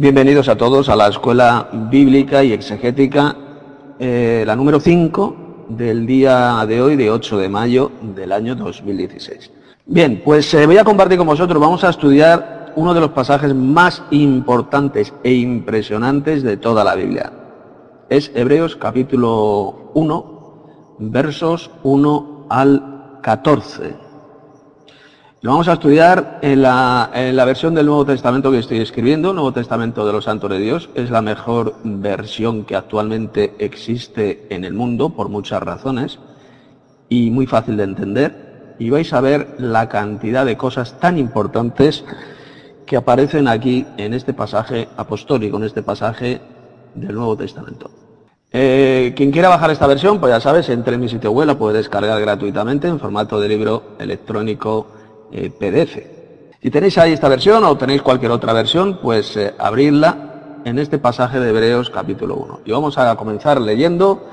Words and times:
Bienvenidos 0.00 0.48
a 0.48 0.56
todos 0.56 0.88
a 0.88 0.96
la 0.96 1.08
Escuela 1.08 1.68
Bíblica 1.90 2.42
y 2.42 2.54
Exegética, 2.54 3.36
eh, 3.98 4.44
la 4.46 4.56
número 4.56 4.80
5 4.80 5.66
del 5.68 6.06
día 6.06 6.64
de 6.66 6.80
hoy, 6.80 6.96
de 6.96 7.10
8 7.10 7.36
de 7.36 7.50
mayo 7.50 7.92
del 8.00 8.32
año 8.32 8.54
2016. 8.54 9.50
Bien, 9.84 10.22
pues 10.24 10.54
eh, 10.54 10.64
voy 10.64 10.78
a 10.78 10.84
compartir 10.84 11.18
con 11.18 11.26
vosotros, 11.26 11.60
vamos 11.60 11.84
a 11.84 11.90
estudiar 11.90 12.72
uno 12.76 12.94
de 12.94 13.00
los 13.00 13.10
pasajes 13.10 13.54
más 13.54 14.02
importantes 14.10 15.12
e 15.22 15.34
impresionantes 15.34 16.42
de 16.42 16.56
toda 16.56 16.82
la 16.82 16.94
Biblia. 16.94 17.30
Es 18.08 18.32
Hebreos 18.34 18.76
capítulo 18.76 19.90
1, 19.92 20.96
versos 20.98 21.70
1 21.82 22.46
al 22.48 23.18
14. 23.20 24.09
Lo 25.42 25.52
vamos 25.52 25.68
a 25.68 25.72
estudiar 25.72 26.38
en 26.42 26.60
la, 26.60 27.10
en 27.14 27.34
la, 27.34 27.46
versión 27.46 27.74
del 27.74 27.86
Nuevo 27.86 28.04
Testamento 28.04 28.50
que 28.50 28.58
estoy 28.58 28.80
escribiendo, 28.80 29.32
Nuevo 29.32 29.54
Testamento 29.54 30.04
de 30.06 30.12
los 30.12 30.24
Santos 30.24 30.50
de 30.50 30.58
Dios. 30.58 30.90
Es 30.94 31.10
la 31.10 31.22
mejor 31.22 31.76
versión 31.82 32.66
que 32.66 32.76
actualmente 32.76 33.54
existe 33.58 34.46
en 34.50 34.66
el 34.66 34.74
mundo 34.74 35.08
por 35.08 35.30
muchas 35.30 35.62
razones 35.62 36.18
y 37.08 37.30
muy 37.30 37.46
fácil 37.46 37.78
de 37.78 37.84
entender. 37.84 38.74
Y 38.78 38.90
vais 38.90 39.10
a 39.14 39.22
ver 39.22 39.54
la 39.56 39.88
cantidad 39.88 40.44
de 40.44 40.58
cosas 40.58 41.00
tan 41.00 41.16
importantes 41.16 42.04
que 42.84 42.98
aparecen 42.98 43.48
aquí 43.48 43.86
en 43.96 44.12
este 44.12 44.34
pasaje 44.34 44.88
apostólico, 44.98 45.56
en 45.56 45.64
este 45.64 45.82
pasaje 45.82 46.42
del 46.94 47.14
Nuevo 47.14 47.38
Testamento. 47.38 47.90
Eh, 48.52 49.14
quien 49.16 49.30
quiera 49.30 49.48
bajar 49.48 49.70
esta 49.70 49.86
versión, 49.86 50.20
pues 50.20 50.34
ya 50.34 50.40
sabes, 50.40 50.68
entre 50.68 50.96
en 50.96 51.00
mi 51.00 51.08
sitio 51.08 51.32
web, 51.32 51.46
la 51.46 51.56
puede 51.56 51.78
descargar 51.78 52.20
gratuitamente 52.20 52.88
en 52.88 53.00
formato 53.00 53.40
de 53.40 53.48
libro 53.48 53.94
electrónico 53.98 54.99
eh, 55.32 55.50
PDF. 55.50 55.98
Si 56.62 56.70
tenéis 56.70 56.98
ahí 56.98 57.12
esta 57.12 57.28
versión 57.28 57.64
o 57.64 57.76
tenéis 57.76 58.02
cualquier 58.02 58.32
otra 58.32 58.52
versión, 58.52 58.98
pues 59.00 59.36
eh, 59.36 59.54
en 60.64 60.78
este 60.78 60.98
pasaje 60.98 61.40
de 61.40 61.48
Hebreos 61.48 61.88
capítulo 61.90 62.36
1. 62.36 62.60
Y 62.66 62.72
vamos 62.72 62.98
a 62.98 63.16
comenzar 63.16 63.60
leyendo 63.60 64.26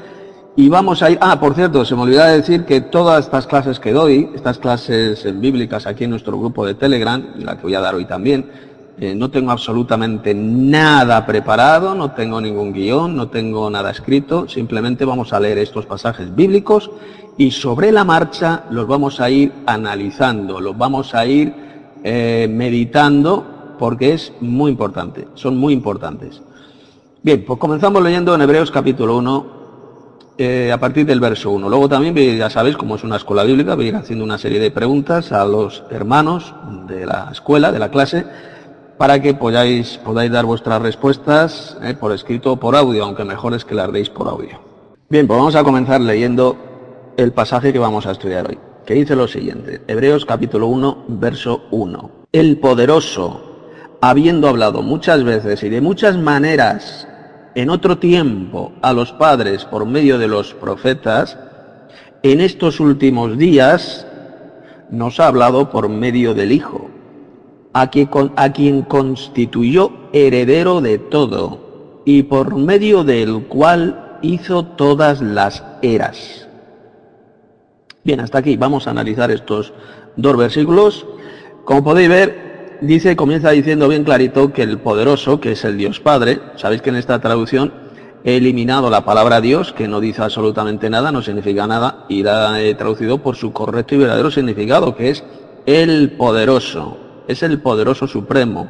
y 0.57 0.69
vamos 0.69 1.03
a 1.03 1.11
ir... 1.11 1.17
Ah, 1.22 1.39
por 1.39 1.53
cierto, 1.53 1.85
se 1.85 1.95
me 1.95 2.02
olvidaba 2.02 2.30
decir 2.30 2.66
que 2.66 2.81
todas 2.81 3.25
estas 3.25 3.47
clases 3.47 3.80
que 3.80 3.94
doy, 3.94 4.31
estas 4.35 4.57
clases 4.57 5.39
bíblicas 5.39 5.85
aquí 5.85 6.03
en 6.03 6.09
nuestro 6.09 6.38
grupo 6.38 6.66
de 6.66 6.73
Telegram, 6.73 7.23
la 7.38 7.55
que 7.55 7.63
voy 7.63 7.75
a 7.75 7.79
dar 7.79 7.95
hoy 7.95 8.05
también, 8.05 8.50
eh, 9.00 9.13
no 9.13 9.29
tengo 9.29 9.52
absolutamente 9.52 10.33
nada 10.33 11.23
preparado, 11.27 11.94
no 11.94 12.11
tengo 12.11 12.41
ningún 12.41 12.73
guion, 12.73 13.16
no 13.16 13.29
tengo 13.29 13.69
nada 13.69 13.91
escrito, 13.91 14.50
simplemente 14.50 15.05
vamos 15.05 15.31
a 15.33 15.39
leer 15.39 15.59
estos 15.59 15.85
pasajes 15.85 16.35
bíblicos 16.35 16.89
y 17.38 17.52
sobre 17.52 17.91
la 17.91 18.03
marcha 18.03 18.63
los 18.71 18.88
vamos 18.88 19.19
a 19.21 19.30
ir 19.30 19.52
analizando, 19.66 20.59
los 20.59 20.77
vamos 20.77 21.13
a 21.13 21.25
ir 21.25 21.53
eh, 22.03 22.47
meditando 22.49 23.75
porque 23.77 24.13
es 24.13 24.33
muy 24.41 24.71
importante, 24.71 25.27
son 25.35 25.57
muy 25.57 25.73
importantes. 25.73 26.41
Bien, 27.21 27.44
pues 27.45 27.59
comenzamos 27.59 28.02
leyendo 28.02 28.33
en 28.33 28.41
Hebreos 28.41 28.71
capítulo 28.71 29.17
1 29.17 29.57
eh, 30.39 30.71
a 30.71 30.79
partir 30.79 31.05
del 31.05 31.19
verso 31.19 31.52
1. 31.52 31.69
Luego 31.69 31.89
también, 31.89 32.16
ya 32.38 32.49
sabéis, 32.49 32.75
como 32.75 32.95
es 32.95 33.03
una 33.03 33.17
escuela 33.17 33.44
bíblica, 33.44 33.75
voy 33.75 33.85
a 33.85 33.89
ir 33.89 33.95
haciendo 33.95 34.23
una 34.23 34.38
serie 34.38 34.59
de 34.59 34.72
preguntas 34.72 35.31
a 35.31 35.45
los 35.45 35.83
hermanos 35.91 36.53
de 36.88 37.05
la 37.05 37.29
escuela, 37.31 37.72
de 37.72 37.79
la 37.79 37.89
clase, 37.89 38.25
para 38.97 39.22
que 39.22 39.35
podáis, 39.35 39.99
podáis 40.03 40.31
dar 40.31 40.45
vuestras 40.45 40.81
respuestas 40.81 41.77
eh, 41.83 41.94
por 41.99 42.11
escrito 42.11 42.53
o 42.53 42.57
por 42.57 42.75
audio, 42.75 43.03
aunque 43.03 43.23
mejor 43.23 43.53
es 43.53 43.63
que 43.63 43.75
las 43.75 43.91
deis 43.91 44.09
por 44.09 44.27
audio. 44.27 44.59
Bien, 45.09 45.27
pues 45.27 45.38
vamos 45.38 45.55
a 45.55 45.63
comenzar 45.63 46.01
leyendo 46.01 46.55
el 47.17 47.33
pasaje 47.33 47.73
que 47.73 47.79
vamos 47.79 48.05
a 48.05 48.11
estudiar 48.11 48.47
hoy, 48.47 48.59
que 48.85 48.93
dice 48.93 49.15
lo 49.15 49.27
siguiente, 49.27 49.81
Hebreos 49.87 50.23
capítulo 50.23 50.67
1, 50.67 51.05
verso 51.07 51.63
1. 51.71 52.11
El 52.31 52.59
poderoso, 52.59 53.41
habiendo 54.01 54.47
hablado 54.47 54.83
muchas 54.83 55.23
veces 55.23 55.63
y 55.63 55.69
de 55.69 55.81
muchas 55.81 56.15
maneras 56.15 57.07
en 57.55 57.71
otro 57.71 57.97
tiempo 57.97 58.71
a 58.83 58.93
los 58.93 59.13
padres 59.13 59.65
por 59.65 59.88
medio 59.88 60.19
de 60.19 60.27
los 60.27 60.53
profetas, 60.53 61.39
en 62.21 62.39
estos 62.39 62.79
últimos 62.79 63.35
días 63.35 64.06
nos 64.91 65.19
ha 65.19 65.27
hablado 65.27 65.72
por 65.72 65.89
medio 65.89 66.35
del 66.35 66.51
Hijo, 66.51 66.91
a 67.73 67.89
quien, 67.89 68.09
a 68.35 68.53
quien 68.53 68.83
constituyó 68.83 69.91
heredero 70.13 70.81
de 70.81 71.00
todo 71.00 72.03
y 72.06 72.23
por 72.23 72.56
medio 72.56 73.03
del 73.03 73.47
cual 73.47 74.19
hizo 74.22 74.66
todas 74.66 75.19
las 75.19 75.63
eras 75.81 76.47
Bien, 78.07 78.22
hasta 78.22 78.38
aquí 78.38 78.56
vamos 78.56 78.88
a 78.88 78.91
analizar 78.91 79.31
estos 79.31 79.73
dos 80.16 80.38
versículos. 80.38 81.06
Como 81.66 81.84
podéis 81.84 82.07
ver, 82.07 82.78
dice, 82.79 83.18
comienza 83.18 83.50
diciendo 83.50 83.90
bien 83.90 84.06
clarito 84.06 84.53
que 84.53 84.63
el 84.63 84.79
poderoso, 84.79 85.41
que 85.41 85.51
es 85.51 85.66
el 85.66 85.78
Dios 85.78 86.00
Padre, 86.00 86.40
sabéis 86.56 86.81
que 86.81 86.90
en 86.90 86.95
esta 86.95 87.19
traducción 87.19 87.73
he 88.23 88.38
eliminado 88.38 88.90
la 88.90 89.03
palabra 89.03 89.41
Dios, 89.41 89.73
que 89.73 89.90
no 89.90 90.00
dice 90.00 90.22
absolutamente 90.22 90.90
nada, 90.90 91.12
no 91.12 91.22
significa 91.22 91.68
nada, 91.68 92.06
y 92.07 92.23
la 92.23 92.62
he 92.62 92.75
traducido 92.75 93.18
por 93.18 93.35
su 93.35 93.51
correcto 93.51 93.95
y 93.95 93.97
verdadero 93.97 94.31
significado, 94.31 94.95
que 94.95 95.09
es 95.09 95.25
el 95.66 96.12
poderoso, 96.12 96.97
es 97.28 97.44
el 97.44 97.59
poderoso 97.59 98.07
supremo, 98.07 98.69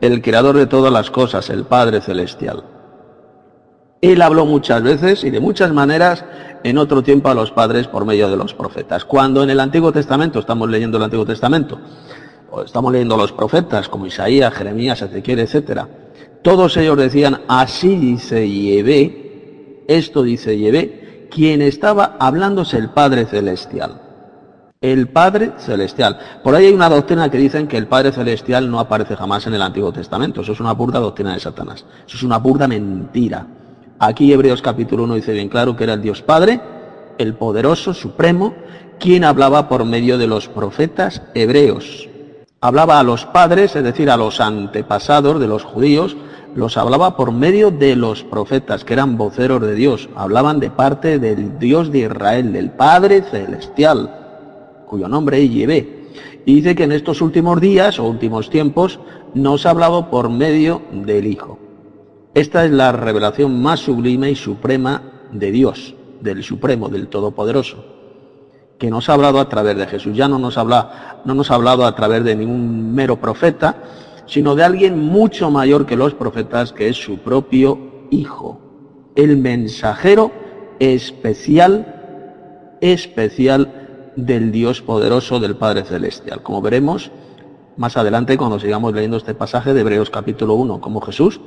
el 0.00 0.22
creador 0.22 0.56
de 0.56 0.66
todas 0.66 0.90
las 0.90 1.10
cosas, 1.10 1.50
el 1.50 1.64
Padre 1.64 2.00
celestial. 2.00 2.64
Él 4.00 4.22
habló 4.22 4.46
muchas 4.46 4.82
veces 4.82 5.24
y 5.24 5.30
de 5.30 5.40
muchas 5.40 5.72
maneras 5.72 6.24
en 6.62 6.78
otro 6.78 7.02
tiempo 7.02 7.28
a 7.28 7.34
los 7.34 7.50
padres 7.50 7.88
por 7.88 8.04
medio 8.04 8.30
de 8.30 8.36
los 8.36 8.54
profetas. 8.54 9.04
Cuando 9.04 9.42
en 9.42 9.50
el 9.50 9.60
Antiguo 9.60 9.92
Testamento, 9.92 10.38
estamos 10.38 10.68
leyendo 10.70 10.98
el 10.98 11.04
Antiguo 11.04 11.26
Testamento, 11.26 11.80
o 12.50 12.62
estamos 12.62 12.92
leyendo 12.92 13.16
los 13.16 13.32
profetas 13.32 13.88
como 13.88 14.06
Isaías, 14.06 14.54
Jeremías, 14.54 15.02
Ezequiel, 15.02 15.40
etcétera, 15.40 15.88
todos 16.42 16.76
ellos 16.76 16.96
decían, 16.96 17.42
así 17.48 17.96
dice 17.96 18.48
Yehvé, 18.48 19.84
esto 19.88 20.22
dice 20.22 20.56
Yehvé, 20.56 21.28
quien 21.30 21.62
estaba 21.62 22.16
hablándose 22.20 22.78
el 22.78 22.90
Padre 22.90 23.26
Celestial. 23.26 24.02
El 24.80 25.08
Padre 25.08 25.54
Celestial. 25.58 26.18
Por 26.44 26.54
ahí 26.54 26.66
hay 26.66 26.72
una 26.72 26.88
doctrina 26.88 27.28
que 27.28 27.38
dicen 27.38 27.66
que 27.66 27.76
el 27.76 27.88
Padre 27.88 28.12
Celestial 28.12 28.70
no 28.70 28.78
aparece 28.78 29.16
jamás 29.16 29.44
en 29.48 29.54
el 29.54 29.62
Antiguo 29.62 29.92
Testamento. 29.92 30.42
Eso 30.42 30.52
es 30.52 30.60
una 30.60 30.72
burda 30.72 31.00
doctrina 31.00 31.34
de 31.34 31.40
Satanás. 31.40 31.84
Eso 32.06 32.16
es 32.16 32.22
una 32.22 32.38
burda 32.38 32.68
mentira. 32.68 33.44
Aquí 34.00 34.32
Hebreos 34.32 34.62
capítulo 34.62 35.02
1 35.04 35.16
dice 35.16 35.32
bien 35.32 35.48
claro 35.48 35.74
que 35.74 35.82
era 35.82 35.94
el 35.94 36.02
Dios 36.02 36.22
Padre, 36.22 36.60
el 37.18 37.34
poderoso, 37.34 37.94
supremo, 37.94 38.54
quien 39.00 39.24
hablaba 39.24 39.68
por 39.68 39.84
medio 39.84 40.18
de 40.18 40.28
los 40.28 40.46
profetas 40.46 41.22
hebreos. 41.34 42.08
Hablaba 42.60 43.00
a 43.00 43.02
los 43.02 43.24
padres, 43.24 43.74
es 43.74 43.82
decir, 43.82 44.08
a 44.08 44.16
los 44.16 44.40
antepasados 44.40 45.40
de 45.40 45.48
los 45.48 45.64
judíos, 45.64 46.16
los 46.54 46.76
hablaba 46.76 47.16
por 47.16 47.32
medio 47.32 47.72
de 47.72 47.96
los 47.96 48.22
profetas, 48.22 48.84
que 48.84 48.92
eran 48.92 49.18
voceros 49.18 49.60
de 49.62 49.74
Dios, 49.74 50.08
hablaban 50.14 50.60
de 50.60 50.70
parte 50.70 51.18
del 51.18 51.58
Dios 51.58 51.90
de 51.90 52.00
Israel, 52.00 52.52
del 52.52 52.70
Padre 52.70 53.22
Celestial, 53.22 54.84
cuyo 54.86 55.08
nombre 55.08 55.42
es. 55.42 55.86
Y 56.46 56.54
dice 56.54 56.76
que 56.76 56.84
en 56.84 56.92
estos 56.92 57.20
últimos 57.20 57.60
días 57.60 57.98
o 57.98 58.04
últimos 58.04 58.48
tiempos 58.48 59.00
nos 59.34 59.66
ha 59.66 59.70
hablado 59.70 60.08
por 60.08 60.30
medio 60.30 60.82
del 60.92 61.26
Hijo. 61.26 61.58
Esta 62.38 62.64
es 62.64 62.70
la 62.70 62.92
revelación 62.92 63.60
más 63.60 63.80
sublime 63.80 64.30
y 64.30 64.36
suprema 64.36 65.02
de 65.32 65.50
Dios, 65.50 65.96
del 66.20 66.44
Supremo, 66.44 66.88
del 66.88 67.08
Todopoderoso, 67.08 67.84
que 68.78 68.90
nos 68.90 69.08
ha 69.08 69.14
hablado 69.14 69.40
a 69.40 69.48
través 69.48 69.76
de 69.76 69.88
Jesús. 69.88 70.16
Ya 70.16 70.28
no 70.28 70.38
nos, 70.38 70.56
habla, 70.56 71.20
no 71.24 71.34
nos 71.34 71.50
ha 71.50 71.56
hablado 71.56 71.84
a 71.84 71.96
través 71.96 72.22
de 72.22 72.36
ningún 72.36 72.94
mero 72.94 73.16
profeta, 73.16 73.82
sino 74.26 74.54
de 74.54 74.62
alguien 74.62 75.00
mucho 75.00 75.50
mayor 75.50 75.84
que 75.84 75.96
los 75.96 76.14
profetas, 76.14 76.72
que 76.72 76.88
es 76.88 76.96
su 76.96 77.18
propio 77.18 78.06
Hijo, 78.12 78.60
el 79.16 79.36
mensajero 79.36 80.30
especial, 80.78 82.76
especial 82.80 84.12
del 84.14 84.52
Dios 84.52 84.80
poderoso, 84.80 85.40
del 85.40 85.56
Padre 85.56 85.82
Celestial. 85.82 86.44
Como 86.44 86.62
veremos 86.62 87.10
más 87.76 87.96
adelante 87.96 88.38
cuando 88.38 88.60
sigamos 88.60 88.94
leyendo 88.94 89.16
este 89.16 89.34
pasaje 89.34 89.74
de 89.74 89.80
Hebreos 89.80 90.08
capítulo 90.08 90.54
1, 90.54 90.80
como 90.80 91.00
Jesús 91.00 91.40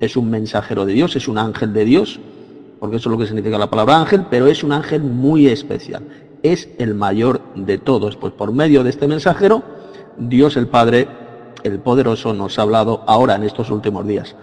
es 0.00 0.16
un 0.16 0.30
mensajero 0.30 0.86
de 0.86 0.94
Dios, 0.94 1.14
es 1.14 1.28
un 1.28 1.38
ángel 1.38 1.72
de 1.72 1.84
Dios, 1.84 2.18
porque 2.80 2.96
eso 2.96 3.08
es 3.08 3.12
lo 3.12 3.18
que 3.18 3.26
significa 3.26 3.58
la 3.58 3.70
palabra 3.70 3.98
ángel, 3.98 4.24
pero 4.30 4.46
es 4.46 4.64
un 4.64 4.72
ángel 4.72 5.02
muy 5.02 5.46
especial. 5.46 6.02
Es 6.42 6.68
el 6.78 6.94
mayor 6.94 7.42
de 7.54 7.78
todos, 7.78 8.16
pues 8.16 8.32
por 8.32 8.52
medio 8.52 8.82
de 8.82 8.90
este 8.90 9.06
mensajero, 9.06 9.62
Dios 10.16 10.56
el 10.56 10.66
Padre, 10.66 11.06
el 11.62 11.78
poderoso, 11.80 12.32
nos 12.32 12.58
ha 12.58 12.62
hablado 12.62 13.04
ahora 13.06 13.34
en 13.34 13.44
estos 13.44 13.70
últimos 13.70 14.06
días. 14.06 14.34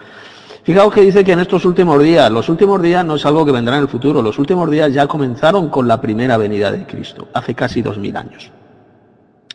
Fijaos 0.63 0.93
que 0.93 1.01
dice 1.01 1.23
que 1.23 1.31
en 1.31 1.39
estos 1.39 1.65
últimos 1.65 2.03
días, 2.03 2.29
los 2.29 2.49
últimos 2.49 2.81
días 2.81 3.03
no 3.03 3.15
es 3.15 3.25
algo 3.25 3.45
que 3.45 3.51
vendrá 3.51 3.77
en 3.77 3.83
el 3.83 3.87
futuro, 3.87 4.21
los 4.21 4.37
últimos 4.37 4.69
días 4.69 4.93
ya 4.93 5.07
comenzaron 5.07 5.69
con 5.69 5.87
la 5.87 5.99
primera 5.99 6.37
venida 6.37 6.71
de 6.71 6.85
Cristo, 6.85 7.29
hace 7.33 7.55
casi 7.55 7.81
dos 7.81 7.97
mil 7.97 8.15
años. 8.15 8.51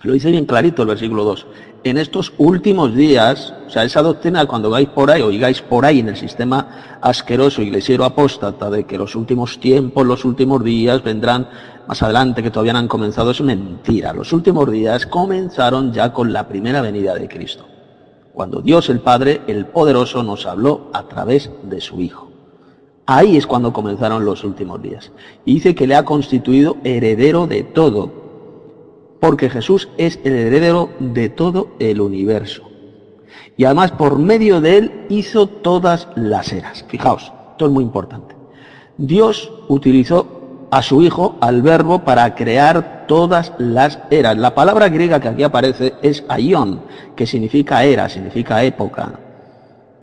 Lo 0.03 0.15
dice 0.15 0.31
bien 0.31 0.47
clarito 0.47 0.83
el 0.83 0.89
versículo 0.89 1.23
2. 1.25 1.47
En 1.85 1.99
estos 1.99 2.33
últimos 2.39 2.95
días, 2.95 3.53
o 3.67 3.71
sea, 3.71 3.83
esa 3.83 4.03
doctrina 4.03 4.47
cuando 4.47 4.71
vais 4.71 4.89
por 4.89 5.11
ahí, 5.11 5.21
oigáis 5.21 5.61
por 5.63 5.85
ahí 5.85 5.99
en 5.99 6.11
el 6.11 6.17
sistema 6.17 6.99
asqueroso 7.01 7.61
iglesiero 7.61 8.05
apóstata 8.05 8.71
de 8.71 8.85
que 8.85 8.97
los 8.97 9.17
últimos 9.17 9.59
tiempos, 9.59 10.07
los 10.07 10.25
últimos 10.25 10.63
días 10.63 11.03
vendrán 11.03 11.49
más 11.89 12.01
adelante, 12.01 12.41
que 12.41 12.53
todavía 12.53 12.75
no 12.75 12.79
han 12.79 12.87
comenzado, 12.87 13.33
es 13.33 13.41
mentira. 13.41 14.13
Los 14.13 14.33
últimos 14.33 14.71
días 14.71 15.07
comenzaron 15.07 15.93
ya 15.93 16.13
con 16.13 16.33
la 16.33 16.47
primera 16.47 16.83
venida 16.83 17.15
de 17.15 17.27
Cristo. 17.29 17.67
cuando 18.33 18.63
Dios 18.63 18.89
el 18.89 19.01
Padre, 19.01 19.43
el 19.49 19.67
Poderoso, 19.67 20.23
nos 20.23 20.47
habló 20.47 20.89
a 20.95 21.03
través 21.03 21.51
de 21.65 21.81
su 21.81 22.01
Hijo. 22.01 22.31
Ahí 23.07 23.37
es 23.37 23.47
cuando 23.47 23.73
comenzaron 23.73 24.25
los 24.25 24.45
últimos 24.45 24.81
días. 24.81 25.11
Y 25.45 25.55
dice 25.55 25.75
que 25.75 25.87
le 25.87 25.97
ha 25.97 26.05
constituido 26.05 26.77
heredero 26.85 27.47
de 27.47 27.65
todo, 27.65 28.22
porque 29.23 29.49
Jesús 29.49 29.89
es 29.99 30.19
el 30.25 30.33
heredero 30.33 30.91
de 30.99 31.29
todo 31.29 31.77
el 31.79 32.01
universo. 32.01 32.65
Y 33.57 33.65
además 33.65 33.93
por 33.93 34.19
medio 34.19 34.61
de 34.61 34.79
él 34.79 35.07
hizo 35.11 35.47
todas 35.47 36.09
las 36.17 36.53
eras. 36.53 36.85
Fijaos, 36.89 37.33
esto 37.53 37.67
es 37.67 37.71
muy 37.71 37.85
importante. 37.85 38.35
Dios 38.97 39.53
utilizó 39.69 40.67
a 40.73 40.83
su 40.83 41.03
Hijo, 41.03 41.37
al 41.41 41.63
Verbo, 41.63 42.01
para 42.01 42.35
crear 42.35 43.05
todas 43.07 43.53
las 43.59 44.01
eras. 44.11 44.37
La 44.39 44.57
palabra 44.57 44.89
griega 44.89 45.21
que 45.21 45.29
aquí 45.29 45.45
aparece 45.45 45.95
es 46.03 46.25
aion, 46.29 46.81
que 47.15 47.25
significa 47.25 47.85
era, 47.85 48.09
significa 48.09 48.65
época. 48.65 49.21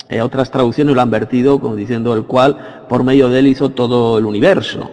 Eh, 0.07 0.21
otras 0.21 0.49
traducciones 0.49 0.95
lo 0.95 1.01
han 1.01 1.11
vertido 1.11 1.59
como 1.59 1.75
diciendo 1.75 2.13
el 2.13 2.23
cual 2.23 2.85
por 2.87 3.03
medio 3.03 3.27
de 3.27 3.39
él 3.39 3.47
hizo 3.47 3.71
todo 3.71 4.17
el 4.17 4.25
universo, 4.25 4.89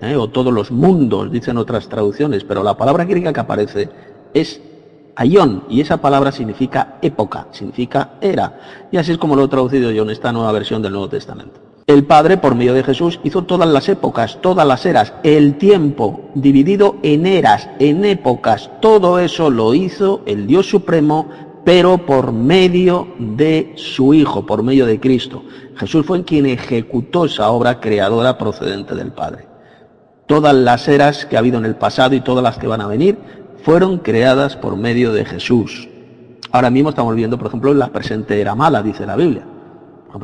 eh, 0.00 0.16
o 0.16 0.28
todos 0.28 0.52
los 0.52 0.70
mundos, 0.70 1.30
dicen 1.30 1.56
otras 1.56 1.88
traducciones, 1.88 2.44
pero 2.44 2.62
la 2.62 2.76
palabra 2.76 3.04
griega 3.04 3.32
que 3.32 3.40
aparece 3.40 3.88
es 4.34 4.60
aion, 5.16 5.64
y 5.68 5.80
esa 5.80 5.96
palabra 5.96 6.30
significa 6.30 6.98
época, 7.02 7.48
significa 7.50 8.12
era. 8.20 8.86
Y 8.92 8.96
así 8.96 9.12
es 9.12 9.18
como 9.18 9.34
lo 9.34 9.44
he 9.44 9.48
traducido 9.48 9.90
yo 9.90 10.04
en 10.04 10.10
esta 10.10 10.32
nueva 10.32 10.52
versión 10.52 10.80
del 10.80 10.92
Nuevo 10.92 11.08
Testamento. 11.08 11.60
El 11.88 12.04
Padre, 12.04 12.36
por 12.36 12.54
medio 12.54 12.74
de 12.74 12.84
Jesús, 12.84 13.18
hizo 13.24 13.44
todas 13.44 13.68
las 13.68 13.88
épocas, 13.88 14.38
todas 14.42 14.66
las 14.66 14.84
eras, 14.84 15.14
el 15.22 15.56
tiempo 15.56 16.20
dividido 16.34 16.96
en 17.02 17.26
eras, 17.26 17.68
en 17.78 18.04
épocas, 18.04 18.70
todo 18.80 19.18
eso 19.18 19.50
lo 19.50 19.74
hizo 19.74 20.20
el 20.26 20.46
Dios 20.46 20.68
Supremo, 20.68 21.28
pero 21.64 21.98
por 22.06 22.30
medio 22.30 23.08
de 23.18 23.72
su 23.76 24.12
Hijo, 24.14 24.44
por 24.44 24.62
medio 24.62 24.86
de 24.86 25.00
Cristo. 25.00 25.42
Jesús 25.76 26.04
fue 26.04 26.24
quien 26.24 26.46
ejecutó 26.46 27.24
esa 27.24 27.50
obra 27.50 27.80
creadora 27.80 28.36
procedente 28.36 28.94
del 28.94 29.12
Padre. 29.12 29.47
Todas 30.28 30.54
las 30.54 30.86
eras 30.86 31.26
que 31.26 31.34
ha 31.34 31.40
habido 31.40 31.58
en 31.58 31.64
el 31.64 31.74
pasado 31.74 32.14
y 32.14 32.20
todas 32.20 32.44
las 32.44 32.58
que 32.58 32.68
van 32.68 32.80
a 32.80 32.86
venir 32.86 33.18
fueron 33.64 33.98
creadas 33.98 34.54
por 34.54 34.76
medio 34.76 35.12
de 35.12 35.24
Jesús. 35.24 35.88
Ahora 36.52 36.70
mismo 36.70 36.90
estamos 36.90 37.16
viendo, 37.16 37.36
por 37.36 37.48
ejemplo, 37.48 37.74
la 37.74 37.88
presente 37.88 38.40
era 38.40 38.54
mala, 38.54 38.82
dice 38.84 39.04
la 39.04 39.16
Biblia 39.16 39.42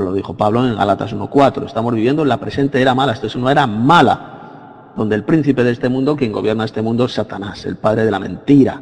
lo 0.02 0.12
dijo 0.12 0.34
Pablo 0.34 0.66
en 0.66 0.74
Galatas 0.74 1.14
1.4. 1.14 1.66
Estamos 1.66 1.94
viviendo 1.94 2.22
en 2.22 2.28
la 2.28 2.38
presente 2.38 2.80
era 2.80 2.94
mala. 2.94 3.12
Esto 3.12 3.26
es 3.26 3.36
una 3.36 3.52
era 3.52 3.66
mala, 3.66 4.92
donde 4.96 5.14
el 5.14 5.24
príncipe 5.24 5.62
de 5.62 5.70
este 5.70 5.88
mundo, 5.88 6.16
quien 6.16 6.32
gobierna 6.32 6.64
este 6.64 6.82
mundo, 6.82 7.04
es 7.04 7.12
Satanás, 7.12 7.64
el 7.66 7.76
padre 7.76 8.04
de 8.04 8.10
la 8.10 8.18
mentira. 8.18 8.80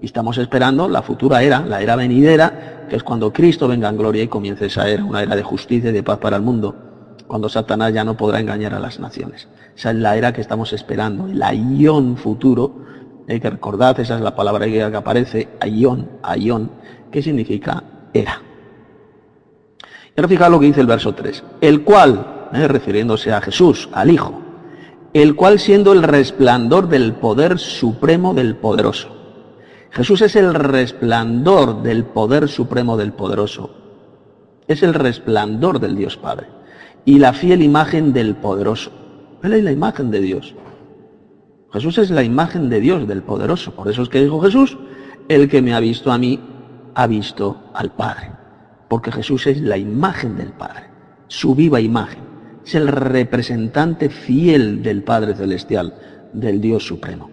Y 0.00 0.06
estamos 0.06 0.38
esperando 0.38 0.88
la 0.88 1.02
futura 1.02 1.42
era, 1.42 1.60
la 1.60 1.80
era 1.80 1.96
venidera, 1.96 2.86
que 2.88 2.96
es 2.96 3.02
cuando 3.02 3.32
Cristo 3.32 3.66
venga 3.66 3.88
en 3.88 3.96
gloria 3.96 4.22
y 4.22 4.28
comience 4.28 4.66
esa 4.66 4.88
era, 4.88 5.04
una 5.04 5.22
era 5.22 5.36
de 5.36 5.42
justicia 5.42 5.90
y 5.90 5.92
de 5.92 6.02
paz 6.02 6.18
para 6.18 6.36
el 6.36 6.42
mundo, 6.42 6.74
cuando 7.30 7.48
Satanás 7.48 7.94
ya 7.94 8.02
no 8.02 8.16
podrá 8.16 8.40
engañar 8.40 8.74
a 8.74 8.80
las 8.80 8.98
naciones. 8.98 9.46
Esa 9.76 9.92
es 9.92 9.96
la 9.98 10.16
era 10.16 10.32
que 10.32 10.40
estamos 10.40 10.72
esperando, 10.72 11.28
el 11.28 11.40
ayón 11.40 12.16
futuro, 12.16 12.74
hay 13.28 13.38
que 13.38 13.48
recordad, 13.48 14.00
esa 14.00 14.16
es 14.16 14.20
la 14.20 14.34
palabra 14.34 14.66
que 14.66 14.82
aparece, 14.82 15.48
ayón, 15.60 16.10
ayón, 16.24 16.72
que 17.12 17.22
significa 17.22 17.84
era. 18.12 18.42
Pero 20.12 20.26
fijaos 20.26 20.50
lo 20.50 20.58
que 20.58 20.66
dice 20.66 20.80
el 20.80 20.88
verso 20.88 21.14
3. 21.14 21.44
El 21.60 21.84
cual, 21.84 22.48
eh, 22.52 22.66
refiriéndose 22.66 23.32
a 23.32 23.40
Jesús, 23.40 23.88
al 23.92 24.10
Hijo, 24.10 24.34
el 25.12 25.36
cual 25.36 25.60
siendo 25.60 25.92
el 25.92 26.02
resplandor 26.02 26.88
del 26.88 27.12
poder 27.12 27.60
supremo 27.60 28.34
del 28.34 28.56
poderoso. 28.56 29.08
Jesús 29.92 30.20
es 30.22 30.34
el 30.34 30.52
resplandor 30.52 31.84
del 31.84 32.06
poder 32.06 32.48
supremo 32.48 32.96
del 32.96 33.12
poderoso. 33.12 33.70
Es 34.66 34.82
el 34.82 34.94
resplandor 34.94 35.78
del 35.78 35.94
Dios 35.94 36.16
Padre. 36.16 36.58
Y 37.04 37.18
la 37.18 37.32
fiel 37.32 37.62
imagen 37.62 38.12
del 38.12 38.36
poderoso. 38.36 38.92
Él 39.42 39.54
es 39.54 39.64
la 39.64 39.72
imagen 39.72 40.10
de 40.10 40.20
Dios. 40.20 40.54
Jesús 41.72 41.98
es 41.98 42.10
la 42.10 42.22
imagen 42.22 42.68
de 42.68 42.80
Dios, 42.80 43.06
del 43.06 43.22
poderoso. 43.22 43.72
Por 43.72 43.88
eso 43.88 44.02
es 44.02 44.08
que 44.08 44.22
dijo 44.22 44.40
Jesús, 44.40 44.76
el 45.28 45.48
que 45.48 45.62
me 45.62 45.74
ha 45.74 45.80
visto 45.80 46.10
a 46.10 46.18
mí, 46.18 46.40
ha 46.94 47.06
visto 47.06 47.70
al 47.74 47.92
Padre 47.92 48.40
porque 48.90 49.12
Jesús 49.12 49.46
es 49.46 49.60
la 49.60 49.78
imagen 49.78 50.36
del 50.36 50.50
Padre, 50.52 50.90
su 51.28 51.54
viva 51.54 51.80
imagen. 51.80 52.24
Es 52.66 52.74
el 52.74 52.88
representante 52.88 54.10
fiel 54.10 54.82
del 54.82 55.04
Padre 55.04 55.36
Celestial, 55.36 55.94
del 56.32 56.60
Dios 56.60 56.84
Supremo. 56.88 57.30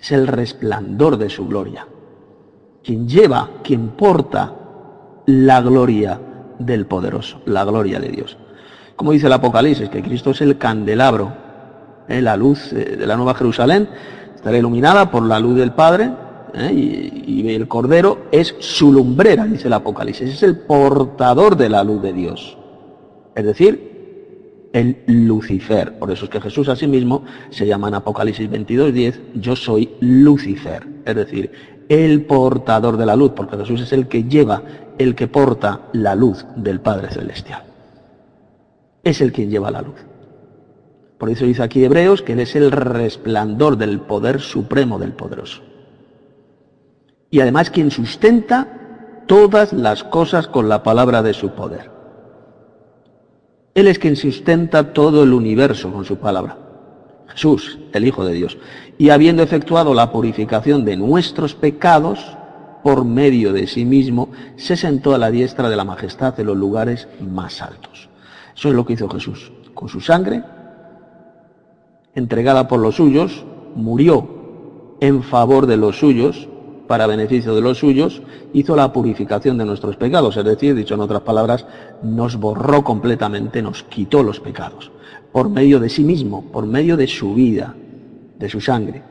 Es 0.00 0.12
el 0.12 0.26
resplandor 0.26 1.18
de 1.18 1.28
su 1.28 1.46
gloria. 1.46 1.86
Quien 2.82 3.06
lleva, 3.06 3.50
quien 3.62 3.90
porta 3.90 4.56
la 5.26 5.60
gloria 5.60 6.18
del 6.60 6.86
poderoso, 6.86 7.40
la 7.46 7.64
gloria 7.64 7.98
de 7.98 8.10
Dios. 8.10 8.36
Como 8.94 9.12
dice 9.12 9.26
el 9.26 9.32
Apocalipsis, 9.32 9.88
que 9.88 10.02
Cristo 10.02 10.30
es 10.30 10.40
el 10.42 10.58
candelabro, 10.58 11.32
¿eh? 12.06 12.20
la 12.20 12.36
luz 12.36 12.72
eh, 12.72 12.96
de 12.98 13.06
la 13.06 13.16
Nueva 13.16 13.34
Jerusalén, 13.34 13.88
estará 14.34 14.56
iluminada 14.56 15.10
por 15.10 15.22
la 15.22 15.40
luz 15.40 15.56
del 15.56 15.72
Padre, 15.72 16.12
¿eh? 16.54 16.72
y, 16.72 17.50
el 17.50 17.66
Cordero 17.66 18.26
es 18.30 18.54
su 18.58 18.92
lumbrera, 18.92 19.44
dice 19.46 19.68
el 19.68 19.72
Apocalipsis, 19.72 20.34
es 20.34 20.42
el 20.42 20.58
portador 20.58 21.56
de 21.56 21.68
la 21.68 21.82
luz 21.82 22.02
de 22.02 22.12
Dios. 22.12 22.56
Es 23.34 23.44
decir, 23.44 24.68
el 24.72 24.98
Lucifer. 25.06 25.98
Por 25.98 26.10
eso 26.10 26.26
es 26.26 26.30
que 26.30 26.40
Jesús 26.40 26.68
a 26.68 26.76
sí 26.76 26.86
mismo 26.86 27.24
se 27.48 27.66
llama 27.66 27.88
en 27.88 27.94
Apocalipsis 27.94 28.48
22, 28.48 28.92
10, 28.92 29.20
yo 29.34 29.56
soy 29.56 29.90
Lucifer. 30.00 30.86
Es 31.04 31.16
decir, 31.16 31.50
el 31.88 32.24
portador 32.24 32.96
de 32.96 33.06
la 33.06 33.16
luz, 33.16 33.32
porque 33.34 33.56
Jesús 33.56 33.80
es 33.80 33.92
el 33.92 34.06
que 34.06 34.24
lleva, 34.24 34.62
el 35.00 35.14
que 35.14 35.28
porta 35.28 35.88
la 35.94 36.14
luz 36.14 36.44
del 36.56 36.80
Padre 36.80 37.08
Celestial. 37.08 37.62
Es 39.02 39.22
el 39.22 39.32
quien 39.32 39.48
lleva 39.48 39.70
la 39.70 39.80
luz. 39.80 39.96
Por 41.16 41.30
eso 41.30 41.46
dice 41.46 41.62
aquí 41.62 41.82
Hebreos 41.82 42.20
que 42.20 42.34
Él 42.34 42.40
es 42.40 42.54
el 42.54 42.70
resplandor 42.70 43.78
del 43.78 44.00
poder 44.00 44.40
supremo 44.40 44.98
del 44.98 45.12
poderoso 45.12 45.62
y 47.30 47.40
además 47.40 47.70
quien 47.70 47.90
sustenta 47.90 49.22
todas 49.26 49.72
las 49.72 50.04
cosas 50.04 50.48
con 50.48 50.68
la 50.68 50.82
palabra 50.82 51.22
de 51.22 51.32
su 51.32 51.50
poder. 51.50 51.90
Él 53.74 53.86
es 53.86 53.98
quien 53.98 54.16
sustenta 54.16 54.92
todo 54.92 55.22
el 55.22 55.32
universo 55.32 55.90
con 55.92 56.04
su 56.04 56.16
palabra. 56.16 56.58
Jesús, 57.28 57.78
el 57.92 58.04
Hijo 58.04 58.24
de 58.24 58.34
Dios. 58.34 58.58
Y 58.98 59.10
habiendo 59.10 59.42
efectuado 59.42 59.94
la 59.94 60.10
purificación 60.10 60.84
de 60.84 60.96
nuestros 60.96 61.54
pecados, 61.54 62.36
por 62.82 63.04
medio 63.04 63.52
de 63.52 63.66
sí 63.66 63.84
mismo, 63.84 64.30
se 64.56 64.76
sentó 64.76 65.14
a 65.14 65.18
la 65.18 65.30
diestra 65.30 65.68
de 65.68 65.76
la 65.76 65.84
majestad 65.84 66.34
de 66.34 66.44
los 66.44 66.56
lugares 66.56 67.08
más 67.20 67.62
altos. 67.62 68.08
Eso 68.54 68.68
es 68.68 68.74
lo 68.74 68.84
que 68.84 68.94
hizo 68.94 69.08
Jesús. 69.08 69.52
Con 69.74 69.88
su 69.88 70.00
sangre, 70.00 70.42
entregada 72.14 72.68
por 72.68 72.80
los 72.80 72.96
suyos, 72.96 73.44
murió 73.74 74.96
en 75.00 75.22
favor 75.22 75.66
de 75.66 75.76
los 75.76 75.98
suyos, 75.98 76.48
para 76.86 77.06
beneficio 77.06 77.54
de 77.54 77.60
los 77.60 77.78
suyos, 77.78 78.20
hizo 78.52 78.74
la 78.74 78.92
purificación 78.92 79.56
de 79.58 79.64
nuestros 79.64 79.96
pecados, 79.96 80.36
es 80.36 80.44
decir, 80.44 80.74
dicho 80.74 80.94
en 80.94 81.00
otras 81.00 81.22
palabras, 81.22 81.64
nos 82.02 82.36
borró 82.36 82.82
completamente, 82.82 83.62
nos 83.62 83.84
quitó 83.84 84.24
los 84.24 84.40
pecados, 84.40 84.90
por 85.30 85.48
medio 85.48 85.78
de 85.78 85.88
sí 85.88 86.02
mismo, 86.02 86.42
por 86.50 86.66
medio 86.66 86.96
de 86.96 87.06
su 87.06 87.32
vida, 87.32 87.76
de 88.36 88.48
su 88.48 88.60
sangre. 88.60 89.04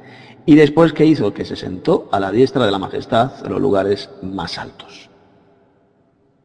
Y 0.50 0.56
después, 0.56 0.94
¿qué 0.94 1.06
hizo? 1.06 1.32
Que 1.32 1.46
se 1.46 1.56
sentó 1.56 2.10
a 2.12 2.20
la 2.20 2.32
diestra 2.32 2.66
de 2.66 2.72
la 2.72 2.80
majestad 2.80 3.34
de 3.44 3.50
los 3.50 3.62
lugares 3.62 4.10
más 4.24 4.58
altos. 4.58 5.08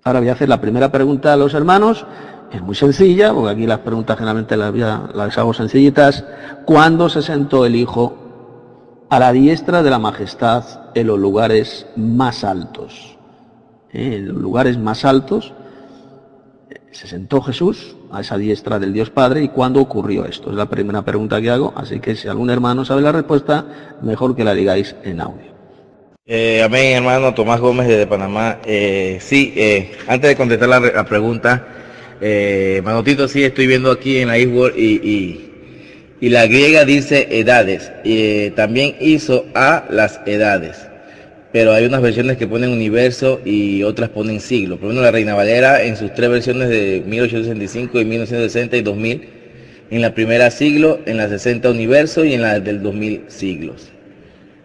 Ahora 0.03 0.21
voy 0.21 0.29
a 0.29 0.33
hacer 0.33 0.51
la 0.51 0.61
primera 0.61 0.93
pregunta 0.93 1.33
a 1.33 1.39
los 1.39 1.55
hermanos, 1.55 2.05
es 2.53 2.61
muy 2.61 2.75
sencilla, 2.75 3.33
porque 3.33 3.53
aquí 3.53 3.67
las 3.67 3.79
preguntas 3.79 4.19
generalmente 4.19 4.59
las, 4.59 5.39
hago 5.39 5.55
sencillitas. 5.55 6.23
¿Cuándo 6.67 7.09
se 7.09 7.23
sentó 7.23 7.65
el 7.65 7.77
Hijo 7.77 9.07
a 9.09 9.19
la 9.19 9.33
diestra 9.33 9.83
de 9.83 9.89
la 9.89 9.99
majestad 9.99 10.91
en 10.95 11.07
los 11.07 11.19
lugares 11.19 11.87
más 11.97 12.45
altos. 12.45 13.17
¿Eh? 13.91 14.17
En 14.17 14.29
los 14.29 14.37
lugares 14.37 14.77
más 14.77 15.07
altos 15.07 15.55
se 16.91 17.07
sentó 17.07 17.41
Jesús 17.41 17.97
a 18.15 18.21
esa 18.21 18.39
diestra 18.39 18.79
del 18.79 18.93
Dios 18.93 19.11
Padre 19.11 19.43
y 19.43 19.49
cuándo 19.49 19.81
ocurrió 19.81 20.25
esto. 20.25 20.51
Es 20.51 20.57
la 20.57 20.67
primera 20.67 21.03
pregunta 21.03 21.41
que 21.41 21.51
hago, 21.51 21.73
así 21.77 22.01
que 22.01 22.17
si 22.17 22.29
algún 22.29 22.51
hermano 22.51 22.85
sabe 22.85 23.03
la 23.03 23.13
respuesta, 23.13 23.97
mejor 24.03 24.37
que 24.37 24.45
la 24.45 24.55
digáis 24.55 24.95
en 25.05 25.21
audio. 25.21 25.55
Eh, 26.27 26.63
amén, 26.63 26.97
hermano 26.97 27.35
Tomás 27.35 27.61
Gómez 27.61 27.87
desde 27.89 28.07
Panamá. 28.07 28.59
Eh, 28.65 29.19
sí, 29.21 29.53
eh, 29.57 29.93
antes 30.07 30.31
de 30.31 30.37
contestar 30.37 30.69
la, 30.69 31.05
pregunta, 31.05 31.67
Manotito, 32.83 33.29
sí, 33.29 33.45
estoy 33.45 33.67
viendo 33.67 33.91
aquí 33.91 34.19
en 34.19 34.29
la 34.29 34.39
Eastworld 34.39 34.79
y 34.79 35.51
y 36.25 36.31
la 36.31 36.47
griega 36.47 36.87
dice 36.87 37.29
edades. 37.31 37.93
y 38.03 38.49
también 38.53 38.97
hizo 38.99 39.45
a 39.55 39.85
las 39.91 40.23
edades. 40.25 40.89
Pero 41.55 41.73
hay 41.73 41.87
unas 41.87 42.03
versiones 42.03 42.37
que 42.37 42.49
ponen 42.49 42.71
universo 42.71 43.41
y 43.45 43.85
otras 43.85 44.11
ponen 44.11 44.41
siglo. 44.41 44.77
Por 44.77 44.87
ejemplo, 44.87 45.05
la 45.05 45.13
Reina 45.13 45.37
Valera 45.37 45.85
en 45.85 45.97
sus 45.97 46.13
tres 46.13 46.29
versiones 46.29 46.69
de 46.69 47.05
1865 47.07 48.01
y 48.01 48.05
1960 48.05 48.77
y 48.77 48.83
2000. 48.83 49.29
En 49.93 50.03
la 50.03 50.13
primera 50.15 50.51
siglo, 50.51 50.99
en 51.07 51.17
la 51.17 51.29
60 51.29 51.71
universo 51.71 52.25
y 52.25 52.35
en 52.35 52.43
la 52.43 52.59
del 52.59 52.83
2000 52.83 53.27
siglos. 53.29 53.93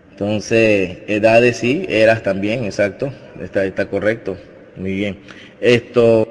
Entonces, 0.10 0.98
edades 1.05 1.58
sí, 1.58 1.86
eras 1.88 2.24
también, 2.24 2.63
exacto. 2.63 3.13
está, 3.39 3.65
está 3.65 3.86
correcto. 3.86 4.36
Muy 4.75 4.96
bien. 4.96 5.19
Esto, 5.62 6.27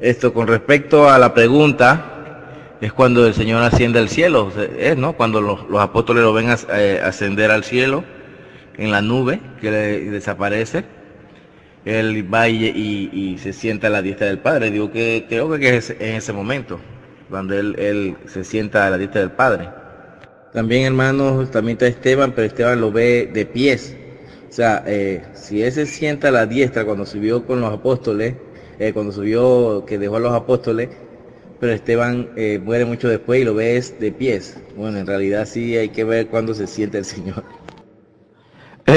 esto 0.00 0.32
con 0.32 0.46
respecto 0.46 1.10
a 1.10 1.18
la 1.18 1.34
pregunta, 1.34 2.46
es 2.80 2.94
cuando 2.94 3.26
el 3.26 3.34
Señor 3.34 3.62
asciende 3.62 3.98
al 3.98 4.08
cielo, 4.08 4.50
es, 4.78 4.96
¿no? 4.96 5.12
Cuando 5.18 5.42
los, 5.42 5.60
apóstoles 5.78 6.22
lo 6.22 6.32
ven 6.32 6.46
eh, 6.72 6.98
ascender 7.04 7.50
al 7.50 7.62
cielo 7.62 8.04
en 8.78 8.92
la 8.92 9.02
nube 9.02 9.40
que 9.60 9.70
desaparece, 9.70 10.84
él 11.84 12.32
va 12.32 12.48
y, 12.48 13.36
se 13.38 13.52
sienta 13.52 13.88
a 13.88 13.90
la 13.90 14.02
diestra 14.02 14.28
del 14.28 14.38
Padre. 14.38 14.70
Digo 14.70 14.90
que 14.90 15.26
creo 15.28 15.50
que 15.58 15.76
es 15.76 15.90
en 15.90 16.16
ese 16.16 16.32
momento, 16.32 16.80
cuando 17.28 17.54
él, 17.54 18.16
se 18.26 18.44
sienta 18.44 18.86
a 18.86 18.90
la 18.90 18.98
diestra 18.98 19.20
del 19.20 19.32
Padre. 19.32 19.68
También, 20.52 20.84
hermanos, 20.84 21.50
también 21.50 21.76
está 21.76 21.86
Esteban, 21.86 22.32
pero 22.32 22.46
Esteban 22.46 22.80
lo 22.80 22.90
ve 22.90 23.30
de 23.32 23.44
pies. 23.44 23.96
O 24.48 24.52
sea, 24.52 24.82
eh, 24.86 25.22
si 25.34 25.62
él 25.62 25.72
se 25.72 25.86
sienta 25.86 26.30
la 26.30 26.46
diestra 26.46 26.84
cuando 26.84 27.04
subió 27.04 27.44
con 27.46 27.60
los 27.60 27.72
apóstoles, 27.72 28.34
eh, 28.78 28.92
cuando 28.92 29.12
subió 29.12 29.84
que 29.86 29.98
dejó 29.98 30.16
a 30.16 30.20
los 30.20 30.32
apóstoles, 30.32 30.88
pero 31.60 31.72
Esteban 31.72 32.30
eh, 32.36 32.60
muere 32.62 32.84
mucho 32.84 33.08
después 33.08 33.40
y 33.40 33.44
lo 33.44 33.54
ves 33.54 33.98
de 33.98 34.12
pies. 34.12 34.56
Bueno, 34.76 34.98
en 34.98 35.06
realidad 35.06 35.46
sí 35.46 35.76
hay 35.76 35.88
que 35.90 36.04
ver 36.04 36.28
cuándo 36.28 36.54
se 36.54 36.66
siente 36.66 36.98
el 36.98 37.04
Señor. 37.06 37.44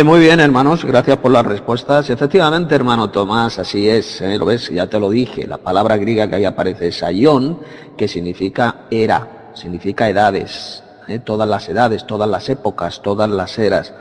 Muy 0.05 0.21
bien, 0.21 0.39
hermanos, 0.39 0.86
gracias 0.86 1.17
por 1.17 1.31
las 1.31 1.45
respuestas. 1.45 2.10
Efectivamente, 2.10 2.74
hermano 2.74 3.12
Tomás, 3.12 3.60
así 3.60 3.89
es, 3.89 4.21
lo 4.21 4.45
ves, 4.45 4.69
ya 4.69 4.88
te 4.88 4.98
lo 4.98 5.10
dije, 5.10 5.45
la 5.45 5.57
palabra 5.57 5.98
griega 5.98 6.29
que 6.29 6.36
ahí 6.38 6.45
aparece 6.45 6.88
es 6.88 7.03
ayón, 7.03 7.60
que 7.98 8.07
significa 8.07 8.86
era, 8.89 9.51
significa 9.53 10.10
edades, 10.10 10.81
todas 11.25 11.48
las 11.48 11.67
edades, 11.67 12.07
todas 12.07 12.29
las 12.29 12.48
épocas, 12.48 13.01
todas 13.01 13.29
las 13.29 13.60
eras. 13.60 13.93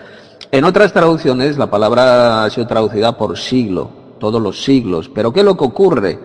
En 0.53 0.65
otras 0.65 0.93
traducciones 0.93 1.59
la 1.59 1.69
palabra 1.69 2.45
ha 2.45 2.51
sido 2.51 2.69
traducida 2.69 3.19
por 3.19 3.37
siglo, 3.37 3.91
todos 4.21 4.41
los 4.41 4.63
siglos. 4.63 5.11
Pero 5.13 5.33
¿qué 5.33 5.41
es 5.41 5.47
lo 5.47 5.57
que 5.57 5.65
ocurre? 5.65 6.19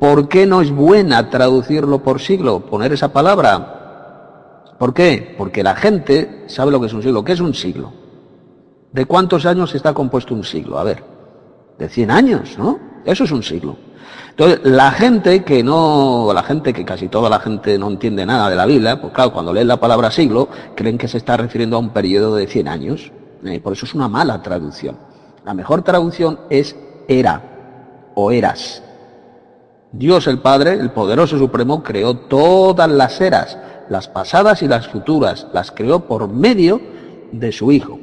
¿Por 0.00 0.28
qué 0.28 0.44
no 0.44 0.60
es 0.60 0.72
buena 0.72 1.30
traducirlo 1.30 2.02
por 2.02 2.20
siglo, 2.20 2.66
poner 2.66 2.92
esa 2.92 3.12
palabra? 3.12 4.74
¿Por 4.76 4.92
qué? 4.92 5.34
Porque 5.38 5.62
la 5.62 5.76
gente 5.76 6.44
sabe 6.48 6.72
lo 6.72 6.80
que 6.80 6.88
es 6.88 6.92
un 6.92 7.02
siglo. 7.02 7.24
¿Qué 7.24 7.32
es 7.32 7.40
un 7.40 7.54
siglo? 7.54 8.03
¿De 8.94 9.06
cuántos 9.06 9.44
años 9.44 9.74
está 9.74 9.92
compuesto 9.92 10.36
un 10.36 10.44
siglo? 10.44 10.78
A 10.78 10.84
ver, 10.84 11.02
de 11.76 11.88
100 11.88 12.10
años, 12.12 12.56
¿no? 12.56 12.78
Eso 13.04 13.24
es 13.24 13.32
un 13.32 13.42
siglo. 13.42 13.76
Entonces, 14.30 14.60
la 14.62 14.92
gente 14.92 15.42
que 15.42 15.64
no, 15.64 16.30
la 16.32 16.44
gente 16.44 16.72
que 16.72 16.84
casi 16.84 17.08
toda 17.08 17.28
la 17.28 17.40
gente 17.40 17.76
no 17.76 17.88
entiende 17.88 18.24
nada 18.24 18.48
de 18.48 18.54
la 18.54 18.66
Biblia, 18.66 19.00
pues 19.00 19.12
claro, 19.12 19.32
cuando 19.32 19.52
leen 19.52 19.66
la 19.66 19.80
palabra 19.80 20.12
siglo, 20.12 20.48
creen 20.76 20.96
que 20.96 21.08
se 21.08 21.18
está 21.18 21.36
refiriendo 21.36 21.74
a 21.74 21.80
un 21.80 21.90
periodo 21.90 22.36
de 22.36 22.46
100 22.46 22.68
años. 22.68 23.10
Eh, 23.44 23.58
por 23.58 23.72
eso 23.72 23.84
es 23.84 23.96
una 23.96 24.06
mala 24.06 24.40
traducción. 24.42 24.96
La 25.44 25.54
mejor 25.54 25.82
traducción 25.82 26.38
es 26.48 26.76
era 27.08 28.12
o 28.14 28.30
eras. 28.30 28.80
Dios 29.90 30.28
el 30.28 30.38
Padre, 30.38 30.74
el 30.74 30.92
poderoso 30.92 31.36
supremo, 31.36 31.82
creó 31.82 32.16
todas 32.16 32.88
las 32.88 33.20
eras, 33.20 33.58
las 33.88 34.06
pasadas 34.06 34.62
y 34.62 34.68
las 34.68 34.86
futuras, 34.86 35.48
las 35.52 35.72
creó 35.72 36.06
por 36.06 36.28
medio 36.28 36.80
de 37.32 37.50
su 37.50 37.72
Hijo. 37.72 37.98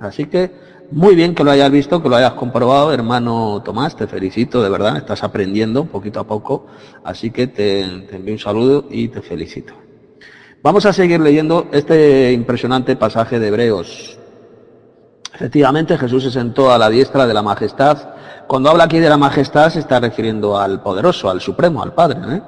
Así 0.00 0.26
que 0.26 0.50
muy 0.90 1.16
bien 1.16 1.34
que 1.34 1.42
lo 1.42 1.50
hayas 1.50 1.70
visto, 1.70 2.02
que 2.02 2.08
lo 2.08 2.16
hayas 2.16 2.34
comprobado, 2.34 2.92
hermano 2.92 3.60
Tomás, 3.64 3.96
te 3.96 4.06
felicito, 4.06 4.62
de 4.62 4.68
verdad, 4.68 4.96
estás 4.96 5.24
aprendiendo 5.24 5.84
poquito 5.84 6.20
a 6.20 6.24
poco, 6.24 6.66
así 7.02 7.30
que 7.30 7.48
te, 7.48 7.80
envío 7.80 8.34
un 8.34 8.38
saludo 8.38 8.84
y 8.90 9.08
te 9.08 9.20
felicito. 9.20 9.74
Vamos 10.62 10.86
a 10.86 10.92
seguir 10.92 11.20
leyendo 11.20 11.68
este 11.72 12.32
impresionante 12.32 12.96
pasaje 12.96 13.38
de 13.38 13.48
Hebreos. 13.48 14.18
Efectivamente, 15.34 15.98
Jesús 15.98 16.22
se 16.24 16.30
sentó 16.30 16.72
a 16.72 16.78
la 16.78 16.88
diestra 16.88 17.26
de 17.26 17.34
la 17.34 17.42
majestad. 17.42 17.98
Cuando 18.46 18.70
habla 18.70 18.84
aquí 18.84 18.98
de 18.98 19.08
la 19.08 19.16
majestad 19.16 19.70
se 19.70 19.80
está 19.80 20.00
refiriendo 20.00 20.58
al 20.58 20.82
poderoso, 20.82 21.28
al 21.28 21.40
supremo, 21.40 21.82
al 21.82 21.92
Padre. 21.92 22.20
¿eh? 22.36 22.42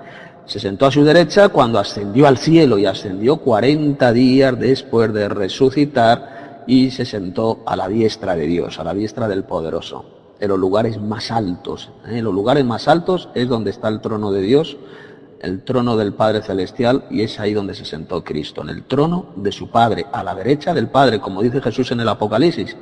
Se 0.47 0.59
sentó 0.59 0.87
a 0.87 0.91
su 0.91 1.05
derecha 1.05 1.51
cuando 1.51 1.79
ascendió 1.79 2.27
al 2.27 2.39
cielo 2.39 2.79
y 2.79 2.87
ascendió 2.87 3.37
40 3.37 4.13
días 4.13 4.59
después 4.59 5.13
de 5.13 5.29
resucitar 5.29 6.39
y 6.69 6.91
se 6.91 7.07
sentó 7.07 7.61
a 7.65 7.75
la 7.77 7.89
diestra 7.89 8.37
de 8.37 8.47
Dios, 8.47 8.79
a 8.79 8.85
la 8.85 8.93
diestra 8.93 9.27
del 9.27 9.45
poderoso, 9.45 10.05
en 10.39 10.51
los 10.51 10.59
lugares 10.59 11.01
más 11.01 11.31
altos. 11.31 11.91
¿eh? 12.07 12.19
En 12.19 12.25
los 12.25 12.35
lugares 12.35 12.63
más 12.63 12.87
altos 12.89 13.31
es 13.35 13.49
donde 13.49 13.71
está 13.71 13.89
el 13.89 14.03
trono 14.03 14.31
de 14.31 14.43
Dios, 14.43 14.77
el 15.41 15.65
trono 15.65 15.97
del 15.97 16.13
Padre 16.13 16.43
Celestial, 16.43 17.07
y 17.11 17.23
es 17.23 17.41
ahí 17.41 17.55
donde 17.55 17.75
se 17.75 17.87
sentó 17.87 18.23
Cristo, 18.23 18.61
en 18.61 18.69
el 18.69 18.85
trono 18.85 19.31
de 19.37 19.51
su 19.51 19.71
Padre, 19.71 20.05
a 20.13 20.23
la 20.23 20.35
derecha 20.35 20.75
del 20.75 20.89
Padre, 20.89 21.21
como 21.21 21.43
dice 21.43 21.63
Jesús 21.63 21.91
en 21.91 22.01
el 22.01 22.09
Apocalipsis. 22.09 22.77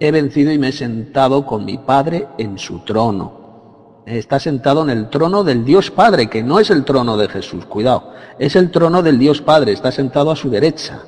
He 0.00 0.10
vencido 0.10 0.50
y 0.50 0.58
me 0.58 0.68
he 0.68 0.72
sentado 0.72 1.44
con 1.44 1.66
mi 1.66 1.76
Padre 1.76 2.28
en 2.38 2.58
su 2.58 2.78
trono. 2.80 4.02
Está 4.06 4.40
sentado 4.40 4.82
en 4.82 4.90
el 4.90 5.10
trono 5.10 5.44
del 5.44 5.62
Dios 5.62 5.90
Padre, 5.90 6.30
que 6.30 6.42
no 6.42 6.58
es 6.58 6.70
el 6.70 6.86
trono 6.86 7.18
de 7.18 7.28
Jesús, 7.28 7.66
cuidado, 7.66 8.12
es 8.38 8.56
el 8.56 8.70
trono 8.70 9.02
del 9.02 9.18
Dios 9.18 9.42
Padre, 9.42 9.72
está 9.72 9.92
sentado 9.92 10.30
a 10.30 10.36
su 10.36 10.48
derecha. 10.48 11.02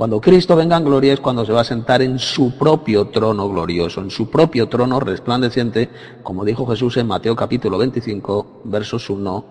Cuando 0.00 0.18
Cristo 0.18 0.56
venga 0.56 0.78
en 0.78 0.84
gloria 0.86 1.12
es 1.12 1.20
cuando 1.20 1.44
se 1.44 1.52
va 1.52 1.60
a 1.60 1.64
sentar 1.64 2.00
en 2.00 2.18
su 2.18 2.56
propio 2.56 3.08
trono 3.08 3.50
glorioso, 3.50 4.00
en 4.00 4.10
su 4.10 4.30
propio 4.30 4.66
trono 4.66 4.98
resplandeciente, 4.98 5.90
como 6.22 6.42
dijo 6.42 6.66
Jesús 6.66 6.96
en 6.96 7.06
Mateo 7.06 7.36
capítulo 7.36 7.76
25, 7.76 8.62
versos 8.64 9.10
1 9.10 9.44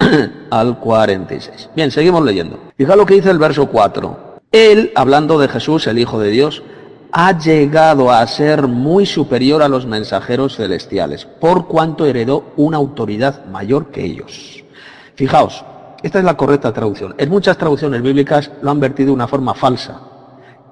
al 0.50 0.78
46. 0.78 1.70
Bien, 1.74 1.90
seguimos 1.90 2.22
leyendo. 2.26 2.58
Fija 2.76 2.94
lo 2.94 3.06
que 3.06 3.14
dice 3.14 3.30
el 3.30 3.38
verso 3.38 3.68
4. 3.68 4.40
Él, 4.52 4.92
hablando 4.94 5.38
de 5.38 5.48
Jesús, 5.48 5.86
el 5.86 5.98
Hijo 5.98 6.20
de 6.20 6.28
Dios, 6.28 6.62
ha 7.10 7.38
llegado 7.38 8.12
a 8.12 8.26
ser 8.26 8.66
muy 8.68 9.06
superior 9.06 9.62
a 9.62 9.68
los 9.70 9.86
mensajeros 9.86 10.56
celestiales, 10.56 11.24
por 11.24 11.68
cuanto 11.68 12.04
heredó 12.04 12.52
una 12.58 12.76
autoridad 12.76 13.46
mayor 13.46 13.86
que 13.86 14.04
ellos. 14.04 14.62
Fijaos, 15.14 15.64
esta 16.02 16.18
es 16.18 16.24
la 16.24 16.36
correcta 16.36 16.72
traducción. 16.72 17.14
En 17.18 17.28
muchas 17.28 17.56
traducciones 17.56 18.02
bíblicas 18.02 18.50
lo 18.62 18.70
han 18.70 18.80
vertido 18.80 19.08
de 19.08 19.14
una 19.14 19.28
forma 19.28 19.54
falsa. 19.54 20.00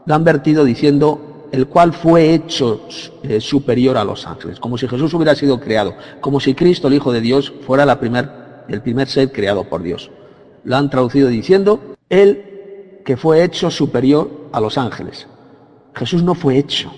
Lo 0.04 0.14
han 0.14 0.25
vertido 0.25 0.64
diciendo 0.64 1.49
el 1.52 1.66
cual 1.68 1.92
fue 1.92 2.35
hecho 2.35 2.87
eh, 3.23 3.40
superior 3.40 3.97
a 3.97 4.04
los 4.04 4.26
ángeles, 4.26 4.61
como 4.61 4.76
si 4.76 4.88
Jesús 4.88 5.14
hubiera 5.14 5.35
sido 5.35 5.61
creado, 5.61 5.95
como 6.21 6.40
si 6.40 6.54
Cristo, 6.54 6.88
el 6.88 6.95
Hijo 6.95 7.12
de 7.12 7.21
Dios, 7.21 7.52
fuera 7.66 7.85
el 7.85 8.83
primer 8.83 9.09
ser 9.09 9.33
creado 9.33 9.64
por 9.64 9.83
Dios. 9.83 10.11
Lo 10.64 10.76
han 10.76 10.90
traducido 10.90 11.28
diciendo, 11.28 11.80
Él 12.09 13.00
que 13.04 13.16
fue 13.16 13.45
hecho 13.45 13.71
superior 13.71 14.49
a 14.52 14.61
los 14.61 14.76
ángeles. 14.76 15.28
Jesús 15.95 16.23
no 16.23 16.35
fue 16.35 16.59
hecho. 16.59 16.92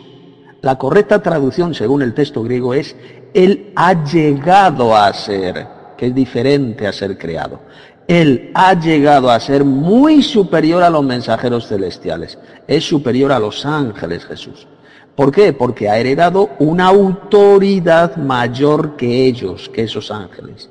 La 0.63 0.77
correcta 0.77 1.23
traducción, 1.23 1.75
según 1.75 2.03
el 2.03 2.15
texto 2.15 2.43
griego, 2.43 2.75
es 2.75 2.97
Él 3.35 3.73
ha 3.77 4.05
llegado 4.05 4.97
a 4.97 5.13
ser, 5.13 5.69
que 5.97 6.07
es 6.07 6.15
diferente 6.15 6.87
a 6.87 6.93
ser 6.93 7.17
creado. 7.19 7.61
Él 8.09 8.51
ha 8.55 8.73
llegado 8.73 9.31
a 9.31 9.39
ser 9.39 9.65
muy 9.65 10.23
superior 10.23 10.83
a 10.83 10.89
los 10.89 11.05
mensajeros 11.05 11.69
celestiales. 11.69 12.39
Es 12.67 12.89
superior 12.89 13.31
a 13.31 13.39
los 13.39 13.67
ángeles 13.67 14.25
Jesús. 14.25 14.67
¿Por 15.15 15.31
qué? 15.31 15.53
Porque 15.53 15.91
ha 15.91 15.99
heredado 15.99 16.49
una 16.59 16.87
autoridad 16.87 18.17
mayor 18.17 18.97
que 18.97 19.27
ellos, 19.27 19.69
que 19.69 19.83
esos 19.83 20.11
ángeles. 20.11 20.71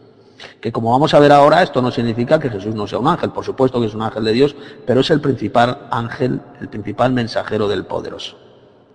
Que 0.59 0.71
como 0.71 0.91
vamos 0.91 1.13
a 1.13 1.19
ver 1.19 1.31
ahora, 1.31 1.61
esto 1.61 1.79
no 1.79 1.91
significa 1.91 2.39
que 2.39 2.49
Jesús 2.49 2.73
no 2.73 2.87
sea 2.87 2.97
un 2.97 3.07
ángel, 3.07 3.29
por 3.29 3.45
supuesto 3.45 3.79
que 3.79 3.85
es 3.85 3.93
un 3.93 4.01
ángel 4.01 4.23
de 4.23 4.33
Dios, 4.33 4.55
pero 4.87 5.01
es 5.01 5.09
el 5.11 5.21
principal 5.21 5.87
ángel, 5.91 6.41
el 6.59 6.69
principal 6.69 7.13
mensajero 7.13 7.67
del 7.67 7.85
poderoso 7.85 8.46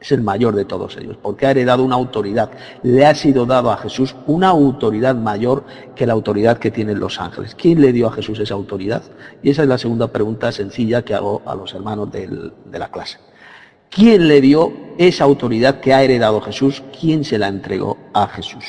es 0.03 0.11
el 0.11 0.21
mayor 0.21 0.57
de 0.57 0.65
todos 0.65 0.97
ellos, 0.97 1.17
porque 1.23 1.47
ha 1.47 1.53
heredado 1.53 1.85
una 1.85 1.95
autoridad. 1.95 2.51
Le 2.83 3.07
ha 3.07 3.15
sido 3.15 3.47
dado 3.47 3.71
a 3.71 3.77
Jesús 3.77 4.17
una 4.27 4.49
autoridad 4.49 5.15
mayor 5.15 5.65
que 5.95 6.07
la 6.07 6.13
autoridad 6.13 6.59
que 6.59 6.73
tienen 6.73 6.99
los 6.99 7.21
ángeles. 7.21 7.55
¿Quién 7.55 7.81
le 7.81 7.93
dio 7.93 8.09
a 8.09 8.13
Jesús 8.13 8.41
esa 8.41 8.55
autoridad? 8.55 9.03
Y 9.45 9.51
esa 9.51 9.63
es 9.63 9.69
la 9.69 9.79
segunda 9.79 10.09
pregunta 10.09 10.51
sencilla 10.51 11.03
que 11.03 11.15
hago 11.15 11.41
a 11.47 11.55
los 11.55 11.73
hermanos 11.73 12.11
de 12.11 12.79
la 12.79 12.89
clase. 12.91 13.19
¿Quién 13.91 14.27
le 14.27 14.41
dio 14.41 14.73
esa 14.99 15.23
autoridad 15.25 15.79
que 15.79 15.95
ha 15.95 16.03
heredado 16.03 16.41
Jesús? 16.41 16.83
¿Quién 16.99 17.25
se 17.25 17.39
la 17.39 17.47
entregó 17.47 17.99
a 18.13 18.27
Jesús? 18.27 18.65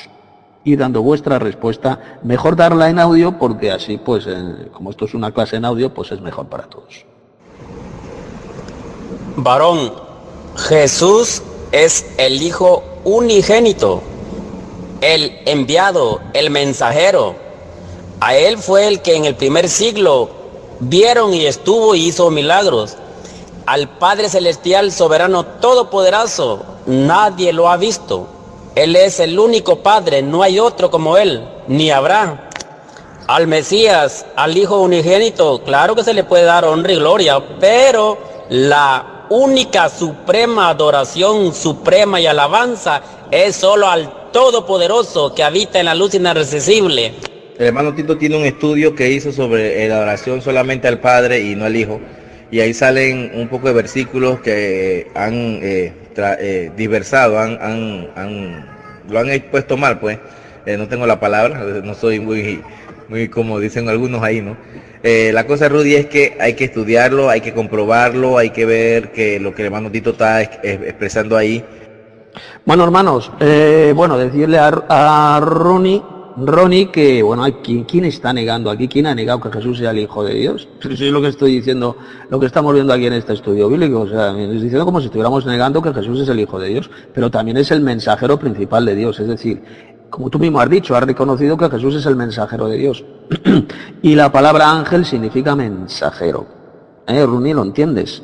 Y 0.64 0.76
dando 0.76 1.02
vuestra 1.02 1.40
respuesta, 1.40 2.20
mejor 2.24 2.56
darla 2.56 2.90
en 2.90 3.00
audio 3.00 3.40
porque 3.40 3.72
así, 3.72 3.98
pues, 3.98 4.28
eh, 4.28 4.70
como 4.72 4.92
esto 4.92 5.06
es 5.06 5.16
una 5.16 5.32
clase 5.32 5.56
en 5.56 5.66
audio, 5.66 5.94
pues 5.94 6.12
es 6.12 6.22
mejor 6.22 6.48
para 6.48 6.66
todos. 6.66 7.06
Varón, 9.38 10.03
Jesús 10.56 11.42
es 11.72 12.06
el 12.18 12.42
Hijo 12.42 12.84
unigénito, 13.04 14.02
el 15.02 15.42
enviado, 15.46 16.22
el 16.34 16.52
mensajero. 16.52 17.36
A 18.20 18.36
Él 18.36 18.60
fue 18.60 18.88
el 18.88 19.02
que 19.02 19.16
en 19.16 19.26
el 19.26 19.36
primer 19.36 19.68
siglo 19.68 20.30
vieron 20.80 21.34
y 21.34 21.48
estuvo 21.48 21.96
y 21.96 22.08
hizo 22.08 22.30
milagros. 22.30 22.98
Al 23.66 23.90
Padre 23.98 24.30
Celestial, 24.30 24.92
soberano, 24.92 25.44
todopoderoso, 25.46 26.64
nadie 26.86 27.52
lo 27.52 27.70
ha 27.70 27.78
visto. 27.78 28.28
Él 28.76 28.96
es 28.96 29.20
el 29.20 29.40
único 29.40 29.78
Padre, 29.78 30.22
no 30.22 30.44
hay 30.44 30.60
otro 30.60 30.92
como 30.92 31.18
Él, 31.18 31.44
ni 31.68 31.90
habrá. 31.90 32.50
Al 33.26 33.48
Mesías, 33.48 34.26
al 34.36 34.56
Hijo 34.56 34.82
unigénito, 34.82 35.64
claro 35.64 35.96
que 35.96 36.04
se 36.04 36.14
le 36.14 36.24
puede 36.24 36.44
dar 36.44 36.64
honra 36.66 36.92
y 36.92 36.98
gloria, 36.98 37.42
pero 37.60 38.18
la 38.50 39.13
única 39.34 39.90
suprema 39.90 40.70
adoración, 40.70 41.54
suprema 41.56 42.22
y 42.22 42.28
alabanza 42.28 43.02
es 43.32 43.56
solo 43.56 43.88
al 43.88 44.32
Todopoderoso 44.32 45.34
que 45.34 45.44
habita 45.44 45.80
en 45.80 45.86
la 45.86 45.96
luz 45.96 46.14
inaccesible. 46.14 47.14
El 47.58 47.68
hermano 47.68 47.94
Tito 47.94 48.18
tiene 48.18 48.38
un 48.38 48.46
estudio 48.46 48.96
que 48.96 49.10
hizo 49.12 49.32
sobre 49.32 49.88
la 49.88 50.00
oración 50.00 50.42
solamente 50.42 50.88
al 50.88 51.00
Padre 51.00 51.40
y 51.40 51.56
no 51.56 51.66
al 51.66 51.76
Hijo. 51.76 52.00
Y 52.52 52.60
ahí 52.60 52.74
salen 52.74 53.32
un 53.34 53.48
poco 53.48 53.68
de 53.68 53.74
versículos 53.74 54.40
que 54.40 55.08
han 55.16 55.60
eh, 55.64 55.94
eh, 56.16 56.72
diversado, 56.78 57.40
han, 57.40 57.58
han, 57.60 58.10
han, 58.16 58.66
lo 59.10 59.20
han 59.20 59.28
puesto 59.52 59.78
mal, 59.78 60.00
pues. 60.00 60.20
Eh, 60.66 60.78
no 60.78 60.88
tengo 60.88 61.08
la 61.08 61.20
palabra, 61.20 61.60
no 61.84 61.94
soy 61.96 62.20
muy, 62.20 62.62
muy 63.10 63.30
como 63.30 63.60
dicen 63.60 63.90
algunos 63.90 64.22
ahí, 64.22 64.42
¿no? 64.42 64.56
Eh, 65.04 65.32
la 65.34 65.46
cosa, 65.46 65.68
Rudy, 65.68 65.96
es 65.96 66.06
que 66.06 66.38
hay 66.40 66.54
que 66.54 66.64
estudiarlo, 66.64 67.30
hay 67.30 67.42
que 67.42 67.54
comprobarlo, 67.54 68.38
hay 68.38 68.52
que 68.52 68.66
ver 68.66 69.12
que 69.12 69.38
lo 69.38 69.54
que 69.54 69.64
el 69.64 69.66
hermano 69.66 69.92
Tito 69.92 70.12
está 70.12 70.42
expresando 70.42 71.36
ahí. 71.36 71.64
Bueno, 72.66 72.86
hermanos, 72.86 73.30
eh, 73.42 73.92
bueno, 73.94 74.18
decirle 74.18 74.58
a, 74.58 74.70
a 74.88 75.40
Ronnie, 75.42 76.02
Ronnie 76.38 76.90
que, 76.90 77.22
bueno, 77.22 77.44
¿quién, 77.62 77.84
¿quién 77.84 78.06
está 78.06 78.34
negando 78.34 78.70
aquí? 78.72 78.88
¿Quién 78.88 79.06
ha 79.08 79.14
negado 79.14 79.42
que 79.42 79.52
Jesús 79.52 79.78
sea 79.78 79.92
el 79.92 80.00
Hijo 80.00 80.24
de 80.24 80.36
Dios? 80.36 80.68
Eso 80.82 80.92
es 80.92 81.12
lo 81.12 81.22
que 81.22 81.28
estoy 81.28 81.52
diciendo, 81.56 81.98
lo 82.30 82.40
que 82.40 82.46
estamos 82.46 82.74
viendo 82.74 82.94
aquí 82.94 83.06
en 83.06 83.14
este 83.14 83.34
estudio 83.34 83.68
bíblico. 83.70 84.02
O 84.02 84.08
sea, 84.08 84.32
es 84.32 84.62
diciendo 84.62 84.86
como 84.86 85.00
si 85.00 85.08
estuviéramos 85.08 85.46
negando 85.46 85.82
que 85.82 85.94
Jesús 85.94 86.22
es 86.22 86.30
el 86.30 86.40
Hijo 86.40 86.60
de 86.60 86.70
Dios, 86.70 86.90
pero 87.14 87.30
también 87.30 87.58
es 87.58 87.72
el 87.72 87.82
mensajero 87.82 88.40
principal 88.40 88.86
de 88.86 88.96
Dios. 88.96 89.20
Es 89.20 89.28
decir, 89.28 89.62
como 90.10 90.30
tú 90.30 90.40
mismo 90.40 90.60
has 90.60 90.70
dicho, 90.70 90.96
has 90.96 91.04
reconocido 91.04 91.58
que 91.58 91.70
Jesús 91.70 91.96
es 91.96 92.06
el 92.06 92.16
mensajero 92.16 92.68
de 92.68 92.78
Dios. 92.78 93.04
y 94.02 94.16
la 94.16 94.32
palabra 94.32 94.72
ángel 94.72 95.06
significa 95.06 95.56
mensajero. 95.56 96.46
¿Eh, 97.08 97.26
lo 97.54 97.64
entiendes? 97.64 98.22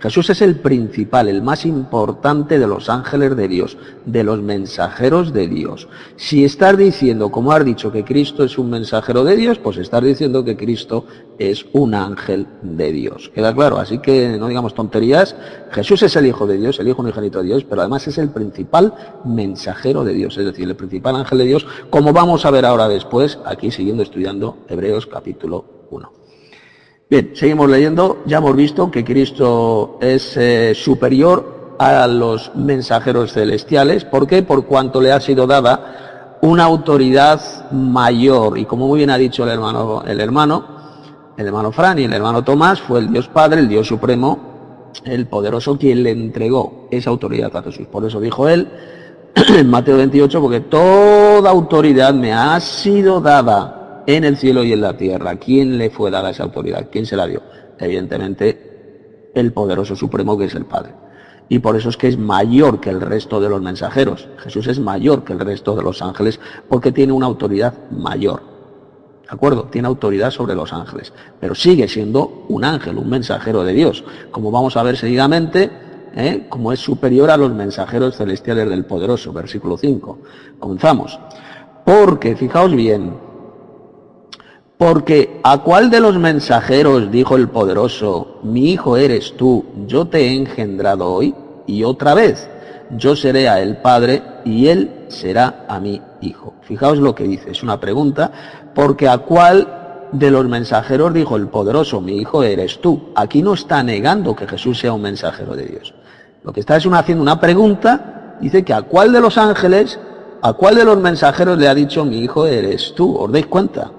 Jesús 0.00 0.30
es 0.30 0.42
el 0.42 0.60
principal, 0.60 1.28
el 1.28 1.42
más 1.42 1.66
importante 1.66 2.58
de 2.60 2.68
los 2.68 2.88
ángeles 2.88 3.36
de 3.36 3.48
Dios, 3.48 3.76
de 4.06 4.22
los 4.22 4.40
mensajeros 4.40 5.32
de 5.32 5.48
Dios. 5.48 5.88
Si 6.14 6.44
estás 6.44 6.78
diciendo, 6.78 7.32
como 7.32 7.50
has 7.50 7.64
dicho, 7.64 7.90
que 7.90 8.04
Cristo 8.04 8.44
es 8.44 8.58
un 8.58 8.70
mensajero 8.70 9.24
de 9.24 9.34
Dios, 9.34 9.58
pues 9.58 9.76
estás 9.76 10.04
diciendo 10.04 10.44
que 10.44 10.56
Cristo 10.56 11.04
es 11.38 11.66
un 11.72 11.94
ángel 11.94 12.46
de 12.62 12.92
Dios. 12.92 13.32
¿Queda 13.34 13.52
claro? 13.52 13.78
Así 13.78 13.98
que 13.98 14.36
no 14.38 14.46
digamos 14.46 14.72
tonterías. 14.74 15.34
Jesús 15.72 16.02
es 16.04 16.14
el 16.14 16.26
Hijo 16.26 16.46
de 16.46 16.58
Dios, 16.58 16.78
el 16.78 16.86
Hijo 16.86 17.02
unigénito 17.02 17.40
de 17.40 17.46
Dios, 17.46 17.64
pero 17.64 17.80
además 17.80 18.06
es 18.06 18.18
el 18.18 18.30
principal 18.30 18.94
mensajero 19.24 20.04
de 20.04 20.14
Dios, 20.14 20.38
es 20.38 20.44
decir, 20.44 20.68
el 20.68 20.76
principal 20.76 21.16
ángel 21.16 21.38
de 21.38 21.44
Dios, 21.44 21.66
como 21.90 22.12
vamos 22.12 22.44
a 22.44 22.52
ver 22.52 22.64
ahora 22.64 22.88
después, 22.88 23.38
aquí 23.44 23.72
siguiendo 23.72 24.04
estudiando 24.04 24.58
Hebreos 24.68 25.06
capítulo 25.06 25.64
1. 25.90 26.17
Bien, 27.10 27.30
seguimos 27.32 27.70
leyendo. 27.70 28.18
Ya 28.26 28.36
hemos 28.36 28.54
visto 28.54 28.90
que 28.90 29.02
Cristo 29.02 29.96
es 30.02 30.36
eh, 30.36 30.74
superior 30.74 31.76
a 31.78 32.06
los 32.06 32.54
mensajeros 32.54 33.32
celestiales. 33.32 34.04
¿Por 34.04 34.26
qué? 34.26 34.42
Por 34.42 34.66
cuanto 34.66 35.00
le 35.00 35.12
ha 35.12 35.18
sido 35.18 35.46
dada 35.46 36.38
una 36.42 36.64
autoridad 36.64 37.40
mayor. 37.72 38.58
Y 38.58 38.66
como 38.66 38.88
muy 38.88 38.98
bien 38.98 39.08
ha 39.08 39.16
dicho 39.16 39.44
el 39.44 39.48
hermano, 39.48 40.02
el 40.06 40.20
hermano, 40.20 40.66
el 41.38 41.46
hermano 41.46 41.72
Fran 41.72 41.98
y 41.98 42.04
el 42.04 42.12
hermano 42.12 42.44
Tomás, 42.44 42.78
fue 42.82 42.98
el 43.00 43.10
Dios 43.10 43.26
Padre, 43.28 43.60
el 43.60 43.68
Dios 43.68 43.86
Supremo, 43.86 44.90
el 45.04 45.26
poderoso, 45.28 45.78
quien 45.78 46.02
le 46.02 46.10
entregó 46.10 46.88
esa 46.90 47.08
autoridad 47.08 47.56
a 47.56 47.62
Jesús. 47.62 47.86
Por 47.86 48.04
eso 48.04 48.20
dijo 48.20 48.50
él 48.50 48.68
en 49.56 49.70
Mateo 49.70 49.96
28, 49.96 50.42
porque 50.42 50.60
toda 50.60 51.48
autoridad 51.48 52.12
me 52.12 52.34
ha 52.34 52.60
sido 52.60 53.18
dada 53.18 53.77
en 54.08 54.24
el 54.24 54.38
cielo 54.38 54.64
y 54.64 54.72
en 54.72 54.80
la 54.80 54.96
tierra. 54.96 55.36
¿Quién 55.36 55.76
le 55.76 55.90
fue 55.90 56.10
dada 56.10 56.30
esa 56.30 56.42
autoridad? 56.42 56.88
¿Quién 56.90 57.04
se 57.04 57.14
la 57.14 57.26
dio? 57.26 57.42
Evidentemente, 57.78 59.30
el 59.34 59.52
poderoso 59.52 59.94
supremo 59.94 60.38
que 60.38 60.46
es 60.46 60.54
el 60.54 60.64
Padre. 60.64 60.94
Y 61.50 61.58
por 61.58 61.76
eso 61.76 61.90
es 61.90 61.98
que 61.98 62.08
es 62.08 62.16
mayor 62.16 62.80
que 62.80 62.88
el 62.88 63.02
resto 63.02 63.38
de 63.38 63.50
los 63.50 63.60
mensajeros. 63.60 64.26
Jesús 64.38 64.66
es 64.66 64.80
mayor 64.80 65.24
que 65.24 65.34
el 65.34 65.40
resto 65.40 65.76
de 65.76 65.82
los 65.82 66.00
ángeles 66.00 66.40
porque 66.70 66.90
tiene 66.90 67.12
una 67.12 67.26
autoridad 67.26 67.74
mayor. 67.90 68.40
¿De 69.24 69.28
acuerdo? 69.28 69.64
Tiene 69.64 69.88
autoridad 69.88 70.30
sobre 70.30 70.54
los 70.54 70.72
ángeles. 70.72 71.12
Pero 71.38 71.54
sigue 71.54 71.86
siendo 71.86 72.46
un 72.48 72.64
ángel, 72.64 72.96
un 72.96 73.10
mensajero 73.10 73.62
de 73.62 73.74
Dios. 73.74 74.04
Como 74.30 74.50
vamos 74.50 74.78
a 74.78 74.82
ver 74.82 74.96
seguidamente, 74.96 75.70
¿eh? 76.16 76.46
como 76.48 76.72
es 76.72 76.80
superior 76.80 77.30
a 77.30 77.36
los 77.36 77.52
mensajeros 77.52 78.16
celestiales 78.16 78.70
del 78.70 78.86
poderoso. 78.86 79.34
Versículo 79.34 79.76
5. 79.76 80.18
Comenzamos. 80.58 81.20
Porque, 81.84 82.36
fijaos 82.36 82.74
bien, 82.74 83.27
porque 84.78 85.40
¿a 85.42 85.58
cuál 85.58 85.90
de 85.90 86.00
los 86.00 86.16
mensajeros 86.18 87.10
dijo 87.10 87.36
el 87.36 87.48
poderoso, 87.48 88.38
mi 88.44 88.70
hijo 88.70 88.96
eres 88.96 89.36
tú, 89.36 89.64
yo 89.88 90.06
te 90.06 90.20
he 90.20 90.34
engendrado 90.36 91.12
hoy? 91.12 91.34
Y 91.66 91.82
otra 91.82 92.14
vez, 92.14 92.48
yo 92.96 93.16
seré 93.16 93.48
a 93.48 93.60
él 93.60 93.78
padre 93.78 94.22
y 94.44 94.68
él 94.68 95.06
será 95.08 95.66
a 95.68 95.80
mi 95.80 96.00
hijo. 96.20 96.54
Fijaos 96.62 96.98
lo 96.98 97.14
que 97.16 97.24
dice, 97.24 97.50
es 97.50 97.64
una 97.64 97.80
pregunta, 97.80 98.30
porque 98.72 99.08
¿a 99.08 99.18
cuál 99.18 100.08
de 100.12 100.30
los 100.30 100.46
mensajeros 100.46 101.12
dijo 101.12 101.36
el 101.36 101.48
poderoso, 101.48 102.00
mi 102.00 102.16
hijo 102.16 102.44
eres 102.44 102.80
tú? 102.80 103.10
Aquí 103.16 103.42
no 103.42 103.54
está 103.54 103.82
negando 103.82 104.36
que 104.36 104.46
Jesús 104.46 104.78
sea 104.78 104.92
un 104.92 105.02
mensajero 105.02 105.56
de 105.56 105.66
Dios. 105.66 105.92
Lo 106.44 106.52
que 106.52 106.60
está 106.60 106.76
es 106.76 106.86
haciendo 106.86 107.22
una 107.22 107.40
pregunta, 107.40 108.36
dice 108.40 108.64
que 108.64 108.72
a 108.72 108.82
cuál 108.82 109.12
de 109.12 109.20
los 109.20 109.38
ángeles, 109.38 109.98
a 110.40 110.52
cuál 110.52 110.76
de 110.76 110.84
los 110.84 110.98
mensajeros 110.98 111.58
le 111.58 111.66
ha 111.66 111.74
dicho, 111.74 112.04
mi 112.04 112.20
hijo 112.20 112.46
eres 112.46 112.94
tú. 112.94 113.16
¿Os 113.16 113.30
dais 113.32 113.46
cuenta? 113.46 113.90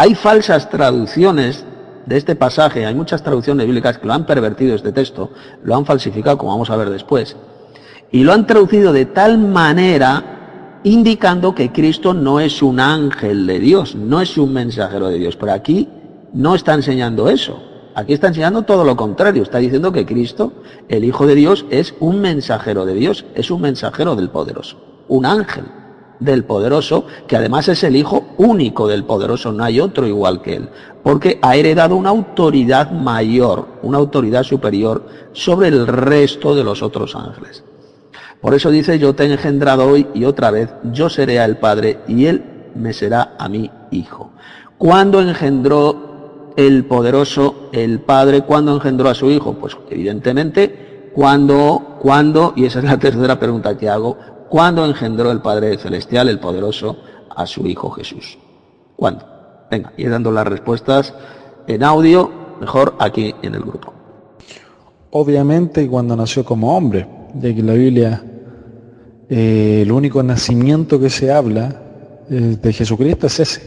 Hay 0.00 0.14
falsas 0.14 0.70
traducciones 0.70 1.62
de 2.06 2.16
este 2.16 2.34
pasaje, 2.34 2.86
hay 2.86 2.94
muchas 2.94 3.22
traducciones 3.22 3.66
bíblicas 3.66 3.98
que 3.98 4.06
lo 4.06 4.14
han 4.14 4.24
pervertido 4.24 4.74
este 4.74 4.92
texto, 4.92 5.28
lo 5.62 5.76
han 5.76 5.84
falsificado, 5.84 6.38
como 6.38 6.52
vamos 6.52 6.70
a 6.70 6.76
ver 6.76 6.88
después, 6.88 7.36
y 8.10 8.24
lo 8.24 8.32
han 8.32 8.46
traducido 8.46 8.94
de 8.94 9.04
tal 9.04 9.36
manera 9.36 10.80
indicando 10.84 11.54
que 11.54 11.70
Cristo 11.70 12.14
no 12.14 12.40
es 12.40 12.62
un 12.62 12.80
ángel 12.80 13.46
de 13.46 13.58
Dios, 13.58 13.94
no 13.94 14.22
es 14.22 14.38
un 14.38 14.54
mensajero 14.54 15.10
de 15.10 15.18
Dios. 15.18 15.36
Pero 15.36 15.52
aquí 15.52 15.86
no 16.32 16.54
está 16.54 16.72
enseñando 16.72 17.28
eso. 17.28 17.62
Aquí 17.94 18.14
está 18.14 18.28
enseñando 18.28 18.62
todo 18.62 18.84
lo 18.84 18.96
contrario. 18.96 19.42
Está 19.42 19.58
diciendo 19.58 19.92
que 19.92 20.06
Cristo, 20.06 20.54
el 20.88 21.04
Hijo 21.04 21.26
de 21.26 21.34
Dios, 21.34 21.66
es 21.68 21.92
un 22.00 22.22
mensajero 22.22 22.86
de 22.86 22.94
Dios, 22.94 23.26
es 23.34 23.50
un 23.50 23.60
mensajero 23.60 24.16
del 24.16 24.30
poderoso, 24.30 24.78
un 25.08 25.26
ángel 25.26 25.64
del 26.20 26.44
poderoso, 26.44 27.06
que 27.26 27.36
además 27.36 27.68
es 27.68 27.82
el 27.82 27.96
hijo 27.96 28.28
único 28.36 28.86
del 28.86 29.04
poderoso, 29.04 29.52
no 29.52 29.64
hay 29.64 29.80
otro 29.80 30.06
igual 30.06 30.42
que 30.42 30.56
él, 30.56 30.68
porque 31.02 31.38
ha 31.42 31.56
heredado 31.56 31.96
una 31.96 32.10
autoridad 32.10 32.92
mayor, 32.92 33.66
una 33.82 33.98
autoridad 33.98 34.44
superior 34.44 35.06
sobre 35.32 35.68
el 35.68 35.86
resto 35.86 36.54
de 36.54 36.62
los 36.62 36.82
otros 36.82 37.16
ángeles. 37.16 37.64
Por 38.40 38.54
eso 38.54 38.70
dice, 38.70 38.98
yo 38.98 39.14
te 39.14 39.24
he 39.24 39.32
engendrado 39.32 39.86
hoy 39.86 40.06
y 40.14 40.24
otra 40.24 40.50
vez, 40.50 40.70
yo 40.92 41.08
seré 41.10 41.40
al 41.40 41.58
Padre 41.58 41.98
y 42.08 42.26
él 42.26 42.42
me 42.74 42.92
será 42.92 43.34
a 43.38 43.48
mi 43.48 43.70
hijo. 43.90 44.30
¿Cuándo 44.78 45.20
engendró 45.20 46.54
el 46.56 46.84
poderoso 46.86 47.68
el 47.72 48.00
Padre? 48.00 48.42
¿Cuándo 48.42 48.74
engendró 48.74 49.10
a 49.10 49.14
su 49.14 49.30
hijo? 49.30 49.54
Pues 49.54 49.76
evidentemente, 49.90 51.10
cuando, 51.12 51.98
cuando, 52.00 52.54
y 52.56 52.64
esa 52.64 52.78
es 52.78 52.86
la 52.86 52.98
tercera 52.98 53.38
pregunta 53.38 53.76
que 53.76 53.88
hago, 53.88 54.16
¿Cuándo 54.50 54.84
engendró 54.84 55.30
el 55.30 55.40
Padre 55.40 55.78
Celestial, 55.78 56.28
el 56.28 56.40
Poderoso, 56.40 56.96
a 57.36 57.46
su 57.46 57.68
Hijo 57.68 57.88
Jesús? 57.90 58.36
¿Cuándo? 58.96 59.24
Venga, 59.70 59.92
y 59.96 60.06
dando 60.06 60.32
las 60.32 60.44
respuestas 60.44 61.14
en 61.68 61.84
audio, 61.84 62.28
mejor 62.60 62.96
aquí 62.98 63.32
en 63.42 63.54
el 63.54 63.60
grupo. 63.60 63.94
Obviamente 65.12 65.88
cuando 65.88 66.16
nació 66.16 66.44
como 66.44 66.76
hombre, 66.76 67.06
de 67.32 67.54
que 67.54 67.62
la 67.62 67.74
Biblia, 67.74 68.24
eh, 69.28 69.82
el 69.82 69.92
único 69.92 70.20
nacimiento 70.20 70.98
que 70.98 71.10
se 71.10 71.32
habla 71.32 71.80
eh, 72.28 72.58
de 72.60 72.72
Jesucristo 72.72 73.28
es 73.28 73.38
ese. 73.38 73.62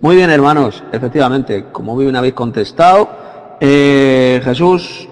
Muy 0.00 0.16
bien, 0.16 0.30
hermanos, 0.30 0.82
efectivamente, 0.90 1.66
como 1.70 1.96
bien 1.96 2.16
habéis 2.16 2.34
contestado, 2.34 3.08
eh, 3.60 4.40
Jesús 4.42 5.08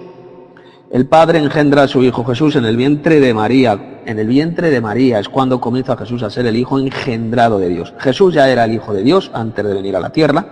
el 0.91 1.05
Padre 1.05 1.37
engendra 1.37 1.83
a 1.83 1.87
su 1.87 2.03
Hijo 2.03 2.23
Jesús 2.23 2.55
en 2.55 2.65
el 2.65 2.75
vientre 2.75 3.19
de 3.19 3.33
María. 3.33 4.01
En 4.05 4.17
el 4.17 4.27
vientre 4.27 4.71
de 4.71 4.81
María 4.81 5.19
es 5.19 5.29
cuando 5.29 5.61
comienza 5.61 5.95
Jesús 5.95 6.23
a 6.23 6.31
ser 6.31 6.47
el 6.47 6.55
Hijo 6.55 6.79
engendrado 6.79 7.59
de 7.59 7.69
Dios. 7.69 7.93
Jesús 7.99 8.33
ya 8.33 8.49
era 8.49 8.65
el 8.65 8.73
Hijo 8.73 8.91
de 8.91 9.03
Dios 9.03 9.29
antes 9.33 9.63
de 9.63 9.73
venir 9.73 9.95
a 9.95 9.99
la 9.99 10.09
tierra, 10.09 10.45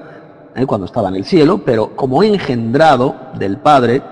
¿eh? 0.56 0.66
cuando 0.68 0.86
estaba 0.86 1.10
en 1.10 1.16
el 1.16 1.26
cielo, 1.26 1.62
pero 1.66 1.96
como 1.96 2.22
engendrado 2.22 3.16
del 3.40 3.58
Padre, 3.58 4.04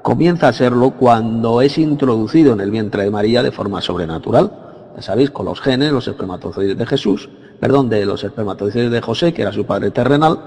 comienza 0.00 0.48
a 0.48 0.52
serlo 0.54 0.92
cuando 0.92 1.60
es 1.60 1.76
introducido 1.76 2.54
en 2.54 2.60
el 2.60 2.70
vientre 2.70 3.04
de 3.04 3.10
María 3.10 3.42
de 3.42 3.52
forma 3.52 3.82
sobrenatural. 3.82 4.50
Ya 4.96 5.02
sabéis, 5.02 5.30
con 5.30 5.44
los 5.44 5.60
genes, 5.60 5.92
los 5.92 6.08
espermatozoides 6.08 6.78
de 6.78 6.86
Jesús, 6.86 7.28
perdón, 7.60 7.90
de 7.90 8.06
los 8.06 8.24
espermatozoides 8.24 8.90
de 8.90 9.00
José, 9.02 9.34
que 9.34 9.42
era 9.42 9.52
su 9.52 9.66
padre 9.66 9.90
terrenal, 9.90 10.38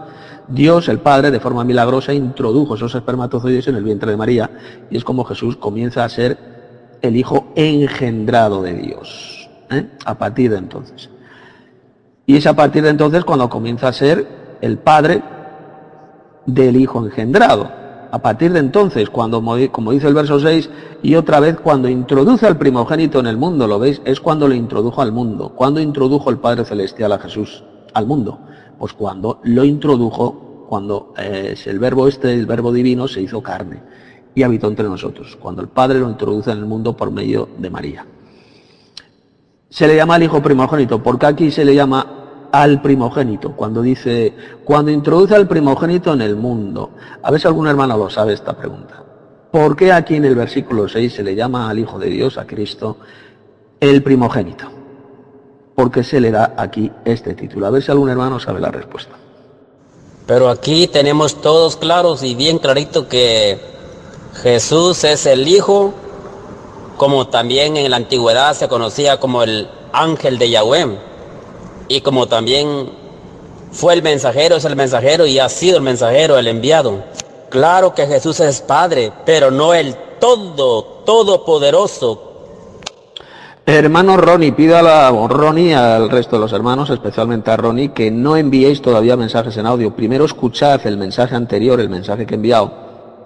Dios, 0.47 0.89
el 0.89 0.99
Padre, 0.99 1.31
de 1.31 1.39
forma 1.39 1.63
milagrosa, 1.63 2.13
introdujo 2.13 2.75
esos 2.75 2.93
espermatozoides 2.95 3.67
en 3.67 3.75
el 3.75 3.83
vientre 3.83 4.11
de 4.11 4.17
María 4.17 4.49
y 4.89 4.97
es 4.97 5.03
como 5.03 5.23
Jesús 5.23 5.57
comienza 5.57 6.03
a 6.03 6.09
ser 6.09 6.37
el 7.01 7.15
Hijo 7.15 7.47
engendrado 7.55 8.61
de 8.61 8.73
Dios. 8.73 9.49
¿eh? 9.71 9.87
A 10.05 10.17
partir 10.17 10.51
de 10.51 10.57
entonces. 10.57 11.09
Y 12.25 12.37
es 12.37 12.47
a 12.47 12.55
partir 12.55 12.83
de 12.83 12.89
entonces 12.89 13.23
cuando 13.23 13.49
comienza 13.49 13.87
a 13.87 13.93
ser 13.93 14.57
el 14.61 14.77
Padre 14.77 15.21
del 16.45 16.75
Hijo 16.75 17.03
engendrado. 17.03 17.69
A 18.11 18.19
partir 18.19 18.53
de 18.53 18.59
entonces, 18.59 19.09
cuando, 19.09 19.43
como 19.71 19.91
dice 19.91 20.07
el 20.07 20.13
verso 20.13 20.39
6, 20.39 20.69
y 21.03 21.15
otra 21.15 21.39
vez 21.39 21.57
cuando 21.59 21.89
introduce 21.89 22.47
al 22.47 22.57
primogénito 22.57 23.19
en 23.19 23.27
el 23.27 23.35
mundo, 23.35 23.67
¿lo 23.67 23.77
veis? 23.77 24.01
Es 24.05 24.21
cuando 24.21 24.47
lo 24.47 24.53
introdujo 24.53 25.01
al 25.01 25.11
mundo. 25.11 25.49
¿Cuándo 25.53 25.81
introdujo 25.81 26.29
el 26.29 26.37
Padre 26.37 26.63
Celestial 26.63 27.11
a 27.11 27.19
Jesús 27.19 27.63
al 27.93 28.05
mundo? 28.05 28.39
Pues 28.77 28.93
cuando 28.93 29.39
lo 29.43 29.63
introdujo, 29.63 30.65
cuando 30.67 31.13
eh, 31.17 31.55
el 31.65 31.79
verbo 31.79 32.07
este, 32.07 32.33
el 32.33 32.45
verbo 32.45 32.71
divino, 32.71 33.07
se 33.07 33.21
hizo 33.21 33.41
carne 33.41 33.81
y 34.33 34.43
habitó 34.43 34.67
entre 34.67 34.85
nosotros. 34.85 35.37
Cuando 35.37 35.61
el 35.61 35.69
Padre 35.69 35.99
lo 35.99 36.09
introduce 36.09 36.51
en 36.51 36.59
el 36.59 36.65
mundo 36.65 36.95
por 36.95 37.11
medio 37.11 37.49
de 37.57 37.69
María. 37.69 38.05
Se 39.69 39.87
le 39.87 39.95
llama 39.95 40.15
al 40.15 40.23
hijo 40.23 40.41
primogénito, 40.41 41.01
porque 41.01 41.25
aquí 41.25 41.51
se 41.51 41.65
le 41.65 41.73
llama 41.75 42.49
al 42.51 42.81
primogénito, 42.81 43.51
cuando 43.53 43.81
dice, 43.81 44.33
cuando 44.63 44.91
introduce 44.91 45.35
al 45.35 45.47
primogénito 45.47 46.13
en 46.13 46.21
el 46.21 46.35
mundo. 46.35 46.91
A 47.21 47.31
ver 47.31 47.41
si 47.41 47.47
algún 47.47 47.67
hermano 47.67 47.97
lo 47.97 48.09
sabe 48.09 48.33
esta 48.33 48.55
pregunta. 48.55 49.03
¿Por 49.51 49.75
qué 49.75 49.91
aquí 49.91 50.15
en 50.15 50.25
el 50.25 50.35
versículo 50.35 50.87
6 50.87 51.13
se 51.13 51.23
le 51.23 51.35
llama 51.35 51.69
al 51.69 51.79
Hijo 51.79 51.97
de 51.99 52.09
Dios, 52.09 52.37
a 52.37 52.45
Cristo, 52.45 52.97
el 53.79 54.03
primogénito? 54.03 54.74
¿Por 55.75 55.91
qué 55.91 56.03
se 56.03 56.21
le 56.21 56.31
da 56.31 56.53
aquí 56.57 56.89
este 57.03 57.33
título? 57.33 57.67
A 57.67 57.69
ver 57.69 57.83
si 57.83 57.91
algún 57.91 58.09
hermano 58.09 58.39
sabe 58.39 58.61
la 58.61 58.71
respuesta. 58.71 59.11
Pero 60.25 60.49
aquí 60.49 60.87
tenemos 60.87 61.41
todos 61.41 61.75
claros 61.75 62.23
y 62.23 62.33
bien 62.33 62.57
clarito 62.57 63.07
que 63.07 63.59
Jesús 64.41 65.03
es 65.03 65.25
el 65.25 65.47
Hijo, 65.47 65.93
como 66.97 67.27
también 67.27 67.77
en 67.77 67.91
la 67.91 67.97
antigüedad 67.97 68.55
se 68.55 68.67
conocía 68.67 69.19
como 69.19 69.43
el 69.43 69.69
ángel 69.91 70.39
de 70.39 70.49
Yahweh 70.49 70.97
y 71.89 72.01
como 72.01 72.27
también 72.27 72.89
fue 73.71 73.93
el 73.93 74.01
mensajero, 74.01 74.55
es 74.55 74.65
el 74.65 74.75
mensajero 74.75 75.25
y 75.25 75.39
ha 75.39 75.49
sido 75.49 75.77
el 75.77 75.83
mensajero, 75.83 76.37
el 76.37 76.47
enviado. 76.47 77.03
Claro 77.49 77.93
que 77.93 78.07
Jesús 78.07 78.39
es 78.39 78.61
Padre, 78.61 79.11
pero 79.25 79.51
no 79.51 79.73
el 79.73 79.95
todo, 80.19 80.83
todopoderoso. 81.05 82.24
Hermano 83.67 84.15
Ronnie, 84.15 84.51
pido 84.51 84.77
a 84.77 84.83
la, 84.83 85.09
Ronnie 85.09 85.73
al 85.73 86.09
resto 86.11 86.35
de 86.35 86.41
los 86.41 86.53
hermanos, 86.53 86.91
especialmente 86.91 87.49
a 87.49 87.57
Ronnie, 87.57 87.93
que 87.93 88.11
no 88.11 88.37
enviéis 88.37 88.79
todavía 88.79 89.17
mensajes 89.17 89.57
en 89.57 89.65
audio. 89.65 89.95
Primero 89.95 90.25
escuchad 90.25 90.85
el 90.85 90.97
mensaje 90.97 91.35
anterior, 91.35 91.79
el 91.79 91.89
mensaje 91.89 92.27
que 92.27 92.35
he 92.35 92.37
enviado 92.37 92.85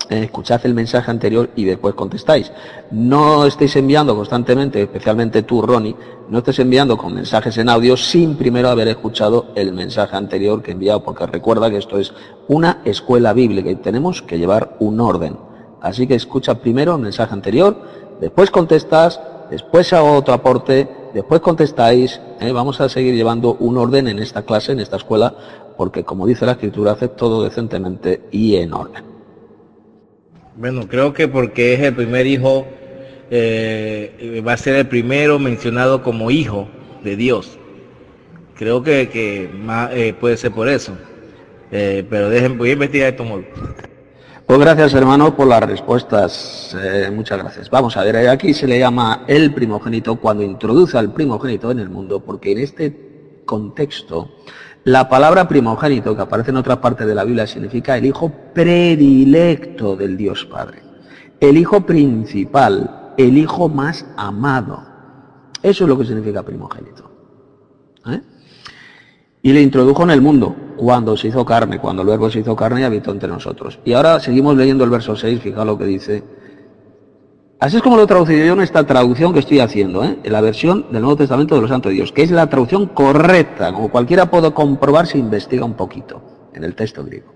eh, 0.09 0.23
escuchad 0.23 0.59
el 0.63 0.73
mensaje 0.73 1.11
anterior 1.11 1.51
y 1.55 1.65
después 1.65 1.93
contestáis. 1.93 2.51
No 2.89 3.45
estéis 3.45 3.75
enviando 3.75 4.15
constantemente, 4.15 4.81
especialmente 4.81 5.43
tú, 5.43 5.61
Ronnie, 5.61 5.95
no 6.29 6.39
estés 6.39 6.57
enviando 6.59 6.97
con 6.97 7.13
mensajes 7.13 7.55
en 7.59 7.69
audio 7.69 7.95
sin 7.95 8.35
primero 8.35 8.69
haber 8.69 8.87
escuchado 8.87 9.47
el 9.53 9.71
mensaje 9.71 10.15
anterior 10.15 10.63
que 10.63 10.71
he 10.71 10.73
enviado, 10.73 11.03
porque 11.03 11.27
recuerda 11.27 11.69
que 11.69 11.77
esto 11.77 11.99
es 11.99 12.11
una 12.47 12.79
escuela 12.85 13.33
bíblica 13.33 13.69
y 13.69 13.75
tenemos 13.75 14.23
que 14.23 14.39
llevar 14.39 14.77
un 14.79 14.99
orden. 14.99 15.37
Así 15.79 16.07
que 16.07 16.15
escucha 16.15 16.55
primero 16.55 16.95
el 16.95 17.01
mensaje 17.01 17.33
anterior, 17.33 17.77
después 18.19 18.49
contestas, 18.49 19.19
después 19.49 19.91
hago 19.93 20.13
otro 20.13 20.33
aporte, 20.33 20.87
después 21.13 21.41
contestáis. 21.41 22.19
Eh, 22.39 22.51
vamos 22.51 22.79
a 22.81 22.89
seguir 22.89 23.15
llevando 23.15 23.55
un 23.55 23.77
orden 23.77 24.07
en 24.07 24.19
esta 24.19 24.43
clase, 24.43 24.71
en 24.71 24.79
esta 24.79 24.97
escuela, 24.97 25.33
porque 25.77 26.03
como 26.03 26.27
dice 26.27 26.45
la 26.45 26.53
escritura, 26.53 26.93
hace 26.93 27.07
todo 27.07 27.43
decentemente 27.43 28.21
y 28.31 28.55
en 28.55 28.73
orden. 28.73 29.03
Bueno, 30.55 30.87
creo 30.87 31.13
que 31.13 31.27
porque 31.27 31.73
es 31.73 31.79
el 31.81 31.95
primer 31.95 32.27
hijo, 32.27 32.65
eh, 33.31 34.43
va 34.45 34.53
a 34.53 34.57
ser 34.57 34.75
el 34.75 34.87
primero 34.87 35.39
mencionado 35.39 36.03
como 36.03 36.31
hijo 36.31 36.67
de 37.03 37.15
Dios. 37.15 37.57
Creo 38.55 38.83
que, 38.83 39.09
que 39.09 39.49
eh, 39.93 40.13
puede 40.19 40.35
ser 40.35 40.51
por 40.51 40.67
eso. 40.67 40.97
Pero 41.69 42.29
dejen, 42.29 42.57
voy 42.57 42.71
a 42.71 42.73
investigar 42.73 43.09
esto. 43.09 43.23
Pues 44.49 44.61
gracias 44.61 44.95
hermano 44.95 45.35
por 45.35 45.45
las 45.45 45.61
respuestas. 45.61 46.75
muchas 47.13 47.37
gracias. 47.37 47.69
Vamos 47.69 47.95
a 47.95 48.03
ver, 48.03 48.27
aquí 48.29 48.55
se 48.55 48.65
le 48.65 48.79
llama 48.79 49.23
el 49.27 49.53
primogénito 49.53 50.15
cuando 50.15 50.41
introduce 50.41 50.97
al 50.97 51.13
primogénito 51.13 51.69
en 51.69 51.77
el 51.77 51.91
mundo, 51.91 52.19
porque 52.21 52.53
en 52.53 52.57
este 52.57 53.43
contexto 53.45 54.31
la 54.85 55.07
palabra 55.07 55.47
primogénito, 55.47 56.15
que 56.15 56.23
aparece 56.23 56.49
en 56.49 56.57
otra 56.57 56.81
parte 56.81 57.05
de 57.05 57.13
la 57.13 57.25
Biblia, 57.25 57.45
significa 57.45 57.95
el 57.95 58.07
hijo 58.07 58.31
predilecto 58.51 59.95
del 59.95 60.17
Dios 60.17 60.45
Padre, 60.45 60.81
el 61.39 61.55
hijo 61.55 61.85
principal, 61.85 63.13
el 63.17 63.37
hijo 63.37 63.69
más 63.69 64.07
amado. 64.17 64.81
Eso 65.61 65.83
es 65.83 65.87
lo 65.87 65.95
que 65.95 66.05
significa 66.05 66.41
primogénito. 66.41 67.11
¿eh? 68.07 68.19
Y 69.41 69.53
le 69.53 69.61
introdujo 69.61 70.03
en 70.03 70.11
el 70.11 70.21
mundo, 70.21 70.55
cuando 70.77 71.15
se 71.15 71.29
hizo 71.29 71.45
carne, 71.45 71.79
cuando 71.79 72.01
el 72.01 72.07
verbo 72.07 72.29
se 72.29 72.39
hizo 72.39 72.55
carne 72.55 72.81
y 72.81 72.83
habitó 72.83 73.11
entre 73.11 73.29
nosotros. 73.29 73.79
Y 73.85 73.93
ahora 73.93 74.19
seguimos 74.19 74.55
leyendo 74.57 74.83
el 74.83 74.89
verso 74.89 75.15
6, 75.15 75.41
fijaos 75.41 75.65
lo 75.65 75.77
que 75.77 75.85
dice 75.85 76.23
Así 77.59 77.75
es 77.75 77.83
como 77.83 77.97
lo 77.97 78.07
traducido 78.07 78.45
yo 78.45 78.53
en 78.53 78.61
esta 78.61 78.85
traducción 78.85 79.33
que 79.33 79.39
estoy 79.39 79.59
haciendo, 79.59 80.01
¿eh? 80.05 80.17
en 80.23 80.31
la 80.31 80.39
versión 80.39 80.85
del 80.93 81.01
Nuevo 81.01 81.17
Testamento 81.17 81.55
de 81.55 81.61
los 81.61 81.69
Santos 81.69 81.89
de 81.89 81.95
Dios, 81.95 82.13
que 82.13 82.21
es 82.21 82.31
la 82.31 82.47
traducción 82.47 82.85
correcta, 82.85 83.73
como 83.73 83.89
cualquiera 83.89 84.31
puede 84.31 84.53
comprobar 84.53 85.07
si 85.07 85.17
investiga 85.17 85.65
un 85.65 85.73
poquito 85.73 86.21
en 86.53 86.63
el 86.63 86.73
texto 86.73 87.03
griego. 87.03 87.33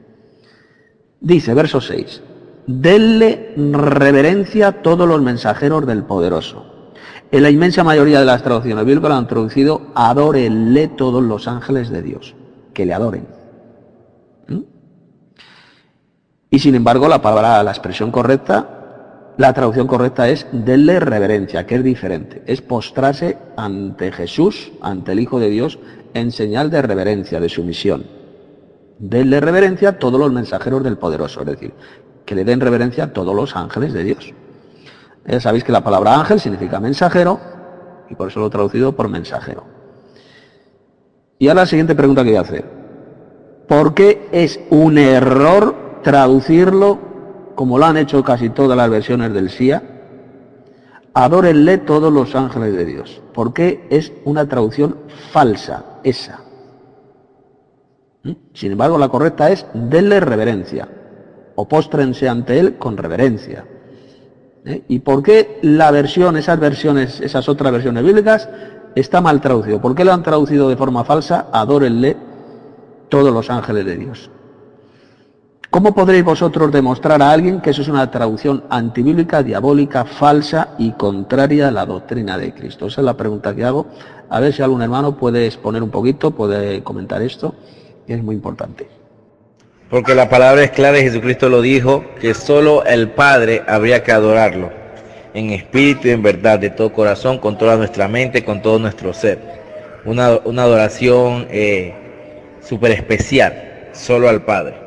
Dice, 1.19 1.53
verso 1.53 1.81
6, 1.81 2.21
denle 2.67 3.53
reverencia 3.57 4.69
a 4.69 4.81
todos 4.81 5.05
los 5.09 5.21
mensajeros 5.21 5.85
del 5.85 6.03
poderoso. 6.03 6.72
En 7.33 7.41
la 7.41 7.49
inmensa 7.49 7.83
mayoría 7.83 8.19
de 8.19 8.25
las 8.25 8.43
traducciones 8.43 8.85
bíblicas 8.85 9.09
lo 9.09 9.15
han 9.15 9.27
traducido, 9.27 9.81
adórenle 9.95 10.87
todos 10.87 11.23
los 11.23 11.47
ángeles 11.47 11.89
de 11.89 12.03
Dios, 12.03 12.35
que 12.75 12.85
le 12.85 12.93
adoren. 12.93 13.25
¿Mm? 14.47 14.59
Y 16.51 16.59
sin 16.59 16.75
embargo, 16.75 17.07
la 17.07 17.23
palabra, 17.23 17.63
la 17.63 17.71
expresión 17.71 18.11
correcta 18.11 18.81
la 19.35 19.51
traducción 19.51 19.87
correcta 19.87 20.29
es 20.29 20.45
denle 20.51 20.99
reverencia, 20.99 21.65
que 21.65 21.73
es 21.73 21.83
diferente. 21.83 22.43
Es 22.45 22.61
postrarse 22.61 23.39
ante 23.57 24.11
Jesús, 24.11 24.71
ante 24.79 25.13
el 25.13 25.19
Hijo 25.21 25.39
de 25.39 25.49
Dios, 25.49 25.79
en 26.13 26.31
señal 26.31 26.69
de 26.69 26.83
reverencia, 26.83 27.39
de 27.39 27.49
sumisión. 27.49 28.03
Denle 28.99 29.39
reverencia 29.39 29.89
a 29.89 29.97
todos 29.97 30.19
los 30.19 30.31
mensajeros 30.31 30.83
del 30.83 30.99
poderoso, 30.99 31.39
es 31.39 31.47
decir, 31.47 31.73
que 32.27 32.35
le 32.35 32.45
den 32.45 32.59
reverencia 32.59 33.05
a 33.05 33.13
todos 33.13 33.35
los 33.35 33.55
ángeles 33.55 33.91
de 33.91 34.03
Dios. 34.03 34.33
Ya 35.25 35.39
sabéis 35.39 35.63
que 35.63 35.71
la 35.71 35.83
palabra 35.83 36.15
ángel 36.15 36.39
significa 36.39 36.79
mensajero 36.79 37.39
y 38.09 38.15
por 38.15 38.29
eso 38.29 38.39
lo 38.39 38.47
he 38.47 38.49
traducido 38.49 38.95
por 38.95 39.09
mensajero. 39.09 39.63
Y 41.39 41.47
ahora 41.47 41.61
la 41.61 41.67
siguiente 41.67 41.95
pregunta 41.95 42.23
que 42.23 42.29
voy 42.29 42.37
a 42.37 42.41
hacer. 42.41 42.65
¿Por 43.67 43.93
qué 43.93 44.27
es 44.31 44.59
un 44.69 44.97
error 44.97 46.01
traducirlo 46.03 47.13
como 47.55 47.77
lo 47.77 47.85
han 47.85 47.97
hecho 47.97 48.23
casi 48.23 48.49
todas 48.49 48.77
las 48.77 48.89
versiones 48.89 49.33
del 49.33 49.49
SIA, 49.49 49.83
adórenle 51.13 51.77
todos 51.79 52.11
los 52.11 52.35
ángeles 52.35 52.75
de 52.75 52.85
Dios, 52.85 53.21
porque 53.33 53.87
es 53.89 54.11
una 54.25 54.47
traducción 54.47 54.97
falsa, 55.31 55.99
esa. 56.03 56.41
¿Mm? 58.23 58.31
Sin 58.53 58.71
embargo, 58.71 58.97
la 58.97 59.09
correcta 59.09 59.51
es 59.51 59.65
denle 59.73 60.19
reverencia, 60.19 60.87
o 61.55 61.67
póstrense 61.67 62.27
ante 62.27 62.59
él 62.59 62.77
con 62.77 62.97
reverencia. 62.97 63.65
¿Eh? 64.65 64.83
¿Y 64.87 64.99
por 64.99 65.23
qué 65.23 65.59
la 65.61 65.91
versión, 65.91 66.37
esas 66.37 66.59
versiones, 66.59 67.19
esas 67.19 67.49
otras 67.49 67.71
versiones 67.71 68.03
bíblicas, 68.03 68.49
está 68.95 69.21
mal 69.21 69.41
traducido? 69.41 69.81
¿Por 69.81 69.95
qué 69.95 70.05
lo 70.05 70.13
han 70.13 70.23
traducido 70.23 70.69
de 70.69 70.77
forma 70.77 71.03
falsa? 71.03 71.47
Adórenle 71.51 72.15
todos 73.09 73.33
los 73.33 73.49
ángeles 73.49 73.85
de 73.85 73.97
Dios. 73.97 74.29
¿Cómo 75.69 75.95
podréis 75.95 76.23
vosotros 76.23 76.71
demostrar 76.71 77.21
a 77.23 77.31
alguien 77.31 77.59
que 77.59 77.71
eso 77.71 77.81
es 77.81 77.87
una 77.87 78.11
traducción 78.11 78.63
antibíblica, 78.69 79.41
diabólica, 79.41 80.05
falsa 80.05 80.75
y 80.77 80.91
contraria 80.91 81.69
a 81.69 81.71
la 81.71 81.85
doctrina 81.85 82.37
de 82.37 82.53
Cristo? 82.53 82.85
Esa 82.85 83.01
es 83.01 83.05
la 83.05 83.17
pregunta 83.17 83.55
que 83.55 83.65
hago. 83.65 83.87
A 84.29 84.39
ver 84.39 84.53
si 84.53 84.61
algún 84.61 84.83
hermano 84.83 85.17
puede 85.17 85.47
exponer 85.47 85.81
un 85.81 85.89
poquito, 85.89 86.31
puede 86.31 86.83
comentar 86.83 87.23
esto, 87.23 87.55
que 88.05 88.13
es 88.13 88.23
muy 88.23 88.35
importante. 88.35 89.02
Porque 89.93 90.15
la 90.15 90.27
palabra 90.27 90.63
es 90.63 90.71
clara 90.71 90.97
y 90.97 91.03
Jesucristo 91.03 91.49
lo 91.49 91.61
dijo, 91.61 92.03
que 92.19 92.33
solo 92.33 92.83
el 92.83 93.11
Padre 93.11 93.61
habría 93.67 94.01
que 94.01 94.11
adorarlo, 94.11 94.71
en 95.35 95.51
espíritu 95.51 96.07
y 96.07 96.09
en 96.09 96.23
verdad, 96.23 96.57
de 96.57 96.71
todo 96.71 96.91
corazón, 96.91 97.37
con 97.37 97.59
toda 97.59 97.75
nuestra 97.75 98.07
mente, 98.07 98.43
con 98.43 98.63
todo 98.63 98.79
nuestro 98.79 99.13
ser. 99.13 99.37
Una, 100.03 100.29
adoración 100.63 101.45
eh, 101.51 101.93
súper 102.59 102.89
especial, 102.89 103.89
solo 103.91 104.29
al 104.29 104.41
Padre. 104.41 104.77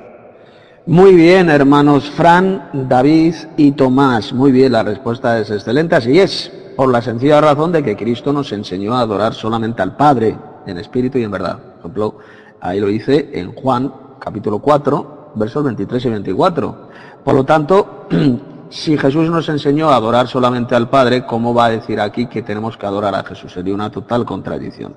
Muy 0.87 1.15
bien, 1.15 1.51
hermanos 1.51 2.11
Fran, 2.11 2.71
David 2.73 3.37
y 3.57 3.71
Tomás. 3.71 4.33
Muy 4.33 4.51
bien, 4.51 4.73
la 4.73 4.83
respuesta 4.83 5.39
es 5.39 5.53
excelente. 5.53 5.95
Así 5.95 6.19
es, 6.19 6.51
por 6.75 6.91
la 6.91 7.01
sencilla 7.01 7.41
razón 7.41 7.71
de 7.71 7.85
que 7.85 7.95
Cristo 7.95 8.33
nos 8.33 8.51
enseñó 8.51 8.97
a 8.97 9.03
adorar 9.03 9.35
solamente 9.35 9.83
al 9.83 9.95
Padre, 9.95 10.37
en 10.67 10.79
espíritu 10.79 11.19
y 11.19 11.23
en 11.23 11.31
verdad. 11.31 11.59
Por 11.59 11.79
ejemplo, 11.79 12.19
ahí 12.61 12.81
lo 12.81 12.89
dice 12.89 13.31
en 13.35 13.53
Juan 13.53 14.06
capítulo 14.19 14.59
4, 14.59 15.33
versos 15.35 15.65
23 15.65 16.05
y 16.05 16.09
24. 16.11 16.89
Por 17.25 17.35
lo 17.35 17.45
tanto, 17.45 18.07
si 18.71 18.97
Jesús 18.97 19.31
nos 19.31 19.49
enseñó 19.49 19.91
a 19.91 19.97
adorar 19.97 20.29
solamente 20.29 20.75
al 20.75 20.89
Padre, 20.89 21.25
¿cómo 21.27 21.55
va 21.55 21.67
a 21.67 21.71
decir 21.71 22.01
aquí 22.01 22.27
que 22.27 22.43
tenemos 22.43 22.77
que 22.77 22.87
adorar 22.87 23.15
a 23.15 23.25
Jesús? 23.25 23.53
Sería 23.53 23.75
una 23.75 23.91
total 23.91 24.25
contradicción. 24.25 24.95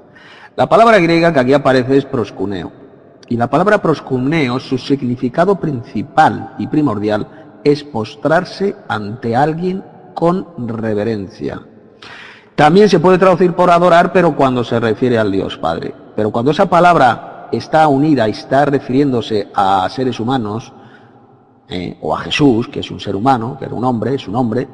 La 0.55 0.67
palabra 0.67 0.99
griega 0.99 1.32
que 1.32 1.39
aquí 1.39 1.53
aparece 1.53 1.97
es 1.97 2.05
proscuneo. 2.05 2.71
Y 3.27 3.38
la 3.38 3.49
palabra 3.49 3.82
proscuneo, 3.82 4.60
su 4.60 4.77
significado 4.77 5.55
principal 5.55 6.55
y 6.58 6.67
primordial 6.67 7.27
es 7.63 7.84
postrarse 7.84 8.75
ante 8.88 9.36
alguien 9.36 9.84
con 10.15 10.67
reverencia. 10.67 11.62
También 12.55 12.89
se 12.89 12.99
puede 12.99 13.17
traducir 13.17 13.53
por 13.53 13.69
adorar, 13.69 14.12
pero 14.12 14.36
cuando 14.36 14.65
se 14.65 14.79
refiere 14.79 15.17
al 15.17 15.32
Dios 15.32 15.58
Padre. 15.58 15.93
Pero 16.15 16.32
cuando 16.32 16.51
esa 16.51 16.69
palabra 16.69 17.38
está 17.51 17.88
unida 17.88 18.27
y 18.27 18.31
está 18.31 18.65
refiriéndose 18.65 19.49
a 19.53 19.88
seres 19.89 20.19
humanos, 20.19 20.73
eh, 21.71 21.97
o 22.01 22.15
a 22.15 22.19
Jesús, 22.21 22.67
que 22.67 22.79
es 22.79 22.89
un 22.89 22.99
ser 22.99 23.15
humano, 23.15 23.55
que 23.59 23.65
era 23.65 23.75
un 23.75 23.83
hombre, 23.83 24.15
es 24.15 24.27
un 24.27 24.35
hombre, 24.35 24.67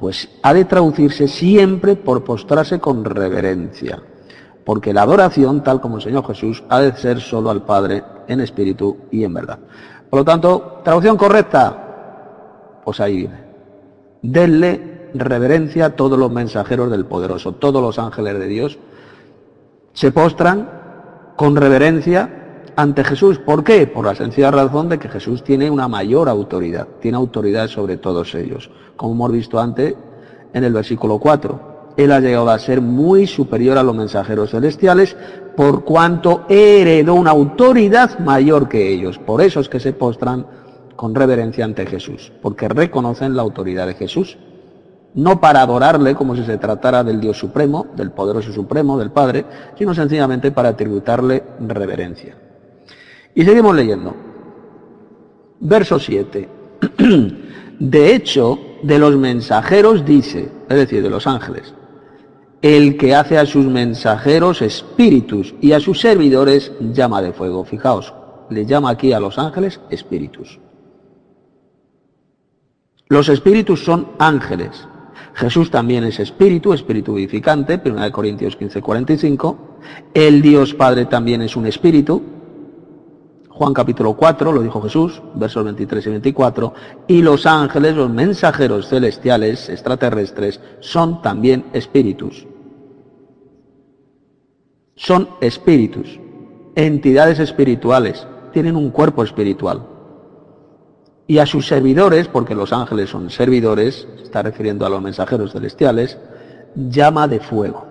pues 0.00 0.28
ha 0.42 0.54
de 0.54 0.64
traducirse 0.64 1.28
siempre 1.28 1.94
por 1.94 2.24
postrarse 2.24 2.80
con 2.80 3.04
reverencia. 3.04 4.00
Porque 4.64 4.94
la 4.94 5.02
adoración, 5.02 5.62
tal 5.62 5.80
como 5.80 5.96
el 5.96 6.02
Señor 6.02 6.26
Jesús, 6.26 6.62
ha 6.70 6.80
de 6.80 6.96
ser 6.96 7.20
solo 7.20 7.50
al 7.50 7.64
Padre 7.64 8.02
en 8.26 8.40
espíritu 8.40 8.96
y 9.10 9.24
en 9.24 9.34
verdad. 9.34 9.58
Por 10.08 10.20
lo 10.20 10.24
tanto, 10.24 10.80
traducción 10.82 11.18
correcta, 11.18 12.80
pues 12.82 12.98
ahí 13.00 13.16
viene. 13.16 13.44
Denle 14.22 15.10
reverencia 15.12 15.86
a 15.86 15.96
todos 15.96 16.18
los 16.18 16.30
mensajeros 16.30 16.90
del 16.90 17.04
poderoso, 17.04 17.52
todos 17.52 17.82
los 17.82 17.98
ángeles 17.98 18.38
de 18.38 18.46
Dios 18.46 18.78
se 19.92 20.12
postran 20.12 20.77
con 21.38 21.54
reverencia 21.54 22.64
ante 22.74 23.04
Jesús. 23.04 23.38
¿Por 23.38 23.62
qué? 23.62 23.86
Por 23.86 24.04
la 24.04 24.16
sencilla 24.16 24.50
razón 24.50 24.88
de 24.88 24.98
que 24.98 25.08
Jesús 25.08 25.44
tiene 25.44 25.70
una 25.70 25.86
mayor 25.86 26.28
autoridad, 26.28 26.88
tiene 27.00 27.16
autoridad 27.16 27.68
sobre 27.68 27.96
todos 27.96 28.34
ellos. 28.34 28.68
Como 28.96 29.12
hemos 29.12 29.30
visto 29.30 29.60
antes 29.60 29.94
en 30.52 30.64
el 30.64 30.72
versículo 30.72 31.20
4, 31.20 31.92
Él 31.96 32.10
ha 32.10 32.18
llegado 32.18 32.50
a 32.50 32.58
ser 32.58 32.80
muy 32.80 33.28
superior 33.28 33.78
a 33.78 33.84
los 33.84 33.94
mensajeros 33.94 34.50
celestiales 34.50 35.16
por 35.56 35.84
cuanto 35.84 36.44
heredó 36.48 37.14
una 37.14 37.30
autoridad 37.30 38.18
mayor 38.18 38.68
que 38.68 38.92
ellos. 38.92 39.16
Por 39.20 39.40
eso 39.40 39.60
es 39.60 39.68
que 39.68 39.78
se 39.78 39.92
postran 39.92 40.44
con 40.96 41.14
reverencia 41.14 41.64
ante 41.64 41.86
Jesús, 41.86 42.32
porque 42.42 42.68
reconocen 42.68 43.36
la 43.36 43.42
autoridad 43.42 43.86
de 43.86 43.94
Jesús 43.94 44.38
no 45.14 45.40
para 45.40 45.62
adorarle 45.62 46.14
como 46.14 46.36
si 46.36 46.44
se 46.44 46.58
tratara 46.58 47.02
del 47.02 47.20
Dios 47.20 47.38
Supremo, 47.38 47.86
del 47.96 48.10
poderoso 48.10 48.52
Supremo, 48.52 48.98
del 48.98 49.10
Padre, 49.10 49.44
sino 49.76 49.94
sencillamente 49.94 50.52
para 50.52 50.76
tributarle 50.76 51.42
reverencia. 51.60 52.36
Y 53.34 53.44
seguimos 53.44 53.74
leyendo. 53.74 54.14
Verso 55.60 55.98
7. 55.98 56.48
De 57.78 58.14
hecho, 58.14 58.58
de 58.82 58.98
los 58.98 59.16
mensajeros 59.16 60.04
dice, 60.04 60.50
es 60.68 60.76
decir, 60.76 61.02
de 61.02 61.10
los 61.10 61.26
ángeles, 61.26 61.74
el 62.60 62.96
que 62.96 63.14
hace 63.14 63.38
a 63.38 63.46
sus 63.46 63.64
mensajeros 63.64 64.62
espíritus 64.62 65.54
y 65.60 65.72
a 65.72 65.80
sus 65.80 66.00
servidores 66.00 66.72
llama 66.80 67.22
de 67.22 67.32
fuego. 67.32 67.64
Fijaos, 67.64 68.12
le 68.50 68.66
llama 68.66 68.90
aquí 68.90 69.12
a 69.12 69.20
los 69.20 69.38
ángeles 69.38 69.80
espíritus. 69.90 70.58
Los 73.08 73.28
espíritus 73.28 73.84
son 73.84 74.08
ángeles, 74.18 74.86
Jesús 75.38 75.70
también 75.70 76.02
es 76.02 76.18
espíritu, 76.18 76.72
espíritu 76.72 77.14
vivificante, 77.14 77.80
1 77.84 78.10
Corintios 78.10 78.56
15, 78.56 78.82
45. 78.82 79.58
El 80.12 80.42
Dios 80.42 80.74
Padre 80.74 81.04
también 81.04 81.42
es 81.42 81.54
un 81.54 81.64
espíritu. 81.66 82.20
Juan 83.48 83.72
capítulo 83.72 84.14
4, 84.14 84.50
lo 84.50 84.62
dijo 84.62 84.82
Jesús, 84.82 85.22
versos 85.36 85.62
23 85.62 86.06
y 86.06 86.10
24. 86.10 86.74
Y 87.06 87.22
los 87.22 87.46
ángeles, 87.46 87.94
los 87.94 88.10
mensajeros 88.10 88.88
celestiales, 88.88 89.68
extraterrestres, 89.68 90.60
son 90.80 91.22
también 91.22 91.66
espíritus. 91.72 92.44
Son 94.96 95.28
espíritus, 95.40 96.18
entidades 96.74 97.38
espirituales, 97.38 98.26
tienen 98.52 98.74
un 98.74 98.90
cuerpo 98.90 99.22
espiritual 99.22 99.97
y 101.28 101.38
a 101.38 101.46
sus 101.46 101.68
servidores, 101.68 102.26
porque 102.26 102.54
los 102.54 102.72
ángeles 102.72 103.10
son 103.10 103.28
servidores, 103.28 104.08
está 104.24 104.42
refiriendo 104.42 104.86
a 104.86 104.88
los 104.88 105.02
mensajeros 105.02 105.52
celestiales, 105.52 106.16
llama 106.74 107.28
de 107.28 107.38
fuego. 107.38 107.86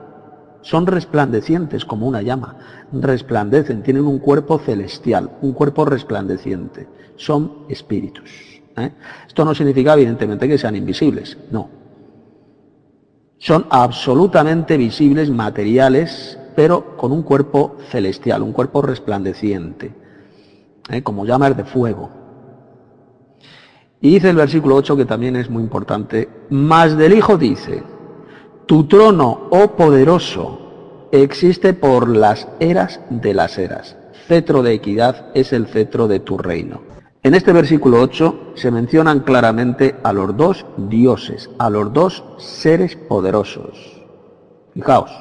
Son 0.64 0.88
resplandecientes 0.88 1.86
como 1.86 2.08
una 2.08 2.24
llama, 2.24 2.58
resplandecen, 2.92 3.84
tienen 3.84 4.08
un 4.08 4.18
cuerpo 4.18 4.58
celestial, 4.58 5.30
un 5.42 5.54
cuerpo 5.54 5.86
resplandeciente, 5.86 6.88
son 7.16 7.66
espíritus. 7.70 8.60
¿eh? 8.76 8.92
Esto 9.28 9.46
no 9.46 9.54
significa 9.54 9.94
evidentemente 9.94 10.48
que 10.48 10.58
sean 10.58 10.76
invisibles, 10.76 11.38
no. 11.52 11.70
Son 13.38 13.68
absolutamente 13.70 14.78
visibles, 14.78 15.30
materiales, 15.30 16.40
pero 16.56 16.98
con 16.98 17.12
un 17.12 17.22
cuerpo 17.22 17.78
celestial, 17.92 18.42
un 18.42 18.52
cuerpo 18.52 18.82
resplandeciente, 18.82 19.94
¿eh? 20.90 21.04
como 21.04 21.24
llamas 21.24 21.56
de 21.56 21.66
fuego. 21.66 22.27
Y 24.08 24.12
dice 24.12 24.30
el 24.30 24.38
versículo 24.38 24.78
8 24.78 24.96
que 24.96 25.04
también 25.04 25.36
es 25.36 25.50
muy 25.50 25.62
importante, 25.62 26.30
más 26.50 26.96
del 26.96 27.12
Hijo 27.12 27.38
dice, 27.38 27.84
tu 28.66 28.86
trono, 28.86 29.50
oh 29.50 29.76
poderoso, 29.76 31.10
existe 31.12 31.74
por 31.74 32.08
las 32.08 32.48
eras 32.62 33.02
de 33.10 33.34
las 33.34 33.58
eras. 33.58 33.98
Cetro 34.26 34.64
de 34.64 34.72
equidad 34.72 35.26
es 35.34 35.52
el 35.52 35.68
cetro 35.68 36.08
de 36.08 36.22
tu 36.22 36.38
reino. 36.38 36.84
En 37.22 37.36
este 37.36 37.52
versículo 37.52 38.00
8 38.00 38.54
se 38.56 38.72
mencionan 38.72 39.20
claramente 39.20 39.98
a 40.04 40.14
los 40.14 40.38
dos 40.38 40.66
dioses, 40.78 41.50
a 41.58 41.70
los 41.70 41.92
dos 41.92 42.24
seres 42.38 42.96
poderosos. 42.96 44.02
Fijaos, 44.74 45.12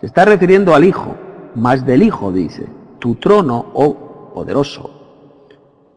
se 0.00 0.06
está 0.06 0.24
refiriendo 0.24 0.74
al 0.74 0.84
Hijo, 0.84 1.16
más 1.54 1.84
del 1.84 2.02
Hijo 2.02 2.32
dice, 2.32 2.66
tu 2.98 3.16
trono, 3.16 3.72
oh 3.74 4.32
poderoso, 4.32 4.90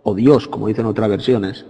o 0.03 0.13
Dios, 0.13 0.49
como 0.49 0.67
dicen 0.67 0.85
otras 0.85 1.07
versiones, 1.07 1.65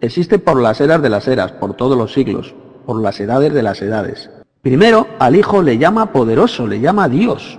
existe 0.00 0.38
por 0.38 0.60
las 0.60 0.80
eras 0.80 1.02
de 1.02 1.08
las 1.08 1.28
eras, 1.28 1.52
por 1.52 1.74
todos 1.74 1.96
los 1.96 2.12
siglos, 2.12 2.54
por 2.86 3.00
las 3.00 3.20
edades 3.20 3.52
de 3.52 3.62
las 3.62 3.80
edades. 3.82 4.30
Primero, 4.62 5.06
al 5.18 5.36
Hijo 5.36 5.62
le 5.62 5.78
llama 5.78 6.12
poderoso, 6.12 6.66
le 6.66 6.80
llama 6.80 7.08
Dios. 7.08 7.58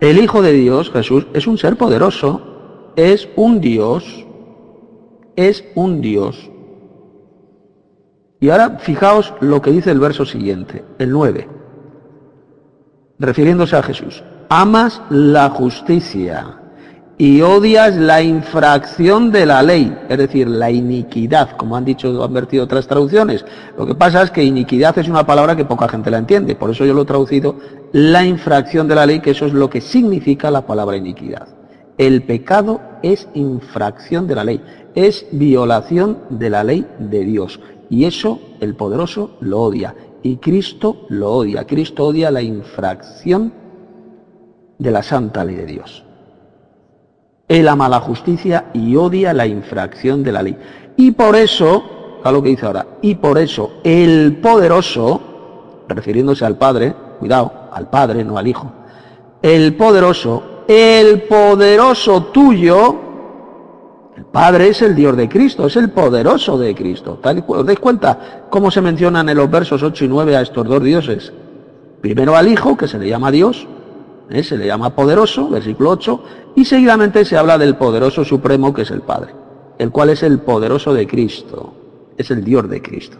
El 0.00 0.18
Hijo 0.18 0.42
de 0.42 0.52
Dios, 0.52 0.90
Jesús, 0.90 1.26
es 1.34 1.46
un 1.46 1.58
ser 1.58 1.76
poderoso, 1.76 2.92
es 2.96 3.28
un 3.36 3.60
Dios, 3.60 4.26
es 5.36 5.64
un 5.74 6.00
Dios. 6.00 6.50
Y 8.40 8.50
ahora 8.50 8.78
fijaos 8.80 9.34
lo 9.40 9.62
que 9.62 9.70
dice 9.70 9.90
el 9.90 10.00
verso 10.00 10.24
siguiente, 10.24 10.84
el 10.98 11.10
9, 11.10 11.48
refiriéndose 13.18 13.76
a 13.76 13.82
Jesús. 13.82 14.24
Amas 14.48 15.00
la 15.10 15.50
justicia 15.50 16.61
y 17.22 17.40
odias 17.40 17.94
la 17.94 18.20
infracción 18.20 19.30
de 19.30 19.46
la 19.46 19.62
ley, 19.62 19.96
es 20.08 20.18
decir, 20.18 20.48
la 20.48 20.72
iniquidad, 20.72 21.56
como 21.56 21.76
han 21.76 21.84
dicho, 21.84 22.20
han 22.20 22.34
vertido 22.34 22.64
otras 22.64 22.88
traducciones. 22.88 23.44
Lo 23.78 23.86
que 23.86 23.94
pasa 23.94 24.22
es 24.22 24.32
que 24.32 24.42
iniquidad 24.42 24.98
es 24.98 25.06
una 25.06 25.24
palabra 25.24 25.54
que 25.54 25.64
poca 25.64 25.88
gente 25.88 26.10
la 26.10 26.18
entiende, 26.18 26.56
por 26.56 26.70
eso 26.70 26.84
yo 26.84 26.94
lo 26.94 27.02
he 27.02 27.04
traducido 27.04 27.54
la 27.92 28.24
infracción 28.24 28.88
de 28.88 28.96
la 28.96 29.06
ley, 29.06 29.20
que 29.20 29.30
eso 29.30 29.46
es 29.46 29.52
lo 29.52 29.70
que 29.70 29.80
significa 29.80 30.50
la 30.50 30.66
palabra 30.66 30.96
iniquidad. 30.96 31.46
El 31.96 32.24
pecado 32.24 32.80
es 33.04 33.28
infracción 33.34 34.26
de 34.26 34.34
la 34.34 34.42
ley, 34.42 34.60
es 34.96 35.24
violación 35.30 36.18
de 36.28 36.50
la 36.50 36.64
ley 36.64 36.84
de 36.98 37.24
Dios. 37.24 37.60
Y 37.88 38.06
eso 38.06 38.40
el 38.58 38.74
poderoso 38.74 39.36
lo 39.38 39.62
odia. 39.62 39.94
Y 40.24 40.38
Cristo 40.38 41.06
lo 41.08 41.34
odia. 41.34 41.68
Cristo 41.68 42.04
odia 42.04 42.32
la 42.32 42.42
infracción 42.42 43.52
de 44.76 44.90
la 44.90 45.04
santa 45.04 45.44
ley 45.44 45.54
de 45.54 45.66
Dios. 45.66 46.04
Él 47.52 47.68
ama 47.68 47.86
la 47.86 48.00
justicia 48.00 48.70
y 48.72 48.96
odia 48.96 49.34
la 49.34 49.46
infracción 49.46 50.22
de 50.22 50.32
la 50.32 50.42
ley. 50.42 50.56
Y 50.96 51.10
por 51.10 51.36
eso, 51.36 52.20
a 52.24 52.32
lo 52.32 52.42
que 52.42 52.48
dice 52.48 52.64
ahora, 52.64 52.86
y 53.02 53.16
por 53.16 53.36
eso 53.36 53.72
el 53.84 54.38
poderoso, 54.42 55.20
refiriéndose 55.86 56.46
al 56.46 56.56
Padre, 56.56 56.94
cuidado, 57.18 57.52
al 57.70 57.90
Padre, 57.90 58.24
no 58.24 58.38
al 58.38 58.48
Hijo, 58.48 58.72
el 59.42 59.74
poderoso, 59.74 60.64
el 60.66 61.24
poderoso 61.24 62.22
tuyo, 62.32 62.96
el 64.16 64.24
Padre 64.24 64.68
es 64.68 64.80
el 64.80 64.94
Dios 64.94 65.14
de 65.14 65.28
Cristo, 65.28 65.66
es 65.66 65.76
el 65.76 65.90
poderoso 65.90 66.56
de 66.56 66.74
Cristo. 66.74 67.20
¿Os 67.48 67.66
dais 67.66 67.78
cuenta 67.78 68.46
cómo 68.48 68.70
se 68.70 68.80
mencionan 68.80 69.28
en 69.28 69.36
los 69.36 69.50
versos 69.50 69.82
8 69.82 70.06
y 70.06 70.08
9 70.08 70.36
a 70.36 70.40
estos 70.40 70.66
dos 70.66 70.82
dioses? 70.82 71.34
Primero 72.00 72.34
al 72.34 72.48
Hijo, 72.48 72.78
que 72.78 72.88
se 72.88 72.98
le 72.98 73.10
llama 73.10 73.30
Dios, 73.30 73.66
¿eh? 74.30 74.42
se 74.42 74.56
le 74.56 74.66
llama 74.66 74.94
poderoso, 74.94 75.48
versículo 75.48 75.90
8, 75.90 76.24
y 76.56 76.64
seguidamente 76.64 77.24
se 77.24 77.36
habla 77.36 77.58
del 77.58 77.76
poderoso 77.76 78.24
supremo 78.24 78.72
que 78.72 78.82
es 78.82 78.90
el 78.90 79.02
Padre, 79.02 79.34
el 79.78 79.90
cual 79.90 80.10
es 80.10 80.22
el 80.22 80.40
poderoso 80.40 80.94
de 80.94 81.06
Cristo, 81.06 81.72
es 82.16 82.30
el 82.30 82.44
Dios 82.44 82.68
de 82.68 82.82
Cristo. 82.82 83.18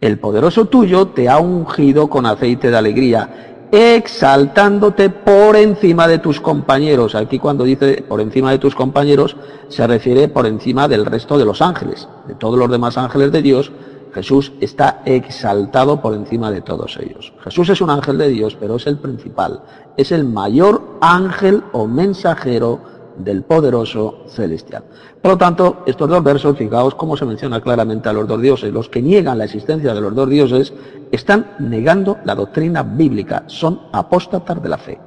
El 0.00 0.18
poderoso 0.18 0.64
tuyo 0.66 1.08
te 1.08 1.28
ha 1.28 1.38
ungido 1.38 2.08
con 2.08 2.24
aceite 2.24 2.70
de 2.70 2.76
alegría, 2.76 3.68
exaltándote 3.70 5.10
por 5.10 5.56
encima 5.56 6.08
de 6.08 6.18
tus 6.18 6.40
compañeros. 6.40 7.14
Aquí 7.14 7.38
cuando 7.38 7.64
dice 7.64 8.02
por 8.08 8.20
encima 8.20 8.50
de 8.50 8.58
tus 8.58 8.74
compañeros, 8.74 9.36
se 9.68 9.86
refiere 9.86 10.28
por 10.28 10.46
encima 10.46 10.88
del 10.88 11.06
resto 11.06 11.38
de 11.38 11.44
los 11.44 11.62
ángeles, 11.62 12.08
de 12.26 12.34
todos 12.34 12.58
los 12.58 12.70
demás 12.70 12.98
ángeles 12.98 13.30
de 13.30 13.42
Dios, 13.42 13.70
Jesús 14.12 14.52
está 14.60 15.02
exaltado 15.04 16.00
por 16.00 16.14
encima 16.14 16.50
de 16.50 16.62
todos 16.62 16.98
ellos. 16.98 17.32
Jesús 17.42 17.68
es 17.68 17.80
un 17.80 17.90
ángel 17.90 18.18
de 18.18 18.28
Dios, 18.28 18.56
pero 18.58 18.76
es 18.76 18.86
el 18.86 18.98
principal, 18.98 19.62
es 19.96 20.12
el 20.12 20.24
mayor 20.24 20.82
ángel 21.00 21.62
o 21.72 21.86
mensajero 21.86 22.80
del 23.16 23.42
poderoso 23.42 24.24
celestial. 24.28 24.84
Por 25.20 25.32
lo 25.32 25.38
tanto, 25.38 25.82
estos 25.86 26.08
dos 26.08 26.22
versos, 26.22 26.56
fijaos 26.56 26.94
cómo 26.94 27.16
se 27.16 27.26
menciona 27.26 27.60
claramente 27.60 28.08
a 28.08 28.12
los 28.12 28.26
dos 28.26 28.40
dioses. 28.40 28.72
Los 28.72 28.88
que 28.88 29.02
niegan 29.02 29.38
la 29.38 29.44
existencia 29.44 29.94
de 29.94 30.00
los 30.00 30.14
dos 30.14 30.28
dioses 30.28 30.72
están 31.12 31.52
negando 31.58 32.18
la 32.24 32.34
doctrina 32.34 32.82
bíblica, 32.82 33.44
son 33.46 33.80
apóstatas 33.92 34.62
de 34.62 34.68
la 34.68 34.78
fe. 34.78 34.98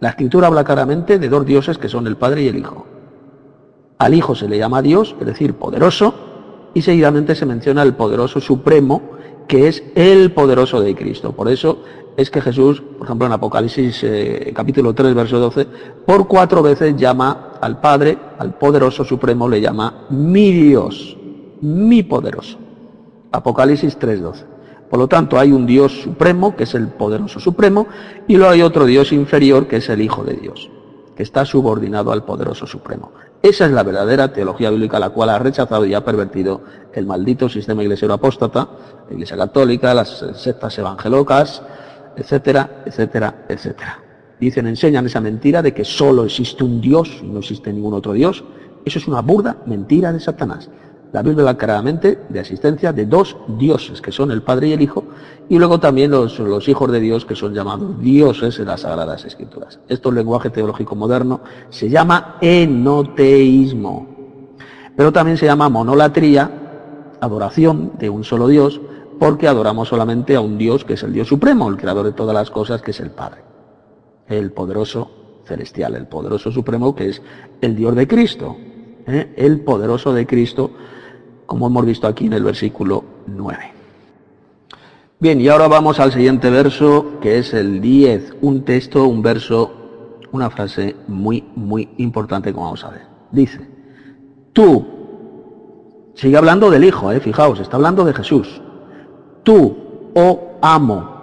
La 0.00 0.10
escritura 0.10 0.48
habla 0.48 0.64
claramente 0.64 1.18
de 1.18 1.28
dos 1.28 1.44
dioses 1.46 1.78
que 1.78 1.88
son 1.88 2.06
el 2.06 2.16
Padre 2.16 2.42
y 2.42 2.48
el 2.48 2.58
Hijo. 2.58 2.86
Al 3.98 4.14
Hijo 4.14 4.34
se 4.34 4.48
le 4.48 4.58
llama 4.58 4.82
Dios, 4.82 5.14
es 5.20 5.26
decir, 5.26 5.54
poderoso, 5.54 6.14
y 6.74 6.82
seguidamente 6.82 7.34
se 7.34 7.46
menciona 7.46 7.82
el 7.82 7.94
poderoso 7.94 8.40
supremo, 8.40 9.02
que 9.48 9.68
es 9.68 9.84
el 9.94 10.32
poderoso 10.32 10.80
de 10.80 10.94
Cristo. 10.94 11.32
Por 11.32 11.48
eso 11.48 11.78
es 12.16 12.30
que 12.30 12.40
Jesús, 12.40 12.80
por 12.80 13.06
ejemplo 13.06 13.26
en 13.26 13.32
Apocalipsis 13.32 14.00
eh, 14.04 14.52
capítulo 14.54 14.94
3, 14.94 15.14
verso 15.14 15.38
12, 15.38 15.66
por 16.06 16.26
cuatro 16.28 16.62
veces 16.62 16.96
llama 16.96 17.52
al 17.60 17.80
Padre, 17.80 18.18
al 18.38 18.54
poderoso 18.54 19.04
supremo, 19.04 19.48
le 19.48 19.60
llama 19.60 20.06
mi 20.10 20.52
Dios, 20.52 21.16
mi 21.60 22.02
poderoso. 22.02 22.58
Apocalipsis 23.32 23.96
3, 23.96 24.22
12. 24.22 24.44
Por 24.88 24.98
lo 24.98 25.08
tanto, 25.08 25.38
hay 25.38 25.50
un 25.50 25.66
Dios 25.66 26.02
supremo, 26.02 26.54
que 26.54 26.64
es 26.64 26.74
el 26.74 26.88
poderoso 26.88 27.40
supremo, 27.40 27.88
y 28.28 28.36
luego 28.36 28.52
hay 28.52 28.62
otro 28.62 28.84
Dios 28.84 29.12
inferior, 29.12 29.66
que 29.66 29.76
es 29.76 29.88
el 29.88 30.00
Hijo 30.00 30.22
de 30.22 30.34
Dios, 30.34 30.70
que 31.16 31.24
está 31.24 31.44
subordinado 31.44 32.12
al 32.12 32.24
poderoso 32.24 32.66
supremo. 32.66 33.10
Esa 33.44 33.66
es 33.66 33.72
la 33.72 33.82
verdadera 33.82 34.32
teología 34.32 34.70
bíblica, 34.70 34.98
la 34.98 35.10
cual 35.10 35.28
ha 35.28 35.38
rechazado 35.38 35.84
y 35.84 35.92
ha 35.92 36.02
pervertido 36.02 36.62
el 36.94 37.04
maldito 37.04 37.50
sistema 37.50 37.82
iglesiero 37.82 38.14
apóstata, 38.14 38.66
la 39.06 39.12
Iglesia 39.12 39.36
Católica, 39.36 39.92
las 39.92 40.24
sectas 40.34 40.78
evangelocas, 40.78 41.60
etcétera, 42.16 42.84
etcétera, 42.86 43.44
etcétera. 43.46 43.98
Dicen, 44.40 44.66
enseñan 44.66 45.04
esa 45.04 45.20
mentira 45.20 45.60
de 45.60 45.74
que 45.74 45.84
solo 45.84 46.24
existe 46.24 46.64
un 46.64 46.80
Dios 46.80 47.20
y 47.22 47.26
no 47.26 47.40
existe 47.40 47.70
ningún 47.70 47.92
otro 47.92 48.14
Dios. 48.14 48.42
Eso 48.82 48.98
es 48.98 49.06
una 49.06 49.20
burda 49.20 49.58
mentira 49.66 50.10
de 50.10 50.20
Satanás. 50.20 50.70
La 51.14 51.22
Biblia 51.22 51.42
habla 51.42 51.56
claramente 51.56 52.18
de 52.28 52.40
asistencia 52.40 52.92
de 52.92 53.06
dos 53.06 53.36
dioses, 53.46 54.02
que 54.02 54.10
son 54.10 54.32
el 54.32 54.42
Padre 54.42 54.66
y 54.66 54.72
el 54.72 54.82
Hijo, 54.82 55.04
y 55.48 55.58
luego 55.58 55.78
también 55.78 56.10
los, 56.10 56.68
hijos 56.68 56.90
de 56.90 56.98
Dios, 56.98 57.24
que 57.24 57.36
son 57.36 57.54
llamados 57.54 58.00
dioses 58.00 58.58
en 58.58 58.66
las 58.66 58.80
Sagradas 58.80 59.24
Escrituras. 59.24 59.78
Esto, 59.86 60.08
el 60.08 60.16
lenguaje 60.16 60.50
teológico 60.50 60.96
moderno, 60.96 61.42
se 61.70 61.88
llama 61.88 62.38
enoteísmo, 62.40 64.08
pero 64.96 65.12
también 65.12 65.36
se 65.36 65.46
llama 65.46 65.68
monolatría, 65.68 66.50
adoración 67.20 67.92
de 67.96 68.10
un 68.10 68.24
solo 68.24 68.48
Dios, 68.48 68.80
porque 69.20 69.46
adoramos 69.46 69.86
solamente 69.86 70.34
a 70.34 70.40
un 70.40 70.58
Dios 70.58 70.84
que 70.84 70.94
es 70.94 71.02
el 71.04 71.12
Dios 71.12 71.28
supremo, 71.28 71.68
el 71.68 71.76
creador 71.76 72.06
de 72.06 72.12
todas 72.12 72.34
las 72.34 72.50
cosas, 72.50 72.82
que 72.82 72.90
es 72.90 72.98
el 72.98 73.12
Padre, 73.12 73.42
el 74.26 74.50
poderoso 74.50 75.12
celestial, 75.44 75.94
el 75.94 76.08
poderoso 76.08 76.50
supremo, 76.50 76.92
que 76.92 77.10
es 77.10 77.22
el 77.60 77.76
Dios 77.76 77.94
de 77.94 78.08
Cristo, 78.08 78.56
¿eh? 79.06 79.32
el 79.36 79.60
poderoso 79.60 80.12
de 80.12 80.26
Cristo, 80.26 80.72
como 81.46 81.66
hemos 81.66 81.84
visto 81.84 82.06
aquí 82.06 82.26
en 82.26 82.34
el 82.34 82.44
versículo 82.44 83.04
9. 83.26 83.72
Bien, 85.20 85.40
y 85.40 85.48
ahora 85.48 85.68
vamos 85.68 86.00
al 86.00 86.12
siguiente 86.12 86.50
verso, 86.50 87.18
que 87.20 87.38
es 87.38 87.54
el 87.54 87.80
10, 87.80 88.36
un 88.42 88.64
texto, 88.64 89.04
un 89.04 89.22
verso, 89.22 89.70
una 90.32 90.50
frase 90.50 90.96
muy, 91.08 91.44
muy 91.54 91.88
importante, 91.98 92.52
como 92.52 92.66
vamos 92.66 92.84
a 92.84 92.90
ver. 92.90 93.02
Dice, 93.30 93.60
tú, 94.52 94.84
sigue 96.14 96.36
hablando 96.36 96.70
del 96.70 96.84
Hijo, 96.84 97.10
eh, 97.12 97.20
fijaos, 97.20 97.60
está 97.60 97.76
hablando 97.76 98.04
de 98.04 98.12
Jesús. 98.12 98.60
Tú, 99.42 99.76
oh 100.14 100.58
amo, 100.60 101.14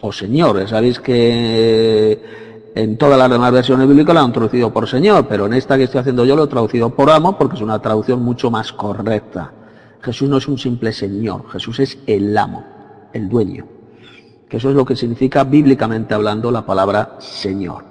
o 0.00 0.12
Señor, 0.12 0.66
sabéis 0.68 1.00
que 1.00 2.47
en 2.78 2.96
todas 2.96 3.18
las 3.18 3.28
demás 3.28 3.50
versiones 3.50 3.88
bíblicas 3.88 4.14
lo 4.14 4.20
han 4.20 4.32
traducido 4.32 4.72
por 4.72 4.86
Señor, 4.86 5.26
pero 5.26 5.46
en 5.46 5.54
esta 5.54 5.76
que 5.76 5.82
estoy 5.82 5.98
haciendo 5.98 6.24
yo 6.24 6.36
lo 6.36 6.44
he 6.44 6.46
traducido 6.46 6.90
por 6.90 7.10
amo 7.10 7.36
porque 7.36 7.56
es 7.56 7.60
una 7.60 7.80
traducción 7.82 8.22
mucho 8.22 8.52
más 8.52 8.72
correcta. 8.72 9.52
Jesús 10.00 10.28
no 10.28 10.36
es 10.36 10.46
un 10.46 10.58
simple 10.58 10.92
Señor, 10.92 11.50
Jesús 11.50 11.80
es 11.80 11.98
el 12.06 12.38
amo 12.38 12.64
el 13.12 13.28
dueño. 13.28 13.66
Que 14.48 14.58
eso 14.58 14.70
es 14.70 14.76
lo 14.76 14.84
que 14.84 14.94
significa 14.94 15.42
bíblicamente 15.42 16.14
hablando 16.14 16.52
la 16.52 16.64
palabra 16.64 17.16
Señor. 17.18 17.82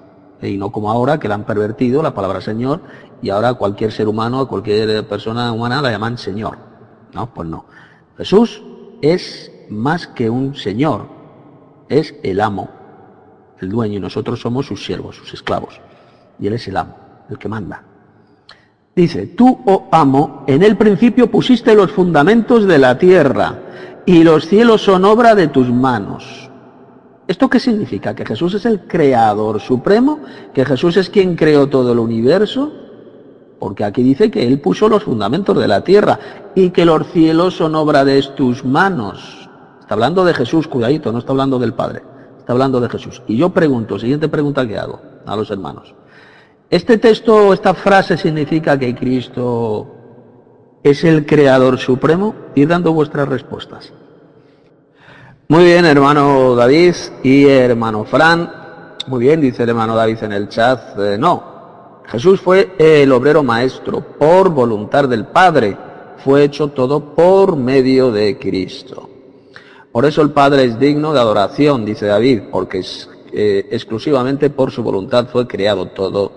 Y 0.41 0.55
no 0.55 0.71
como 0.71 0.89
ahora 0.89 1.19
que 1.19 1.27
la 1.27 1.35
han 1.35 1.43
pervertido 1.43 2.01
la 2.01 2.13
palabra 2.13 2.39
Señor 2.39 2.79
y 3.21 3.29
ahora 3.29 3.55
cualquier 3.55 3.91
ser 3.91 4.07
humano, 4.07 4.47
cualquier 4.47 5.05
persona 5.05 5.51
humana 5.51 5.81
la 5.81 5.91
llaman 5.91 6.17
Señor. 6.17 6.57
No, 7.13 7.33
pues 7.33 7.49
no. 7.49 7.65
Jesús 8.15 8.63
es 9.01 9.51
más 9.69 10.07
que 10.07 10.29
un 10.29 10.55
Señor, 10.55 11.07
es 11.89 12.15
el 12.23 12.39
amo, 12.39 12.69
el 13.59 13.69
dueño 13.69 13.97
y 13.97 13.99
nosotros 13.99 14.39
somos 14.39 14.65
sus 14.65 14.85
siervos, 14.85 15.15
sus 15.15 15.33
esclavos. 15.33 15.79
Y 16.39 16.47
Él 16.47 16.53
es 16.53 16.67
el 16.67 16.77
amo, 16.77 16.95
el 17.29 17.37
que 17.37 17.47
manda. 17.47 17.83
Dice, 18.95 19.27
tú, 19.27 19.59
oh 19.65 19.87
amo, 19.91 20.43
en 20.47 20.63
el 20.63 20.75
principio 20.75 21.29
pusiste 21.29 21.75
los 21.75 21.91
fundamentos 21.91 22.65
de 22.65 22.77
la 22.79 22.97
tierra 22.97 23.59
y 24.05 24.23
los 24.23 24.47
cielos 24.47 24.81
son 24.81 25.05
obra 25.05 25.35
de 25.35 25.47
tus 25.47 25.69
manos. 25.69 26.49
¿Esto 27.27 27.49
qué 27.49 27.59
significa? 27.59 28.15
¿Que 28.15 28.25
Jesús 28.25 28.53
es 28.53 28.65
el 28.65 28.87
creador 28.87 29.59
supremo? 29.59 30.21
¿Que 30.53 30.65
Jesús 30.65 30.97
es 30.97 31.09
quien 31.09 31.35
creó 31.35 31.67
todo 31.67 31.91
el 31.91 31.99
universo? 31.99 32.71
Porque 33.59 33.83
aquí 33.83 34.01
dice 34.01 34.31
que 34.31 34.47
Él 34.47 34.61
puso 34.61 34.87
los 34.87 35.03
fundamentos 35.03 35.57
de 35.59 35.67
la 35.67 35.83
tierra 35.83 36.19
y 36.55 36.69
que 36.69 36.85
los 36.85 37.05
cielos 37.11 37.55
son 37.57 37.75
obra 37.75 38.05
de 38.05 38.21
tus 38.35 38.63
manos. 38.63 39.49
Está 39.81 39.95
hablando 39.95 40.23
de 40.23 40.33
Jesús, 40.33 40.67
cuidadito, 40.67 41.11
no 41.11 41.19
está 41.19 41.33
hablando 41.33 41.59
del 41.59 41.73
Padre, 41.73 42.01
está 42.47 42.53
hablando 42.53 42.79
de 42.79 42.87
Jesús. 42.87 43.21
Y 43.27 43.35
yo 43.35 43.49
pregunto, 43.49 43.99
siguiente 43.99 44.29
pregunta 44.29 44.65
que 44.65 44.77
hago 44.77 45.01
a 45.25 45.35
los 45.35 45.51
hermanos. 45.51 45.93
¿Este 46.69 46.97
texto, 46.97 47.51
esta 47.51 47.73
frase 47.73 48.15
significa 48.15 48.79
que 48.79 48.95
Cristo 48.95 49.85
es 50.81 51.03
el 51.03 51.25
creador 51.25 51.77
supremo? 51.77 52.33
y 52.55 52.65
dando 52.65 52.93
vuestras 52.93 53.27
respuestas. 53.27 53.91
Muy 55.49 55.65
bien, 55.65 55.83
hermano 55.83 56.55
David 56.55 56.95
y 57.21 57.47
hermano 57.47 58.05
Fran. 58.05 58.49
Muy 59.07 59.25
bien, 59.25 59.41
dice 59.41 59.63
el 59.63 59.69
hermano 59.69 59.93
David 59.93 60.23
en 60.23 60.31
el 60.31 60.47
chat. 60.47 60.97
Eh, 60.99 61.17
no, 61.19 62.01
Jesús 62.05 62.39
fue 62.39 62.75
el 62.79 63.11
obrero 63.11 63.43
maestro 63.43 63.99
por 64.17 64.51
voluntad 64.51 65.09
del 65.09 65.25
Padre. 65.25 65.77
Fue 66.23 66.45
hecho 66.45 66.69
todo 66.69 67.13
por 67.13 67.57
medio 67.57 68.09
de 68.09 68.39
Cristo. 68.39 69.16
Por 69.97 70.05
eso 70.05 70.21
el 70.21 70.29
Padre 70.29 70.65
es 70.65 70.79
digno 70.79 71.11
de 71.11 71.19
adoración, 71.19 71.83
dice 71.83 72.05
David, 72.05 72.41
porque 72.51 72.85
eh, 73.33 73.67
exclusivamente 73.71 74.51
por 74.51 74.69
su 74.69 74.83
voluntad 74.83 75.25
fue 75.25 75.47
creado 75.47 75.87
todo, 75.87 76.33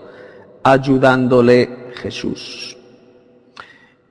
ayudándole 0.63 1.91
Jesús. 2.01 2.75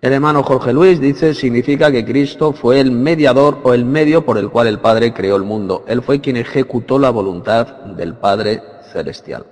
El 0.00 0.12
hermano 0.12 0.44
Jorge 0.44 0.72
Luis 0.72 1.00
dice, 1.00 1.34
significa 1.34 1.90
que 1.90 2.04
Cristo 2.04 2.52
fue 2.52 2.78
el 2.78 2.92
mediador 2.92 3.58
o 3.64 3.74
el 3.74 3.84
medio 3.84 4.24
por 4.24 4.38
el 4.38 4.50
cual 4.50 4.68
el 4.68 4.78
Padre 4.78 5.12
creó 5.12 5.34
el 5.34 5.42
mundo. 5.42 5.84
Él 5.88 6.00
fue 6.00 6.20
quien 6.20 6.36
ejecutó 6.36 7.00
la 7.00 7.10
voluntad 7.10 7.66
del 7.96 8.14
Padre 8.14 8.62
Celestial. 8.92 9.46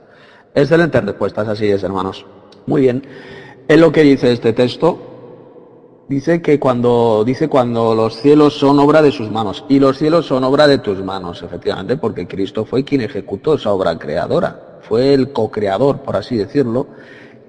Excelentes 0.54 1.04
respuestas, 1.04 1.48
así 1.48 1.66
es, 1.66 1.82
hermanos. 1.82 2.24
Muy 2.66 2.82
bien. 2.82 3.02
Es 3.66 3.80
lo 3.80 3.90
que 3.90 4.02
dice 4.02 4.30
este 4.30 4.52
texto. 4.52 5.07
Dice 6.08 6.40
que 6.40 6.58
cuando, 6.58 7.22
dice 7.24 7.48
cuando 7.48 7.94
los 7.94 8.16
cielos 8.16 8.54
son 8.58 8.78
obra 8.78 9.02
de 9.02 9.12
sus 9.12 9.30
manos. 9.30 9.64
Y 9.68 9.78
los 9.78 9.98
cielos 9.98 10.26
son 10.26 10.42
obra 10.44 10.66
de 10.66 10.78
tus 10.78 11.02
manos, 11.04 11.42
efectivamente, 11.42 11.96
porque 11.96 12.26
Cristo 12.26 12.64
fue 12.64 12.84
quien 12.84 13.02
ejecutó 13.02 13.54
esa 13.54 13.72
obra 13.72 13.98
creadora. 13.98 14.78
Fue 14.88 15.12
el 15.12 15.32
co-creador, 15.32 16.00
por 16.00 16.16
así 16.16 16.36
decirlo, 16.36 16.86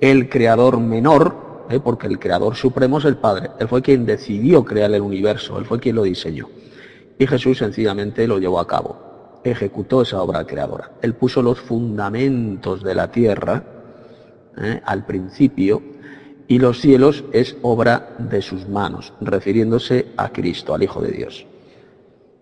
el 0.01 0.27
creador 0.29 0.79
menor 0.79 1.49
¿eh? 1.69 1.79
porque 1.79 2.07
el 2.07 2.19
creador 2.19 2.55
supremo 2.55 2.97
es 2.97 3.05
el 3.05 3.17
Padre. 3.17 3.51
Él 3.59 3.67
fue 3.67 3.81
quien 3.81 4.05
decidió 4.05 4.65
crear 4.65 4.91
el 4.93 5.01
universo, 5.01 5.57
él 5.57 5.65
fue 5.65 5.79
quien 5.79 5.95
lo 5.95 6.03
diseñó. 6.03 6.49
Y 7.17 7.27
Jesús 7.27 7.57
sencillamente 7.57 8.27
lo 8.27 8.39
llevó 8.39 8.59
a 8.59 8.67
cabo, 8.67 9.39
ejecutó 9.43 10.01
esa 10.01 10.21
obra 10.21 10.45
creadora. 10.45 10.91
Él 11.01 11.13
puso 11.13 11.41
los 11.41 11.59
fundamentos 11.59 12.83
de 12.83 12.95
la 12.95 13.11
tierra 13.11 13.63
¿eh? 14.57 14.81
al 14.83 15.05
principio 15.05 15.81
y 16.49 16.57
los 16.57 16.81
cielos 16.81 17.23
es 17.31 17.55
obra 17.61 18.15
de 18.17 18.41
sus 18.41 18.67
manos, 18.67 19.13
refiriéndose 19.21 20.07
a 20.17 20.29
Cristo, 20.33 20.73
al 20.73 20.81
Hijo 20.83 20.99
de 20.99 21.11
Dios. 21.11 21.45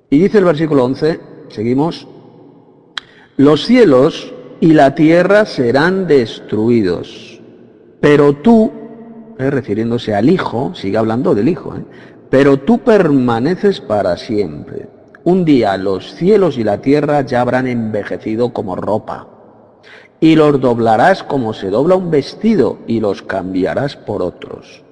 Y 0.09 0.17
dice 0.17 0.37
el 0.37 0.45
versículo 0.45 0.85
11, 0.85 1.19
seguimos, 1.49 2.07
los 3.35 3.65
cielos 3.65 4.33
y 4.61 4.73
la 4.73 4.95
tierra 4.95 5.45
serán 5.45 6.07
destruidos, 6.07 7.41
pero 7.99 8.33
tú 8.33 8.71
¿eh? 9.37 9.49
refiriéndose 9.49 10.15
al 10.15 10.29
Hijo, 10.29 10.73
sigue 10.73 10.97
hablando 10.97 11.35
del 11.35 11.49
Hijo, 11.49 11.75
¿eh? 11.75 11.83
pero 12.29 12.57
tú 12.57 12.79
permaneces 12.79 13.81
para 13.81 14.15
siempre. 14.15 14.87
Un 15.25 15.43
día 15.43 15.75
los 15.75 16.13
cielos 16.13 16.57
y 16.57 16.63
la 16.63 16.79
tierra 16.79 17.21
ya 17.21 17.41
habrán 17.41 17.67
envejecido 17.67 18.53
como 18.53 18.77
ropa, 18.77 19.27
y 20.19 20.35
los 20.35 20.59
doblarás 20.59 21.23
como 21.23 21.53
se 21.53 21.69
dobla 21.69 21.95
un 21.95 22.09
vestido, 22.09 22.79
y 22.87 22.99
los 22.99 23.21
cambiarás 23.21 23.95
por 23.95 24.21
otros. 24.21 24.83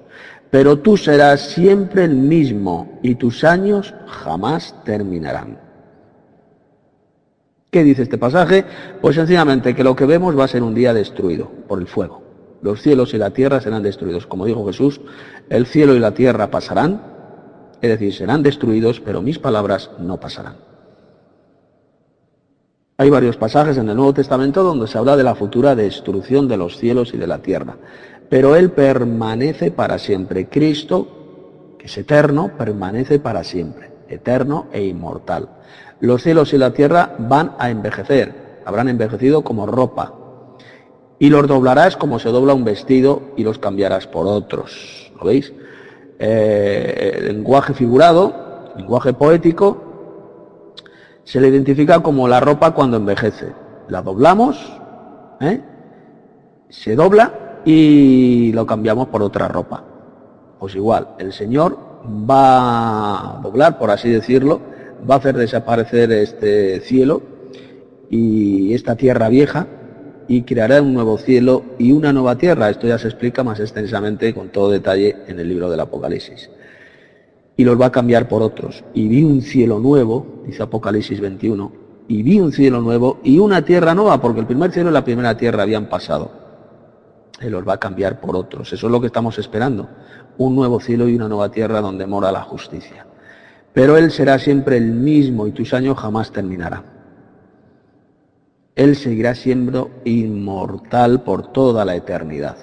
Pero 0.50 0.78
tú 0.78 0.96
serás 0.96 1.40
siempre 1.40 2.04
el 2.04 2.14
mismo, 2.14 2.98
y 3.02 3.16
tus 3.16 3.44
años 3.44 3.94
jamás 4.06 4.74
terminarán. 4.84 5.58
¿Qué 7.70 7.82
dice 7.82 8.02
este 8.02 8.16
pasaje? 8.16 8.64
Pues 9.00 9.16
sencillamente 9.16 9.74
que 9.74 9.84
lo 9.84 9.96
que 9.96 10.06
vemos 10.06 10.38
va 10.38 10.44
a 10.44 10.48
ser 10.48 10.62
un 10.62 10.74
día 10.74 10.94
destruido 10.94 11.50
por 11.68 11.80
el 11.80 11.86
fuego. 11.86 12.22
Los 12.62 12.80
cielos 12.80 13.12
y 13.12 13.18
la 13.18 13.30
tierra 13.30 13.60
serán 13.60 13.82
destruidos. 13.82 14.26
Como 14.26 14.46
dijo 14.46 14.66
Jesús, 14.66 15.00
el 15.50 15.66
cielo 15.66 15.94
y 15.94 15.98
la 15.98 16.14
tierra 16.14 16.50
pasarán, 16.50 17.02
es 17.82 17.90
decir, 17.90 18.14
serán 18.14 18.42
destruidos, 18.42 19.00
pero 19.00 19.20
mis 19.20 19.38
palabras 19.38 19.90
no 19.98 20.18
pasarán. 20.18 20.56
Hay 22.98 23.10
varios 23.10 23.36
pasajes 23.36 23.76
en 23.76 23.90
el 23.90 23.96
Nuevo 23.96 24.14
Testamento 24.14 24.62
donde 24.62 24.86
se 24.86 24.96
habla 24.96 25.18
de 25.18 25.22
la 25.22 25.34
futura 25.34 25.74
destrucción 25.74 26.48
de 26.48 26.56
los 26.56 26.78
cielos 26.78 27.12
y 27.12 27.18
de 27.18 27.26
la 27.26 27.40
tierra. 27.42 27.76
Pero 28.30 28.56
Él 28.56 28.70
permanece 28.70 29.70
para 29.70 29.98
siempre. 29.98 30.48
Cristo, 30.48 31.74
que 31.78 31.88
es 31.88 31.98
eterno, 31.98 32.52
permanece 32.56 33.18
para 33.18 33.44
siempre, 33.44 33.90
eterno 34.08 34.68
e 34.72 34.82
inmortal. 34.86 35.50
Los 36.00 36.22
cielos 36.22 36.54
y 36.54 36.58
la 36.58 36.72
tierra 36.72 37.14
van 37.18 37.52
a 37.58 37.68
envejecer, 37.68 38.62
habrán 38.64 38.88
envejecido 38.88 39.44
como 39.44 39.66
ropa. 39.66 40.14
Y 41.18 41.28
los 41.28 41.46
doblarás 41.46 41.98
como 41.98 42.18
se 42.18 42.30
dobla 42.30 42.54
un 42.54 42.64
vestido 42.64 43.34
y 43.36 43.44
los 43.44 43.58
cambiarás 43.58 44.06
por 44.06 44.26
otros. 44.26 45.12
¿Lo 45.18 45.26
veis? 45.26 45.52
Eh, 46.18 47.20
lenguaje 47.26 47.74
figurado, 47.74 48.72
lenguaje 48.74 49.12
poético, 49.12 49.85
se 51.26 51.40
le 51.40 51.48
identifica 51.48 52.00
como 52.00 52.28
la 52.28 52.38
ropa 52.38 52.70
cuando 52.70 52.96
envejece. 52.96 53.52
La 53.88 54.00
doblamos, 54.00 54.56
¿eh? 55.40 55.60
se 56.68 56.94
dobla 56.94 57.60
y 57.64 58.52
lo 58.52 58.64
cambiamos 58.64 59.08
por 59.08 59.22
otra 59.22 59.48
ropa. 59.48 59.82
Pues 60.60 60.76
igual, 60.76 61.08
el 61.18 61.32
Señor 61.32 61.76
va 62.30 63.38
a 63.38 63.40
doblar, 63.42 63.76
por 63.76 63.90
así 63.90 64.08
decirlo, 64.08 64.60
va 65.08 65.16
a 65.16 65.18
hacer 65.18 65.36
desaparecer 65.36 66.12
este 66.12 66.78
cielo 66.80 67.20
y 68.08 68.72
esta 68.72 68.94
tierra 68.94 69.28
vieja 69.28 69.66
y 70.28 70.42
creará 70.42 70.80
un 70.80 70.94
nuevo 70.94 71.18
cielo 71.18 71.64
y 71.76 71.90
una 71.90 72.12
nueva 72.12 72.38
tierra. 72.38 72.70
Esto 72.70 72.86
ya 72.86 72.98
se 72.98 73.08
explica 73.08 73.42
más 73.42 73.58
extensamente 73.58 74.32
con 74.32 74.50
todo 74.50 74.70
detalle 74.70 75.16
en 75.26 75.40
el 75.40 75.48
libro 75.48 75.68
del 75.68 75.80
Apocalipsis. 75.80 76.50
Y 77.56 77.64
los 77.64 77.80
va 77.80 77.86
a 77.86 77.92
cambiar 77.92 78.28
por 78.28 78.42
otros. 78.42 78.84
Y 78.94 79.08
vi 79.08 79.22
un 79.24 79.40
cielo 79.40 79.78
nuevo, 79.78 80.42
dice 80.46 80.62
Apocalipsis 80.62 81.20
21, 81.20 81.72
y 82.08 82.22
vi 82.22 82.40
un 82.40 82.52
cielo 82.52 82.80
nuevo 82.80 83.18
y 83.24 83.38
una 83.38 83.64
tierra 83.64 83.94
nueva, 83.94 84.20
porque 84.20 84.40
el 84.40 84.46
primer 84.46 84.72
cielo 84.72 84.90
y 84.90 84.92
la 84.92 85.04
primera 85.04 85.36
tierra 85.36 85.62
habían 85.62 85.88
pasado. 85.88 86.30
Él 87.40 87.52
los 87.52 87.66
va 87.66 87.74
a 87.74 87.80
cambiar 87.80 88.20
por 88.20 88.36
otros. 88.36 88.72
Eso 88.72 88.86
es 88.86 88.90
lo 88.90 89.00
que 89.00 89.08
estamos 89.08 89.38
esperando. 89.38 89.88
Un 90.38 90.54
nuevo 90.54 90.80
cielo 90.80 91.08
y 91.08 91.16
una 91.16 91.28
nueva 91.28 91.50
tierra 91.50 91.80
donde 91.80 92.06
mora 92.06 92.32
la 92.32 92.42
justicia. 92.42 93.06
Pero 93.72 93.96
Él 93.96 94.10
será 94.10 94.38
siempre 94.38 94.76
el 94.76 94.92
mismo 94.92 95.46
y 95.46 95.52
tus 95.52 95.74
años 95.74 95.98
jamás 95.98 96.32
terminarán. 96.32 96.96
Él 98.74 98.96
seguirá 98.96 99.34
siendo 99.34 99.90
inmortal 100.04 101.22
por 101.22 101.52
toda 101.52 101.84
la 101.84 101.96
eternidad. 101.96 102.56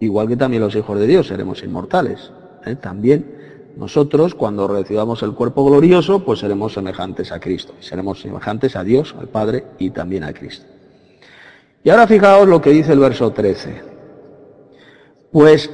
Igual 0.00 0.28
que 0.28 0.36
también 0.36 0.62
los 0.62 0.74
hijos 0.74 0.98
de 0.98 1.06
Dios 1.06 1.28
seremos 1.28 1.62
inmortales. 1.62 2.32
¿Eh? 2.66 2.76
También 2.76 3.72
nosotros, 3.76 4.34
cuando 4.34 4.68
recibamos 4.68 5.22
el 5.22 5.32
cuerpo 5.32 5.64
glorioso, 5.64 6.24
pues 6.24 6.40
seremos 6.40 6.72
semejantes 6.72 7.32
a 7.32 7.40
Cristo. 7.40 7.74
Seremos 7.80 8.20
semejantes 8.20 8.76
a 8.76 8.84
Dios, 8.84 9.14
al 9.18 9.28
Padre 9.28 9.64
y 9.78 9.90
también 9.90 10.24
a 10.24 10.32
Cristo. 10.32 10.66
Y 11.84 11.90
ahora 11.90 12.06
fijaos 12.06 12.48
lo 12.48 12.60
que 12.60 12.70
dice 12.70 12.92
el 12.92 12.98
verso 12.98 13.30
13. 13.30 13.82
Pues, 15.30 15.70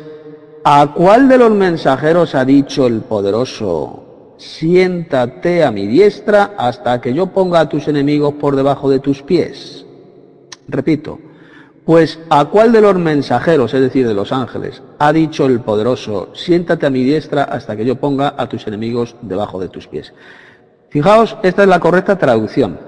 ¿a 0.64 0.92
cuál 0.94 1.28
de 1.28 1.38
los 1.38 1.50
mensajeros 1.50 2.34
ha 2.34 2.44
dicho 2.44 2.86
el 2.86 3.00
poderoso, 3.02 4.02
siéntate 4.42 5.62
a 5.62 5.70
mi 5.70 5.86
diestra 5.86 6.54
hasta 6.58 7.00
que 7.00 7.14
yo 7.14 7.28
ponga 7.28 7.60
a 7.60 7.68
tus 7.68 7.86
enemigos 7.88 8.34
por 8.34 8.56
debajo 8.56 8.90
de 8.90 8.98
tus 8.98 9.22
pies. 9.22 9.86
Repito, 10.68 11.18
pues 11.84 12.20
a 12.30 12.44
cuál 12.44 12.70
de 12.70 12.80
los 12.80 12.96
mensajeros, 12.96 13.74
es 13.74 13.80
decir, 13.80 14.06
de 14.06 14.14
los 14.14 14.32
ángeles, 14.32 14.82
ha 14.98 15.12
dicho 15.12 15.46
el 15.46 15.60
poderoso, 15.60 16.28
siéntate 16.34 16.86
a 16.86 16.90
mi 16.90 17.02
diestra 17.02 17.44
hasta 17.44 17.76
que 17.76 17.84
yo 17.84 17.96
ponga 17.96 18.34
a 18.36 18.48
tus 18.48 18.66
enemigos 18.66 19.16
debajo 19.22 19.58
de 19.58 19.68
tus 19.68 19.88
pies. 19.88 20.12
Fijaos, 20.90 21.36
esta 21.42 21.62
es 21.62 21.68
la 21.68 21.80
correcta 21.80 22.16
traducción. 22.16 22.78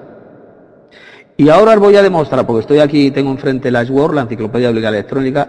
Y 1.36 1.49
ahora 1.49 1.72
os 1.72 1.80
voy 1.80 1.97
a 1.97 2.03
demostrar, 2.03 2.47
porque 2.47 2.61
estoy 2.61 2.78
aquí, 2.78 3.11
tengo 3.11 3.30
enfrente 3.30 3.70
la 3.70 3.82
Word, 3.82 4.14
la 4.14 4.22
Enciclopedia 4.22 4.68
Bíblica 4.68 4.90
Electrónica, 4.90 5.49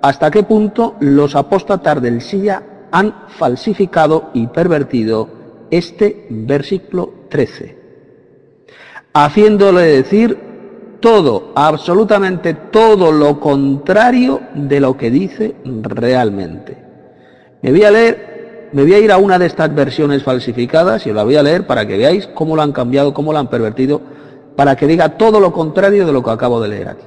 hasta 0.00 0.30
qué 0.30 0.42
punto 0.42 0.96
los 1.00 1.36
apóstatas 1.36 2.00
del 2.00 2.22
SIA 2.22 2.62
han 2.90 3.26
falsificado 3.36 4.30
y 4.32 4.46
pervertido 4.46 5.28
este 5.70 6.26
versículo 6.30 7.12
13, 7.28 7.76
haciéndole 9.12 9.82
decir 9.82 10.45
todo, 11.06 11.52
absolutamente 11.54 12.52
todo 12.52 13.12
lo 13.12 13.38
contrario 13.38 14.40
de 14.54 14.80
lo 14.80 14.96
que 14.96 15.08
dice 15.08 15.54
realmente. 15.64 16.76
Me 17.62 17.70
voy 17.70 17.84
a 17.84 17.92
leer, 17.92 18.70
me 18.72 18.82
voy 18.82 18.94
a 18.94 18.98
ir 18.98 19.12
a 19.12 19.16
una 19.16 19.38
de 19.38 19.46
estas 19.46 19.72
versiones 19.72 20.24
falsificadas 20.24 21.06
y 21.06 21.10
os 21.10 21.14
la 21.14 21.22
voy 21.22 21.36
a 21.36 21.44
leer 21.44 21.64
para 21.64 21.86
que 21.86 21.96
veáis 21.96 22.26
cómo 22.26 22.56
lo 22.56 22.62
han 22.62 22.72
cambiado, 22.72 23.14
cómo 23.14 23.32
lo 23.32 23.38
han 23.38 23.46
pervertido, 23.46 24.00
para 24.56 24.74
que 24.74 24.88
diga 24.88 25.10
todo 25.10 25.38
lo 25.38 25.52
contrario 25.52 26.06
de 26.06 26.12
lo 26.12 26.24
que 26.24 26.30
acabo 26.30 26.60
de 26.60 26.70
leer 26.70 26.88
aquí. 26.88 27.06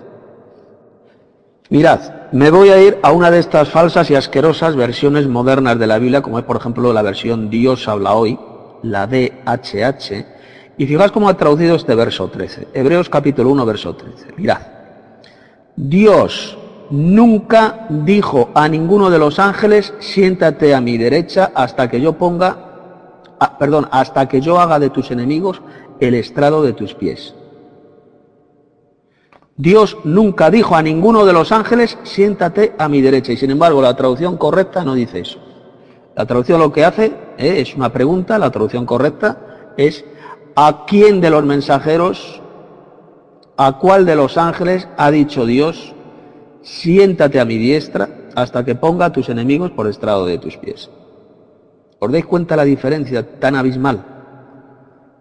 Mirad, 1.69 1.99
me 2.31 2.51
voy 2.51 2.69
a 2.69 2.81
ir 2.81 2.99
a 3.01 3.11
una 3.11 3.29
de 3.29 3.39
estas 3.39 3.67
falsas 3.67 4.09
y 4.11 4.15
asquerosas 4.15 4.77
versiones 4.77 5.27
modernas 5.27 5.77
de 5.77 5.87
la 5.87 5.99
Biblia, 5.99 6.21
como 6.21 6.39
es 6.39 6.45
por 6.45 6.55
ejemplo 6.55 6.93
la 6.93 7.01
versión 7.01 7.49
Dios 7.49 7.85
habla 7.89 8.13
hoy, 8.13 8.39
la 8.81 9.07
DHH, 9.07 10.38
y 10.79 10.87
fijaos 10.87 11.11
cómo 11.11 11.27
ha 11.27 11.35
traducido 11.35 11.75
este 11.75 11.93
verso 11.93 12.29
13. 12.29 12.69
Hebreos 12.73 13.09
capítulo 13.09 13.49
1, 13.49 13.65
verso 13.65 13.93
13. 13.95 14.27
Mirad. 14.37 14.61
Dios 15.75 16.57
nunca 16.89 17.85
dijo 17.89 18.49
a 18.55 18.69
ninguno 18.69 19.09
de 19.09 19.19
los 19.19 19.39
ángeles, 19.39 19.93
siéntate 19.99 20.73
a 20.73 20.79
mi 20.79 20.97
derecha 20.97 21.51
hasta 21.53 21.89
que 21.89 21.99
yo 21.99 22.13
ponga, 22.13 23.35
ah, 23.41 23.57
perdón, 23.57 23.89
hasta 23.91 24.29
que 24.29 24.39
yo 24.39 24.57
haga 24.57 24.79
de 24.79 24.89
tus 24.89 25.11
enemigos 25.11 25.61
el 25.99 26.13
estrado 26.15 26.63
de 26.63 26.71
tus 26.71 26.93
pies. 26.93 27.35
Dios 29.57 29.97
nunca 30.05 30.49
dijo 30.49 30.77
a 30.77 30.81
ninguno 30.81 31.25
de 31.25 31.33
los 31.33 31.51
ángeles, 31.51 31.97
siéntate 32.03 32.73
a 32.77 32.87
mi 32.87 33.01
derecha. 33.01 33.33
Y 33.33 33.37
sin 33.37 33.51
embargo, 33.51 33.81
la 33.81 33.97
traducción 33.97 34.37
correcta 34.37 34.85
no 34.85 34.93
dice 34.93 35.19
eso. 35.19 35.39
La 36.15 36.25
traducción 36.25 36.61
lo 36.61 36.71
que 36.71 36.85
hace 36.85 37.07
eh, 37.37 37.59
es 37.59 37.75
una 37.75 37.91
pregunta, 37.91 38.39
la 38.39 38.49
traducción 38.49 38.85
correcta 38.85 39.73
es 39.75 40.05
¿a 40.61 40.83
quién 40.85 41.21
de 41.21 41.29
los 41.29 41.45
mensajeros, 41.45 42.41
a 43.55 43.77
cuál 43.79 44.05
de 44.05 44.17
los 44.17 44.37
ángeles 44.37 44.89
ha 44.97 45.09
dicho 45.09 45.45
Dios, 45.45 45.95
siéntate 46.63 47.39
a 47.39 47.45
mi 47.45 47.57
diestra 47.57 48.27
hasta 48.35 48.65
que 48.65 48.75
ponga 48.75 49.05
a 49.05 49.13
tus 49.13 49.29
enemigos 49.29 49.71
por 49.71 49.87
estrado 49.87 50.25
de 50.25 50.37
tus 50.37 50.57
pies? 50.57 50.89
¿Os 51.99 52.11
dais 52.11 52.25
cuenta 52.25 52.57
la 52.57 52.65
diferencia 52.65 53.39
tan 53.39 53.55
abismal? 53.55 54.03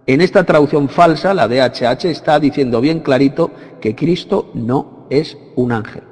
En 0.09 0.21
esta 0.23 0.43
traducción 0.43 0.89
falsa, 0.89 1.33
la 1.35 1.47
de 1.47 1.63
HH 1.63 2.07
está 2.07 2.41
diciendo 2.41 2.81
bien 2.81 2.99
clarito 2.99 3.53
que 3.81 3.95
Cristo 3.95 4.51
no 4.55 5.07
es 5.09 5.39
un 5.55 5.71
ángel 5.71 6.08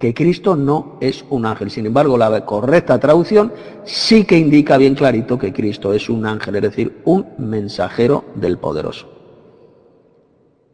que 0.00 0.14
Cristo 0.14 0.56
no 0.56 0.96
es 1.00 1.26
un 1.28 1.44
ángel. 1.44 1.70
Sin 1.70 1.84
embargo, 1.84 2.16
la 2.16 2.46
correcta 2.46 2.98
traducción 2.98 3.52
sí 3.84 4.24
que 4.24 4.38
indica 4.38 4.78
bien 4.78 4.94
clarito 4.94 5.38
que 5.38 5.52
Cristo 5.52 5.92
es 5.92 6.08
un 6.08 6.24
ángel, 6.24 6.56
es 6.56 6.62
decir, 6.62 7.02
un 7.04 7.26
mensajero 7.36 8.24
del 8.34 8.56
poderoso. 8.56 9.06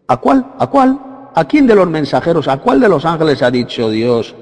¿A 0.06 0.18
cuál? 0.18 0.54
¿A 0.60 0.68
cuál? 0.68 1.00
¿A 1.34 1.44
quién 1.44 1.66
de 1.66 1.74
los 1.74 1.90
mensajeros, 1.90 2.46
a 2.46 2.58
cuál 2.58 2.78
de 2.78 2.88
los 2.88 3.04
ángeles 3.04 3.42
ha 3.42 3.50
dicho 3.50 3.90
Dios, 3.90 4.36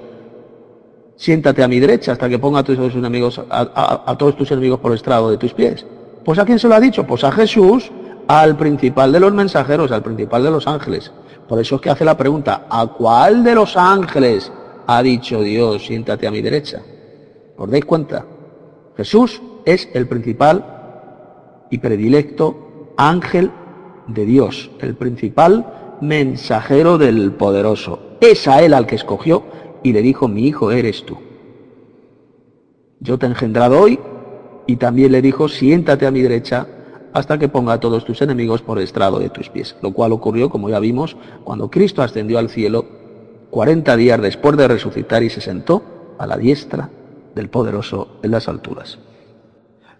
siéntate 1.16 1.62
a 1.62 1.68
mi 1.68 1.80
derecha 1.80 2.12
hasta 2.12 2.28
que 2.28 2.38
ponga 2.38 2.58
a, 2.58 2.62
tus 2.62 2.78
enemigos, 2.78 3.40
a, 3.48 4.14
todos 4.18 4.36
tus 4.36 4.50
enemigos 4.50 4.80
por 4.80 4.92
el 4.92 4.96
estrado 4.96 5.30
de 5.30 5.38
tus 5.38 5.54
pies? 5.54 5.86
Pues 6.26 6.38
a 6.38 6.44
quién 6.44 6.58
se 6.58 6.68
lo 6.68 6.74
ha 6.74 6.80
dicho? 6.80 7.06
Pues 7.06 7.24
a 7.24 7.32
Jesús, 7.32 7.90
al 8.28 8.54
principal 8.58 9.12
de 9.12 9.20
los 9.20 9.32
mensajeros, 9.32 9.90
al 9.92 10.02
principal 10.02 10.44
de 10.44 10.50
los 10.50 10.66
ángeles. 10.66 11.10
Por 11.48 11.58
eso 11.58 11.76
es 11.76 11.80
que 11.80 11.88
hace 11.88 12.04
la 12.04 12.18
pregunta, 12.18 12.66
¿a 12.68 12.86
cuál 12.86 13.42
de 13.42 13.54
los 13.54 13.78
ángeles 13.78 14.52
ha 14.86 15.02
dicho 15.02 15.40
Dios, 15.42 15.86
siéntate 15.86 16.26
a 16.26 16.30
mi 16.30 16.42
derecha. 16.42 16.82
¿Os 17.56 17.70
dais 17.70 17.84
cuenta? 17.84 18.26
Jesús 18.96 19.42
es 19.64 19.88
el 19.94 20.06
principal 20.06 21.66
y 21.70 21.78
predilecto 21.78 22.92
ángel 22.96 23.50
de 24.06 24.24
Dios, 24.24 24.70
el 24.80 24.94
principal 24.94 25.96
mensajero 26.00 26.98
del 26.98 27.32
poderoso. 27.32 28.00
Es 28.20 28.46
a 28.48 28.62
él 28.62 28.74
al 28.74 28.86
que 28.86 28.96
escogió 28.96 29.44
y 29.82 29.92
le 29.92 30.02
dijo, 30.02 30.28
mi 30.28 30.46
hijo 30.46 30.70
eres 30.70 31.04
tú. 31.04 31.18
Yo 33.00 33.18
te 33.18 33.26
he 33.26 33.28
engendrado 33.28 33.80
hoy 33.80 33.98
y 34.66 34.76
también 34.76 35.12
le 35.12 35.22
dijo, 35.22 35.48
siéntate 35.48 36.06
a 36.06 36.10
mi 36.10 36.22
derecha 36.22 36.66
hasta 37.12 37.38
que 37.38 37.48
ponga 37.48 37.74
a 37.74 37.80
todos 37.80 38.04
tus 38.04 38.22
enemigos 38.22 38.62
por 38.62 38.78
estrado 38.78 39.18
de 39.18 39.30
tus 39.30 39.48
pies. 39.48 39.76
Lo 39.82 39.92
cual 39.92 40.12
ocurrió, 40.12 40.50
como 40.50 40.68
ya 40.68 40.80
vimos, 40.80 41.16
cuando 41.44 41.70
Cristo 41.70 42.02
ascendió 42.02 42.38
al 42.38 42.50
cielo 42.50 42.86
40 43.54 43.96
días 43.96 44.20
después 44.20 44.56
de 44.56 44.66
resucitar 44.66 45.22
y 45.22 45.30
se 45.30 45.40
sentó 45.40 46.16
a 46.18 46.26
la 46.26 46.36
diestra 46.36 46.90
del 47.36 47.48
poderoso 47.48 48.18
en 48.24 48.32
las 48.32 48.48
alturas. 48.48 48.98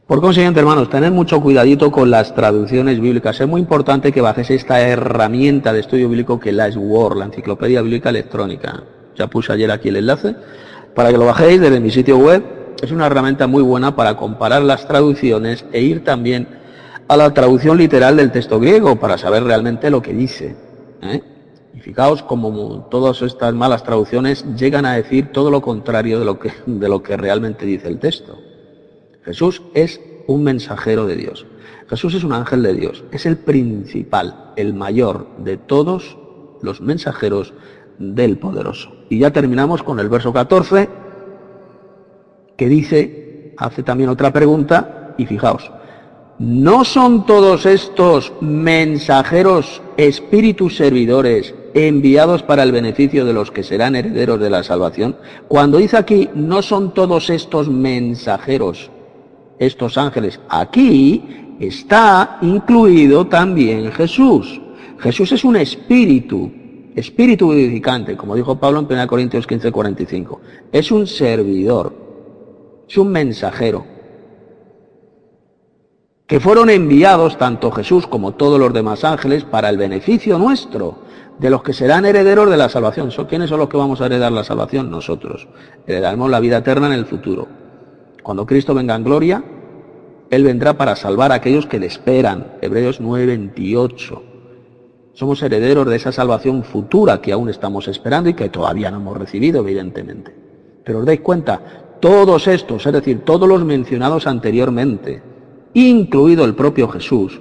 Por 0.09 0.21
consiguiente, 0.21 0.59
hermanos, 0.59 0.91
tened 0.91 1.13
mucho 1.13 1.41
cuidadito 1.41 1.93
con 1.93 2.11
las 2.11 2.35
traducciones 2.35 2.99
bíblicas. 2.99 3.41
Es 3.41 3.47
muy 3.47 3.61
importante 3.61 4.11
que 4.11 4.21
bajéis 4.21 4.51
esta 4.51 4.81
herramienta 4.81 5.73
de 5.73 5.79
estudio 5.79 6.09
bíblico 6.09 6.41
que 6.41 6.51
es 6.51 6.57
la 6.57 6.67
Word, 6.67 7.19
la 7.19 7.27
Enciclopedia 7.27 7.81
Bíblica 7.81 8.09
Electrónica. 8.09 8.83
Ya 9.15 9.29
puse 9.29 9.53
ayer 9.53 9.71
aquí 9.71 9.89
el 9.89 9.99
enlace 9.99 10.35
para 10.97 11.13
que 11.13 11.19
lo 11.19 11.27
bajéis 11.27 11.61
desde 11.61 11.79
mi 11.79 11.93
sitio 11.93 12.19
web. 12.19 12.43
Es 12.83 12.91
una 12.91 13.07
herramienta 13.07 13.47
muy 13.47 13.63
buena 13.63 13.95
para 13.95 14.17
comparar 14.17 14.63
las 14.63 14.89
traducciones 14.89 15.65
e 15.71 15.81
ir 15.81 16.03
también 16.03 16.49
a 17.07 17.17
la 17.17 17.33
traducción 17.33 17.79
literal 17.79 18.17
del 18.17 18.33
texto 18.33 18.59
griego 18.59 18.97
para 18.97 19.17
saber 19.17 19.45
realmente 19.45 19.91
lo 19.91 20.03
que 20.03 20.13
dice. 20.13 20.57
¿eh? 21.03 21.23
Y 21.75 21.81
fijaos 21.81 22.22
como 22.22 22.87
todas 22.91 23.20
estas 23.22 23.53
malas 23.53 23.83
traducciones 23.83 24.45
llegan 24.57 24.87
a 24.87 24.95
decir 24.95 25.33
todo 25.33 25.51
lo 25.51 25.61
contrario 25.61 26.20
de 26.20 26.25
lo 26.25 26.39
que, 26.39 26.53
de 26.66 26.89
lo 26.89 27.03
que 27.03 27.16
realmente 27.16 27.66
dice 27.66 27.89
el 27.89 27.99
texto. 27.99 28.39
Jesús 29.25 29.62
es 29.75 30.01
un 30.27 30.45
mensajero 30.45 31.07
de 31.07 31.16
Dios. 31.16 31.47
Jesús 31.89 32.14
es 32.14 32.25
un 32.25 32.33
ángel 32.33 32.62
de 32.62 32.75
Dios. 32.75 33.05
Es 33.11 33.27
el 33.27 33.37
principal, 33.37 34.53
el 34.57 34.72
mayor 34.75 35.27
de 35.39 35.57
todos 35.57 36.16
los 36.62 36.81
mensajeros 36.81 37.53
del 37.99 38.39
poderoso. 38.39 38.93
Y 39.09 39.18
ya 39.18 39.33
terminamos 39.33 39.83
con 39.83 39.99
el 39.99 40.09
verso 40.09 40.33
14, 40.33 40.89
que 42.57 42.68
dice, 42.68 43.55
hace 43.57 43.83
también 43.83 44.11
otra 44.11 44.33
pregunta, 44.33 45.14
y 45.18 45.27
fijaos, 45.27 45.70
¿no 46.39 46.85
son 46.85 47.27
todos 47.27 47.66
estos 47.66 48.33
mensajeros 48.41 49.83
espíritus 49.97 50.77
servidores 50.77 51.55
enviados 51.75 52.43
para 52.43 52.62
el 52.62 52.72
beneficio 52.72 53.25
de 53.25 53.33
los 53.33 53.51
que 53.51 53.62
serán 53.62 53.97
herederos 53.97 54.41
de 54.41 54.51
la 54.51 54.62
salvación? 54.62 55.16
Cuando 55.49 55.79
dice 55.79 55.97
aquí, 55.97 56.31
no 56.35 56.62
son 56.62 56.95
todos 56.95 57.29
estos 57.29 57.68
mensajeros 57.68 58.91
estos 59.59 59.99
ángeles. 59.99 60.41
Aquí 60.49 61.57
está 61.61 62.39
incluido 62.43 63.27
también 63.27 63.93
Jesús. 63.93 64.61
Jesús 64.99 65.33
es 65.33 65.45
un 65.45 65.57
espíritu, 65.57 66.51
espíritu 66.95 67.51
vivificante, 67.51 68.16
como 68.16 68.37
dijo 68.37 68.59
Pablo 68.59 68.81
en 68.81 68.87
1 68.87 69.07
Corintios 69.07 69.47
15, 69.47 69.70
45. 69.70 70.41
Es 70.72 70.91
un 70.91 71.07
servidor, 71.07 71.95
es 72.89 72.97
un 72.97 73.09
mensajero, 73.09 73.85
que 76.27 76.41
fueron 76.41 76.70
enviados 76.70 77.37
tanto 77.37 77.70
Jesús 77.70 78.07
como 78.07 78.33
todos 78.33 78.59
los 78.59 78.72
demás 78.72 79.05
ángeles 79.05 79.45
para 79.45 79.68
el 79.68 79.77
beneficio 79.77 80.39
nuestro, 80.39 81.04
de 81.39 81.51
los 81.51 81.62
que 81.62 81.72
serán 81.72 82.05
herederos 82.05 82.51
de 82.51 82.57
la 82.57 82.68
salvación. 82.68 83.11
¿Quiénes 83.28 83.51
son 83.51 83.59
los 83.59 83.68
que 83.68 83.76
vamos 83.76 84.01
a 84.01 84.07
heredar 84.07 84.32
la 84.32 84.45
salvación? 84.45 84.91
Nosotros. 84.91 85.49
Heredaremos 85.87 86.30
la 86.30 86.41
vida 86.41 86.59
eterna 86.59 86.87
en 86.87 86.93
el 86.93 87.07
futuro. 87.07 87.49
Cuando 88.22 88.47
Cristo 88.47 88.74
venga 88.74 88.95
en 88.95 89.05
gloria, 89.05 89.45
Él 90.30 90.45
vendrá 90.45 90.76
para 90.78 90.97
salvar 90.97 91.32
a 91.32 91.37
aquellos 91.37 91.66
que 91.66 91.78
le 91.78 91.87
esperan. 91.87 92.55
Hebreos 92.61 93.01
9:28. 93.01 94.22
Somos 95.12 95.43
herederos 95.43 95.87
de 95.87 95.97
esa 95.97 96.11
salvación 96.11 96.64
futura 96.64 97.20
que 97.20 97.32
aún 97.32 97.49
estamos 97.49 97.87
esperando 97.87 98.28
y 98.30 98.35
que 98.35 98.49
todavía 98.49 98.91
no 98.91 98.97
hemos 98.97 99.16
recibido, 99.16 99.61
evidentemente. 99.61 100.35
Pero 100.85 101.01
os 101.01 101.07
dais 101.07 101.20
cuenta, 101.20 101.61
todos 102.01 102.49
estos, 102.49 102.85
es 102.85 102.93
decir, 102.93 103.24
todos 103.24 103.49
los 103.49 103.64
mencionados 103.64 104.26
anteriormente, 104.26 105.22
incluido 105.72 106.45
el 106.45 106.55
propio 106.55 106.89
Jesús, 106.89 107.41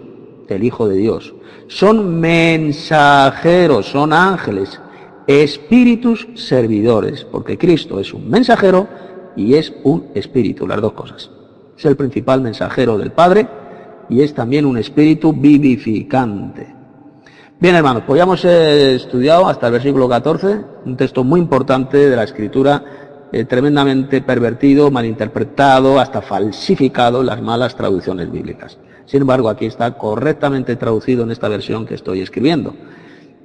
el 0.49 0.63
Hijo 0.63 0.87
de 0.87 0.97
Dios, 0.97 1.33
son 1.67 2.19
mensajeros, 2.19 3.87
son 3.87 4.13
ángeles, 4.13 4.79
espíritus 5.27 6.27
servidores, 6.35 7.25
porque 7.25 7.57
Cristo 7.57 7.99
es 7.99 8.13
un 8.13 8.29
mensajero 8.29 8.87
y 9.35 9.55
es 9.55 9.73
un 9.83 10.07
espíritu, 10.13 10.67
las 10.67 10.81
dos 10.81 10.93
cosas. 10.93 11.31
Es 11.77 11.85
el 11.85 11.95
principal 11.95 12.41
mensajero 12.41 12.97
del 12.97 13.11
Padre 13.11 13.47
y 14.09 14.21
es 14.21 14.33
también 14.33 14.65
un 14.65 14.77
espíritu 14.77 15.33
vivificante. 15.33 16.67
Bien, 17.59 17.75
hermanos, 17.75 18.03
pues 18.05 18.17
ya 18.17 18.23
hemos 18.23 18.43
eh, 18.43 18.95
estudiado 18.95 19.47
hasta 19.47 19.67
el 19.67 19.73
versículo 19.73 20.09
14, 20.09 20.59
un 20.85 20.97
texto 20.97 21.23
muy 21.23 21.39
importante 21.39 22.09
de 22.09 22.15
la 22.15 22.23
Escritura, 22.23 22.83
eh, 23.31 23.45
tremendamente 23.45 24.21
pervertido, 24.21 24.91
malinterpretado, 24.91 25.99
hasta 25.99 26.21
falsificado 26.21 27.23
las 27.23 27.41
malas 27.41 27.75
traducciones 27.75 28.29
bíblicas. 28.29 28.77
Sin 29.05 29.21
embargo, 29.21 29.49
aquí 29.49 29.65
está 29.65 29.97
correctamente 29.97 30.75
traducido 30.75 31.23
en 31.23 31.31
esta 31.31 31.49
versión 31.49 31.85
que 31.85 31.95
estoy 31.95 32.21
escribiendo. 32.21 32.75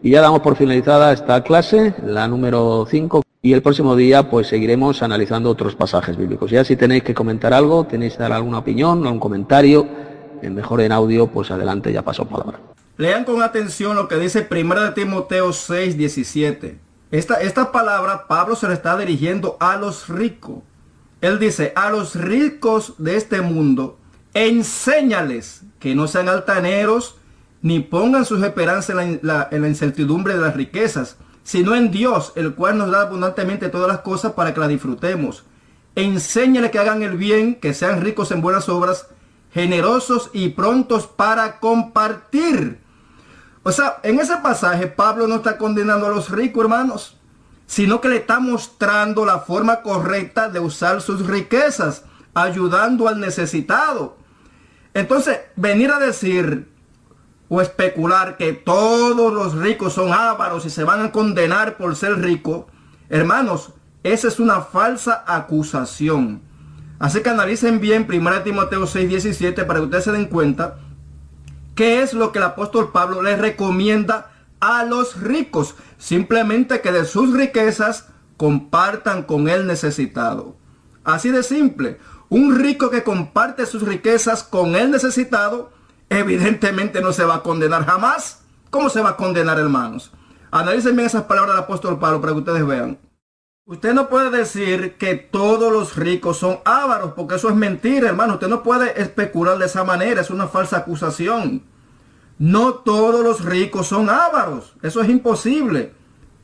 Y 0.02 0.10
ya 0.10 0.20
damos 0.20 0.40
por 0.40 0.56
finalizada 0.56 1.12
esta 1.12 1.42
clase, 1.42 1.94
la 2.04 2.28
número 2.28 2.86
5 2.88 3.22
y 3.42 3.52
el 3.52 3.62
próximo 3.62 3.96
día 3.96 4.30
pues 4.30 4.48
seguiremos 4.48 5.02
analizando 5.02 5.50
otros 5.50 5.74
pasajes 5.74 6.16
bíblicos. 6.16 6.50
Ya 6.50 6.64
si 6.64 6.76
tenéis 6.76 7.02
que 7.02 7.14
comentar 7.14 7.52
algo, 7.52 7.84
tenéis 7.84 8.14
que 8.14 8.22
dar 8.22 8.32
alguna 8.32 8.58
opinión, 8.58 9.04
algún 9.04 9.20
comentario, 9.20 9.88
mejor 10.42 10.80
en 10.80 10.92
audio, 10.92 11.26
pues 11.28 11.50
adelante, 11.50 11.92
ya 11.92 12.02
paso 12.02 12.24
palabra. 12.26 12.60
Lean 12.96 13.24
con 13.24 13.42
atención 13.42 13.96
lo 13.96 14.08
que 14.08 14.16
dice 14.16 14.46
1 14.50 14.80
de 14.80 14.90
Timoteo 14.90 15.52
6, 15.52 15.96
17. 15.96 16.78
Esta, 17.10 17.40
esta 17.40 17.72
palabra 17.72 18.26
Pablo 18.26 18.54
se 18.54 18.68
le 18.68 18.74
está 18.74 18.96
dirigiendo 18.98 19.56
a 19.60 19.76
los 19.76 20.08
ricos. 20.08 20.58
Él 21.20 21.38
dice, 21.38 21.72
a 21.74 21.90
los 21.90 22.14
ricos 22.14 22.94
de 22.98 23.16
este 23.16 23.40
mundo, 23.40 23.98
enséñales 24.46 25.62
que 25.80 25.96
no 25.96 26.06
sean 26.06 26.28
altaneros, 26.28 27.16
ni 27.60 27.80
pongan 27.80 28.24
sus 28.24 28.40
esperanzas 28.42 28.96
en 28.96 29.18
la, 29.22 29.48
incertidumbre 29.50 30.34
de 30.34 30.40
las 30.40 30.54
riquezas, 30.54 31.16
sino 31.42 31.74
en 31.74 31.90
Dios, 31.90 32.32
el 32.36 32.54
cual 32.54 32.78
nos 32.78 32.90
da 32.90 33.02
abundantemente 33.02 33.68
todas 33.68 33.88
las 33.88 34.00
cosas 34.00 34.32
para 34.34 34.54
que 34.54 34.60
las 34.60 34.68
disfrutemos. 34.68 35.44
Enséñale 35.96 36.70
que 36.70 36.78
hagan 36.78 37.02
el 37.02 37.16
bien, 37.16 37.56
que 37.56 37.74
sean 37.74 38.00
ricos 38.00 38.30
en 38.30 38.40
buenas 38.40 38.68
obras, 38.68 39.08
generosos 39.52 40.30
y 40.32 40.50
prontos 40.50 41.08
para 41.08 41.58
compartir. 41.58 42.80
O 43.64 43.72
sea, 43.72 43.98
en 44.04 44.20
ese 44.20 44.36
pasaje 44.36 44.86
Pablo 44.86 45.26
no 45.26 45.36
está 45.36 45.58
condenando 45.58 46.06
a 46.06 46.10
los 46.10 46.30
ricos, 46.30 46.62
hermanos, 46.62 47.16
sino 47.66 48.00
que 48.00 48.08
le 48.08 48.16
está 48.18 48.38
mostrando 48.38 49.26
la 49.26 49.40
forma 49.40 49.82
correcta 49.82 50.48
de 50.48 50.60
usar 50.60 51.00
sus 51.00 51.26
riquezas, 51.26 52.04
ayudando 52.34 53.08
al 53.08 53.18
necesitado. 53.18 54.17
Entonces, 54.98 55.38
venir 55.54 55.92
a 55.92 56.00
decir 56.00 56.68
o 57.48 57.62
especular 57.62 58.36
que 58.36 58.52
todos 58.52 59.32
los 59.32 59.54
ricos 59.54 59.92
son 59.92 60.12
ávaros 60.12 60.66
y 60.66 60.70
se 60.70 60.82
van 60.82 61.00
a 61.02 61.12
condenar 61.12 61.76
por 61.76 61.94
ser 61.94 62.20
ricos, 62.20 62.64
hermanos, 63.08 63.74
esa 64.02 64.26
es 64.26 64.40
una 64.40 64.60
falsa 64.60 65.22
acusación. 65.24 66.42
Así 66.98 67.22
que 67.22 67.30
analicen 67.30 67.78
bien 67.78 68.08
1 68.12 68.42
Timoteo 68.42 68.88
6, 68.88 69.08
17 69.08 69.64
para 69.66 69.78
que 69.78 69.84
ustedes 69.84 70.02
se 70.02 70.10
den 70.10 70.26
cuenta 70.26 70.80
qué 71.76 72.02
es 72.02 72.12
lo 72.12 72.32
que 72.32 72.40
el 72.40 72.46
apóstol 72.46 72.90
Pablo 72.90 73.22
les 73.22 73.38
recomienda 73.38 74.32
a 74.58 74.82
los 74.82 75.20
ricos. 75.20 75.76
Simplemente 75.96 76.80
que 76.80 76.90
de 76.90 77.04
sus 77.04 77.32
riquezas 77.34 78.08
compartan 78.36 79.22
con 79.22 79.48
el 79.48 79.68
necesitado. 79.68 80.56
Así 81.04 81.30
de 81.30 81.44
simple. 81.44 81.98
Un 82.30 82.58
rico 82.58 82.90
que 82.90 83.02
comparte 83.02 83.66
sus 83.66 83.82
riquezas 83.82 84.42
con 84.42 84.76
el 84.76 84.90
necesitado 84.90 85.70
evidentemente 86.10 87.00
no 87.00 87.12
se 87.12 87.24
va 87.24 87.36
a 87.36 87.42
condenar 87.42 87.84
jamás. 87.86 88.42
¿Cómo 88.70 88.90
se 88.90 89.00
va 89.00 89.10
a 89.10 89.16
condenar, 89.16 89.58
hermanos? 89.58 90.12
Analicen 90.50 90.96
bien 90.96 91.06
esas 91.06 91.24
palabras 91.24 91.54
del 91.54 91.64
apóstol 91.64 91.98
Pablo 91.98 92.20
para 92.20 92.32
que 92.32 92.38
ustedes 92.38 92.66
vean. 92.66 92.98
Usted 93.66 93.92
no 93.92 94.08
puede 94.08 94.30
decir 94.30 94.96
que 94.96 95.14
todos 95.14 95.70
los 95.70 95.96
ricos 95.96 96.38
son 96.38 96.60
ávaros, 96.64 97.12
porque 97.14 97.34
eso 97.34 97.50
es 97.50 97.54
mentira, 97.54 98.08
hermano. 98.08 98.34
Usted 98.34 98.48
no 98.48 98.62
puede 98.62 99.00
especular 99.00 99.58
de 99.58 99.66
esa 99.66 99.84
manera, 99.84 100.22
es 100.22 100.30
una 100.30 100.48
falsa 100.48 100.78
acusación. 100.78 101.64
No 102.38 102.74
todos 102.74 103.22
los 103.22 103.44
ricos 103.44 103.88
son 103.88 104.08
ávaros, 104.08 104.74
eso 104.82 105.02
es 105.02 105.10
imposible. 105.10 105.92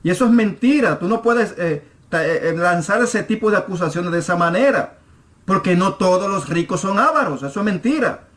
Y 0.02 0.10
eso 0.10 0.26
es 0.26 0.32
mentira. 0.32 0.98
Tú 0.98 1.08
no 1.08 1.22
puedes 1.22 1.52
eh, 1.52 1.82
eh, 2.12 2.40
eh, 2.42 2.54
lanzar 2.56 3.02
ese 3.02 3.22
tipo 3.22 3.50
de 3.50 3.56
acusaciones 3.56 4.12
de 4.12 4.18
esa 4.18 4.36
manera, 4.36 4.98
porque 5.44 5.76
no 5.76 5.94
todos 5.94 6.30
los 6.30 6.48
ricos 6.48 6.80
son 6.80 6.98
ávaros, 6.98 7.42
eso 7.42 7.60
es 7.60 7.64
mentira. 7.64 8.28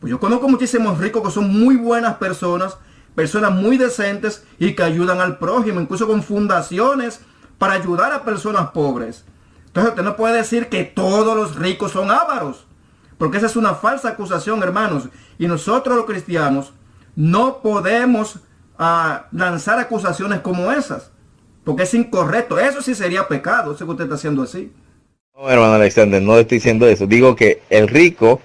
Pues 0.00 0.10
yo 0.10 0.20
conozco 0.20 0.48
muchísimos 0.48 0.98
ricos 0.98 1.22
que 1.22 1.30
son 1.30 1.50
muy 1.50 1.76
buenas 1.76 2.16
personas, 2.16 2.76
personas 3.14 3.52
muy 3.52 3.78
decentes 3.78 4.44
y 4.58 4.74
que 4.74 4.82
ayudan 4.82 5.20
al 5.20 5.38
prójimo, 5.38 5.80
incluso 5.80 6.06
con 6.06 6.22
fundaciones 6.22 7.20
para 7.58 7.74
ayudar 7.74 8.12
a 8.12 8.24
personas 8.24 8.70
pobres. 8.70 9.24
Entonces 9.66 9.92
usted 9.92 10.04
no 10.04 10.16
puede 10.16 10.36
decir 10.36 10.68
que 10.68 10.84
todos 10.84 11.36
los 11.36 11.56
ricos 11.56 11.92
son 11.92 12.10
ávaros, 12.10 12.66
porque 13.18 13.38
esa 13.38 13.46
es 13.46 13.56
una 13.56 13.74
falsa 13.74 14.10
acusación, 14.10 14.62
hermanos. 14.62 15.08
Y 15.38 15.46
nosotros 15.46 15.96
los 15.96 16.06
cristianos 16.06 16.72
no 17.16 17.62
podemos 17.62 18.40
ah, 18.78 19.26
lanzar 19.32 19.78
acusaciones 19.78 20.40
como 20.40 20.70
esas, 20.70 21.10
porque 21.64 21.84
es 21.84 21.94
incorrecto. 21.94 22.58
Eso 22.58 22.82
sí 22.82 22.94
sería 22.94 23.26
pecado, 23.26 23.72
eso 23.72 23.84
que 23.86 23.90
usted 23.92 24.04
está 24.04 24.16
haciendo 24.16 24.42
así. 24.42 24.72
No, 25.36 25.50
hermano 25.50 25.74
Alexander, 25.74 26.22
no 26.22 26.38
estoy 26.38 26.58
diciendo 26.58 26.86
eso. 26.86 27.08
Digo 27.08 27.34
que 27.34 27.60
el 27.68 27.88
rico 27.88 28.40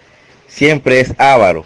siempre 0.48 1.00
es 1.00 1.14
avaro. 1.20 1.64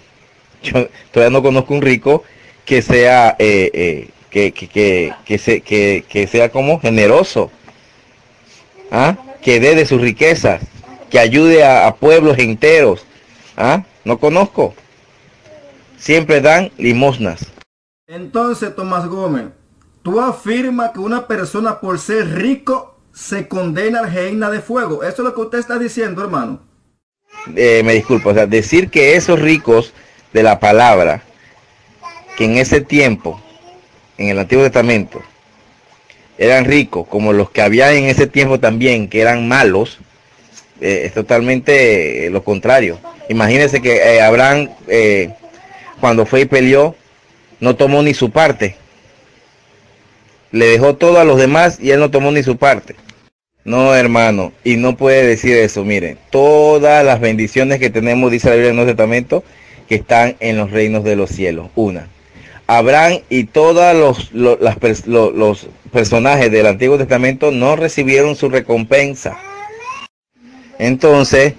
Yo 0.61 0.89
todavía 1.11 1.31
no 1.31 1.41
conozco 1.41 1.73
un 1.73 1.81
rico 1.81 2.23
que 2.65 2.81
sea 2.81 3.37
eh, 3.39 3.71
eh, 3.73 4.09
que, 4.29 4.51
que, 4.51 6.03
que, 6.09 6.27
sea 6.27 6.49
como 6.49 6.77
generoso, 6.79 7.51
¿ah? 8.91 9.15
que 9.41 9.61
dé 9.61 9.75
de 9.75 9.85
sus 9.85 10.01
riquezas, 10.01 10.61
que 11.09 11.19
ayude 11.19 11.63
a, 11.63 11.93
pueblos 11.95 12.37
enteros, 12.39 13.05
¿Ah? 13.55 13.83
No 14.03 14.17
conozco. 14.17 14.73
Siempre 15.97 16.41
dan 16.41 16.71
limosnas. 16.77 17.45
Entonces, 18.07 18.75
Tomás 18.75 19.07
Gómez, 19.07 19.45
tú 20.01 20.19
afirmas 20.19 20.91
que 20.91 20.99
una 20.99 21.27
persona 21.27 21.79
por 21.79 21.99
ser 21.99 22.27
rico 22.35 22.92
se 23.13 23.47
condena 23.47 23.99
al 23.99 24.11
reina 24.11 24.49
de 24.49 24.59
fuego. 24.59 25.03
Eso 25.03 25.21
es 25.21 25.29
lo 25.29 25.35
que 25.35 25.41
usted 25.41 25.59
está 25.59 25.77
diciendo, 25.77 26.23
hermano. 26.23 26.61
Eh, 27.55 27.81
me 27.83 27.93
disculpo, 27.93 28.29
o 28.29 28.33
sea, 28.33 28.47
decir 28.47 28.89
que 28.89 29.15
esos 29.15 29.39
ricos 29.39 29.93
de 30.33 30.43
la 30.43 30.59
palabra, 30.59 31.23
que 32.37 32.45
en 32.45 32.57
ese 32.57 32.81
tiempo, 32.81 33.41
en 34.17 34.29
el 34.29 34.39
Antiguo 34.39 34.63
Testamento, 34.63 35.21
eran 36.37 36.65
ricos, 36.65 37.07
como 37.07 37.33
los 37.33 37.51
que 37.51 37.61
había 37.61 37.93
en 37.93 38.05
ese 38.05 38.25
tiempo 38.25 38.59
también, 38.59 39.07
que 39.07 39.21
eran 39.21 39.47
malos, 39.47 39.99
eh, 40.81 41.03
es 41.05 41.13
totalmente 41.13 42.29
lo 42.31 42.43
contrario. 42.43 42.99
Imagínense 43.29 43.81
que 43.81 43.95
eh, 43.97 44.21
Abraham, 44.21 44.69
cuando 45.99 46.25
fue 46.25 46.41
y 46.41 46.45
peleó, 46.45 46.95
no 47.59 47.75
tomó 47.75 48.01
ni 48.01 48.13
su 48.13 48.31
parte. 48.31 48.75
Le 50.53 50.67
dejó 50.67 50.95
todo 50.95 51.19
a 51.19 51.23
los 51.23 51.39
demás 51.39 51.79
y 51.81 51.89
él 51.89 51.99
no 51.99 52.11
tomó 52.11 52.31
ni 52.31 52.43
su 52.43 52.57
parte. 52.57 52.95
No, 53.65 53.95
hermano, 53.95 54.53
y 54.63 54.77
no 54.77 54.95
puede 54.95 55.25
decir 55.25 55.57
eso. 55.57 55.83
Miren, 55.83 56.19
todas 56.29 57.03
las 57.03 57.19
bendiciones 57.19 57.79
que 57.79 57.89
tenemos, 57.89 58.29
dice 58.29 58.49
la 58.49 58.55
Biblia 58.55 58.69
en 58.69 58.75
Nuevo 58.75 58.91
Testamento, 58.91 59.43
que 59.89 59.95
están 59.95 60.35
en 60.39 60.57
los 60.57 60.69
reinos 60.69 61.03
de 61.03 61.15
los 61.15 61.31
cielos. 61.31 61.71
Una. 61.73 62.07
Abraham 62.67 63.21
y 63.29 63.45
todos 63.45 63.95
los, 63.95 64.31
los 64.31 65.67
personajes 65.91 66.51
del 66.51 66.67
Antiguo 66.67 66.99
Testamento 66.99 67.49
no 67.49 67.75
recibieron 67.75 68.35
su 68.35 68.49
recompensa. 68.49 69.35
Entonces, 70.77 71.55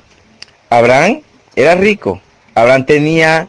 Abraham 0.70 1.22
era 1.56 1.74
rico. 1.74 2.20
Abraham 2.54 2.86
tenía 2.86 3.48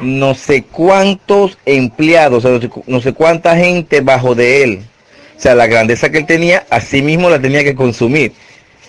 no 0.00 0.34
sé 0.34 0.62
cuántos 0.62 1.58
empleados, 1.64 2.44
no 2.86 3.00
sé 3.00 3.12
cuánta 3.12 3.56
gente 3.56 4.00
bajo 4.00 4.34
de 4.34 4.62
él. 4.62 4.80
O 5.36 5.40
sea, 5.40 5.54
la 5.54 5.66
grandeza 5.66 6.10
que 6.10 6.18
él 6.18 6.26
tenía, 6.26 6.66
así 6.70 7.02
mismo 7.02 7.28
la 7.28 7.40
tenía 7.40 7.62
que 7.64 7.74
consumir. 7.74 8.32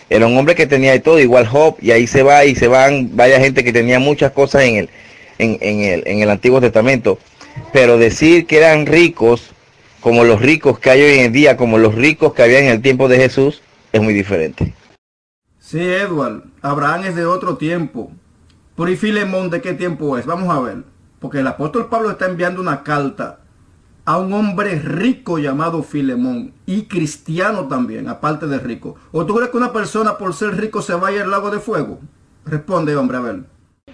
Era 0.09 0.27
un 0.27 0.37
hombre 0.37 0.55
que 0.55 0.67
tenía 0.67 0.93
de 0.93 0.99
todo, 0.99 1.19
igual 1.19 1.47
Job, 1.47 1.75
y 1.81 1.91
ahí 1.91 2.07
se 2.07 2.23
va 2.23 2.45
y 2.45 2.55
se 2.55 2.67
van 2.67 3.15
vaya 3.15 3.39
gente 3.39 3.63
que 3.63 3.73
tenía 3.73 3.99
muchas 3.99 4.31
cosas 4.31 4.63
en 4.63 4.75
el, 4.77 4.89
en, 5.37 5.57
el, 5.61 6.03
en 6.05 6.21
el 6.21 6.29
Antiguo 6.29 6.61
Testamento. 6.61 7.19
Pero 7.73 7.97
decir 7.97 8.45
que 8.45 8.57
eran 8.57 8.85
ricos, 8.85 9.51
como 9.99 10.23
los 10.23 10.41
ricos 10.41 10.79
que 10.79 10.89
hay 10.89 11.01
hoy 11.01 11.19
en 11.19 11.33
día, 11.33 11.57
como 11.57 11.77
los 11.77 11.95
ricos 11.95 12.33
que 12.33 12.43
había 12.43 12.59
en 12.59 12.67
el 12.67 12.81
tiempo 12.81 13.09
de 13.09 13.17
Jesús, 13.17 13.61
es 13.91 14.01
muy 14.01 14.13
diferente. 14.13 14.73
Sí, 15.59 15.81
Edward, 15.81 16.43
Abraham 16.61 17.05
es 17.05 17.15
de 17.15 17.25
otro 17.25 17.57
tiempo. 17.57 18.11
Pero 18.77 18.89
¿y 18.89 18.95
Filemón 18.95 19.49
de 19.49 19.59
qué 19.59 19.73
tiempo 19.73 20.17
es? 20.17 20.25
Vamos 20.25 20.55
a 20.55 20.61
ver. 20.61 20.77
Porque 21.19 21.39
el 21.39 21.47
apóstol 21.47 21.87
Pablo 21.89 22.11
está 22.11 22.25
enviando 22.25 22.61
una 22.61 22.83
carta 22.83 23.39
a 24.07 24.17
un 24.17 24.31
hombre 24.31 24.79
rico 24.79 25.37
llamado 25.37 25.83
Filemón 25.83 26.53
y 26.65 26.83
cristiano 26.83 27.67
también, 27.67 28.07
aparte 28.07 28.47
de 28.47 28.57
rico. 28.57 28.95
¿O 29.11 29.25
tú 29.25 29.35
crees 29.35 29.51
que 29.51 29.57
una 29.57 29.73
persona 29.73 30.17
por 30.17 30.33
ser 30.33 30.55
rico 30.55 30.81
se 30.81 30.93
vaya 30.93 31.23
al 31.23 31.29
lago 31.29 31.51
de 31.51 31.59
fuego? 31.59 31.99
Responde, 32.45 32.95
hombre, 32.95 33.17
a 33.17 33.19
ver. 33.19 33.35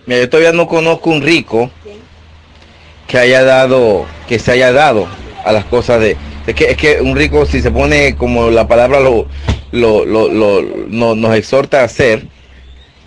Mira, 0.06 0.20
yo 0.20 0.30
todavía 0.30 0.52
no 0.52 0.68
conozco 0.68 1.10
un 1.10 1.24
rico 1.24 1.72
que 3.08 3.18
haya 3.18 3.44
dado, 3.44 4.06
que 4.28 4.38
se 4.38 4.52
haya 4.52 4.72
dado 4.72 5.08
a 5.46 5.52
las 5.52 5.66
cosas 5.66 6.00
de... 6.00 6.16
Es 6.46 6.54
que, 6.54 6.66
es 6.66 6.78
que 6.78 7.02
un 7.02 7.16
rico, 7.16 7.48
si 7.48 7.62
se 7.62 7.72
pone 7.72 8.16
como 8.16 8.52
la 8.52 8.68
palabra 8.68 9.00
lo, 9.00 9.28
lo, 9.72 10.06
lo, 10.06 11.16
nos 11.16 11.36
exhorta 11.36 11.82
a 11.82 11.86
hacer, 11.86 12.28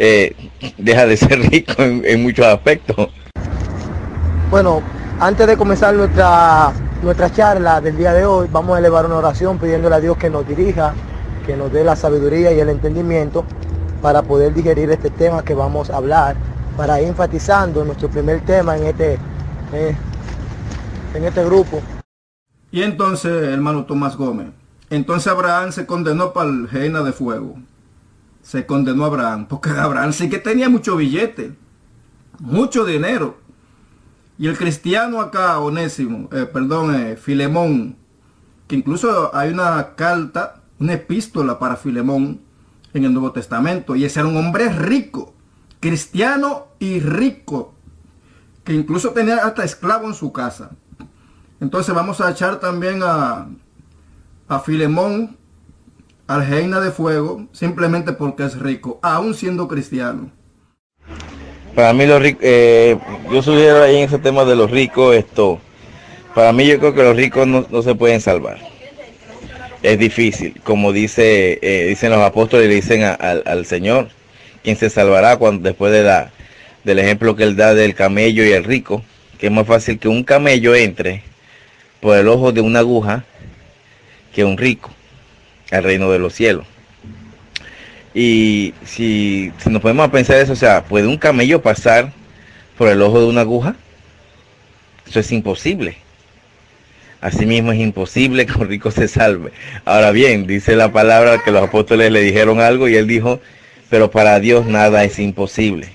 eh, 0.00 0.34
deja 0.76 1.06
de 1.06 1.16
ser 1.16 1.38
rico 1.50 1.74
en 1.82 2.22
muchos 2.22 2.46
aspectos. 2.46 3.10
Bueno, 4.48 4.80
antes 5.18 5.44
de 5.44 5.56
comenzar 5.56 5.92
nuestra, 5.96 6.72
nuestra 7.02 7.32
charla 7.32 7.80
del 7.80 7.96
día 7.96 8.12
de 8.12 8.24
hoy, 8.24 8.48
vamos 8.50 8.76
a 8.76 8.78
elevar 8.78 9.04
una 9.04 9.16
oración 9.16 9.58
pidiéndole 9.58 9.96
a 9.96 10.00
Dios 10.00 10.16
que 10.16 10.30
nos 10.30 10.46
dirija, 10.46 10.94
que 11.44 11.56
nos 11.56 11.72
dé 11.72 11.82
la 11.82 11.96
sabiduría 11.96 12.52
y 12.52 12.60
el 12.60 12.68
entendimiento 12.68 13.44
para 14.00 14.22
poder 14.22 14.54
digerir 14.54 14.88
este 14.92 15.10
tema 15.10 15.42
que 15.42 15.52
vamos 15.52 15.90
a 15.90 15.96
hablar, 15.96 16.36
para 16.76 17.00
ir 17.00 17.08
enfatizando 17.08 17.84
nuestro 17.84 18.08
primer 18.08 18.40
tema 18.44 18.76
en 18.76 18.86
este, 18.86 19.18
eh, 19.72 19.96
en 21.12 21.24
este 21.24 21.44
grupo. 21.44 21.80
Y 22.70 22.82
entonces, 22.82 23.48
hermano 23.48 23.84
Tomás 23.84 24.16
Gómez, 24.16 24.50
entonces 24.90 25.26
Abraham 25.26 25.72
se 25.72 25.86
condenó 25.86 26.32
para 26.32 26.50
el 26.50 26.68
reina 26.68 27.02
de 27.02 27.12
fuego. 27.12 27.56
Se 28.42 28.64
condenó 28.64 29.02
a 29.02 29.06
Abraham, 29.08 29.46
porque 29.48 29.70
Abraham 29.70 30.12
sí 30.12 30.30
que 30.30 30.38
tenía 30.38 30.68
mucho 30.68 30.94
billete, 30.94 31.56
mucho 32.38 32.84
dinero. 32.84 33.44
Y 34.38 34.48
el 34.48 34.58
cristiano 34.58 35.20
acá, 35.20 35.58
Onésimo, 35.58 36.28
eh, 36.32 36.44
perdón, 36.44 36.94
eh, 36.94 37.16
Filemón, 37.16 37.96
que 38.66 38.76
incluso 38.76 39.34
hay 39.34 39.50
una 39.50 39.94
carta, 39.94 40.62
una 40.78 40.94
epístola 40.94 41.58
para 41.58 41.76
Filemón 41.76 42.40
en 42.92 43.04
el 43.04 43.12
Nuevo 43.12 43.32
Testamento. 43.32 43.96
Y 43.96 44.04
ese 44.04 44.20
era 44.20 44.28
un 44.28 44.36
hombre 44.36 44.68
rico, 44.68 45.34
cristiano 45.80 46.66
y 46.78 47.00
rico, 47.00 47.74
que 48.64 48.74
incluso 48.74 49.10
tenía 49.10 49.38
hasta 49.38 49.64
esclavo 49.64 50.06
en 50.06 50.14
su 50.14 50.32
casa. 50.32 50.70
Entonces 51.60 51.94
vamos 51.94 52.20
a 52.20 52.30
echar 52.30 52.60
también 52.60 53.02
a, 53.02 53.48
a 54.48 54.60
Filemón 54.60 55.36
al 56.26 56.44
de 56.82 56.90
fuego, 56.90 57.46
simplemente 57.52 58.12
porque 58.12 58.44
es 58.44 58.58
rico, 58.58 58.98
aún 59.02 59.34
siendo 59.34 59.68
cristiano. 59.68 60.32
Para 61.76 61.92
mí 61.92 62.06
los 62.06 62.22
ricos, 62.22 62.40
eh, 62.42 62.96
yo 63.30 63.42
sugiero 63.42 63.82
ahí 63.82 63.96
en 63.96 64.04
ese 64.04 64.18
tema 64.18 64.46
de 64.46 64.56
los 64.56 64.70
ricos 64.70 65.14
esto. 65.14 65.60
Para 66.34 66.50
mí 66.54 66.66
yo 66.66 66.78
creo 66.78 66.94
que 66.94 67.02
los 67.02 67.14
ricos 67.14 67.46
no, 67.46 67.82
se 67.82 67.94
pueden 67.94 68.22
salvar. 68.22 68.56
Es 69.82 69.98
difícil, 69.98 70.58
como 70.64 70.94
dice, 70.94 71.58
eh, 71.60 71.84
dicen 71.86 72.10
los 72.10 72.20
apóstoles, 72.20 72.68
le 72.68 72.76
dicen 72.76 73.02
al 73.02 73.66
Señor, 73.66 74.08
quien 74.64 74.76
se 74.76 74.88
salvará 74.88 75.36
cuando 75.36 75.68
después 75.68 75.92
de 75.92 76.02
la, 76.02 76.32
del 76.82 76.98
ejemplo 76.98 77.36
que 77.36 77.42
él 77.42 77.56
da 77.56 77.74
del 77.74 77.94
camello 77.94 78.42
y 78.42 78.52
el 78.52 78.64
rico, 78.64 79.04
que 79.38 79.48
es 79.48 79.52
más 79.52 79.66
fácil 79.66 79.98
que 79.98 80.08
un 80.08 80.24
camello 80.24 80.74
entre 80.74 81.22
por 82.00 82.16
el 82.16 82.26
ojo 82.28 82.52
de 82.52 82.62
una 82.62 82.78
aguja 82.78 83.24
que 84.34 84.44
un 84.44 84.56
rico 84.56 84.90
al 85.70 85.84
reino 85.84 86.10
de 86.10 86.20
los 86.20 86.32
cielos. 86.32 86.66
Y 88.18 88.72
si, 88.86 89.52
nos 89.66 89.82
podemos 89.82 90.08
pensar 90.08 90.38
eso, 90.38 90.54
o 90.54 90.56
sea, 90.56 90.84
¿puede 90.84 91.06
un 91.06 91.18
camello 91.18 91.60
pasar 91.60 92.14
por 92.78 92.88
el 92.88 93.02
ojo 93.02 93.20
de 93.20 93.26
una 93.26 93.42
aguja? 93.42 93.76
Eso 95.06 95.20
es 95.20 95.30
imposible. 95.32 95.98
Asimismo 97.20 97.72
es 97.72 97.78
imposible 97.78 98.46
que 98.46 98.54
un 98.54 98.68
rico 98.70 98.90
se 98.90 99.06
salve. 99.06 99.52
Ahora 99.84 100.12
bien, 100.12 100.46
dice 100.46 100.76
la 100.76 100.92
palabra 100.92 101.42
que 101.44 101.50
los 101.50 101.62
apóstoles 101.62 102.10
le 102.10 102.22
dijeron 102.22 102.58
algo 102.58 102.88
y 102.88 102.96
él 102.96 103.06
dijo, 103.06 103.38
pero 103.90 104.10
para 104.10 104.40
Dios 104.40 104.64
nada 104.64 105.04
es 105.04 105.18
imposible. 105.18 105.90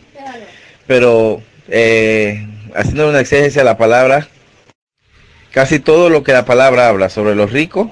Pero 0.86 1.41
eh, 1.69 2.47
haciendo 2.76 3.09
una 3.09 3.22
exégesis 3.22 3.57
a 3.57 3.63
la 3.63 3.80
palabra, 3.80 4.28
casi 5.49 5.80
todo 5.80 6.11
lo 6.11 6.22
que 6.22 6.34
la 6.34 6.45
palabra 6.45 6.88
habla 6.88 7.09
sobre 7.09 7.34
los 7.34 7.51
ricos 7.51 7.88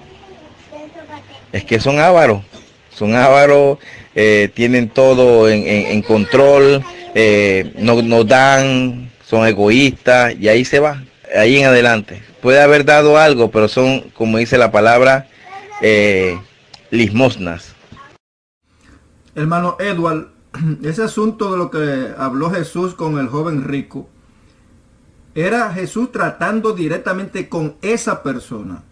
es 1.52 1.64
que 1.64 1.80
son 1.80 1.98
ávaros. 1.98 2.44
Son 2.92 3.16
ávaros 3.16 3.80
eh, 4.22 4.52
tienen 4.54 4.90
todo 4.90 5.48
en, 5.48 6.02
control, 6.02 6.84
eh, 7.16 7.72
no, 7.78 8.26
dan, 8.26 9.10
son 9.26 9.48
egoístas 9.48 10.36
y 10.38 10.50
ahí 10.50 10.66
se 10.66 10.82
va, 10.82 11.06
ahí 11.34 11.60
en 11.60 11.68
adelante. 11.68 12.22
Puede 12.42 12.62
haber 12.62 12.84
dado 12.84 13.18
algo, 13.18 13.50
pero 13.50 13.70
son, 13.70 14.02
como 14.14 14.38
dice 14.38 14.58
la 14.58 14.74
palabra, 14.74 15.30
eh, 15.82 16.38
limosnas. 16.92 17.74
Hermano 19.36 19.78
Edward, 19.80 20.28
ese 20.84 21.04
asunto 21.04 21.54
de 21.54 21.58
lo 21.58 21.72
que 21.72 22.10
habló 22.18 22.52
Jesús 22.52 22.96
con 22.96 23.20
el 23.20 23.30
joven 23.30 23.64
rico, 23.64 24.10
era 25.34 25.72
Jesús 25.72 26.12
tratando 26.12 26.74
directamente 26.74 27.48
con 27.48 27.78
esa 27.82 28.22
persona. 28.22 28.84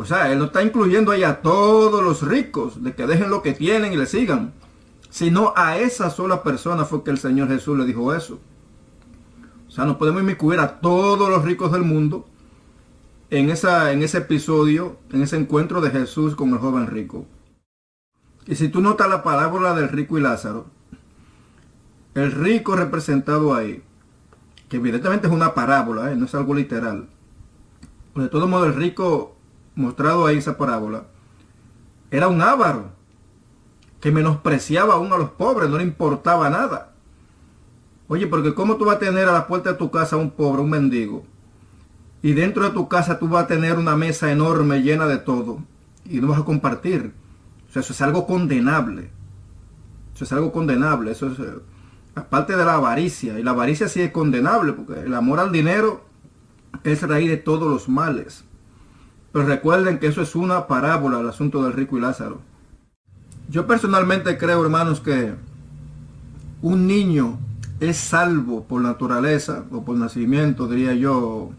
O 0.00 0.06
sea, 0.06 0.32
él 0.32 0.38
no 0.38 0.46
está 0.46 0.62
incluyendo 0.62 1.12
ahí 1.12 1.24
a 1.24 1.42
todos 1.42 2.02
los 2.02 2.22
ricos, 2.22 2.82
de 2.82 2.94
que 2.94 3.06
dejen 3.06 3.28
lo 3.28 3.42
que 3.42 3.52
tienen 3.52 3.92
y 3.92 3.98
le 3.98 4.06
sigan. 4.06 4.54
Sino 5.10 5.52
a 5.54 5.76
esa 5.76 6.08
sola 6.08 6.42
persona 6.42 6.86
fue 6.86 7.04
que 7.04 7.10
el 7.10 7.18
Señor 7.18 7.48
Jesús 7.48 7.76
le 7.76 7.84
dijo 7.84 8.14
eso. 8.14 8.40
O 9.68 9.70
sea, 9.70 9.84
no 9.84 9.98
podemos 9.98 10.22
inmiscuir 10.22 10.58
a 10.58 10.80
todos 10.80 11.28
los 11.28 11.44
ricos 11.44 11.70
del 11.70 11.82
mundo 11.82 12.26
en, 13.28 13.50
esa, 13.50 13.92
en 13.92 14.02
ese 14.02 14.16
episodio, 14.16 14.96
en 15.12 15.20
ese 15.20 15.36
encuentro 15.36 15.82
de 15.82 15.90
Jesús 15.90 16.34
con 16.34 16.48
el 16.48 16.58
joven 16.60 16.86
rico. 16.86 17.26
Y 18.46 18.54
si 18.54 18.70
tú 18.70 18.80
notas 18.80 19.06
la 19.06 19.22
parábola 19.22 19.74
del 19.74 19.90
rico 19.90 20.16
y 20.16 20.22
Lázaro, 20.22 20.64
el 22.14 22.32
rico 22.32 22.74
representado 22.74 23.54
ahí, 23.54 23.82
que 24.70 24.78
evidentemente 24.78 25.26
es 25.26 25.32
una 25.34 25.52
parábola, 25.52 26.10
¿eh? 26.10 26.16
no 26.16 26.24
es 26.24 26.34
algo 26.34 26.54
literal. 26.54 27.10
Pero 28.14 28.24
de 28.24 28.30
todo 28.30 28.48
modo 28.48 28.64
el 28.64 28.74
rico 28.74 29.36
mostrado 29.80 30.26
ahí 30.26 30.38
esa 30.38 30.56
parábola, 30.56 31.04
era 32.10 32.28
un 32.28 32.40
ávaro 32.42 32.90
que 34.00 34.10
menospreciaba 34.10 34.94
aún 34.94 35.12
a 35.12 35.18
los 35.18 35.30
pobres, 35.30 35.68
no 35.68 35.78
le 35.78 35.84
importaba 35.84 36.48
nada. 36.50 36.92
Oye, 38.08 38.26
porque 38.26 38.54
¿cómo 38.54 38.76
tú 38.76 38.86
vas 38.86 38.96
a 38.96 38.98
tener 38.98 39.28
a 39.28 39.32
la 39.32 39.46
puerta 39.46 39.72
de 39.72 39.78
tu 39.78 39.90
casa 39.90 40.16
un 40.16 40.30
pobre, 40.30 40.62
un 40.62 40.70
mendigo? 40.70 41.24
Y 42.22 42.32
dentro 42.32 42.64
de 42.64 42.70
tu 42.70 42.88
casa 42.88 43.18
tú 43.18 43.28
vas 43.28 43.44
a 43.44 43.46
tener 43.46 43.78
una 43.78 43.96
mesa 43.96 44.32
enorme 44.32 44.82
llena 44.82 45.06
de 45.06 45.18
todo. 45.18 45.60
Y 46.04 46.20
no 46.20 46.28
vas 46.28 46.40
a 46.40 46.44
compartir. 46.44 47.12
Eso 47.68 47.92
es 47.92 48.02
algo 48.02 48.26
condenable. 48.26 49.10
Eso 50.14 50.24
es 50.24 50.32
algo 50.32 50.52
condenable. 50.52 51.12
Eso 51.12 51.28
es 51.28 51.38
eh, 51.38 51.54
aparte 52.14 52.56
de 52.56 52.64
la 52.64 52.74
avaricia. 52.74 53.38
Y 53.38 53.42
la 53.42 53.52
avaricia 53.52 53.88
sí 53.88 54.02
es 54.02 54.10
condenable, 54.10 54.72
porque 54.72 55.00
el 55.00 55.14
amor 55.14 55.38
al 55.38 55.52
dinero 55.52 56.04
es 56.84 57.02
raíz 57.02 57.30
de 57.30 57.36
todos 57.36 57.68
los 57.68 57.88
males. 57.88 58.44
Pero 59.32 59.46
recuerden 59.46 59.98
que 59.98 60.08
eso 60.08 60.22
es 60.22 60.34
una 60.34 60.66
parábola, 60.66 61.20
el 61.20 61.28
asunto 61.28 61.62
del 61.62 61.72
rico 61.72 61.96
y 61.96 62.00
Lázaro. 62.00 62.40
Yo 63.48 63.66
personalmente 63.66 64.38
creo, 64.38 64.62
hermanos, 64.62 65.00
que 65.00 65.34
un 66.62 66.86
niño 66.86 67.38
es 67.80 67.96
salvo 67.96 68.64
por 68.64 68.82
naturaleza 68.82 69.64
o 69.70 69.84
por 69.84 69.96
nacimiento, 69.96 70.68
diría 70.68 70.94
yo, 70.94 71.50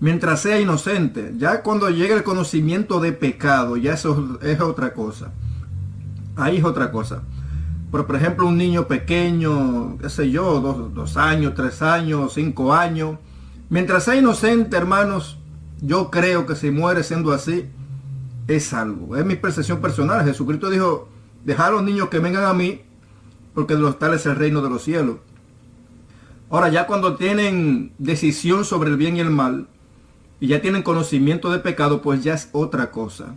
mientras 0.00 0.40
sea 0.40 0.60
inocente. 0.60 1.34
Ya 1.38 1.62
cuando 1.62 1.88
llegue 1.90 2.14
el 2.14 2.24
conocimiento 2.24 3.00
de 3.00 3.12
pecado, 3.12 3.76
ya 3.76 3.94
eso 3.94 4.38
es 4.42 4.60
otra 4.60 4.92
cosa. 4.92 5.32
Ahí 6.36 6.56
es 6.58 6.64
otra 6.64 6.90
cosa. 6.90 7.22
Pero 7.92 8.06
por 8.06 8.16
ejemplo, 8.16 8.48
un 8.48 8.58
niño 8.58 8.88
pequeño, 8.88 9.98
qué 9.98 10.10
sé 10.10 10.30
yo, 10.30 10.60
dos, 10.60 10.92
dos 10.94 11.16
años, 11.16 11.54
tres 11.54 11.80
años, 11.80 12.34
cinco 12.34 12.74
años, 12.74 13.18
mientras 13.68 14.04
sea 14.04 14.16
inocente, 14.16 14.76
hermanos, 14.76 15.38
yo 15.86 16.10
creo 16.10 16.46
que 16.46 16.56
si 16.56 16.70
muere 16.70 17.02
siendo 17.02 17.32
así, 17.32 17.66
es 18.48 18.66
salvo. 18.66 19.16
Es 19.16 19.24
mi 19.24 19.36
percepción 19.36 19.80
personal. 19.80 20.24
Jesucristo 20.24 20.70
dijo, 20.70 21.08
dejar 21.44 21.68
a 21.68 21.72
los 21.72 21.82
niños 21.82 22.08
que 22.08 22.18
vengan 22.18 22.44
a 22.44 22.54
mí, 22.54 22.80
porque 23.54 23.74
de 23.74 23.80
los 23.80 23.98
tales 23.98 24.20
es 24.20 24.26
el 24.26 24.36
reino 24.36 24.62
de 24.62 24.70
los 24.70 24.82
cielos. 24.82 25.16
Ahora 26.50 26.68
ya 26.68 26.86
cuando 26.86 27.16
tienen 27.16 27.92
decisión 27.98 28.64
sobre 28.64 28.90
el 28.90 28.96
bien 28.96 29.16
y 29.16 29.20
el 29.20 29.30
mal, 29.30 29.68
y 30.40 30.48
ya 30.48 30.60
tienen 30.60 30.82
conocimiento 30.82 31.50
de 31.50 31.58
pecado, 31.58 32.02
pues 32.02 32.22
ya 32.22 32.34
es 32.34 32.48
otra 32.52 32.90
cosa. 32.90 33.34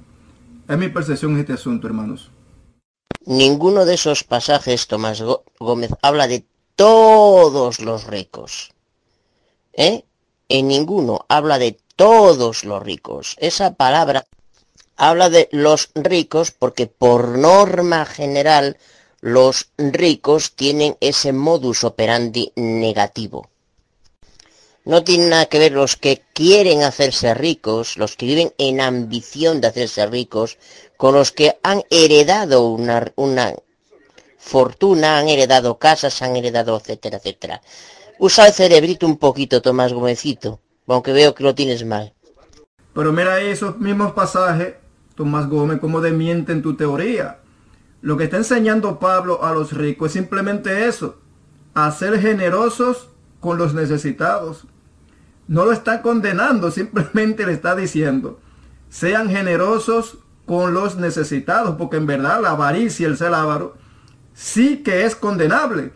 Es 0.68 0.78
mi 0.78 0.90
percepción 0.90 1.34
en 1.34 1.40
este 1.40 1.54
asunto, 1.54 1.88
hermanos. 1.88 2.32
Ninguno 3.26 3.86
de 3.86 3.96
esos 3.96 4.24
pasajes, 4.24 4.88
Tomás 4.88 5.22
Gómez, 5.60 5.92
habla 6.02 6.28
de 6.28 6.46
todos 6.76 7.80
los 7.80 8.08
ricos. 8.08 8.72
¿Eh? 9.74 10.04
En 10.50 10.68
ninguno 10.68 11.26
habla 11.28 11.60
de 11.60 11.78
todos 11.98 12.64
los 12.64 12.82
ricos. 12.82 13.36
Esa 13.40 13.74
palabra 13.74 14.28
habla 14.96 15.30
de 15.30 15.50
los 15.52 15.90
ricos 15.96 16.52
porque 16.52 16.88
por 16.88 17.38
norma 17.38 18.06
general 18.06 18.78
los 19.20 19.72
ricos 19.78 20.54
tienen 20.56 20.96
ese 21.02 21.34
modus 21.34 21.84
operandi 21.84 22.54
negativo. 22.56 23.50
No 24.86 25.04
tiene 25.04 25.28
nada 25.28 25.48
que 25.48 25.60
ver 25.60 25.74
los 25.74 25.98
que 25.98 26.22
quieren 26.34 26.84
hacerse 26.84 27.34
ricos, 27.34 27.98
los 27.98 28.16
que 28.16 28.28
viven 28.28 28.54
en 28.58 28.80
ambición 28.80 29.60
de 29.60 29.68
hacerse 29.68 30.06
ricos, 30.06 30.58
con 30.98 31.16
los 31.16 31.32
que 31.32 31.58
han 31.64 31.84
heredado 31.90 32.70
una, 32.70 33.12
una 33.16 33.54
fortuna, 34.38 35.18
han 35.18 35.28
heredado 35.28 35.78
casas, 35.78 36.22
han 36.22 36.36
heredado, 36.38 36.78
etcétera, 36.78 37.18
etcétera. 37.18 37.62
Usa 38.20 38.48
el 38.48 38.54
cerebrito 38.54 39.06
un 39.08 39.18
poquito, 39.18 39.62
Tomás 39.62 39.92
Gómezito 39.92 40.62
aunque 40.94 41.14
veo 41.14 41.36
que 41.36 41.44
lo 41.44 41.56
tienes 41.56 41.86
mal. 41.86 42.14
Pero 42.94 43.14
mira 43.14 43.40
esos 43.42 43.78
mismos 43.78 44.14
pasajes, 44.14 44.76
Tomás 45.16 45.48
Gómez, 45.48 45.80
como 45.80 46.02
demienten 46.02 46.62
tu 46.62 46.76
teoría. 46.76 47.40
Lo 48.02 48.18
que 48.18 48.26
está 48.26 48.38
enseñando 48.38 49.00
Pablo 49.00 49.44
a 49.44 49.52
los 49.54 49.74
ricos 49.74 50.08
es 50.08 50.14
simplemente 50.14 50.88
eso, 50.88 51.18
a 51.74 51.92
ser 51.92 52.20
generosos 52.20 53.10
con 53.40 53.58
los 53.58 53.74
necesitados. 53.74 54.66
No 55.48 55.66
lo 55.66 55.72
está 55.72 56.02
condenando, 56.02 56.72
simplemente 56.72 57.46
le 57.46 57.54
está 57.54 57.76
diciendo, 57.76 58.40
sean 58.90 59.30
generosos 59.30 60.20
con 60.46 60.74
los 60.74 60.96
necesitados, 60.96 61.76
porque 61.78 61.98
en 61.98 62.08
verdad 62.08 62.42
la 62.42 62.52
avaricia, 62.52 63.08
el 63.08 63.18
ser 63.18 63.34
avaro, 63.34 63.76
sí 64.34 64.78
que 64.84 65.06
es 65.06 65.16
condenable. 65.16 65.92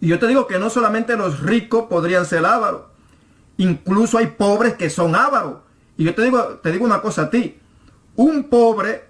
Y 0.00 0.08
yo 0.08 0.18
te 0.18 0.26
digo 0.26 0.46
que 0.46 0.58
no 0.58 0.70
solamente 0.70 1.16
los 1.16 1.40
ricos 1.40 1.86
podrían 1.88 2.24
ser 2.24 2.46
ávaros, 2.46 2.89
Incluso 3.60 4.16
hay 4.16 4.28
pobres 4.28 4.72
que 4.72 4.88
son 4.88 5.14
ávaros. 5.14 5.58
Y 5.98 6.04
yo 6.04 6.14
te 6.14 6.22
digo, 6.22 6.60
te 6.62 6.72
digo 6.72 6.86
una 6.86 7.02
cosa 7.02 7.24
a 7.24 7.30
ti. 7.30 7.58
Un 8.16 8.44
pobre 8.44 9.02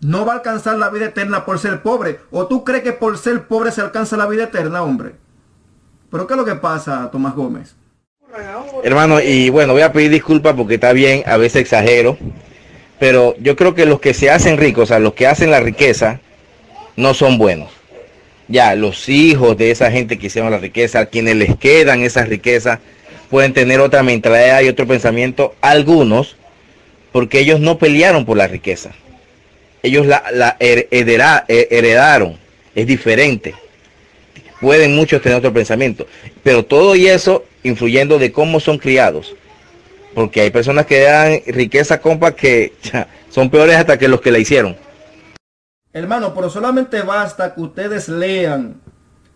no 0.00 0.24
va 0.24 0.32
a 0.32 0.36
alcanzar 0.36 0.78
la 0.78 0.88
vida 0.88 1.04
eterna 1.04 1.44
por 1.44 1.58
ser 1.58 1.82
pobre. 1.82 2.20
¿O 2.30 2.46
tú 2.46 2.64
crees 2.64 2.82
que 2.82 2.92
por 2.92 3.18
ser 3.18 3.46
pobre 3.46 3.70
se 3.70 3.82
alcanza 3.82 4.16
la 4.16 4.26
vida 4.26 4.44
eterna, 4.44 4.82
hombre? 4.82 5.12
¿Pero 6.10 6.26
qué 6.26 6.32
es 6.32 6.38
lo 6.38 6.46
que 6.46 6.54
pasa, 6.54 7.10
Tomás 7.12 7.34
Gómez? 7.34 7.76
Hermano, 8.82 9.20
y 9.20 9.50
bueno, 9.50 9.74
voy 9.74 9.82
a 9.82 9.92
pedir 9.92 10.10
disculpas 10.10 10.54
porque 10.54 10.76
está 10.76 10.94
bien, 10.94 11.22
a 11.26 11.36
veces 11.36 11.60
exagero. 11.60 12.16
Pero 12.98 13.34
yo 13.40 13.56
creo 13.56 13.74
que 13.74 13.84
los 13.84 14.00
que 14.00 14.14
se 14.14 14.30
hacen 14.30 14.56
ricos, 14.56 14.84
o 14.84 14.86
sea, 14.86 15.00
los 15.00 15.12
que 15.12 15.26
hacen 15.26 15.50
la 15.50 15.60
riqueza, 15.60 16.20
no 16.96 17.12
son 17.12 17.36
buenos. 17.36 17.70
Ya, 18.48 18.74
los 18.74 19.10
hijos 19.10 19.58
de 19.58 19.70
esa 19.70 19.90
gente 19.90 20.18
que 20.18 20.28
hicieron 20.28 20.50
la 20.50 20.56
riqueza, 20.56 21.00
a 21.00 21.06
quienes 21.06 21.36
les 21.36 21.58
quedan 21.58 22.00
esas 22.00 22.30
riquezas, 22.30 22.78
pueden 23.30 23.52
tener 23.52 23.80
otra 23.80 24.02
mentalidad 24.02 24.62
y 24.62 24.68
otro 24.68 24.86
pensamiento, 24.86 25.54
algunos, 25.60 26.36
porque 27.12 27.40
ellos 27.40 27.60
no 27.60 27.78
pelearon 27.78 28.24
por 28.24 28.36
la 28.36 28.46
riqueza. 28.46 28.92
Ellos 29.82 30.06
la, 30.06 30.56
heredaron, 30.58 32.38
es 32.74 32.86
diferente. 32.86 33.54
Pueden 34.60 34.96
muchos 34.96 35.22
tener 35.22 35.38
otro 35.38 35.52
pensamiento, 35.52 36.06
pero 36.42 36.64
todo 36.64 36.96
y 36.96 37.06
eso 37.06 37.44
influyendo 37.62 38.18
de 38.18 38.32
cómo 38.32 38.60
son 38.60 38.78
criados. 38.78 39.36
Porque 40.14 40.40
hay 40.40 40.50
personas 40.50 40.86
que 40.86 41.00
dan 41.00 41.40
riqueza, 41.46 42.00
compa, 42.00 42.34
que 42.34 42.72
son 43.30 43.50
peores 43.50 43.76
hasta 43.76 43.98
que 43.98 44.08
los 44.08 44.20
que 44.20 44.32
la 44.32 44.38
hicieron. 44.38 44.76
Hermano, 45.92 46.34
pero 46.34 46.50
solamente 46.50 47.02
basta 47.02 47.54
que 47.54 47.60
ustedes 47.60 48.08
lean 48.08 48.80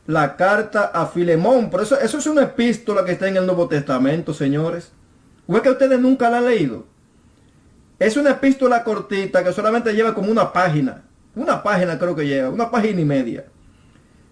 la 0.06 0.36
carta 0.36 0.90
a 0.92 1.06
Filemón. 1.06 1.70
Por 1.70 1.82
eso, 1.82 1.98
eso 1.98 2.18
es 2.18 2.26
una 2.26 2.42
epístola 2.42 3.04
que 3.04 3.12
está 3.12 3.28
en 3.28 3.36
el 3.36 3.46
Nuevo 3.46 3.68
Testamento, 3.68 4.34
señores. 4.34 4.92
¿O 5.46 5.56
es 5.56 5.62
que 5.62 5.70
ustedes 5.70 6.00
nunca 6.00 6.30
la 6.30 6.38
han 6.38 6.46
leído? 6.46 6.86
Es 7.98 8.16
una 8.16 8.30
epístola 8.30 8.82
cortita 8.82 9.44
que 9.44 9.52
solamente 9.52 9.92
lleva 9.92 10.14
como 10.14 10.30
una 10.30 10.52
página. 10.52 11.04
Una 11.34 11.62
página 11.62 11.98
creo 11.98 12.14
que 12.16 12.26
lleva, 12.26 12.50
una 12.50 12.70
página 12.70 13.00
y 13.00 13.04
media. 13.04 13.44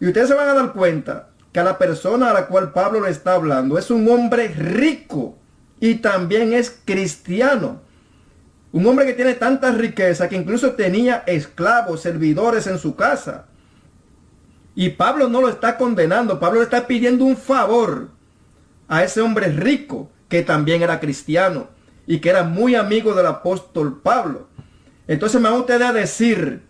Y 0.00 0.06
ustedes 0.06 0.28
se 0.28 0.34
van 0.34 0.48
a 0.48 0.54
dar 0.54 0.72
cuenta 0.72 1.28
que 1.52 1.62
la 1.62 1.78
persona 1.78 2.30
a 2.30 2.34
la 2.34 2.46
cual 2.46 2.72
Pablo 2.72 3.00
le 3.00 3.10
está 3.10 3.34
hablando 3.34 3.78
es 3.78 3.90
un 3.90 4.08
hombre 4.08 4.48
rico 4.48 5.36
y 5.80 5.96
también 5.96 6.52
es 6.52 6.80
cristiano. 6.84 7.80
Un 8.72 8.86
hombre 8.86 9.06
que 9.06 9.14
tiene 9.14 9.34
tanta 9.34 9.72
riqueza 9.72 10.28
que 10.28 10.36
incluso 10.36 10.72
tenía 10.72 11.24
esclavos, 11.26 12.02
servidores 12.02 12.66
en 12.66 12.78
su 12.78 12.94
casa. 12.94 13.46
Y 14.74 14.90
Pablo 14.90 15.28
no 15.28 15.40
lo 15.40 15.48
está 15.48 15.76
condenando, 15.76 16.38
Pablo 16.38 16.60
le 16.60 16.64
está 16.64 16.86
pidiendo 16.86 17.24
un 17.24 17.36
favor 17.36 18.08
a 18.88 19.04
ese 19.04 19.20
hombre 19.20 19.48
rico 19.48 20.10
que 20.28 20.42
también 20.42 20.82
era 20.82 21.00
cristiano 21.00 21.68
y 22.06 22.18
que 22.18 22.30
era 22.30 22.44
muy 22.44 22.74
amigo 22.74 23.14
del 23.14 23.26
apóstol 23.26 24.00
Pablo. 24.00 24.48
Entonces 25.08 25.40
me 25.40 25.50
va 25.50 25.58
usted 25.58 25.82
a 25.82 25.92
decir 25.92 26.62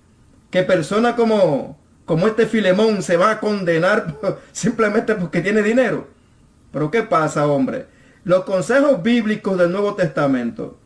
que 0.51 0.62
personas 0.62 1.14
como, 1.14 1.78
como 2.05 2.26
este 2.26 2.46
Filemón 2.46 3.03
se 3.03 3.16
va 3.16 3.32
a 3.32 3.40
condenar 3.40 4.16
simplemente 4.53 5.14
porque 5.14 5.42
tiene 5.42 5.62
dinero. 5.62 6.09
Pero 6.72 6.90
¿qué 6.90 7.03
pasa, 7.03 7.46
hombre? 7.46 7.86
Los 8.24 8.44
consejos 8.44 9.03
bíblicos 9.03 9.59
del 9.59 9.72
Nuevo 9.72 9.94
Testamento 9.94 10.78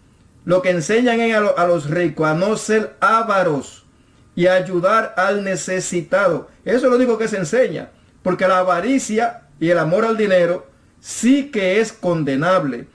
lo 0.44 0.60
que 0.60 0.70
enseñan 0.70 1.20
es 1.20 1.34
a, 1.34 1.38
a 1.38 1.66
los 1.66 1.88
ricos 1.88 2.26
a 2.26 2.34
no 2.34 2.56
ser 2.56 2.96
ávaros 3.00 3.83
y 4.34 4.46
ayudar 4.46 5.14
al 5.16 5.44
necesitado. 5.44 6.48
Eso 6.64 6.78
es 6.78 6.82
lo 6.84 6.96
único 6.96 7.18
que 7.18 7.28
se 7.28 7.36
enseña. 7.36 7.90
Porque 8.22 8.48
la 8.48 8.58
avaricia 8.58 9.42
y 9.60 9.70
el 9.70 9.78
amor 9.78 10.04
al 10.04 10.16
dinero 10.16 10.66
sí 11.00 11.50
que 11.50 11.80
es 11.80 11.92
condenable. 11.92 12.86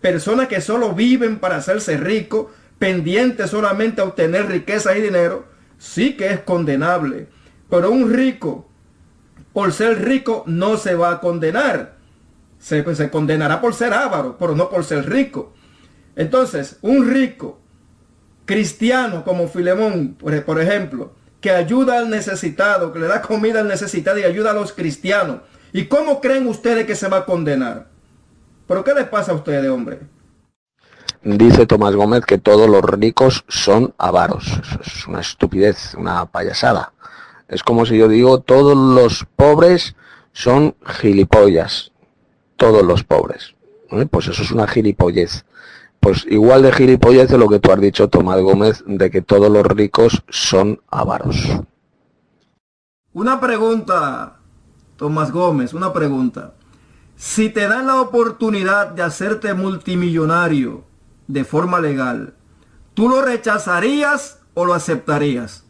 Personas 0.00 0.48
que 0.48 0.60
solo 0.60 0.94
viven 0.94 1.38
para 1.38 1.56
hacerse 1.56 1.96
ricos, 1.96 2.46
pendientes 2.78 3.50
solamente 3.50 4.00
a 4.00 4.04
obtener 4.04 4.46
riqueza 4.46 4.96
y 4.96 5.02
dinero, 5.02 5.46
sí 5.78 6.16
que 6.16 6.30
es 6.30 6.40
condenable. 6.40 7.28
Pero 7.68 7.90
un 7.90 8.12
rico, 8.12 8.68
por 9.52 9.72
ser 9.72 10.04
rico, 10.04 10.44
no 10.46 10.76
se 10.76 10.94
va 10.94 11.12
a 11.12 11.20
condenar. 11.20 11.96
Se, 12.58 12.94
se 12.94 13.10
condenará 13.10 13.60
por 13.60 13.74
ser 13.74 13.92
avaro, 13.92 14.36
pero 14.38 14.54
no 14.56 14.70
por 14.70 14.84
ser 14.84 15.08
rico. 15.08 15.52
Entonces, 16.16 16.78
un 16.82 17.08
rico 17.08 17.60
cristiano 18.48 19.24
como 19.24 19.46
Filemón, 19.46 20.16
por 20.16 20.58
ejemplo, 20.58 21.12
que 21.38 21.50
ayuda 21.50 21.98
al 21.98 22.08
necesitado, 22.08 22.94
que 22.94 22.98
le 22.98 23.06
da 23.06 23.20
comida 23.20 23.60
al 23.60 23.68
necesitado 23.68 24.18
y 24.18 24.22
ayuda 24.24 24.52
a 24.52 24.54
los 24.54 24.72
cristianos. 24.72 25.42
¿Y 25.70 25.84
cómo 25.84 26.22
creen 26.22 26.46
ustedes 26.46 26.86
que 26.86 26.96
se 26.96 27.08
va 27.08 27.18
a 27.18 27.24
condenar? 27.26 27.88
¿Pero 28.66 28.82
qué 28.82 28.94
les 28.94 29.06
pasa 29.06 29.32
a 29.32 29.34
ustedes, 29.34 29.70
hombre? 29.70 30.00
Dice 31.22 31.66
Tomás 31.66 31.94
Gómez 31.94 32.24
que 32.24 32.38
todos 32.38 32.70
los 32.70 32.82
ricos 32.82 33.44
son 33.48 33.94
avaros. 33.98 34.46
es 34.84 35.06
una 35.06 35.20
estupidez, 35.20 35.94
una 35.94 36.24
payasada. 36.24 36.94
Es 37.48 37.62
como 37.62 37.84
si 37.84 37.98
yo 37.98 38.08
digo, 38.08 38.40
todos 38.40 38.76
los 38.76 39.26
pobres 39.36 39.94
son 40.32 40.74
gilipollas, 40.86 41.92
todos 42.56 42.82
los 42.82 43.04
pobres. 43.04 43.54
¿eh? 43.90 44.06
Pues 44.10 44.28
eso 44.28 44.42
es 44.42 44.50
una 44.52 44.66
gilipollez. 44.66 45.44
Pues 46.08 46.24
igual 46.30 46.62
de 46.62 46.72
gilipollez 46.72 47.28
de 47.28 47.36
lo 47.36 47.50
que 47.50 47.58
tú 47.58 47.70
has 47.70 47.82
dicho, 47.82 48.08
Tomás 48.08 48.40
Gómez, 48.40 48.82
de 48.86 49.10
que 49.10 49.20
todos 49.20 49.50
los 49.50 49.62
ricos 49.66 50.22
son 50.30 50.80
avaros. 50.90 51.36
Una 53.12 53.38
pregunta, 53.38 54.38
Tomás 54.96 55.30
Gómez, 55.30 55.74
una 55.74 55.92
pregunta. 55.92 56.54
Si 57.14 57.50
te 57.50 57.68
dan 57.68 57.88
la 57.88 58.00
oportunidad 58.00 58.86
de 58.86 59.02
hacerte 59.02 59.52
multimillonario 59.52 60.84
de 61.26 61.44
forma 61.44 61.78
legal, 61.78 62.32
¿tú 62.94 63.10
lo 63.10 63.20
rechazarías 63.20 64.38
o 64.54 64.64
lo 64.64 64.72
aceptarías? 64.72 65.64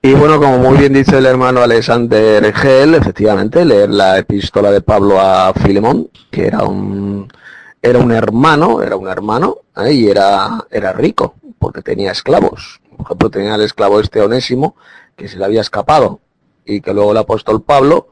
Y 0.00 0.14
bueno, 0.14 0.38
como 0.38 0.56
muy 0.60 0.78
bien 0.78 0.94
dice 0.94 1.18
el 1.18 1.26
hermano 1.26 1.60
Alexander 1.60 2.54
Gel, 2.54 2.94
efectivamente, 2.94 3.66
leer 3.66 3.90
la 3.90 4.16
epístola 4.16 4.70
de 4.70 4.80
Pablo 4.80 5.20
a 5.20 5.52
Filemón, 5.52 6.08
que 6.30 6.46
era 6.46 6.64
un 6.64 7.28
era 7.86 8.00
un 8.00 8.12
hermano, 8.12 8.82
era 8.82 8.96
un 8.96 9.08
hermano, 9.08 9.58
¿eh? 9.76 9.92
y 9.92 10.08
era, 10.08 10.66
era 10.70 10.92
rico, 10.92 11.34
porque 11.58 11.82
tenía 11.82 12.10
esclavos. 12.10 12.80
Por 12.96 13.06
ejemplo, 13.06 13.30
tenía 13.30 13.54
el 13.54 13.62
esclavo 13.62 14.00
este 14.00 14.20
onésimo, 14.20 14.76
que 15.14 15.28
se 15.28 15.38
le 15.38 15.44
había 15.44 15.60
escapado, 15.60 16.20
y 16.64 16.80
que 16.80 16.92
luego 16.92 17.12
el 17.12 17.18
apóstol 17.18 17.62
Pablo 17.62 18.08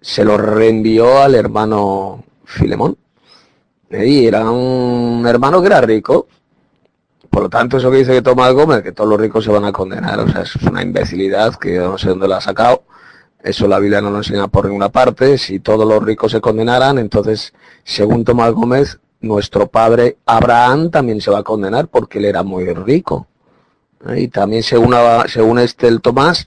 se 0.00 0.24
lo 0.24 0.38
reenvió 0.38 1.20
al 1.20 1.34
hermano 1.34 2.24
Filemón. 2.44 2.96
¿eh? 3.90 4.06
Y 4.06 4.26
era 4.26 4.50
un 4.50 5.24
hermano 5.26 5.60
que 5.60 5.66
era 5.66 5.80
rico, 5.80 6.28
por 7.30 7.42
lo 7.42 7.48
tanto, 7.50 7.76
eso 7.76 7.90
que 7.90 7.98
dice 7.98 8.12
que 8.12 8.22
Tomás 8.22 8.52
Gómez, 8.52 8.82
que 8.82 8.92
todos 8.92 9.10
los 9.10 9.20
ricos 9.20 9.44
se 9.44 9.50
van 9.50 9.64
a 9.64 9.72
condenar, 9.72 10.18
o 10.20 10.28
sea, 10.28 10.42
es 10.42 10.54
una 10.56 10.82
imbecilidad 10.82 11.54
que 11.56 11.74
yo 11.74 11.90
no 11.90 11.98
sé 11.98 12.08
dónde 12.08 12.28
la 12.28 12.38
ha 12.38 12.40
sacado. 12.40 12.84
Eso 13.42 13.68
la 13.68 13.78
Biblia 13.78 14.00
no 14.00 14.10
lo 14.10 14.18
enseña 14.18 14.48
por 14.48 14.64
ninguna 14.64 14.88
parte. 14.88 15.38
Si 15.38 15.60
todos 15.60 15.86
los 15.86 16.02
ricos 16.02 16.32
se 16.32 16.40
condenaran, 16.40 16.98
entonces, 16.98 17.52
según 17.84 18.24
Tomás 18.24 18.52
Gómez, 18.52 18.98
nuestro 19.20 19.66
padre 19.68 20.18
Abraham 20.26 20.90
también 20.90 21.20
se 21.20 21.30
va 21.30 21.38
a 21.38 21.42
condenar 21.42 21.88
porque 21.88 22.18
él 22.18 22.26
era 22.26 22.42
muy 22.42 22.72
rico. 22.72 23.26
Y 24.14 24.28
también 24.28 24.62
según, 24.62 24.94
según 25.26 25.58
este 25.58 25.88
el 25.88 26.00
Tomás, 26.00 26.46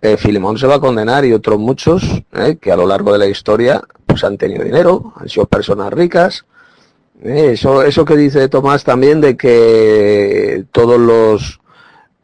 eh, 0.00 0.16
Filemón 0.16 0.56
se 0.58 0.66
va 0.66 0.76
a 0.76 0.80
condenar 0.80 1.24
y 1.24 1.32
otros 1.32 1.58
muchos 1.58 2.02
¿eh? 2.32 2.58
que 2.60 2.70
a 2.70 2.76
lo 2.76 2.86
largo 2.86 3.12
de 3.12 3.18
la 3.18 3.26
historia 3.26 3.82
pues 4.06 4.24
han 4.24 4.38
tenido 4.38 4.64
dinero, 4.64 5.12
han 5.16 5.28
sido 5.28 5.46
personas 5.46 5.92
ricas 5.92 6.44
eh, 7.22 7.52
eso, 7.52 7.82
eso 7.82 8.04
que 8.04 8.16
dice 8.16 8.48
Tomás 8.48 8.82
también 8.82 9.20
de 9.20 9.36
que 9.36 10.64
todos 10.72 10.98
los 10.98 11.60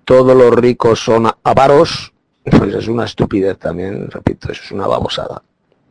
todos 0.05 0.35
los 0.35 0.55
ricos 0.55 1.01
son 1.01 1.31
avaros, 1.45 2.15
pues 2.43 2.75
es 2.75 2.89
una 2.89 3.05
estupidez 3.05 3.59
también, 3.59 4.11
repito, 4.11 4.51
eso 4.51 4.63
es 4.65 4.73
una 4.73 4.87
babosada, 4.87 5.43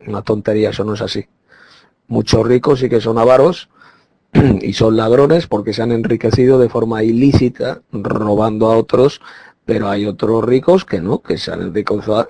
una 0.06 0.22
tontería, 0.22 0.70
eso 0.70 0.82
no 0.82 0.94
es 0.94 1.02
así. 1.02 1.24
Muchos 2.08 2.44
ricos 2.44 2.80
sí 2.80 2.88
que 2.88 3.00
son 3.00 3.16
avaros 3.16 3.68
y 4.62 4.72
son 4.72 4.96
ladrones 4.96 5.46
porque 5.46 5.72
se 5.72 5.82
han 5.82 5.92
enriquecido 5.92 6.58
de 6.58 6.68
forma 6.68 7.02
ilícita, 7.02 7.82
robando 7.92 8.70
a 8.70 8.76
otros, 8.76 9.20
pero 9.64 9.88
hay 9.88 10.06
otros 10.06 10.44
ricos 10.44 10.84
que 10.84 11.00
no, 11.00 11.20
que 11.20 11.38
se 11.38 11.52
han 11.52 11.72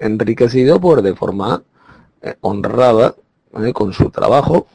enriquecido 0.01 0.81
por 0.81 1.03
de 1.03 1.15
forma 1.15 1.63
eh, 2.23 2.35
honrada, 2.41 3.15
con 3.73 3.93
su 3.93 4.11
trabajo, 4.11 4.67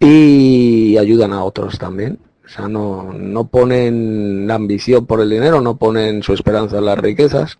y 0.00 0.96
ayudan 0.96 1.32
a 1.32 1.44
otros 1.44 1.78
también. 1.78 2.18
O 2.44 2.48
sea, 2.48 2.66
no, 2.68 3.12
no 3.12 3.48
ponen 3.48 4.46
la 4.46 4.54
ambición 4.54 5.04
por 5.04 5.20
el 5.20 5.28
dinero, 5.28 5.60
no 5.60 5.76
ponen 5.76 6.22
su 6.22 6.32
esperanza 6.32 6.78
en 6.78 6.86
las 6.86 6.98
riquezas, 6.98 7.58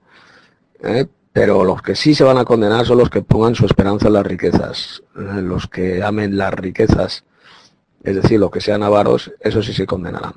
¿eh? 0.82 1.06
pero 1.32 1.62
los 1.62 1.82
que 1.82 1.94
sí 1.94 2.14
se 2.14 2.24
van 2.24 2.38
a 2.38 2.46
condenar 2.46 2.86
son 2.86 2.98
los 2.98 3.10
que 3.10 3.20
pongan 3.20 3.54
su 3.54 3.66
esperanza 3.66 4.06
en 4.06 4.14
las 4.14 4.26
riquezas, 4.26 5.02
¿eh? 5.14 5.42
los 5.42 5.66
que 5.66 6.02
amen 6.02 6.38
las 6.38 6.54
riquezas, 6.54 7.24
es 8.02 8.16
decir, 8.16 8.38
los 8.40 8.50
que 8.50 8.60
sean 8.60 8.82
avaros, 8.82 9.32
eso 9.40 9.62
sí 9.62 9.72
se 9.72 9.86
condenarán. 9.86 10.34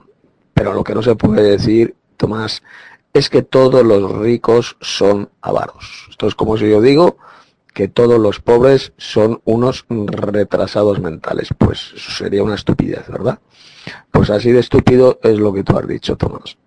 Pero 0.53 0.73
lo 0.73 0.83
que 0.83 0.95
no 0.95 1.01
se 1.01 1.15
puede 1.15 1.43
decir, 1.43 1.95
Tomás, 2.17 2.63
es 3.13 3.29
que 3.29 3.41
todos 3.41 3.85
los 3.85 4.11
ricos 4.17 4.77
son 4.81 5.29
avaros. 5.41 6.07
Esto 6.09 6.27
es 6.27 6.35
como 6.35 6.57
si 6.57 6.69
yo 6.69 6.81
digo, 6.81 7.17
que 7.73 7.87
todos 7.87 8.19
los 8.19 8.39
pobres 8.39 8.93
son 8.97 9.41
unos 9.45 9.85
retrasados 9.89 10.99
mentales. 10.99 11.49
Pues 11.57 11.93
eso 11.95 12.11
sería 12.11 12.43
una 12.43 12.55
estupidez, 12.55 13.07
¿verdad? 13.07 13.39
Pues 14.11 14.29
así 14.29 14.51
de 14.51 14.59
estúpido 14.59 15.19
es 15.23 15.39
lo 15.39 15.53
que 15.53 15.63
tú 15.63 15.77
has 15.77 15.87
dicho, 15.87 16.15
Tomás. 16.17 16.57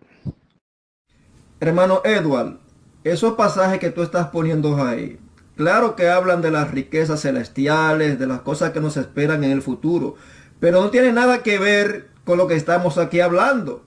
Hermano 1.60 2.00
Edward, 2.04 2.58
esos 3.04 3.34
pasajes 3.34 3.78
que 3.78 3.90
tú 3.90 4.02
estás 4.02 4.28
poniendo 4.28 4.82
ahí, 4.82 5.18
claro 5.56 5.94
que 5.94 6.08
hablan 6.08 6.42
de 6.42 6.50
las 6.50 6.70
riquezas 6.70 7.22
celestiales, 7.22 8.18
de 8.18 8.26
las 8.26 8.40
cosas 8.40 8.72
que 8.72 8.80
nos 8.80 8.96
esperan 8.96 9.44
en 9.44 9.50
el 9.50 9.62
futuro, 9.62 10.16
pero 10.64 10.80
no 10.80 10.88
tiene 10.88 11.12
nada 11.12 11.42
que 11.42 11.58
ver 11.58 12.08
con 12.24 12.38
lo 12.38 12.46
que 12.46 12.54
estamos 12.54 12.96
aquí 12.96 13.20
hablando. 13.20 13.84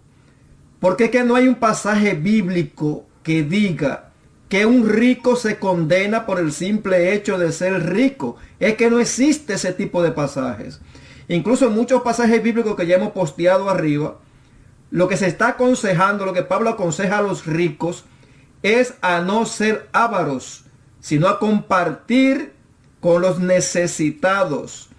Porque 0.79 1.05
es 1.05 1.09
que 1.09 1.23
no 1.23 1.35
hay 1.35 1.47
un 1.47 1.55
pasaje 1.55 2.13
bíblico 2.13 3.03
que 3.23 3.41
diga 3.41 4.11
que 4.47 4.67
un 4.67 4.87
rico 4.87 5.35
se 5.35 5.57
condena 5.57 6.27
por 6.27 6.39
el 6.39 6.51
simple 6.51 7.15
hecho 7.15 7.39
de 7.39 7.51
ser 7.51 7.89
rico. 7.89 8.35
Es 8.59 8.75
que 8.75 8.91
no 8.91 8.99
existe 8.99 9.53
ese 9.53 9.73
tipo 9.73 10.03
de 10.03 10.11
pasajes. 10.11 10.79
Incluso 11.27 11.65
en 11.65 11.73
muchos 11.73 12.03
pasajes 12.03 12.43
bíblicos 12.43 12.75
que 12.75 12.85
ya 12.85 12.97
hemos 12.97 13.11
posteado 13.11 13.71
arriba, 13.71 14.19
lo 14.91 15.07
que 15.07 15.17
se 15.17 15.25
está 15.25 15.47
aconsejando, 15.47 16.27
lo 16.27 16.33
que 16.33 16.43
Pablo 16.43 16.69
aconseja 16.69 17.17
a 17.17 17.23
los 17.23 17.47
ricos, 17.47 18.05
es 18.61 18.93
a 19.01 19.21
no 19.21 19.47
ser 19.47 19.89
ávaros, 19.93 20.65
sino 20.99 21.27
a 21.27 21.39
compartir 21.39 22.53
con 22.99 23.23
los 23.23 23.39
necesitados. 23.39 24.91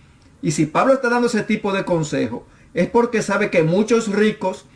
Y 0.43 0.53
si 0.53 0.67
Pablo 0.67 0.95
está 0.95 1.09
dando 1.09 1.27
ese 1.27 1.43
tipo 1.43 1.73
de 1.73 1.85
consejo, 1.85 2.47
es 2.75 2.89
porque 2.89 3.23
sabe 3.23 3.51
que 3.51 3.63
muchos 3.63 4.09
ricos 4.09 4.67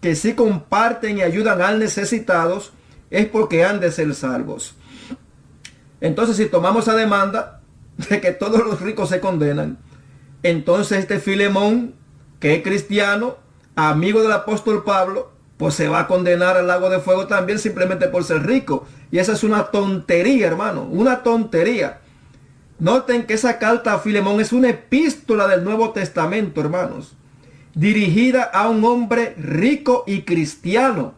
que 0.00 0.16
sí 0.16 0.34
comparten 0.34 1.18
y 1.18 1.22
ayudan 1.22 1.62
al 1.62 1.78
necesitados, 1.78 2.72
es 3.10 3.26
porque 3.26 3.64
han 3.64 3.78
de 3.78 3.92
ser 3.92 4.14
salvos. 4.14 4.74
Entonces, 6.00 6.36
si 6.36 6.46
tomamos 6.46 6.88
esa 6.88 6.96
demanda 6.96 7.60
de 8.10 8.20
que 8.20 8.32
todos 8.32 8.64
los 8.64 8.80
ricos 8.80 9.10
se 9.10 9.20
condenan, 9.20 9.78
entonces 10.42 10.98
este 10.98 11.20
Filemón, 11.20 11.94
que 12.40 12.56
es 12.56 12.62
cristiano, 12.64 13.36
amigo 13.76 14.22
del 14.22 14.32
apóstol 14.32 14.82
Pablo, 14.82 15.30
pues 15.56 15.74
se 15.74 15.86
va 15.86 16.00
a 16.00 16.06
condenar 16.08 16.56
al 16.56 16.66
lago 16.66 16.90
de 16.90 16.98
fuego 16.98 17.28
también 17.28 17.60
simplemente 17.60 18.08
por 18.08 18.24
ser 18.24 18.44
rico. 18.44 18.84
Y 19.12 19.18
esa 19.18 19.34
es 19.34 19.44
una 19.44 19.66
tontería, 19.66 20.48
hermano, 20.48 20.82
una 20.82 21.22
tontería. 21.22 22.00
Noten 22.82 23.26
que 23.26 23.34
esa 23.34 23.60
carta 23.60 23.94
a 23.94 24.00
Filemón 24.00 24.40
es 24.40 24.52
una 24.52 24.70
epístola 24.70 25.46
del 25.46 25.62
Nuevo 25.62 25.92
Testamento, 25.92 26.60
hermanos, 26.60 27.12
dirigida 27.76 28.42
a 28.42 28.68
un 28.68 28.84
hombre 28.84 29.36
rico 29.38 30.02
y 30.04 30.22
cristiano 30.22 31.14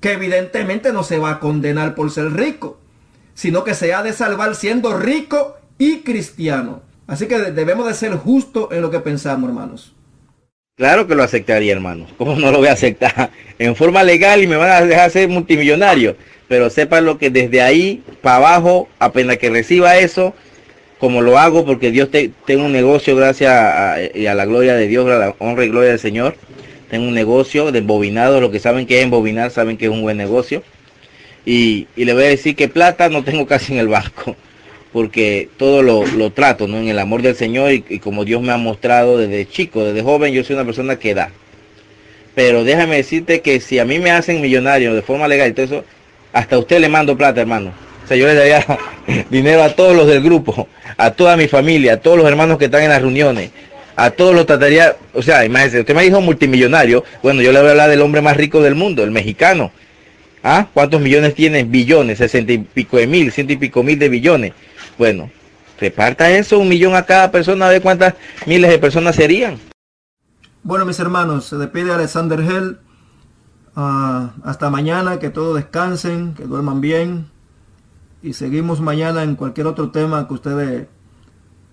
que 0.00 0.12
evidentemente 0.12 0.92
no 0.92 1.02
se 1.02 1.18
va 1.18 1.30
a 1.30 1.40
condenar 1.40 1.96
por 1.96 2.12
ser 2.12 2.32
rico, 2.34 2.78
sino 3.34 3.64
que 3.64 3.74
se 3.74 3.92
ha 3.92 4.04
de 4.04 4.12
salvar 4.12 4.54
siendo 4.54 4.96
rico 4.96 5.56
y 5.76 6.02
cristiano. 6.02 6.82
Así 7.08 7.26
que 7.26 7.36
debemos 7.50 7.88
de 7.88 7.94
ser 7.94 8.12
justos 8.12 8.68
en 8.70 8.80
lo 8.80 8.92
que 8.92 9.00
pensamos, 9.00 9.48
hermanos. 9.48 9.96
Claro 10.76 11.08
que 11.08 11.16
lo 11.16 11.24
aceptaría, 11.24 11.72
hermanos. 11.72 12.12
¿Cómo 12.16 12.36
no 12.36 12.52
lo 12.52 12.58
voy 12.58 12.68
a 12.68 12.74
aceptar? 12.74 13.32
En 13.58 13.74
forma 13.74 14.04
legal 14.04 14.40
y 14.40 14.46
me 14.46 14.54
van 14.54 14.70
a 14.70 14.86
dejar 14.86 15.10
ser 15.10 15.28
multimillonario. 15.28 16.16
Pero 16.46 16.70
sepan 16.70 17.04
lo 17.04 17.18
que 17.18 17.28
desde 17.28 17.60
ahí 17.60 18.04
para 18.22 18.36
abajo, 18.36 18.88
apenas 19.00 19.38
que 19.38 19.50
reciba 19.50 19.96
eso, 19.96 20.32
como 21.02 21.20
lo 21.20 21.36
hago, 21.36 21.66
porque 21.66 21.90
Dios 21.90 22.10
te, 22.10 22.30
tengo 22.46 22.64
un 22.64 22.72
negocio 22.72 23.16
gracias 23.16 23.50
a, 23.50 23.94
a, 23.96 24.34
la 24.34 24.44
gloria 24.46 24.74
de 24.74 24.86
Dios, 24.86 25.10
a 25.10 25.18
la 25.18 25.34
honra 25.40 25.64
y 25.64 25.68
gloria 25.68 25.90
del 25.90 25.98
Señor 25.98 26.36
tengo 26.92 27.08
un 27.08 27.14
negocio 27.14 27.72
de 27.72 27.78
embobinado, 27.78 28.38
los 28.38 28.50
que 28.50 28.60
saben 28.60 28.84
que 28.84 28.98
es 28.98 29.04
embobinar 29.04 29.50
saben 29.50 29.78
que 29.78 29.86
es 29.86 29.90
un 29.90 30.02
buen 30.02 30.18
negocio. 30.18 30.62
Y, 31.46 31.86
le 31.96 32.12
voy 32.12 32.24
a 32.24 32.28
decir 32.28 32.54
que 32.54 32.68
plata 32.68 33.08
no 33.08 33.24
tengo 33.24 33.46
casi 33.52 33.72
en 33.72 33.78
el 33.78 33.88
banco, 33.88 34.36
porque 34.92 35.48
todo 35.56 35.82
lo, 35.82 36.30
trato 36.32 36.68
¿no? 36.68 36.76
en 36.76 36.88
el 36.88 36.98
amor 36.98 37.22
del 37.22 37.34
Señor 37.34 37.72
y, 37.72 37.80
como 37.98 38.26
Dios 38.26 38.42
me 38.42 38.52
ha 38.52 38.58
mostrado 38.58 39.16
desde 39.16 39.48
chico, 39.48 39.82
desde 39.84 40.02
joven, 40.02 40.34
yo 40.34 40.44
soy 40.44 40.54
una 40.54 40.66
persona 40.66 40.98
que 40.98 41.14
da. 41.14 41.30
Pero 42.34 42.62
déjame 42.62 42.96
decirte 42.96 43.40
que 43.40 43.60
si 43.60 43.78
a 43.78 43.86
mí 43.86 43.98
me 43.98 44.10
hacen 44.10 44.42
millonario 44.42 44.94
de 44.94 45.00
forma 45.00 45.28
legal 45.28 45.48
y 45.48 45.54
todo 45.54 45.64
eso, 45.64 45.84
hasta 46.34 46.56
a 46.56 46.58
usted 46.58 46.78
le 46.78 46.90
mando 46.90 47.16
plata, 47.16 47.40
hermano. 47.40 47.72
O 48.04 48.08
sea, 48.08 48.16
yo 48.16 48.26
le 48.26 48.34
daría 48.34 48.66
dinero 49.30 49.62
a 49.62 49.70
todos 49.70 49.96
los 49.96 50.06
del 50.06 50.22
grupo, 50.22 50.68
a 50.96 51.10
toda 51.12 51.36
mi 51.36 51.48
familia, 51.48 51.94
a 51.94 51.96
todos 51.98 52.16
los 52.16 52.26
hermanos 52.26 52.58
que 52.58 52.66
están 52.66 52.82
en 52.82 52.90
las 52.90 53.00
reuniones, 53.00 53.50
a 53.96 54.10
todos 54.10 54.34
los 54.34 54.46
trataría, 54.46 54.96
o 55.12 55.22
sea, 55.22 55.44
imagínese, 55.44 55.80
usted 55.80 55.94
me 55.94 56.02
dijo 56.02 56.20
multimillonario, 56.20 57.04
bueno, 57.22 57.42
yo 57.42 57.52
le 57.52 57.60
voy 57.60 57.68
a 57.68 57.70
hablar 57.72 57.90
del 57.90 58.02
hombre 58.02 58.22
más 58.22 58.36
rico 58.36 58.60
del 58.60 58.74
mundo, 58.74 59.02
el 59.02 59.10
mexicano. 59.10 59.70
¿Ah? 60.44 60.66
¿Cuántos 60.74 61.00
millones 61.00 61.34
tiene? 61.34 61.62
Billones, 61.62 62.18
sesenta 62.18 62.52
y 62.52 62.58
pico 62.58 62.96
de 62.96 63.06
mil, 63.06 63.30
ciento 63.30 63.52
y 63.52 63.56
pico 63.56 63.84
mil 63.84 63.96
de 63.98 64.08
billones. 64.08 64.52
Bueno, 64.98 65.30
reparta 65.78 66.30
eso, 66.30 66.58
un 66.58 66.68
millón 66.68 66.96
a 66.96 67.06
cada 67.06 67.30
persona, 67.30 67.66
a 67.66 67.70
ver 67.70 67.80
cuántas 67.80 68.14
miles 68.46 68.70
de 68.70 68.78
personas 68.78 69.14
serían. 69.14 69.58
Bueno, 70.64 70.84
mis 70.84 70.98
hermanos, 70.98 71.46
se 71.46 71.56
despide 71.56 71.92
Alexander 71.92 72.40
Hell. 72.40 72.78
Ah, 73.76 74.32
hasta 74.44 74.68
mañana, 74.68 75.18
que 75.18 75.30
todos 75.30 75.56
descansen, 75.56 76.34
que 76.34 76.44
duerman 76.44 76.80
bien. 76.80 77.26
Y 78.22 78.34
seguimos 78.34 78.80
mañana 78.80 79.24
en 79.24 79.34
cualquier 79.34 79.66
otro 79.66 79.90
tema 79.90 80.28
que 80.28 80.34
ustedes 80.34 80.86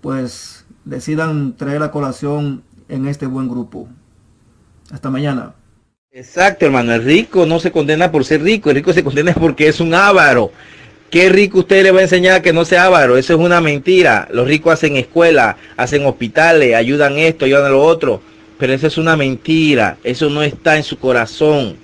pues 0.02 0.66
decidan 0.84 1.56
traer 1.56 1.80
la 1.82 1.92
colación 1.92 2.64
en 2.88 3.08
este 3.08 3.28
buen 3.28 3.48
grupo. 3.48 3.88
Hasta 4.92 5.12
mañana. 5.12 5.54
Exacto, 6.12 6.66
hermano. 6.66 6.94
El 6.94 7.04
rico 7.04 7.46
no 7.46 7.60
se 7.60 7.72
condena 7.72 8.12
por 8.12 8.26
ser 8.26 8.42
rico, 8.42 8.70
el 8.70 8.78
rico 8.78 8.94
se 8.94 9.04
condena 9.04 9.34
porque 9.34 9.68
es 9.68 9.80
un 9.80 9.94
avaro. 9.94 10.52
¿Qué 11.12 11.30
rico 11.30 11.60
usted 11.60 11.84
le 11.84 11.92
va 11.92 12.00
a 12.00 12.04
enseñar 12.04 12.42
que 12.42 12.54
no 12.54 12.66
sea 12.66 12.86
avaro? 12.86 13.18
Eso 13.18 13.34
es 13.34 13.40
una 13.40 13.62
mentira. 13.62 14.28
Los 14.32 14.48
ricos 14.48 14.74
hacen 14.74 14.96
escuela, 14.96 15.58
hacen 15.78 16.06
hospitales, 16.06 16.76
ayudan 16.76 17.18
esto, 17.18 17.46
ayudan 17.46 17.66
a 17.66 17.70
lo 17.70 17.84
otro. 17.84 18.22
Pero 18.58 18.74
eso 18.74 18.88
es 18.88 18.98
una 18.98 19.16
mentira. 19.16 19.98
Eso 20.04 20.30
no 20.30 20.42
está 20.42 20.78
en 20.78 20.84
su 20.84 20.98
corazón. 20.98 21.78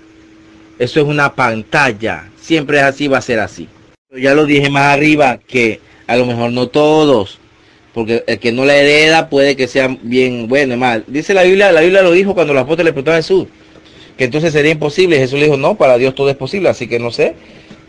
Eso 0.80 0.99
es 0.99 1.05
una 1.05 1.34
pantalla. 1.34 2.30
Siempre 2.39 2.78
es 2.78 2.84
así, 2.84 3.07
va 3.07 3.20
a 3.20 3.22
ser 3.22 3.39
así. 3.39 3.68
Ya 4.18 4.34
lo 4.34 4.45
dije 4.45 4.70
más 4.70 4.93
arriba 4.93 5.39
que 5.45 5.82
a 6.07 6.16
lo 6.16 6.26
mejor 6.26 6.51
no 6.51 6.68
todos. 6.68 7.39
Porque 7.93 8.24
el 8.28 8.39
que 8.39 8.51
no 8.51 8.66
la 8.66 8.76
hereda 8.76 9.30
puede 9.30 9.55
que 9.55 9.68
sea 9.68 9.97
bien 10.01 10.47
bueno 10.47 10.76
mal. 10.76 11.05
Dice 11.07 11.34
la 11.34 11.43
Biblia, 11.43 11.72
la 11.72 11.82
Biblia 11.82 12.01
lo 12.01 12.11
dijo 12.11 12.34
cuando 12.34 12.53
los 12.53 12.63
apóstoles 12.63 12.88
le 12.88 12.93
preguntaron 12.93 13.20
a 13.20 13.24
Jesús. 13.24 13.47
Que 14.18 14.26
entonces 14.26 14.51
sería 14.51 14.72
imposible. 14.72 15.18
Jesús 15.18 15.39
le 15.39 15.45
dijo, 15.45 15.57
no, 15.57 15.76
para 15.76 15.97
Dios 15.97 16.13
todo 16.13 16.30
es 16.30 16.36
posible. 16.36 16.70
Así 16.70 16.88
que 16.88 16.99
no 16.99 17.11
sé 17.11 17.36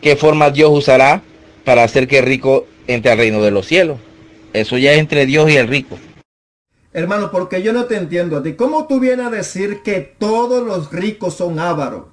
qué 0.00 0.14
forma 0.14 0.50
Dios 0.50 0.70
usará 0.72 1.22
para 1.64 1.82
hacer 1.82 2.06
que 2.06 2.18
el 2.18 2.26
rico 2.26 2.66
entre 2.86 3.10
al 3.10 3.18
reino 3.18 3.42
de 3.42 3.50
los 3.50 3.66
cielos. 3.66 3.98
Eso 4.52 4.78
ya 4.78 4.92
es 4.92 4.98
entre 4.98 5.26
Dios 5.26 5.50
y 5.50 5.56
el 5.56 5.66
rico. 5.66 5.98
Hermano, 6.92 7.30
porque 7.30 7.62
yo 7.62 7.72
no 7.72 7.86
te 7.86 7.96
entiendo 7.96 8.38
a 8.38 8.42
ti. 8.42 8.54
¿Cómo 8.54 8.86
tú 8.86 9.00
vienes 9.00 9.26
a 9.26 9.30
decir 9.30 9.82
que 9.82 10.00
todos 10.00 10.64
los 10.64 10.92
ricos 10.92 11.34
son 11.34 11.58
ávaros? 11.58 12.04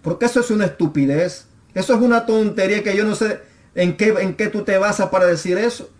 Porque 0.00 0.26
eso 0.26 0.40
es 0.40 0.50
una 0.50 0.66
estupidez. 0.66 1.47
Eso 1.74 1.94
es 1.94 2.00
una 2.00 2.26
tontería 2.26 2.82
que 2.82 2.96
yo 2.96 3.04
no 3.04 3.14
sé 3.14 3.40
en 3.74 3.96
qué, 3.96 4.14
en 4.20 4.34
qué 4.34 4.48
tú 4.48 4.62
te 4.62 4.78
basas 4.78 5.08
para 5.10 5.26
decir 5.26 5.58
eso. 5.58 5.90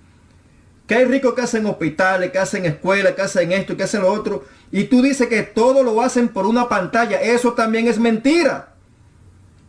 Que 0.87 0.95
hay 0.95 1.05
ricos 1.05 1.35
que 1.35 1.43
hacen 1.43 1.67
hospitales, 1.67 2.31
que 2.33 2.39
hacen 2.39 2.65
escuelas, 2.65 3.13
que 3.13 3.23
hacen 3.23 3.53
esto, 3.53 3.77
que 3.77 3.83
hacen 3.83 4.03
lo 4.03 4.13
otro. 4.13 4.45
Y 4.73 4.85
tú 4.85 5.03
dices 5.03 5.29
que 5.29 5.43
todo 5.43 5.83
lo 5.83 6.01
hacen 6.01 6.29
por 6.29 6.47
una 6.47 6.69
pantalla. 6.69 7.21
Eso 7.21 7.53
también 7.53 7.87
es 7.87 7.99
mentira. 7.99 8.75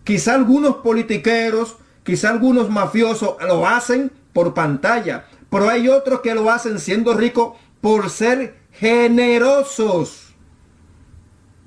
Quizá 0.03 0.33
algunos 0.33 0.77
politiqueros, 0.77 1.75
quizá 2.03 2.29
algunos 2.29 2.69
mafiosos 2.69 3.35
lo 3.45 3.67
hacen 3.67 4.11
por 4.33 4.53
pantalla, 4.53 5.25
pero 5.49 5.69
hay 5.69 5.89
otros 5.89 6.21
que 6.21 6.33
lo 6.33 6.49
hacen 6.49 6.79
siendo 6.79 7.13
ricos 7.13 7.57
por 7.81 8.09
ser 8.09 8.55
generosos. 8.71 10.28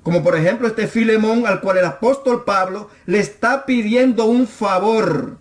Como 0.03 0.21
por 0.21 0.35
ejemplo 0.35 0.67
este 0.67 0.87
Filemón 0.87 1.47
al 1.47 1.61
cual 1.61 1.77
el 1.77 1.85
apóstol 1.85 2.43
Pablo 2.43 2.89
le 3.05 3.19
está 3.19 3.65
pidiendo 3.65 4.25
un 4.25 4.47
favor. 4.47 5.37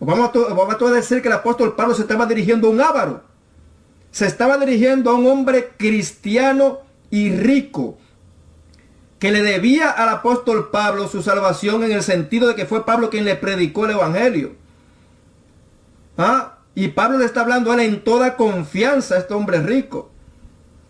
Vamos 0.00 0.30
a, 0.34 0.54
vamos 0.54 0.82
a 0.82 0.90
decir 0.90 1.22
que 1.22 1.28
el 1.28 1.34
apóstol 1.34 1.76
Pablo 1.76 1.94
se 1.94 2.02
estaba 2.02 2.26
dirigiendo 2.26 2.68
a 2.68 2.70
un 2.72 2.80
ávaro. 2.80 3.22
Se 4.10 4.26
estaba 4.26 4.58
dirigiendo 4.58 5.10
a 5.10 5.14
un 5.14 5.26
hombre 5.28 5.70
cristiano 5.78 6.80
y 7.10 7.30
rico 7.30 7.98
que 9.22 9.30
le 9.30 9.42
debía 9.42 9.88
al 9.88 10.08
apóstol 10.08 10.70
Pablo 10.72 11.06
su 11.06 11.22
salvación 11.22 11.84
en 11.84 11.92
el 11.92 12.02
sentido 12.02 12.48
de 12.48 12.56
que 12.56 12.66
fue 12.66 12.84
Pablo 12.84 13.08
quien 13.08 13.24
le 13.24 13.36
predicó 13.36 13.84
el 13.84 13.92
evangelio. 13.92 14.56
¿Ah? 16.18 16.58
Y 16.74 16.88
Pablo 16.88 17.18
le 17.18 17.26
está 17.26 17.42
hablando 17.42 17.70
a 17.70 17.74
él 17.74 17.80
en 17.80 18.02
toda 18.02 18.36
confianza 18.36 19.14
a 19.14 19.18
este 19.18 19.34
hombre 19.34 19.62
rico. 19.62 20.11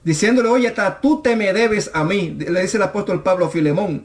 Diciéndole, 0.04 0.48
oye, 0.48 0.68
hasta 0.68 1.00
tú 1.00 1.22
te 1.22 1.36
me 1.36 1.52
debes 1.52 1.90
a 1.94 2.04
mí, 2.04 2.30
le 2.30 2.62
dice 2.62 2.76
el 2.76 2.82
apóstol 2.82 3.22
Pablo 3.22 3.48
Filemón. 3.50 4.04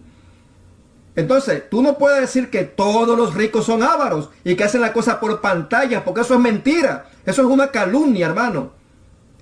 Entonces, 1.16 1.68
tú 1.72 1.82
no 1.82 1.98
puedes 1.98 2.22
decir 2.22 2.52
que 2.52 2.64
todos 2.64 3.18
los 3.18 3.34
ricos 3.34 3.66
son 3.66 3.82
ávaros 3.82 4.30
y 4.44 4.56
que 4.56 4.64
hacen 4.64 4.82
la 4.82 4.94
cosa 4.94 5.20
por 5.20 5.42
pantalla, 5.42 6.04
porque 6.04 6.22
eso 6.22 6.36
es 6.36 6.40
mentira. 6.40 7.10
Eso 7.26 7.42
es 7.42 7.48
una 7.48 7.72
calumnia, 7.72 8.28
hermano. 8.28 8.74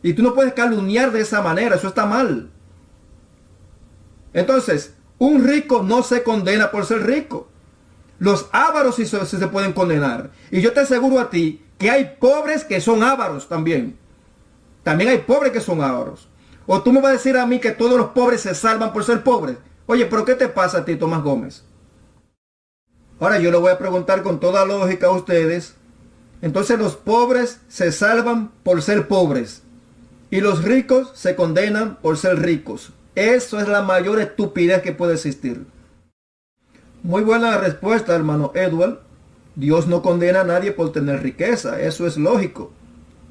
Y 0.01 0.13
tú 0.13 0.23
no 0.23 0.33
puedes 0.33 0.53
calumniar 0.53 1.11
de 1.11 1.19
esa 1.19 1.41
manera, 1.41 1.75
eso 1.75 1.89
está 1.89 2.05
mal. 2.05 2.49
Entonces, 4.31 4.93
un 5.17 5.43
rico 5.45 5.83
no 5.83 6.03
se 6.03 6.23
condena 6.23 6.71
por 6.71 6.85
ser 6.85 7.05
rico. 7.05 7.49
Los 8.19 8.47
ávaros 8.53 8.95
sí, 8.95 9.05
se 9.05 9.47
pueden 9.47 9.73
condenar. 9.73 10.31
Y 10.51 10.61
yo 10.61 10.71
te 10.71 10.79
aseguro 10.79 11.19
a 11.19 11.29
ti 11.29 11.65
que 11.77 11.89
hay 11.89 12.15
pobres 12.19 12.63
que 12.63 12.79
son 12.79 13.03
ávaros 13.03 13.49
también. 13.49 13.97
También 14.83 15.09
hay 15.09 15.17
pobres 15.19 15.51
que 15.51 15.59
son 15.59 15.81
ávaros. 15.81 16.29
O 16.68 16.82
tú 16.82 16.91
me 16.91 17.01
vas 17.01 17.09
a 17.09 17.13
decir 17.13 17.38
a 17.38 17.45
mí 17.45 17.59
que 17.59 17.72
todos 17.72 17.97
los 17.97 18.09
pobres 18.09 18.41
se 18.41 18.55
salvan 18.55 18.91
por 18.91 19.03
ser 19.03 19.24
pobres. 19.24 19.57
Oye, 19.86 20.05
pero 20.05 20.26
¿qué 20.26 20.36
te 20.36 20.47
pasa 20.47 20.80
a 20.80 20.86
ti, 20.86 20.95
Tomás 20.95 21.24
Gómez? 21.24 21.63
Ahora 23.20 23.39
yo 23.39 23.51
le 23.51 23.57
voy 23.57 23.72
a 23.72 23.78
preguntar 23.78 24.24
con 24.24 24.39
toda 24.39 24.66
lógica 24.66 25.07
a 25.07 25.11
ustedes. 25.11 25.76
Entonces 26.41 26.78
los 26.80 26.95
pobres 26.95 27.61
se 27.68 27.91
salvan 27.91 28.51
por 28.63 28.82
ser 28.82 29.07
pobres. 29.07 29.63
Y 30.32 30.41
los 30.41 30.63
ricos 30.63 31.11
se 31.13 31.36
condenan 31.36 31.97
por 31.97 32.18
ser 32.18 32.39
ricos. 32.39 32.91
Eso 33.13 33.59
es 33.59 33.68
la 33.68 33.82
mayor 33.82 34.20
estupidez 34.20 34.82
que 34.82 34.91
puede 34.91 35.13
existir. 35.13 35.66
Muy 37.03 37.22
buena 37.22 37.57
respuesta, 37.57 38.16
hermano 38.16 38.51
Edward. 38.55 38.99
Dios 39.55 39.88
no 39.88 40.01
condena 40.01 40.41
a 40.41 40.43
nadie 40.43 40.72
por 40.72 40.91
tener 40.91 41.24
riqueza, 41.24 41.80
eso 41.80 42.05
es 42.05 42.18
lógico. 42.18 42.74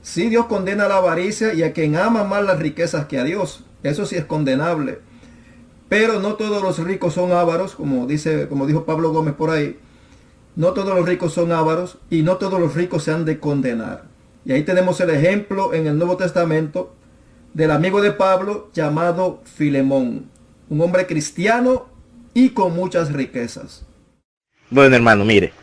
Sí, 0.04 0.28
Dios 0.28 0.44
condena 0.46 0.86
la 0.86 0.98
avaricia 0.98 1.54
y 1.54 1.62
a 1.62 1.72
quien 1.72 1.96
ama 1.96 2.24
más 2.24 2.44
las 2.44 2.58
riquezas 2.58 3.06
que 3.06 3.18
a 3.18 3.24
Dios. 3.24 3.64
Eso 3.82 4.04
sí 4.04 4.16
es 4.16 4.26
condenable. 4.26 4.98
Pero 5.88 6.20
no 6.20 6.34
todos 6.34 6.62
los 6.62 6.78
ricos 6.78 7.14
son 7.14 7.32
ávaros, 7.32 7.74
como 7.74 8.06
dice, 8.06 8.46
como 8.48 8.66
dijo 8.66 8.84
Pablo 8.84 9.12
Gómez 9.12 9.32
por 9.32 9.48
ahí. 9.48 9.78
No 10.56 10.72
todos 10.74 10.94
los 10.94 11.08
ricos 11.08 11.32
son 11.32 11.52
ávaros 11.52 11.96
y 12.10 12.20
no 12.20 12.36
todos 12.36 12.60
los 12.60 12.74
ricos 12.74 13.02
se 13.02 13.12
han 13.12 13.24
de 13.24 13.40
condenar. 13.40 14.04
Y 14.44 14.52
ahí 14.52 14.62
tenemos 14.62 15.00
el 15.00 15.08
ejemplo 15.08 15.72
en 15.72 15.86
el 15.86 15.96
Nuevo 15.96 16.18
Testamento 16.18 16.94
del 17.54 17.70
amigo 17.70 18.02
de 18.02 18.12
Pablo 18.12 18.68
llamado 18.74 19.40
Filemón, 19.56 20.28
un 20.68 20.80
hombre 20.82 21.06
cristiano 21.06 21.86
y 22.34 22.50
con 22.50 22.74
muchas 22.76 23.10
riquezas. 23.10 23.86
Bueno, 24.68 24.96
hermano, 24.96 25.24
mire, 25.24 25.54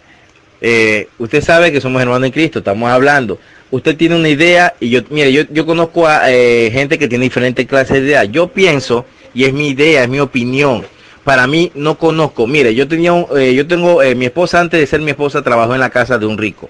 eh, 0.62 1.10
usted 1.20 1.44
sabe 1.44 1.72
que 1.72 1.80
somos 1.80 2.02
hermanos 2.02 2.26
en 2.26 2.32
Cristo, 2.32 2.58
estamos 2.58 2.90
hablando. 2.90 3.38
Usted 3.72 3.96
tiene 3.96 4.16
una 4.16 4.30
idea 4.30 4.74
y 4.80 4.90
yo, 4.90 5.02
mire, 5.10 5.32
yo, 5.32 5.44
yo 5.50 5.66
conozco 5.66 6.06
a 6.08 6.30
eh, 6.30 6.70
gente 6.72 7.00
que 7.00 7.08
tiene 7.08 7.24
diferentes 7.24 7.66
clases 7.66 8.02
de 8.02 8.08
ideas. 8.08 8.30
Yo 8.32 8.50
pienso, 8.50 9.06
y 9.34 9.46
es 9.46 9.54
mi 9.54 9.70
idea, 9.70 10.04
es 10.04 10.10
mi 10.10 10.20
opinión. 10.20 10.86
Para 11.24 11.48
mí 11.48 11.72
no 11.74 11.98
conozco. 11.98 12.48
Mire, 12.48 12.76
yo 12.76 12.88
tenía, 12.88 13.14
un, 13.14 13.28
eh, 13.38 13.54
yo 13.54 13.66
tengo, 13.66 14.02
mi 14.16 14.26
esposa 14.26 14.60
antes 14.60 14.80
de 14.80 14.88
ser 14.88 15.02
mi 15.02 15.12
esposa 15.12 15.42
trabajó 15.42 15.74
en 15.74 15.80
la 15.80 15.90
casa 15.90 16.18
de 16.18 16.26
un 16.26 16.38
rico. 16.38 16.70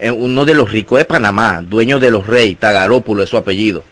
uno 0.00 0.44
de 0.44 0.54
los 0.54 0.70
ricos 0.70 0.98
de 0.98 1.04
Panamá, 1.04 1.62
dueño 1.62 1.98
de 1.98 2.10
los 2.10 2.26
reyes, 2.26 2.58
Tagarópulo 2.58 3.22
es 3.22 3.30
su 3.30 3.36
apellido. 3.36 3.82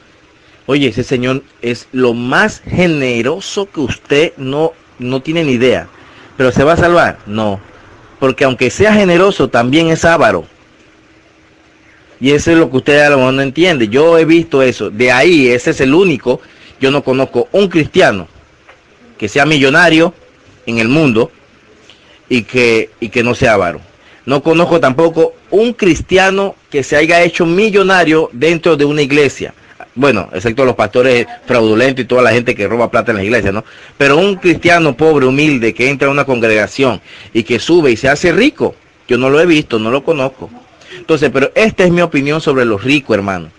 Oye, 0.66 0.88
ese 0.88 1.02
señor 1.02 1.42
es 1.60 1.88
lo 1.90 2.14
más 2.14 2.60
generoso 2.60 3.68
que 3.70 3.80
usted 3.80 4.32
no, 4.36 4.72
no 4.98 5.20
tiene 5.20 5.42
ni 5.42 5.52
idea. 5.52 5.88
Pero 6.36 6.52
se 6.52 6.64
va 6.64 6.74
a 6.74 6.76
salvar? 6.76 7.18
No. 7.26 7.60
Porque 8.20 8.44
aunque 8.44 8.70
sea 8.70 8.92
generoso, 8.94 9.48
también 9.48 9.88
es 9.88 10.04
avaro. 10.04 10.46
Y 12.22 12.30
eso 12.30 12.52
es 12.52 12.56
lo 12.56 12.70
que 12.70 12.78
usted 12.78 13.00
a 13.00 13.10
lo 13.10 13.18
mejor 13.18 13.34
no 13.34 13.42
entiende. 13.42 13.88
Yo 13.88 14.16
he 14.16 14.24
visto 14.24 14.62
eso. 14.62 14.88
De 14.88 15.10
ahí, 15.10 15.48
ese 15.48 15.70
es 15.70 15.80
el 15.80 15.92
único. 15.92 16.40
Yo 16.80 16.90
no 16.90 17.02
conozco 17.02 17.48
un 17.52 17.68
cristiano 17.68 18.28
que 19.18 19.28
sea 19.28 19.44
millonario 19.44 20.14
en 20.64 20.78
el 20.78 20.88
mundo 20.88 21.30
y 22.28 22.44
que, 22.44 22.90
y 23.00 23.08
que 23.08 23.22
no 23.22 23.34
sea 23.34 23.54
avaro. 23.54 23.80
No 24.24 24.42
conozco 24.42 24.78
tampoco 24.78 25.34
un 25.50 25.72
cristiano 25.72 26.54
que 26.70 26.84
se 26.84 26.96
haya 26.96 27.22
hecho 27.22 27.44
millonario 27.44 28.30
dentro 28.32 28.76
de 28.76 28.84
una 28.84 29.02
iglesia 29.02 29.52
bueno, 29.94 30.30
excepto 30.32 30.64
los 30.64 30.74
pastores 30.74 31.26
fraudulentos 31.44 32.04
y 32.04 32.08
toda 32.08 32.22
la 32.22 32.32
gente 32.32 32.54
que 32.54 32.66
roba 32.66 32.90
plata 32.90 33.12
en 33.12 33.18
la 33.18 33.24
iglesia, 33.24 33.52
¿no? 33.52 33.64
Pero 33.98 34.16
un 34.16 34.36
cristiano 34.36 34.96
pobre, 34.96 35.26
humilde, 35.26 35.74
que 35.74 35.90
entra 35.90 36.08
a 36.08 36.10
una 36.10 36.24
congregación 36.24 37.00
y 37.32 37.42
que 37.42 37.58
sube 37.58 37.90
y 37.90 37.96
se 37.96 38.08
hace 38.08 38.32
rico, 38.32 38.74
yo 39.06 39.18
no 39.18 39.28
lo 39.28 39.38
he 39.40 39.46
visto, 39.46 39.78
no 39.78 39.90
lo 39.90 40.02
conozco. 40.02 40.48
Entonces, 41.02 41.30
pero 41.32 41.52
esta 41.54 41.84
es 41.84 41.90
mi 41.90 42.00
opinión 42.00 42.40
sobre 42.40 42.64
los 42.64 42.82
ricos, 42.82 43.14
hermano. 43.14 43.50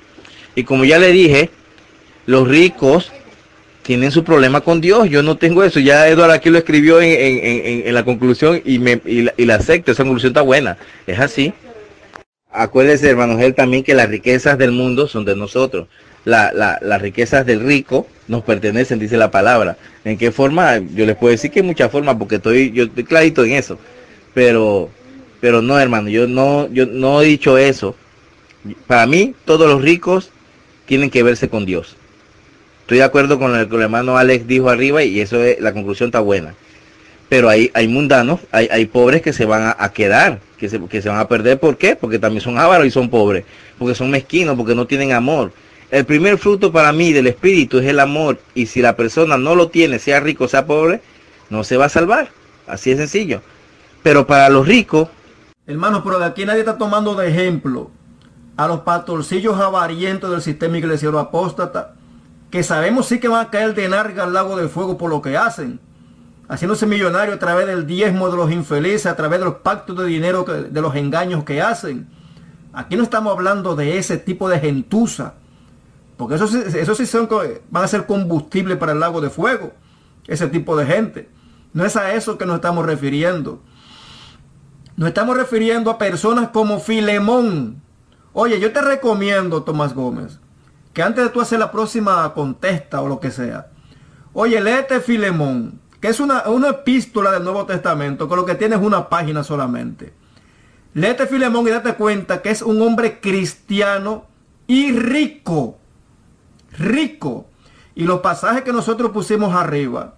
Y 0.55 0.63
como 0.63 0.85
ya 0.85 0.99
le 0.99 1.11
dije, 1.11 1.49
los 2.25 2.47
ricos 2.47 3.11
tienen 3.83 4.11
su 4.11 4.23
problema 4.23 4.61
con 4.61 4.81
Dios. 4.81 5.09
Yo 5.09 5.23
no 5.23 5.37
tengo 5.37 5.63
eso. 5.63 5.79
Ya 5.79 6.07
Eduardo 6.07 6.33
aquí 6.33 6.49
lo 6.49 6.57
escribió 6.57 7.01
en, 7.01 7.93
la 7.93 8.03
conclusión 8.03 8.61
y, 8.63 8.79
me, 8.79 9.01
y, 9.05 9.23
la, 9.23 9.33
y 9.37 9.45
la 9.45 9.55
acepto. 9.55 9.91
Esa 9.91 10.03
conclusión 10.03 10.31
está 10.31 10.41
buena. 10.41 10.77
Es 11.05 11.19
así. 11.19 11.53
Acuérdese, 12.51 13.09
hermano 13.09 13.39
él 13.39 13.55
también 13.55 13.83
que 13.83 13.93
las 13.93 14.09
riquezas 14.09 14.57
del 14.57 14.71
mundo 14.71 15.07
son 15.07 15.25
de 15.25 15.35
nosotros 15.35 15.87
la, 16.25 16.79
las 16.81 17.01
riquezas 17.01 17.45
del 17.45 17.61
rico 17.61 18.07
nos 18.27 18.43
pertenecen, 18.43 18.99
dice 18.99 19.17
la 19.17 19.31
palabra. 19.31 19.77
¿En 20.05 20.17
qué 20.17 20.31
forma? 20.31 20.77
Yo 20.77 21.05
les 21.05 21.15
puedo 21.15 21.31
decir 21.31 21.51
que 21.51 21.59
hay 21.59 21.65
muchas 21.65 21.91
formas 21.91 22.15
porque 22.15 22.35
estoy, 22.35 22.71
yo 22.71 22.85
estoy 22.85 23.03
clarito 23.03 23.43
en 23.43 23.53
eso. 23.53 23.77
Pero, 24.33 24.89
pero 25.43 25.61
no, 25.61 25.77
hermano, 25.77 26.07
yo 26.07 26.25
no, 26.25 26.69
yo 26.71 26.85
no 26.85 27.21
he 27.21 27.25
dicho 27.25 27.57
eso. 27.57 27.97
Para 28.87 29.05
mí, 29.05 29.35
todos 29.43 29.67
los 29.67 29.81
ricos 29.81 30.29
tienen 30.85 31.09
que 31.09 31.21
verse 31.21 31.49
con 31.49 31.65
Dios. 31.65 31.97
Estoy 32.79 32.99
de 32.99 33.03
acuerdo 33.03 33.37
con 33.37 33.51
lo 33.51 33.67
que 33.67 33.75
el 33.75 33.81
hermano 33.81 34.17
Alex 34.17 34.47
dijo 34.47 34.69
arriba 34.69 35.03
y 35.03 35.19
eso 35.19 35.43
es, 35.43 35.59
la 35.59 35.73
conclusión 35.73 36.07
está 36.07 36.21
buena. 36.21 36.55
pero 37.27 37.49
hay, 37.49 37.69
hay 37.73 37.89
mundanos, 37.89 38.39
hay, 38.51 38.85
pobres 38.85 39.21
que 39.21 39.33
se 39.33 39.43
van 39.43 39.75
a, 39.77 39.91
quedar, 39.91 40.39
que 40.57 40.69
se, 40.69 40.79
que 40.85 41.01
se 41.01 41.09
van 41.09 41.19
a 41.19 41.27
perder. 41.27 41.59
¿Por 41.59 41.75
qué? 41.75 41.97
Porque 41.97 42.19
también 42.19 42.39
son 42.39 42.57
ávaros 42.57 42.87
y 42.87 42.91
son 42.91 43.09
pobres, 43.09 43.43
porque 43.77 43.95
son 43.95 44.09
mezquinos, 44.09 44.55
porque 44.55 44.75
no 44.75 44.87
tienen 44.87 45.11
amor. 45.11 45.51
El 45.91 46.05
primer 46.05 46.37
fruto 46.37 46.71
para 46.71 46.93
mí 46.93 47.11
del 47.11 47.27
espíritu 47.27 47.79
es 47.79 47.87
el 47.87 47.99
amor 47.99 48.39
y 48.55 48.67
si 48.67 48.81
la 48.81 48.95
persona 48.95 49.37
no 49.37 49.55
lo 49.55 49.67
tiene, 49.67 49.99
sea 49.99 50.21
rico, 50.21 50.47
sea 50.47 50.65
pobre, 50.65 51.01
no 51.49 51.65
se 51.65 51.75
va 51.75 51.87
a 51.87 51.89
salvar. 51.89 52.29
Así 52.65 52.91
es 52.91 52.97
sencillo. 52.97 53.41
Pero 54.03 54.25
para 54.25 54.47
los 54.47 54.65
ricos... 54.65 55.09
Hermano, 55.66 56.03
pero 56.03 56.22
aquí 56.22 56.45
nadie 56.45 56.59
está 56.59 56.78
tomando 56.78 57.16
de 57.16 57.30
ejemplo 57.30 57.89
a 58.57 58.68
los 58.68 58.82
pastorcillos 58.82 59.57
avarientos 59.57 60.30
del 60.30 60.41
sistema 60.41 60.78
iglesiero 60.78 61.18
apóstata, 61.20 61.95
que 62.51 62.64
sabemos 62.64 63.07
sí 63.07 63.22
que 63.22 63.30
van 63.30 63.45
a 63.45 63.49
caer 63.49 63.74
de 63.74 63.88
narga 63.88 64.26
al 64.26 64.34
lago 64.34 64.57
de 64.57 64.68
fuego 64.68 64.97
por 64.97 65.09
lo 65.09 65.22
que 65.22 65.38
hacen, 65.38 65.80
haciéndose 66.49 66.86
millonarios 66.86 67.38
a 67.38 67.39
través 67.39 67.66
del 67.66 67.88
diezmo 67.88 68.30
de 68.30 68.36
los 68.36 68.51
infelices, 68.51 69.05
a 69.05 69.16
través 69.16 69.39
de 69.39 69.45
los 69.45 69.55
pactos 69.55 69.97
de 69.97 70.05
dinero, 70.05 70.43
de 70.43 70.82
los 70.82 70.95
engaños 70.95 71.45
que 71.45 71.61
hacen. 71.61 72.09
Aquí 72.74 72.97
no 72.97 73.03
estamos 73.03 73.32
hablando 73.32 73.78
de 73.78 73.97
ese 73.97 74.18
tipo 74.18 74.49
de 74.49 74.59
gentuza, 74.59 75.36
porque 76.18 76.36
eso, 76.36 76.45
eso 76.45 76.93
sí 76.93 77.05
son, 77.05 77.30
van 77.72 77.86
a 77.86 77.88
ser 77.88 78.05
combustible 78.05 78.76
para 78.76 78.91
el 78.91 78.99
lago 78.99 79.22
de 79.22 79.30
fuego, 79.30 79.72
ese 80.28 80.47
tipo 80.47 80.76
de 80.76 80.86
gente. 80.86 81.30
No 81.72 81.86
es 81.86 81.95
a 81.95 82.14
eso 82.14 82.38
que 82.38 82.45
nos 82.45 82.55
estamos 82.55 82.86
refiriendo. 82.86 83.61
Nos 84.95 85.07
estamos 85.07 85.35
refiriendo 85.35 85.89
a 85.89 85.97
personas 85.97 86.49
como 86.49 86.79
Filemón. 86.79 87.81
Oye, 88.31 88.59
yo 88.59 88.71
te 88.71 88.81
recomiendo, 88.81 89.63
Tomás 89.63 89.93
Gómez, 89.95 90.39
que 90.93 91.01
antes 91.01 91.23
de 91.23 91.29
tú 91.31 91.41
hacer 91.41 91.57
la 91.57 91.71
próxima 91.71 92.31
contesta 92.33 93.01
o 93.01 93.07
lo 93.07 93.19
que 93.19 93.31
sea, 93.31 93.67
oye, 94.33 94.61
léete 94.61 94.99
Filemón, 94.99 95.79
que 95.99 96.09
es 96.09 96.19
una, 96.19 96.43
una 96.47 96.69
epístola 96.69 97.31
del 97.31 97.43
Nuevo 97.43 97.65
Testamento, 97.65 98.27
con 98.27 98.37
lo 98.37 98.45
que 98.45 98.55
tienes 98.55 98.79
una 98.79 99.09
página 99.09 99.43
solamente. 99.43 100.13
Léete 100.93 101.25
Filemón 101.25 101.67
y 101.67 101.71
date 101.71 101.95
cuenta 101.95 102.43
que 102.43 102.51
es 102.51 102.61
un 102.61 102.79
hombre 102.81 103.19
cristiano 103.19 104.25
y 104.67 104.91
rico. 104.91 105.79
Rico. 106.77 107.47
Y 107.95 108.03
los 108.03 108.19
pasajes 108.19 108.61
que 108.61 108.73
nosotros 108.73 109.11
pusimos 109.11 109.55
arriba 109.55 110.15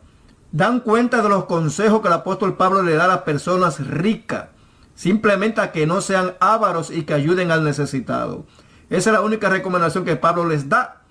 dan 0.52 0.82
cuenta 0.82 1.22
de 1.22 1.30
los 1.30 1.46
consejos 1.46 2.02
que 2.02 2.08
el 2.08 2.14
apóstol 2.14 2.58
Pablo 2.58 2.82
le 2.82 2.96
da 2.96 3.06
a 3.06 3.10
las 3.10 3.20
personas 3.20 3.86
ricas. 3.88 4.48
Simplemente 4.96 5.62
a 5.62 5.72
que 5.72 5.86
no 5.86 6.02
sean 6.02 6.36
ávaros 6.40 6.90
y 6.90 7.04
que 7.04 7.14
ayuden 7.14 7.52
al 7.52 7.64
necesitado. 7.64 8.46
Esa 8.90 9.10
es 9.10 9.14
la 9.14 9.22
única 9.22 9.50
recomendación 9.50 10.06
que 10.06 10.16
Pablo 10.16 10.46
les 10.46 10.70
da. 10.70 11.02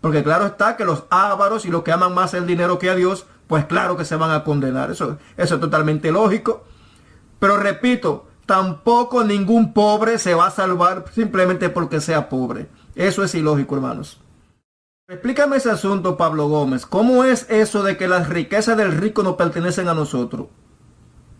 Porque 0.00 0.22
claro 0.22 0.46
está 0.46 0.76
que 0.76 0.84
los 0.84 1.04
ávaros 1.10 1.64
y 1.64 1.70
los 1.70 1.82
que 1.82 1.92
aman 1.92 2.14
más 2.14 2.34
el 2.34 2.46
dinero 2.46 2.78
que 2.78 2.88
a 2.88 2.94
Dios, 2.94 3.26
pues 3.48 3.64
claro 3.64 3.96
que 3.96 4.04
se 4.04 4.16
van 4.16 4.30
a 4.30 4.44
condenar. 4.44 4.90
Eso, 4.90 5.18
eso 5.36 5.54
es 5.56 5.60
totalmente 5.60 6.12
lógico. 6.12 6.64
Pero 7.38 7.56
repito, 7.56 8.28
tampoco 8.46 9.24
ningún 9.24 9.72
pobre 9.72 10.18
se 10.18 10.34
va 10.34 10.46
a 10.46 10.50
salvar 10.50 11.04
simplemente 11.12 11.68
porque 11.68 12.00
sea 12.00 12.28
pobre. 12.28 12.68
Eso 12.94 13.24
es 13.24 13.34
ilógico, 13.34 13.74
hermanos. 13.74 14.20
Explícame 15.08 15.56
ese 15.56 15.70
asunto, 15.70 16.16
Pablo 16.16 16.48
Gómez. 16.48 16.86
¿Cómo 16.86 17.24
es 17.24 17.48
eso 17.48 17.82
de 17.82 17.96
que 17.96 18.08
las 18.08 18.28
riquezas 18.28 18.76
del 18.76 18.92
rico 18.92 19.22
no 19.22 19.36
pertenecen 19.36 19.88
a 19.88 19.94
nosotros? 19.94 20.46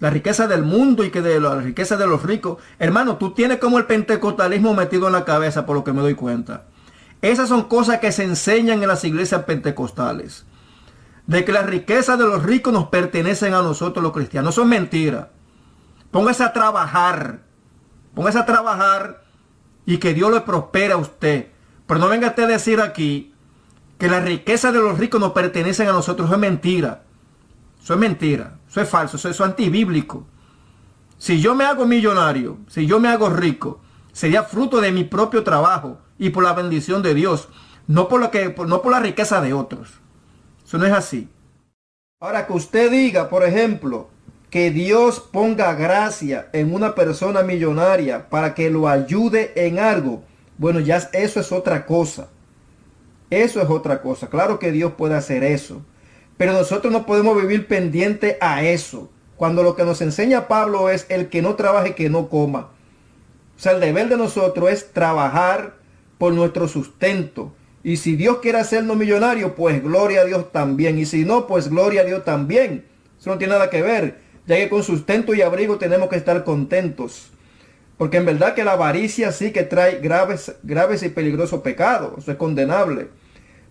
La 0.01 0.11
riqueza 0.11 0.47
del 0.47 0.63
mundo 0.63 1.05
y 1.05 1.11
que 1.11 1.23
de 1.23 1.41
la 1.41 1.57
riqueza 1.57 1.97
de 1.97 2.07
los 2.07 2.23
ricos. 2.23 2.59
Hermano, 2.79 3.17
tú 3.17 3.33
tienes 3.33 3.59
como 3.59 3.79
el 3.79 3.87
pentecostalismo 3.87 4.75
metido 4.75 5.07
en 5.07 5.15
la 5.15 5.25
cabeza, 5.25 5.65
por 5.65 5.77
lo 5.77 5.85
que 5.85 5.93
me 5.93 6.03
doy 6.03 6.15
cuenta. 6.15 6.65
Esas 7.23 7.49
son 7.49 7.65
cosas 7.65 7.99
que 7.99 8.13
se 8.13 8.25
enseñan 8.25 8.83
en 8.83 8.89
las 8.89 9.05
iglesias 9.05 9.45
pentecostales. 9.45 10.45
De 11.27 11.45
que 11.45 11.53
las 11.53 11.67
riquezas 11.67 12.19
de 12.19 12.25
los 12.25 12.43
ricos 12.43 12.73
nos 12.73 12.89
pertenecen 12.89 13.55
a 13.55 13.63
nosotros 13.63 14.03
los 14.03 14.13
cristianos. 14.13 14.55
Eso 14.55 14.63
es 14.63 14.69
mentira. 14.69 15.31
Póngase 16.11 16.45
a 16.45 16.53
trabajar. 16.53 17.41
Póngase 18.15 18.39
a 18.39 18.47
trabajar 18.47 19.23
y 19.87 19.99
que 19.99 20.13
Dios 20.13 20.33
le 20.33 20.41
prospere 20.43 20.93
a 20.93 20.99
usted. 20.99 21.49
Pero 21.87 22.01
no 22.01 22.09
venga 22.09 22.29
usted 22.29 22.43
a 22.43 22.49
decir 22.49 22.81
aquí 22.81 23.33
que 23.99 24.09
la 24.09 24.21
riqueza 24.21 24.73
de 24.73 24.81
los 24.81 24.99
ricos 24.99 25.21
nos 25.21 25.33
pertenecen 25.33 25.89
a 25.89 25.93
nosotros, 25.93 26.29
eso 26.29 26.35
es 26.35 26.41
mentira. 26.41 27.05
Eso 27.83 27.95
es 27.95 28.01
mentira, 28.01 28.56
eso 28.77 28.83
es 28.83 28.89
falso, 28.91 29.17
eso 29.17 29.31
es 29.31 29.41
antibíblico. 29.41 30.27
Si 31.17 31.41
yo 31.41 31.55
me 31.55 31.65
hago 31.65 31.87
millonario, 31.87 32.59
si 32.69 32.87
yo 32.87 33.01
me 33.01 33.09
hago 33.09 33.31
rico, 33.31 33.81
sería 34.13 34.43
fruto 34.43 34.83
de 34.83 34.93
mi 34.93 35.03
propio 35.05 35.43
trabajo 35.45 35.97
y 36.19 36.29
por 36.29 36.45
la 36.45 36.53
bendición 36.53 37.01
de 37.01 37.15
Dios, 37.15 37.49
no 37.87 38.07
por, 38.07 38.21
no 38.69 38.83
por 38.83 38.93
la 38.93 39.01
riqueza 39.01 39.41
de 39.41 39.55
otros. 39.55 39.95
Eso 40.63 40.77
no 40.77 40.85
es 40.85 40.93
así. 40.93 41.31
Ahora 42.21 42.47
que 42.47 42.53
usted 42.53 42.91
diga, 42.91 43.31
por 43.31 43.45
ejemplo, 43.45 44.11
que 44.51 44.71
Dios 44.71 45.21
ponga 45.21 45.73
gracia 45.73 46.51
en 46.53 46.75
una 46.75 46.95
persona 46.95 47.43
millonaria 47.43 48.29
para 48.29 48.55
que 48.55 48.69
lo 48.71 48.89
ayude 48.89 49.53
en 49.57 49.79
algo, 49.79 50.23
bueno, 50.59 50.81
ya 50.81 50.97
eso 51.15 51.41
es 51.41 51.51
otra 51.51 51.87
cosa. 51.87 52.29
Eso 53.31 53.63
es 53.63 53.71
otra 53.71 54.03
cosa. 54.03 54.29
Claro 54.29 54.59
que 54.59 54.71
Dios 54.71 54.93
puede 54.99 55.15
hacer 55.15 55.45
eso. 55.45 55.81
Pero 56.37 56.53
nosotros 56.53 56.93
no 56.93 57.07
podemos 57.07 57.41
vivir 57.41 57.67
pendiente 57.67 58.37
a 58.41 58.63
eso. 58.63 59.11
Cuando 59.37 59.63
lo 59.63 59.77
que 59.77 59.85
nos 59.85 60.01
enseña 60.01 60.49
Pablo 60.49 60.91
es 60.91 61.07
el 61.09 61.29
que 61.29 61.43
no 61.43 61.55
trabaje, 61.57 61.95
que 61.95 62.09
no 62.09 62.29
coma. 62.29 62.71
O 63.57 63.59
sea, 63.59 63.73
el 63.73 63.81
deber 63.81 64.09
de 64.09 64.17
nosotros 64.17 64.71
es 64.71 64.93
trabajar 64.93 65.75
por 66.19 66.33
nuestro 66.33 66.69
sustento. 66.69 67.53
Y 67.83 67.99
si 67.99 68.17
Dios 68.17 68.39
quiere 68.39 68.59
hacernos 68.59 68.97
millonarios, 68.97 69.53
pues 69.57 69.83
gloria 69.83 70.23
a 70.23 70.25
Dios 70.25 70.53
también. 70.53 70.99
Y 70.99 71.07
si 71.07 71.25
no, 71.25 71.47
pues 71.47 71.71
gloria 71.71 72.03
a 72.03 72.05
Dios 72.05 72.25
también. 72.25 72.85
Eso 73.19 73.31
no 73.31 73.39
tiene 73.39 73.55
nada 73.55 73.71
que 73.71 73.83
ver. 73.83 74.19
Ya 74.47 74.57
que 74.57 74.69
con 74.69 74.83
sustento 74.83 75.35
y 75.35 75.43
abrigo 75.43 75.79
tenemos 75.79 76.09
que 76.09 76.17
estar 76.17 76.45
contentos. 76.45 77.31
Porque 77.97 78.19
en 78.19 78.27
verdad 78.27 78.55
que 78.55 78.65
la 78.65 78.73
avaricia 78.73 79.33
sí 79.33 79.53
que 79.53 79.63
trae 79.63 80.01
graves, 80.01 80.55
graves 80.63 81.03
y 81.03 81.09
peligrosos 81.09 81.63
pecados. 81.63 82.19
Eso 82.19 82.33
es 82.33 82.37
condenable. 82.37 83.09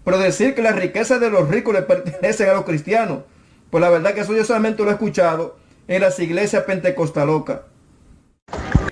Pero 0.05 0.19
decir 0.19 0.53
que 0.53 0.61
la 0.61 0.71
riqueza 0.71 1.19
de 1.19 1.31
los 1.31 1.49
ricos 1.49 1.73
le 1.73 1.81
pertenecen 1.81 2.47
a 2.47 2.53
los 2.53 2.63
cristianos, 2.63 3.23
pues 3.71 3.81
la 3.81 3.89
verdad 3.89 4.13
que 4.13 4.21
eso 4.21 4.33
yo 4.35 4.45
solamente 4.45 4.83
lo 4.83 4.91
he 4.91 4.93
escuchado 4.93 5.57
en 5.87 6.01
las 6.01 6.19
iglesias 6.19 6.63
pentecostalocas. 6.63 7.61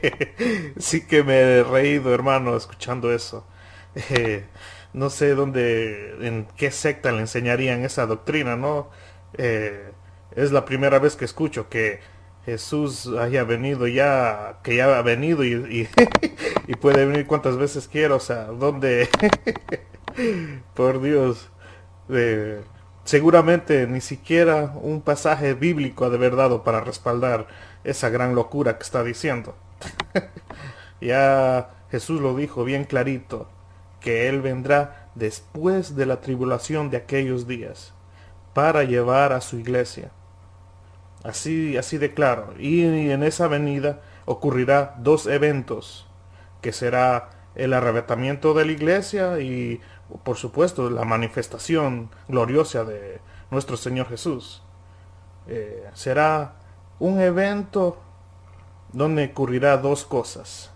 sí 0.77 1.05
que 1.05 1.23
me 1.23 1.39
he 1.39 1.63
reído, 1.63 2.13
hermano, 2.13 2.57
escuchando 2.57 3.13
eso. 3.13 3.45
Eh, 4.09 4.43
no 4.93 5.11
sé 5.11 5.35
dónde, 5.35 6.15
en 6.27 6.47
qué 6.57 6.71
secta 6.71 7.11
le 7.11 7.19
enseñarían 7.19 7.83
esa 7.85 8.07
doctrina, 8.07 8.55
¿no? 8.55 8.89
Eh, 9.37 9.91
es 10.35 10.51
la 10.51 10.65
primera 10.65 10.97
vez 10.97 11.15
que 11.15 11.25
escucho 11.25 11.69
que 11.69 11.99
Jesús 12.45 13.07
haya 13.19 13.43
venido 13.43 13.87
ya, 13.87 14.59
que 14.63 14.75
ya 14.75 14.97
ha 14.97 15.01
venido 15.03 15.43
y, 15.43 15.87
y, 16.67 16.75
puede 16.81 17.05
venir 17.05 17.27
cuantas 17.27 17.57
veces 17.57 17.87
quiera, 17.87 18.15
o 18.15 18.19
sea, 18.19 18.45
¿dónde? 18.45 19.09
Por 20.73 21.01
Dios. 21.01 21.49
seguramente 23.03 23.87
ni 23.87 24.01
siquiera 24.01 24.73
un 24.81 25.01
pasaje 25.01 25.53
bíblico 25.53 26.05
ha 26.05 26.09
de 26.09 26.17
haber 26.17 26.35
dado 26.35 26.63
para 26.63 26.81
respaldar 26.81 27.47
esa 27.83 28.09
gran 28.09 28.35
locura 28.35 28.77
que 28.77 28.83
está 28.83 29.03
diciendo. 29.03 29.55
ya 31.01 31.69
Jesús 31.91 32.21
lo 32.21 32.35
dijo 32.35 32.63
bien 32.63 32.85
clarito, 32.85 33.49
que 33.99 34.27
Él 34.29 34.41
vendrá 34.41 35.09
después 35.15 35.95
de 35.95 36.05
la 36.05 36.21
tribulación 36.21 36.89
de 36.89 36.97
aquellos 36.97 37.47
días 37.47 37.93
para 38.53 38.83
llevar 38.83 39.33
a 39.33 39.41
su 39.41 39.57
iglesia 39.57 40.11
Así, 41.23 41.77
así 41.77 41.97
de 41.97 42.13
claro. 42.13 42.53
Y 42.59 42.83
en 42.83 43.23
esa 43.23 43.47
venida 43.47 44.01
ocurrirá 44.25 44.95
dos 44.99 45.25
eventos, 45.25 46.07
que 46.61 46.73
será 46.73 47.29
el 47.55 47.73
arrebatamiento 47.73 48.53
de 48.53 48.65
la 48.65 48.71
iglesia 48.71 49.39
y, 49.39 49.79
por 50.23 50.37
supuesto, 50.37 50.89
la 50.89 51.05
manifestación 51.05 52.09
gloriosa 52.27 52.83
de 52.83 53.19
nuestro 53.51 53.77
Señor 53.77 54.07
Jesús. 54.09 54.61
Eh, 55.47 55.89
será 55.93 56.55
un 56.99 57.19
evento 57.19 57.97
donde 58.91 59.25
ocurrirá 59.25 59.77
dos 59.77 60.05
cosas. 60.05 60.71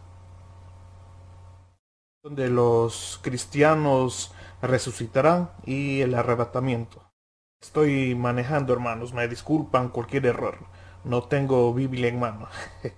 Donde 2.23 2.49
los 2.49 3.19
cristianos 3.22 4.34
resucitarán 4.61 5.51
y 5.65 6.01
el 6.01 6.15
arrebatamiento. 6.15 7.03
Estoy 7.61 8.15
manejando, 8.15 8.73
hermanos. 8.73 9.14
Me 9.14 9.27
disculpan 9.27 9.89
cualquier 9.89 10.26
error. 10.26 10.57
No 11.03 11.23
tengo 11.23 11.73
Biblia 11.73 12.09
en 12.09 12.19
mano. 12.19 12.49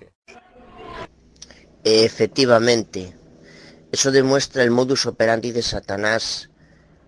Efectivamente. 1.83 3.18
Eso 3.91 4.11
demuestra 4.11 4.61
el 4.61 4.69
modus 4.69 5.07
operandi 5.07 5.51
de 5.51 5.63
Satanás 5.63 6.49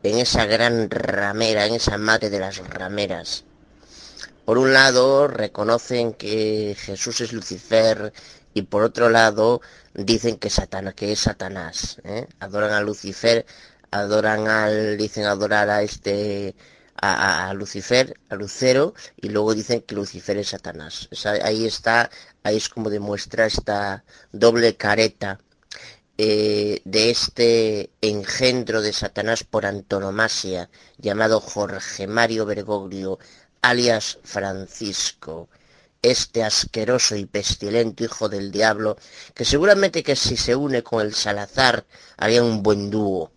en 0.01 0.17
esa 0.17 0.45
gran 0.45 0.89
ramera, 0.89 1.67
en 1.67 1.75
esa 1.75 1.99
madre 1.99 2.31
de 2.31 2.39
las 2.39 2.57
rameras. 2.57 3.43
Por 4.45 4.57
un 4.57 4.73
lado, 4.73 5.27
reconocen 5.27 6.13
que 6.13 6.75
Jesús 6.79 7.21
es 7.21 7.33
Lucifer 7.33 8.11
y 8.55 8.63
por 8.63 8.81
otro 8.81 9.11
lado, 9.11 9.61
dicen 9.93 10.37
que, 10.37 10.49
Satanás, 10.49 10.95
que 10.95 11.11
es 11.11 11.19
Satanás. 11.19 12.01
¿eh? 12.03 12.27
Adoran 12.39 12.71
a 12.71 12.81
Lucifer, 12.81 13.45
adoran 13.91 14.47
al, 14.47 14.97
dicen 14.97 15.25
adorar 15.25 15.69
a 15.69 15.83
este 15.83 16.55
a, 16.99 17.53
Lucifer, 17.53 18.19
a 18.29 18.35
Lucero, 18.35 18.95
y 19.17 19.29
luego 19.29 19.53
dicen 19.53 19.81
que 19.81 19.95
Lucifer 19.95 20.37
es 20.37 20.49
Satanás. 20.49 21.09
ahí 21.43 21.65
está, 21.67 22.09
ahí 22.43 22.57
es 22.57 22.69
como 22.69 22.89
demuestra 22.89 23.45
esta 23.45 24.03
doble 24.31 24.75
careta 24.77 25.39
eh, 26.23 26.84
de 26.85 27.10
este 27.10 27.89
engendro 27.99 28.84
de 28.84 28.93
Satanás 28.93 29.43
por 29.43 29.65
antonomasia, 29.65 30.69
llamado 30.99 31.39
Jorge 31.39 32.06
Mario 32.06 32.45
Bergoglio, 32.45 33.18
alias 33.64 34.19
Francisco, 34.23 35.49
este 36.03 36.43
asqueroso 36.43 37.15
y 37.15 37.26
pestilente 37.26 38.03
hijo 38.03 38.30
del 38.30 38.52
diablo, 38.52 38.98
que 39.34 39.45
seguramente 39.45 40.03
que 40.03 40.15
si 40.15 40.38
se 40.38 40.56
une 40.56 40.84
con 40.84 41.02
el 41.02 41.15
Salazar 41.15 41.85
haría 42.18 42.43
un 42.43 42.61
buen 42.61 42.91
dúo. 42.91 43.31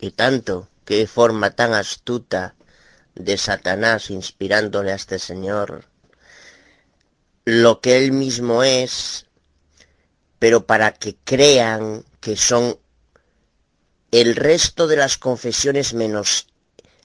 Y 0.00 0.10
tanto, 0.10 0.68
qué 0.84 1.06
forma 1.06 1.52
tan 1.52 1.72
astuta 1.72 2.56
de 3.14 3.38
Satanás 3.38 4.10
inspirándole 4.10 4.90
a 4.90 4.96
este 4.96 5.20
señor 5.20 5.84
lo 7.44 7.80
que 7.80 7.96
él 7.96 8.10
mismo 8.10 8.64
es, 8.64 9.27
pero 10.38 10.66
para 10.66 10.92
que 10.92 11.16
crean 11.24 12.04
que 12.20 12.36
son 12.36 12.78
el 14.10 14.36
resto 14.36 14.86
de 14.86 14.96
las 14.96 15.18
confesiones 15.18 15.94
menos 15.94 16.46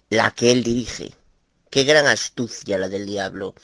la 0.10 0.32
que 0.32 0.52
él 0.52 0.64
dirige. 0.64 1.14
Qué 1.70 1.84
gran 1.84 2.06
astucia 2.06 2.78
la 2.78 2.88
del 2.88 3.06
diablo. 3.06 3.56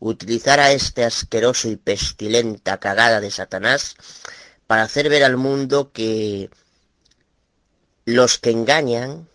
Utilizar 0.00 0.58
a 0.58 0.72
este 0.72 1.04
asqueroso 1.04 1.68
y 1.68 1.76
pestilenta 1.76 2.78
cagada 2.78 3.20
de 3.20 3.30
Satanás 3.30 3.94
para 4.66 4.82
hacer 4.82 5.08
ver 5.10 5.22
al 5.22 5.36
mundo 5.36 5.92
que 5.92 6.50
los 8.06 8.38
que 8.38 8.50
engañan 8.50 9.28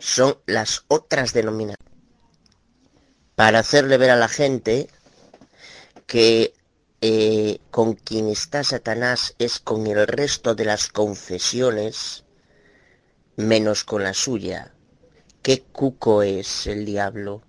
son 0.00 0.36
las 0.46 0.84
otras 0.88 1.32
denominaciones. 1.32 1.78
Para 3.36 3.60
hacerle 3.60 3.98
ver 3.98 4.10
a 4.10 4.16
la 4.16 4.28
gente 4.28 4.88
que 6.06 6.54
eh, 7.00 7.58
con 7.70 7.94
quien 7.94 8.28
está 8.28 8.64
Satanás 8.64 9.34
es 9.38 9.58
con 9.58 9.86
el 9.86 10.06
resto 10.06 10.54
de 10.54 10.64
las 10.64 10.88
confesiones 10.88 12.24
menos 13.36 13.84
con 13.84 14.02
la 14.02 14.14
suya. 14.14 14.74
Qué 15.42 15.62
cuco 15.62 16.22
es 16.22 16.66
el 16.66 16.84
diablo. 16.84 17.42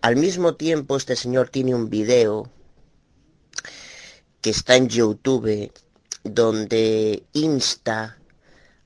Al 0.00 0.16
mismo 0.16 0.56
tiempo, 0.56 0.96
este 0.96 1.14
señor 1.14 1.48
tiene 1.48 1.74
un 1.74 1.88
video 1.88 2.50
que 4.40 4.50
está 4.50 4.74
en 4.76 4.88
YouTube 4.88 5.72
donde 6.24 7.24
insta 7.32 8.18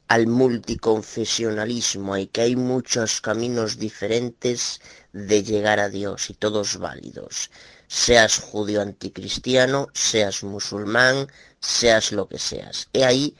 al 0.08 0.26
multiconfesionalismo 0.26 2.16
y 2.16 2.26
que 2.26 2.42
hay 2.42 2.56
muchos 2.56 3.20
caminos 3.20 3.78
diferentes 3.78 4.80
de 5.12 5.42
llegar 5.42 5.80
a 5.80 5.88
Dios 5.88 6.30
y 6.30 6.34
todos 6.34 6.78
válidos. 6.78 7.50
Seas 7.88 8.38
judío 8.38 8.82
anticristiano, 8.82 9.88
seas 9.94 10.42
musulmán, 10.42 11.28
seas 11.60 12.12
lo 12.12 12.28
que 12.28 12.38
seas. 12.38 12.88
He 12.92 13.04
ahí 13.04 13.36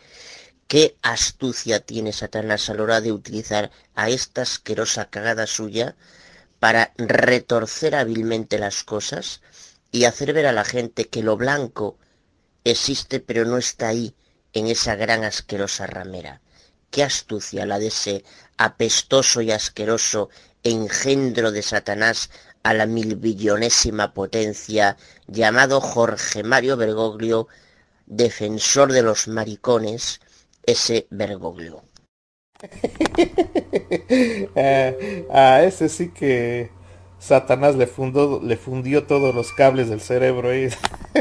qué 0.69 0.97
astucia 1.03 1.81
tiene 1.81 2.13
Satanás 2.13 2.69
a 2.69 2.75
la 2.75 2.83
hora 2.83 3.01
de 3.01 3.13
utilizar 3.13 3.71
a 3.95 4.09
esta 4.09 4.43
asquerosa 4.43 5.07
cagada 5.07 5.47
suya 5.47 5.97
para 6.59 6.93
retorcer 6.97 7.95
hábilmente 7.95 8.59
las 8.59 8.83
cosas 8.85 9.41
y 9.93 10.05
hacer 10.05 10.33
ver 10.33 10.47
a 10.47 10.53
la 10.53 10.65
gente 10.65 11.09
que 11.09 11.23
lo 11.23 11.37
blanco 11.37 11.99
existe 12.65 13.21
pero 13.21 13.45
no 13.45 13.59
está 13.59 13.89
ahí 13.89 14.15
en 14.53 14.67
esa 14.69 14.95
gran 14.97 15.25
asquerosa 15.25 15.87
ramera. 15.87 16.41
Qué 16.91 17.03
astucia 17.03 17.67
la 17.67 17.79
de 17.79 17.89
ese 17.89 18.25
apestoso 18.57 19.43
y 19.43 19.53
asqueroso 19.53 20.31
engendro 20.63 21.53
de 21.53 21.63
Satanás 21.63 22.31
a 22.67 22.75
la 22.75 22.87
milbillonésima 22.87 24.13
potencia 24.13 24.97
llamado 25.29 25.81
Jorge 25.81 26.43
Mario 26.43 26.77
Bergoglio, 26.77 27.47
defensor 28.07 28.93
de 28.93 29.03
los 29.03 29.29
maricones, 29.29 30.21
ese 30.65 31.07
Bergoglio. 31.11 31.85
a 35.31 35.63
ese 35.63 35.89
sí 35.89 36.09
que 36.09 36.73
Satanás 37.21 37.77
le 37.77 37.87
fundó, 37.87 38.41
le 38.43 38.57
fundió 38.57 39.07
todos 39.07 39.33
los 39.33 39.53
cables 39.53 39.89
del 39.89 40.01
cerebro. 40.01 40.49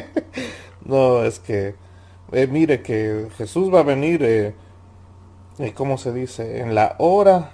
no, 0.84 1.24
es 1.24 1.38
que 1.38 1.76
eh, 2.32 2.48
mire 2.48 2.82
que 2.82 3.28
Jesús 3.38 3.72
va 3.72 3.82
a 3.82 3.84
venir, 3.84 4.24
eh, 4.24 4.56
eh, 5.60 5.74
¿cómo 5.76 6.00
se 6.00 6.12
dice? 6.12 6.60
En 6.62 6.74
la 6.74 6.96
hora, 6.98 7.52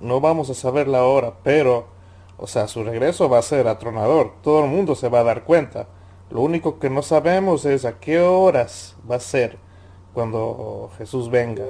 no 0.00 0.20
vamos 0.20 0.50
a 0.50 0.54
saber 0.54 0.86
la 0.86 1.04
hora, 1.04 1.38
pero, 1.42 1.99
o 2.40 2.46
sea, 2.46 2.68
su 2.68 2.82
regreso 2.82 3.28
va 3.28 3.38
a 3.38 3.42
ser 3.42 3.68
atronador. 3.68 4.32
Todo 4.42 4.64
el 4.64 4.70
mundo 4.70 4.94
se 4.94 5.10
va 5.10 5.20
a 5.20 5.24
dar 5.24 5.44
cuenta. 5.44 5.86
Lo 6.30 6.40
único 6.40 6.78
que 6.78 6.88
no 6.88 7.02
sabemos 7.02 7.66
es 7.66 7.84
a 7.84 7.98
qué 8.00 8.18
horas 8.20 8.96
va 9.08 9.16
a 9.16 9.20
ser 9.20 9.58
cuando 10.14 10.90
Jesús 10.96 11.30
venga. 11.30 11.64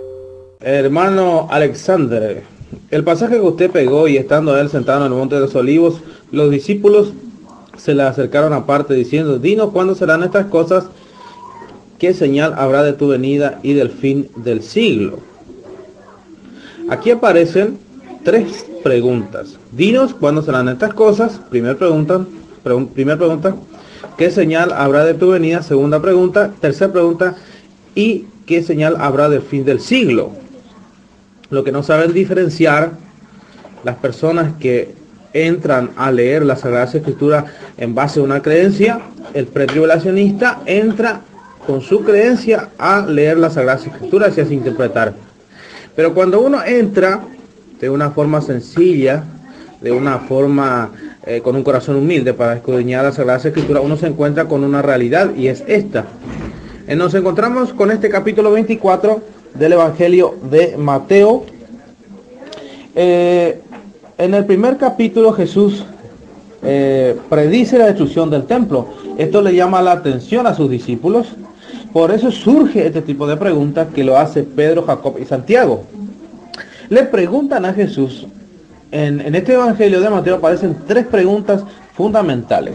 Hermano 0.60 1.48
Alexander, 1.51 2.44
el 2.90 3.02
pasaje 3.02 3.34
que 3.34 3.40
usted 3.40 3.70
pegó 3.70 4.06
y 4.06 4.16
estando 4.16 4.56
él 4.56 4.68
sentado 4.68 5.06
en 5.06 5.12
el 5.12 5.18
monte 5.18 5.34
de 5.34 5.40
los 5.40 5.55
olivos, 5.56 6.02
los 6.30 6.51
discípulos 6.51 7.14
se 7.76 7.94
le 7.94 8.05
acercaron 8.05 8.52
aparte 8.52 8.94
diciendo, 8.94 9.38
dinos 9.38 9.70
cuándo 9.72 9.97
serán 9.97 10.22
estas 10.22 10.47
cosas, 10.47 10.86
qué 11.98 12.14
señal 12.14 12.55
habrá 12.56 12.84
de 12.84 12.92
tu 12.92 13.09
venida 13.09 13.59
y 13.64 13.72
del 13.72 13.90
fin 13.90 14.30
del 14.36 14.62
siglo. 14.62 15.18
Aquí 16.88 17.10
aparecen 17.10 17.78
tres 18.24 18.66
preguntas. 18.82 19.59
Dinos 19.72 20.14
cuándo 20.14 20.42
serán 20.42 20.68
estas 20.68 20.94
cosas, 20.94 21.40
primera 21.51 21.76
pregunta, 21.76 22.24
primera 22.94 23.18
pregunta, 23.18 23.56
qué 24.16 24.30
señal 24.30 24.72
habrá 24.72 25.05
de 25.05 25.14
tu 25.14 25.30
venida, 25.30 25.62
segunda 25.62 26.01
pregunta, 26.01 26.52
tercera 26.60 26.92
pregunta, 26.92 27.36
y 27.94 28.26
qué 28.47 28.62
señal 28.62 28.97
habrá 28.98 29.28
del 29.28 29.42
fin 29.42 29.64
del 29.64 29.80
siglo 29.80 30.32
lo 31.51 31.64
que 31.64 31.72
no 31.72 31.82
saben 31.82 32.12
diferenciar 32.12 32.92
las 33.84 33.97
personas 33.97 34.52
que 34.59 34.94
entran 35.32 35.90
a 35.97 36.10
leer 36.10 36.44
la 36.44 36.56
Sagrada 36.56 36.84
Escritura 36.84 37.44
en 37.76 37.94
base 37.94 38.20
a 38.20 38.22
una 38.22 38.40
creencia, 38.42 39.01
el 39.34 39.47
pretribulacionista 39.47 40.60
entra 40.66 41.20
con 41.66 41.80
su 41.80 42.02
creencia 42.02 42.70
a 42.78 43.05
leer 43.06 43.38
la 43.38 43.51
Sagrada 43.51 43.80
Escritura 43.80 44.28
y 44.34 44.40
así 44.40 44.55
interpretar. 44.55 45.12
Pero 45.94 46.14
cuando 46.14 46.40
uno 46.40 46.64
entra 46.64 47.20
de 47.81 47.89
una 47.89 48.11
forma 48.11 48.40
sencilla, 48.43 49.24
de 49.81 49.90
una 49.90 50.19
forma 50.19 50.90
eh, 51.27 51.40
con 51.40 51.57
un 51.57 51.62
corazón 51.62 51.97
humilde 51.97 52.35
para 52.35 52.57
escudriñar 52.57 53.05
la 53.05 53.12
Sagrada 53.12 53.39
Escritura, 53.39 53.81
uno 53.81 53.97
se 53.97 54.07
encuentra 54.07 54.44
con 54.44 54.62
una 54.62 54.82
realidad 54.82 55.35
y 55.35 55.48
es 55.48 55.65
esta. 55.66 56.05
Eh, 56.86 56.94
nos 56.94 57.15
encontramos 57.15 57.73
con 57.73 57.90
este 57.90 58.11
capítulo 58.11 58.52
24 58.52 59.23
del 59.55 59.73
Evangelio 59.73 60.35
de 60.51 60.77
Mateo. 60.77 61.44
Eh, 62.94 63.61
en 64.19 64.35
el 64.35 64.44
primer 64.44 64.77
capítulo 64.77 65.32
Jesús 65.32 65.86
predice 67.31 67.78
la 67.78 67.86
destrucción 67.86 68.28
del 68.28 68.44
templo. 68.44 68.86
Esto 69.16 69.40
le 69.40 69.55
llama 69.55 69.81
la 69.81 69.93
atención 69.93 70.47
a 70.47 70.55
sus 70.55 70.69
discípulos. 70.69 71.28
Por 71.90 72.11
eso 72.11 72.31
surge 72.31 72.86
este 72.86 73.01
tipo 73.01 73.27
de 73.27 73.39
preguntas 73.39 73.89
que 73.94 74.05
lo 74.05 74.19
hace 74.19 74.43
Pedro, 74.43 74.82
Jacob 74.82 75.16
y 75.19 75.24
Santiago. 75.24 75.85
Le 76.90 77.04
preguntan 77.04 77.64
a 77.64 77.72
Jesús, 77.72 78.26
en, 78.90 79.34
este 79.36 79.54
Evangelio 79.54 80.00
de 80.00 80.10
Mateo 80.10 80.34
aparecen 80.34 80.76
tres 80.88 81.06
preguntas 81.06 81.62
fundamentales. 81.94 82.74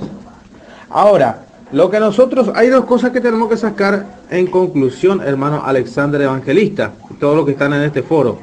Ahora, 0.90 1.44
lo 1.74 1.90
que 1.90 2.00
nosotros, 2.00 2.50
hay 2.56 2.70
dos 2.70 2.86
cosas 2.86 3.12
que 3.12 3.20
tenemos 3.20 3.50
que 3.50 3.58
sacar 3.58 4.06
en 4.30 4.48
conclusión, 4.48 5.22
hermano 5.22 5.64
Alexander 5.66 6.22
Evangelista, 6.22 6.94
todo 7.20 7.36
lo 7.36 7.46
que 7.46 7.52
están 7.52 7.74
en 7.74 7.82
este 7.82 8.04
foro. 8.04 8.40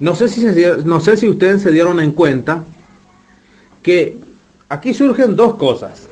No 0.00 0.14
sé 0.14 0.28
si, 0.28 0.46
no 0.86 1.00
sé 1.00 1.18
si 1.18 1.28
ustedes 1.28 1.60
se 1.60 1.70
dieron 1.70 2.00
en 2.00 2.12
cuenta 2.12 2.64
que 3.82 4.16
aquí 4.70 4.94
surgen 4.94 5.36
dos 5.36 5.56
cosas. 5.56 6.08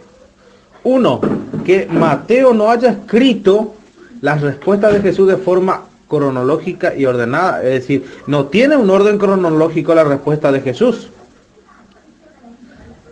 Uno, 0.85 1.19
que 1.65 1.87
Mateo 1.87 2.53
no 2.53 2.71
haya 2.71 2.91
escrito 2.91 3.75
las 4.21 4.43
respuestas 4.43 4.93
de 4.93 5.01
Jesús 5.01 5.29
de 5.29 5.39
forma 5.39 5.85
cronológica 6.19 6.95
y 6.95 7.07
ordenada. 7.07 7.63
Es 7.63 7.81
decir, 7.81 8.05
no 8.27 8.47
tiene 8.47 8.77
un 8.77 8.91
orden 8.91 9.17
cronológico 9.17 9.95
la 9.95 10.05
respuesta 10.05 10.53
de 10.53 10.61
Jesús. 10.61 11.09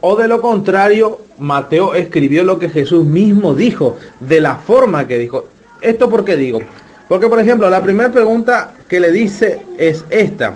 O 0.03 0.17
de 0.17 0.29
lo 0.29 0.41
contrario, 0.43 1.21
Mateo 1.39 1.95
escribió 1.95 2.45
lo 2.45 2.59
que 2.59 2.69
Jesús 2.69 3.05
mismo 3.07 3.55
dijo, 3.55 3.97
de 4.21 4.41
la 4.41 4.57
forma 4.57 5.07
que 5.07 5.19
dijo. 5.19 5.47
¿Esto 5.81 6.11
por 6.11 6.25
qué 6.25 6.37
digo? 6.37 6.61
Porque, 7.09 7.27
por 7.29 7.41
ejemplo, 7.41 7.71
la 7.71 7.83
primera 7.83 8.13
pregunta 8.13 8.75
que 8.87 9.01
le 9.01 9.11
dice 9.11 9.63
es 9.79 10.05
esta. 10.11 10.55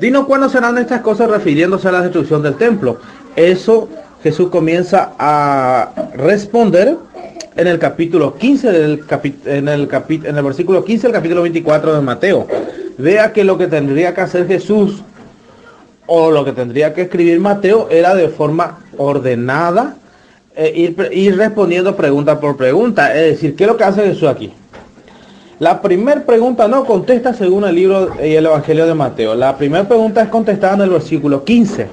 Dinos 0.00 0.26
cuándo 0.26 0.48
serán 0.48 0.78
estas 0.78 1.02
cosas 1.02 1.30
refiriéndose 1.30 1.86
a 1.88 1.92
la 1.92 2.02
destrucción 2.02 2.42
del 2.42 2.56
templo. 2.56 2.98
Eso 3.36 3.88
Jesús 4.22 4.50
comienza 4.50 5.12
a 5.18 5.90
responder 6.16 6.96
en 7.56 7.66
el 7.66 7.78
capítulo 7.78 8.36
15 8.36 8.72
del 8.72 9.04
en 9.46 9.68
el 9.68 9.88
en 10.24 10.36
el 10.36 10.42
versículo 10.42 10.84
15 10.84 11.08
del 11.08 11.12
capítulo 11.12 11.42
24 11.42 11.94
de 11.94 12.00
Mateo. 12.00 12.46
Vea 12.98 13.32
que 13.32 13.44
lo 13.44 13.58
que 13.58 13.66
tendría 13.66 14.14
que 14.14 14.20
hacer 14.20 14.46
Jesús 14.46 15.02
o 16.06 16.30
lo 16.30 16.44
que 16.44 16.52
tendría 16.52 16.94
que 16.94 17.02
escribir 17.02 17.40
Mateo 17.40 17.88
era 17.90 18.14
de 18.14 18.28
forma 18.28 18.80
ordenada, 18.98 19.96
eh, 20.56 20.72
ir, 20.74 21.08
ir 21.12 21.36
respondiendo 21.36 21.96
pregunta 21.96 22.38
por 22.40 22.56
pregunta. 22.56 23.14
Es 23.14 23.32
decir, 23.32 23.56
¿qué 23.56 23.64
es 23.64 23.70
lo 23.70 23.76
que 23.76 23.84
hace 23.84 24.02
Jesús 24.02 24.28
aquí? 24.28 24.52
La 25.58 25.80
primera 25.80 26.22
pregunta 26.24 26.66
no 26.66 26.84
contesta 26.84 27.32
según 27.32 27.64
el 27.64 27.76
libro 27.76 28.10
y 28.22 28.34
el 28.34 28.46
Evangelio 28.46 28.84
de 28.84 28.94
Mateo. 28.94 29.34
La 29.34 29.56
primera 29.56 29.86
pregunta 29.86 30.22
es 30.22 30.28
contestada 30.28 30.74
en 30.74 30.80
el 30.82 30.90
versículo 30.90 31.44
15. 31.44 31.86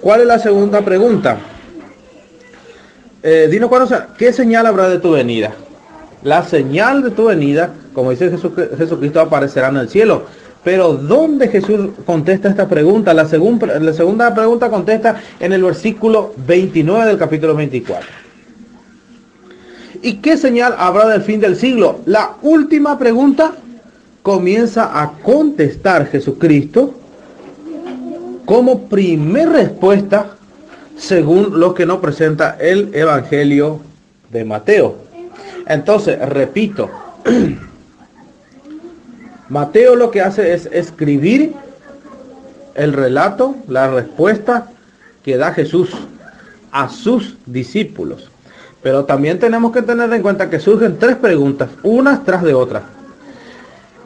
¿Cuál 0.00 0.22
es 0.22 0.26
la 0.26 0.38
segunda 0.38 0.82
pregunta? 0.82 1.38
Eh, 3.26 3.48
dinos 3.50 3.70
cuándo, 3.70 3.88
¿qué 4.18 4.34
señal 4.34 4.66
habrá 4.66 4.86
de 4.90 4.98
tu 4.98 5.12
venida? 5.12 5.54
La 6.22 6.44
señal 6.44 7.02
de 7.02 7.10
tu 7.10 7.24
venida, 7.24 7.72
como 7.94 8.10
dice 8.10 8.30
Jesucristo, 8.30 9.18
aparecerá 9.18 9.68
en 9.68 9.78
el 9.78 9.88
cielo. 9.88 10.24
Pero 10.62 10.92
¿dónde 10.92 11.48
Jesús 11.48 11.88
contesta 12.04 12.50
esta 12.50 12.68
pregunta? 12.68 13.14
La, 13.14 13.22
la 13.22 13.92
segunda 13.94 14.34
pregunta 14.34 14.68
contesta 14.68 15.22
en 15.40 15.54
el 15.54 15.62
versículo 15.62 16.34
29 16.46 17.06
del 17.06 17.16
capítulo 17.16 17.54
24. 17.54 18.06
¿Y 20.02 20.16
qué 20.16 20.36
señal 20.36 20.74
habrá 20.76 21.08
del 21.08 21.22
fin 21.22 21.40
del 21.40 21.56
siglo? 21.56 22.00
La 22.04 22.32
última 22.42 22.98
pregunta 22.98 23.52
comienza 24.20 25.00
a 25.00 25.12
contestar 25.22 26.08
Jesucristo 26.08 26.92
como 28.44 28.86
primer 28.86 29.48
respuesta 29.48 30.36
según 30.96 31.60
lo 31.60 31.74
que 31.74 31.86
nos 31.86 31.98
presenta 31.98 32.56
el 32.60 32.94
Evangelio 32.94 33.80
de 34.30 34.44
Mateo. 34.44 34.96
Entonces, 35.66 36.18
repito, 36.28 36.90
Mateo 39.48 39.96
lo 39.96 40.10
que 40.10 40.20
hace 40.20 40.54
es 40.54 40.66
escribir 40.72 41.52
el 42.74 42.92
relato, 42.92 43.54
la 43.68 43.90
respuesta 43.90 44.68
que 45.22 45.36
da 45.36 45.52
Jesús 45.52 45.90
a 46.72 46.88
sus 46.88 47.36
discípulos. 47.46 48.30
Pero 48.82 49.04
también 49.04 49.38
tenemos 49.38 49.72
que 49.72 49.82
tener 49.82 50.12
en 50.12 50.22
cuenta 50.22 50.50
que 50.50 50.60
surgen 50.60 50.98
tres 50.98 51.16
preguntas, 51.16 51.70
unas 51.82 52.24
tras 52.24 52.42
de 52.42 52.52
otras. 52.52 52.82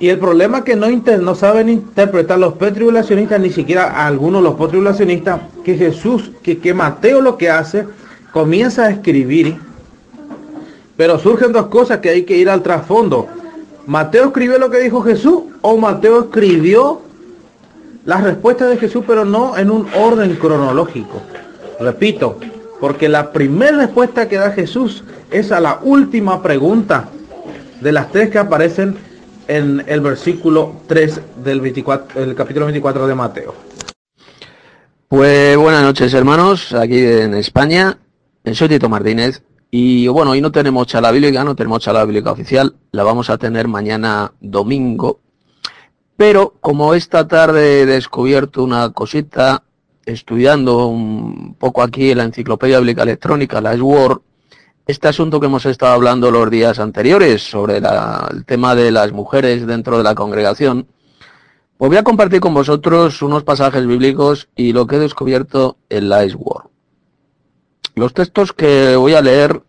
Y 0.01 0.09
el 0.09 0.19
problema 0.19 0.65
que 0.65 0.77
no, 0.77 0.87
no 0.89 1.35
saben 1.35 1.69
interpretar 1.69 2.39
los 2.39 2.55
petribulacionistas, 2.55 3.41
ni 3.41 3.51
siquiera 3.51 4.07
algunos 4.07 4.43
los 4.43 4.55
petribulacionistas, 4.55 5.41
que 5.65 5.77
Jesús, 5.77 6.31
que, 6.43 6.59
que 6.59 6.73
Mateo 6.73 7.20
lo 7.20 7.37
que 7.37 7.51
hace, 7.51 7.87
comienza 8.33 8.85
a 8.85 8.91
escribir 8.91 9.57
pero 10.99 11.16
surgen 11.16 11.53
dos 11.53 11.69
cosas 11.69 11.99
que 11.99 12.11
hay 12.11 12.25
que 12.25 12.37
ir 12.37 12.51
al 12.51 12.61
trasfondo. 12.61 13.29
¿Mateo 13.87 14.27
escribió 14.27 14.59
lo 14.59 14.69
que 14.69 14.81
dijo 14.81 15.01
Jesús 15.01 15.43
o 15.62 15.77
Mateo 15.77 16.25
escribió 16.25 17.01
las 18.05 18.25
respuestas 18.25 18.70
de 18.70 18.79
Jesús, 18.79 19.05
pero 19.07 19.25
no 19.25 19.57
en 19.57 19.70
un 19.70 19.87
orden 19.97 20.35
cronológico? 20.35 21.23
Repito, 21.79 22.41
porque 22.81 23.09
la 23.09 23.31
primera 23.31 23.77
respuesta 23.77 24.29
que 24.29 24.39
da 24.39 24.51
Jesús 24.51 25.05
es 25.31 25.53
a 25.53 25.61
la 25.61 25.79
última 25.85 26.43
pregunta 26.43 27.11
de 27.81 27.93
las 27.93 28.11
tres 28.11 28.31
que 28.31 28.39
aparecen 28.39 28.97
en 29.49 29.83
el 29.89 30.01
versículo 30.01 30.83
3 30.87 31.20
del, 31.43 31.61
24, 31.61 32.23
el 32.23 32.35
capítulo 32.35 32.66
24 32.66 33.07
de 33.07 33.15
Mateo. 33.15 33.55
Pues 35.09 35.57
buenas 35.57 35.83
noches 35.83 36.12
hermanos, 36.12 36.75
aquí 36.75 36.99
en 36.99 37.35
España, 37.35 37.99
soy 38.53 38.69
Tito 38.69 38.91
Martínez 38.91 39.43
y 39.70 40.07
bueno, 40.09 40.33
hoy 40.33 40.43
no 40.43 40.53
tenemos 40.53 40.87
charla 40.87 41.11
bíblica, 41.11 41.45
no 41.45 41.57
tenemos 41.57 41.83
charla 41.83 42.05
bíblica 42.05 42.31
oficial, 42.31 42.75
la 42.93 43.03
vamos 43.03 43.31
a 43.31 43.39
tener 43.39 43.69
mañana 43.69 44.33
domingo. 44.41 45.20
Pero 46.16 46.55
como 46.61 46.95
esta 46.95 47.27
tarde 47.27 47.83
he 47.83 47.87
descubierto 47.87 48.62
una 48.62 48.91
cosita, 48.91 49.62
estudiando 50.05 50.89
un 50.89 51.55
poco 51.55 51.83
aquí 51.83 52.11
en 52.11 52.19
la 52.19 52.25
enciclopedia 52.25 52.79
bíblica 52.79 53.03
electrónica, 53.03 53.61
la 53.61 53.75
Word, 53.77 54.20
este 54.89 55.06
asunto 55.06 55.39
que 55.39 55.47
hemos 55.47 55.66
estado 55.66 55.93
hablando 55.93 56.31
los 56.31 56.51
días 56.51 56.78
anteriores 56.78 57.43
sobre 57.43 57.77
el 57.77 58.44
tema 58.47 58.74
de 58.74 58.90
las 58.90 59.12
mujeres 59.12 59.66
dentro 59.66 59.98
de 59.98 60.02
la 60.02 60.15
congregación, 60.15 60.86
pues 61.77 61.90
voy 61.90 61.98
a 61.98 62.02
compartir 62.02 62.40
con 62.40 62.55
vosotros 62.55 63.20
unos 63.20 63.44
pasajes 63.44 63.86
bíblicos 63.86 64.48
y 64.56 64.73
lo 64.73 64.86
que 64.86 64.97
he 64.97 64.98
descubierto 64.98 65.77
en 65.90 66.09
la 66.09 66.24
Word. 66.35 66.70
Los 67.97 68.15
textos 68.15 68.55
que 68.55 68.97
voy 68.97 69.12
a 69.12 69.20
leer 69.20 69.60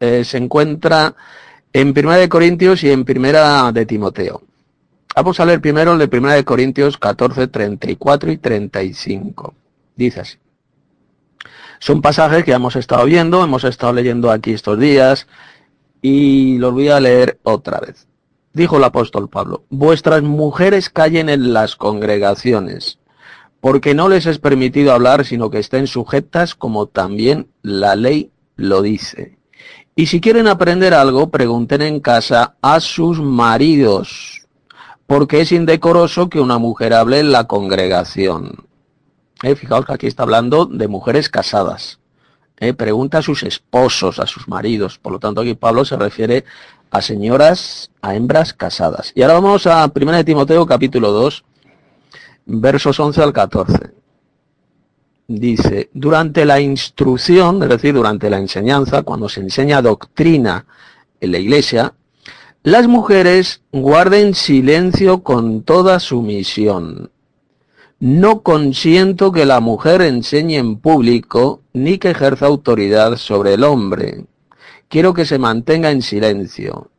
eh, 0.00 0.24
se 0.24 0.38
encuentra 0.38 1.16
en 1.74 1.92
Primera 1.92 2.16
de 2.16 2.30
Corintios 2.30 2.82
y 2.82 2.90
en 2.90 3.04
Primera 3.04 3.70
de 3.72 3.84
Timoteo. 3.84 4.40
Vamos 5.14 5.38
a 5.38 5.44
leer 5.44 5.60
primero 5.60 5.92
el 5.92 5.98
de 5.98 6.08
Primera 6.08 6.34
de 6.34 6.44
Corintios 6.46 6.96
14, 6.96 7.46
34 7.48 8.32
y 8.32 8.38
35. 8.38 9.54
Dice 9.96 10.20
así. 10.20 10.41
Son 11.82 12.00
pasajes 12.00 12.44
que 12.44 12.52
hemos 12.52 12.76
estado 12.76 13.06
viendo, 13.06 13.42
hemos 13.42 13.64
estado 13.64 13.92
leyendo 13.92 14.30
aquí 14.30 14.52
estos 14.52 14.78
días 14.78 15.26
y 16.00 16.56
los 16.58 16.72
voy 16.72 16.90
a 16.90 17.00
leer 17.00 17.40
otra 17.42 17.80
vez. 17.80 18.06
Dijo 18.52 18.76
el 18.76 18.84
apóstol 18.84 19.28
Pablo, 19.28 19.64
vuestras 19.68 20.22
mujeres 20.22 20.90
callen 20.90 21.28
en 21.28 21.52
las 21.52 21.74
congregaciones 21.74 23.00
porque 23.58 23.96
no 23.96 24.08
les 24.08 24.26
es 24.26 24.38
permitido 24.38 24.92
hablar, 24.92 25.24
sino 25.24 25.50
que 25.50 25.58
estén 25.58 25.88
sujetas 25.88 26.54
como 26.54 26.86
también 26.86 27.48
la 27.62 27.96
ley 27.96 28.30
lo 28.54 28.80
dice. 28.80 29.36
Y 29.96 30.06
si 30.06 30.20
quieren 30.20 30.46
aprender 30.46 30.94
algo, 30.94 31.30
pregunten 31.30 31.82
en 31.82 31.98
casa 31.98 32.54
a 32.62 32.78
sus 32.78 33.20
maridos, 33.20 34.46
porque 35.08 35.40
es 35.40 35.50
indecoroso 35.50 36.28
que 36.28 36.38
una 36.38 36.58
mujer 36.58 36.94
hable 36.94 37.18
en 37.18 37.32
la 37.32 37.48
congregación. 37.48 38.68
Fijaos 39.42 39.84
que 39.84 39.92
aquí 39.92 40.06
está 40.06 40.22
hablando 40.22 40.66
de 40.66 40.88
mujeres 40.88 41.28
casadas. 41.28 41.98
Eh, 42.58 42.74
pregunta 42.74 43.18
a 43.18 43.22
sus 43.22 43.42
esposos, 43.42 44.20
a 44.20 44.26
sus 44.26 44.46
maridos. 44.46 44.98
Por 44.98 45.12
lo 45.12 45.18
tanto, 45.18 45.40
aquí 45.40 45.54
Pablo 45.54 45.84
se 45.84 45.96
refiere 45.96 46.44
a 46.90 47.02
señoras, 47.02 47.90
a 48.02 48.14
hembras 48.14 48.52
casadas. 48.52 49.12
Y 49.14 49.22
ahora 49.22 49.34
vamos 49.34 49.66
a 49.66 49.90
1 49.92 50.12
de 50.12 50.24
Timoteo 50.24 50.66
capítulo 50.66 51.10
2, 51.10 51.44
versos 52.46 53.00
11 53.00 53.22
al 53.22 53.32
14. 53.32 53.92
Dice, 55.26 55.90
durante 55.94 56.44
la 56.44 56.60
instrucción, 56.60 57.62
es 57.62 57.68
decir, 57.68 57.94
durante 57.94 58.28
la 58.28 58.38
enseñanza, 58.38 59.02
cuando 59.02 59.28
se 59.28 59.40
enseña 59.40 59.80
doctrina 59.80 60.66
en 61.20 61.32
la 61.32 61.38
iglesia, 61.38 61.94
las 62.62 62.86
mujeres 62.86 63.62
guarden 63.72 64.34
silencio 64.34 65.22
con 65.22 65.62
toda 65.62 65.98
sumisión. 65.98 67.10
No 68.04 68.42
consiento 68.42 69.30
que 69.30 69.46
la 69.46 69.60
mujer 69.60 70.02
enseñe 70.02 70.56
en 70.56 70.80
público 70.80 71.62
ni 71.72 71.98
que 71.98 72.10
ejerza 72.10 72.46
autoridad 72.46 73.14
sobre 73.16 73.54
el 73.54 73.62
hombre. 73.62 74.24
Quiero 74.88 75.14
que 75.14 75.24
se 75.24 75.38
mantenga 75.38 75.92
en 75.92 76.02
silencio. 76.02 76.90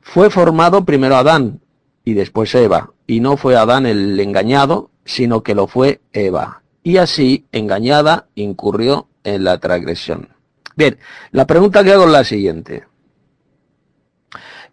Fue 0.00 0.30
formado 0.30 0.86
primero 0.86 1.16
Adán 1.16 1.60
y 2.06 2.14
después 2.14 2.54
Eva 2.54 2.94
y 3.06 3.20
no 3.20 3.36
fue 3.36 3.54
Adán 3.54 3.84
el 3.84 4.18
engañado, 4.18 4.88
sino 5.04 5.42
que 5.42 5.54
lo 5.54 5.66
fue 5.66 6.00
Eva. 6.14 6.62
Y 6.82 6.96
así, 6.96 7.44
engañada, 7.52 8.28
incurrió 8.34 9.08
en 9.24 9.44
la 9.44 9.58
transgresión. 9.58 10.30
Bien, 10.74 10.98
la 11.32 11.46
pregunta 11.46 11.84
que 11.84 11.92
hago 11.92 12.04
es 12.04 12.12
la 12.12 12.24
siguiente. 12.24 12.84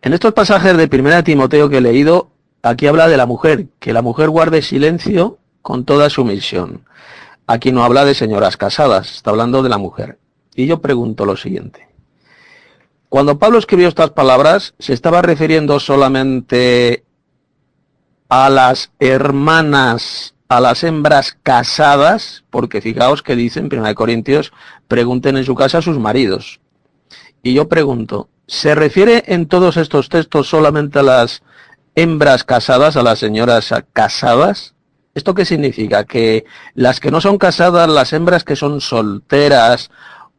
En 0.02 0.14
estos 0.14 0.32
pasajes 0.32 0.78
de 0.78 0.88
Primera 0.88 1.24
Timoteo 1.24 1.68
que 1.68 1.80
he 1.80 1.82
leído, 1.82 2.33
aquí 2.64 2.88
habla 2.88 3.08
de 3.08 3.18
la 3.18 3.28
mujer, 3.28 3.68
que 3.80 3.94
la 3.94 4.02
mujer 4.02 4.30
guarde 4.30 4.64
silencio 4.64 5.38
con 5.62 5.86
toda 5.86 6.10
sumisión. 6.10 6.86
Aquí 7.46 7.72
no 7.72 7.84
habla 7.84 8.06
de 8.06 8.16
señoras 8.16 8.58
casadas, 8.58 9.12
está 9.12 9.30
hablando 9.30 9.62
de 9.62 9.70
la 9.70 9.78
mujer. 9.78 10.18
Y 10.56 10.66
yo 10.66 10.82
pregunto 10.82 11.26
lo 11.26 11.36
siguiente. 11.36 11.88
Cuando 13.10 13.38
Pablo 13.38 13.60
escribió 13.60 13.88
estas 13.88 14.12
palabras, 14.12 14.74
¿se 14.80 14.94
estaba 14.94 15.22
refiriendo 15.22 15.80
solamente 15.80 17.04
a 18.30 18.50
las 18.50 18.92
hermanas, 19.00 20.34
a 20.48 20.60
las 20.60 20.84
hembras 20.84 21.38
casadas, 21.44 22.44
porque 22.50 22.82
fijaos 22.82 23.22
que 23.22 23.36
dicen, 23.36 23.70
1 23.72 23.94
Corintios, 23.94 24.52
pregunten 24.88 25.38
en 25.38 25.46
su 25.46 25.54
casa 25.54 25.80
a 25.80 25.82
sus 25.84 26.00
maridos. 26.00 26.60
Y 27.44 27.54
yo 27.54 27.68
pregunto, 27.68 28.30
¿se 28.48 28.74
refiere 28.74 29.24
en 29.28 29.48
todos 29.48 29.78
estos 29.78 30.10
textos 30.10 30.48
solamente 30.48 31.00
a 31.00 31.04
las 31.04 31.44
hembras 31.96 32.44
casadas, 32.44 32.98
a 32.98 33.04
las 33.04 33.20
señoras 33.20 33.74
casadas? 33.94 34.74
¿Esto 35.16 35.34
qué 35.34 35.46
significa? 35.46 36.06
Que 36.06 36.46
las 36.74 37.00
que 37.00 37.12
no 37.12 37.22
son 37.22 37.38
casadas, 37.38 37.88
las 37.90 38.14
hembras 38.14 38.44
que 38.44 38.56
son 38.56 38.82
solteras 38.82 39.92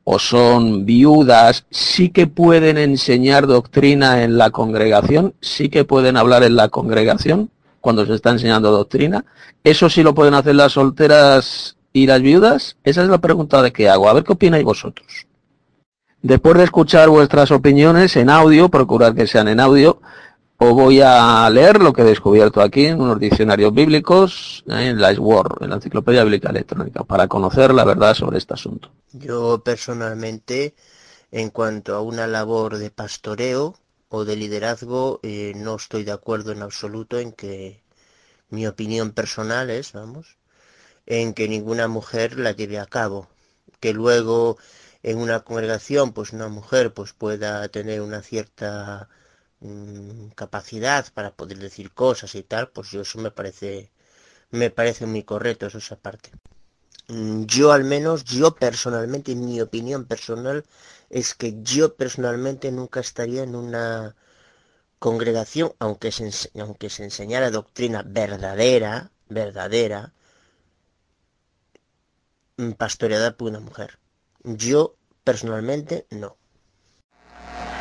o 0.03 0.19
son 0.19 0.85
viudas, 0.85 1.65
sí 1.71 2.11
que 2.11 2.27
pueden 2.27 2.77
enseñar 2.77 3.47
doctrina 3.47 4.23
en 4.23 4.37
la 4.37 4.51
congregación, 4.51 5.35
sí 5.41 5.69
que 5.69 5.85
pueden 5.85 6.17
hablar 6.17 6.43
en 6.43 6.57
la 6.57 6.69
congregación 6.69 7.51
cuando 7.81 8.05
se 8.05 8.15
está 8.15 8.31
enseñando 8.31 8.71
doctrina. 8.71 9.25
¿Eso 9.63 9.89
sí 9.89 10.03
lo 10.03 10.15
pueden 10.15 10.35
hacer 10.35 10.55
las 10.57 10.73
solteras 10.73 11.77
y 11.93 12.07
las 12.07 12.21
viudas? 12.21 12.77
Esa 12.83 13.03
es 13.03 13.09
la 13.09 13.19
pregunta 13.19 13.63
de 13.63 13.73
qué 13.73 13.89
hago. 13.89 14.09
A 14.09 14.13
ver 14.13 14.25
qué 14.25 14.33
opináis 14.33 14.65
vosotros. 14.65 15.27
Después 16.21 16.57
de 16.57 16.65
escuchar 16.65 17.11
vuestras 17.11 17.51
opiniones 17.51 18.17
en 18.17 18.31
audio, 18.31 18.71
procurad 18.71 19.15
que 19.15 19.27
sean 19.27 19.49
en 19.49 19.61
audio, 19.61 20.01
os 20.57 20.73
voy 20.73 21.01
a 21.01 21.49
leer 21.51 21.81
lo 21.81 21.93
que 21.93 22.03
he 22.03 22.05
descubierto 22.05 22.61
aquí 22.61 22.87
en 22.87 23.01
unos 23.01 23.19
diccionarios 23.19 23.75
bíblicos, 23.75 24.65
en 24.67 25.01
la 25.01 25.11
en 25.11 25.71
la 25.71 25.77
Enciclopedia 25.77 26.23
Bíblica 26.23 26.51
Electrónica, 26.51 27.05
para 27.05 27.29
conocer 27.29 27.75
la 27.75 27.85
verdad 27.85 28.15
sobre 28.15 28.39
este 28.39 28.55
asunto. 28.55 28.91
Yo 29.13 29.63
personalmente, 29.65 30.75
en 31.33 31.51
cuanto 31.51 31.95
a 31.95 32.01
una 32.01 32.27
labor 32.27 32.79
de 32.79 32.91
pastoreo 32.91 33.77
o 34.09 34.25
de 34.25 34.37
liderazgo, 34.37 35.21
eh, 35.23 35.53
no 35.57 35.75
estoy 35.75 36.05
de 36.05 36.13
acuerdo 36.13 36.53
en 36.53 36.63
absoluto 36.63 37.19
en 37.19 37.33
que 37.33 37.83
mi 38.49 38.67
opinión 38.67 39.11
personal 39.11 39.71
es, 39.71 39.93
vamos, 39.93 40.37
en 41.07 41.35
que 41.35 41.49
ninguna 41.49 41.89
mujer 41.89 42.39
la 42.39 42.53
lleve 42.53 42.79
a 42.79 42.87
cabo. 42.87 43.27
Que 43.81 43.93
luego 43.93 44.57
en 45.03 45.19
una 45.19 45.41
congregación, 45.41 46.13
pues 46.13 46.33
una 46.33 46.49
mujer 46.49 46.95
pues 46.95 47.13
pueda 47.13 47.69
tener 47.69 48.01
una 48.01 48.23
cierta 48.23 49.09
mm, 49.65 50.29
capacidad 50.37 51.07
para 51.15 51.33
poder 51.37 51.59
decir 51.59 51.93
cosas 51.93 52.35
y 52.37 52.43
tal, 52.45 52.71
pues 52.71 52.91
yo 52.93 53.01
eso 53.03 53.19
me 53.21 53.31
parece 53.33 53.91
me 54.51 54.71
parece 54.71 55.07
muy 55.07 55.25
correcto 55.25 55.67
eso 55.67 55.79
esa 55.79 55.97
parte. 55.97 56.31
Mm, 57.09 57.45
yo 57.47 57.73
al 57.73 57.85
menos, 57.85 58.25
yo 58.25 58.55
personalmente, 58.57 59.35
mi 59.37 59.61
opinión 59.63 60.05
personal 60.07 60.65
es 61.11 61.35
que 61.35 61.57
yo 61.63 61.97
personalmente 61.97 62.71
nunca 62.73 63.01
estaría 63.01 63.43
en 63.45 63.55
una 63.57 64.17
congregación, 65.01 65.75
aunque 65.81 66.13
se, 66.13 66.31
aunque 66.61 66.91
se 66.91 67.05
enseñara 67.05 67.51
doctrina 67.51 68.03
verdadera, 68.07 69.13
verdadera, 69.29 70.13
mm, 72.57 72.73
pastoreada 72.73 73.37
por 73.37 73.49
una 73.49 73.61
mujer. 73.61 73.99
Yo 74.43 74.97
personalmente 75.25 76.07
no. 76.11 76.37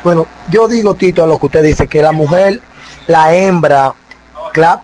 Bueno, 0.04 0.26
yo 0.50 0.68
digo, 0.68 0.94
Tito, 0.94 1.24
a 1.24 1.26
lo 1.26 1.38
que 1.38 1.46
usted 1.46 1.62
dice, 1.64 1.88
que 1.88 2.02
la 2.02 2.12
mujer, 2.12 2.60
la 3.06 3.34
hembra, 3.34 3.94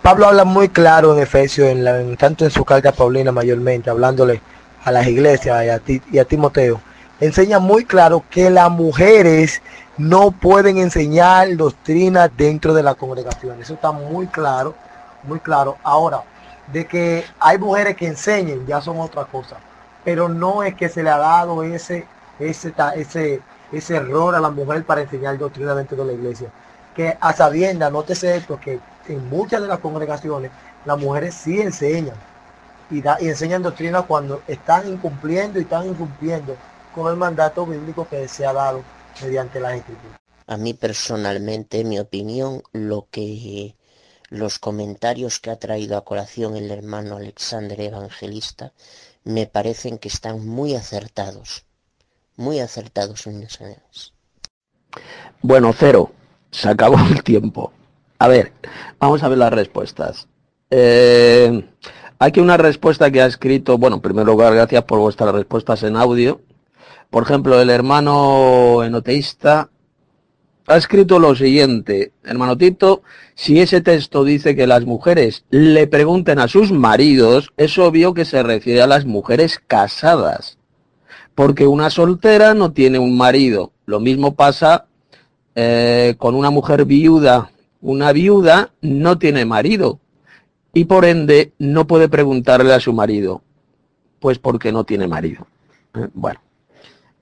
Pablo 0.00 0.26
habla 0.26 0.44
muy 0.44 0.70
claro 0.70 1.14
en 1.14 1.22
Efesios, 1.22 1.68
en 1.68 2.16
tanto 2.16 2.46
en 2.46 2.50
su 2.50 2.64
carta 2.64 2.90
Paulina 2.90 3.30
mayormente, 3.30 3.90
hablándole 3.90 4.40
a 4.82 4.90
las 4.90 5.06
iglesias 5.06 5.62
y 5.62 5.68
a, 5.68 6.00
y 6.10 6.18
a 6.18 6.24
Timoteo, 6.24 6.80
enseña 7.20 7.58
muy 7.58 7.84
claro 7.84 8.24
que 8.30 8.48
las 8.48 8.70
mujeres 8.70 9.60
no 9.98 10.30
pueden 10.30 10.78
enseñar 10.78 11.54
doctrina 11.54 12.28
dentro 12.28 12.72
de 12.72 12.82
la 12.82 12.94
congregación. 12.94 13.60
Eso 13.60 13.74
está 13.74 13.92
muy 13.92 14.26
claro, 14.26 14.74
muy 15.24 15.38
claro. 15.38 15.76
Ahora, 15.82 16.22
de 16.72 16.86
que 16.86 17.24
hay 17.38 17.58
mujeres 17.58 17.94
que 17.94 18.06
enseñen, 18.06 18.66
ya 18.66 18.80
son 18.80 18.98
otra 18.98 19.26
cosa. 19.26 19.56
Pero 20.02 20.30
no 20.30 20.62
es 20.62 20.74
que 20.74 20.88
se 20.88 21.02
le 21.02 21.10
ha 21.10 21.18
dado 21.18 21.62
ese, 21.62 22.06
ese, 22.38 22.72
ese, 22.96 23.42
ese 23.72 23.96
error 23.96 24.34
a 24.34 24.40
la 24.40 24.50
mujer 24.50 24.84
para 24.84 25.02
enseñar 25.02 25.38
doctrina 25.38 25.74
dentro 25.74 25.96
de 25.98 26.04
la 26.04 26.12
iglesia. 26.12 26.50
Que 26.94 27.16
a 27.20 27.32
sabienda, 27.32 27.90
nótese 27.90 28.36
esto, 28.36 28.58
que 28.60 28.80
en 29.08 29.28
muchas 29.28 29.62
de 29.62 29.68
las 29.68 29.78
congregaciones 29.78 30.50
las 30.84 30.98
mujeres 30.98 31.34
sí 31.34 31.60
enseñan 31.60 32.16
y, 32.90 33.00
da, 33.00 33.16
y 33.20 33.28
enseñan 33.28 33.62
doctrina 33.62 34.02
cuando 34.02 34.42
están 34.48 34.88
incumpliendo 34.88 35.58
y 35.58 35.62
están 35.62 35.86
incumpliendo 35.86 36.56
con 36.94 37.10
el 37.10 37.16
mandato 37.16 37.66
bíblico 37.66 38.06
que 38.08 38.26
se 38.28 38.44
ha 38.44 38.52
dado 38.52 38.82
mediante 39.22 39.60
la 39.60 39.76
escrituras. 39.76 40.18
A 40.46 40.56
mí 40.56 40.74
personalmente, 40.74 41.84
mi 41.84 42.00
opinión, 42.00 42.62
lo 42.72 43.06
que 43.10 43.76
los 44.30 44.58
comentarios 44.58 45.38
que 45.38 45.50
ha 45.50 45.58
traído 45.58 45.96
a 45.96 46.04
colación 46.04 46.56
el 46.56 46.70
hermano 46.70 47.16
Alexander 47.16 47.80
Evangelista 47.80 48.72
me 49.22 49.46
parecen 49.46 49.98
que 49.98 50.08
están 50.08 50.46
muy 50.46 50.74
acertados, 50.74 51.64
muy 52.40 52.58
acertados 52.58 53.26
en 53.26 53.42
esas. 53.42 54.12
Bueno, 55.42 55.72
cero, 55.76 56.12
se 56.50 56.68
acabó 56.68 56.96
el 57.10 57.22
tiempo. 57.22 57.72
A 58.18 58.28
ver, 58.28 58.52
vamos 58.98 59.22
a 59.22 59.28
ver 59.28 59.38
las 59.38 59.52
respuestas. 59.52 60.28
Eh, 60.70 61.64
aquí 62.18 62.40
una 62.40 62.56
respuesta 62.56 63.10
que 63.10 63.22
ha 63.22 63.26
escrito, 63.26 63.78
bueno, 63.78 63.96
en 63.96 64.02
primer 64.02 64.26
lugar, 64.26 64.54
gracias 64.54 64.84
por 64.84 64.98
vuestras 64.98 65.32
respuestas 65.34 65.82
en 65.82 65.96
audio. 65.96 66.40
Por 67.10 67.22
ejemplo, 67.22 67.60
el 67.60 67.70
hermano 67.70 68.84
enoteísta 68.84 69.70
ha 70.66 70.76
escrito 70.76 71.18
lo 71.18 71.34
siguiente, 71.34 72.12
hermano 72.22 72.56
Tito, 72.56 73.02
si 73.34 73.60
ese 73.60 73.80
texto 73.80 74.22
dice 74.22 74.54
que 74.54 74.68
las 74.68 74.84
mujeres 74.84 75.44
le 75.50 75.88
pregunten 75.88 76.38
a 76.38 76.46
sus 76.46 76.70
maridos, 76.70 77.52
es 77.56 77.76
obvio 77.78 78.14
que 78.14 78.24
se 78.24 78.44
refiere 78.44 78.80
a 78.80 78.86
las 78.86 79.04
mujeres 79.04 79.60
casadas, 79.66 80.59
porque 81.40 81.66
una 81.66 81.88
soltera 81.88 82.52
no 82.52 82.72
tiene 82.72 82.98
un 82.98 83.16
marido. 83.16 83.72
Lo 83.86 83.98
mismo 83.98 84.34
pasa 84.34 84.84
eh, 85.54 86.14
con 86.18 86.34
una 86.34 86.50
mujer 86.50 86.84
viuda 86.84 87.50
una 87.80 88.12
viuda 88.12 88.72
no 88.82 89.16
tiene 89.16 89.46
marido 89.46 90.00
y 90.74 90.84
por 90.84 91.06
ende 91.06 91.54
no 91.58 91.86
puede 91.86 92.10
preguntarle 92.10 92.74
a 92.74 92.78
su 92.78 92.92
marido, 92.92 93.40
pues 94.18 94.38
porque 94.38 94.70
no 94.70 94.84
tiene 94.84 95.08
marido. 95.08 95.46
Eh, 95.94 96.08
bueno, 96.12 96.42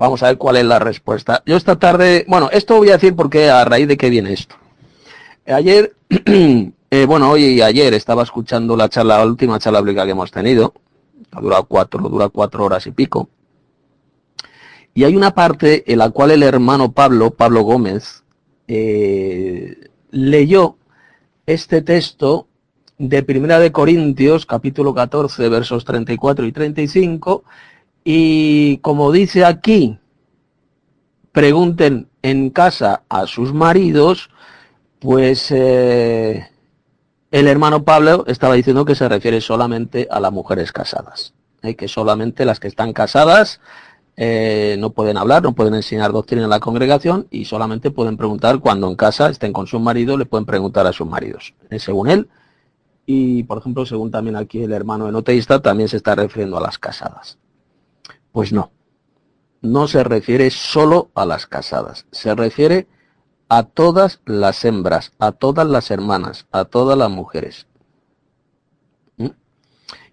vamos 0.01 0.21
a 0.25 0.27
ver 0.27 0.37
cuál 0.37 0.57
es 0.57 0.65
la 0.65 0.81
respuesta. 0.81 1.45
Yo 1.47 1.57
esta 1.57 1.79
tarde, 1.79 2.25
bueno, 2.27 2.51
esto 2.51 2.77
voy 2.77 2.89
a 2.89 2.95
decir 2.95 3.15
porque 3.15 3.49
a 3.49 3.65
raíz 3.65 3.87
de 3.87 3.97
qué 3.97 4.11
viene 4.11 4.33
esto. 4.33 4.57
Ayer, 5.47 5.95
eh, 6.91 7.07
bueno, 7.07 7.31
hoy 7.31 7.45
y 7.45 7.63
ayer 7.63 7.95
estaba 7.95 8.25
escuchando 8.25 8.77
la 8.77 8.89
charla, 8.89 9.19
la 9.19 9.27
última 9.27 9.61
charla 9.61 9.79
pública 9.79 10.05
que 10.07 10.11
hemos 10.11 10.33
tenido, 10.33 10.75
ha 11.31 11.41
durado 11.41 11.67
cuatro, 11.67 12.09
dura 12.09 12.29
cuatro 12.31 12.65
horas 12.65 12.85
y 12.89 12.91
pico. 12.91 13.29
Y 14.99 15.05
hay 15.05 15.15
una 15.15 15.33
parte 15.33 15.93
en 15.93 16.01
la 16.01 16.11
cual 16.11 16.33
el 16.33 16.43
hermano 16.43 16.91
Pablo, 16.91 17.31
Pablo 17.31 17.63
Gómez, 17.63 18.25
eh, 18.67 19.91
leyó 20.11 20.77
este 21.47 21.83
texto 21.83 22.49
de 22.99 23.23
Primera 23.23 23.61
de 23.61 23.71
Corintios, 23.71 24.45
capítulo 24.45 24.93
14, 24.95 25.49
versos 25.51 25.85
34 25.85 26.47
y 26.47 26.51
35, 26.51 27.45
y 28.03 28.79
como 28.79 29.13
dice 29.13 29.45
aquí, 29.45 30.01
pregunten 31.31 32.09
en 32.23 32.51
casa 32.51 33.05
a 33.09 33.29
sus 33.29 33.55
maridos, 33.55 34.31
pues 34.99 35.53
eh, 35.53 36.45
el 37.31 37.47
hermano 37.47 37.85
Pablo 37.85 38.25
estaba 38.27 38.55
diciendo 38.55 38.85
que 38.85 38.97
se 38.97 39.09
refiere 39.09 39.41
solamente 39.41 40.09
a 40.11 40.19
las 40.19 40.33
mujeres 40.33 40.73
casadas, 40.73 41.35
¿eh? 41.63 41.77
que 41.77 41.87
solamente 41.87 42.45
las 42.45 42.59
que 42.59 42.67
están 42.67 42.93
casadas 42.93 43.61
eh, 44.21 44.75
no 44.81 44.91
pueden 44.91 45.17
hablar, 45.17 45.45
no 45.45 45.55
pueden 45.55 45.75
enseñar 45.75 46.11
doctrina 46.11 46.43
en 46.43 46.51
la 46.51 46.59
congregación 46.59 47.29
y 47.31 47.45
solamente 47.45 47.93
pueden 47.93 48.17
preguntar 48.17 48.59
cuando 48.59 48.89
en 48.89 48.97
casa 48.97 49.31
estén 49.31 49.53
con 49.53 49.69
su 49.69 49.79
marido, 49.79 50.19
le 50.19 50.27
pueden 50.27 50.45
preguntar 50.45 50.89
a 50.89 50.93
sus 50.93 51.07
maridos, 51.07 51.55
eh, 51.71 51.79
según 51.79 52.11
él. 52.11 52.29
Y, 53.07 53.45
por 53.45 53.59
ejemplo, 53.59 53.87
según 53.87 54.11
también 54.11 54.35
aquí 54.35 54.61
el 54.61 54.73
hermano 54.73 55.09
enoteísta, 55.09 55.63
también 55.63 55.89
se 55.89 55.99
está 55.99 56.17
refiriendo 56.17 56.59
a 56.59 56.61
las 56.61 56.81
casadas. 56.81 57.39
Pues 58.33 58.53
no, 58.53 58.73
no 59.63 59.87
se 59.87 60.03
refiere 60.03 60.51
solo 60.51 61.11
a 61.15 61.25
las 61.25 61.47
casadas, 61.47 62.07
se 62.11 62.35
refiere 62.35 62.89
a 63.49 63.63
todas 63.63 64.21
las 64.27 64.65
hembras, 64.65 65.13
a 65.21 65.31
todas 65.31 65.69
las 65.69 65.93
hermanas, 65.93 66.49
a 66.51 66.65
todas 66.65 66.99
las 66.99 67.09
mujeres. 67.09 67.68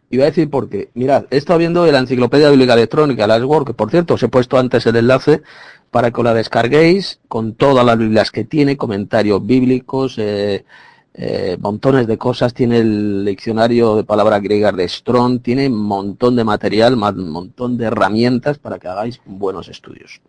Y 0.10 0.18
voy 0.18 0.24
a 0.24 0.30
decir 0.30 0.50
por 0.50 0.70
qué. 0.70 0.90
Mirad, 0.94 1.26
he 1.32 1.38
estado 1.38 1.60
viendo 1.60 1.86
la 1.86 2.00
enciclopedia 2.00 2.50
bíblica 2.50 2.74
electrónica, 2.74 3.28
la 3.28 3.44
Word, 3.46 3.66
que 3.66 3.74
por 3.74 3.90
cierto 3.90 4.16
os 4.16 4.24
he 4.24 4.28
puesto 4.28 4.58
antes 4.58 4.86
el 4.86 4.96
enlace 4.96 5.42
para 5.92 6.12
que 6.12 6.24
la 6.24 6.34
descarguéis 6.34 7.20
con 7.28 7.54
todas 7.54 7.86
las 7.86 7.98
Biblias 7.98 8.32
que 8.32 8.44
tiene, 8.44 8.78
comentarios 8.78 9.46
bíblicos, 9.46 10.16
eh, 10.18 10.66
eh, 11.14 11.58
montones 11.62 12.08
de 12.08 12.18
cosas, 12.18 12.54
tiene 12.54 12.80
el 12.80 13.24
diccionario 13.26 13.96
de 13.96 14.04
palabras 14.04 14.42
griegas 14.42 14.76
de 14.76 14.88
Strong, 14.88 15.42
tiene 15.42 15.68
un 15.68 15.78
montón 15.78 16.36
de 16.36 16.44
material, 16.44 16.96
un 16.96 17.30
montón 17.30 17.78
de 17.78 17.86
herramientas 17.86 18.58
para 18.58 18.78
que 18.78 18.90
hagáis 18.90 19.22
buenos 19.26 19.70
estudios. 19.70 20.20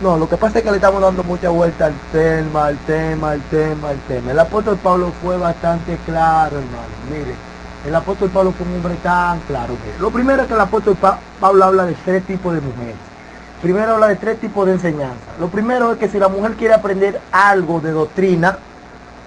No, 0.00 0.16
lo 0.16 0.26
que 0.26 0.38
pasa 0.38 0.58
es 0.58 0.64
que 0.64 0.70
le 0.70 0.76
estamos 0.76 1.02
dando 1.02 1.22
mucha 1.22 1.50
vuelta 1.50 1.86
al 1.86 1.94
tema, 2.10 2.68
al 2.68 2.78
tema, 2.86 3.32
al 3.32 3.42
tema, 3.50 3.90
al 3.90 3.98
tema. 4.08 4.30
El 4.30 4.38
apóstol 4.38 4.78
Pablo 4.82 5.12
fue 5.22 5.36
bastante 5.36 5.98
claro, 6.06 6.56
hermano. 6.56 6.88
Mire, 7.10 7.34
el 7.86 7.94
apóstol 7.94 8.30
Pablo 8.30 8.52
fue 8.52 8.66
un 8.66 8.74
hombre 8.74 8.94
tan 9.02 9.40
claro. 9.40 9.74
Lo 10.00 10.10
primero 10.10 10.42
es 10.42 10.48
que 10.48 10.54
el 10.54 10.60
apóstol 10.60 10.96
Pablo 11.40 11.64
habla 11.64 11.86
de 11.86 11.94
tres 12.04 12.24
tipos 12.24 12.54
de 12.54 12.60
mujeres. 12.60 12.96
Primero 13.62 13.94
habla 13.94 14.08
de 14.08 14.16
tres 14.16 14.38
tipos 14.38 14.66
de 14.66 14.72
enseñanza. 14.72 15.16
Lo 15.38 15.48
primero 15.48 15.92
es 15.92 15.98
que 15.98 16.08
si 16.08 16.18
la 16.18 16.28
mujer 16.28 16.52
quiere 16.52 16.74
aprender 16.74 17.20
algo 17.32 17.80
de 17.80 17.90
doctrina, 17.90 18.58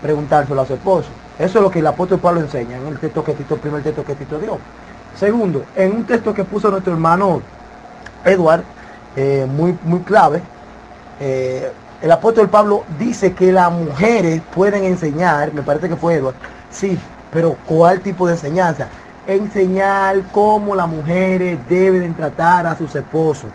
preguntárselo 0.02 0.62
a 0.62 0.66
su 0.66 0.74
esposo. 0.74 1.10
Eso 1.40 1.58
es 1.60 1.64
lo 1.64 1.72
que 1.72 1.80
el 1.80 1.88
apóstol 1.88 2.20
Pablo 2.20 2.42
enseña 2.42 2.78
en 2.78 2.88
el 2.88 3.00
texto 3.00 3.24
que 3.24 3.34
Tito, 3.34 3.58
primer 3.58 3.82
texto 3.82 4.04
que 4.04 4.16
Tito 4.16 4.38
dio. 4.38 4.60
Segundo, 5.16 5.64
en 5.76 5.96
un 5.96 6.04
texto 6.06 6.34
que 6.34 6.44
puso 6.44 6.70
nuestro 6.70 6.94
hermano 6.94 7.42
Edward, 8.24 8.64
eh, 9.16 9.48
muy, 9.50 9.78
muy 9.84 10.00
clave, 10.02 10.42
eh, 11.20 11.72
el 12.02 12.12
apóstol 12.12 12.50
Pablo 12.50 12.84
dice 13.00 13.34
que 13.34 13.52
las 13.52 13.72
mujeres 13.72 14.42
pueden 14.54 14.84
enseñar, 14.84 15.54
me 15.54 15.62
parece 15.62 15.88
que 15.88 15.96
fue 15.96 16.16
Edward, 16.16 16.36
sí, 16.70 17.00
pero 17.34 17.58
¿cuál 17.66 18.00
tipo 18.02 18.28
de 18.28 18.34
enseñanza? 18.34 18.88
Enseñar 19.26 20.22
cómo 20.32 20.76
las 20.76 20.88
mujeres 20.88 21.58
deben 21.68 22.14
tratar 22.14 22.68
a 22.68 22.78
sus 22.78 22.96
esposos, 22.96 23.50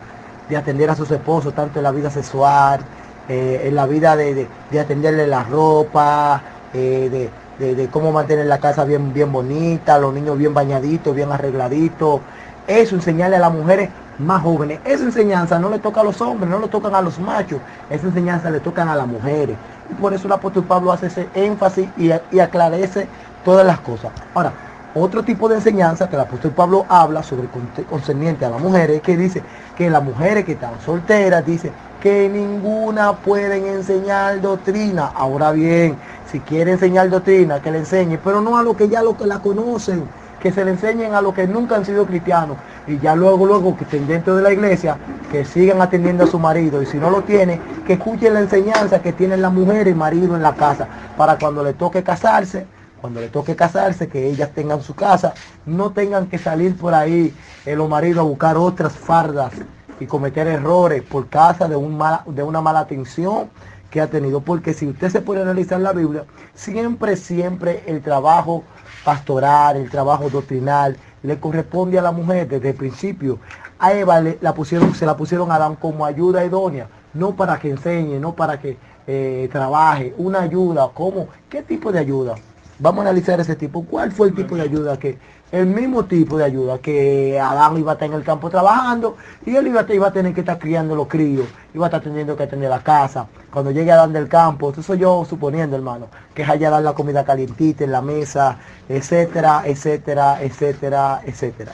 de 0.49 0.57
atender 0.57 0.91
a 0.91 0.97
sus 0.97 1.11
esposos, 1.11 1.55
tanto 1.55 1.79
en 1.79 1.85
la 1.85 1.93
vida 1.93 2.11
sexual, 2.11 2.81
eh, 3.29 3.63
en 3.65 3.75
la 3.75 3.87
vida 3.87 4.17
de, 4.17 4.49
atenderle 4.81 5.27
la 5.27 5.45
ropa, 5.45 6.43
eh, 6.75 7.31
de, 7.59 7.89
cómo 7.89 8.13
mantener 8.13 8.47
la 8.47 8.59
casa 8.59 8.85
bien, 8.85 9.13
bien 9.13 9.31
bonita, 9.31 9.99
los 9.99 10.15
niños 10.15 10.39
bien 10.39 10.55
bañaditos, 10.55 11.15
bien 11.15 11.31
arregladitos. 11.31 12.21
Eso 12.67 12.95
enseñarle 12.95 13.37
a 13.37 13.41
las 13.41 13.53
mujeres 13.53 13.91
más 14.19 14.43
jóvenes. 14.43 14.81
Esa 14.85 15.05
enseñanza 15.05 15.59
no 15.59 15.69
le 15.69 15.79
toca 15.79 16.01
a 16.01 16.05
los 16.05 16.21
hombres, 16.21 16.51
no 16.51 16.59
le 16.59 16.69
tocan 16.69 16.95
a 16.95 17.03
los 17.03 17.19
machos. 17.19 17.61
Esa 17.91 18.07
enseñanza 18.07 18.51
le 18.51 18.61
tocan 18.61 18.89
a 18.89 18.95
las 18.95 19.07
mujeres. 19.07 19.57
Y 19.91 19.95
por 19.95 20.13
eso 20.13 20.27
el 20.27 20.33
apóstol 20.33 20.65
Pablo 20.65 20.93
hace 20.93 21.07
ese 21.07 21.29
énfasis 21.35 21.89
y 21.97 22.41
aclarece 22.41 23.09
todas 23.49 23.65
las 23.65 23.81
cosas. 23.81 24.12
Ahora, 24.35 24.53
otro 24.95 25.23
tipo 25.23 25.49
de 25.49 25.55
enseñanza 25.55 26.07
que 26.07 26.16
el 26.16 26.20
apóstol 26.20 26.51
Pablo 26.51 26.85
habla 26.87 27.23
sobre 27.23 27.49
concerniente 27.89 28.45
a 28.45 28.51
las 28.51 28.61
mujeres, 28.61 29.01
que 29.01 29.16
dice 29.16 29.43
que 29.75 29.89
las 29.89 30.05
mujeres 30.05 30.45
que 30.45 30.53
están 30.53 30.79
solteras, 30.85 31.47
dice 31.47 31.73
que 32.03 32.29
ninguna 32.29 33.15
pueden 33.15 33.66
enseñar 33.66 34.43
doctrina. 34.43 35.12
Ahora 35.15 35.53
bien, 35.53 35.97
si 36.31 36.41
quiere 36.41 36.73
enseñar 36.73 37.09
doctrina, 37.09 37.62
que 37.62 37.70
le 37.70 37.79
enseñe, 37.79 38.19
pero 38.23 38.43
no 38.43 38.59
a 38.59 38.62
lo 38.62 38.77
que 38.77 38.91
ya 38.91 39.03
lo 39.03 39.16
que 39.16 39.27
la 39.27 39.39
conocen, 39.39 40.05
que 40.41 40.53
se 40.53 40.62
le 40.62 40.73
enseñen 40.73 41.15
a 41.15 41.23
los 41.23 41.33
que 41.33 41.47
nunca 41.47 41.77
han 41.77 41.87
sido 41.87 42.05
cristianos 42.05 42.59
y 42.87 42.99
ya 42.99 43.16
luego, 43.16 43.47
luego 43.47 43.79
que 43.79 43.85
estén 43.85 44.07
dentro 44.07 44.37
de 44.37 44.43
la 44.43 44.53
iglesia, 44.53 44.99
que 45.33 45.47
sigan 45.47 45.81
atendiendo 45.81 46.25
a 46.25 46.27
su 46.27 46.39
marido 46.39 46.83
y 46.83 46.87
si 46.87 46.99
no 46.99 47.09
lo 47.09 47.23
tiene, 47.23 47.59
que 47.87 47.95
escuchen 47.95 48.35
la 48.35 48.41
enseñanza 48.41 49.01
que 49.01 49.15
tienen 49.15 49.41
la 49.41 49.49
mujer 49.49 49.89
y 49.89 49.95
marido 49.95 50.37
en 50.37 50.43
la 50.43 50.55
casa, 50.55 50.87
para 51.16 51.39
cuando 51.39 51.65
le 51.65 51.73
toque 51.73 52.03
casarse, 52.03 52.66
cuando 53.01 53.20
le 53.20 53.29
toque 53.29 53.57
casarse, 53.57 54.09
que 54.09 54.27
ellas 54.29 54.51
tengan 54.55 54.83
su 54.83 54.95
casa, 54.95 55.35
no 55.66 55.91
tengan 55.91 56.27
que 56.27 56.39
salir 56.39 56.77
por 56.77 56.95
ahí 56.95 57.35
el 57.65 57.79
los 57.79 57.89
maridos 57.89 58.20
a 58.20 58.29
buscar 58.29 58.57
otras 58.57 58.93
fardas 58.93 59.53
y 60.01 60.07
cometer 60.07 60.47
errores 60.47 61.03
por 61.03 61.29
causa 61.29 61.69
de, 61.69 61.77
un 61.77 61.99
de 62.27 62.43
una 62.43 62.61
mala 62.61 62.81
atención 62.81 63.51
que 63.91 64.01
ha 64.01 64.07
tenido. 64.09 64.41
Porque 64.41 64.75
si 64.75 64.87
usted 64.87 65.11
se 65.11 65.20
puede 65.20 65.43
analizar 65.43 65.81
la 65.81 65.93
Biblia, 65.93 66.25
siempre, 66.55 67.16
siempre 67.16 67.83
el 67.87 68.03
trabajo 68.03 68.65
pastoral, 69.05 69.77
el 69.77 69.91
trabajo 69.91 70.29
doctrinal, 70.29 70.97
le 71.23 71.39
corresponde 71.39 71.99
a 71.99 72.03
la 72.03 72.12
mujer 72.12 72.49
desde 72.49 72.70
el 72.70 72.77
principio. 72.77 73.39
A 73.79 73.93
Eva 73.93 74.20
se 74.23 75.07
la 75.07 75.16
pusieron 75.16 75.51
a 75.51 75.55
Adán 75.55 75.77
como 75.77 76.05
ayuda 76.05 76.45
idónea, 76.45 76.89
no 77.15 77.37
para 77.37 77.59
que 77.59 77.70
enseñe, 77.70 78.19
no 78.19 78.35
para 78.35 78.61
que 78.61 78.77
eh, 79.07 79.49
trabaje, 79.53 80.15
una 80.19 80.43
ayuda, 80.43 80.91
¿cómo? 80.93 81.29
¿Qué 81.49 81.62
tipo 81.62 81.93
de 81.93 82.01
ayuda? 82.01 82.35
Vamos 82.81 83.05
a 83.05 83.09
analizar 83.09 83.41
ese 83.41 83.57
tipo. 83.57 83.85
¿Cuál 83.85 84.13
fue 84.13 84.29
el 84.29 84.35
tipo 84.35 84.55
de 84.55 84.63
ayuda 84.63 84.99
que, 84.99 85.19
el 85.51 85.67
mismo 85.67 86.05
tipo 86.05 86.37
de 86.37 86.45
ayuda 86.45 86.79
que 86.79 87.41
Adán 87.41 87.77
iba 87.79 87.93
a 87.93 87.95
estar 87.95 88.09
en 88.09 88.15
el 88.15 88.23
campo 88.23 88.51
trabajando 88.51 89.17
y 89.47 89.57
él 89.57 89.67
iba 89.67 89.81
a, 89.81 89.95
iba 89.95 90.09
a 90.09 90.13
tener 90.13 90.35
que 90.35 90.41
estar 90.41 90.59
criando 90.59 90.95
los 90.95 91.09
críos, 91.09 91.47
iba 91.75 91.87
a 91.87 91.89
estar 91.89 92.03
teniendo 92.03 92.37
que 92.37 92.43
atender 92.45 92.69
la 92.71 92.81
casa. 92.81 93.27
Cuando 93.53 93.71
llegue 93.71 93.91
Adán 93.91 94.13
del 94.13 94.29
campo, 94.29 94.71
eso 94.71 94.83
soy 94.83 94.99
yo 94.99 95.25
suponiendo, 95.29 95.75
hermano, 95.75 96.09
que 96.35 96.43
es 96.43 96.49
allá 96.49 96.71
dar 96.71 96.83
la 96.83 96.93
comida 96.93 97.25
calientita 97.25 97.85
en 97.85 97.93
la 97.93 98.03
mesa, 98.03 98.59
etcétera, 98.89 99.63
etcétera, 99.65 100.43
etcétera, 100.43 101.23
etcétera. 101.25 101.73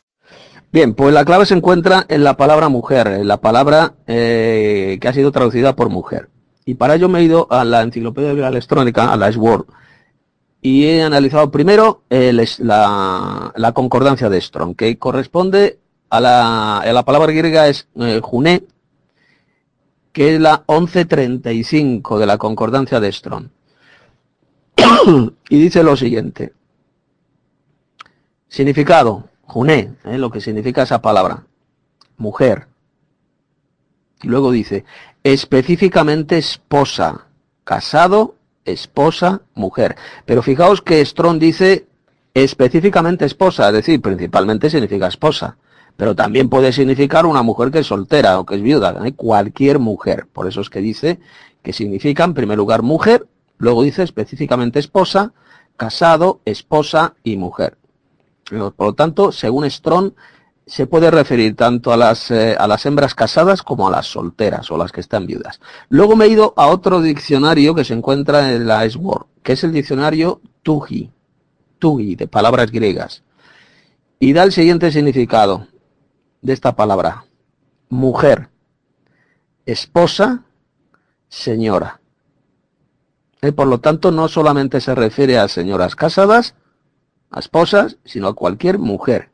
Bien, 0.73 0.95
pues 0.95 1.13
la 1.13 1.25
clave 1.25 1.47
se 1.47 1.55
encuentra 1.55 2.05
en 2.09 2.25
la 2.25 2.37
palabra 2.37 2.69
mujer, 2.69 3.07
en 3.07 3.29
la 3.29 3.37
palabra 3.41 3.95
eh, 4.07 4.99
que 5.01 5.09
ha 5.09 5.13
sido 5.13 5.31
traducida 5.31 5.77
por 5.77 5.89
mujer. 5.89 6.31
Y 6.65 6.75
para 6.75 6.95
ello 6.95 7.09
me 7.09 7.21
he 7.21 7.25
ido 7.25 7.47
a 7.51 7.65
la 7.65 7.83
enciclopedia 7.83 8.49
electrónica, 8.49 9.13
a 9.13 9.17
la 9.17 9.29
S-Word, 9.29 9.67
y 10.65 10.87
he 10.87 11.03
analizado 11.03 11.51
primero 11.51 12.05
la, 12.09 13.73
concordancia 13.75 14.31
de 14.31 14.41
Strong, 14.41 14.75
que 14.75 14.99
corresponde 14.99 15.79
a 16.09 16.21
la, 16.21 17.03
palabra 17.05 17.33
griega 17.33 17.69
es 17.69 17.87
eh, 17.97 18.21
juné, 18.23 18.65
que 20.13 20.35
es 20.35 20.41
la 20.41 20.65
1135 20.67 22.19
de 22.19 22.27
la 22.27 22.39
concordancia 22.39 22.99
de 22.99 23.13
Strong. 23.13 23.49
y 25.51 25.61
dice 25.61 25.83
lo 25.83 25.99
siguiente. 25.99 26.55
Significado, 28.49 29.29
juné, 29.43 29.93
eh, 30.05 30.17
lo 30.17 30.31
que 30.31 30.41
significa 30.41 30.85
esa 30.85 31.03
palabra, 31.03 31.45
mujer. 32.17 32.69
Y 34.23 34.29
luego 34.29 34.51
dice, 34.51 34.87
específicamente 35.25 36.39
esposa, 36.39 37.27
casado 37.65 38.37
esposa, 38.65 39.43
mujer. 39.55 39.97
Pero 40.25 40.43
fijaos 40.43 40.83
que 40.83 41.05
Strong 41.05 41.39
dice 41.39 41.87
específicamente 42.35 43.25
esposa, 43.25 43.69
es 43.69 43.75
decir, 43.75 44.01
principalmente 44.01 44.71
significa 44.71 45.07
esposa. 45.07 45.57
Pero 45.97 46.17
también 46.17 46.49
puede 46.49 46.73
significar 46.73 47.25
una 47.25 47.43
mujer 47.43 47.71
que 47.71 47.79
es 47.81 47.87
soltera 47.87 48.41
o 48.41 48.45
que 48.45 48.57
es 48.57 48.63
viuda, 48.63 48.95
cualquier 49.15 49.79
mujer. 49.79 50.27
Por 50.33 50.49
eso 50.49 50.61
es 50.61 50.69
que 50.69 50.81
dice 50.81 51.21
que 51.63 51.73
significa 51.73 52.25
en 52.25 52.35
primer 52.35 52.59
lugar 52.59 52.83
mujer, 52.83 53.27
luego 53.59 53.85
dice 53.85 54.03
específicamente 54.03 54.81
esposa, 54.81 55.33
casado, 55.77 56.41
esposa 56.45 57.15
y 57.23 57.37
mujer. 57.37 57.79
Por 58.51 58.75
lo 58.79 58.93
tanto, 58.95 59.33
según 59.33 59.71
Strong, 59.71 60.13
se 60.67 60.87
puede 60.87 61.11
referir 61.11 61.57
tanto 61.57 61.93
a 61.93 61.97
las, 61.97 62.31
eh, 62.31 62.57
a 62.59 62.67
las 62.67 62.87
hembras 62.87 63.15
casadas 63.15 63.63
como 63.63 63.87
a 63.87 63.91
las 63.91 64.07
solteras 64.07 64.71
o 64.71 64.79
las 64.79 64.93
que 64.93 65.01
están 65.01 65.27
viudas. 65.27 65.61
Luego 65.89 66.17
me 66.17 66.25
he 66.25 66.29
ido 66.29 66.55
a 66.57 66.69
otro 66.69 67.03
diccionario 67.03 67.75
que 67.75 67.85
se 67.85 67.95
encuentra 67.95 68.53
en 68.53 68.67
la 68.67 68.89
Sword, 68.89 69.27
que 69.43 69.53
es 69.53 69.65
el 69.65 69.73
diccionario 69.73 70.41
Tugi, 70.63 71.11
Tugi, 71.79 72.17
de 72.17 72.29
palabras 72.29 72.71
griegas. 72.71 73.23
Y 74.19 74.33
da 74.33 74.43
el 74.45 74.53
siguiente 74.53 74.91
significado 74.91 75.67
de 76.41 76.55
esta 76.55 76.75
palabra. 76.75 77.27
Mujer, 77.91 78.49
esposa, 79.67 80.45
señora. 81.29 82.01
Eh, 83.43 83.53
por 83.53 83.67
lo 83.67 83.81
tanto, 83.81 84.11
no 84.11 84.29
solamente 84.29 84.81
se 84.81 84.95
refiere 84.95 85.37
a 85.37 85.49
señoras 85.49 85.95
casadas, 85.95 86.55
a 87.31 87.41
esposas, 87.41 87.99
sino 88.07 88.29
a 88.29 88.35
cualquier 88.35 88.79
mujer 88.79 89.34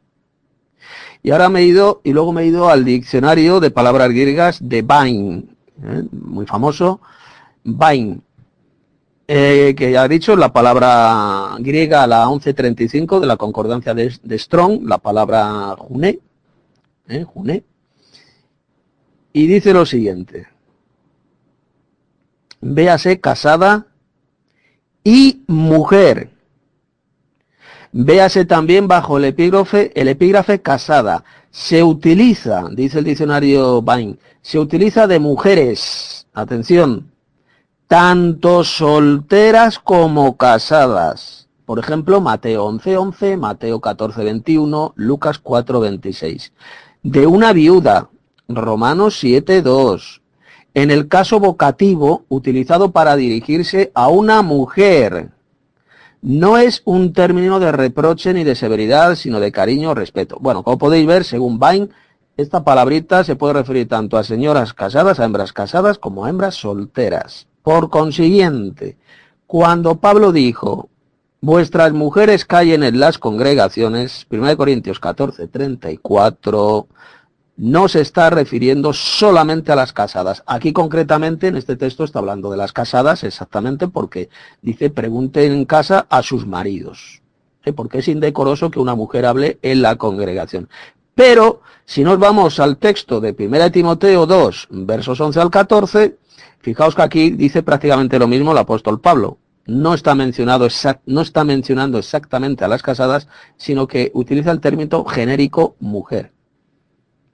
y 1.23 1.31
ahora 1.31 1.49
me 1.49 1.61
he 1.61 1.65
ido, 1.65 2.01
y 2.05 2.13
luego 2.13 2.33
me 2.33 2.43
he 2.43 2.47
ido 2.47 2.69
al 2.69 2.85
diccionario 2.85 3.61
de 3.61 3.71
palabras 3.71 4.09
griegas 4.11 4.59
de 4.63 4.83
Bain, 4.83 5.57
¿eh? 5.83 6.05
muy 6.13 6.47
famoso, 6.47 7.01
Bain, 7.63 8.23
eh, 9.29 9.75
que 9.77 9.93
ya 9.93 10.07
he 10.07 10.09
dicho, 10.09 10.35
la 10.35 10.53
palabra 10.53 11.57
griega, 11.59 12.07
la 12.07 12.27
1135 12.27 13.21
de 13.21 13.27
la 13.27 13.37
concordancia 13.37 13.95
de, 13.95 14.39
Strong, 14.39 14.83
la 14.85 14.99
palabra 14.99 15.77
juné, 15.79 16.21
¿eh? 17.09 17.25
juné, 17.25 17.65
y 19.33 19.47
dice 19.47 19.75
lo 19.75 19.85
siguiente, 19.85 20.49
véase 22.63 23.21
casada 23.21 23.87
y 25.05 25.43
mujer 25.47 26.40
Véase 27.93 28.45
también 28.45 28.87
bajo 28.87 29.19
el 29.19 29.25
epígrafe, 29.25 29.91
el 30.01 30.07
epígrafe 30.09 30.61
casada. 30.61 31.25
Se 31.51 31.83
utiliza, 31.83 32.69
dice 32.71 33.01
el 33.01 33.05
diccionario 33.05 33.83
Bain, 33.83 34.19
se 34.43 34.61
utiliza 34.61 35.09
de 35.09 35.19
mujeres, 35.19 36.29
atención, 36.33 37.11
tanto 37.89 38.63
solteras 38.63 39.81
como 39.81 40.37
casadas. 40.37 41.49
Por 41.67 41.81
ejemplo, 41.81 42.21
Mateo 42.21 42.69
11.11, 42.71 42.97
11, 42.99 43.37
Mateo 43.37 43.81
14.21, 43.81 44.93
Lucas 44.95 45.43
4.26. 45.43 46.53
De 47.03 47.27
una 47.27 47.53
viuda, 47.53 48.09
Romanos 48.49 49.23
7.2. 49.23 50.21
En 50.75 50.93
el 50.93 51.09
caso 51.09 51.41
vocativo, 51.41 52.25
utilizado 52.29 52.93
para 52.93 53.17
dirigirse 53.17 53.91
a 53.95 54.09
una 54.09 54.43
mujer, 54.43 55.31
no 56.23 56.59
es 56.59 56.83
un 56.85 57.13
término 57.13 57.61
de 57.61 57.73
reproche 57.73 58.35
ni 58.35 58.45
de 58.45 58.55
severidad, 58.55 59.15
sino 59.15 59.41
de 59.41 59.53
cariño 59.53 59.91
o 59.91 59.95
respeto. 59.95 60.39
Bueno, 60.41 60.63
como 60.63 60.79
podéis 60.79 61.07
ver, 61.07 61.25
según 61.25 61.59
Bain, 61.59 61.91
esta 62.37 62.65
palabrita 62.65 63.25
se 63.25 63.37
puede 63.37 63.55
referir 63.55 63.89
tanto 63.89 64.17
a 64.17 64.25
señoras 64.25 64.73
casadas, 64.73 65.21
a 65.21 65.25
hembras 65.25 65.53
casadas, 65.53 65.99
como 65.99 66.25
a 66.25 66.31
hembras 66.31 66.55
solteras. 66.55 67.47
Por 67.63 67.91
consiguiente, 67.91 68.97
cuando 69.47 69.97
Pablo 69.97 70.33
dijo, 70.33 70.89
vuestras 71.41 71.93
mujeres 71.93 72.45
callen 72.45 72.83
en 72.83 73.01
las 73.01 73.19
congregaciones, 73.19 74.27
1 74.31 74.57
Corintios 74.57 75.01
14, 75.01 75.49
34, 75.49 76.87
no 77.57 77.89
se 77.89 78.01
está 78.01 78.31
refiriendo 78.31 78.93
solamente 78.93 79.73
a 79.73 79.77
las 79.77 79.93
casadas. 79.93 80.43
Aquí 80.47 80.73
concretamente 80.73 81.49
en 81.49 81.57
este 81.57 81.77
texto 81.77 82.05
está 82.05 82.19
hablando 82.19 82.51
de 82.51 82.57
las 82.57 82.73
casadas 82.73 83.25
exactamente 83.25 83.89
porque 83.89 84.31
dice 84.63 84.91
pregunten 84.91 85.53
en 85.53 85.65
casa 85.65 86.07
a 86.09 86.23
sus 86.23 86.47
maridos. 86.47 87.21
¿eh? 87.65 87.73
Porque 87.73 87.99
es 87.99 88.09
indecoroso 88.09 88.71
que 88.71 88.81
una 88.81 88.95
mujer 88.95 89.27
hable 89.27 89.59
en 89.63 89.83
la 89.83 89.97
congregación. 89.97 90.69
Pero 91.15 91.61
si 91.85 92.03
nos 92.03 92.19
vamos 92.19 92.61
al 92.61 92.79
texto 92.79 93.21
de 93.21 93.37
1 93.39 93.73
Timoteo 93.73 94.27
2, 94.27 94.69
versos 94.71 95.21
11 95.21 95.41
al 95.41 95.51
14, 95.51 96.17
fijaos 96.61 96.95
que 96.95 97.03
aquí 97.03 97.31
dice 97.31 97.63
prácticamente 97.63 98.19
lo 98.19 98.29
mismo 98.29 98.53
el 98.53 98.59
apóstol 98.59 99.01
Pablo. 99.01 99.39
No 99.67 99.93
está, 99.93 100.15
mencionado 100.15 100.67
no 101.07 101.21
está 101.21 101.45
mencionando 101.45 101.99
exactamente 101.99 102.65
a 102.65 102.69
las 102.69 102.83
casadas, 102.83 103.29
sino 103.57 103.87
que 103.87 104.11
utiliza 104.15 104.51
el 104.51 104.61
término 104.61 105.05
genérico 105.05 105.77
mujer. 105.79 106.33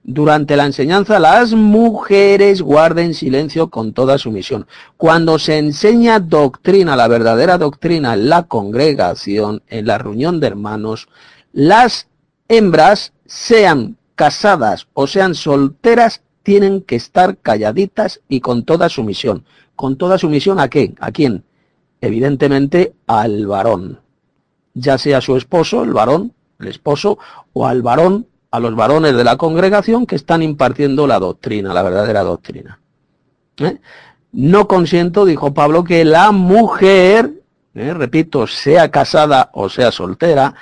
Durante 0.09 0.55
la 0.55 0.65
enseñanza 0.65 1.19
las 1.19 1.53
mujeres 1.53 2.61
guarden 2.61 3.13
silencio 3.13 3.69
con 3.69 3.91
toda 3.91 4.17
sumisión. 4.17 4.65
Cuando 4.95 5.37
se 5.37 5.57
enseña 5.57 6.21
doctrina, 6.21 6.95
la 6.95 7.09
verdadera 7.09 7.57
doctrina 7.57 8.13
en 8.13 8.29
la 8.29 8.43
congregación, 8.43 9.63
en 9.67 9.85
la 9.85 9.97
reunión 9.97 10.39
de 10.39 10.47
hermanos, 10.47 11.09
las 11.51 12.07
hembras, 12.47 13.11
sean 13.25 13.97
casadas 14.15 14.87
o 14.93 15.07
sean 15.07 15.35
solteras, 15.35 16.21
tienen 16.41 16.83
que 16.83 16.95
estar 16.95 17.35
calladitas 17.39 18.21
y 18.29 18.39
con 18.39 18.63
toda 18.63 18.87
sumisión. 18.87 19.43
¿Con 19.75 19.97
toda 19.97 20.17
sumisión 20.17 20.61
a 20.61 20.69
qué? 20.69 20.95
¿A 21.01 21.11
quién? 21.11 21.43
Evidentemente 21.99 22.93
al 23.07 23.45
varón. 23.45 23.99
Ya 24.73 24.97
sea 24.97 25.19
su 25.19 25.35
esposo, 25.35 25.83
el 25.83 25.91
varón, 25.91 26.31
el 26.61 26.69
esposo, 26.69 27.19
o 27.51 27.67
al 27.67 27.81
varón 27.81 28.25
a 28.57 28.59
los 28.59 28.75
varones 28.75 29.15
de 29.15 29.23
la 29.23 29.37
congregación 29.37 30.05
que 30.05 30.15
están 30.15 30.41
impartiendo 30.41 31.07
la 31.07 31.19
doctrina, 31.19 31.73
la 31.73 31.83
verdadera 31.83 32.23
doctrina. 32.23 32.79
¿Eh? 33.57 33.77
No 34.33 34.67
consiento, 34.67 35.25
dijo 35.25 35.53
Pablo, 35.53 35.83
que 35.83 36.03
la 36.03 36.31
mujer, 36.31 37.43
¿eh? 37.73 37.93
repito, 37.93 38.45
sea 38.47 38.91
casada 38.91 39.49
o 39.53 39.69
sea 39.69 39.91
soltera, 39.91 40.55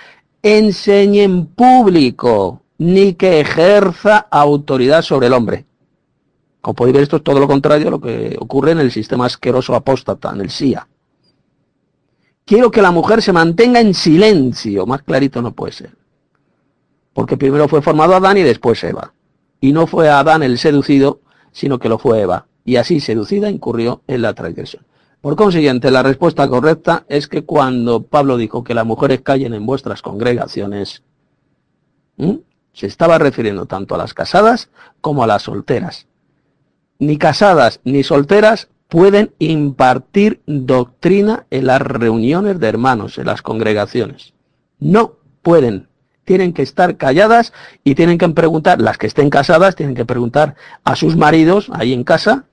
enseñe 0.44 1.24
en 1.24 1.48
público, 1.48 2.62
ni 2.78 3.14
que 3.14 3.40
ejerza 3.40 4.28
autoridad 4.30 5.02
sobre 5.02 5.28
el 5.28 5.34
hombre. 5.34 5.66
Como 6.62 6.76
podéis 6.76 6.94
ver, 6.94 7.04
esto 7.04 7.18
es 7.18 7.24
todo 7.24 7.40
lo 7.40 7.48
contrario 7.48 7.88
a 7.88 7.92
lo 7.92 8.02
que 8.02 8.36
ocurre 8.40 8.72
en 8.72 8.80
el 8.80 8.92
sistema 8.92 9.26
asqueroso 9.26 9.74
apóstata, 9.74 10.32
en 10.34 10.42
el 10.42 10.50
SIA. 10.50 10.88
Quiero 12.44 12.70
que 12.70 12.82
la 12.82 12.92
mujer 12.92 13.22
se 13.22 13.34
mantenga 13.34 13.80
en 13.80 13.94
silencio, 13.94 14.86
más 14.86 15.02
clarito 15.02 15.42
no 15.42 15.52
puede 15.52 15.72
ser. 15.74 16.05
Porque 17.16 17.38
primero 17.38 17.70
fue 17.70 17.82
formado 17.82 18.14
Adán 18.14 18.38
y 18.38 18.44
después 18.44 18.84
Eva. 18.84 19.14
Y 19.62 19.72
no 19.72 19.88
fue 19.88 20.10
Adán 20.10 20.44
el 20.44 20.58
seducido, 20.58 21.22
sino 21.54 21.80
que 21.80 21.88
lo 21.88 21.98
fue 21.98 22.20
Eva. 22.20 22.48
Y 22.66 22.76
así 22.76 23.00
seducida 23.00 23.50
incurrió 23.50 24.02
en 24.06 24.22
la 24.22 24.34
transgresión. 24.34 24.86
Por 25.22 25.38
consiguiente, 25.38 25.92
la 25.92 26.04
respuesta 26.04 26.46
correcta 26.50 27.06
es 27.08 27.30
que 27.30 27.46
cuando 27.46 28.04
Pablo 28.04 28.36
dijo 28.36 28.66
que 28.66 28.74
las 28.74 28.86
mujeres 28.86 29.22
callen 29.22 29.54
en 29.54 29.66
vuestras 29.66 30.02
congregaciones, 30.02 31.04
se 32.74 32.86
estaba 32.86 33.18
refiriendo 33.18 33.66
tanto 33.66 33.96
a 33.96 33.98
las 33.98 34.14
casadas 34.14 34.70
como 35.00 35.24
a 35.24 35.28
las 35.28 35.44
solteras. 35.44 36.08
Ni 37.00 37.18
casadas 37.18 37.80
ni 37.86 38.04
solteras 38.04 38.68
pueden 38.90 39.34
impartir 39.40 40.42
doctrina 40.46 41.46
en 41.50 41.68
las 41.68 41.82
reuniones 41.82 42.60
de 42.60 42.68
hermanos, 42.68 43.18
en 43.18 43.28
las 43.28 43.42
congregaciones. 43.42 44.34
No 44.80 45.14
pueden 45.42 45.88
tienen 46.26 46.54
que 46.54 46.64
estar 46.64 46.98
calladas 46.98 47.54
y 47.84 47.96
tienen 47.96 48.18
que 48.18 48.28
preguntar, 48.30 48.82
las 48.82 48.98
que 48.98 49.08
estén 49.08 49.30
casadas, 49.30 49.76
tienen 49.76 49.96
que 49.96 50.06
preguntar 50.06 50.56
a 50.84 50.96
sus 50.96 51.16
maridos 51.16 51.70
ahí 51.72 51.94
en 51.94 52.04
casa, 52.04 52.46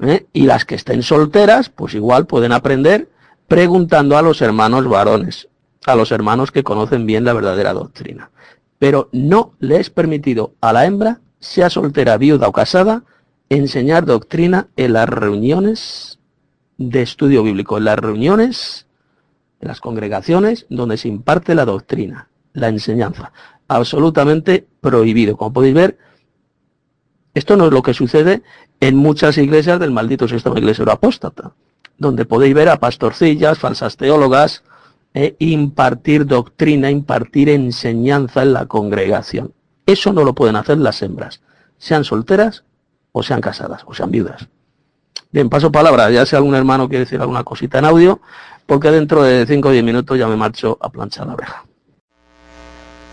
¿eh? 0.00 0.26
y 0.32 0.42
las 0.42 0.64
que 0.64 0.76
estén 0.76 1.02
solteras, 1.02 1.70
pues 1.70 1.94
igual 1.94 2.26
pueden 2.26 2.52
aprender 2.52 3.08
preguntando 3.48 4.16
a 4.16 4.22
los 4.22 4.40
hermanos 4.42 4.86
varones, 4.86 5.48
a 5.86 5.96
los 5.96 6.12
hermanos 6.12 6.52
que 6.52 6.62
conocen 6.62 7.06
bien 7.06 7.24
la 7.24 7.32
verdadera 7.32 7.72
doctrina. 7.72 8.30
Pero 8.78 9.08
no 9.12 9.54
le 9.58 9.80
es 9.80 9.90
permitido 9.90 10.54
a 10.60 10.72
la 10.72 10.84
hembra, 10.84 11.20
sea 11.40 11.70
soltera, 11.70 12.16
viuda 12.18 12.48
o 12.48 12.52
casada, 12.52 13.04
enseñar 13.48 14.04
doctrina 14.04 14.68
en 14.76 14.92
las 14.92 15.08
reuniones 15.08 16.18
de 16.76 17.02
estudio 17.02 17.42
bíblico, 17.42 17.78
en 17.78 17.84
las 17.84 17.98
reuniones, 17.98 18.86
en 19.60 19.68
las 19.68 19.80
congregaciones 19.80 20.66
donde 20.68 20.96
se 20.96 21.08
imparte 21.08 21.54
la 21.54 21.64
doctrina 21.64 22.28
la 22.54 22.68
enseñanza. 22.68 23.32
Absolutamente 23.68 24.66
prohibido. 24.80 25.36
Como 25.36 25.52
podéis 25.52 25.74
ver, 25.74 25.98
esto 27.34 27.56
no 27.56 27.66
es 27.66 27.72
lo 27.72 27.82
que 27.82 27.92
sucede 27.92 28.42
en 28.80 28.96
muchas 28.96 29.36
iglesias 29.36 29.78
del 29.78 29.90
maldito 29.90 30.26
sistema 30.26 30.58
iglesiero 30.58 30.90
apóstata, 30.92 31.52
donde 31.98 32.24
podéis 32.24 32.54
ver 32.54 32.68
a 32.68 32.78
pastorcillas, 32.78 33.58
falsas 33.58 33.96
teólogas, 33.96 34.62
e 35.14 35.36
impartir 35.38 36.26
doctrina, 36.26 36.90
impartir 36.90 37.48
enseñanza 37.48 38.42
en 38.42 38.52
la 38.52 38.66
congregación. 38.66 39.52
Eso 39.86 40.12
no 40.12 40.24
lo 40.24 40.34
pueden 40.34 40.56
hacer 40.56 40.78
las 40.78 41.02
hembras, 41.02 41.40
sean 41.78 42.02
solteras 42.02 42.64
o 43.12 43.22
sean 43.22 43.40
casadas 43.40 43.82
o 43.86 43.94
sean 43.94 44.10
viudas. 44.10 44.48
Bien, 45.30 45.48
paso 45.48 45.70
palabra, 45.70 46.10
ya 46.10 46.26
si 46.26 46.34
algún 46.34 46.54
hermano 46.54 46.88
quiere 46.88 47.04
decir 47.04 47.20
alguna 47.20 47.44
cosita 47.44 47.78
en 47.78 47.84
audio, 47.84 48.20
porque 48.66 48.90
dentro 48.90 49.22
de 49.22 49.46
5 49.46 49.68
o 49.68 49.70
10 49.70 49.84
minutos 49.84 50.18
ya 50.18 50.26
me 50.26 50.36
marcho 50.36 50.78
a 50.80 50.88
planchar 50.88 51.26
la 51.28 51.34
oreja. 51.34 51.64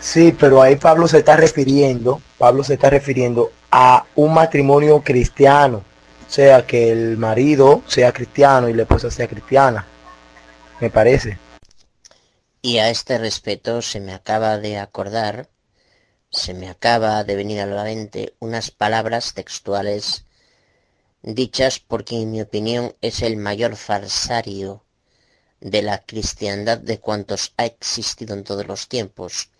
Sí, 0.02 0.34
pero 0.36 0.60
ahí 0.60 0.74
Pablo 0.74 1.06
se 1.06 1.18
está 1.18 1.36
refiriendo, 1.36 2.20
Pablo 2.36 2.64
se 2.64 2.74
está 2.74 2.90
refiriendo 2.90 3.52
a 3.70 4.04
un 4.16 4.34
matrimonio 4.34 5.00
cristiano, 5.00 5.84
o 6.26 6.30
sea, 6.30 6.66
que 6.66 6.90
el 6.90 7.16
marido 7.16 7.82
sea 7.86 8.12
cristiano 8.12 8.68
y 8.68 8.74
la 8.74 8.82
esposa 8.82 9.12
sea 9.12 9.28
cristiana, 9.28 9.86
me 10.80 10.90
parece. 10.90 11.38
Y 12.62 12.78
a 12.78 12.90
este 12.90 13.16
respecto 13.16 13.80
se 13.80 14.00
me 14.00 14.12
acaba 14.12 14.58
de 14.58 14.78
acordar, 14.78 15.48
se 16.30 16.52
me 16.52 16.68
acaba 16.68 17.22
de 17.22 17.36
venir 17.36 17.60
a 17.60 17.66
la 17.66 17.84
mente 17.84 18.34
unas 18.40 18.72
palabras 18.72 19.34
textuales 19.34 20.24
dichas 21.22 21.78
porque 21.78 22.20
en 22.20 22.32
mi 22.32 22.42
opinión 22.42 22.96
es 23.02 23.22
el 23.22 23.36
mayor 23.36 23.76
farsario 23.76 24.82
de 25.60 25.82
la 25.82 25.98
cristiandad 25.98 26.78
de 26.78 26.98
cuantos 26.98 27.54
ha 27.56 27.66
existido 27.66 28.34
en 28.34 28.42
todos 28.42 28.66
los 28.66 28.88
tiempos 28.88 29.51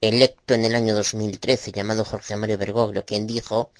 electo 0.00 0.54
en 0.54 0.64
el 0.64 0.74
año 0.74 0.94
2013, 0.94 1.72
llamado 1.72 2.04
Jorge 2.04 2.36
Mario 2.36 2.58
Bergoglio, 2.58 3.04
quien 3.04 3.26
dijo, 3.26 3.72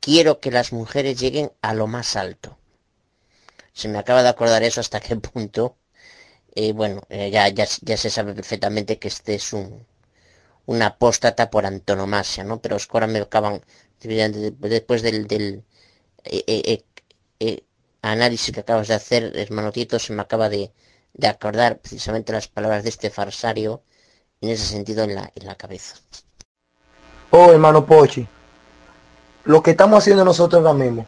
quiero 0.00 0.40
que 0.40 0.50
las 0.50 0.72
mujeres 0.72 1.20
lleguen 1.20 1.52
a 1.62 1.74
lo 1.74 1.86
más 1.86 2.16
alto. 2.16 2.58
Se 3.72 3.88
me 3.88 3.98
acaba 3.98 4.22
de 4.22 4.28
acordar 4.28 4.62
eso 4.62 4.80
hasta 4.80 5.00
qué 5.00 5.16
punto. 5.16 5.76
Eh, 6.54 6.72
bueno, 6.72 7.02
eh, 7.10 7.30
ya, 7.30 7.48
ya, 7.48 7.66
se 7.96 8.10
sabe 8.10 8.34
perfectamente 8.34 8.98
que 8.98 9.08
este 9.08 9.34
es 9.36 9.52
un, 9.52 9.86
un 10.66 10.82
apóstata 10.82 11.50
por 11.50 11.66
antonomasia, 11.66 12.44
¿no? 12.44 12.60
Pero 12.62 12.76
ahora 12.90 13.06
me 13.08 13.20
acaban, 13.20 13.62
después 14.00 15.02
del, 15.02 15.26
del 15.28 15.64
eh, 16.24 17.64
análisis 18.02 18.52
que 18.54 18.60
acabas 18.60 18.88
de 18.88 18.94
hacer, 18.94 19.22
hermano 19.36 19.72
Tito, 19.72 19.98
se 19.98 20.12
me 20.12 20.22
acaba 20.22 20.48
de, 20.48 20.72
de 21.14 21.26
acordar 21.28 21.80
precisamente 21.80 22.32
las 22.32 22.48
palabras 22.48 22.82
de 22.82 22.90
este 22.90 23.10
farsario 23.10 23.82
en 24.40 24.48
ese 24.48 24.64
sentido 24.64 25.04
en 25.04 25.14
la, 25.14 25.30
en 25.34 25.46
la 25.46 25.54
cabeza. 25.54 25.96
Oh, 27.30 27.52
hermano 27.52 27.84
Pochi, 27.84 28.26
lo 29.44 29.62
que 29.62 29.72
estamos 29.72 29.98
haciendo 29.98 30.24
nosotros 30.24 30.64
ahora 30.64 30.78
mismo, 30.78 31.06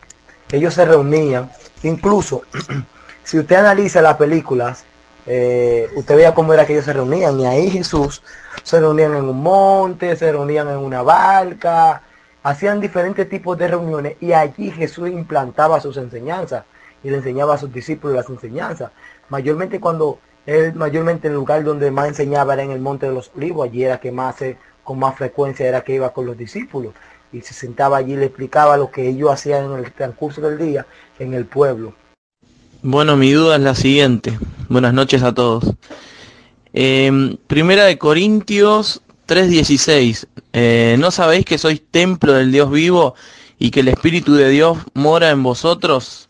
ellos 0.51 0.75
se 0.75 0.85
reunían, 0.85 1.51
incluso 1.83 2.43
si 3.25 3.39
usted 3.39 3.57
analiza 3.57 4.03
las 4.03 4.17
películas, 4.17 4.85
eh, 5.27 5.89
usted 5.97 6.17
veía 6.17 6.35
cómo 6.35 6.53
era 6.53 6.67
que 6.67 6.75
ellos 6.75 6.85
se 6.85 6.93
reunían, 6.93 7.41
y 7.41 7.47
ahí 7.47 7.71
Jesús 7.71 8.23
se 8.63 8.81
reunían 8.81 9.17
en 9.17 9.25
un 9.25 9.43
monte, 9.43 10.15
se 10.17 10.31
reunían 10.31 10.69
en 10.69 10.79
una 10.79 11.03
barca, 11.03 12.03
hacían 12.43 12.81
diferentes 12.81 13.29
tipos 13.29 13.57
de 13.57 13.69
reuniones 13.69 14.17
y 14.21 14.33
allí 14.33 14.71
Jesús 14.71 15.09
implantaba 15.09 15.81
sus 15.81 15.97
enseñanzas 15.97 16.65
y 17.03 17.11
le 17.11 17.17
enseñaba 17.17 17.55
a 17.55 17.59
sus 17.59 17.73
discípulos 17.73 18.17
las 18.17 18.29
enseñanzas. 18.29 18.91
Mayormente 19.29 19.81
cuando 19.81 20.19
él 20.47 20.75
mayormente 20.75 21.29
el 21.29 21.35
lugar 21.35 21.65
donde 21.65 21.91
más 21.91 22.09
enseñaba 22.09 22.55
era 22.55 22.63
en 22.63 22.71
el 22.71 22.81
Monte 22.81 23.07
de 23.07 23.13
los 23.13 23.31
Olivos, 23.37 23.69
allí 23.69 23.85
era 23.85 24.01
que 24.01 24.11
más, 24.11 24.37
con 24.83 24.99
más 24.99 25.17
frecuencia 25.17 25.67
era 25.67 25.83
que 25.83 25.95
iba 25.95 26.13
con 26.13 26.27
los 26.27 26.37
discípulos 26.37 26.95
y 27.33 27.41
se 27.41 27.55
sentaba 27.55 27.97
allí 27.97 28.13
y 28.13 28.17
le 28.17 28.27
explicaba 28.27 28.77
lo 28.77 28.91
que 28.91 29.09
ellos 29.09 29.31
hacían 29.31 29.65
en 29.65 29.79
el 29.79 29.93
transcurso 29.93 30.41
del 30.41 30.59
día 30.59 30.87
en 31.19 31.35
el 31.35 31.47
pueblo. 31.47 31.95
Bueno, 32.83 33.17
mi 33.17 33.33
duda 33.33 33.57
es 33.57 33.63
la 33.63 33.75
siguiente. 33.75 34.39
Buenas 34.69 34.93
noches 34.93 35.23
a 35.23 35.33
todos. 35.33 35.65
Em, 36.73 37.37
primera 37.47 37.85
de 37.85 37.97
Corintios 37.97 39.03
3:16. 39.27 40.27
Eh, 40.53 40.97
¿No 40.99 41.11
sabéis 41.11 41.45
que 41.45 41.59
sois 41.59 41.81
templo 41.91 42.33
del 42.33 42.51
Dios 42.51 42.71
vivo 42.71 43.15
y 43.59 43.71
que 43.71 43.81
el 43.81 43.89
Espíritu 43.89 44.35
de 44.35 44.49
Dios 44.49 44.79
mora 44.95 45.31
en 45.31 45.43
vosotros? 45.43 46.29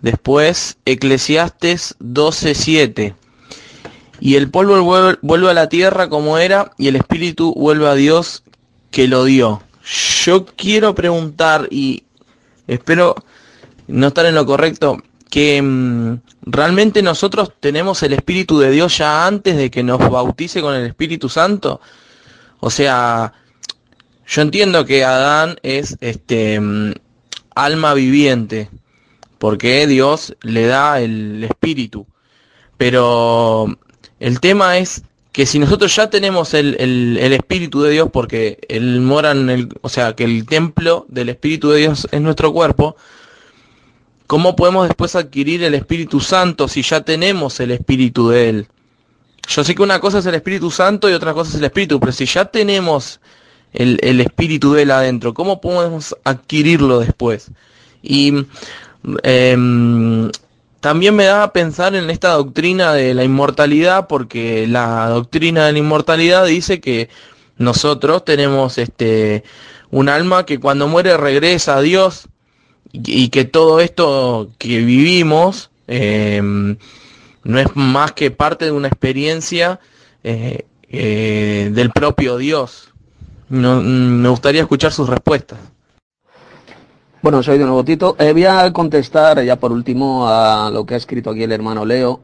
Después, 0.00 0.78
Eclesiastes 0.84 1.96
12:7. 2.00 3.14
Y 4.20 4.36
el 4.36 4.50
polvo 4.50 4.82
vuelve 5.22 5.50
a 5.50 5.54
la 5.54 5.68
tierra 5.68 6.08
como 6.08 6.38
era 6.38 6.72
y 6.76 6.88
el 6.88 6.96
espíritu 6.96 7.54
vuelve 7.54 7.88
a 7.88 7.94
Dios 7.94 8.42
que 8.90 9.08
lo 9.08 9.24
dio. 9.24 9.62
Yo 10.24 10.44
quiero 10.44 10.94
preguntar 10.94 11.68
y 11.70 12.04
espero 12.66 13.14
no 13.88 14.08
estar 14.08 14.26
en 14.26 14.34
lo 14.34 14.46
correcto, 14.46 15.02
que 15.30 15.60
mm, 15.62 16.20
realmente 16.42 17.02
nosotros 17.02 17.52
tenemos 17.60 18.02
el 18.02 18.12
Espíritu 18.12 18.58
de 18.58 18.70
Dios 18.70 18.98
ya 18.98 19.26
antes 19.26 19.56
de 19.56 19.70
que 19.70 19.82
nos 19.82 19.98
bautice 19.98 20.60
con 20.60 20.74
el 20.74 20.86
Espíritu 20.86 21.28
Santo. 21.28 21.80
O 22.58 22.70
sea, 22.70 23.32
yo 24.26 24.42
entiendo 24.42 24.84
que 24.84 25.04
Adán 25.04 25.56
es 25.62 25.96
este 26.00 26.60
mm, 26.60 26.92
alma 27.54 27.94
viviente, 27.94 28.68
porque 29.40 29.86
Dios 29.86 30.36
le 30.42 30.66
da 30.66 31.00
el 31.00 31.42
espíritu. 31.42 32.06
Pero 32.76 33.74
el 34.20 34.38
tema 34.38 34.76
es 34.76 35.02
que 35.32 35.46
si 35.46 35.58
nosotros 35.58 35.96
ya 35.96 36.10
tenemos 36.10 36.52
el, 36.52 36.76
el, 36.78 37.32
Espíritu 37.32 37.80
de 37.80 37.90
Dios, 37.90 38.10
porque 38.12 38.58
Él 38.68 39.00
mora 39.00 39.30
en 39.30 39.48
el, 39.48 39.68
o 39.80 39.88
sea, 39.88 40.14
que 40.14 40.24
el 40.24 40.44
templo 40.44 41.06
del 41.08 41.30
Espíritu 41.30 41.70
de 41.70 41.78
Dios 41.78 42.06
es 42.10 42.20
nuestro 42.20 42.52
cuerpo, 42.52 42.96
¿cómo 44.26 44.56
podemos 44.56 44.88
después 44.88 45.16
adquirir 45.16 45.64
el 45.64 45.74
Espíritu 45.74 46.20
Santo 46.20 46.68
si 46.68 46.82
ya 46.82 47.00
tenemos 47.00 47.60
el 47.60 47.70
Espíritu 47.70 48.28
de 48.28 48.50
Él? 48.50 48.66
Yo 49.48 49.64
sé 49.64 49.74
que 49.74 49.82
una 49.82 50.00
cosa 50.00 50.18
es 50.18 50.26
el 50.26 50.34
Espíritu 50.34 50.70
Santo 50.70 51.08
y 51.08 51.14
otra 51.14 51.32
cosa 51.32 51.52
es 51.52 51.56
el 51.56 51.64
Espíritu, 51.64 51.98
pero 51.98 52.12
si 52.12 52.26
ya 52.26 52.44
tenemos 52.44 53.20
el, 53.72 53.98
el 54.02 54.20
Espíritu 54.20 54.74
de 54.74 54.82
Él 54.82 54.90
adentro, 54.90 55.32
¿cómo 55.32 55.62
podemos 55.62 56.14
adquirirlo 56.24 56.98
después? 56.98 57.50
Y 58.02 58.44
em, 59.22 60.30
también 60.80 61.14
me 61.14 61.24
da 61.24 61.42
a 61.42 61.52
pensar 61.52 61.94
en 61.94 62.10
esta 62.10 62.30
doctrina 62.32 62.92
de 62.94 63.14
la 63.14 63.24
inmortalidad, 63.24 64.06
porque 64.06 64.66
la 64.66 65.08
doctrina 65.08 65.66
de 65.66 65.72
la 65.72 65.78
inmortalidad 65.78 66.46
dice 66.46 66.80
que 66.80 67.08
nosotros 67.58 68.24
tenemos 68.24 68.78
este 68.78 69.44
un 69.90 70.08
alma 70.08 70.46
que 70.46 70.58
cuando 70.58 70.88
muere 70.88 71.16
regresa 71.16 71.76
a 71.76 71.82
Dios 71.82 72.28
y, 72.92 73.28
que 73.28 73.44
todo 73.44 73.80
esto 73.80 74.50
que 74.58 74.78
vivimos 74.78 75.70
em, 75.86 76.76
no 77.44 77.58
es 77.58 77.68
más 77.74 78.12
que 78.12 78.30
parte 78.30 78.64
de 78.66 78.72
una 78.72 78.88
experiencia 78.88 79.80
eh, 80.24 80.64
eh, 80.88 81.70
del 81.72 81.90
propio 81.90 82.36
Dios. 82.36 82.92
me 83.48 84.28
gustaría 84.28 84.62
escuchar 84.62 84.92
sus 84.92 85.08
respuestas. 85.08 85.58
Bueno, 87.22 87.42
soy 87.42 87.58
de 87.58 87.64
nuevo 87.64 87.84
Tito. 87.84 88.16
Eh, 88.18 88.32
voy 88.32 88.46
a 88.46 88.72
contestar 88.72 89.44
ya 89.44 89.56
por 89.56 89.72
último 89.72 90.26
a 90.26 90.70
lo 90.70 90.86
que 90.86 90.94
ha 90.94 90.96
escrito 90.96 91.28
aquí 91.28 91.42
el 91.42 91.52
hermano 91.52 91.84
Leo. 91.84 92.22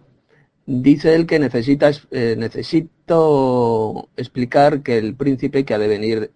Dice 0.64 1.14
él 1.14 1.26
que 1.26 1.38
necesita, 1.38 1.90
eh, 2.10 2.34
necesito 2.38 4.08
explicar 4.16 4.82
que 4.82 4.96
el 4.96 5.14
príncipe 5.14 5.66
que 5.66 5.74
ha 5.74 5.78
de 5.78 5.88
venir 5.88 6.30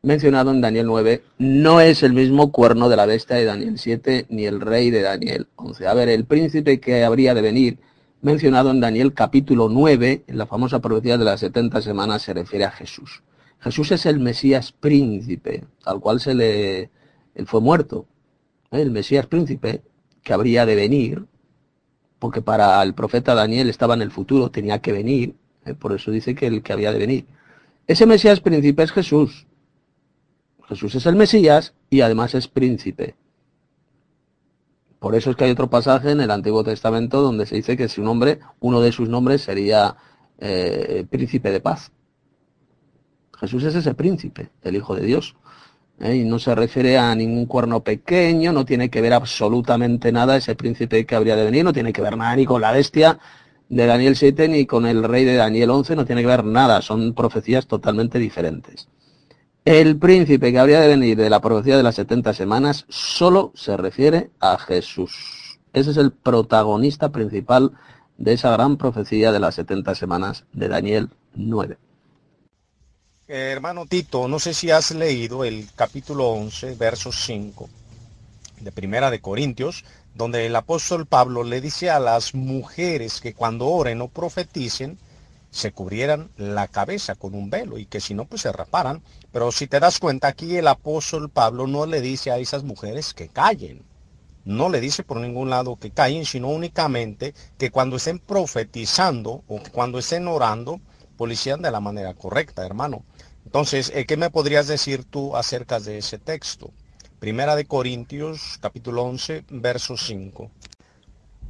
mencionado 0.00 0.52
en 0.52 0.60
Daniel 0.60 0.86
9 0.86 1.22
no 1.38 1.80
es 1.80 2.04
el 2.04 2.12
mismo 2.12 2.52
cuerno 2.52 2.88
de 2.88 2.96
la 2.96 3.04
bestia 3.04 3.34
de 3.34 3.46
Daniel 3.46 3.76
7 3.76 4.26
ni 4.28 4.46
el 4.46 4.60
rey 4.60 4.90
de 4.92 5.02
Daniel 5.02 5.48
11. 5.56 5.84
A 5.88 5.94
ver, 5.94 6.08
el 6.08 6.24
príncipe 6.24 6.78
que 6.78 7.02
habría 7.02 7.34
de 7.34 7.42
venir 7.42 7.78
mencionado 8.20 8.70
en 8.70 8.78
Daniel 8.78 9.12
capítulo 9.12 9.68
9, 9.68 10.22
en 10.28 10.38
la 10.38 10.46
famosa 10.46 10.78
profecía 10.78 11.18
de 11.18 11.24
las 11.24 11.40
70 11.40 11.82
semanas, 11.82 12.22
se 12.22 12.32
refiere 12.32 12.64
a 12.64 12.70
Jesús. 12.70 13.24
Jesús 13.58 13.90
es 13.90 14.06
el 14.06 14.20
Mesías 14.20 14.70
príncipe, 14.70 15.64
al 15.84 15.98
cual 15.98 16.20
se 16.20 16.34
le 16.34 17.01
él 17.34 17.46
fue 17.46 17.60
muerto. 17.60 18.06
El 18.70 18.90
Mesías 18.90 19.26
príncipe, 19.26 19.82
que 20.22 20.32
habría 20.32 20.66
de 20.66 20.74
venir, 20.74 21.26
porque 22.18 22.42
para 22.42 22.82
el 22.82 22.94
profeta 22.94 23.34
Daniel 23.34 23.68
estaba 23.68 23.94
en 23.94 24.02
el 24.02 24.10
futuro, 24.10 24.50
tenía 24.50 24.80
que 24.80 24.92
venir, 24.92 25.34
¿eh? 25.64 25.74
por 25.74 25.92
eso 25.92 26.10
dice 26.10 26.34
que 26.34 26.46
el 26.46 26.62
que 26.62 26.72
había 26.72 26.92
de 26.92 26.98
venir. 26.98 27.26
Ese 27.86 28.06
Mesías 28.06 28.40
príncipe 28.40 28.82
es 28.82 28.92
Jesús. 28.92 29.46
Jesús 30.68 30.94
es 30.94 31.06
el 31.06 31.16
Mesías 31.16 31.74
y 31.90 32.00
además 32.00 32.34
es 32.34 32.48
príncipe. 32.48 33.16
Por 34.98 35.16
eso 35.16 35.30
es 35.30 35.36
que 35.36 35.44
hay 35.44 35.50
otro 35.50 35.68
pasaje 35.68 36.12
en 36.12 36.20
el 36.20 36.30
Antiguo 36.30 36.62
Testamento 36.62 37.20
donde 37.20 37.44
se 37.44 37.56
dice 37.56 37.76
que 37.76 37.88
su 37.88 38.04
nombre, 38.04 38.38
uno 38.60 38.80
de 38.80 38.92
sus 38.92 39.08
nombres 39.08 39.42
sería 39.42 39.96
eh, 40.38 41.04
príncipe 41.10 41.50
de 41.50 41.60
paz. 41.60 41.90
Jesús 43.40 43.64
es 43.64 43.74
ese 43.74 43.94
príncipe, 43.94 44.50
el 44.62 44.76
Hijo 44.76 44.94
de 44.94 45.02
Dios. 45.04 45.34
¿Eh? 46.02 46.16
y 46.16 46.24
no 46.24 46.38
se 46.38 46.54
refiere 46.54 46.98
a 46.98 47.14
ningún 47.14 47.46
cuerno 47.46 47.80
pequeño, 47.82 48.52
no 48.52 48.64
tiene 48.64 48.90
que 48.90 49.00
ver 49.00 49.14
absolutamente 49.14 50.12
nada 50.12 50.36
ese 50.36 50.54
príncipe 50.54 51.06
que 51.06 51.14
habría 51.14 51.36
de 51.36 51.44
venir, 51.44 51.64
no 51.64 51.72
tiene 51.72 51.92
que 51.92 52.02
ver 52.02 52.16
nada 52.16 52.36
ni 52.36 52.44
con 52.44 52.60
la 52.60 52.72
bestia 52.72 53.18
de 53.68 53.86
Daniel 53.86 54.16
7 54.16 54.48
ni 54.48 54.66
con 54.66 54.86
el 54.86 55.02
rey 55.04 55.24
de 55.24 55.36
Daniel 55.36 55.70
11, 55.70 55.96
no 55.96 56.04
tiene 56.04 56.22
que 56.22 56.26
ver 56.26 56.44
nada, 56.44 56.82
son 56.82 57.14
profecías 57.14 57.66
totalmente 57.66 58.18
diferentes. 58.18 58.88
El 59.64 59.96
príncipe 59.96 60.50
que 60.52 60.58
habría 60.58 60.80
de 60.80 60.88
venir 60.88 61.16
de 61.16 61.30
la 61.30 61.40
profecía 61.40 61.76
de 61.76 61.84
las 61.84 61.94
70 61.94 62.34
semanas 62.34 62.84
solo 62.88 63.52
se 63.54 63.76
refiere 63.76 64.30
a 64.40 64.58
Jesús. 64.58 65.60
Ese 65.72 65.92
es 65.92 65.96
el 65.96 66.10
protagonista 66.10 67.12
principal 67.12 67.72
de 68.18 68.32
esa 68.32 68.50
gran 68.50 68.76
profecía 68.76 69.30
de 69.30 69.40
las 69.40 69.54
70 69.54 69.94
semanas 69.94 70.44
de 70.52 70.68
Daniel 70.68 71.10
9 71.34 71.78
hermano 73.32 73.86
Tito, 73.86 74.28
no 74.28 74.38
sé 74.38 74.52
si 74.52 74.70
has 74.70 74.90
leído 74.90 75.44
el 75.44 75.66
capítulo 75.74 76.28
11, 76.28 76.74
verso 76.74 77.12
5 77.12 77.66
de 78.60 78.72
Primera 78.72 79.10
de 79.10 79.22
Corintios, 79.22 79.84
donde 80.14 80.44
el 80.44 80.54
apóstol 80.54 81.06
Pablo 81.06 81.42
le 81.42 81.62
dice 81.62 81.88
a 81.88 81.98
las 81.98 82.34
mujeres 82.34 83.22
que 83.22 83.32
cuando 83.32 83.68
oren 83.68 84.02
o 84.02 84.08
profeticen, 84.08 84.98
se 85.50 85.72
cubrieran 85.72 86.30
la 86.36 86.68
cabeza 86.68 87.14
con 87.14 87.34
un 87.34 87.48
velo 87.48 87.78
y 87.78 87.86
que 87.86 88.00
si 88.00 88.12
no, 88.12 88.26
pues 88.26 88.42
se 88.42 88.52
raparan. 88.52 89.02
Pero 89.32 89.50
si 89.50 89.66
te 89.66 89.80
das 89.80 89.98
cuenta, 89.98 90.28
aquí 90.28 90.56
el 90.56 90.68
apóstol 90.68 91.30
Pablo 91.30 91.66
no 91.66 91.86
le 91.86 92.02
dice 92.02 92.30
a 92.30 92.38
esas 92.38 92.64
mujeres 92.64 93.14
que 93.14 93.28
callen. 93.28 93.82
No 94.44 94.68
le 94.68 94.80
dice 94.80 95.04
por 95.04 95.18
ningún 95.18 95.48
lado 95.48 95.76
que 95.76 95.90
callen, 95.90 96.26
sino 96.26 96.48
únicamente 96.48 97.34
que 97.56 97.70
cuando 97.70 97.96
estén 97.96 98.18
profetizando 98.18 99.42
o 99.48 99.60
cuando 99.72 99.98
estén 99.98 100.28
orando, 100.28 100.80
policían 101.16 101.62
de 101.62 101.70
la 101.70 101.80
manera 101.80 102.14
correcta, 102.14 102.66
hermano. 102.66 103.04
Entonces, 103.52 103.92
eh, 103.94 104.06
¿qué 104.06 104.16
me 104.16 104.30
podrías 104.30 104.66
decir 104.66 105.04
tú 105.04 105.36
acerca 105.36 105.78
de 105.78 105.98
ese 105.98 106.18
texto? 106.18 106.70
Primera 107.18 107.54
de 107.54 107.66
Corintios, 107.66 108.56
capítulo 108.62 109.02
11, 109.02 109.44
verso 109.50 109.98
5. 109.98 110.50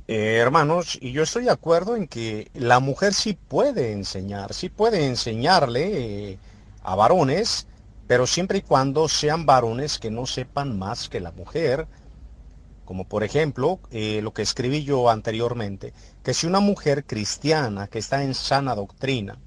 Eh, 0.09 0.39
hermanos, 0.39 0.99
y 1.01 1.13
yo 1.13 1.23
estoy 1.23 1.45
de 1.45 1.53
acuerdo 1.53 1.95
en 1.95 2.09
que 2.09 2.51
la 2.55 2.81
mujer 2.81 3.15
sí 3.15 3.35
puede 3.35 3.93
enseñar, 3.93 4.53
sí 4.53 4.69
puede 4.69 5.07
enseñarle 5.07 6.33
eh, 6.33 6.39
a 6.83 6.97
varones, 6.97 7.69
pero 8.09 8.27
siempre 8.27 8.59
y 8.59 8.63
cuando 8.63 9.09
sean 9.09 9.47
varones 9.47 10.01
que 10.01 10.11
no 10.11 10.27
sepan 10.27 10.77
más 10.77 11.09
que 11.09 11.21
la 11.21 11.31
mujer, 11.31 11.87
como 12.85 13.05
por 13.05 13.23
ejemplo 13.23 13.79
lo 13.93 14.33
que 14.33 14.43
escribí 14.43 14.83
yo 14.83 15.09
anteriormente, 15.09 15.95
que 16.25 16.35
si 16.35 16.49
una 16.49 16.59
mujer 16.59 17.05
cristiana 17.05 17.87
que 17.87 18.01
está 18.01 18.25
en 18.25 18.35
sana 18.35 18.75
doctrina, 18.75 19.39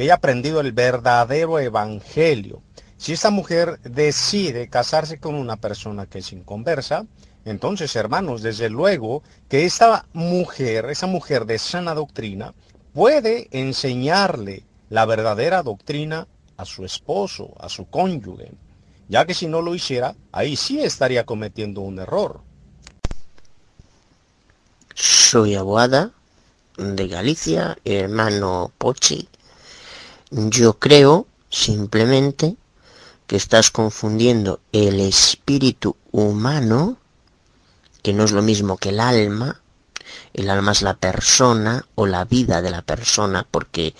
que 0.00 0.04
haya 0.04 0.14
aprendido 0.14 0.62
el 0.62 0.72
verdadero 0.72 1.58
evangelio. 1.58 2.62
Si 2.96 3.12
esta 3.12 3.28
mujer 3.28 3.78
decide 3.80 4.70
casarse 4.70 5.20
con 5.20 5.34
una 5.34 5.56
persona 5.56 6.06
que 6.06 6.20
es 6.20 6.32
inconversa, 6.32 7.04
entonces, 7.44 7.94
hermanos, 7.96 8.40
desde 8.40 8.70
luego 8.70 9.22
que 9.50 9.66
esta 9.66 10.06
mujer, 10.14 10.86
esa 10.86 11.06
mujer 11.06 11.44
de 11.44 11.58
sana 11.58 11.92
doctrina, 11.92 12.54
puede 12.94 13.48
enseñarle 13.50 14.62
la 14.88 15.04
verdadera 15.04 15.62
doctrina 15.62 16.26
a 16.56 16.64
su 16.64 16.86
esposo, 16.86 17.52
a 17.60 17.68
su 17.68 17.84
cónyuge, 17.84 18.52
ya 19.10 19.26
que 19.26 19.34
si 19.34 19.48
no 19.48 19.60
lo 19.60 19.74
hiciera, 19.74 20.14
ahí 20.32 20.56
sí 20.56 20.80
estaría 20.80 21.26
cometiendo 21.26 21.82
un 21.82 21.98
error. 21.98 22.40
Soy 24.94 25.56
abuada 25.56 26.12
de 26.78 27.06
Galicia, 27.06 27.76
hermano 27.84 28.72
Pochi, 28.78 29.28
yo 30.30 30.78
creo 30.78 31.26
simplemente 31.48 32.56
que 33.26 33.36
estás 33.36 33.70
confundiendo 33.70 34.60
el 34.72 35.00
espíritu 35.00 35.96
humano, 36.12 36.96
que 38.02 38.12
no 38.12 38.24
es 38.24 38.32
lo 38.32 38.42
mismo 38.42 38.76
que 38.76 38.90
el 38.90 39.00
alma. 39.00 39.60
El 40.32 40.50
alma 40.50 40.72
es 40.72 40.82
la 40.82 40.94
persona 40.94 41.86
o 41.94 42.06
la 42.06 42.24
vida 42.24 42.62
de 42.62 42.70
la 42.70 42.82
persona, 42.82 43.46
porque 43.48 43.94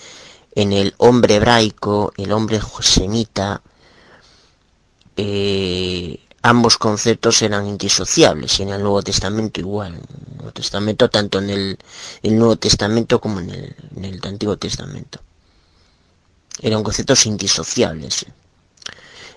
en 0.55 0.73
el 0.73 0.95
hombre 0.99 1.37
hebraico, 1.37 2.13
el 2.17 2.33
hombre 2.33 2.61
semita, 2.81 3.63
eh, 5.17 6.19
ambos 6.43 6.79
conceptos 6.79 7.43
eran 7.43 7.67
indisociables 7.67 8.59
y 8.59 8.63
en 8.65 8.71
el 8.71 8.83
Nuevo 8.83 9.03
Testamento 9.03 9.61
igual. 9.61 9.95
En 9.95 10.01
el 10.01 10.37
Nuevo 10.37 10.53
Testamento, 10.53 11.11
tanto 11.11 11.39
en 11.39 11.51
el, 11.51 11.79
Nuevo 12.23 12.57
Testamento 12.57 13.21
como 13.21 13.41
en 13.41 13.51
el 14.05 14.21
Antiguo 14.25 14.57
Testamento 14.57 15.21
eran 16.61 16.83
conceptos 16.83 17.27
indisociables. 17.27 18.27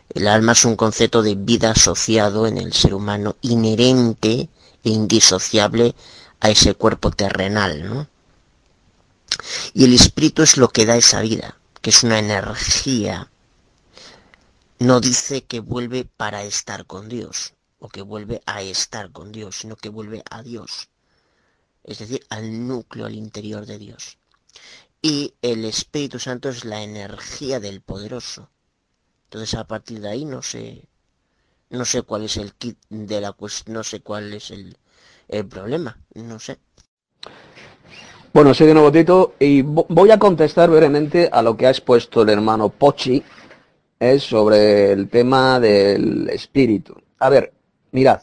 El 0.09 0.27
alma 0.27 0.51
es 0.51 0.65
un 0.65 0.75
concepto 0.75 1.21
de 1.21 1.35
vida 1.35 1.71
asociado 1.71 2.45
en 2.45 2.57
el 2.57 2.73
ser 2.73 2.93
humano 2.93 3.37
inherente 3.41 4.49
e 4.83 4.89
indisociable 4.89 5.95
a 6.39 6.49
ese 6.49 6.75
cuerpo 6.75 7.11
terrenal, 7.11 7.83
¿no? 7.85 8.07
Y 9.73 9.85
el 9.85 9.93
espíritu 9.93 10.43
es 10.43 10.57
lo 10.57 10.67
que 10.69 10.85
da 10.85 10.97
esa 10.97 11.21
vida, 11.21 11.57
que 11.81 11.89
es 11.89 12.03
una 12.03 12.19
energía. 12.19 13.31
No 14.79 14.99
dice 14.99 15.43
que 15.43 15.61
vuelve 15.61 16.05
para 16.05 16.43
estar 16.43 16.85
con 16.85 17.07
Dios, 17.07 17.53
o 17.79 17.87
que 17.87 18.01
vuelve 18.01 18.41
a 18.45 18.61
estar 18.61 19.11
con 19.11 19.31
Dios, 19.31 19.55
sino 19.55 19.77
que 19.77 19.89
vuelve 19.89 20.23
a 20.29 20.43
Dios. 20.43 20.89
Es 21.83 21.99
decir, 21.99 22.25
al 22.29 22.67
núcleo, 22.67 23.05
al 23.05 23.15
interior 23.15 23.65
de 23.65 23.79
Dios 23.79 24.17
y 25.05 25.33
el 25.41 25.65
Espíritu 25.65 26.17
Santo 26.17 26.47
es 26.47 26.63
la 26.63 26.81
energía 26.81 27.59
del 27.59 27.81
poderoso. 27.81 28.49
Entonces 29.25 29.53
a 29.59 29.67
partir 29.67 29.99
de 29.99 30.09
ahí 30.09 30.23
no 30.23 30.41
sé, 30.41 30.87
no 31.69 31.83
sé 31.83 32.03
cuál 32.03 32.23
es 32.23 32.37
el 32.37 32.53
kit 32.53 32.77
de 32.89 33.19
la 33.19 33.33
cuestión, 33.33 33.75
no 33.75 33.83
sé 33.83 33.99
cuál 33.99 34.33
es 34.33 34.49
el, 34.49 34.77
el 35.27 35.45
problema, 35.45 35.99
no 36.15 36.39
sé. 36.39 36.57
Bueno, 38.33 38.53
soy 38.53 38.67
de 38.67 38.73
nuevo 38.73 38.91
Tito 38.93 39.35
y 39.39 39.61
voy 39.61 40.09
a 40.09 40.17
contestar 40.17 40.69
brevemente 40.69 41.29
a 41.31 41.41
lo 41.41 41.57
que 41.57 41.67
ha 41.67 41.69
expuesto 41.69 42.21
el 42.21 42.29
hermano 42.29 42.69
Pochi 42.69 43.21
es 43.99 44.23
sobre 44.23 44.93
el 44.93 45.09
tema 45.09 45.59
del 45.59 46.29
espíritu. 46.29 46.95
A 47.19 47.29
ver, 47.29 47.53
mirad, 47.91 48.21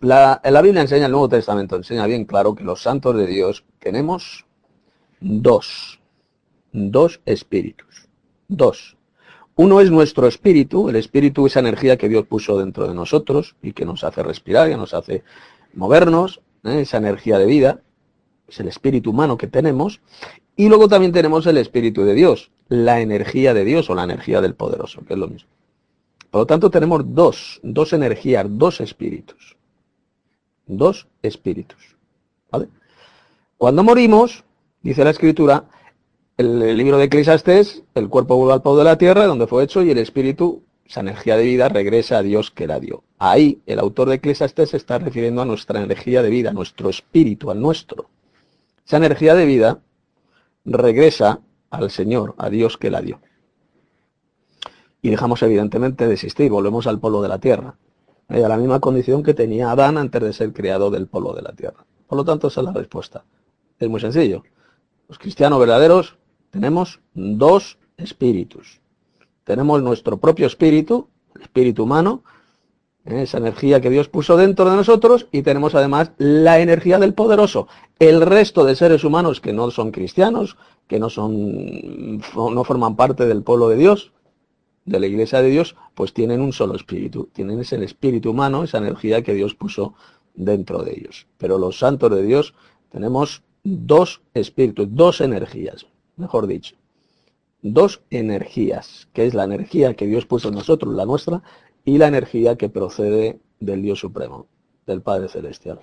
la, 0.00 0.40
la 0.42 0.62
Biblia 0.62 0.82
enseña, 0.82 1.06
el 1.06 1.12
Nuevo 1.12 1.28
Testamento 1.28 1.76
enseña 1.76 2.06
bien 2.06 2.24
claro 2.24 2.56
que 2.56 2.64
los 2.64 2.82
santos 2.82 3.16
de 3.16 3.26
Dios 3.28 3.64
tenemos 3.78 4.44
dos, 5.22 6.00
dos 6.72 7.20
espíritus, 7.24 8.08
dos. 8.48 8.96
Uno 9.54 9.80
es 9.80 9.90
nuestro 9.90 10.26
espíritu, 10.26 10.88
el 10.88 10.96
espíritu 10.96 11.46
esa 11.46 11.60
energía 11.60 11.96
que 11.96 12.08
Dios 12.08 12.26
puso 12.26 12.58
dentro 12.58 12.88
de 12.88 12.94
nosotros 12.94 13.54
y 13.62 13.72
que 13.72 13.84
nos 13.84 14.02
hace 14.02 14.22
respirar, 14.22 14.68
que 14.68 14.76
nos 14.76 14.94
hace 14.94 15.22
movernos, 15.74 16.40
¿eh? 16.64 16.80
esa 16.80 16.96
energía 16.96 17.38
de 17.38 17.46
vida, 17.46 17.80
es 18.48 18.60
el 18.60 18.68
espíritu 18.68 19.10
humano 19.10 19.36
que 19.36 19.46
tenemos. 19.46 20.00
Y 20.56 20.68
luego 20.68 20.88
también 20.88 21.12
tenemos 21.12 21.46
el 21.46 21.58
espíritu 21.58 22.04
de 22.04 22.14
Dios, 22.14 22.50
la 22.68 23.00
energía 23.00 23.54
de 23.54 23.64
Dios 23.64 23.88
o 23.90 23.94
la 23.94 24.04
energía 24.04 24.40
del 24.40 24.54
poderoso, 24.54 25.04
que 25.06 25.14
es 25.14 25.18
lo 25.18 25.28
mismo. 25.28 25.48
Por 26.30 26.40
lo 26.40 26.46
tanto, 26.46 26.70
tenemos 26.70 27.02
dos, 27.14 27.60
dos 27.62 27.92
energías, 27.92 28.46
dos 28.48 28.80
espíritus. 28.80 29.56
Dos 30.66 31.06
espíritus. 31.22 31.96
¿Vale? 32.50 32.68
Cuando 33.58 33.84
morimos, 33.84 34.44
dice 34.82 35.04
la 35.04 35.10
escritura, 35.10 35.64
el, 36.36 36.76
libro 36.76 36.98
de 36.98 37.04
Eclesiastés, 37.04 37.84
el 37.94 38.08
cuerpo 38.08 38.36
vuelve 38.36 38.54
al 38.54 38.62
polvo 38.62 38.78
de 38.78 38.84
la 38.84 38.98
tierra, 38.98 39.26
donde 39.26 39.46
fue 39.46 39.64
hecho, 39.64 39.82
y 39.82 39.90
el 39.90 39.98
espíritu, 39.98 40.62
esa 40.86 41.00
energía 41.00 41.36
de 41.36 41.44
vida, 41.44 41.68
regresa 41.68 42.18
a 42.18 42.22
Dios 42.22 42.50
que 42.50 42.66
la 42.66 42.80
dio. 42.80 43.04
Ahí, 43.18 43.62
el 43.66 43.78
autor 43.78 44.08
de 44.08 44.16
Eclesiastés 44.16 44.70
se 44.70 44.76
está 44.76 44.98
refiriendo 44.98 45.42
a 45.42 45.44
nuestra 45.44 45.82
energía 45.82 46.22
de 46.22 46.30
vida, 46.30 46.50
a 46.50 46.52
nuestro 46.52 46.90
espíritu, 46.90 47.50
al 47.50 47.60
nuestro. 47.60 48.08
Esa 48.86 48.96
energía 48.96 49.34
de 49.34 49.46
vida 49.46 49.80
regresa 50.64 51.40
al 51.70 51.90
Señor, 51.90 52.34
a 52.38 52.50
Dios 52.50 52.76
que 52.76 52.90
la 52.90 53.00
dio. 53.00 53.20
Y 55.00 55.10
dejamos 55.10 55.42
evidentemente 55.42 56.06
de 56.06 56.14
existir, 56.14 56.50
volvemos 56.50 56.86
al 56.86 57.00
polo 57.00 57.22
de 57.22 57.28
la 57.28 57.38
tierra, 57.38 57.76
eh, 58.28 58.44
a 58.44 58.48
la 58.48 58.56
misma 58.56 58.80
condición 58.80 59.22
que 59.22 59.34
tenía 59.34 59.70
Adán 59.70 59.98
antes 59.98 60.22
de 60.22 60.32
ser 60.32 60.52
creado 60.52 60.90
del 60.90 61.06
polo 61.06 61.32
de 61.32 61.42
la 61.42 61.52
tierra. 61.52 61.84
Por 62.06 62.18
lo 62.18 62.24
tanto, 62.24 62.48
esa 62.48 62.60
es 62.60 62.66
la 62.66 62.72
respuesta. 62.72 63.24
Es 63.78 63.88
muy 63.88 64.00
sencillo. 64.00 64.42
Los 65.12 65.18
cristianos 65.18 65.60
verdaderos 65.60 66.16
tenemos 66.48 67.00
dos 67.12 67.76
espíritus. 67.98 68.80
Tenemos 69.44 69.82
nuestro 69.82 70.16
propio 70.16 70.46
espíritu, 70.46 71.06
el 71.34 71.42
espíritu 71.42 71.82
humano, 71.82 72.22
esa 73.04 73.36
energía 73.36 73.82
que 73.82 73.90
Dios 73.90 74.08
puso 74.08 74.38
dentro 74.38 74.70
de 74.70 74.74
nosotros 74.74 75.26
y 75.30 75.42
tenemos 75.42 75.74
además 75.74 76.12
la 76.16 76.60
energía 76.60 76.98
del 76.98 77.12
poderoso. 77.12 77.68
El 77.98 78.22
resto 78.22 78.64
de 78.64 78.74
seres 78.74 79.04
humanos 79.04 79.42
que 79.42 79.52
no 79.52 79.70
son 79.70 79.90
cristianos, 79.90 80.56
que 80.86 80.98
no 80.98 81.10
son 81.10 82.16
no 82.34 82.64
forman 82.64 82.96
parte 82.96 83.26
del 83.26 83.42
pueblo 83.42 83.68
de 83.68 83.76
Dios, 83.76 84.12
de 84.86 84.98
la 84.98 85.08
iglesia 85.08 85.42
de 85.42 85.50
Dios, 85.50 85.76
pues 85.94 86.14
tienen 86.14 86.40
un 86.40 86.54
solo 86.54 86.74
espíritu, 86.74 87.28
tienen 87.34 87.60
ese 87.60 87.84
espíritu 87.84 88.30
humano, 88.30 88.64
esa 88.64 88.78
energía 88.78 89.20
que 89.20 89.34
Dios 89.34 89.54
puso 89.54 89.92
dentro 90.32 90.82
de 90.82 90.92
ellos. 90.92 91.26
Pero 91.36 91.58
los 91.58 91.78
santos 91.78 92.10
de 92.12 92.22
Dios 92.22 92.54
tenemos 92.88 93.42
dos 93.64 94.22
espíritus, 94.34 94.88
dos 94.90 95.20
energías, 95.20 95.86
mejor 96.16 96.46
dicho. 96.46 96.76
Dos 97.62 98.02
energías, 98.10 99.08
que 99.12 99.26
es 99.26 99.34
la 99.34 99.44
energía 99.44 99.94
que 99.94 100.06
Dios 100.06 100.26
puso 100.26 100.48
en 100.48 100.54
nosotros, 100.54 100.94
la 100.94 101.06
nuestra, 101.06 101.42
y 101.84 101.98
la 101.98 102.08
energía 102.08 102.56
que 102.56 102.68
procede 102.68 103.38
del 103.60 103.82
Dios 103.82 104.00
Supremo, 104.00 104.46
del 104.86 105.02
Padre 105.02 105.28
Celestial. 105.28 105.80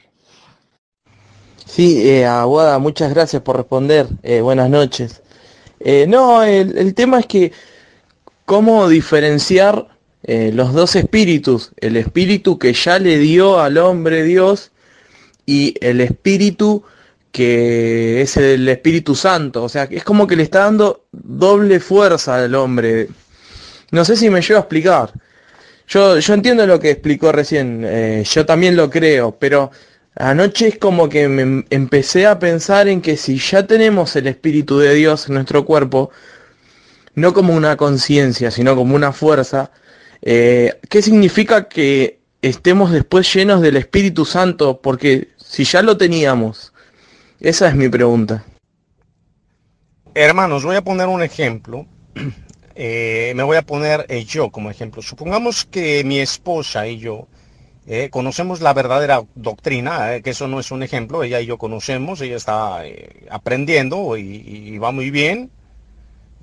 Sí, 1.65 2.01
eh, 2.09 2.25
Aguada, 2.25 2.79
muchas 2.79 3.13
gracias 3.13 3.41
por 3.41 3.57
responder. 3.57 4.07
Eh, 4.23 4.41
buenas 4.41 4.69
noches. 4.69 5.21
Eh, 5.79 6.05
no, 6.07 6.43
el, 6.43 6.93
tema 6.93 7.19
es 7.19 7.25
que 7.27 7.51
cómo 8.45 8.89
diferenciar 8.89 9.87
los 10.21 10.73
dos 10.73 10.95
espíritus, 10.97 11.71
el 11.77 11.95
espíritu 11.95 12.59
que 12.59 12.73
ya 12.73 12.99
le 12.99 13.17
dio 13.19 13.59
al 13.59 13.77
hombre 13.77 14.23
Dios 14.23 14.71
y 15.45 15.73
el 15.79 16.01
espíritu 16.01 16.83
que 17.31 18.21
es 18.21 18.37
el 18.37 18.67
Espíritu 18.67 19.15
Santo. 19.15 19.63
O 19.63 19.69
sea, 19.69 19.83
es 19.89 20.03
como 20.03 20.27
que 20.27 20.35
le 20.35 20.43
está 20.43 20.59
dando 20.59 21.05
doble 21.11 21.79
fuerza 21.79 22.35
al 22.35 22.55
hombre. 22.55 23.09
No 23.91 24.05
sé 24.05 24.15
si 24.15 24.29
me 24.29 24.41
llevo 24.41 24.57
a 24.57 24.61
explicar. 24.61 25.11
Yo, 25.87 26.19
yo 26.19 26.33
entiendo 26.33 26.67
lo 26.67 26.79
que 26.79 26.91
explicó 26.91 27.31
recién, 27.31 27.83
eh, 27.83 28.23
yo 28.29 28.45
también 28.45 28.75
lo 28.75 28.91
creo, 28.91 29.35
pero 29.39 29.71
anoche 30.15 30.67
es 30.67 30.77
como 30.77 31.09
que 31.09 31.27
me 31.27 31.65
empecé 31.71 32.27
a 32.27 32.37
pensar 32.37 32.87
en 32.87 33.01
que 33.01 33.17
si 33.17 33.39
ya 33.39 33.65
tenemos 33.65 34.15
el 34.15 34.27
Espíritu 34.27 34.77
de 34.77 34.93
Dios 34.93 35.27
en 35.27 35.33
nuestro 35.33 35.65
cuerpo, 35.65 36.11
no 37.15 37.33
como 37.33 37.55
una 37.55 37.75
conciencia, 37.75 38.51
sino 38.51 38.75
como 38.75 38.95
una 38.95 39.13
fuerza, 39.13 39.71
eh, 40.21 40.79
¿qué 40.89 41.01
significa 41.01 41.67
que 41.67 42.19
estemos 42.41 42.91
después 42.91 43.33
llenos 43.33 43.61
del 43.61 43.77
Espíritu 43.77 44.25
Santo? 44.25 44.81
Porque 44.81 45.29
si 45.37 45.63
ya 45.63 45.81
lo 45.81 45.97
teníamos, 45.97 46.71
esa 47.39 47.67
es 47.67 47.75
mi 47.75 47.89
pregunta. 47.89 48.43
Hermanos, 50.13 50.63
voy 50.63 50.75
a 50.75 50.81
poner 50.81 51.07
un 51.07 51.21
ejemplo 51.23 51.85
eh, 52.75 53.33
me 53.35 53.43
voy 53.43 53.57
a 53.57 53.61
poner 53.61 54.05
eh, 54.09 54.23
yo 54.23 54.51
como 54.51 54.69
ejemplo. 54.69 55.01
Supongamos 55.01 55.65
que 55.65 56.03
mi 56.03 56.19
esposa 56.19 56.87
y 56.87 56.97
yo 56.97 57.27
eh, 57.87 58.09
conocemos 58.09 58.61
la 58.61 58.73
verdadera 58.73 59.23
doctrina, 59.35 60.21
que 60.21 60.29
eso 60.29 60.47
no 60.47 60.59
es 60.59 60.71
un 60.71 60.83
ejemplo, 60.83 61.23
ella 61.23 61.41
y 61.41 61.45
yo 61.45 61.57
conocemos, 61.57 62.21
ella 62.21 62.37
está 62.37 62.83
aprendiendo 63.29 64.15
y, 64.15 64.77
va 64.77 64.91
muy 64.91 65.09
bien, 65.09 65.51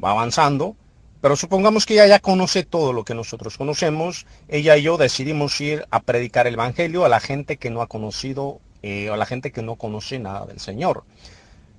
va 0.03 0.11
avanzando, 0.11 0.77
pero 1.21 1.37
supongamos 1.37 1.87
que 1.87 1.95
ella 1.95 2.07
ya 2.07 2.19
conoce 2.19 2.65
todo 2.65 2.93
lo 2.93 3.05
que 3.05 3.15
nosotros 3.15 3.57
conocemos, 3.57 4.27
ella 4.49 4.77
y 4.77 4.83
yo 4.83 4.97
decidimos 4.99 5.61
ir 5.61 5.87
a 5.91 6.01
predicar 6.01 6.47
el 6.47 6.55
Evangelio 6.55 7.05
a 7.05 7.09
la 7.09 7.21
gente 7.21 7.59
que 7.59 7.71
no 7.71 7.81
ha 7.81 7.87
conocido, 7.87 8.61
a 9.11 9.17
la 9.17 9.27
gente 9.27 9.53
que 9.53 9.63
no 9.63 9.77
conoce 9.77 10.19
nada 10.19 10.47
del 10.47 10.61
Señor. 10.61 11.05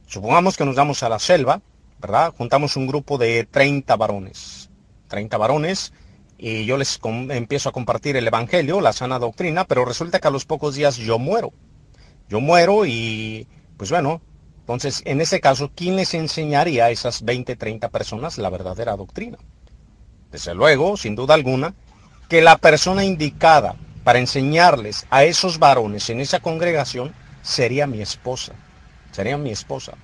Supongamos 0.08 0.58
que 0.58 0.66
nos 0.66 0.76
vamos 0.76 1.04
a 1.04 1.10
la 1.10 1.20
selva, 1.20 1.62
¿verdad? 2.00 2.34
Juntamos 2.38 2.76
un 2.76 2.88
grupo 2.88 3.18
de 3.18 3.46
30 3.50 3.96
varones, 3.96 4.70
30 5.08 5.38
varones, 5.38 5.94
y 6.38 6.66
yo 6.66 6.78
les 6.78 7.00
empiezo 7.04 7.70
a 7.70 7.72
compartir 7.72 8.16
el 8.16 8.28
Evangelio, 8.28 8.80
la 8.80 8.94
sana 8.94 9.20
doctrina, 9.20 9.66
pero 9.66 9.86
resulta 9.86 10.20
que 10.20 10.28
a 10.28 10.32
los 10.32 10.46
pocos 10.46 10.76
días 10.76 10.98
yo 10.98 11.18
muero. 11.18 11.52
Yo 12.30 12.40
muero 12.40 12.86
y, 12.86 13.48
pues 13.78 13.90
bueno, 13.90 14.22
entonces 14.60 15.02
en 15.06 15.22
ese 15.22 15.40
caso, 15.40 15.72
¿quién 15.74 15.96
les 15.96 16.14
enseñaría 16.14 16.86
a 16.86 16.90
esas 16.92 17.24
20, 17.24 17.56
30 17.56 17.90
personas 17.90 18.38
la 18.38 18.50
verdadera 18.50 18.96
doctrina? 18.96 19.38
Desde 20.32 20.54
luego, 20.54 20.98
sin 20.98 21.16
duda 21.16 21.34
alguna, 21.34 21.74
que 22.30 22.42
la 22.42 22.58
persona 22.58 23.04
indicada 23.04 23.76
para 24.08 24.20
enseñarles 24.20 25.06
a 25.10 25.26
esos 25.26 25.60
varones 25.60 26.10
en 26.10 26.22
esa 26.22 26.40
congregación 26.40 27.14
sería 27.42 27.88
mi 27.88 28.02
esposa, 28.02 28.54
sería 29.12 29.38
mi 29.38 29.52
esposa. 29.52 29.96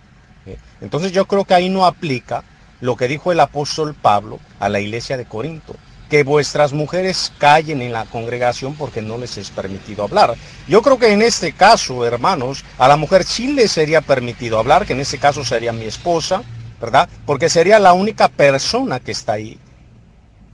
Entonces 0.82 1.14
yo 1.14 1.26
creo 1.26 1.46
que 1.46 1.54
ahí 1.54 1.70
no 1.70 1.86
aplica 1.86 2.44
lo 2.82 2.98
que 2.98 3.08
dijo 3.08 3.32
el 3.32 3.40
apóstol 3.40 3.96
Pablo 3.96 4.42
a 4.60 4.68
la 4.68 4.82
iglesia 4.82 5.16
de 5.16 5.24
Corinto, 5.24 5.78
que 6.10 6.26
vuestras 6.26 6.74
mujeres 6.74 7.32
callen 7.38 7.82
en 7.82 7.94
la 7.94 8.04
congregación 8.04 8.76
porque 8.76 9.02
no 9.02 9.18
les 9.18 9.38
es 9.38 9.50
permitido 9.52 10.04
hablar. 10.04 10.36
Yo 10.68 10.82
creo 10.82 11.00
que 11.00 11.14
en 11.14 11.22
este 11.22 11.54
caso, 11.54 12.06
hermanos, 12.06 12.66
a 12.78 12.90
la 12.90 12.98
mujer 12.98 13.24
sí 13.24 13.54
le 13.54 13.70
sería 13.70 14.02
permitido 14.02 14.60
hablar, 14.60 14.86
que 14.86 14.92
en 14.92 15.00
este 15.00 15.18
caso 15.18 15.46
sería 15.46 15.72
mi 15.72 15.86
esposa, 15.86 16.44
¿verdad? 16.82 17.08
Porque 17.26 17.48
sería 17.48 17.80
la 17.80 17.94
única 17.94 18.28
persona 18.28 19.00
que 19.00 19.14
está 19.14 19.32
ahí. 19.32 19.58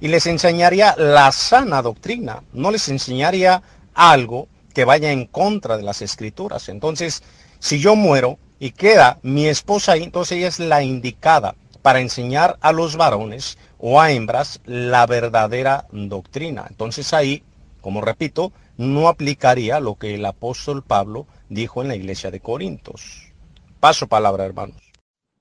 Y 0.02 0.08
les 0.08 0.26
enseñaría 0.28 0.96
la 0.98 1.32
sana 1.32 1.82
doctrina, 1.82 2.44
no 2.54 2.72
les 2.72 2.88
enseñaría 2.90 3.62
algo 3.94 4.48
que 4.74 4.86
vaya 4.86 5.12
en 5.12 5.26
contra 5.26 5.78
de 5.78 5.84
las 5.84 6.02
escrituras. 6.02 6.70
Entonces, 6.70 7.22
si 7.60 7.80
yo 7.80 7.96
muero, 7.96 8.38
y 8.60 8.72
queda 8.72 9.20
mi 9.24 9.48
esposa 9.48 9.94
ahí, 9.94 10.04
entonces 10.04 10.38
ella 10.38 10.48
es 10.50 10.60
la 10.60 10.84
indicada 10.84 11.56
para 11.82 12.02
enseñar 12.02 12.58
a 12.60 12.74
los 12.74 12.98
varones 12.98 13.58
o 13.78 14.02
a 14.02 14.12
hembras 14.12 14.60
la 14.66 15.06
verdadera 15.06 15.88
doctrina. 15.92 16.66
Entonces 16.70 17.14
ahí, 17.14 17.44
como 17.82 18.02
repito, 18.02 18.52
no 18.78 19.08
aplicaría 19.08 19.80
lo 19.80 19.96
que 19.96 20.16
el 20.16 20.26
apóstol 20.26 20.84
Pablo 20.84 21.26
dijo 21.48 21.82
en 21.82 21.88
la 21.88 21.96
iglesia 21.96 22.32
de 22.32 22.42
Corintios. 22.42 23.32
Paso 23.80 24.08
palabra, 24.08 24.46
hermanos. 24.46 24.89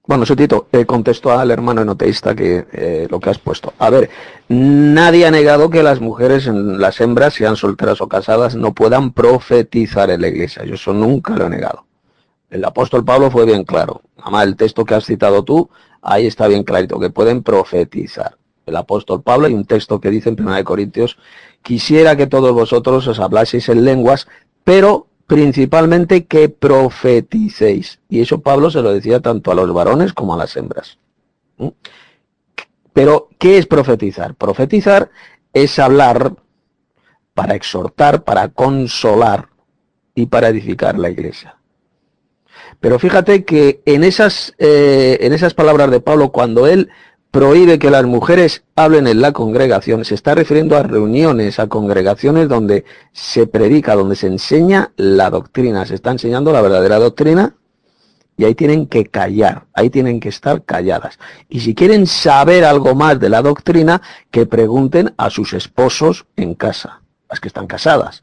Bueno, 0.08 0.24
Sotito, 0.24 0.68
eh, 0.72 0.86
contesto 0.86 1.30
al 1.30 1.50
hermano 1.50 1.82
enoteísta 1.82 2.34
que 2.34 2.66
eh, 2.72 3.06
lo 3.10 3.20
que 3.20 3.28
has 3.28 3.38
puesto. 3.38 3.74
A 3.78 3.90
ver, 3.90 4.08
nadie 4.48 5.26
ha 5.26 5.30
negado 5.30 5.68
que 5.68 5.82
las 5.82 6.00
mujeres, 6.00 6.46
las 6.46 6.98
hembras, 7.02 7.34
sean 7.34 7.56
solteras 7.56 8.00
o 8.00 8.08
casadas, 8.08 8.54
no 8.56 8.72
puedan 8.72 9.12
profetizar 9.12 10.08
en 10.08 10.22
la 10.22 10.28
iglesia. 10.28 10.64
Yo 10.64 10.76
eso 10.76 10.94
nunca 10.94 11.36
lo 11.36 11.44
he 11.44 11.50
negado. 11.50 11.84
El 12.48 12.64
apóstol 12.64 13.04
Pablo 13.04 13.30
fue 13.30 13.44
bien 13.44 13.64
claro. 13.64 14.00
Además, 14.16 14.46
el 14.46 14.56
texto 14.56 14.86
que 14.86 14.94
has 14.94 15.04
citado 15.04 15.44
tú, 15.44 15.68
ahí 16.00 16.26
está 16.26 16.48
bien 16.48 16.62
clarito, 16.62 16.98
que 16.98 17.10
pueden 17.10 17.42
profetizar. 17.42 18.38
El 18.64 18.76
apóstol 18.76 19.22
Pablo, 19.22 19.46
hay 19.46 19.52
un 19.52 19.66
texto 19.66 20.00
que 20.00 20.08
dice 20.08 20.30
en 20.30 20.40
1 20.40 20.64
Corintios, 20.64 21.18
quisiera 21.60 22.16
que 22.16 22.26
todos 22.26 22.54
vosotros 22.54 23.06
os 23.08 23.20
hablaseis 23.20 23.68
en 23.68 23.84
lenguas, 23.84 24.26
pero 24.64 25.06
principalmente 25.28 26.24
que 26.24 26.48
profeticéis. 26.48 28.00
Y 28.08 28.22
eso 28.22 28.40
Pablo 28.40 28.70
se 28.70 28.82
lo 28.82 28.92
decía 28.92 29.20
tanto 29.20 29.52
a 29.52 29.54
los 29.54 29.72
varones 29.72 30.14
como 30.14 30.34
a 30.34 30.38
las 30.38 30.56
hembras. 30.56 30.98
¿Mm? 31.58 31.68
Pero, 32.94 33.28
¿qué 33.38 33.58
es 33.58 33.66
profetizar? 33.66 34.34
Profetizar 34.34 35.10
es 35.52 35.78
hablar 35.78 36.32
para 37.34 37.54
exhortar, 37.54 38.24
para 38.24 38.48
consolar 38.48 39.50
y 40.14 40.26
para 40.26 40.48
edificar 40.48 40.98
la 40.98 41.10
iglesia. 41.10 41.56
Pero 42.80 42.98
fíjate 42.98 43.44
que 43.44 43.82
en 43.84 44.04
esas, 44.04 44.54
eh, 44.58 45.18
en 45.20 45.34
esas 45.34 45.52
palabras 45.52 45.90
de 45.90 46.00
Pablo, 46.00 46.32
cuando 46.32 46.66
él 46.66 46.88
prohíbe 47.30 47.78
que 47.78 47.90
las 47.90 48.04
mujeres 48.04 48.64
hablen 48.74 49.06
en 49.06 49.20
la 49.20 49.32
congregación, 49.32 50.04
se 50.04 50.14
está 50.14 50.34
refiriendo 50.34 50.76
a 50.76 50.82
reuniones, 50.82 51.58
a 51.58 51.66
congregaciones 51.66 52.48
donde 52.48 52.84
se 53.12 53.46
predica, 53.46 53.94
donde 53.94 54.16
se 54.16 54.26
enseña 54.28 54.92
la 54.96 55.30
doctrina, 55.30 55.84
se 55.86 55.94
está 55.94 56.10
enseñando 56.10 56.52
la 56.52 56.62
verdadera 56.62 56.98
doctrina 56.98 57.54
y 58.38 58.44
ahí 58.44 58.54
tienen 58.54 58.86
que 58.86 59.06
callar, 59.06 59.66
ahí 59.74 59.90
tienen 59.90 60.20
que 60.20 60.28
estar 60.28 60.62
calladas. 60.62 61.18
Y 61.48 61.60
si 61.60 61.74
quieren 61.74 62.06
saber 62.06 62.64
algo 62.64 62.94
más 62.94 63.18
de 63.18 63.28
la 63.28 63.42
doctrina, 63.42 64.00
que 64.30 64.46
pregunten 64.46 65.12
a 65.16 65.28
sus 65.28 65.52
esposos 65.52 66.26
en 66.36 66.54
casa, 66.54 67.02
las 67.28 67.40
que 67.40 67.48
están 67.48 67.66
casadas. 67.66 68.22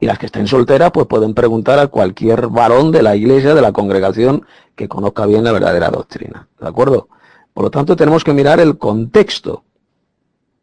Y 0.00 0.06
las 0.06 0.18
que 0.18 0.26
estén 0.26 0.48
solteras, 0.48 0.90
pues 0.92 1.06
pueden 1.06 1.34
preguntar 1.34 1.78
a 1.78 1.88
cualquier 1.88 2.48
varón 2.48 2.90
de 2.90 3.02
la 3.02 3.14
iglesia, 3.14 3.54
de 3.54 3.60
la 3.60 3.70
congregación, 3.70 4.46
que 4.74 4.88
conozca 4.88 5.26
bien 5.26 5.44
la 5.44 5.52
verdadera 5.52 5.90
doctrina. 5.90 6.48
¿De 6.58 6.66
acuerdo? 6.66 7.08
Por 7.54 7.64
lo 7.64 7.70
tanto, 7.70 7.96
tenemos 7.96 8.24
que 8.24 8.32
mirar 8.32 8.60
el 8.60 8.78
contexto. 8.78 9.64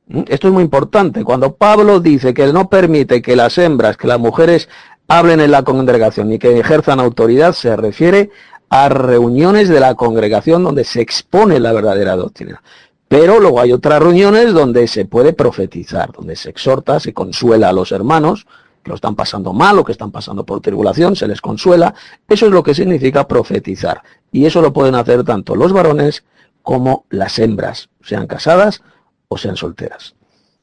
¿Mm? 0.08 0.24
Esto 0.28 0.48
es 0.48 0.54
muy 0.54 0.64
importante. 0.64 1.24
Cuando 1.24 1.56
Pablo 1.56 2.00
dice 2.00 2.34
que 2.34 2.52
no 2.52 2.70
permite 2.70 3.22
que 3.22 3.36
las 3.36 3.58
hembras, 3.58 3.98
que 3.98 4.08
las 4.08 4.20
mujeres 4.20 4.70
hablen 5.08 5.40
en 5.40 5.52
la 5.52 5.64
congregación 5.64 6.32
y 6.32 6.40
que 6.40 6.60
ejerzan 6.60 7.00
autoridad, 7.00 7.54
se 7.54 7.76
refiere 7.76 8.30
a 8.70 8.90
reuniones 8.90 9.68
de 9.70 9.80
la 9.80 9.96
congregación 9.96 10.64
donde 10.64 10.84
se 10.84 11.02
expone 11.02 11.60
la 11.60 11.74
verdadera 11.74 12.16
doctrina. 12.16 12.62
Pero 13.08 13.40
luego 13.40 13.60
hay 13.60 13.74
otras 13.74 14.02
reuniones 14.02 14.54
donde 14.54 14.88
se 14.88 15.06
puede 15.06 15.34
profetizar, 15.34 16.12
donde 16.12 16.36
se 16.36 16.52
exhorta, 16.52 17.00
se 17.00 17.12
consuela 17.12 17.70
a 17.70 17.74
los 17.74 17.92
hermanos 17.92 18.46
que 18.84 18.90
lo 18.90 18.96
están 18.96 19.16
pasando 19.16 19.52
mal 19.52 19.80
o 19.80 19.84
que 19.84 19.92
están 19.92 20.12
pasando 20.12 20.46
por 20.46 20.62
tribulación, 20.62 21.16
se 21.16 21.28
les 21.28 21.42
consuela. 21.42 21.94
Eso 22.28 22.46
es 22.46 22.52
lo 22.52 22.62
que 22.62 22.76
significa 22.76 23.28
profetizar. 23.28 24.04
Y 24.32 24.46
eso 24.46 24.62
lo 24.62 24.72
pueden 24.72 24.94
hacer 24.94 25.24
tanto 25.24 25.56
los 25.56 25.74
varones 25.74 26.24
como 26.70 27.08
las 27.10 27.40
hembras, 27.40 27.90
sean 28.04 28.28
casadas 28.28 28.84
o 29.28 29.40
sean 29.40 29.58
solteras. 29.58 30.14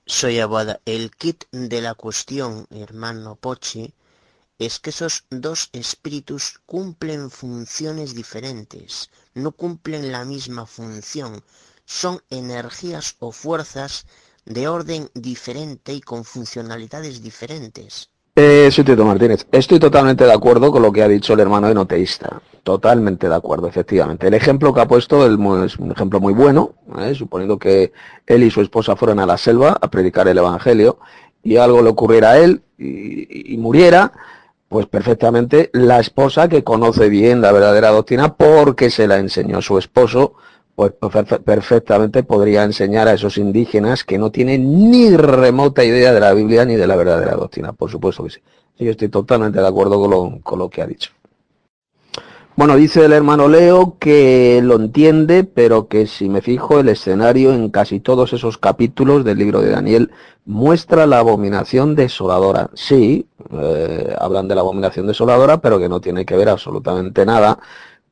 Soy 0.07 0.39
Abuada. 0.39 0.81
El 0.85 1.11
kit 1.11 1.47
de 1.51 1.81
la 1.81 1.95
cuestión, 1.95 2.69
hermano 2.71 3.35
Pochi, 3.35 3.93
es 4.61 4.79
que 4.79 4.91
esos 4.91 5.25
dos 5.31 5.69
espíritus 5.73 6.61
cumplen 6.65 7.29
funciones 7.29 8.15
diferentes, 8.15 9.11
no 9.35 9.51
cumplen 9.51 10.13
la 10.13 10.25
misma 10.25 10.65
función, 10.67 11.43
son 11.87 12.23
energías 12.31 13.17
o 13.19 13.33
fuerzas 13.33 14.07
de 14.45 14.69
orden 14.69 15.11
diferente 15.13 15.93
y 15.93 16.01
con 16.01 16.23
funcionalidades 16.23 17.21
diferentes. 17.21 18.11
Eh, 18.39 18.69
sí, 18.71 18.85
Tito 18.85 19.03
Martínez, 19.07 19.47
estoy 19.51 19.79
totalmente 19.79 20.25
de 20.25 20.33
acuerdo 20.33 20.71
con 20.71 20.83
lo 20.83 20.93
que 20.93 21.03
ha 21.03 21.09
dicho 21.09 21.33
el 21.33 21.41
hermano 21.41 21.71
enoteísta. 21.71 22.43
Totalmente 22.63 23.31
de 23.31 23.35
acuerdo, 23.35 23.67
efectivamente. 23.67 24.27
El 24.27 24.35
ejemplo 24.35 24.75
que 24.75 24.83
ha 24.83 24.87
puesto 24.87 25.25
es 25.25 25.79
un 25.79 25.91
ejemplo 25.91 26.21
muy 26.21 26.35
bueno, 26.35 26.75
¿eh? 26.99 27.15
suponiendo 27.15 27.59
que 27.59 27.93
él 28.27 28.43
y 28.43 28.51
su 28.51 28.61
esposa 28.61 28.95
fueran 28.95 29.21
a 29.21 29.27
la 29.27 29.39
selva 29.39 29.79
a 29.81 29.91
predicar 29.91 30.29
el 30.29 30.37
Evangelio 30.37 30.99
y 31.43 31.57
algo 31.57 31.81
le 31.81 31.89
ocurriera 31.89 32.33
a 32.33 32.39
él 32.39 32.61
y 32.77 33.57
muriera, 33.57 34.13
pues 34.69 34.85
perfectamente 34.85 35.71
la 35.73 36.01
esposa 36.01 36.47
que 36.47 36.63
conoce 36.63 37.09
bien 37.09 37.41
la 37.41 37.53
verdadera 37.53 37.89
doctrina 37.89 38.35
porque 38.35 38.91
se 38.91 39.07
la 39.07 39.17
enseñó 39.17 39.63
su 39.63 39.79
esposo, 39.79 40.35
pues 40.77 40.93
perfectamente 41.43 42.23
podría 42.23 42.63
enseñar 42.63 43.09
a 43.09 43.15
esos 43.15 43.39
indígenas 43.39 44.05
que 44.05 44.19
no 44.19 44.31
tienen 44.31 44.91
ni 44.91 45.17
remota 45.17 45.83
idea 45.83 46.13
de 46.13 46.21
la 46.21 46.35
Biblia 46.35 46.67
ni 46.67 46.77
de 46.77 46.87
la 46.87 46.97
verdadera 46.97 47.35
doctrina, 47.35 47.73
por 47.73 47.91
supuesto 47.91 48.23
que 48.25 48.31
sí. 48.31 48.41
Yo 48.79 48.91
estoy 48.91 49.09
totalmente 49.09 49.59
de 49.59 49.67
acuerdo 49.67 49.99
con 49.99 50.11
lo, 50.11 50.39
con 50.43 50.59
lo 50.59 50.69
que 50.69 50.83
ha 50.83 50.87
dicho. 50.87 51.13
Bueno, 52.57 52.77
dice 52.77 53.05
el 53.05 53.13
hermano 53.13 53.49
Leo 53.49 53.97
que 53.99 54.61
lo 54.63 54.77
entiende, 54.77 55.45
pero 55.45 55.89
que 55.89 56.07
si 56.07 56.29
me 56.29 56.43
fijo 56.43 56.79
el 56.79 56.91
escenario 56.91 57.53
en 57.53 57.71
casi 57.71 58.01
todos 58.01 58.35
esos 58.35 58.59
capítulos 58.59 59.25
del 59.25 59.39
libro 59.39 59.61
de 59.63 59.71
Daniel 59.71 60.11
muestra 60.45 61.07
la 61.07 61.19
abominación 61.19 61.95
desoladora. 61.95 62.71
Sí, 62.75 63.27
eh, 63.51 64.15
hablan 64.19 64.49
de 64.49 64.55
la 64.55 64.63
abominación 64.63 65.07
desoladora, 65.07 65.59
pero 65.59 65.79
que 65.79 65.89
no 65.89 66.01
tiene 66.01 66.25
que 66.25 66.37
ver 66.37 66.49
absolutamente 66.49 67.27
nada 67.27 67.59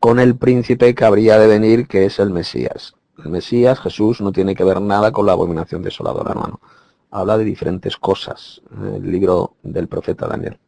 con 0.05 0.21
el 0.21 0.37
príncipe 0.37 0.95
que 0.95 1.07
habría 1.07 1.39
de 1.39 1.47
venir, 1.47 1.87
que 1.87 2.05
es 2.05 2.19
el 2.19 2.29
Mesías. 2.29 2.93
El 3.25 3.31
Mesías, 3.31 3.81
Jesús, 3.81 4.21
no 4.21 4.33
tiene 4.33 4.55
que 4.55 4.63
ver 4.63 4.83
nada 4.83 5.11
con 5.13 5.25
la 5.25 5.33
abominación 5.33 5.81
desoladora, 5.81 6.33
hermano. 6.33 6.61
Habla 7.11 7.39
de 7.39 7.45
diferentes 7.45 7.97
cosas, 7.97 8.61
el 8.95 9.11
libro 9.11 9.55
del 9.63 9.89
profeta 9.89 10.27
Daniel. 10.27 10.59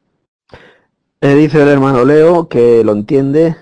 Eh, 1.20 1.34
dice 1.34 1.60
el 1.60 1.68
hermano 1.68 2.02
Leo 2.06 2.48
que 2.48 2.82
lo 2.82 2.92
entiende 2.92 3.54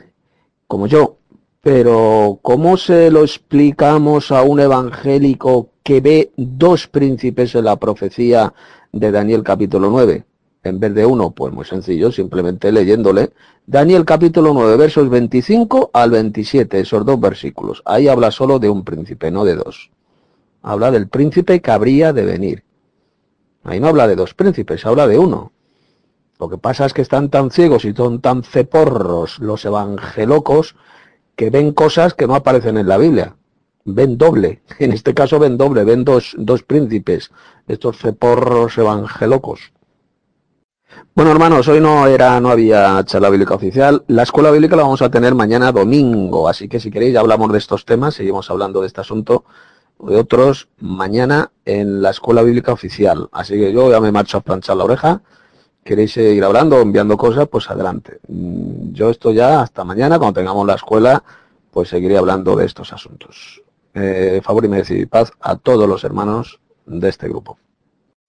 como 0.69 0.87
yo, 0.87 1.17
pero 1.61 2.39
¿cómo 2.41 2.77
se 2.77 3.11
lo 3.11 3.23
explicamos 3.25 4.31
a 4.31 4.43
un 4.43 4.61
evangélico 4.61 5.71
que 5.83 6.01
ve 6.01 6.31
dos 6.37 6.87
príncipes 6.87 7.53
en 7.57 7.65
la 7.65 7.75
profecía 7.81 8.55
de 8.93 9.11
Daniel 9.11 9.43
capítulo 9.43 9.91
9? 9.91 10.25
En 10.65 10.81
vez 10.81 10.95
de 10.95 11.05
uno, 11.05 11.33
pues 11.33 11.53
muy 11.53 11.67
sencillo, 11.67 12.11
simplemente 12.11 12.73
leyéndole. 12.73 13.33
Daniel 13.67 14.07
capítulo 14.07 14.55
9, 14.55 14.79
versos 14.79 15.11
25 15.11 15.91
al 15.93 16.11
27, 16.11 16.81
esos 16.81 17.05
dos 17.05 17.21
versículos. 17.21 17.83
Ahí 17.85 18.09
habla 18.09 18.31
solo 18.31 18.59
de 18.59 18.71
un 18.71 18.83
príncipe, 18.83 19.31
no 19.31 19.45
de 19.45 19.57
dos. 19.57 19.91
Habla 20.63 20.91
del 20.91 21.09
príncipe 21.09 21.61
que 21.61 21.71
habría 21.71 22.15
de 22.15 22.25
venir. 22.25 22.65
Ahí 23.63 23.79
no 23.79 23.89
habla 23.89 24.09
de 24.09 24.17
dos 24.17 24.33
príncipes, 24.33 24.87
habla 24.87 25.07
de 25.07 25.19
uno. 25.19 25.53
Lo 26.41 26.49
que 26.49 26.57
pasa 26.57 26.87
es 26.87 26.95
que 26.95 27.03
están 27.03 27.29
tan 27.29 27.51
ciegos 27.51 27.85
y 27.85 27.93
son 27.93 28.23
tan 28.23 28.43
ceporros 28.43 29.41
los 29.41 29.67
evangelocos 29.67 30.77
que 31.37 31.51
ven 31.51 31.73
cosas 31.73 32.15
que 32.15 32.27
no 32.27 32.35
aparecen 32.35 32.79
en 32.79 32.89
la 32.89 32.97
Biblia. 32.97 33.37
Ven 33.85 34.17
doble. 34.17 34.63
En 34.79 34.93
este 34.93 35.13
caso 35.13 35.39
ven 35.39 35.59
doble, 35.59 35.85
ven 35.85 36.07
dos, 36.07 36.35
dos 36.39 36.63
príncipes, 36.63 37.33
estos 37.69 37.99
ceporros 37.99 38.79
evangelocos. 38.79 39.74
Bueno, 41.15 41.31
hermanos, 41.31 41.69
hoy 41.69 41.81
no 41.81 42.07
era, 42.07 42.41
no 42.41 42.51
había 42.51 43.03
charla 43.05 43.31
bíblica 43.31 43.55
oficial. 43.55 44.05
La 44.09 44.25
escuela 44.25 44.51
bíblica 44.51 44.77
la 44.77 44.83
vamos 44.83 45.03
a 45.03 45.11
tener 45.11 45.35
mañana 45.35 45.71
domingo, 45.73 46.49
así 46.49 46.69
que 46.69 46.81
si 46.81 46.91
queréis 46.91 47.15
ya 47.15 47.21
hablamos 47.21 47.53
de 47.53 47.59
estos 47.59 47.85
temas, 47.85 48.15
seguimos 48.15 48.51
hablando 48.51 48.81
de 48.81 48.89
este 48.89 49.01
asunto 49.01 49.45
de 50.01 50.17
otros 50.17 50.69
mañana 50.81 51.53
en 51.65 52.03
la 52.03 52.11
escuela 52.11 52.43
bíblica 52.43 52.73
oficial. 52.73 53.29
Así 53.33 53.55
que 53.55 53.73
yo 53.73 53.91
ya 53.91 54.01
me 54.01 54.11
marcho 54.11 54.39
a 54.39 54.41
planchar 54.41 54.77
la 54.77 54.85
oreja 54.85 55.23
queréis 55.85 56.13
seguir 56.13 56.43
hablando 56.43 56.81
enviando 56.81 57.17
cosas, 57.17 57.47
pues 57.49 57.71
adelante. 57.71 58.19
Mm, 58.27 58.93
yo 58.93 59.11
esto 59.11 59.31
ya 59.33 59.61
hasta 59.61 59.85
mañana, 59.85 60.19
cuando 60.19 60.41
tengamos 60.41 60.67
la 60.67 60.75
escuela, 60.75 61.23
pues 61.71 61.91
seguiré 61.91 62.17
hablando 62.17 62.57
de 62.57 62.65
estos 62.65 62.93
asuntos. 62.93 63.63
Eh, 63.93 64.41
favor 64.43 64.65
y 64.65 64.69
merced 64.69 65.09
paz 65.09 65.33
a 65.41 65.57
todos 65.57 65.89
los 65.89 66.03
hermanos 66.03 66.59
de 66.87 67.09
este 67.09 67.29
grupo. 67.29 67.59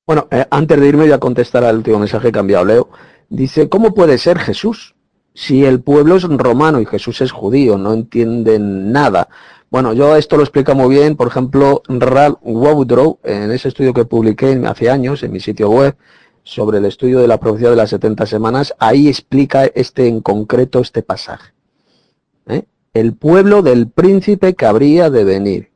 Bueno, 0.08 0.28
eh, 0.30 0.46
antes 0.52 0.80
de 0.80 0.88
irme 0.88 1.06
voy 1.06 1.14
a 1.14 1.20
contestar 1.20 1.64
al 1.64 1.78
último 1.78 1.98
mensaje 1.98 2.32
enviado 2.34 2.64
Leo. 2.64 2.90
Dice, 3.28 3.70
¿cómo 3.70 3.96
puede 3.96 4.20
ser 4.20 4.38
Jesús? 4.38 4.94
Si 5.34 5.66
el 5.66 5.82
pueblo 5.82 6.16
es 6.16 6.24
romano 6.24 6.80
y 6.80 6.86
Jesús 6.86 7.22
es 7.22 7.32
judío, 7.32 7.80
no 7.80 7.92
entienden 7.92 8.92
nada. 8.92 9.30
Bueno, 9.72 9.94
yo 9.94 10.16
esto 10.16 10.38
lo 10.38 10.44
explico 10.44 10.76
muy 10.76 10.96
bien, 10.96 11.16
por 11.16 11.28
ejemplo, 11.28 11.82
Ralph 11.88 12.38
Woodrow, 12.44 13.18
en 13.24 13.52
ese 13.52 13.70
estudio 13.70 13.94
que 13.96 14.06
publiqué 14.06 14.62
hace 14.68 14.92
años 14.92 15.24
en 15.24 15.32
mi 15.32 15.40
sitio 15.40 15.72
web, 15.72 15.98
sobre 16.44 16.78
el 16.78 16.86
estudio 16.86 17.20
de 17.20 17.28
la 17.28 17.40
profecía 17.40 17.72
de 17.72 17.76
las 17.76 17.90
70 17.90 18.28
semanas, 18.28 18.76
ahí 18.78 19.08
explica 19.08 19.66
este 19.66 20.08
en 20.08 20.22
concreto 20.22 20.82
este 20.82 21.02
pasaje. 21.02 21.52
¿eh? 22.48 22.66
El 22.94 23.16
pueblo 23.16 23.64
del 23.64 23.90
príncipe 23.90 24.54
que 24.54 24.68
habría 24.68 25.10
de 25.10 25.24
venir. 25.24 25.75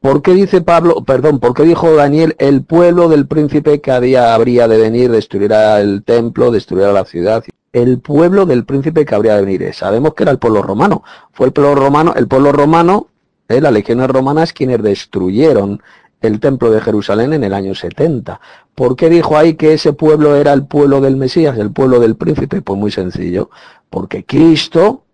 ¿Por 0.00 0.22
qué 0.22 0.34
dice 0.34 0.60
Pablo, 0.60 1.02
perdón, 1.04 1.40
por 1.40 1.54
qué 1.54 1.64
dijo 1.64 1.94
Daniel, 1.94 2.36
el 2.38 2.62
pueblo 2.62 3.08
del 3.08 3.26
príncipe 3.26 3.80
que 3.80 3.90
habría 3.90 4.68
de 4.68 4.78
venir, 4.78 5.10
destruirá 5.10 5.80
el 5.80 6.04
templo, 6.04 6.50
destruirá 6.50 6.92
la 6.92 7.04
ciudad? 7.04 7.44
El 7.72 7.98
pueblo 7.98 8.46
del 8.46 8.64
príncipe 8.64 9.04
que 9.04 9.14
habría 9.14 9.36
de 9.36 9.44
venir. 9.44 9.74
Sabemos 9.74 10.14
que 10.14 10.22
era 10.22 10.32
el 10.32 10.38
pueblo 10.38 10.62
romano. 10.62 11.02
Fue 11.32 11.46
el 11.46 11.52
pueblo 11.52 11.74
romano, 11.74 12.14
el 12.16 12.28
pueblo 12.28 12.52
romano, 12.52 13.08
¿eh? 13.48 13.60
las 13.60 13.72
legiones 13.72 14.08
romanas 14.08 14.52
quienes 14.52 14.82
destruyeron 14.82 15.82
el 16.20 16.40
templo 16.40 16.70
de 16.70 16.80
Jerusalén 16.80 17.32
en 17.32 17.44
el 17.44 17.54
año 17.54 17.74
70. 17.74 18.40
¿Por 18.74 18.96
qué 18.96 19.08
dijo 19.08 19.36
ahí 19.36 19.54
que 19.54 19.74
ese 19.74 19.92
pueblo 19.92 20.36
era 20.36 20.52
el 20.52 20.66
pueblo 20.66 21.00
del 21.00 21.16
Mesías, 21.16 21.58
el 21.58 21.72
pueblo 21.72 22.00
del 22.00 22.16
príncipe? 22.16 22.62
Pues 22.62 22.78
muy 22.78 22.90
sencillo, 22.90 23.50
porque 23.90 24.24
Cristo, 24.24 25.04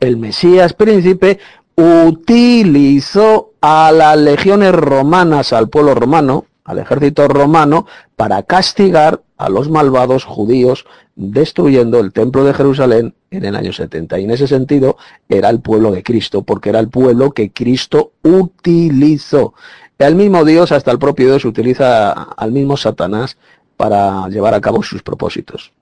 el 0.00 0.16
Mesías 0.16 0.72
príncipe, 0.72 1.38
utilizó 1.76 3.52
a 3.60 3.90
las 3.92 4.16
legiones 4.16 4.72
romanas, 4.72 5.52
al 5.52 5.68
pueblo 5.68 5.94
romano, 5.94 6.46
al 6.64 6.78
ejército 6.78 7.28
romano, 7.28 7.86
para 8.16 8.42
castigar 8.42 9.22
a 9.36 9.48
los 9.48 9.68
malvados 9.68 10.24
judíos 10.24 10.86
destruyendo 11.16 12.00
el 12.00 12.12
templo 12.12 12.44
de 12.44 12.54
Jerusalén 12.54 13.14
en 13.30 13.44
el 13.44 13.56
año 13.56 13.72
70. 13.72 14.18
Y 14.18 14.24
en 14.24 14.30
ese 14.30 14.46
sentido 14.46 14.96
era 15.28 15.50
el 15.50 15.60
pueblo 15.60 15.90
de 15.90 16.02
Cristo, 16.02 16.42
porque 16.42 16.70
era 16.70 16.80
el 16.80 16.88
pueblo 16.88 17.32
que 17.32 17.52
Cristo 17.52 18.12
utilizó. 18.22 19.54
El 19.98 20.14
mismo 20.16 20.44
Dios, 20.44 20.72
hasta 20.72 20.90
el 20.90 20.98
propio 20.98 21.26
Dios, 21.26 21.44
utiliza 21.44 22.12
al 22.12 22.52
mismo 22.52 22.76
Satanás 22.76 23.36
para 23.76 24.28
llevar 24.28 24.54
a 24.54 24.60
cabo 24.60 24.82
sus 24.82 25.02
propósitos. 25.02 25.72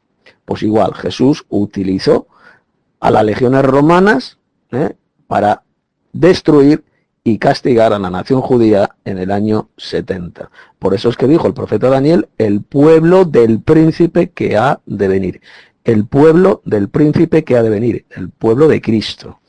Pues 0.45 0.63
igual, 0.63 0.95
Jesús 0.95 1.45
utilizó 1.49 2.27
a 3.01 3.11
las 3.11 3.25
legiones 3.25 3.65
romanas 3.65 4.39
¿eh? 4.71 4.95
para 5.27 5.63
destruir 6.13 6.85
y 7.25 7.39
castigar 7.39 7.93
a 7.93 7.99
la 7.99 8.11
nación 8.11 8.41
judía 8.41 8.97
en 9.05 9.19
el 9.19 9.31
año 9.31 9.69
70. 9.77 10.51
Por 10.79 10.95
eso 10.95 11.09
es 11.09 11.17
que 11.17 11.29
dijo 11.29 11.47
el 11.47 11.55
profeta 11.55 11.89
Daniel, 11.89 12.29
el 12.39 12.63
pueblo 12.63 13.25
del 13.25 13.61
príncipe 13.61 14.31
que 14.31 14.57
ha 14.57 14.81
de 14.87 15.09
venir. 15.09 15.41
El 15.85 16.07
pueblo 16.07 16.63
del 16.65 16.89
príncipe 16.89 17.45
que 17.45 17.57
ha 17.57 17.63
de 17.63 17.71
venir, 17.71 18.07
el 18.11 18.31
pueblo 18.31 18.69
de 18.69 18.81
Cristo. 18.81 19.41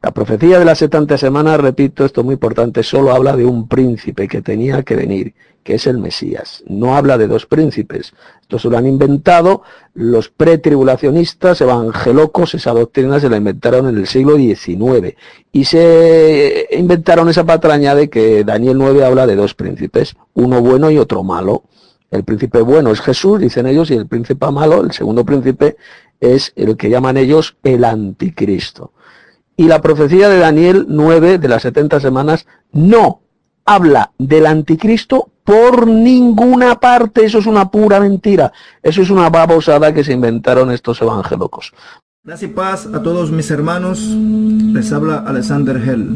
La 0.00 0.12
profecía 0.12 0.60
de 0.60 0.64
las 0.64 0.78
70 0.78 1.18
semanas, 1.18 1.58
repito, 1.58 2.04
esto 2.04 2.20
es 2.20 2.24
muy 2.24 2.34
importante, 2.34 2.84
solo 2.84 3.10
habla 3.10 3.36
de 3.36 3.44
un 3.44 3.66
príncipe 3.66 4.28
que 4.28 4.42
tenía 4.42 4.84
que 4.84 4.94
venir, 4.94 5.34
que 5.64 5.74
es 5.74 5.88
el 5.88 5.98
Mesías. 5.98 6.62
No 6.68 6.96
habla 6.96 7.18
de 7.18 7.26
dos 7.26 7.46
príncipes. 7.46 8.14
Esto 8.40 8.60
se 8.60 8.70
lo 8.70 8.78
han 8.78 8.86
inventado 8.86 9.62
los 9.94 10.28
pretribulacionistas 10.28 11.60
evangelocos, 11.62 12.54
esa 12.54 12.72
doctrina 12.72 13.18
se 13.18 13.28
la 13.28 13.38
inventaron 13.38 13.88
en 13.88 13.96
el 13.96 14.06
siglo 14.06 14.36
XIX. 14.36 15.16
Y 15.50 15.64
se 15.64 16.68
inventaron 16.70 17.28
esa 17.28 17.44
patraña 17.44 17.96
de 17.96 18.08
que 18.08 18.44
Daniel 18.44 18.78
9 18.78 19.04
habla 19.04 19.26
de 19.26 19.34
dos 19.34 19.54
príncipes, 19.54 20.14
uno 20.34 20.62
bueno 20.62 20.92
y 20.92 20.98
otro 20.98 21.24
malo. 21.24 21.64
El 22.12 22.22
príncipe 22.22 22.60
bueno 22.60 22.92
es 22.92 23.00
Jesús, 23.00 23.40
dicen 23.40 23.66
ellos, 23.66 23.90
y 23.90 23.94
el 23.94 24.06
príncipe 24.06 24.48
malo, 24.52 24.80
el 24.82 24.92
segundo 24.92 25.24
príncipe, 25.24 25.76
es 26.20 26.52
el 26.54 26.76
que 26.76 26.88
llaman 26.88 27.16
ellos 27.16 27.56
el 27.64 27.84
anticristo. 27.84 28.92
Y 29.58 29.66
la 29.66 29.82
profecía 29.82 30.28
de 30.28 30.38
Daniel 30.38 30.86
9 30.88 31.38
de 31.38 31.48
las 31.48 31.62
70 31.62 31.98
semanas 31.98 32.46
no 32.70 33.22
habla 33.64 34.12
del 34.16 34.46
anticristo 34.46 35.32
por 35.42 35.88
ninguna 35.88 36.78
parte. 36.78 37.24
Eso 37.24 37.38
es 37.38 37.46
una 37.46 37.68
pura 37.68 37.98
mentira. 37.98 38.52
Eso 38.84 39.02
es 39.02 39.10
una 39.10 39.28
babosada 39.30 39.92
que 39.92 40.04
se 40.04 40.12
inventaron 40.12 40.70
estos 40.70 41.02
evangélicos. 41.02 41.72
Gracias 42.22 42.48
y 42.48 42.54
paz 42.54 42.86
a 42.86 43.02
todos 43.02 43.32
mis 43.32 43.50
hermanos. 43.50 43.98
Les 43.98 44.92
habla 44.92 45.24
Alexander 45.26 45.76
Hell. 45.76 46.06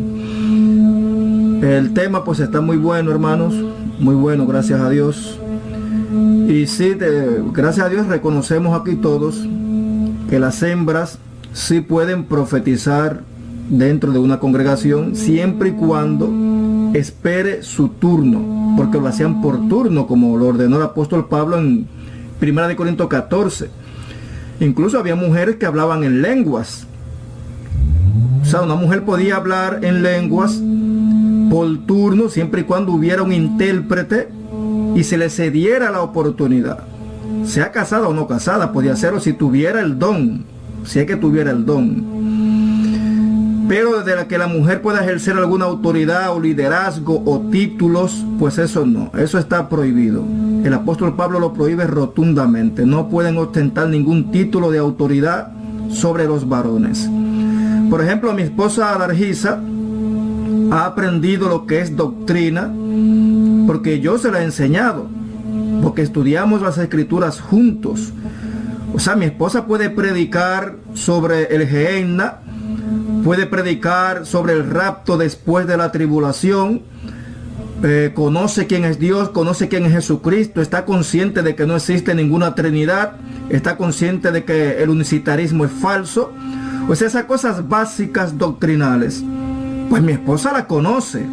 El 1.64 1.94
tema 1.94 2.22
pues 2.22 2.38
está 2.38 2.60
muy 2.60 2.76
bueno, 2.76 3.10
hermanos. 3.10 3.54
Muy 3.98 4.14
bueno, 4.14 4.46
gracias 4.46 4.80
a 4.80 4.88
Dios. 4.88 5.40
Y 6.46 6.68
sí, 6.68 6.96
gracias 7.52 7.86
a 7.86 7.88
Dios 7.88 8.06
reconocemos 8.06 8.80
aquí 8.80 8.94
todos 8.94 9.44
que 10.30 10.38
las 10.38 10.62
hembras 10.62 11.18
sí 11.52 11.80
pueden 11.80 12.26
profetizar 12.26 13.31
dentro 13.72 14.12
de 14.12 14.18
una 14.18 14.38
congregación 14.38 15.16
siempre 15.16 15.70
y 15.70 15.72
cuando 15.72 16.30
espere 16.92 17.62
su 17.62 17.88
turno, 17.88 18.74
porque 18.76 19.00
lo 19.00 19.08
hacían 19.08 19.40
por 19.40 19.66
turno, 19.68 20.06
como 20.06 20.36
lo 20.36 20.48
ordenó 20.48 20.76
el 20.76 20.82
apóstol 20.82 21.26
Pablo 21.28 21.58
en 21.58 21.86
1 22.40 22.68
de 22.68 22.76
Corinto 22.76 23.08
14. 23.08 23.70
Incluso 24.60 24.98
había 24.98 25.16
mujeres 25.16 25.56
que 25.56 25.64
hablaban 25.64 26.04
en 26.04 26.20
lenguas. 26.20 26.86
O 28.42 28.44
sea, 28.44 28.60
una 28.60 28.74
mujer 28.74 29.04
podía 29.04 29.36
hablar 29.36 29.80
en 29.82 30.02
lenguas 30.02 30.60
por 31.50 31.78
turno 31.86 32.28
siempre 32.28 32.60
y 32.60 32.64
cuando 32.64 32.92
hubiera 32.92 33.22
un 33.22 33.32
intérprete 33.32 34.28
y 34.94 35.04
se 35.04 35.16
le 35.16 35.30
cediera 35.30 35.90
la 35.90 36.02
oportunidad. 36.02 36.80
Sea 37.46 37.72
casada 37.72 38.06
o 38.06 38.12
no 38.12 38.26
casada, 38.26 38.72
podía 38.72 38.92
hacerlo 38.92 39.18
si 39.18 39.32
tuviera 39.32 39.80
el 39.80 39.98
don, 39.98 40.44
si 40.84 40.98
es 40.98 41.06
que 41.06 41.16
tuviera 41.16 41.50
el 41.50 41.64
don. 41.64 42.21
Pero 43.68 43.98
desde 43.98 44.16
la 44.16 44.28
que 44.28 44.38
la 44.38 44.46
mujer 44.46 44.82
pueda 44.82 45.02
ejercer 45.02 45.36
alguna 45.36 45.66
autoridad 45.66 46.34
o 46.34 46.40
liderazgo 46.40 47.22
o 47.24 47.40
títulos, 47.50 48.24
pues 48.38 48.58
eso 48.58 48.84
no, 48.86 49.10
eso 49.16 49.38
está 49.38 49.68
prohibido. 49.68 50.24
El 50.64 50.74
apóstol 50.74 51.16
Pablo 51.16 51.40
lo 51.40 51.52
prohíbe 51.52 51.86
rotundamente. 51.86 52.84
No 52.86 53.08
pueden 53.08 53.36
ostentar 53.38 53.88
ningún 53.88 54.30
título 54.30 54.70
de 54.70 54.78
autoridad 54.78 55.52
sobre 55.90 56.26
los 56.26 56.48
varones. 56.48 57.08
Por 57.90 58.02
ejemplo, 58.02 58.32
mi 58.32 58.42
esposa 58.42 58.94
Adargisa 58.94 59.60
ha 60.70 60.86
aprendido 60.86 61.48
lo 61.48 61.66
que 61.66 61.80
es 61.80 61.96
doctrina 61.96 62.72
porque 63.66 64.00
yo 64.00 64.18
se 64.18 64.30
la 64.30 64.40
he 64.40 64.44
enseñado, 64.44 65.08
porque 65.82 66.02
estudiamos 66.02 66.62
las 66.62 66.78
escrituras 66.78 67.40
juntos. 67.40 68.12
O 68.94 68.98
sea, 68.98 69.16
mi 69.16 69.24
esposa 69.24 69.66
puede 69.66 69.90
predicar 69.90 70.76
sobre 70.94 71.54
el 71.54 71.66
Gehenna 71.66 72.41
puede 73.22 73.46
predicar 73.46 74.26
sobre 74.26 74.52
el 74.54 74.68
rapto 74.68 75.16
después 75.16 75.66
de 75.66 75.76
la 75.76 75.92
tribulación, 75.92 76.82
eh, 77.82 78.12
conoce 78.14 78.66
quién 78.66 78.84
es 78.84 78.98
Dios, 78.98 79.30
conoce 79.30 79.68
quién 79.68 79.86
es 79.86 79.92
Jesucristo, 79.92 80.60
está 80.60 80.84
consciente 80.84 81.42
de 81.42 81.54
que 81.54 81.66
no 81.66 81.76
existe 81.76 82.14
ninguna 82.14 82.54
Trinidad, 82.54 83.16
está 83.48 83.76
consciente 83.76 84.30
de 84.30 84.44
que 84.44 84.82
el 84.82 84.90
unicitarismo 84.90 85.64
es 85.64 85.72
falso. 85.72 86.32
Pues 86.86 87.02
esas 87.02 87.24
cosas 87.24 87.68
básicas 87.68 88.38
doctrinales, 88.38 89.22
pues 89.88 90.02
mi 90.02 90.12
esposa 90.12 90.52
la 90.52 90.66
conoce. 90.66 91.24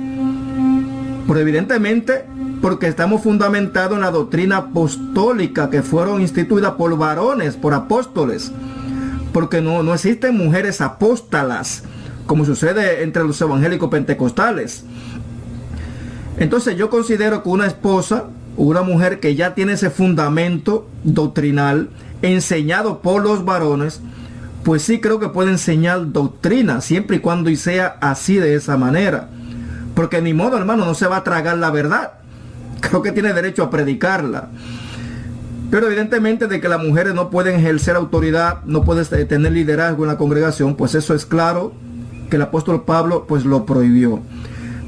Pero 1.28 1.40
evidentemente 1.40 2.26
porque 2.62 2.88
estamos 2.88 3.22
fundamentados 3.22 3.96
en 3.96 4.02
la 4.02 4.12
doctrina 4.12 4.58
apostólica 4.58 5.70
que 5.70 5.82
fueron 5.82 6.22
instituidas 6.22 6.74
por 6.74 6.98
varones, 6.98 7.56
por 7.56 7.74
apóstoles 7.74 8.52
porque 9.34 9.62
no, 9.62 9.84
no 9.84 9.94
existen 9.94 10.38
mujeres 10.38 10.82
apóstalas, 10.82 11.84
como 12.26 12.46
sucede 12.46 13.04
entre 13.04 13.24
los 13.24 13.40
evangélicos 13.42 13.90
pentecostales. 13.90 14.84
Entonces 16.38 16.78
yo 16.78 16.90
considero 16.90 17.44
que 17.44 17.50
una 17.50 17.68
esposa, 17.68 18.26
una 18.56 18.82
mujer 18.82 19.20
que 19.20 19.36
ya 19.36 19.56
tiene 19.56 19.74
ese 19.74 19.90
fundamento 19.90 20.88
doctrinal 21.04 21.90
enseñado 22.22 23.02
por 23.02 23.24
los 23.24 23.46
varones, 23.46 24.02
pues 24.64 24.84
sí 24.84 25.00
creo 25.00 25.20
que 25.20 25.30
puede 25.30 25.52
enseñar 25.52 26.12
doctrina, 26.12 26.82
siempre 26.82 27.18
y 27.18 27.20
cuando 27.20 27.50
y 27.50 27.56
sea 27.56 27.98
así 28.02 28.38
de 28.38 28.56
esa 28.56 28.78
manera. 28.78 29.30
Porque 29.96 30.22
ni 30.22 30.34
modo, 30.34 30.58
hermano, 30.58 30.86
no 30.86 30.94
se 30.94 31.08
va 31.08 31.18
a 31.18 31.24
tragar 31.24 31.58
la 31.58 31.72
verdad. 31.72 32.14
Creo 32.80 33.02
que 33.02 33.12
tiene 33.12 33.34
derecho 33.34 33.64
a 33.64 33.70
predicarla. 33.70 34.50
Pero 35.70 35.88
evidentemente 35.88 36.48
de 36.48 36.60
que 36.60 36.68
las 36.68 36.82
mujeres 36.82 37.14
no 37.14 37.30
pueden 37.30 37.60
ejercer 37.60 37.96
autoridad, 37.96 38.64
no 38.66 38.84
pueden 38.84 39.06
tener 39.28 39.52
liderazgo 39.52 40.04
en 40.04 40.10
la 40.10 40.18
congregación, 40.18 40.76
pues 40.76 40.96
eso 40.96 41.14
es 41.14 41.26
claro 41.26 41.74
que 42.30 42.38
el 42.38 42.42
apóstol 42.42 42.86
Pablo 42.86 43.26
pues 43.28 43.46
lo 43.46 43.66
prohibió. 43.66 44.20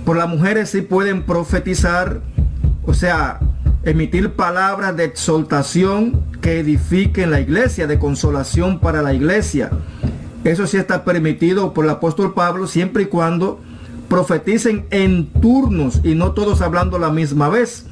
Por 0.05 0.17
las 0.17 0.27
mujeres 0.27 0.69
sí 0.69 0.81
pueden 0.81 1.23
profetizar, 1.23 2.21
o 2.85 2.93
sea, 2.95 3.39
emitir 3.83 4.31
palabras 4.31 4.95
de 4.97 5.03
exaltación 5.03 6.23
que 6.41 6.59
edifiquen 6.59 7.29
la 7.29 7.39
iglesia, 7.39 7.85
de 7.85 7.99
consolación 7.99 8.79
para 8.79 9.03
la 9.03 9.13
iglesia. 9.13 9.69
Eso 10.43 10.65
sí 10.65 10.77
está 10.77 11.03
permitido 11.03 11.73
por 11.73 11.85
el 11.85 11.91
apóstol 11.91 12.33
Pablo 12.33 12.65
siempre 12.65 13.03
y 13.03 13.05
cuando 13.05 13.59
profeticen 14.09 14.87
en 14.89 15.27
turnos 15.27 16.01
y 16.03 16.15
no 16.15 16.31
todos 16.31 16.61
hablando 16.61 16.97
la 16.97 17.11
misma 17.11 17.49
vez 17.49 17.85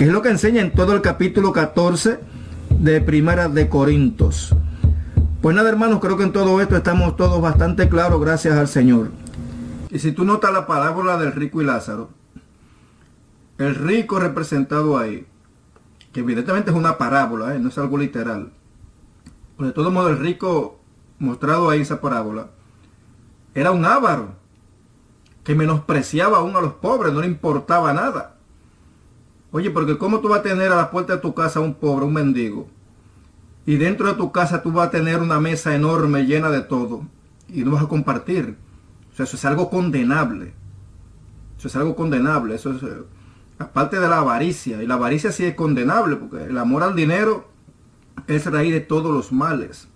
que 0.00 0.06
es 0.06 0.12
lo 0.12 0.22
que 0.22 0.30
enseña 0.30 0.62
en 0.62 0.72
todo 0.72 0.94
el 0.94 1.02
capítulo 1.02 1.52
14 1.52 2.20
de 2.70 3.02
Primera 3.02 3.50
de 3.50 3.68
Corintios. 3.68 4.56
Pues 5.42 5.54
nada, 5.54 5.68
hermanos, 5.68 6.00
creo 6.00 6.16
que 6.16 6.22
en 6.22 6.32
todo 6.32 6.58
esto 6.62 6.74
estamos 6.74 7.18
todos 7.18 7.38
bastante 7.42 7.86
claros, 7.90 8.18
gracias 8.18 8.56
al 8.56 8.66
Señor. 8.66 9.10
Y 9.90 9.98
si 9.98 10.12
tú 10.12 10.24
notas 10.24 10.54
la 10.54 10.66
parábola 10.66 11.18
del 11.18 11.32
rico 11.32 11.60
y 11.60 11.66
Lázaro, 11.66 12.08
el 13.58 13.74
rico 13.74 14.18
representado 14.18 14.96
ahí, 14.96 15.26
que 16.14 16.20
evidentemente 16.20 16.70
es 16.70 16.76
una 16.78 16.96
parábola, 16.96 17.54
¿eh? 17.54 17.58
no 17.58 17.68
es 17.68 17.76
algo 17.76 17.98
literal. 17.98 18.52
Pero 19.58 19.66
de 19.66 19.74
todo 19.74 19.90
modo, 19.90 20.08
el 20.08 20.18
rico 20.18 20.80
mostrado 21.18 21.68
ahí 21.68 21.82
esa 21.82 22.00
parábola, 22.00 22.46
era 23.54 23.70
un 23.70 23.84
ávaro 23.84 24.30
que 25.44 25.54
menospreciaba 25.54 26.38
aún 26.38 26.56
a 26.56 26.62
los 26.62 26.72
pobres, 26.72 27.12
no 27.12 27.20
le 27.20 27.26
importaba 27.26 27.92
nada. 27.92 28.39
Oye, 29.52 29.70
porque 29.70 29.98
¿cómo 29.98 30.20
tú 30.20 30.28
vas 30.28 30.40
a 30.40 30.42
tener 30.42 30.70
a 30.70 30.76
la 30.76 30.90
puerta 30.90 31.16
de 31.16 31.20
tu 31.20 31.34
casa 31.34 31.60
un 31.60 31.74
pobre, 31.74 32.06
un 32.06 32.12
mendigo? 32.12 32.68
Y 33.66 33.76
dentro 33.76 34.06
de 34.06 34.14
tu 34.14 34.30
casa 34.30 34.62
tú 34.62 34.72
vas 34.72 34.88
a 34.88 34.90
tener 34.90 35.20
una 35.20 35.40
mesa 35.40 35.74
enorme 35.74 36.24
llena 36.24 36.50
de 36.50 36.60
todo. 36.60 37.02
Y 37.48 37.64
no 37.64 37.72
vas 37.72 37.84
a 37.84 37.88
compartir. 37.88 38.56
O 39.12 39.16
sea, 39.16 39.24
eso 39.24 39.36
es 39.36 39.44
algo 39.44 39.68
condenable. 39.68 40.52
Eso 41.58 41.68
es 41.68 41.76
algo 41.76 41.96
condenable. 41.96 42.54
Eso 42.54 42.70
es, 42.70 42.82
eh, 42.82 43.02
aparte 43.58 43.98
de 43.98 44.08
la 44.08 44.18
avaricia. 44.18 44.82
Y 44.82 44.86
la 44.86 44.94
avaricia 44.94 45.32
sí 45.32 45.44
es 45.44 45.54
condenable, 45.54 46.16
porque 46.16 46.44
el 46.44 46.56
amor 46.56 46.84
al 46.84 46.94
dinero 46.94 47.48
es 48.28 48.46
raíz 48.46 48.72
de 48.72 48.80
todos 48.80 49.12
los 49.12 49.32
males. 49.32 49.88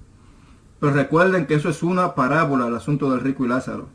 Pero 0.80 0.92
recuerden 0.92 1.46
que 1.46 1.54
eso 1.54 1.68
es 1.68 1.82
una 1.82 2.14
parábola, 2.14 2.66
el 2.66 2.74
asunto 2.74 3.10
del 3.12 3.20
rico 3.20 3.44
y 3.44 3.48
Lázaro. 3.48 3.88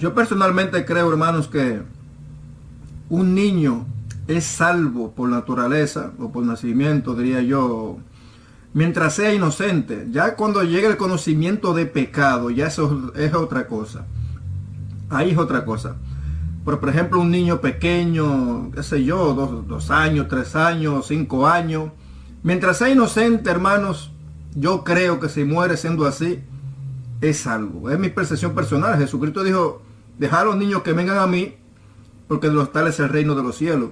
Yo 0.00 0.14
personalmente 0.14 0.84
creo, 0.84 1.10
hermanos, 1.10 1.48
que 1.48 1.80
un 3.08 3.34
niño 3.34 3.86
es 4.26 4.44
salvo 4.44 5.12
por 5.12 5.28
naturaleza 5.28 6.12
o 6.18 6.32
por 6.32 6.44
nacimiento, 6.44 7.14
diría 7.14 7.42
yo, 7.42 7.98
mientras 8.72 9.14
sea 9.14 9.34
inocente. 9.34 10.08
Ya 10.10 10.36
cuando 10.36 10.62
llega 10.62 10.88
el 10.88 10.96
conocimiento 10.96 11.74
de 11.74 11.86
pecado, 11.86 12.50
ya 12.50 12.66
eso 12.66 13.12
es 13.16 13.34
otra 13.34 13.66
cosa. 13.66 14.06
Ahí 15.10 15.30
es 15.30 15.38
otra 15.38 15.64
cosa. 15.64 15.96
Por, 16.64 16.80
por 16.80 16.88
ejemplo, 16.88 17.20
un 17.20 17.30
niño 17.30 17.60
pequeño, 17.60 18.70
qué 18.72 18.82
sé 18.82 19.04
yo, 19.04 19.34
dos, 19.34 19.68
dos 19.68 19.90
años, 19.90 20.28
tres 20.28 20.56
años, 20.56 21.06
cinco 21.06 21.46
años. 21.46 21.90
Mientras 22.42 22.78
sea 22.78 22.88
inocente, 22.88 23.50
hermanos, 23.50 24.12
yo 24.54 24.84
creo 24.84 25.20
que 25.20 25.28
si 25.28 25.44
muere 25.44 25.76
siendo 25.76 26.06
así, 26.06 26.40
es 27.20 27.38
salvo. 27.38 27.90
Es 27.90 27.98
mi 27.98 28.08
percepción 28.08 28.54
personal. 28.54 28.98
Jesucristo 28.98 29.44
dijo, 29.44 29.82
dejar 30.18 30.42
a 30.42 30.44
los 30.46 30.56
niños 30.56 30.82
que 30.82 30.92
vengan 30.92 31.18
a 31.18 31.26
mí, 31.26 31.54
porque 32.28 32.48
de 32.48 32.54
los 32.54 32.72
tales 32.72 32.94
es 32.94 33.00
el 33.00 33.10
reino 33.10 33.34
de 33.34 33.42
los 33.42 33.56
cielos. 33.56 33.90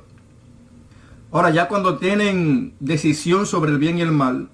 Ahora 1.33 1.49
ya 1.49 1.67
cuando 1.67 1.97
tienen 1.97 2.75
decisión 2.79 3.47
sobre 3.47 3.73
el 3.73 3.79
bien 3.79 3.97
y 3.97 4.03
el 4.03 4.13
mal, 4.13 4.51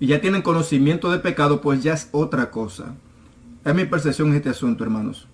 y 0.00 0.08
ya 0.08 0.20
tienen 0.20 0.42
conocimiento 0.42 1.12
de 1.12 1.20
pecado, 1.20 1.60
pues 1.60 1.84
ya 1.84 1.92
es 1.92 2.08
otra 2.10 2.50
cosa. 2.50 2.96
Es 3.64 3.74
mi 3.76 3.84
percepción 3.84 4.30
en 4.30 4.34
este 4.34 4.48
asunto, 4.48 4.82
hermanos. 4.82 5.28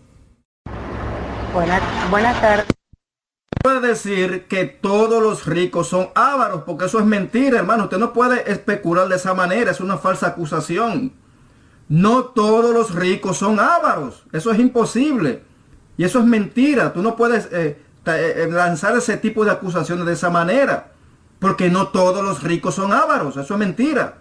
Buenas, 1.55 1.81
buenas 2.11 2.39
tardes. 2.43 2.67
Puede 3.63 3.89
decir 3.89 4.45
que 4.49 4.67
todos 4.67 5.23
los 5.23 5.47
ricos 5.47 5.89
son 5.89 6.09
ávaros, 6.15 6.65
porque 6.67 6.85
eso 6.85 6.99
es 6.99 7.07
mentira, 7.07 7.59
hermano. 7.59 7.85
Usted 7.85 7.99
no 7.99 8.13
puede 8.13 8.53
especular 8.53 9.09
de 9.09 9.17
esa 9.17 9.33
manera, 9.33 9.71
es 9.71 9.81
una 9.81 9.97
falsa 9.97 10.27
acusación. 10.27 11.15
No 11.89 12.25
todos 12.25 12.75
los 12.75 12.95
ricos 12.95 13.39
son 13.39 13.61
ávaros, 13.61 14.25
eso 14.31 14.53
es 14.53 14.59
imposible. 14.59 15.43
Y 15.97 16.05
eso 16.05 16.19
es 16.19 16.27
mentira, 16.27 16.93
tú 16.93 17.01
no 17.01 17.17
puedes 17.17 17.49
eh, 17.51 17.79
lanzar 18.49 18.97
ese 18.97 19.17
tipo 19.17 19.45
de 19.45 19.51
acusaciones 19.51 20.07
de 20.07 20.13
esa 20.13 20.31
manera, 20.31 20.93
porque 21.39 21.69
no 21.71 21.89
todos 21.89 22.25
los 22.25 22.43
ricos 22.43 22.75
son 22.75 22.93
ávaros, 22.93 23.37
eso 23.37 23.55
es 23.55 23.59
mentira. 23.61 24.19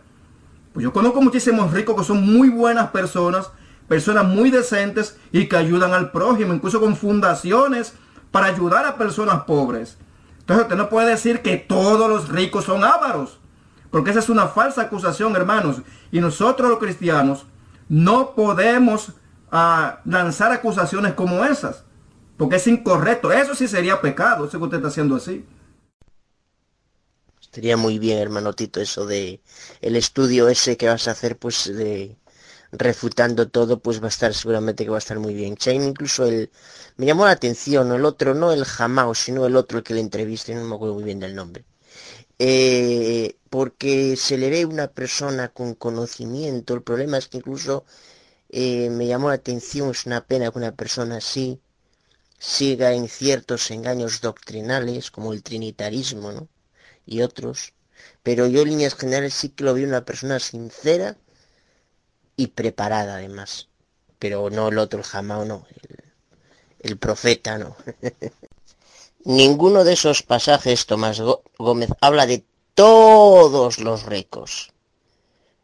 Pues 0.73 0.83
yo 0.83 0.91
conozco 0.91 1.21
muchísimos 1.21 1.71
ricos 1.71 1.95
que 1.95 2.03
son 2.03 2.25
muy 2.25 2.49
buenas 2.49 2.89
personas, 2.89 3.49
personas 3.87 4.25
muy 4.25 4.51
decentes 4.51 5.17
y 5.31 5.47
que 5.47 5.55
ayudan 5.55 5.93
al 5.93 6.11
prójimo, 6.11 6.53
incluso 6.53 6.81
con 6.81 6.97
fundaciones 6.97 7.93
para 8.31 8.47
ayudar 8.47 8.85
a 8.85 8.97
personas 8.97 9.43
pobres. 9.43 9.97
Entonces 10.39 10.65
usted 10.65 10.75
no 10.75 10.89
puede 10.89 11.11
decir 11.11 11.41
que 11.41 11.55
todos 11.55 12.09
los 12.09 12.27
ricos 12.27 12.65
son 12.65 12.83
ávaros, 12.83 13.39
porque 13.89 14.09
esa 14.09 14.19
es 14.19 14.27
una 14.27 14.47
falsa 14.47 14.81
acusación, 14.81 15.33
hermanos. 15.37 15.77
Y 16.11 16.19
nosotros 16.19 16.69
los 16.69 16.79
cristianos 16.79 17.45
no 17.87 18.35
podemos 18.35 19.13
ah, 19.53 19.99
lanzar 20.03 20.51
acusaciones 20.51 21.13
como 21.13 21.45
esas, 21.45 21.84
porque 22.37 22.57
es 22.57 22.67
incorrecto. 22.67 23.31
Eso 23.31 23.55
sí 23.55 23.67
sería 23.67 24.01
pecado, 24.01 24.45
eso 24.45 24.57
que 24.57 24.63
usted 24.63 24.77
está 24.77 24.89
haciendo 24.89 25.15
así. 25.15 25.45
Estaría 27.41 27.77
muy 27.77 27.99
bien, 27.99 28.17
hermano 28.17 28.53
Tito, 28.53 28.81
eso 28.81 29.05
de 29.05 29.41
el 29.81 29.95
estudio 29.95 30.49
ese 30.49 30.75
que 30.77 30.89
vas 30.89 31.07
a 31.07 31.11
hacer, 31.11 31.37
pues 31.37 31.73
de 31.73 32.17
refutando 32.71 33.47
todo, 33.49 33.79
pues 33.79 34.01
va 34.01 34.07
a 34.07 34.09
estar 34.09 34.33
seguramente 34.33 34.83
que 34.83 34.89
va 34.89 34.97
a 34.97 34.99
estar 34.99 35.19
muy 35.19 35.33
bien. 35.33 35.55
Chain 35.55 35.83
incluso 35.83 36.25
el 36.25 36.51
me 36.97 37.05
llamó 37.05 37.25
la 37.25 37.31
atención, 37.31 37.91
el 37.91 38.05
otro, 38.05 38.33
no 38.35 38.51
el 38.51 38.65
Jamao, 38.65 39.15
sino 39.15 39.45
el 39.45 39.55
otro 39.55 39.77
el 39.79 39.83
que 39.83 39.93
le 39.93 40.01
entrevisté, 40.01 40.55
no 40.55 40.65
me 40.65 40.75
acuerdo 40.75 40.95
muy 40.95 41.03
bien 41.03 41.19
del 41.19 41.35
nombre. 41.35 41.65
Eh, 42.39 43.37
porque 43.49 44.15
se 44.17 44.37
le 44.37 44.49
ve 44.49 44.65
una 44.65 44.87
persona 44.87 45.49
con 45.49 45.75
conocimiento, 45.75 46.73
el 46.73 46.83
problema 46.83 47.17
es 47.17 47.27
que 47.29 47.37
incluso 47.37 47.85
eh, 48.49 48.89
me 48.89 49.07
llamó 49.07 49.29
la 49.29 49.35
atención, 49.35 49.91
es 49.91 50.05
una 50.05 50.25
pena 50.25 50.51
que 50.51 50.57
una 50.57 50.73
persona 50.75 51.17
así 51.17 51.61
siga 52.37 52.93
en 52.93 53.07
ciertos 53.07 53.71
engaños 53.71 54.21
doctrinales, 54.21 55.11
como 55.11 55.33
el 55.33 55.43
trinitarismo, 55.43 56.31
¿no? 56.31 56.47
Y 57.05 57.21
otros. 57.21 57.73
Pero 58.23 58.47
yo 58.47 58.61
en 58.61 58.69
líneas 58.69 58.95
generales 58.95 59.33
sí 59.33 59.49
que 59.49 59.63
lo 59.63 59.73
vi 59.73 59.83
una 59.83 60.05
persona 60.05 60.39
sincera 60.39 61.17
y 62.35 62.47
preparada 62.47 63.15
además. 63.15 63.69
Pero 64.19 64.49
no 64.49 64.69
el 64.69 64.77
otro, 64.77 65.01
el 65.01 65.27
no. 65.27 65.65
El, 65.69 66.03
el 66.79 66.97
profeta 66.97 67.57
no. 67.57 67.75
Ninguno 69.25 69.83
de 69.83 69.93
esos 69.93 70.21
pasajes, 70.21 70.85
Tomás 70.85 71.19
Gómez, 71.57 71.89
habla 71.99 72.27
de 72.27 72.45
todos 72.75 73.79
los 73.79 74.03
ricos. 74.03 74.71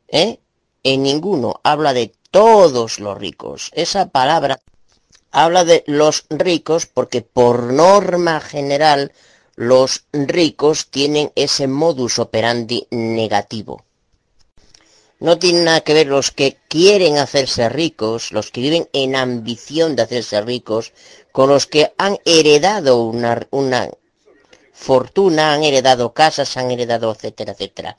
¿Eh? 0.07 0.39
En 0.84 1.03
ninguno 1.03 1.61
habla 1.64 1.93
de 1.93 2.14
todos 2.31 2.99
los 2.99 3.18
ricos. 3.18 3.69
Esa 3.73 4.10
palabra 4.10 4.61
habla 5.32 5.64
de 5.64 5.84
los 5.88 6.26
ricos 6.30 6.86
porque 6.86 7.22
por 7.22 7.74
norma 7.74 8.40
general 8.41 9.12
los 9.56 10.06
ricos 10.12 10.88
tienen 10.90 11.32
ese 11.36 11.68
modus 11.68 12.20
operandi 12.20 12.88
negativo. 12.91 13.84
No 15.20 15.38
tiene 15.38 15.62
nada 15.62 15.82
que 15.82 15.94
ver 15.94 16.08
los 16.08 16.32
que 16.32 16.58
quieren 16.68 17.20
hacerse 17.20 17.70
ricos, 17.70 18.32
los 18.32 18.49
que 18.49 18.62
viven 18.62 18.90
en 18.91 19.16
ambición 19.16 19.95
de 19.95 20.02
hacerse 20.02 20.41
ricos, 20.41 20.94
con 21.32 21.49
los 21.49 21.68
que 21.68 21.94
han 21.98 22.18
heredado 22.26 23.03
una, 23.03 23.48
una 23.52 23.90
fortuna, 24.74 25.53
han 25.53 25.64
heredado 25.64 26.14
casas, 26.14 26.58
han 26.58 26.72
heredado, 26.72 27.12
etcétera, 27.12 27.52
etcétera. 27.52 27.98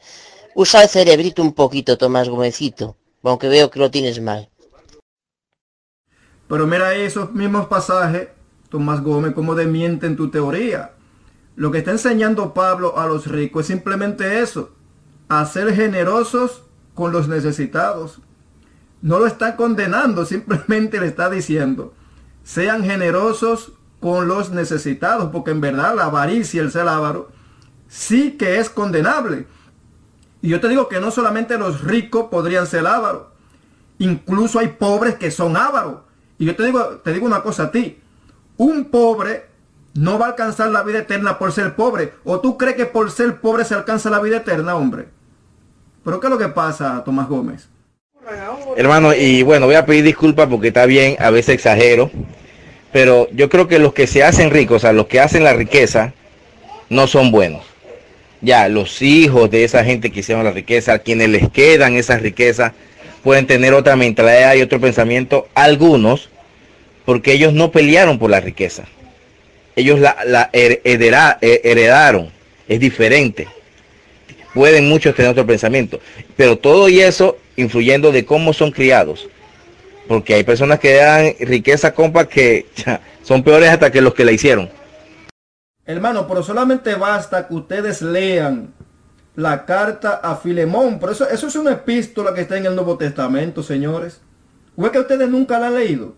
Usa 0.57 0.83
el 0.83 0.89
cerebrito 0.89 1.43
un 1.43 1.53
poquito, 1.53 1.97
Tomás 1.97 2.29
Gómezito, 2.29 2.97
aunque 3.23 3.49
veo 3.49 3.71
que 3.71 3.79
lo 3.79 3.91
tienes 3.91 4.21
mal. 4.21 4.51
Pero 6.53 6.67
mira 6.67 6.95
esos 6.95 7.33
mismos 7.33 7.65
pasajes, 7.65 8.29
Tomás 8.69 9.01
Gómez, 9.01 9.33
como 9.33 9.59
en 9.59 10.17
tu 10.17 10.31
teoría. 10.31 10.91
Lo 11.57 11.71
que 11.71 11.79
está 11.79 11.93
enseñando 11.93 12.53
Pablo 12.53 12.99
a 12.99 13.07
los 13.07 13.27
ricos 13.27 13.63
es 13.63 13.67
simplemente 13.69 14.41
eso, 14.41 14.69
a 15.31 15.47
ser 15.47 15.75
generosos 15.75 16.63
con 16.93 17.11
los 17.11 17.27
necesitados. 17.27 18.21
No 19.01 19.19
lo 19.19 19.27
está 19.27 19.57
condenando, 19.57 20.27
simplemente 20.27 21.01
le 21.01 21.07
está 21.07 21.31
diciendo, 21.31 21.95
sean 22.45 22.85
generosos 22.85 23.73
con 23.99 24.29
los 24.29 24.51
necesitados, 24.51 25.31
porque 25.31 25.53
en 25.53 25.63
verdad 25.63 25.97
la 25.97 26.05
avaricia, 26.05 26.61
el 26.61 26.71
ser 26.71 26.87
avaro, 26.87 27.31
sí 27.89 28.33
que 28.33 28.59
es 28.59 28.69
condenable. 28.69 29.47
Y 30.43 30.51
yo 30.51 30.61
te 30.61 30.69
digo 30.69 30.87
que 30.91 31.01
no 31.01 31.13
solamente 31.13 31.57
los 31.57 31.81
ricos 31.81 32.27
podrían 32.31 32.67
ser 32.67 32.87
ávaros, 32.87 33.29
incluso 33.99 34.59
hay 34.59 34.69
pobres 34.69 35.15
que 35.15 35.31
son 35.31 35.57
ávaros. 35.57 36.12
Y 36.43 36.45
yo 36.45 36.57
te 36.57 36.65
digo, 36.65 37.01
te 37.05 37.13
digo 37.13 37.25
una 37.25 37.41
cosa 37.41 37.63
a 37.63 37.71
ti, 37.71 37.99
un 38.57 38.87
pobre 38.87 39.45
no 39.95 40.19
va 40.19 40.27
a 40.27 40.29
alcanzar 40.31 40.71
la 40.71 40.83
vida 40.83 40.99
eterna 40.99 41.39
por 41.39 41.53
ser 41.53 41.77
pobre. 41.77 42.15
¿O 42.25 42.41
tú 42.41 42.59
crees 42.59 42.75
que 42.75 42.85
por 42.85 43.13
ser 43.13 43.37
pobre 43.41 43.65
se 43.65 43.77
alcanza 43.77 44.11
la 44.11 44.19
vida 44.19 44.39
eterna, 44.39 44.75
hombre? 44.75 45.05
¿Pero 46.05 46.19
qué 46.19 46.27
es 46.27 46.31
lo 46.33 46.39
que 46.39 46.49
pasa, 46.49 47.05
Tomás 47.05 47.29
Gómez? 47.29 47.69
Hermano, 48.77 49.15
y 49.15 49.45
bueno, 49.45 49.67
voy 49.67 49.77
a 49.77 49.87
pedir 49.87 50.03
disculpas 50.03 50.49
porque 50.49 50.69
está 50.69 50.85
bien, 50.85 51.15
a 51.21 51.31
veces 51.31 51.55
exagero, 51.55 52.11
pero 52.93 53.29
yo 53.31 53.49
creo 53.49 53.69
que 53.69 53.79
los 53.79 53.93
que 53.93 54.09
se 54.09 54.25
hacen 54.25 54.51
ricos, 54.51 54.79
o 54.79 54.81
sea, 54.81 54.93
los 54.93 55.07
que 55.07 55.21
hacen 55.21 55.45
la 55.45 55.53
riqueza, 55.53 56.13
no 56.89 57.07
son 57.07 57.31
buenos. 57.31 57.63
Ya, 58.41 58.69
los 58.69 59.01
hijos 59.01 59.49
de 59.49 59.63
esa 59.63 59.85
gente 59.85 60.11
que 60.11 60.19
hicieron 60.19 60.43
la 60.43 60.51
riqueza, 60.51 60.95
a 60.95 60.99
quienes 60.99 61.29
les 61.29 61.49
quedan 61.51 61.95
esas 61.95 62.21
riquezas, 62.21 62.73
pueden 63.23 63.47
tener 63.47 63.75
otra 63.75 63.95
mentalidad 63.95 64.55
y 64.55 64.63
otro 64.63 64.81
pensamiento, 64.81 65.47
algunos, 65.55 66.32
porque 67.05 67.33
ellos 67.33 67.53
no 67.53 67.71
pelearon 67.73 68.19
por 68.19 68.31
la 68.31 68.41
riqueza. 68.41 68.85
Ellos 69.77 70.01
la, 70.01 70.51
heredaron, 70.53 72.31
es 72.69 72.81
diferente 72.81 73.49
pueden 74.55 74.89
muchos 74.89 75.15
tener 75.15 75.31
otro 75.31 75.47
pensamiento. 75.47 76.01
Pero 76.37 76.57
todo 76.59 76.89
y 76.89 77.01
eso 77.01 77.39
influyendo 77.57 78.13
de 78.13 78.25
cómo 78.25 78.53
son 78.53 78.71
criados. 78.71 79.29
Porque 80.09 80.35
hay 80.35 80.45
personas 80.45 80.79
que 80.79 80.95
dan 80.95 81.35
riqueza, 81.41 81.95
compa, 81.95 82.29
que 82.29 82.67
son 83.23 83.43
peores 83.43 83.71
hasta 83.71 83.91
que 83.91 84.01
los 84.01 84.15
que 84.15 84.25
la 84.25 84.33
hicieron. 84.33 84.69
Hermano, 85.85 86.27
pero 86.29 86.43
solamente 86.43 86.95
basta 86.95 87.49
que 87.49 87.55
ustedes 87.55 88.03
lean 88.03 88.73
la 89.35 89.65
carta 89.65 90.21
a 90.23 90.37
Filemón. 90.37 90.99
Por 90.99 91.11
eso, 91.11 91.29
eso 91.29 91.47
es 91.47 91.57
una 91.57 91.73
epístola 91.73 92.35
que 92.35 92.43
está 92.43 92.57
en 92.57 92.67
el 92.67 92.75
Nuevo 92.75 92.97
Testamento, 92.97 93.63
señores. 93.63 94.21
¿O 94.77 94.87
es 94.87 94.93
que 94.93 95.01
ustedes 95.01 95.29
nunca 95.29 95.59
la 95.59 95.69
han 95.69 95.75
leído? 95.75 96.15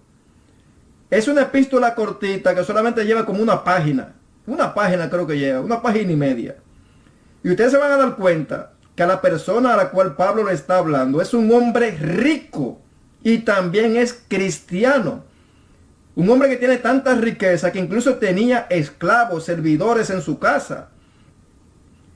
Es 1.15 1.29
una 1.29 1.43
epístola 1.43 1.95
cortita 1.95 2.57
que 2.57 2.65
solamente 2.65 3.05
lleva 3.05 3.25
como 3.25 3.41
una 3.41 3.63
página. 3.63 4.15
Una 4.49 4.75
página 4.75 5.09
creo 5.09 5.25
que 5.29 5.39
lleva, 5.39 5.61
una 5.61 5.81
página 5.81 6.11
y 6.11 6.17
media. 6.17 6.57
Y 7.45 7.51
ustedes 7.51 7.71
se 7.71 7.79
van 7.79 7.93
a 7.93 7.97
dar 7.97 8.17
cuenta 8.17 8.73
que 8.97 9.07
la 9.07 9.21
persona 9.21 9.75
a 9.75 9.77
la 9.77 9.91
cual 9.91 10.17
Pablo 10.17 10.43
le 10.43 10.55
está 10.55 10.79
hablando 10.79 11.23
es 11.23 11.33
un 11.33 11.53
hombre 11.53 11.93
rico 11.93 12.81
y 13.23 13.39
también 13.39 13.95
es 13.95 14.25
cristiano. 14.27 15.23
Un 16.17 16.31
hombre 16.31 16.49
que 16.49 16.57
tiene 16.57 16.79
tanta 16.79 17.15
riqueza 17.15 17.71
que 17.71 17.79
incluso 17.79 18.17
tenía 18.17 18.67
esclavos, 18.69 19.45
servidores 19.45 20.11
en 20.11 20.21
su 20.21 20.41
casa. 20.41 20.89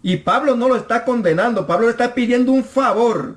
Y 0.02 0.16
Pablo 0.16 0.56
no 0.56 0.66
lo 0.66 0.74
está 0.74 1.04
condenando, 1.04 1.68
Pablo 1.68 1.86
le 1.86 1.92
está 1.92 2.14
pidiendo 2.14 2.50
un 2.50 2.64
favor 2.64 3.36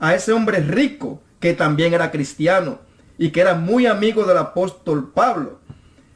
a 0.00 0.16
ese 0.16 0.32
hombre 0.32 0.58
rico 0.58 1.22
que 1.38 1.54
también 1.54 1.94
era 1.94 2.10
cristiano 2.10 2.80
y 3.18 3.30
que 3.30 3.40
era 3.40 3.54
muy 3.54 3.86
amigo 3.86 4.24
del 4.24 4.38
apóstol 4.38 5.12
Pablo. 5.12 5.60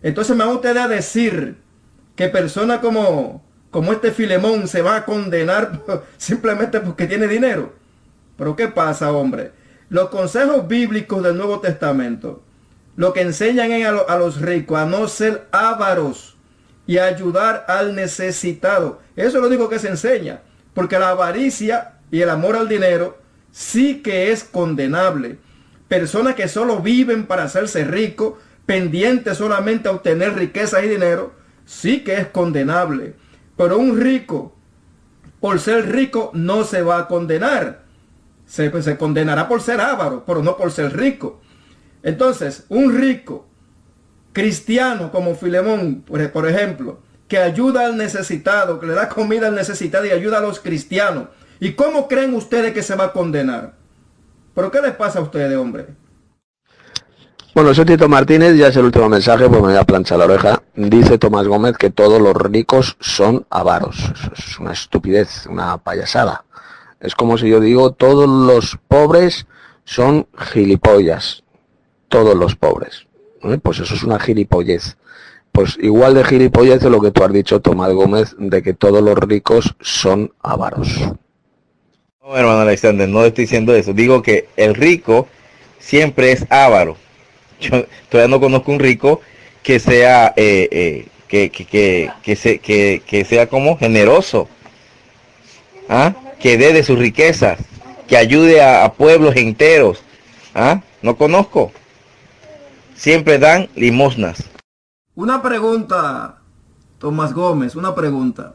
Entonces 0.03 0.37
me 0.37 0.45
va 0.45 0.53
usted 0.53 0.77
a 0.77 0.89
decir 0.89 1.59
que 2.15 2.29
personas 2.29 2.79
como, 2.81 3.45
como 3.71 3.93
este 3.93 4.13
Filemón 4.13 4.69
se 4.69 4.83
va 4.83 4.97
a 4.97 5.05
condenar 5.05 5.83
simplemente 6.17 6.81
porque 6.81 7.07
tiene 7.07 7.29
dinero. 7.29 7.73
Pero 8.37 8.57
¿qué 8.57 8.69
pasa, 8.69 9.13
hombre? 9.13 9.53
Los 9.89 10.09
consejos 10.09 10.67
bíblicos 10.69 11.23
del 11.23 11.37
Nuevo 11.37 11.61
Testamento 11.61 12.43
lo 12.97 13.13
que 13.13 13.21
enseñan 13.21 13.71
es 13.73 13.87
a, 13.87 14.17
los 14.17 14.41
ricos 14.41 14.79
a 14.79 14.87
no 14.87 15.07
ser 15.07 15.47
ávaros 15.53 16.35
y 16.87 16.97
a 16.97 17.05
ayudar 17.05 17.67
al 17.69 17.95
necesitado. 17.95 19.01
Eso 19.15 19.37
es 19.37 19.43
lo 19.43 19.49
único 19.49 19.69
que 19.69 19.79
se 19.79 19.89
enseña. 19.89 20.41
Porque 20.73 20.99
la 20.99 21.11
avaricia 21.11 21.93
y 22.11 22.23
el 22.23 22.31
amor 22.31 22.57
al 22.57 22.69
dinero 22.69 23.19
sí 23.53 24.03
que 24.03 24.33
es 24.33 24.45
condenable. 24.45 25.39
Personas 25.89 26.35
que 26.35 26.49
solo 26.49 26.81
viven 26.81 27.27
para 27.27 27.45
hacerse 27.45 27.85
ricos, 27.85 28.35
pendientes 28.67 29.39
solamente 29.39 29.89
a 29.89 29.93
obtener 29.93 30.35
riqueza 30.35 30.85
y 30.85 30.89
dinero, 30.89 31.33
sí 31.65 32.03
que 32.03 32.17
es 32.17 32.27
condenable. 32.27 33.15
Pero 33.57 33.79
un 33.79 34.01
rico, 34.01 34.55
por 35.41 35.61
ser 35.61 35.91
rico, 35.93 36.31
no 36.35 36.65
se 36.65 36.83
va 36.83 36.99
a 36.99 37.09
condenar. 37.09 37.85
Se, 38.47 38.83
se 38.83 38.97
condenará 38.97 39.49
por 39.49 39.63
ser 39.63 39.81
avaro, 39.81 40.25
pero 40.27 40.43
no 40.43 40.57
por 40.57 40.73
ser 40.73 40.97
rico. 40.97 41.41
Entonces, 42.03 42.65
un 42.69 42.97
rico 42.97 43.47
cristiano 44.33 45.11
como 45.11 45.35
Filemón, 45.35 46.03
por 46.03 46.49
ejemplo, 46.49 47.01
que 47.29 47.39
ayuda 47.39 47.87
al 47.87 47.97
necesitado, 47.97 48.79
que 48.79 48.87
le 48.87 48.95
da 48.95 49.09
comida 49.09 49.49
al 49.49 49.55
necesitado 49.55 50.07
y 50.07 50.11
ayuda 50.11 50.39
a 50.39 50.43
los 50.43 50.61
cristianos. 50.61 51.29
¿Y 51.59 51.73
cómo 51.73 52.07
creen 52.07 52.35
ustedes 52.35 52.73
que 52.73 52.83
se 52.83 52.97
va 52.97 53.07
a 53.07 53.13
condenar? 53.13 53.75
¿Pero 54.57 54.71
qué 54.71 54.81
les 54.81 54.95
pasa 54.95 55.19
a 55.19 55.23
ustedes, 55.23 55.55
hombre? 55.59 55.87
Bueno, 57.55 57.75
soy 57.75 57.85
Tito 57.85 58.09
Martínez, 58.09 58.57
ya 58.57 58.69
es 58.69 58.77
el 58.77 58.87
último 58.87 59.07
mensaje, 59.07 59.49
pues 59.51 59.61
me 59.61 59.69
voy 59.69 59.77
a 59.77 59.85
planchar 59.85 60.19
la 60.19 60.25
oreja. 60.25 60.63
Dice 60.75 61.19
Tomás 61.19 61.47
Gómez 61.47 61.77
que 61.77 61.91
todos 61.91 62.23
los 62.23 62.35
ricos 62.35 62.97
son 62.99 63.45
avaros. 63.51 63.97
es 64.35 64.59
una 64.59 64.73
estupidez, 64.73 65.47
una 65.47 65.77
payasada. 65.77 66.47
Es 67.01 67.15
como 67.15 67.37
si 67.37 67.51
yo 67.51 67.61
digo, 67.61 67.93
todos 67.93 68.27
los 68.27 68.79
pobres 68.89 69.47
son 69.85 70.27
gilipollas. 70.39 71.45
Todos 72.09 72.35
los 72.35 72.57
pobres. 72.57 73.07
¿Eh? 73.43 73.59
Pues 73.63 73.81
eso 73.81 73.95
es 73.95 74.03
una 74.05 74.19
gilipollez. 74.19 74.97
Pues 75.53 75.77
igual 75.83 76.15
de 76.15 76.25
gilipollez 76.25 76.83
es 76.83 76.91
lo 76.91 77.03
que 77.03 77.11
tú 77.11 77.23
has 77.23 77.33
dicho, 77.33 77.61
Tomás 77.61 77.93
Gómez, 77.93 78.35
de 78.39 78.63
que 78.63 78.73
todos 78.73 79.03
los 79.03 79.19
ricos 79.19 79.77
son 79.81 80.33
avaros. 80.43 81.11
No, 82.27 82.37
hermano 82.37 82.63
Alexander, 82.63 83.09
no 83.09 83.25
estoy 83.25 83.45
diciendo 83.45 83.73
eso. 83.73 83.93
Digo 83.93 84.21
que 84.21 84.49
el 84.57 84.75
rico 84.75 85.29
siempre 85.79 86.33
es 86.33 86.45
avaro 86.51 86.97
yo 87.61 87.87
todavía 88.09 88.29
no 88.29 88.41
conozco 88.41 88.73
un 88.73 88.81
rico 88.81 89.21
que 89.63 89.79
sea 89.79 90.35
eh, 90.37 90.69
eh, 90.73 91.09
que, 91.29 91.51
que, 91.51 93.01
que, 93.07 93.25
sea 93.25 93.49
como 93.49 93.79
generoso, 93.79 94.49
¿ah? 95.89 96.15
que 96.41 96.59
dé 96.59 96.73
de 96.73 96.83
sus 96.83 96.99
riquezas, 96.99 97.59
que 98.09 98.17
ayude 98.17 98.61
a, 98.61 98.93
pueblos 98.93 99.37
enteros. 99.37 100.03
¿ah? 100.55 100.83
No 101.03 101.17
conozco. 101.17 101.73
Siempre 102.95 103.39
dan 103.39 103.69
limosnas. 103.75 104.45
Una 105.15 105.43
pregunta, 105.43 106.39
Tomás 106.99 107.33
Gómez, 107.33 107.75
una 107.77 107.95
pregunta. 107.95 108.55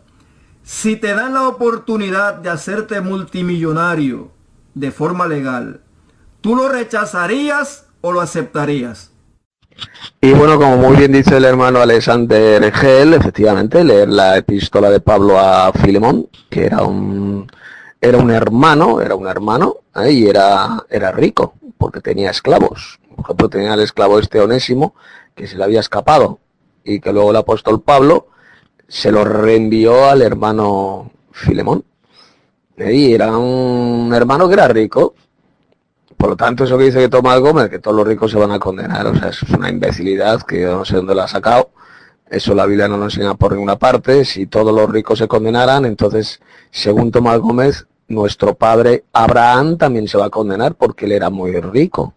Si 0.64 0.96
te 0.96 1.14
dan 1.14 1.34
la 1.34 1.48
oportunidad 1.48 2.36
de 2.36 2.50
hacerte 2.50 3.02
multimillonario 3.02 4.32
de 4.74 4.92
forma 4.92 5.28
legal, 5.28 5.82
¿tú 6.42 6.56
lo 6.56 6.70
rechazarías 6.70 7.88
o 8.02 8.12
lo 8.12 8.22
aceptarías? 8.22 9.12
Y 10.22 10.34
bueno, 10.34 10.58
como 10.58 10.78
muy 10.78 10.98
bien 10.98 11.12
dice 11.12 11.38
el 11.38 11.46
hermano 11.46 11.80
Alexander 11.80 12.72
Gel, 12.72 13.14
efectivamente, 13.14 13.84
leer 13.84 14.10
la 14.10 14.38
epístola 14.38 14.90
de 14.90 15.00
Pablo 15.00 15.40
a 15.40 15.72
Filemón, 15.74 16.30
que 16.50 16.66
era 16.66 16.84
un 16.84 17.48
era 18.00 18.18
un 18.18 18.32
hermano, 18.32 19.00
era 19.00 19.14
un 19.14 19.28
hermano, 19.28 19.78
¿eh? 19.96 20.12
y 20.12 20.28
era, 20.28 20.84
era 20.90 21.12
rico, 21.12 21.54
porque 21.78 22.02
tenía 22.02 22.32
esclavos. 22.32 23.00
Por 23.16 23.26
ejemplo, 23.26 23.50
tenía 23.50 23.76
el 23.76 23.82
esclavo 23.82 24.18
este 24.18 24.40
onésimo, 24.40 24.96
que 25.36 25.46
se 25.46 25.56
le 25.56 25.64
había 25.64 25.80
escapado, 25.80 26.40
y 26.84 27.00
que 27.00 27.14
luego 27.14 27.30
el 27.30 27.38
apóstol 27.38 27.82
Pablo 27.82 28.28
se 28.92 29.10
lo 29.10 29.24
reenvió 29.24 30.10
al 30.10 30.22
hermano 30.22 31.12
Filemón. 31.32 31.86
¿eh? 32.76 32.94
Y 32.94 33.14
era 33.14 33.38
un 33.38 34.12
hermano 34.14 34.50
que 34.50 34.54
era 34.56 34.68
rico, 34.68 35.16
por 36.18 36.32
lo 36.32 36.36
tanto, 36.36 36.66
eso 36.66 36.78
que 36.78 36.84
dice 36.84 37.00
que 37.00 37.08
Tomás 37.08 37.40
Gómez, 37.40 37.70
que 37.70 37.80
todos 37.80 37.96
los 37.96 38.06
ricos 38.06 38.30
se 38.32 38.38
van 38.38 38.52
a 38.52 38.60
condenar, 38.60 39.08
o 39.08 39.16
sea, 39.16 39.30
eso 39.30 39.46
es 39.46 39.54
una 39.54 39.70
imbecilidad 39.70 40.42
que 40.42 40.62
yo 40.62 40.80
no 40.80 40.86
sé 40.86 40.98
dónde 40.98 41.16
la 41.16 41.24
ha 41.24 41.28
sacado. 41.30 41.72
Eso 42.30 42.54
la 42.54 42.66
Biblia 42.66 42.90
no 42.90 42.98
lo 42.98 43.06
enseña 43.06 43.34
por 43.36 43.54
ninguna 43.54 43.78
parte. 43.78 44.26
Si 44.26 44.46
todos 44.46 44.76
los 44.76 44.90
ricos 44.90 45.20
se 45.20 45.28
condenaran, 45.28 45.86
entonces, 45.86 46.42
según 46.70 47.12
Tomás 47.12 47.40
Gómez, 47.40 47.88
nuestro 48.10 48.56
padre 48.56 49.06
Abraham 49.14 49.78
también 49.78 50.08
se 50.10 50.18
va 50.18 50.26
a 50.26 50.30
condenar 50.30 50.76
porque 50.76 51.06
él 51.06 51.14
era 51.14 51.30
muy 51.30 51.60
rico. 51.60 52.14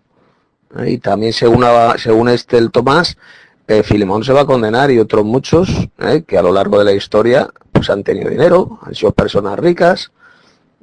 ¿eh? 0.77 0.91
Y 0.91 0.99
también 0.99 1.33
según, 1.33 1.65
según 1.97 2.29
este 2.29 2.59
el 2.59 2.73
Tomás, 2.73 3.17
eh, 3.67 3.83
Filemón 3.83 4.25
se 4.25 4.33
va 4.33 4.43
a 4.43 4.47
condenar 4.47 4.91
y 4.91 4.99
otros 4.99 5.25
muchos 5.25 5.71
¿eh? 5.99 6.23
que 6.27 6.37
a 6.37 6.43
lo 6.43 6.53
largo 6.53 6.79
de 6.79 6.85
la 6.85 6.93
historia 6.93 7.49
pues 7.73 7.91
han 7.91 8.03
tenido 8.03 8.31
dinero, 8.31 8.79
han 8.83 8.95
sido 8.95 9.13
personas 9.13 9.59
ricas, 9.59 10.13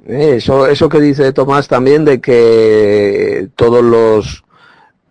eh, 0.06 0.34
eso, 0.36 0.66
eso 0.66 0.88
que 0.88 1.00
dice 1.00 1.32
Tomás 1.32 1.68
también 1.68 2.04
de 2.04 2.20
que 2.20 3.48
todos 3.54 3.84
los 3.84 4.44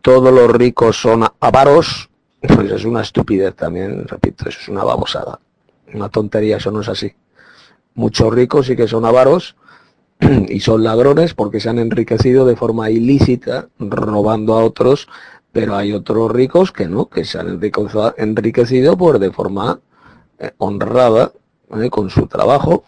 todos 0.01 0.33
los 0.33 0.51
ricos 0.51 0.99
son 0.99 1.25
avaros, 1.39 2.09
pues 2.41 2.71
es 2.71 2.85
una 2.85 3.01
estupidez 3.01 3.55
también, 3.55 4.07
repito, 4.07 4.49
eso 4.49 4.59
es 4.59 4.67
una 4.67 4.83
babosada, 4.83 5.39
una 5.93 6.09
tontería, 6.09 6.57
eso 6.57 6.71
no 6.71 6.81
es 6.81 6.89
así. 6.89 7.13
Muchos 7.93 8.33
ricos 8.33 8.65
sí 8.65 8.75
que 8.75 8.87
son 8.87 9.05
avaros 9.05 9.55
y 10.49 10.59
son 10.61 10.83
ladrones 10.83 11.33
porque 11.35 11.59
se 11.59 11.69
han 11.69 11.77
enriquecido 11.77 12.45
de 12.45 12.55
forma 12.55 12.89
ilícita, 12.89 13.67
robando 13.77 14.57
a 14.57 14.63
otros, 14.63 15.07
pero 15.51 15.75
hay 15.75 15.93
otros 15.93 16.31
ricos 16.31 16.71
que 16.71 16.87
no, 16.87 17.07
que 17.09 17.25
se 17.25 17.39
han 17.39 17.59
enriquecido 18.17 18.97
por 18.97 19.19
de 19.19 19.31
forma 19.31 19.79
eh, 20.39 20.51
honrada, 20.57 21.31
eh, 21.81 21.89
con 21.89 22.09
su 22.09 22.27
trabajo, 22.27 22.83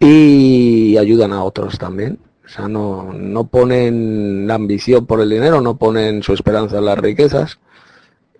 y 0.00 0.96
ayudan 0.96 1.32
a 1.32 1.44
otros 1.44 1.78
también. 1.78 2.18
O 2.44 2.48
sea, 2.48 2.68
no, 2.68 3.12
no 3.12 3.44
ponen 3.46 4.46
la 4.46 4.54
ambición 4.54 5.06
por 5.06 5.20
el 5.20 5.30
dinero, 5.30 5.60
no 5.60 5.76
ponen 5.76 6.22
su 6.22 6.34
esperanza 6.34 6.78
en 6.78 6.84
las 6.84 6.98
riquezas, 6.98 7.58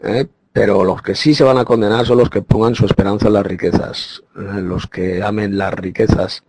¿eh? 0.03 0.27
pero 0.53 0.85
los 0.85 1.03
que 1.03 1.15
sí 1.15 1.35
se 1.35 1.43
van 1.43 1.59
a 1.59 1.65
condenar 1.65 2.07
son 2.07 2.19
los 2.19 2.31
que 2.31 2.43
pongan 2.43 2.75
su 2.75 2.85
esperanza 2.85 3.29
en 3.29 3.33
las 3.33 3.47
riquezas, 3.47 4.23
los 4.35 4.87
que 4.87 5.23
amen 5.23 5.57
las 5.57 5.73
riquezas, 5.73 6.45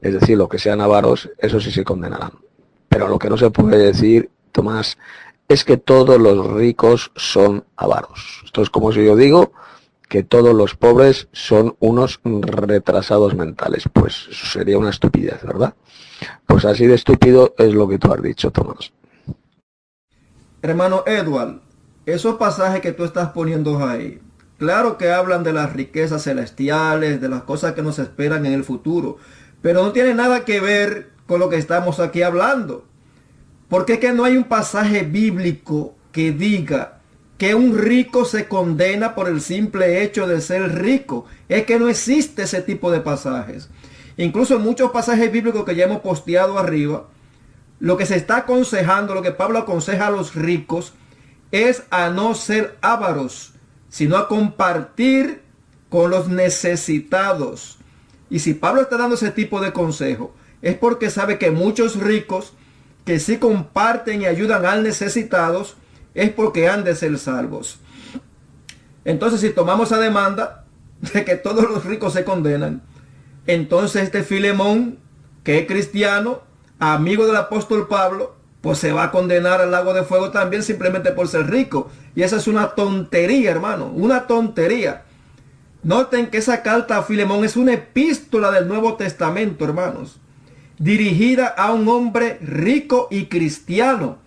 es 0.00 0.12
decir, 0.12 0.36
los 0.36 0.48
que 0.48 0.58
sean 0.58 0.80
avaros, 0.80 1.30
eso 1.38 1.60
sí 1.60 1.70
se 1.70 1.84
condenarán. 1.84 2.32
Pero 2.88 3.08
lo 3.08 3.18
que 3.18 3.30
no 3.30 3.38
se 3.38 3.50
puede 3.50 3.78
decir, 3.78 4.28
Tomás, 4.50 4.98
es 5.52 5.64
que 5.64 5.76
todos 5.76 6.20
los 6.20 6.46
ricos 6.52 7.12
son 7.16 7.64
avaros. 7.76 8.42
Esto 8.44 8.62
es 8.62 8.70
como 8.70 8.92
si 8.92 9.04
yo 9.04 9.16
digo, 9.16 9.52
que 10.08 10.22
todos 10.22 10.54
los 10.54 10.74
pobres 10.74 11.28
son 11.32 11.74
unos 11.80 12.20
retrasados 12.22 13.34
mentales. 13.34 13.84
Pues 13.92 14.28
eso 14.30 14.46
sería 14.46 14.76
una 14.76 14.90
estupidez, 14.90 15.42
¿verdad? 15.42 15.74
Pues 16.46 16.64
así 16.64 16.86
de 16.86 16.94
estúpido 16.94 17.54
es 17.56 17.72
lo 17.72 17.88
que 17.88 17.98
tú 17.98 18.12
has 18.12 18.22
dicho, 18.22 18.50
Tomás. 18.50 18.92
Hermano 20.60 21.02
Edward, 21.06 21.60
esos 22.04 22.36
pasajes 22.36 22.82
que 22.82 22.92
tú 22.92 23.04
estás 23.04 23.30
poniendo 23.30 23.84
ahí, 23.84 24.20
claro 24.58 24.98
que 24.98 25.10
hablan 25.10 25.44
de 25.44 25.52
las 25.52 25.72
riquezas 25.72 26.24
celestiales, 26.24 27.20
de 27.20 27.28
las 27.28 27.44
cosas 27.44 27.72
que 27.72 27.82
nos 27.82 27.98
esperan 27.98 28.44
en 28.44 28.52
el 28.52 28.64
futuro, 28.64 29.16
pero 29.62 29.82
no 29.82 29.92
tiene 29.92 30.14
nada 30.14 30.44
que 30.44 30.60
ver 30.60 31.10
con 31.26 31.40
lo 31.40 31.48
que 31.48 31.56
estamos 31.56 32.00
aquí 32.00 32.22
hablando. 32.22 32.84
Porque 33.72 33.94
es 33.94 34.00
que 34.00 34.12
no 34.12 34.24
hay 34.24 34.36
un 34.36 34.44
pasaje 34.44 35.02
bíblico 35.02 35.94
que 36.12 36.30
diga 36.30 36.98
que 37.38 37.54
un 37.54 37.78
rico 37.78 38.26
se 38.26 38.46
condena 38.46 39.14
por 39.14 39.28
el 39.28 39.40
simple 39.40 40.02
hecho 40.02 40.26
de 40.26 40.42
ser 40.42 40.82
rico. 40.82 41.24
Es 41.48 41.64
que 41.64 41.78
no 41.78 41.88
existe 41.88 42.42
ese 42.42 42.60
tipo 42.60 42.90
de 42.90 43.00
pasajes. 43.00 43.70
Incluso 44.18 44.56
en 44.56 44.62
muchos 44.62 44.90
pasajes 44.90 45.32
bíblicos 45.32 45.64
que 45.64 45.74
ya 45.74 45.86
hemos 45.86 46.02
posteado 46.02 46.58
arriba, 46.58 47.08
lo 47.80 47.96
que 47.96 48.04
se 48.04 48.16
está 48.16 48.36
aconsejando, 48.36 49.14
lo 49.14 49.22
que 49.22 49.30
Pablo 49.30 49.60
aconseja 49.60 50.08
a 50.08 50.10
los 50.10 50.34
ricos, 50.34 50.92
es 51.50 51.84
a 51.88 52.10
no 52.10 52.34
ser 52.34 52.76
ávaros, 52.82 53.54
sino 53.88 54.18
a 54.18 54.28
compartir 54.28 55.40
con 55.88 56.10
los 56.10 56.28
necesitados. 56.28 57.78
Y 58.28 58.40
si 58.40 58.52
Pablo 58.52 58.82
está 58.82 58.98
dando 58.98 59.14
ese 59.14 59.30
tipo 59.30 59.62
de 59.62 59.72
consejo, 59.72 60.34
es 60.60 60.76
porque 60.76 61.08
sabe 61.08 61.38
que 61.38 61.50
muchos 61.50 61.96
ricos 61.96 62.52
que 63.04 63.18
sí 63.18 63.38
comparten 63.38 64.22
y 64.22 64.26
ayudan 64.26 64.64
al 64.64 64.82
necesitados, 64.82 65.76
es 66.14 66.30
porque 66.30 66.68
han 66.68 66.84
de 66.84 66.94
ser 66.94 67.18
salvos. 67.18 67.80
Entonces, 69.04 69.40
si 69.40 69.50
tomamos 69.50 69.92
a 69.92 69.98
demanda 69.98 70.64
de 71.12 71.24
que 71.24 71.36
todos 71.36 71.64
los 71.64 71.84
ricos 71.84 72.12
se 72.12 72.24
condenan, 72.24 72.82
entonces 73.46 74.04
este 74.04 74.22
Filemón, 74.22 74.98
que 75.42 75.58
es 75.58 75.66
cristiano, 75.66 76.42
amigo 76.78 77.26
del 77.26 77.36
apóstol 77.36 77.88
Pablo, 77.88 78.36
pues 78.60 78.78
se 78.78 78.92
va 78.92 79.04
a 79.04 79.10
condenar 79.10 79.60
al 79.60 79.72
lago 79.72 79.92
de 79.92 80.04
fuego 80.04 80.30
también 80.30 80.62
simplemente 80.62 81.10
por 81.10 81.26
ser 81.26 81.50
rico. 81.50 81.90
Y 82.14 82.22
esa 82.22 82.36
es 82.36 82.46
una 82.46 82.74
tontería, 82.76 83.50
hermano, 83.50 83.86
una 83.86 84.28
tontería. 84.28 85.02
Noten 85.82 86.28
que 86.28 86.38
esa 86.38 86.62
carta 86.62 86.98
a 86.98 87.02
Filemón 87.02 87.44
es 87.44 87.56
una 87.56 87.72
epístola 87.72 88.52
del 88.52 88.68
Nuevo 88.68 88.94
Testamento, 88.94 89.64
hermanos, 89.64 90.20
dirigida 90.78 91.46
a 91.46 91.72
un 91.72 91.88
hombre 91.88 92.38
rico 92.40 93.08
y 93.10 93.26
cristiano, 93.26 94.18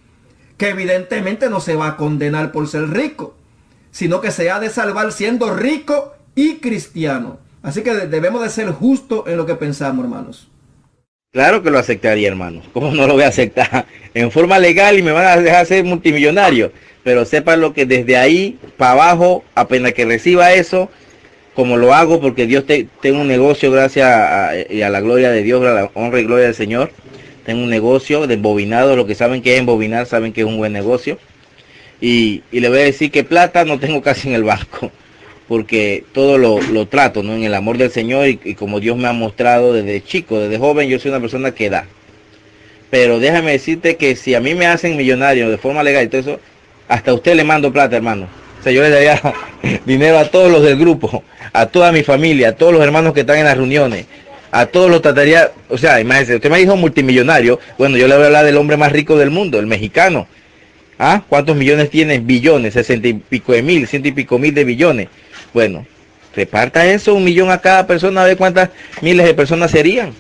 que 0.58 0.70
evidentemente 0.70 1.50
no 1.50 1.60
se 1.60 1.76
va 1.76 1.88
a 1.90 1.98
condenar 1.98 2.52
por 2.52 2.68
ser 2.68 2.90
rico, 2.90 3.36
sino 3.92 4.22
que 4.22 4.32
se 4.32 4.50
ha 4.52 4.60
de 4.60 4.70
salvar 4.70 5.12
siendo 5.12 5.54
rico 5.56 6.14
y 6.36 6.56
cristiano. 6.56 7.40
Así 7.64 7.82
que 7.82 7.94
debemos 7.94 8.44
de 8.44 8.50
ser 8.50 8.72
justos 8.72 9.28
en 9.28 9.38
lo 9.38 9.46
que 9.46 9.56
pensamos, 9.56 10.06
hermanos. 10.06 10.48
Claro 11.32 11.62
que 11.62 11.70
lo 11.70 11.80
aceptaría, 11.80 12.30
hermano. 12.30 12.62
¿Cómo 12.72 12.92
no 12.92 13.08
lo 13.08 13.14
voy 13.16 13.24
a 13.24 13.28
aceptar? 13.28 13.86
En 14.14 14.32
forma 14.32 14.58
legal 14.60 14.98
y 14.98 15.02
me 15.02 15.12
van 15.12 15.26
a 15.26 15.42
dejar 15.42 15.66
ser 15.66 15.84
multimillonario. 15.84 16.72
Pero 17.04 17.26
sepan 17.26 17.60
lo 17.60 17.74
que 17.74 17.86
desde 17.86 18.16
ahí 18.16 18.58
para 18.78 18.92
abajo, 18.92 19.44
apenas 19.56 19.94
que 19.94 20.06
reciba 20.06 20.54
eso, 20.54 20.90
como 21.56 21.78
lo 21.78 21.94
hago 21.94 22.20
porque 22.20 22.46
Dios 22.46 22.66
te, 22.66 22.88
tengo 23.02 23.22
un 23.22 23.28
negocio 23.28 23.72
gracias 23.72 24.08
a, 24.08 24.52
y 24.70 24.82
a 24.82 24.90
la 24.90 25.00
gloria 25.00 25.32
de 25.32 25.42
Dios, 25.42 25.66
a 25.66 25.74
la 25.74 25.92
honra 25.94 26.20
y 26.20 26.26
gloria 26.26 26.46
del 26.46 26.56
Señor. 26.56 26.92
Tengo 27.46 27.64
un 27.64 27.70
negocio 27.70 28.28
de 28.28 28.34
embobinado, 28.34 28.96
los 28.96 29.06
que 29.06 29.16
saben 29.16 29.42
que 29.42 29.54
es 29.54 29.60
embobinar 29.60 30.06
saben 30.06 30.34
que 30.34 30.42
es 30.42 30.48
un 30.48 30.58
buen 30.58 30.74
negocio. 30.74 31.18
Y, 32.02 32.44
le 32.52 32.68
voy 32.68 32.80
a 32.80 32.84
decir 32.84 33.10
que 33.10 33.24
plata 33.24 33.64
no 33.64 33.80
tengo 33.80 34.02
casi 34.04 34.28
en 34.28 34.36
el 34.36 34.44
banco 34.44 34.92
porque 35.48 36.04
todo 36.12 36.40
lo, 36.40 36.88
trato 36.88 37.22
¿no? 37.22 37.36
en 37.36 37.44
el 37.44 37.54
amor 37.54 37.78
del 37.78 37.92
Señor 37.92 38.28
y, 38.28 38.56
como 38.56 38.80
Dios 38.80 38.98
me 38.98 39.08
ha 39.08 39.14
mostrado 39.14 39.74
desde 39.74 40.04
chico, 40.04 40.40
desde 40.40 40.58
joven, 40.58 40.90
yo 40.90 41.00
soy 41.00 41.12
una 41.12 41.20
persona 41.20 41.52
que 41.52 41.70
da. 41.70 41.86
Pero 42.90 43.20
déjame 43.20 43.52
decirte 43.52 43.96
que 43.96 44.16
si 44.16 44.34
a 44.34 44.40
mí 44.40 44.56
me 44.56 44.66
hacen 44.66 44.98
millonario 44.98 45.50
de 45.50 45.58
forma 45.58 45.84
legal 45.84 46.04
y 46.04 46.08
todo 46.08 46.22
eso, 46.22 46.40
hasta 46.88 47.14
usted 47.14 47.36
le 47.36 47.44
mando 47.44 47.72
plata, 47.72 47.96
hermano. 47.96 48.28
Yo 48.72 48.82
le 48.82 48.90
daría 48.90 49.22
dinero 49.86 50.20
a 50.20 50.26
todos 50.26 50.52
los 50.52 50.62
del 50.62 50.78
grupo, 50.78 51.24
a 51.54 51.66
toda 51.68 51.92
mi 51.92 52.04
familia, 52.04 52.50
a 52.50 52.52
todos 52.54 52.74
los 52.74 52.82
hermanos 52.82 53.14
que 53.14 53.22
están 53.22 53.38
en 53.38 53.46
las 53.46 53.58
reuniones, 53.58 54.06
a 54.52 54.66
todos 54.66 54.90
los 54.90 55.02
trataría, 55.02 55.52
o 55.70 55.78
sea, 55.78 56.00
imagínese, 56.00 56.36
usted 56.36 56.50
me 56.50 56.60
dijo 56.60 56.76
multimillonario, 56.76 57.60
bueno, 57.78 57.98
yo 57.98 58.08
le 58.08 58.16
voy 58.16 58.24
a 58.24 58.28
hablar 58.28 58.46
del 58.46 58.58
hombre 58.58 58.78
más 58.78 58.92
rico 58.92 59.18
del 59.18 59.32
mundo, 59.32 59.60
el 59.60 59.68
mexicano. 59.68 60.28
¿Ah? 60.98 61.24
¿Cuántos 61.28 61.58
millones 61.58 61.90
tiene? 61.90 62.20
Billones, 62.20 62.74
sesenta 62.74 63.10
y 63.10 63.14
pico 63.16 63.52
de 63.52 63.62
mil, 63.62 63.86
ciento 63.86 64.08
y 64.08 64.14
pico 64.14 64.40
mil 64.40 64.54
de 64.54 64.64
billones. 64.64 65.10
Bueno, 65.54 65.86
reparta 66.34 66.86
eso, 66.86 67.16
un 67.16 67.26
millón 67.26 67.52
a 67.52 67.58
cada 67.58 67.86
persona, 67.86 68.22
a 68.22 68.26
ver 68.26 68.38
cuántas 68.38 68.70
miles 69.02 69.26
de 69.26 69.34
personas 69.34 69.72
serían. 69.72 70.14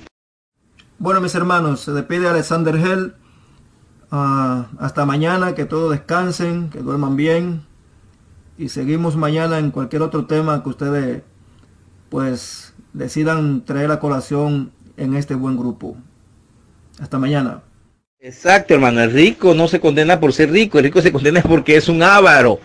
Bueno, 0.97 1.21
mis 1.21 1.33
hermanos, 1.35 1.81
se 1.81 1.91
despide 1.91 2.27
Alexander 2.27 2.75
Hell. 2.75 3.13
Ah, 4.11 4.67
hasta 4.79 5.05
mañana, 5.05 5.55
que 5.55 5.65
todos 5.65 5.91
descansen, 5.91 6.69
que 6.69 6.79
duerman 6.79 7.15
bien. 7.15 7.63
Y 8.57 8.69
seguimos 8.69 9.15
mañana 9.17 9.59
en 9.59 9.71
cualquier 9.71 10.01
otro 10.01 10.25
tema 10.25 10.63
que 10.63 10.69
ustedes 10.69 11.21
pues 12.09 12.73
decidan 12.93 13.65
traer 13.65 13.91
a 13.91 13.99
colación 13.99 14.71
en 14.95 15.15
este 15.15 15.35
buen 15.35 15.57
grupo. 15.57 15.97
Hasta 16.99 17.19
mañana. 17.19 17.61
Exacto, 18.21 18.73
hermano. 18.73 19.01
El 19.03 19.11
rico 19.11 19.53
no 19.53 19.67
se 19.67 19.81
condena 19.81 20.19
por 20.19 20.31
ser 20.31 20.51
rico, 20.51 20.77
el 20.77 20.85
rico 20.85 21.01
se 21.01 21.11
condena 21.11 21.41
porque 21.41 21.75
es 21.75 21.89
un 21.89 22.01
avaro. 22.01 22.59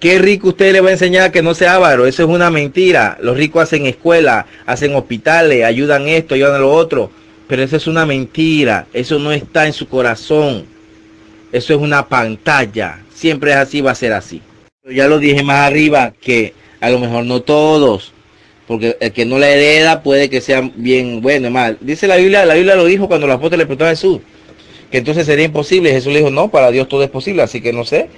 Qué 0.00 0.18
rico 0.18 0.48
usted 0.48 0.72
le 0.72 0.80
va 0.80 0.88
a 0.88 0.92
enseñar 0.92 1.30
que 1.30 1.42
no 1.42 1.54
sea 1.54 1.74
avaro. 1.74 2.06
Eso 2.06 2.22
es 2.22 2.28
una 2.28 2.50
mentira. 2.50 3.18
Los 3.20 3.36
ricos 3.36 3.62
hacen 3.62 3.86
escuelas, 3.86 4.46
hacen 4.64 4.94
hospitales, 4.94 5.64
ayudan 5.64 6.08
esto, 6.08 6.34
ayudan 6.34 6.54
a 6.54 6.58
lo 6.58 6.72
otro. 6.72 7.10
Pero 7.46 7.62
eso 7.62 7.76
es 7.76 7.86
una 7.86 8.06
mentira. 8.06 8.86
Eso 8.92 9.18
no 9.18 9.32
está 9.32 9.66
en 9.66 9.72
su 9.74 9.86
corazón. 9.86 10.64
Eso 11.52 11.74
es 11.74 11.80
una 11.80 12.08
pantalla. 12.08 13.00
Siempre 13.14 13.52
es 13.52 13.56
así, 13.58 13.80
va 13.80 13.92
a 13.92 13.94
ser 13.94 14.12
así. 14.12 14.42
Ya 14.90 15.08
lo 15.08 15.18
dije 15.18 15.42
más 15.42 15.66
arriba 15.66 16.12
que 16.20 16.54
a 16.80 16.90
lo 16.90 16.98
mejor 16.98 17.24
no 17.24 17.42
todos. 17.42 18.12
Porque 18.66 18.96
el 19.00 19.12
que 19.12 19.24
no 19.24 19.38
la 19.38 19.48
hereda 19.50 20.02
puede 20.02 20.28
que 20.28 20.40
sea 20.40 20.70
bien 20.74 21.20
bueno 21.20 21.50
mal. 21.50 21.78
Dice 21.80 22.06
la 22.06 22.16
Biblia, 22.16 22.44
la 22.44 22.54
Biblia 22.54 22.74
lo 22.74 22.84
dijo 22.84 23.08
cuando 23.08 23.26
los 23.26 23.36
apóstoles 23.36 23.60
le 23.60 23.66
preguntó 23.66 23.86
a 23.86 23.90
Jesús. 23.90 24.20
Que 24.90 24.98
entonces 24.98 25.26
sería 25.26 25.44
imposible. 25.44 25.90
Jesús 25.90 26.12
le 26.12 26.20
dijo, 26.20 26.30
no, 26.30 26.48
para 26.48 26.70
Dios 26.70 26.88
todo 26.88 27.02
es 27.02 27.10
posible. 27.10 27.42
Así 27.42 27.60
que 27.60 27.72
no 27.72 27.84
sé 27.84 28.08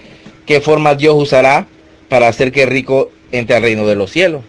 qué 0.47 0.61
forma 0.61 0.95
Dios 0.95 1.15
usará 1.17 1.67
para 2.09 2.29
hacer 2.29 2.53
que 2.53 2.63
el 2.63 2.71
rico 2.71 3.11
entre 3.33 3.57
al 3.57 3.63
reino 3.63 3.87
de 3.87 3.95
los 3.95 4.11
cielos. 4.11 4.43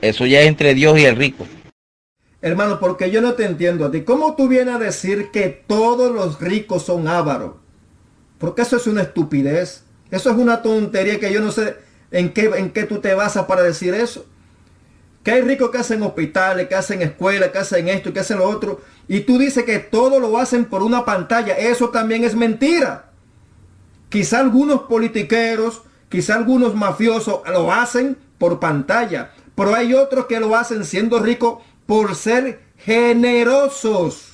Eso 0.00 0.26
ya 0.26 0.40
es 0.40 0.48
entre 0.48 0.74
Dios 0.74 0.98
y 0.98 1.04
el 1.04 1.16
rico. 1.16 1.46
Hermano, 2.40 2.80
porque 2.80 3.10
yo 3.10 3.20
no 3.20 3.34
te 3.34 3.44
entiendo 3.44 3.86
a 3.86 3.90
ti. 3.90 4.02
¿Cómo 4.02 4.34
tú 4.34 4.48
vienes 4.48 4.74
a 4.74 4.78
decir 4.78 5.30
que 5.30 5.48
todos 5.48 6.12
los 6.12 6.40
ricos 6.40 6.82
son 6.82 7.06
ávaros? 7.06 7.52
Porque 8.38 8.62
eso 8.62 8.76
es 8.76 8.86
una 8.86 9.02
estupidez. 9.02 9.81
Eso 10.12 10.30
es 10.30 10.36
una 10.36 10.60
tontería 10.60 11.18
que 11.18 11.32
yo 11.32 11.40
no 11.40 11.50
sé 11.50 11.74
en 12.10 12.34
qué, 12.34 12.50
en 12.54 12.70
qué 12.70 12.84
tú 12.84 13.00
te 13.00 13.14
basas 13.14 13.46
para 13.46 13.62
decir 13.62 13.94
eso. 13.94 14.26
Que 15.24 15.30
hay 15.30 15.40
ricos 15.40 15.70
que 15.70 15.78
hacen 15.78 16.02
hospitales, 16.02 16.68
que 16.68 16.74
hacen 16.74 17.00
escuelas, 17.00 17.50
que 17.50 17.58
hacen 17.58 17.88
esto, 17.88 18.12
que 18.12 18.20
hacen 18.20 18.38
lo 18.38 18.48
otro. 18.48 18.82
Y 19.08 19.20
tú 19.20 19.38
dices 19.38 19.64
que 19.64 19.78
todo 19.78 20.20
lo 20.20 20.36
hacen 20.36 20.66
por 20.66 20.82
una 20.82 21.06
pantalla. 21.06 21.56
Eso 21.56 21.88
también 21.88 22.24
es 22.24 22.34
mentira. 22.34 23.06
Quizá 24.10 24.40
algunos 24.40 24.82
politiqueros, 24.82 25.80
quizá 26.10 26.34
algunos 26.34 26.74
mafiosos 26.74 27.40
lo 27.50 27.72
hacen 27.72 28.18
por 28.36 28.60
pantalla, 28.60 29.32
pero 29.54 29.74
hay 29.74 29.94
otros 29.94 30.26
que 30.26 30.40
lo 30.40 30.54
hacen 30.54 30.84
siendo 30.84 31.20
ricos 31.20 31.62
por 31.86 32.14
ser 32.16 32.60
generosos. 32.76 34.31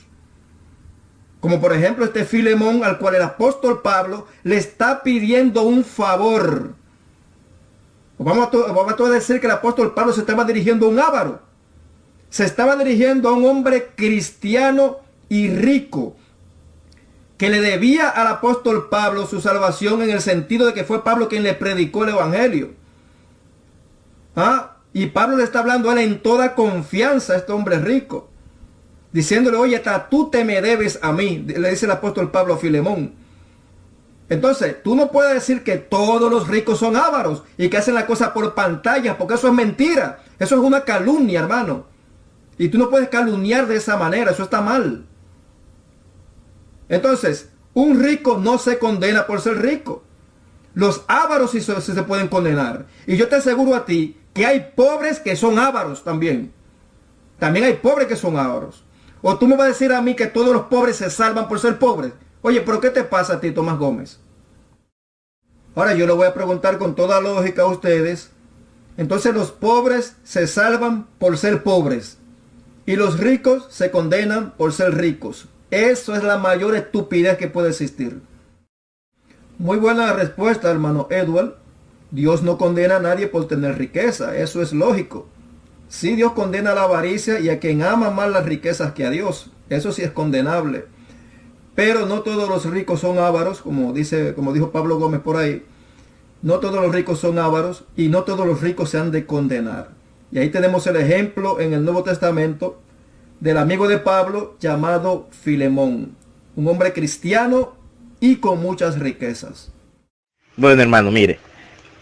Como 1.40 1.60
por 1.60 1.72
ejemplo 1.72 2.04
este 2.04 2.24
Filemón 2.24 2.82
al 2.84 2.98
cual 2.98 3.14
el 3.14 3.22
apóstol 3.22 3.80
Pablo 3.82 4.26
le 4.42 4.56
está 4.56 5.02
pidiendo 5.02 5.62
un 5.62 5.84
favor. 5.84 6.74
Vamos 8.18 8.48
a, 8.52 8.72
vamos 8.72 9.00
a 9.00 9.10
decir 9.10 9.40
que 9.40 9.46
el 9.46 9.52
apóstol 9.52 9.94
Pablo 9.94 10.12
se 10.12 10.20
estaba 10.20 10.44
dirigiendo 10.44 10.86
a 10.86 10.88
un 10.88 10.98
ávaro. 10.98 11.40
Se 12.30 12.44
estaba 12.44 12.76
dirigiendo 12.76 13.28
a 13.28 13.32
un 13.32 13.46
hombre 13.46 13.92
cristiano 13.94 14.98
y 15.28 15.48
rico 15.50 16.16
que 17.38 17.48
le 17.48 17.60
debía 17.60 18.08
al 18.08 18.26
apóstol 18.26 18.88
Pablo 18.90 19.26
su 19.26 19.40
salvación 19.40 20.02
en 20.02 20.10
el 20.10 20.20
sentido 20.20 20.66
de 20.66 20.74
que 20.74 20.84
fue 20.84 21.04
Pablo 21.04 21.28
quien 21.28 21.44
le 21.44 21.54
predicó 21.54 22.02
el 22.02 22.10
Evangelio. 22.10 22.70
¿Ah? 24.34 24.76
Y 24.92 25.06
Pablo 25.06 25.36
le 25.36 25.44
está 25.44 25.60
hablando 25.60 25.88
a 25.88 25.92
él 25.92 25.98
en 26.00 26.20
toda 26.20 26.56
confianza 26.56 27.34
a 27.34 27.36
este 27.36 27.52
hombre 27.52 27.78
rico. 27.78 28.27
Diciéndole, 29.18 29.56
oye, 29.56 29.82
tú 30.08 30.30
te 30.30 30.44
me 30.44 30.62
debes 30.62 31.00
a 31.02 31.10
mí, 31.10 31.44
le 31.44 31.70
dice 31.70 31.86
el 31.86 31.90
apóstol 31.90 32.30
Pablo 32.30 32.54
a 32.54 32.58
Filemón. 32.58 33.14
Entonces, 34.28 34.80
tú 34.84 34.94
no 34.94 35.10
puedes 35.10 35.34
decir 35.34 35.64
que 35.64 35.76
todos 35.76 36.30
los 36.30 36.46
ricos 36.46 36.78
son 36.78 36.94
ávaros 36.94 37.42
y 37.56 37.68
que 37.68 37.78
hacen 37.78 37.94
la 37.96 38.06
cosa 38.06 38.32
por 38.32 38.54
pantalla, 38.54 39.18
porque 39.18 39.34
eso 39.34 39.48
es 39.48 39.54
mentira. 39.54 40.22
Eso 40.38 40.54
es 40.54 40.60
una 40.60 40.84
calumnia, 40.84 41.40
hermano. 41.40 41.86
Y 42.58 42.68
tú 42.68 42.78
no 42.78 42.90
puedes 42.90 43.08
calumniar 43.08 43.66
de 43.66 43.78
esa 43.78 43.96
manera, 43.96 44.30
eso 44.30 44.44
está 44.44 44.60
mal. 44.60 45.04
Entonces, 46.88 47.48
un 47.74 48.00
rico 48.00 48.38
no 48.38 48.56
se 48.56 48.78
condena 48.78 49.26
por 49.26 49.40
ser 49.40 49.60
rico. 49.60 50.04
Los 50.74 51.02
ávaros 51.08 51.50
sí, 51.50 51.60
se 51.60 52.02
pueden 52.04 52.28
condenar. 52.28 52.86
Y 53.04 53.16
yo 53.16 53.26
te 53.26 53.34
aseguro 53.34 53.74
a 53.74 53.84
ti 53.84 54.16
que 54.32 54.46
hay 54.46 54.74
pobres 54.76 55.18
que 55.18 55.34
son 55.34 55.58
ávaros 55.58 56.04
también. 56.04 56.52
También 57.40 57.64
hay 57.64 57.72
pobres 57.72 58.06
que 58.06 58.14
son 58.14 58.36
ávaros. 58.36 58.84
O 59.22 59.36
tú 59.38 59.46
me 59.46 59.56
vas 59.56 59.66
a 59.66 59.68
decir 59.68 59.92
a 59.92 60.02
mí 60.02 60.14
que 60.14 60.26
todos 60.26 60.52
los 60.52 60.66
pobres 60.66 60.96
se 60.96 61.10
salvan 61.10 61.48
por 61.48 61.58
ser 61.58 61.78
pobres. 61.78 62.12
Oye, 62.42 62.60
pero 62.60 62.80
¿qué 62.80 62.90
te 62.90 63.04
pasa 63.04 63.34
a 63.34 63.40
ti, 63.40 63.50
Tomás 63.50 63.78
Gómez? 63.78 64.18
Ahora 65.74 65.94
yo 65.94 66.06
le 66.06 66.12
voy 66.12 66.26
a 66.26 66.34
preguntar 66.34 66.78
con 66.78 66.94
toda 66.94 67.20
lógica 67.20 67.62
a 67.62 67.66
ustedes. 67.66 68.30
Entonces 68.96 69.34
los 69.34 69.50
pobres 69.50 70.16
se 70.24 70.46
salvan 70.46 71.06
por 71.18 71.38
ser 71.38 71.62
pobres. 71.62 72.18
Y 72.86 72.96
los 72.96 73.18
ricos 73.18 73.66
se 73.70 73.90
condenan 73.90 74.52
por 74.52 74.72
ser 74.72 74.96
ricos. 74.96 75.46
Eso 75.70 76.14
es 76.14 76.24
la 76.24 76.38
mayor 76.38 76.74
estupidez 76.74 77.36
que 77.36 77.48
puede 77.48 77.68
existir. 77.68 78.20
Muy 79.58 79.76
buena 79.76 80.12
respuesta, 80.12 80.70
hermano 80.70 81.08
Edward. 81.10 81.56
Dios 82.10 82.42
no 82.42 82.56
condena 82.56 82.96
a 82.96 83.00
nadie 83.00 83.26
por 83.26 83.46
tener 83.46 83.76
riqueza, 83.76 84.36
eso 84.36 84.62
es 84.62 84.72
lógico. 84.72 85.26
Sí, 85.88 86.14
Dios 86.16 86.32
condena 86.32 86.74
la 86.74 86.82
avaricia 86.82 87.40
y 87.40 87.48
a 87.48 87.58
quien 87.58 87.82
ama 87.82 88.10
más 88.10 88.30
las 88.30 88.44
riquezas 88.44 88.92
que 88.92 89.06
a 89.06 89.10
Dios. 89.10 89.50
Eso 89.70 89.92
sí 89.92 90.02
es 90.02 90.10
condenable. 90.10 90.84
Pero 91.74 92.06
no 92.06 92.20
todos 92.20 92.48
los 92.48 92.66
ricos 92.66 93.00
son 93.00 93.18
ávaros, 93.18 93.60
como 93.60 93.92
dice, 93.92 94.34
como 94.34 94.52
dijo 94.52 94.70
Pablo 94.70 94.98
Gómez 94.98 95.20
por 95.20 95.36
ahí. 95.36 95.64
No 96.42 96.58
todos 96.58 96.82
los 96.82 96.94
ricos 96.94 97.20
son 97.20 97.38
ávaros 97.38 97.84
y 97.96 98.08
no 98.08 98.24
todos 98.24 98.46
los 98.46 98.60
ricos 98.60 98.90
se 98.90 98.98
han 98.98 99.10
de 99.10 99.26
condenar. 99.26 99.90
Y 100.30 100.38
ahí 100.38 100.50
tenemos 100.50 100.86
el 100.86 100.96
ejemplo 100.96 101.58
en 101.60 101.72
el 101.72 101.84
Nuevo 101.84 102.02
Testamento 102.02 102.80
del 103.40 103.56
amigo 103.56 103.88
de 103.88 103.98
Pablo 103.98 104.56
llamado 104.60 105.28
Filemón, 105.30 106.16
un 106.56 106.66
hombre 106.66 106.92
cristiano 106.92 107.74
y 108.20 108.36
con 108.36 108.60
muchas 108.60 108.98
riquezas. 108.98 109.70
Bueno, 110.56 110.82
hermano, 110.82 111.10
mire, 111.10 111.38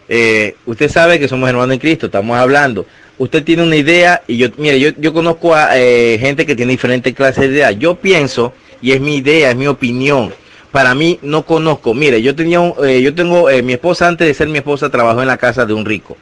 eh, 0.08 0.56
usted 0.64 0.88
sabe 0.88 1.18
que 1.18 1.28
somos 1.28 1.48
hermanos 1.48 1.74
en 1.74 1.80
Cristo, 1.80 2.06
estamos 2.06 2.36
hablando. 2.36 2.86
Usted 3.18 3.44
tiene 3.44 3.62
una 3.62 3.76
idea 3.76 4.22
y 4.26 4.36
yo, 4.36 4.48
mire, 4.58 4.78
yo, 4.78 4.90
yo 4.98 5.12
conozco 5.12 5.54
a 5.54 5.78
eh, 5.78 6.18
gente 6.20 6.44
que 6.44 6.54
tiene 6.54 6.72
diferentes 6.72 7.14
clases 7.14 7.48
de 7.48 7.54
ideas. 7.56 7.78
Yo 7.78 7.94
pienso, 7.94 8.52
y 8.82 8.92
es 8.92 9.00
mi 9.00 9.16
idea, 9.16 9.50
es 9.50 9.56
mi 9.56 9.66
opinión. 9.66 10.32
Para 10.70 10.94
mí 10.94 11.18
no 11.22 11.42
conozco. 11.44 11.94
Mire, 11.94 12.20
yo 12.20 12.34
tenía, 12.34 12.60
eh, 12.84 13.00
yo 13.00 13.14
tengo, 13.14 13.48
mi 13.62 13.72
esposa 13.72 14.08
antes 14.08 14.26
de 14.26 14.34
ser 14.34 14.48
mi 14.48 14.58
esposa 14.58 14.90
trabajó 14.90 15.22
en 15.22 15.28
la 15.28 15.38
casa 15.38 15.64
de 15.64 15.72
un 15.72 15.86
rico. 15.86 16.16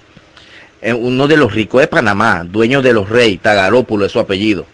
uno 0.83 1.27
de 1.27 1.37
los 1.37 1.53
ricos 1.53 1.81
de 1.81 1.89
Panamá, 1.89 2.45
dueño 2.45 2.81
de 2.81 2.93
los 2.93 3.09
reyes, 3.09 3.41
Tagarópulo 3.41 4.05
es 4.05 4.13
su 4.13 4.21
apellido. 4.21 4.67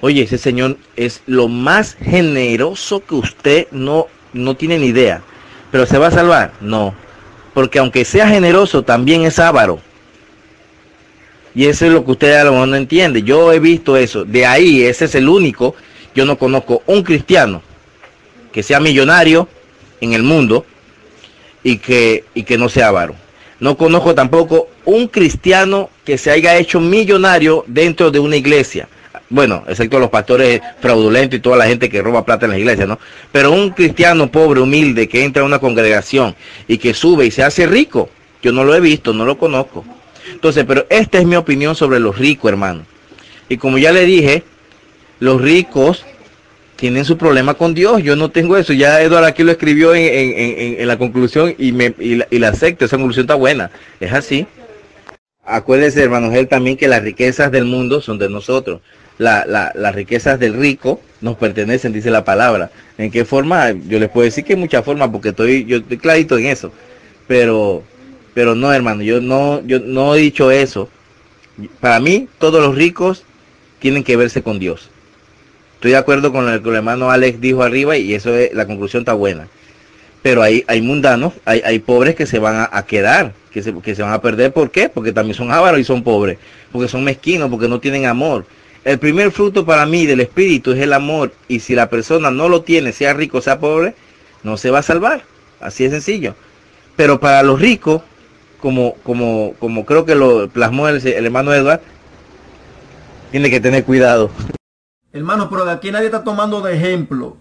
Oye, 0.00 0.22
ese 0.22 0.38
señor 0.38 0.76
es 0.96 1.22
lo 1.26 1.48
más 1.48 1.94
generoso 1.94 3.02
que 3.06 3.14
usted 3.14 3.66
no, 3.70 4.08
no 4.32 4.54
tiene 4.54 4.78
ni 4.78 4.88
idea. 4.88 5.22
Pero 5.70 5.86
se 5.86 5.98
va 5.98 6.08
a 6.08 6.10
salvar, 6.10 6.52
no. 6.60 6.94
Porque 7.54 7.78
aunque 7.78 8.04
sea 8.04 8.28
generoso, 8.28 8.82
también 8.82 9.24
es 9.24 9.38
avaro. 9.38 9.80
Y 11.54 11.66
eso 11.66 11.86
es 11.86 11.92
lo 11.92 12.04
que 12.04 12.12
usted 12.12 12.32
a 12.34 12.44
lo 12.44 12.52
mejor 12.52 12.68
no 12.68 12.76
entiende. 12.76 13.22
Yo 13.22 13.52
he 13.52 13.60
visto 13.60 13.96
eso. 13.96 14.24
De 14.24 14.44
ahí, 14.44 14.82
ese 14.82 15.04
es 15.04 15.14
el 15.14 15.28
único. 15.28 15.74
Yo 16.14 16.24
no 16.24 16.36
conozco 16.36 16.82
un 16.86 17.02
cristiano 17.02 17.62
que 18.52 18.62
sea 18.62 18.80
millonario 18.80 19.48
en 20.00 20.12
el 20.12 20.22
mundo 20.22 20.64
y 21.62 21.78
que, 21.78 22.24
y 22.34 22.42
que 22.42 22.58
no 22.58 22.68
sea 22.68 22.88
avaro. 22.88 23.14
No 23.60 23.76
conozco 23.76 24.14
tampoco 24.14 24.68
un 24.84 25.08
cristiano 25.08 25.90
que 26.04 26.18
se 26.18 26.30
haya 26.30 26.56
hecho 26.56 26.80
millonario 26.80 27.64
dentro 27.66 28.10
de 28.10 28.18
una 28.18 28.36
iglesia. 28.36 28.88
Bueno, 29.30 29.64
excepto 29.66 29.98
los 29.98 30.10
pastores 30.10 30.60
fraudulentos 30.80 31.38
y 31.38 31.42
toda 31.42 31.56
la 31.56 31.66
gente 31.66 31.88
que 31.88 32.02
roba 32.02 32.24
plata 32.24 32.44
en 32.44 32.52
las 32.52 32.60
iglesias, 32.60 32.86
¿no? 32.86 32.98
Pero 33.32 33.52
un 33.52 33.70
cristiano 33.70 34.30
pobre, 34.30 34.60
humilde, 34.60 35.08
que 35.08 35.24
entra 35.24 35.42
a 35.42 35.46
una 35.46 35.58
congregación 35.58 36.36
y 36.68 36.78
que 36.78 36.94
sube 36.94 37.26
y 37.26 37.30
se 37.30 37.42
hace 37.42 37.66
rico, 37.66 38.10
yo 38.42 38.52
no 38.52 38.64
lo 38.64 38.74
he 38.74 38.80
visto, 38.80 39.12
no 39.12 39.24
lo 39.24 39.38
conozco. 39.38 39.84
Entonces, 40.32 40.64
pero 40.66 40.86
esta 40.90 41.18
es 41.18 41.26
mi 41.26 41.36
opinión 41.36 41.74
sobre 41.74 42.00
los 42.00 42.18
ricos, 42.18 42.50
hermano. 42.50 42.84
Y 43.48 43.56
como 43.56 43.78
ya 43.78 43.92
le 43.92 44.04
dije, 44.04 44.42
los 45.20 45.40
ricos 45.40 46.04
tienen 46.76 47.04
su 47.04 47.16
problema 47.16 47.54
con 47.54 47.74
Dios. 47.74 48.02
Yo 48.02 48.16
no 48.16 48.30
tengo 48.30 48.56
eso. 48.56 48.72
Ya 48.72 49.00
Eduardo 49.00 49.26
aquí 49.26 49.42
lo 49.42 49.52
escribió 49.52 49.94
en, 49.94 50.86
la 50.86 50.98
conclusión 50.98 51.54
y, 51.58 51.72
me, 51.72 51.94
y, 51.98 52.16
la, 52.16 52.26
y 52.30 52.42
acepto. 52.44 52.84
Esa 52.84 52.96
conclusión 52.96 53.24
está 53.24 53.34
buena. 53.34 53.70
Es 54.00 54.12
así. 54.12 54.46
Acuérdese, 55.44 56.02
hermano 56.02 56.32
él 56.32 56.48
también 56.48 56.76
que 56.76 56.88
las 56.88 57.02
riquezas 57.02 57.52
del 57.52 57.66
mundo 57.66 58.00
son 58.00 58.18
de 58.18 58.30
nosotros. 58.30 58.80
La, 59.18 59.44
la, 59.46 59.72
las 59.74 59.94
riquezas 59.94 60.40
del 60.40 60.54
rico 60.54 61.00
nos 61.20 61.36
pertenecen, 61.36 61.92
dice 61.92 62.10
la 62.10 62.24
palabra. 62.24 62.70
¿En 62.98 63.10
qué 63.10 63.24
forma? 63.24 63.70
Yo 63.70 63.98
les 63.98 64.08
puedo 64.08 64.24
decir 64.24 64.44
que 64.44 64.54
en 64.54 64.60
muchas 64.60 64.84
formas, 64.84 65.10
porque 65.10 65.30
estoy, 65.30 65.64
yo 65.64 65.78
estoy 65.78 65.98
clarito 65.98 66.38
en 66.38 66.46
eso. 66.46 66.72
Pero, 67.26 67.82
pero 68.34 68.56
no, 68.56 68.72
hermano, 68.72 69.02
yo 69.02 69.20
no, 69.20 69.64
yo 69.64 69.78
no 69.78 70.14
he 70.14 70.18
dicho 70.18 70.50
eso. 70.50 70.88
Para 71.80 72.00
mí, 72.00 72.28
todos 72.38 72.60
los 72.60 72.74
ricos 72.74 73.24
tienen 73.78 74.02
que 74.02 74.16
verse 74.16 74.42
con 74.42 74.58
Dios. 74.58 74.90
Estoy 75.76 75.92
de 75.92 75.96
acuerdo 75.96 76.32
con 76.32 76.50
lo 76.50 76.62
que 76.62 76.68
el 76.68 76.76
hermano 76.76 77.10
Alex 77.10 77.40
dijo 77.40 77.62
arriba 77.62 77.96
y 77.96 78.14
eso 78.14 78.34
es, 78.34 78.52
la 78.52 78.66
conclusión 78.66 79.02
está 79.02 79.12
buena. 79.12 79.46
Pero 80.22 80.42
hay, 80.42 80.64
hay 80.66 80.80
mundanos, 80.80 81.34
hay, 81.44 81.60
hay 81.64 81.78
pobres 81.78 82.14
que 82.14 82.26
se 82.26 82.38
van 82.38 82.66
a, 82.70 82.86
quedar, 82.86 83.34
que 83.52 83.62
se, 83.62 83.74
que 83.74 83.94
se 83.94 84.02
van 84.02 84.12
a 84.12 84.22
perder. 84.22 84.52
¿Por 84.52 84.70
qué? 84.70 84.88
Porque 84.88 85.12
también 85.12 85.36
son 85.36 85.52
ávaros 85.52 85.78
y 85.78 85.84
son 85.84 86.02
pobres, 86.02 86.38
porque 86.72 86.88
son 86.88 87.04
mezquinos, 87.04 87.50
porque 87.50 87.68
no 87.68 87.78
tienen 87.78 88.06
amor. 88.06 88.46
El 88.84 88.98
primer 88.98 89.30
fruto 89.30 89.64
para 89.64 89.86
mí 89.86 90.06
del 90.06 90.20
espíritu 90.20 90.72
es 90.72 90.80
el 90.80 90.92
amor 90.92 91.32
y 91.46 91.60
si 91.60 91.74
la 91.74 91.88
persona 91.88 92.30
no 92.30 92.48
lo 92.48 92.62
tiene, 92.62 92.92
sea 92.92 93.12
rico, 93.12 93.40
sea 93.40 93.58
pobre, 93.58 93.94
no 94.42 94.56
se 94.56 94.70
va 94.70 94.80
a 94.80 94.82
salvar. 94.82 95.22
Así 95.60 95.84
de 95.84 95.90
sencillo. 95.90 96.34
Pero 96.96 97.20
para 97.20 97.42
los 97.42 97.60
ricos, 97.60 98.02
como, 98.64 98.94
como, 99.02 99.52
como 99.58 99.84
creo 99.84 100.06
que 100.06 100.14
lo 100.14 100.48
plasmó 100.48 100.88
el, 100.88 101.06
el 101.06 101.26
hermano 101.26 101.52
Edward, 101.52 101.82
tiene 103.30 103.50
que 103.50 103.60
tener 103.60 103.84
cuidado. 103.84 104.30
Hermano, 105.12 105.50
pero 105.50 105.66
de 105.66 105.72
aquí 105.72 105.92
nadie 105.92 106.06
está 106.06 106.24
tomando 106.24 106.62
de 106.62 106.74
ejemplo 106.74 107.36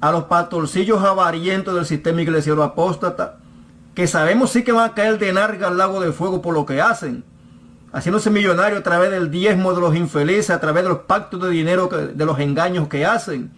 a 0.00 0.12
los 0.12 0.24
pastorcillos 0.24 1.02
avarientos 1.02 1.74
del 1.74 1.84
sistema 1.84 2.22
iglesiano 2.22 2.62
apóstata, 2.62 3.40
que 3.96 4.06
sabemos 4.06 4.50
sí 4.50 4.62
que 4.62 4.70
van 4.70 4.88
a 4.88 4.94
caer 4.94 5.18
de 5.18 5.32
narga 5.32 5.66
al 5.66 5.78
lago 5.78 6.00
de 6.00 6.12
fuego 6.12 6.40
por 6.40 6.54
lo 6.54 6.64
que 6.64 6.80
hacen, 6.80 7.24
haciéndose 7.92 8.30
millonarios 8.30 8.78
a 8.78 8.84
través 8.84 9.10
del 9.10 9.32
diezmo 9.32 9.74
de 9.74 9.80
los 9.80 9.96
infelices, 9.96 10.50
a 10.50 10.60
través 10.60 10.84
de 10.84 10.90
los 10.90 10.98
pactos 11.00 11.42
de 11.42 11.50
dinero, 11.50 11.88
de 11.88 12.24
los 12.24 12.38
engaños 12.38 12.86
que 12.86 13.04
hacen. 13.04 13.50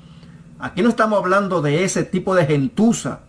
Aquí 0.59 0.81
no 0.81 0.89
estamos 0.89 1.19
hablando 1.19 1.61
de 1.61 1.85
ese 1.85 2.03
tipo 2.03 2.35
de 2.35 2.47
gentuza, 2.47 3.21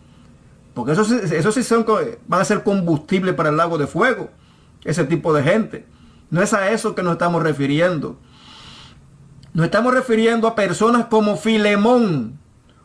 porque 0.76 0.92
eso, 0.92 1.04
eso 1.04 1.52
sí 1.52 1.64
son, 1.64 1.86
van 2.28 2.42
a 2.42 2.46
ser 2.46 2.64
combustible 2.64 3.34
para 3.34 3.50
el 3.50 3.58
lago 3.58 3.78
de 3.78 3.88
fuego, 3.88 4.30
ese 4.84 5.06
tipo 5.06 5.34
de 5.34 5.42
gente. 5.42 5.88
No 6.30 6.42
es 6.42 6.54
a 6.54 6.70
eso 6.72 6.94
que 6.94 7.02
nos 7.02 7.14
estamos 7.14 7.42
refiriendo. 7.42 8.20
Nos 9.54 9.66
estamos 9.66 9.94
refiriendo 9.94 10.50
a 10.50 10.56
personas 10.56 11.06
como 11.06 11.38
Filemón. 11.38 12.38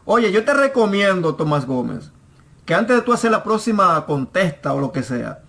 Oye, 0.05 0.31
yo 0.31 0.45
te 0.45 0.55
recomiendo, 0.55 1.35
Tomás 1.35 1.67
Gómez, 1.67 2.13
que 2.65 2.75
antes 2.75 2.97
de 2.97 3.03
tú 3.03 3.13
hacer 3.13 3.33
la 3.33 3.43
próxima 3.43 4.07
contesta 4.07 4.73
o 4.73 4.81
lo 4.81 4.93
que 4.93 5.03
sea, 5.03 5.41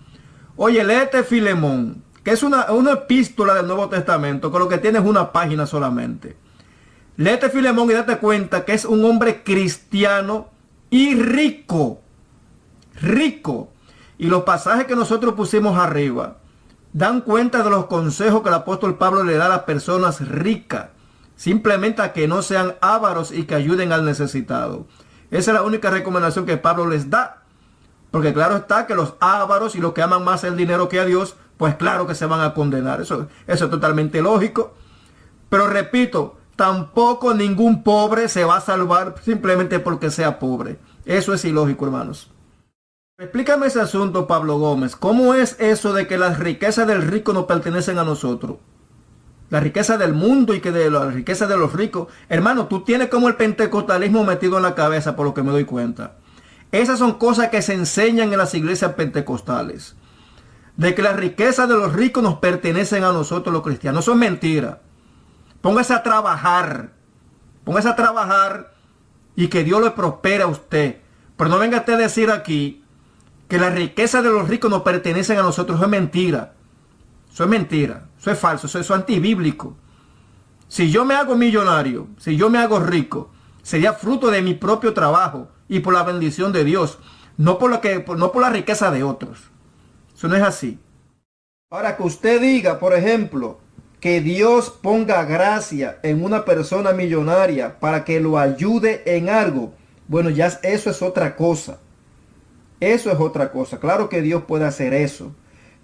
oye, 0.56 0.84
léete 0.84 1.24
Filemón, 1.24 2.04
que 2.24 2.32
es 2.32 2.42
una, 2.42 2.72
una 2.72 2.94
epístola 2.94 3.54
del 3.54 3.68
Nuevo 3.68 3.88
Testamento, 3.88 4.52
que 4.52 4.58
lo 4.58 4.68
que 4.68 4.80
tiene 4.80 4.98
es 4.98 5.06
una 5.06 5.32
página 5.32 5.68
solamente. 5.68 6.38
Léete 7.18 7.50
Filemón 7.50 7.92
y 7.92 7.94
date 7.94 8.18
cuenta 8.18 8.66
que 8.66 8.74
es 8.74 8.86
un 8.86 9.06
hombre 9.06 9.44
cristiano 9.44 10.50
y 10.90 11.14
rico. 11.14 12.02
Rico. 13.02 13.74
Y 14.18 14.28
los 14.28 14.44
pasajes 14.44 14.86
que 14.86 14.96
nosotros 14.96 15.34
pusimos 15.34 15.78
arriba 15.78 16.38
dan 16.94 17.22
cuenta 17.22 17.64
de 17.64 17.70
los 17.70 17.86
consejos 17.88 18.42
que 18.42 18.50
el 18.50 18.56
apóstol 18.56 18.98
Pablo 18.98 19.24
le 19.24 19.36
da 19.36 19.48
a 19.48 19.50
las 19.50 19.64
personas 19.64 20.28
ricas. 20.28 20.90
Simplemente 21.36 22.02
a 22.02 22.14
que 22.14 22.28
no 22.28 22.44
sean 22.44 22.76
ávaros 22.82 23.32
y 23.32 23.46
que 23.46 23.56
ayuden 23.56 23.92
al 23.92 24.06
necesitado. 24.06 24.86
Esa 25.32 25.52
es 25.52 25.56
la 25.56 25.64
única 25.64 25.90
recomendación 25.90 26.46
que 26.46 26.58
Pablo 26.58 26.86
les 26.88 27.10
da. 27.10 27.44
Porque 28.12 28.34
claro 28.34 28.58
está 28.58 28.86
que 28.86 28.94
los 28.94 29.16
ávaros 29.20 29.76
y 29.76 29.80
los 29.80 29.94
que 29.94 30.02
aman 30.02 30.24
más 30.24 30.44
el 30.44 30.58
dinero 30.58 30.90
que 30.90 31.00
a 31.00 31.06
Dios, 31.06 31.36
pues 31.58 31.76
claro 31.76 32.06
que 32.06 32.14
se 32.14 32.26
van 32.26 32.42
a 32.42 32.54
condenar. 32.54 33.02
Eso, 33.02 33.28
eso 33.48 33.66
es 33.66 33.72
totalmente 33.72 34.22
lógico. 34.22 34.76
Pero 35.50 35.68
repito, 35.68 36.38
tampoco 36.56 37.34
ningún 37.34 37.82
pobre 37.82 38.28
se 38.28 38.44
va 38.44 38.58
a 38.58 38.62
salvar 38.62 39.16
simplemente 39.24 39.80
porque 39.80 40.12
sea 40.12 40.38
pobre. 40.38 40.78
Eso 41.06 41.34
es 41.34 41.44
ilógico, 41.46 41.86
hermanos. 41.86 42.30
Explícame 43.22 43.68
ese 43.68 43.80
asunto, 43.80 44.26
Pablo 44.26 44.58
Gómez. 44.58 44.96
¿Cómo 44.96 45.36
es 45.36 45.56
eso 45.60 45.94
de 45.94 46.08
que 46.08 46.18
las 46.18 46.40
riquezas 46.40 46.88
del 46.88 47.04
rico 47.04 47.34
no 47.34 47.46
pertenecen 47.46 48.00
a 48.00 48.04
nosotros? 48.04 48.58
la 49.52 49.60
riqueza 49.60 49.98
del 49.98 50.14
mundo 50.14 50.56
y 50.56 50.62
que 50.62 50.72
de 50.72 50.90
la 50.90 51.08
riqueza 51.12 51.46
de 51.46 51.58
los 51.58 51.74
ricos. 51.74 52.08
Hermano, 52.30 52.68
tú 52.68 52.86
tienes 52.86 53.10
como 53.10 53.28
el 53.28 53.36
pentecostalismo 53.36 54.24
metido 54.24 54.56
en 54.56 54.64
la 54.64 54.76
cabeza 54.76 55.18
por 55.18 55.26
lo 55.26 55.34
que 55.34 55.44
me 55.44 55.52
doy 55.52 55.66
cuenta. 55.66 56.14
Esas 56.72 56.98
son 56.98 57.16
cosas 57.16 57.50
que 57.50 57.62
se 57.62 57.74
enseñan 57.74 58.32
en 58.32 58.38
las 58.38 58.56
iglesias 58.56 58.94
pentecostales. 58.94 59.98
De 60.78 60.96
que 60.96 61.04
la 61.04 61.12
riqueza 61.12 61.68
de 61.68 61.76
los 61.76 61.92
ricos 61.92 62.24
nos 62.24 62.40
pertenecen 62.40 63.04
a 63.04 63.12
nosotros 63.12 63.52
los 63.52 63.62
cristianos. 63.62 64.06
Eso 64.06 64.14
es 64.14 64.18
mentira. 64.18 64.80
Póngase 65.60 65.94
a 65.94 66.02
trabajar. 66.02 66.94
Póngase 67.66 67.90
a 67.90 67.96
trabajar 67.98 68.74
y 69.36 69.50
que 69.50 69.66
Dios 69.66 69.84
le 69.84 69.92
prospere 69.92 70.44
a 70.44 70.48
usted. 70.48 71.02
Pero 71.36 71.50
no 71.50 71.60
venga 71.60 71.80
usted 71.80 71.96
a 71.96 71.98
decir 71.98 72.32
aquí 72.32 72.81
que 73.52 73.60
la 73.60 73.70
riqueza 73.70 74.22
de 74.22 74.30
los 74.30 74.48
ricos 74.48 74.72
nos 74.72 74.82
pertenecen 74.82 75.38
a 75.38 75.42
nosotros. 75.42 75.76
Eso 75.76 75.84
es 75.84 75.92
mentira. 75.92 76.54
Eso 77.34 77.44
es 77.44 77.50
mentira. 77.50 78.08
Eso 78.18 78.32
es 78.32 78.40
falso, 78.40 78.68
eso 78.68 78.80
es 78.80 78.90
antibíblico. 78.90 79.76
Si 80.70 80.90
yo 80.90 81.04
me 81.04 81.16
hago 81.16 81.36
millonario, 81.36 82.08
si 82.18 82.38
yo 82.38 82.50
me 82.50 82.60
hago 82.60 82.80
rico, 82.80 83.30
sería 83.62 83.92
fruto 83.92 84.32
de 84.32 84.42
mi 84.42 84.54
propio 84.54 84.94
trabajo 84.94 85.50
y 85.68 85.82
por 85.82 85.94
la 85.94 86.04
bendición 86.04 86.54
de 86.54 86.64
Dios, 86.64 86.98
no 87.36 87.60
por, 87.60 87.70
lo 87.70 87.82
que, 87.82 88.06
no 88.16 88.32
por 88.32 88.42
la 88.42 88.52
riqueza 88.52 88.90
de 88.90 89.04
otros. 89.04 89.52
Eso 90.16 90.30
no 90.30 90.38
es 90.38 90.44
así. 90.44 90.80
Para 91.68 91.98
que 91.98 92.04
usted 92.04 92.40
diga, 92.40 92.80
por 92.80 92.94
ejemplo, 92.94 93.60
que 94.00 94.22
Dios 94.22 94.70
ponga 94.70 95.26
gracia 95.26 96.00
en 96.04 96.24
una 96.24 96.46
persona 96.46 96.94
millonaria 96.94 97.82
para 97.82 98.06
que 98.06 98.22
lo 98.22 98.40
ayude 98.40 99.04
en 99.18 99.28
algo, 99.28 99.74
bueno, 100.08 100.30
ya 100.30 100.48
eso 100.64 100.90
es 100.90 101.02
otra 101.02 101.36
cosa. 101.36 101.80
Eso 102.82 103.12
es 103.12 103.20
otra 103.20 103.52
cosa. 103.52 103.80
Claro 103.80 104.10
que 104.10 104.22
Dios 104.22 104.44
puede 104.48 104.66
hacer 104.66 104.94
eso. 104.94 105.32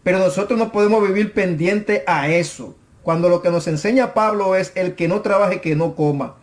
Pero 0.03 0.17
nosotros 0.17 0.57
no 0.57 0.71
podemos 0.71 1.07
vivir 1.07 1.31
pendiente 1.31 2.03
a 2.07 2.27
eso. 2.27 2.75
Cuando 3.03 3.29
lo 3.29 3.41
que 3.41 3.51
nos 3.51 3.67
enseña 3.67 4.13
Pablo 4.13 4.55
es 4.55 4.73
el 4.75 4.95
que 4.95 5.07
no 5.07 5.21
trabaje, 5.21 5.61
que 5.61 5.75
no 5.75 5.95
coma. 5.95 6.35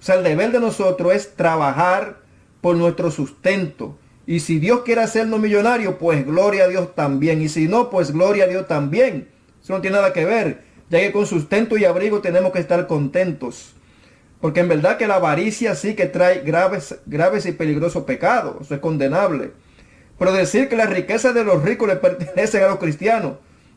O 0.00 0.02
sea, 0.02 0.14
el 0.14 0.22
deber 0.22 0.52
de 0.52 0.60
nosotros 0.60 1.12
es 1.12 1.34
trabajar 1.34 2.18
por 2.60 2.76
nuestro 2.76 3.10
sustento. 3.10 3.98
Y 4.26 4.40
si 4.40 4.58
Dios 4.58 4.82
quiere 4.82 5.02
hacernos 5.02 5.40
millonarios, 5.40 5.96
pues 5.98 6.24
gloria 6.24 6.64
a 6.64 6.68
Dios 6.68 6.94
también. 6.94 7.42
Y 7.42 7.48
si 7.48 7.66
no, 7.66 7.90
pues 7.90 8.12
gloria 8.12 8.44
a 8.44 8.48
Dios 8.48 8.68
también. 8.68 9.28
Eso 9.62 9.72
no 9.72 9.80
tiene 9.80 9.96
nada 9.96 10.12
que 10.12 10.24
ver. 10.24 10.62
Ya 10.88 11.00
que 11.00 11.10
con 11.10 11.26
sustento 11.26 11.76
y 11.76 11.84
abrigo 11.84 12.20
tenemos 12.20 12.52
que 12.52 12.60
estar 12.60 12.86
contentos. 12.86 13.74
Porque 14.40 14.60
en 14.60 14.68
verdad 14.68 14.98
que 14.98 15.08
la 15.08 15.16
avaricia 15.16 15.74
sí 15.74 15.94
que 15.94 16.06
trae 16.06 16.40
graves, 16.40 16.96
graves 17.06 17.44
y 17.46 17.52
peligrosos 17.52 18.04
pecados. 18.04 18.56
Eso 18.60 18.74
es 18.74 18.80
condenable. 18.80 19.63
Pero 20.18 20.32
decir 20.32 20.68
que 20.68 20.76
la 20.76 20.86
riqueza 20.86 21.32
de 21.32 21.44
los 21.44 21.62
ricos 21.62 21.88
le 21.88 21.96
pertenecen 21.96 22.62
a 22.64 22.68
los 22.68 22.78
cristianos, 22.78 23.34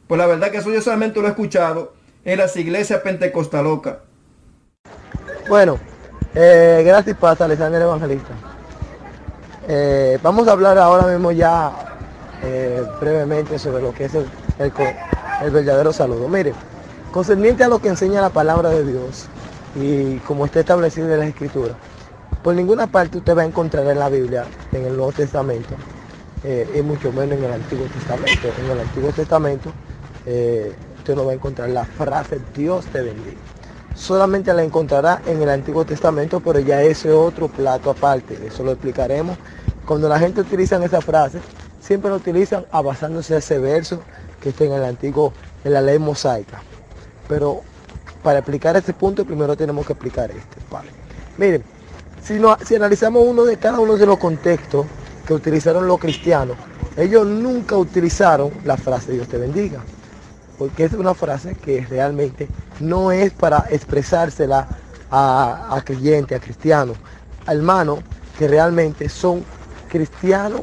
pues 0.08 0.18
la 0.18 0.28
verdad 0.28 0.52
que 0.52 0.58
eso 0.58 0.72
yo 0.72 0.82
solamente 0.82 1.20
lo 1.20 1.28
he 1.28 1.32
escuchado 1.32 1.94
en 2.24 2.38
las 2.38 2.56
iglesias 2.56 3.02
pentecostalocas. 3.02 3.98
Bueno, 5.50 5.80
eh, 6.36 6.84
gracias 6.86 7.18
pasa 7.18 7.46
Alexander 7.46 7.82
Evangelista. 7.82 8.34
Eh, 9.68 10.20
vamos 10.22 10.48
a 10.48 10.52
hablar 10.52 10.78
ahora 10.78 11.08
mismo 11.08 11.32
ya 11.32 11.72
eh, 12.44 12.84
brevemente 13.00 13.58
sobre 13.60 13.82
lo 13.82 13.94
que 13.94 14.06
es 14.06 14.16
el, 14.16 14.26
el 14.60 15.52
verdadero 15.52 15.92
saludo. 15.92 16.28
Mire, 16.28 16.54
concerniente 17.12 17.64
a 17.64 17.68
lo 17.68 17.80
que 17.80 17.90
enseña 17.90 18.22
la 18.22 18.30
palabra 18.30 18.70
de 18.70 18.86
Dios 18.86 19.28
y 19.76 20.18
como 20.20 20.46
está 20.46 20.60
establecido 20.60 21.12
en 21.14 21.20
la 21.20 21.28
escritura, 21.28 21.74
por 22.44 22.56
ninguna 22.56 22.88
parte 22.88 23.18
usted 23.18 23.36
va 23.36 23.42
a 23.42 23.46
encontrar 23.46 23.88
en 23.88 24.00
la 24.00 24.10
Biblia, 24.10 24.46
en 24.72 24.86
el 24.86 24.96
Nuevo 24.96 25.12
Testamento, 25.12 25.76
eh, 26.44 26.68
y 26.76 26.82
mucho 26.82 27.12
menos 27.12 27.38
en 27.38 27.44
el 27.44 27.54
Antiguo 27.54 27.86
Testamento. 27.88 28.48
En 28.64 28.72
el 28.72 28.80
Antiguo 28.80 29.12
Testamento 29.12 29.72
eh, 30.26 30.74
usted 30.98 31.16
no 31.16 31.26
va 31.26 31.32
a 31.32 31.36
encontrar 31.36 31.70
la 31.70 31.86
frase 31.86 32.40
Dios 32.56 32.86
te 32.88 33.02
bendiga. 33.02 33.38
Solamente 33.96 34.54
la 34.54 34.64
encontrará 34.64 35.22
en 35.26 35.42
el 35.42 35.50
Antiguo 35.50 35.84
Testamento, 35.84 36.40
pero 36.40 36.60
ya 36.60 36.84
ese 36.84 37.12
otro 37.12 37.48
plato 37.48 37.90
aparte. 37.90 38.38
Eso 38.46 38.64
lo 38.64 38.72
explicaremos. 38.72 39.38
Cuando 39.88 40.08
la 40.08 40.20
gente 40.20 40.42
utiliza 40.42 40.84
esa 40.84 41.02
frase, 41.02 41.40
siempre 41.80 42.12
lo 42.12 42.18
utilizan 42.18 42.66
basándose 42.72 43.34
en 43.34 43.40
ese 43.40 43.58
verso 43.58 44.02
que 44.42 44.50
está 44.50 44.66
en 44.66 44.74
el 44.74 44.84
Antiguo, 44.84 45.34
en 45.64 45.74
la 45.74 45.82
ley 45.82 45.98
mosaica. 45.98 46.62
Pero 47.28 47.62
para 48.22 48.40
explicar 48.40 48.78
este 48.78 48.94
punto, 48.94 49.26
primero 49.26 49.58
tenemos 49.58 49.86
que 49.86 49.94
explicar 49.94 50.30
este. 50.30 50.58
Miren, 51.38 51.64
si, 52.22 52.40
si 52.66 52.76
analizamos 52.76 53.24
uno 53.26 53.46
de 53.46 53.58
cada 53.58 53.80
uno 53.80 53.98
de 53.98 54.06
los 54.06 54.18
contextos 54.18 54.86
que 55.28 55.34
utilizaron 55.34 55.88
los 55.88 56.00
cristianos, 56.00 56.58
ellos 56.96 57.28
nunca 57.28 57.78
utilizaron 57.78 58.52
la 58.66 58.78
frase 58.78 59.12
Dios 59.12 59.28
te 59.28 59.38
bendiga 59.38 59.84
porque 60.58 60.86
es 60.86 60.94
una 60.94 61.14
frase 61.14 61.56
que 61.56 61.86
realmente 61.86 62.48
no 62.80 63.12
es 63.12 63.32
para 63.32 63.66
expresársela 63.70 64.68
a, 65.12 65.82
creyentes, 65.86 66.38
a 66.38 66.42
cristianos, 66.42 66.98
a 67.46 67.54
hermanos 67.54 68.00
que 68.38 68.48
realmente 68.48 69.08
son 69.08 69.44
cristianos 69.88 70.62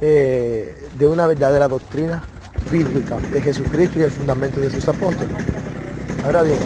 eh, 0.00 0.88
de 0.98 1.06
una 1.06 1.26
verdadera 1.26 1.68
doctrina 1.68 2.22
bíblica 2.70 3.16
de 3.32 3.40
Jesucristo 3.40 3.98
y 3.98 4.02
el 4.02 4.10
fundamento 4.10 4.60
de 4.60 4.70
sus 4.70 4.86
apóstoles. 4.88 5.36
Ahora 6.24 6.42
bien, 6.42 6.58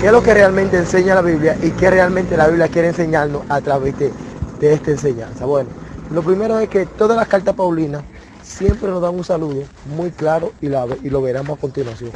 ¿qué 0.00 0.06
es 0.06 0.12
lo 0.12 0.22
que 0.22 0.34
realmente 0.34 0.76
enseña 0.76 1.14
la 1.14 1.22
Biblia 1.22 1.56
y 1.62 1.70
qué 1.72 1.90
realmente 1.90 2.36
la 2.36 2.46
Biblia 2.46 2.68
quiere 2.68 2.88
enseñarnos 2.88 3.42
a 3.48 3.60
través 3.60 3.98
de, 3.98 4.12
de 4.60 4.72
esta 4.72 4.92
enseñanza? 4.92 5.46
Bueno, 5.46 5.70
lo 6.10 6.22
primero 6.22 6.58
es 6.58 6.68
que 6.68 6.86
todas 6.86 7.16
las 7.16 7.28
cartas 7.28 7.54
paulinas 7.54 8.02
siempre 8.42 8.90
nos 8.90 9.00
dan 9.00 9.14
un 9.14 9.24
saludo 9.24 9.62
muy 9.96 10.10
claro 10.10 10.52
y, 10.60 10.68
lo 10.68 11.22
veremos 11.22 11.56
a 11.56 11.60
continuación. 11.60 12.10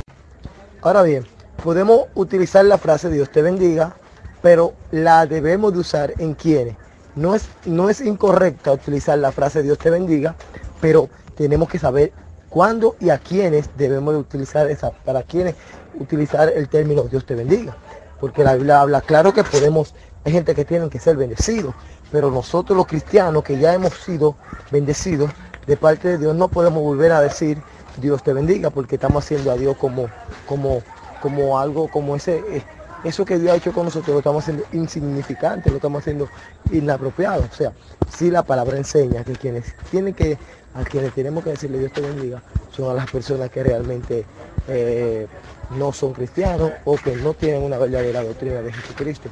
Ahora 0.82 1.02
bien, 1.02 1.24
podemos 1.62 2.06
utilizar 2.14 2.64
la 2.64 2.76
frase 2.76 3.08
Dios 3.08 3.30
te 3.30 3.40
bendiga, 3.40 3.94
pero 4.42 4.74
la 4.90 5.26
debemos 5.26 5.72
de 5.72 5.78
usar 5.78 6.12
en 6.18 6.34
quienes. 6.34 6.76
No 7.14 7.36
es, 7.36 7.46
no 7.64 7.88
es 7.88 8.00
incorrecta 8.00 8.72
utilizar 8.72 9.16
la 9.18 9.30
frase 9.30 9.62
Dios 9.62 9.78
te 9.78 9.90
bendiga, 9.90 10.34
pero 10.80 11.08
tenemos 11.36 11.68
que 11.68 11.78
saber 11.78 12.12
cuándo 12.48 12.96
y 13.00 13.10
a 13.10 13.18
quiénes 13.18 13.70
debemos 13.76 14.14
de 14.14 14.20
utilizar 14.20 14.68
esa, 14.68 14.90
para 14.90 15.22
quienes 15.22 15.54
utilizar 15.98 16.52
el 16.52 16.68
término 16.68 17.02
Dios 17.04 17.24
te 17.24 17.36
bendiga. 17.36 17.76
Porque 18.20 18.42
la 18.42 18.54
Biblia 18.54 18.80
habla 18.80 19.00
claro 19.00 19.32
que 19.32 19.44
podemos, 19.44 19.94
hay 20.24 20.32
gente 20.32 20.54
que 20.54 20.64
tienen 20.64 20.90
que 20.90 20.98
ser 20.98 21.16
bendecidos, 21.16 21.74
pero 22.14 22.30
nosotros 22.30 22.76
los 22.76 22.86
cristianos 22.86 23.42
que 23.42 23.58
ya 23.58 23.74
hemos 23.74 23.92
sido 23.94 24.36
bendecidos, 24.70 25.32
de 25.66 25.76
parte 25.76 26.10
de 26.10 26.18
Dios 26.18 26.36
no 26.36 26.46
podemos 26.46 26.80
volver 26.80 27.10
a 27.10 27.20
decir 27.20 27.58
Dios 27.96 28.22
te 28.22 28.32
bendiga 28.32 28.70
porque 28.70 28.94
estamos 28.94 29.24
haciendo 29.24 29.50
a 29.50 29.56
Dios 29.56 29.76
como, 29.76 30.08
como, 30.46 30.80
como 31.20 31.58
algo, 31.58 31.88
como 31.88 32.14
ese, 32.14 32.36
eh, 32.48 32.62
eso 33.02 33.24
que 33.24 33.36
Dios 33.36 33.52
ha 33.52 33.56
hecho 33.56 33.72
con 33.72 33.86
nosotros 33.86 34.14
lo 34.14 34.18
estamos 34.18 34.44
haciendo 34.44 34.64
insignificante, 34.72 35.70
lo 35.70 35.76
estamos 35.76 36.02
haciendo 36.02 36.28
inapropiado. 36.70 37.48
O 37.52 37.52
sea, 37.52 37.72
si 38.16 38.30
la 38.30 38.44
palabra 38.44 38.76
enseña 38.76 39.24
que 39.24 39.32
quienes 39.32 39.74
tienen 39.90 40.14
que, 40.14 40.38
a 40.72 40.84
quienes 40.84 41.12
tenemos 41.14 41.42
que 41.42 41.50
decirle 41.50 41.80
Dios 41.80 41.90
te 41.90 42.00
bendiga, 42.00 42.40
son 42.70 42.92
a 42.92 42.94
las 42.94 43.10
personas 43.10 43.50
que 43.50 43.64
realmente 43.64 44.24
eh, 44.68 45.26
no 45.70 45.92
son 45.92 46.12
cristianos 46.12 46.70
o 46.84 46.94
que 46.94 47.16
no 47.16 47.34
tienen 47.34 47.64
una 47.64 47.76
verdadera 47.76 48.22
doctrina 48.22 48.62
de 48.62 48.72
Jesucristo. 48.72 49.30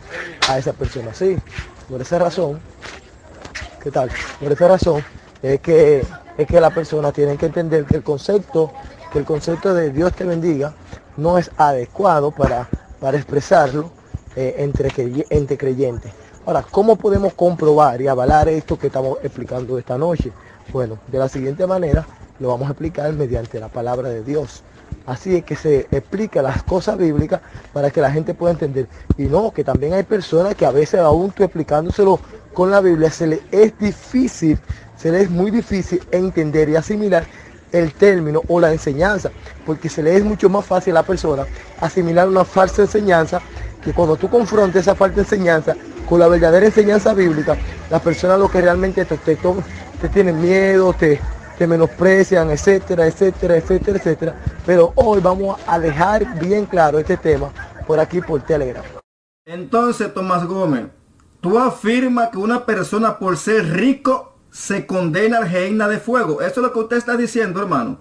A 0.48 0.58
esa 0.58 0.72
persona 0.72 1.14
sí. 1.14 1.38
Por 1.88 2.00
esa 2.00 2.18
razón, 2.18 2.60
¿qué 3.82 3.90
tal? 3.90 4.10
Por 4.40 4.52
esa 4.52 4.68
razón 4.68 5.04
es 5.42 5.60
que 5.60 6.04
es 6.38 6.46
que 6.46 6.60
la 6.60 6.70
persona 6.70 7.12
tiene 7.12 7.36
que 7.36 7.46
entender 7.46 7.84
que 7.84 7.96
el 7.96 8.02
concepto, 8.02 8.72
que 9.12 9.18
el 9.18 9.24
concepto 9.24 9.74
de 9.74 9.90
Dios 9.90 10.12
te 10.14 10.24
bendiga 10.24 10.74
no 11.16 11.36
es 11.36 11.50
adecuado 11.56 12.30
para, 12.30 12.68
para 13.00 13.18
expresarlo 13.18 13.90
eh, 14.34 14.54
entre, 14.58 14.90
entre 15.28 15.58
creyentes. 15.58 16.10
Ahora, 16.46 16.64
¿cómo 16.68 16.96
podemos 16.96 17.34
comprobar 17.34 18.00
y 18.00 18.08
avalar 18.08 18.48
esto 18.48 18.78
que 18.78 18.86
estamos 18.88 19.18
explicando 19.22 19.78
esta 19.78 19.98
noche? 19.98 20.32
Bueno, 20.72 20.98
de 21.06 21.18
la 21.18 21.28
siguiente 21.28 21.66
manera 21.66 22.06
lo 22.40 22.48
vamos 22.48 22.68
a 22.68 22.72
explicar 22.72 23.12
mediante 23.12 23.60
la 23.60 23.68
palabra 23.68 24.08
de 24.08 24.24
Dios. 24.24 24.62
Así 25.06 25.36
es 25.36 25.44
que 25.44 25.56
se 25.56 25.86
explica 25.90 26.42
las 26.42 26.62
cosas 26.62 26.96
bíblicas 26.98 27.40
para 27.72 27.90
que 27.90 28.00
la 28.00 28.10
gente 28.10 28.34
pueda 28.34 28.52
entender. 28.52 28.86
Y 29.18 29.24
no, 29.24 29.52
que 29.52 29.64
también 29.64 29.92
hay 29.94 30.04
personas 30.04 30.54
que 30.54 30.64
a 30.66 30.70
veces 30.70 31.00
aún 31.00 31.32
tú 31.32 31.42
explicándoselo 31.42 32.20
con 32.54 32.70
la 32.70 32.80
Biblia 32.80 33.10
se 33.10 33.26
le 33.26 33.40
es 33.50 33.78
difícil 33.78 34.58
se 35.02 35.10
le 35.10 35.22
es 35.22 35.30
muy 35.30 35.50
difícil 35.50 36.00
entender 36.12 36.68
y 36.68 36.76
asimilar 36.76 37.24
el 37.72 37.92
término 37.92 38.42
o 38.46 38.60
la 38.60 38.70
enseñanza, 38.70 39.32
porque 39.66 39.88
se 39.88 40.02
le 40.02 40.16
es 40.16 40.24
mucho 40.24 40.48
más 40.48 40.64
fácil 40.64 40.96
a 40.96 41.00
la 41.00 41.06
persona 41.06 41.44
asimilar 41.80 42.28
una 42.28 42.44
falsa 42.44 42.82
enseñanza 42.82 43.40
que 43.82 43.92
cuando 43.92 44.16
tú 44.16 44.28
confrontes 44.30 44.82
esa 44.82 44.94
falsa 44.94 45.20
enseñanza 45.20 45.74
con 46.08 46.20
la 46.20 46.28
verdadera 46.28 46.66
enseñanza 46.66 47.14
bíblica, 47.14 47.56
las 47.90 48.00
personas 48.00 48.38
lo 48.38 48.48
que 48.48 48.60
realmente 48.60 49.04
te, 49.04 49.16
te, 49.16 49.36
te 50.00 50.08
tienen 50.08 50.40
miedo, 50.40 50.92
te, 50.92 51.18
te 51.58 51.66
menosprecian, 51.66 52.50
etcétera, 52.50 53.06
etcétera, 53.06 53.56
etcétera, 53.56 53.98
etcétera. 53.98 54.36
Pero 54.64 54.92
hoy 54.96 55.20
vamos 55.20 55.60
a 55.66 55.78
dejar 55.78 56.38
bien 56.38 56.66
claro 56.66 56.98
este 56.98 57.16
tema 57.16 57.50
por 57.86 58.00
aquí 58.00 58.20
por 58.20 58.42
Telegram. 58.42 58.84
Entonces, 59.44 60.12
Tomás 60.14 60.46
Gómez, 60.46 60.86
tú 61.40 61.58
afirmas 61.58 62.30
que 62.30 62.38
una 62.38 62.64
persona 62.64 63.18
por 63.18 63.36
ser 63.36 63.66
rico 63.72 64.38
se 64.50 64.86
condena 64.86 65.38
al 65.38 65.50
reina 65.50 65.88
de 65.88 65.98
fuego. 65.98 66.40
Eso 66.42 66.60
es 66.60 66.66
lo 66.66 66.72
que 66.72 66.78
usted 66.78 66.96
está 66.96 67.16
diciendo, 67.16 67.60
hermano. 67.60 68.00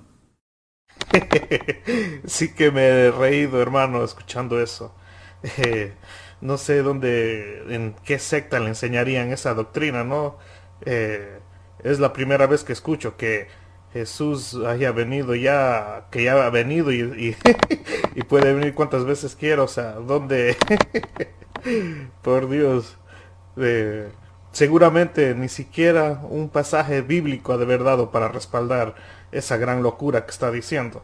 sí 2.25 2.53
que 2.53 2.71
me 2.71 2.87
he 2.87 3.11
reído, 3.11 3.61
hermano, 3.61 4.03
escuchando 4.03 4.61
eso. 4.61 4.93
Eh, 5.57 5.93
no 6.41 6.57
sé 6.57 6.81
dónde, 6.83 7.63
en 7.69 7.95
qué 8.03 8.19
secta 8.19 8.59
le 8.59 8.67
enseñarían 8.67 9.31
esa 9.31 9.53
doctrina, 9.53 10.03
¿no? 10.03 10.37
Eh, 10.85 11.40
es 11.83 11.99
la 11.99 12.13
primera 12.13 12.47
vez 12.47 12.63
que 12.63 12.73
escucho 12.73 13.17
que 13.17 13.47
Jesús 13.93 14.55
haya 14.65 14.91
venido 14.91 15.35
ya, 15.35 16.07
que 16.11 16.23
ya 16.23 16.45
ha 16.45 16.49
venido 16.49 16.91
y, 16.91 17.35
puede 18.29 18.53
venir 18.53 18.73
cuantas 18.73 19.05
veces 19.05 19.35
quiera, 19.35 19.63
o 19.63 19.67
sea, 19.67 19.93
¿dónde? 19.93 20.55
Por 22.21 22.49
Dios. 22.49 22.97
Seguramente 24.51 25.35
ni 25.35 25.49
siquiera 25.49 26.21
un 26.29 26.49
pasaje 26.49 27.01
bíblico 27.01 27.53
ha 27.53 27.57
de 27.57 27.65
verdad 27.65 28.09
para 28.09 28.27
respaldar 28.27 28.95
esa 29.31 29.57
gran 29.57 29.83
locura 29.83 30.25
que 30.25 30.31
está 30.31 30.51
diciendo. 30.51 31.03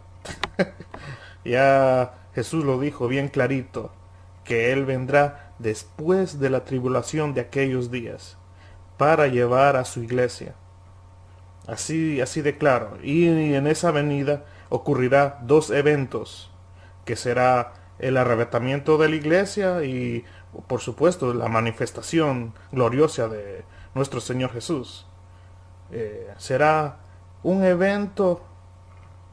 ya 1.46 2.14
Jesús 2.36 2.64
lo 2.64 2.80
dijo 2.80 3.08
bien 3.08 3.28
clarito, 3.30 3.92
que 4.44 4.72
Él 4.72 4.86
vendrá 4.86 5.54
después 5.60 6.40
de 6.40 6.50
la 6.50 6.64
tribulación 6.64 7.34
de 7.34 7.42
aquellos 7.42 7.92
días, 7.92 8.38
para 8.98 9.28
llevar 9.28 9.76
a 9.76 9.86
su 9.86 10.04
iglesia. 10.04 10.56
Así, 11.68 12.22
así 12.22 12.42
de 12.42 12.58
claro. 12.58 12.98
Y 13.04 13.28
en 13.28 13.68
esa 13.68 13.92
venida 13.92 14.46
ocurrirá 14.70 15.40
dos 15.44 15.70
eventos, 15.70 16.50
que 17.06 17.16
será 17.16 17.74
el 18.00 18.18
arrebatamiento 18.18 18.98
de 18.98 19.10
la 19.10 19.16
iglesia 19.16 19.84
y 19.84 20.24
por 20.68 20.82
supuesto, 20.82 21.34
la 21.34 21.48
manifestación 21.48 22.54
gloriosa 22.72 23.28
de 23.28 23.64
nuestro 23.94 24.20
Señor 24.20 24.52
Jesús. 24.52 25.06
Eh, 25.92 26.34
será 26.38 27.00
un 27.44 27.64
evento 27.64 28.42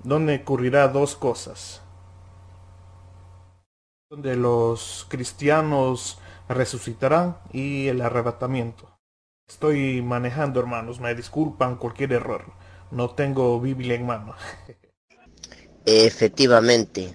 donde 0.02 0.36
ocurrirá 0.36 0.88
dos 0.88 1.16
cosas. 1.16 1.82
Donde 4.10 4.36
los 4.36 5.06
cristianos 5.08 6.20
resucitarán 6.48 7.38
y 7.52 7.88
el 7.88 8.02
arrebatamiento. 8.02 8.93
Estoy 9.46 10.00
manejando, 10.00 10.58
hermanos, 10.58 11.00
me 11.00 11.14
disculpan 11.14 11.76
cualquier 11.76 12.12
error. 12.14 12.52
No 12.90 13.14
tengo 13.14 13.60
Biblia 13.60 13.94
en 13.94 14.06
mano. 14.06 14.34
Efectivamente, 15.86 17.14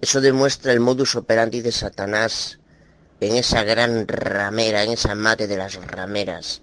eso 0.00 0.20
demuestra 0.20 0.72
el 0.72 0.80
modus 0.80 1.14
operandi 1.14 1.60
de 1.60 1.72
Satanás 1.72 2.58
en 3.20 3.36
esa 3.36 3.64
gran 3.64 4.08
ramera, 4.08 4.82
en 4.82 4.92
esa 4.92 5.14
madre 5.14 5.46
de 5.46 5.58
las 5.58 5.74
rameras. 5.86 6.62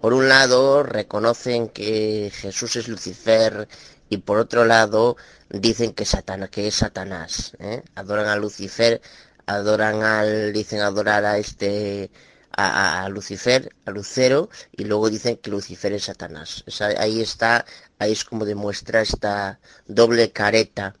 Por 0.00 0.14
un 0.14 0.28
lado, 0.28 0.84
reconocen 0.84 1.68
que 1.68 2.30
Jesús 2.32 2.76
es 2.76 2.88
Lucifer 2.88 3.68
y 4.08 4.18
por 4.18 4.38
otro 4.38 4.64
lado, 4.64 5.16
dicen 5.50 5.92
que, 5.94 6.06
que 6.50 6.68
es 6.68 6.74
Satanás. 6.76 7.56
¿eh? 7.58 7.82
Adoran 7.96 8.28
a 8.28 8.36
Lucifer, 8.36 9.02
adoran 9.46 10.02
al, 10.02 10.52
dicen 10.52 10.80
adorar 10.80 11.24
a 11.24 11.38
este, 11.38 12.10
a, 12.52 13.08
Lucifer, 13.08 13.74
a 13.84 13.90
Lucero, 13.90 14.50
y 14.72 14.84
luego 14.84 15.08
dicen 15.10 15.36
que 15.36 15.50
Lucifer 15.50 15.92
es 15.92 16.04
Satanás. 16.04 16.64
ahí 16.98 17.20
está, 17.20 17.64
ahí 17.98 18.12
es 18.12 18.24
como 18.24 18.44
demuestra 18.44 19.00
esta 19.02 19.60
doble 19.86 20.32
careta 20.32 20.94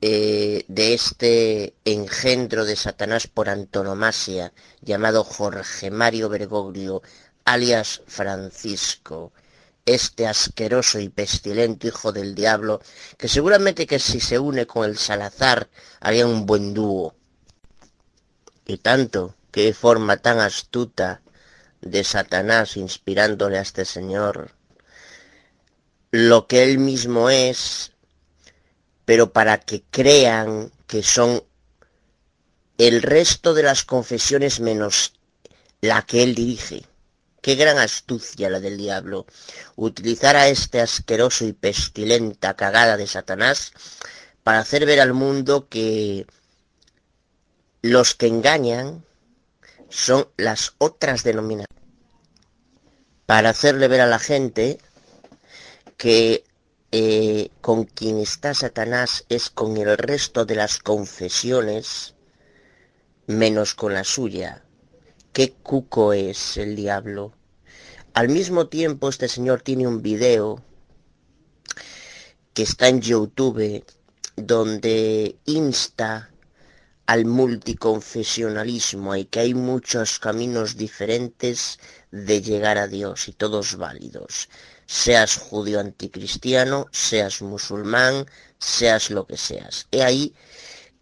eh, 0.00 0.64
de 0.68 0.94
este 0.94 1.74
engendro 1.84 2.64
de 2.64 2.76
Satanás 2.76 3.26
por 3.26 3.48
antonomasia, 3.48 4.52
llamado 4.80 5.24
Jorge 5.24 5.90
Mario 5.90 6.28
Bergoglio, 6.28 7.02
alias 7.44 8.02
Francisco, 8.06 9.32
este 9.86 10.26
asqueroso 10.26 11.00
y 11.00 11.08
pestilente 11.08 11.88
hijo 11.88 12.12
del 12.12 12.34
diablo, 12.34 12.80
que 13.16 13.26
seguramente 13.26 13.86
que 13.86 13.98
si 13.98 14.20
se 14.20 14.38
une 14.38 14.66
con 14.66 14.84
el 14.84 14.98
Salazar 14.98 15.68
haría 16.00 16.26
un 16.26 16.46
buen 16.46 16.74
dúo. 16.74 17.14
Y 18.66 18.76
tanto, 18.78 19.34
qué 19.58 19.74
forma 19.74 20.18
tan 20.18 20.38
astuta 20.38 21.20
de 21.80 22.04
Satanás 22.04 22.76
inspirándole 22.76 23.58
a 23.58 23.62
este 23.62 23.84
señor 23.84 24.52
lo 26.12 26.46
que 26.46 26.62
él 26.62 26.78
mismo 26.78 27.28
es, 27.28 27.90
pero 29.04 29.32
para 29.32 29.58
que 29.58 29.82
crean 29.90 30.70
que 30.86 31.02
son 31.02 31.42
el 32.78 33.02
resto 33.02 33.52
de 33.52 33.64
las 33.64 33.82
confesiones 33.82 34.60
menos 34.60 35.14
la 35.80 36.02
que 36.02 36.22
él 36.22 36.36
dirige. 36.36 36.84
Qué 37.42 37.56
gran 37.56 37.78
astucia 37.78 38.48
la 38.50 38.60
del 38.60 38.78
diablo. 38.78 39.26
Utilizar 39.74 40.36
a 40.36 40.46
este 40.46 40.80
asqueroso 40.80 41.44
y 41.44 41.52
pestilenta 41.52 42.54
cagada 42.54 42.96
de 42.96 43.08
Satanás 43.08 43.72
para 44.44 44.60
hacer 44.60 44.86
ver 44.86 45.00
al 45.00 45.14
mundo 45.14 45.68
que 45.68 46.26
los 47.82 48.14
que 48.14 48.28
engañan 48.28 49.04
son 49.88 50.28
las 50.36 50.74
otras 50.78 51.24
denominaciones. 51.24 51.66
Para 53.26 53.50
hacerle 53.50 53.88
ver 53.88 54.00
a 54.00 54.06
la 54.06 54.18
gente 54.18 54.78
que 55.96 56.44
eh, 56.90 57.50
con 57.60 57.84
quien 57.84 58.18
está 58.18 58.54
Satanás 58.54 59.24
es 59.28 59.50
con 59.50 59.76
el 59.76 59.98
resto 59.98 60.46
de 60.46 60.54
las 60.54 60.78
confesiones 60.78 62.14
menos 63.26 63.74
con 63.74 63.92
la 63.92 64.04
suya. 64.04 64.64
Qué 65.32 65.52
cuco 65.52 66.14
es 66.14 66.56
el 66.56 66.76
diablo. 66.76 67.34
Al 68.14 68.30
mismo 68.30 68.68
tiempo 68.68 69.10
este 69.10 69.28
señor 69.28 69.60
tiene 69.60 69.86
un 69.86 70.02
video 70.02 70.64
que 72.54 72.62
está 72.62 72.88
en 72.88 73.00
YouTube 73.00 73.84
donde 74.34 75.36
insta 75.44 76.27
al 77.08 77.24
multiconfesionalismo 77.24 79.16
y 79.16 79.24
que 79.24 79.40
hay 79.40 79.54
muchos 79.54 80.18
caminos 80.18 80.76
diferentes 80.76 81.78
de 82.10 82.42
llegar 82.42 82.76
a 82.76 82.86
Dios 82.86 83.28
y 83.28 83.32
todos 83.32 83.78
válidos. 83.78 84.50
Seas 84.84 85.38
judío 85.38 85.80
anticristiano, 85.80 86.86
seas 86.92 87.40
musulmán, 87.40 88.26
seas 88.58 89.08
lo 89.08 89.26
que 89.26 89.38
seas. 89.38 89.86
He 89.90 90.02
ahí 90.02 90.34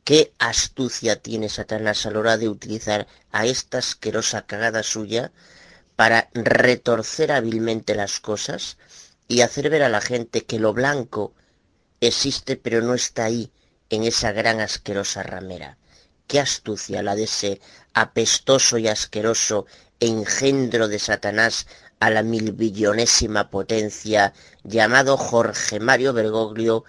qué 0.05 0.33
astucia 0.39 1.21
tiene 1.21 1.49
Satanás 1.49 2.07
a 2.07 2.13
la 2.13 2.21
hora 2.21 2.37
de 2.39 2.51
utilizar 2.51 3.09
a 3.33 3.47
esta 3.47 3.79
asquerosa 3.79 4.47
cagada 4.47 4.85
suya 4.85 5.33
para 5.97 6.31
retorcer 6.35 7.33
hábilmente 7.33 7.97
las 7.97 8.21
cosas 8.21 8.79
y 9.27 9.41
hacer 9.41 9.71
ver 9.71 9.83
a 9.83 9.89
la 9.89 10.01
gente 10.01 10.45
que 10.45 10.61
lo 10.61 10.73
blanco 10.73 11.35
existe 12.01 12.55
pero 12.57 12.81
no 12.81 12.95
está 12.95 13.25
ahí 13.25 13.51
en 13.91 14.05
esa 14.05 14.31
gran 14.31 14.61
asquerosa 14.61 15.25
ramera 15.25 15.79
qué 16.27 16.41
astucia 16.41 17.03
la 17.03 17.15
de 17.15 17.25
ese 17.25 17.61
apestoso 17.95 18.79
y 18.79 18.89
asqueroso 18.89 19.67
engendro 20.01 20.89
de 20.89 20.99
Satanás 20.99 21.67
a 22.01 22.11
la 22.11 22.23
milbillonésima 22.23 23.51
potencia 23.51 24.33
llamado 24.65 25.17
Jorge 25.17 25.81
Mario 25.81 26.13
Bergoglio, 26.13 26.85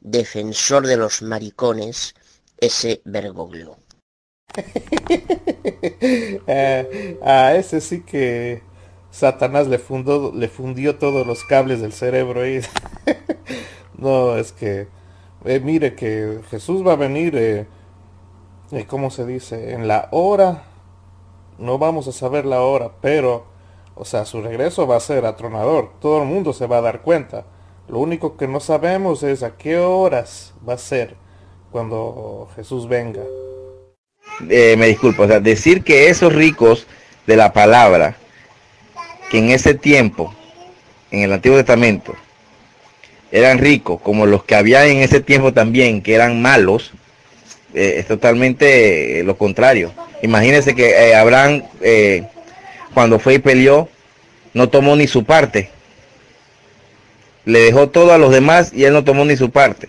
defensor 0.00 0.86
de 0.86 0.96
los 0.96 1.22
maricones, 1.22 2.14
ese 2.58 3.02
Bergoglio. 3.04 3.78
Eh, 6.46 7.18
a 7.22 7.54
ese 7.54 7.80
sí 7.80 8.02
que 8.02 8.62
Satanás 9.10 9.66
le 9.66 9.78
fundó, 9.78 10.32
le 10.32 10.48
fundió 10.48 10.96
todos 10.96 11.26
los 11.26 11.42
cables 11.44 11.80
del 11.80 11.92
cerebro 11.92 12.46
y 12.46 12.60
no 13.98 14.36
es 14.36 14.52
que 14.52 14.88
eh, 15.44 15.60
mire 15.60 15.94
que 15.94 16.40
Jesús 16.50 16.86
va 16.86 16.92
a 16.92 16.96
venir 16.96 17.34
eh, 17.36 17.66
¿cómo 18.82 19.10
se 19.10 19.24
dice? 19.24 19.72
En 19.72 19.86
la 19.86 20.08
hora, 20.10 20.64
no 21.58 21.78
vamos 21.78 22.08
a 22.08 22.12
saber 22.12 22.44
la 22.44 22.62
hora, 22.62 22.90
pero, 23.00 23.46
o 23.94 24.04
sea, 24.04 24.24
su 24.24 24.42
regreso 24.42 24.88
va 24.88 24.96
a 24.96 25.00
ser 25.00 25.24
atronador. 25.24 25.92
Todo 26.00 26.22
el 26.22 26.28
mundo 26.28 26.52
se 26.52 26.66
va 26.66 26.78
a 26.78 26.82
dar 26.82 27.02
cuenta. 27.02 27.44
Lo 27.88 28.00
único 28.00 28.36
que 28.36 28.48
no 28.48 28.58
sabemos 28.58 29.22
es 29.22 29.44
a 29.44 29.56
qué 29.56 29.78
horas 29.78 30.54
va 30.68 30.74
a 30.74 30.78
ser 30.78 31.14
cuando 31.70 32.48
Jesús 32.56 32.88
venga. 32.88 33.22
Eh, 34.50 34.74
me 34.76 34.88
disculpo, 34.88 35.22
o 35.22 35.28
sea, 35.28 35.38
decir 35.38 35.84
que 35.84 36.08
esos 36.08 36.32
ricos 36.32 36.88
de 37.26 37.36
la 37.36 37.52
palabra, 37.52 38.16
que 39.30 39.38
en 39.38 39.50
ese 39.50 39.74
tiempo, 39.74 40.34
en 41.12 41.22
el 41.22 41.32
Antiguo 41.32 41.58
Testamento, 41.58 42.14
eran 43.30 43.58
ricos, 43.58 44.00
como 44.00 44.26
los 44.26 44.44
que 44.44 44.56
había 44.56 44.86
en 44.86 44.98
ese 44.98 45.20
tiempo 45.20 45.52
también, 45.52 46.02
que 46.02 46.14
eran 46.14 46.42
malos, 46.42 46.92
eh, 47.74 47.96
es 47.98 48.06
totalmente 48.06 49.18
eh, 49.20 49.24
lo 49.24 49.36
contrario. 49.36 49.92
Imagínense 50.22 50.74
que 50.74 50.90
eh, 50.90 51.14
Abraham, 51.14 51.62
cuando 52.94 53.18
fue 53.18 53.34
y 53.34 53.38
peleó, 53.38 53.88
no 54.54 54.68
tomó 54.68 54.94
ni 54.96 55.06
su 55.06 55.24
parte. 55.24 55.70
Le 57.44 57.58
dejó 57.60 57.88
todo 57.88 58.12
a 58.12 58.18
los 58.18 58.32
demás 58.32 58.72
y 58.72 58.84
él 58.84 58.92
no 58.92 59.04
tomó 59.04 59.24
ni 59.24 59.36
su 59.36 59.50
parte. 59.50 59.88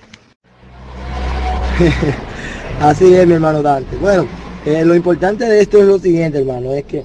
Así 2.81 3.13
es, 3.13 3.27
mi 3.27 3.33
hermano 3.33 3.61
Dante. 3.61 3.95
Bueno, 3.97 4.27
lo 4.65 4.95
importante 4.95 5.45
de 5.45 5.61
esto 5.61 5.77
es 5.79 5.85
lo 5.85 5.99
siguiente, 5.99 6.39
hermano, 6.39 6.73
es 6.73 6.83
que 6.85 7.03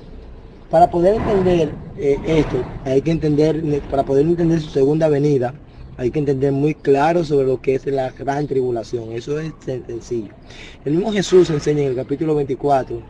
para 0.71 0.91
poder 0.91 1.17
entender 1.17 1.73
esto, 1.99 2.65
hay 2.85 3.03
que 3.03 3.11
entender, 3.11 3.63
para 3.91 4.03
poder 4.03 4.25
entender 4.25 4.61
su 4.61 4.71
segunda 4.71 5.09
venida, 5.09 5.55
hay 6.01 6.11
que 6.11 6.19
entender 6.19 6.51
muy 6.51 6.75
claro 6.75 7.25
sobre 7.25 7.47
lo 7.47 7.61
que 7.61 7.75
es 7.75 7.85
la 7.85 8.11
gran 8.11 8.47
tribulación. 8.47 9.13
Eso 9.13 9.39
es 9.39 9.53
sencillo. 9.63 10.33
El 10.83 10.95
mismo 10.95 11.13
Jesús 11.13 11.51
enseña 11.51 11.83
en 11.83 11.89
el 11.89 11.95
capítulo 11.95 12.35
24 12.37 13.03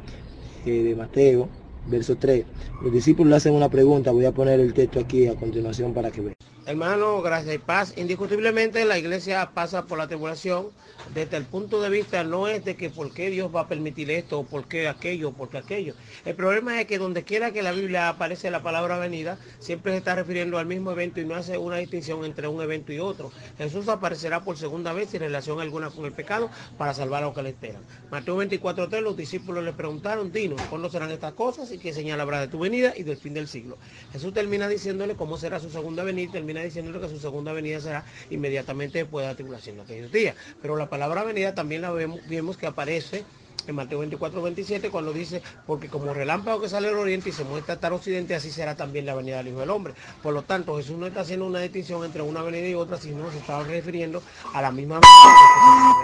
eh, 0.66 0.70
de 0.70 0.96
Mateo, 0.96 1.48
verso 1.86 2.16
3. 2.16 2.44
Los 2.82 2.92
discípulos 2.92 3.30
le 3.30 3.36
hacen 3.36 3.54
una 3.54 3.68
pregunta. 3.68 4.10
Voy 4.10 4.24
a 4.24 4.32
poner 4.32 4.58
el 4.58 4.74
texto 4.74 4.98
aquí 4.98 5.28
a 5.28 5.36
continuación 5.36 5.94
para 5.94 6.10
que 6.10 6.20
vean. 6.20 6.34
Hermano, 6.70 7.20
gracias 7.20 7.56
y 7.56 7.58
paz. 7.58 7.94
Indiscutiblemente 7.96 8.84
la 8.84 8.96
iglesia 8.96 9.50
pasa 9.52 9.86
por 9.86 9.98
la 9.98 10.06
tribulación 10.06 10.68
desde 11.14 11.36
el 11.36 11.44
punto 11.44 11.80
de 11.80 11.90
vista 11.90 12.22
no 12.22 12.46
es 12.46 12.64
de 12.64 12.76
que 12.76 12.90
por 12.90 13.12
qué 13.12 13.30
Dios 13.30 13.50
va 13.52 13.62
a 13.62 13.68
permitir 13.68 14.10
esto 14.12 14.38
o 14.38 14.44
por 14.44 14.68
qué 14.68 14.86
aquello 14.86 15.32
por 15.32 15.48
qué 15.48 15.58
aquello. 15.58 15.94
El 16.24 16.36
problema 16.36 16.80
es 16.80 16.86
que 16.86 16.98
donde 16.98 17.24
quiera 17.24 17.50
que 17.50 17.62
la 17.62 17.72
Biblia 17.72 18.08
aparece 18.08 18.52
la 18.52 18.62
palabra 18.62 18.98
venida, 18.98 19.36
siempre 19.58 19.90
se 19.90 19.98
está 19.98 20.14
refiriendo 20.14 20.58
al 20.58 20.66
mismo 20.66 20.92
evento 20.92 21.20
y 21.20 21.24
no 21.24 21.34
hace 21.34 21.58
una 21.58 21.78
distinción 21.78 22.24
entre 22.24 22.46
un 22.46 22.62
evento 22.62 22.92
y 22.92 23.00
otro. 23.00 23.32
Jesús 23.58 23.88
aparecerá 23.88 24.42
por 24.42 24.56
segunda 24.56 24.92
vez 24.92 25.10
sin 25.10 25.20
relación 25.20 25.60
alguna 25.60 25.90
con 25.90 26.04
el 26.04 26.12
pecado 26.12 26.50
para 26.78 26.94
salvar 26.94 27.24
a 27.24 27.26
los 27.26 27.34
que 27.34 27.42
le 27.42 27.48
esperan. 27.48 27.82
Mateo 28.12 28.40
24.3 28.40 29.00
los 29.00 29.16
discípulos 29.16 29.64
le 29.64 29.72
preguntaron, 29.72 30.30
dinos, 30.30 30.60
¿cuándo 30.70 30.88
serán 30.88 31.10
estas 31.10 31.32
cosas 31.32 31.72
y 31.72 31.78
qué 31.78 31.92
señal 31.92 32.20
habrá 32.20 32.40
de 32.40 32.46
tu 32.46 32.60
venida 32.60 32.92
y 32.96 33.02
del 33.02 33.16
fin 33.16 33.34
del 33.34 33.48
siglo? 33.48 33.78
Jesús 34.12 34.32
termina 34.32 34.68
diciéndole 34.68 35.16
cómo 35.16 35.36
será 35.36 35.58
su 35.58 35.70
segunda 35.70 36.04
venida 36.04 36.20
termina 36.30 36.59
diciéndole 36.64 37.00
que 37.00 37.08
su 37.08 37.18
segunda 37.18 37.52
venida 37.52 37.80
será 37.80 38.04
inmediatamente 38.30 38.98
después 38.98 39.24
de 39.24 39.32
la 39.32 39.36
tribulación 39.36 39.76
de 39.76 39.82
aquellos 39.82 40.12
días. 40.12 40.36
Pero 40.62 40.76
la 40.76 40.88
palabra 40.88 41.24
venida 41.24 41.54
también 41.54 41.82
la 41.82 41.90
vemos, 41.90 42.20
vemos 42.28 42.56
que 42.56 42.66
aparece 42.66 43.24
en 43.66 43.74
Mateo 43.74 44.00
24, 44.00 44.42
27, 44.42 44.90
cuando 44.90 45.12
dice, 45.12 45.42
porque 45.66 45.88
como 45.88 46.12
relámpago 46.14 46.60
que 46.60 46.68
sale 46.68 46.88
del 46.88 46.96
oriente 46.96 47.30
y 47.30 47.32
se 47.32 47.44
muestra 47.44 47.74
hasta 47.74 47.88
el 47.88 47.94
occidente, 47.94 48.34
así 48.34 48.50
será 48.50 48.76
también 48.76 49.06
la 49.06 49.14
venida 49.14 49.38
del 49.38 49.48
Hijo 49.48 49.60
del 49.60 49.70
Hombre. 49.70 49.94
Por 50.22 50.34
lo 50.34 50.42
tanto, 50.42 50.76
Jesús 50.76 50.96
no 50.96 51.06
está 51.06 51.20
haciendo 51.20 51.46
una 51.46 51.60
distinción 51.60 52.04
entre 52.04 52.22
una 52.22 52.42
venida 52.42 52.68
y 52.68 52.74
otra, 52.74 52.98
sino 52.98 53.30
se 53.30 53.38
está 53.38 53.62
refiriendo 53.62 54.22
a 54.52 54.62
la 54.62 54.70
misma 54.70 55.00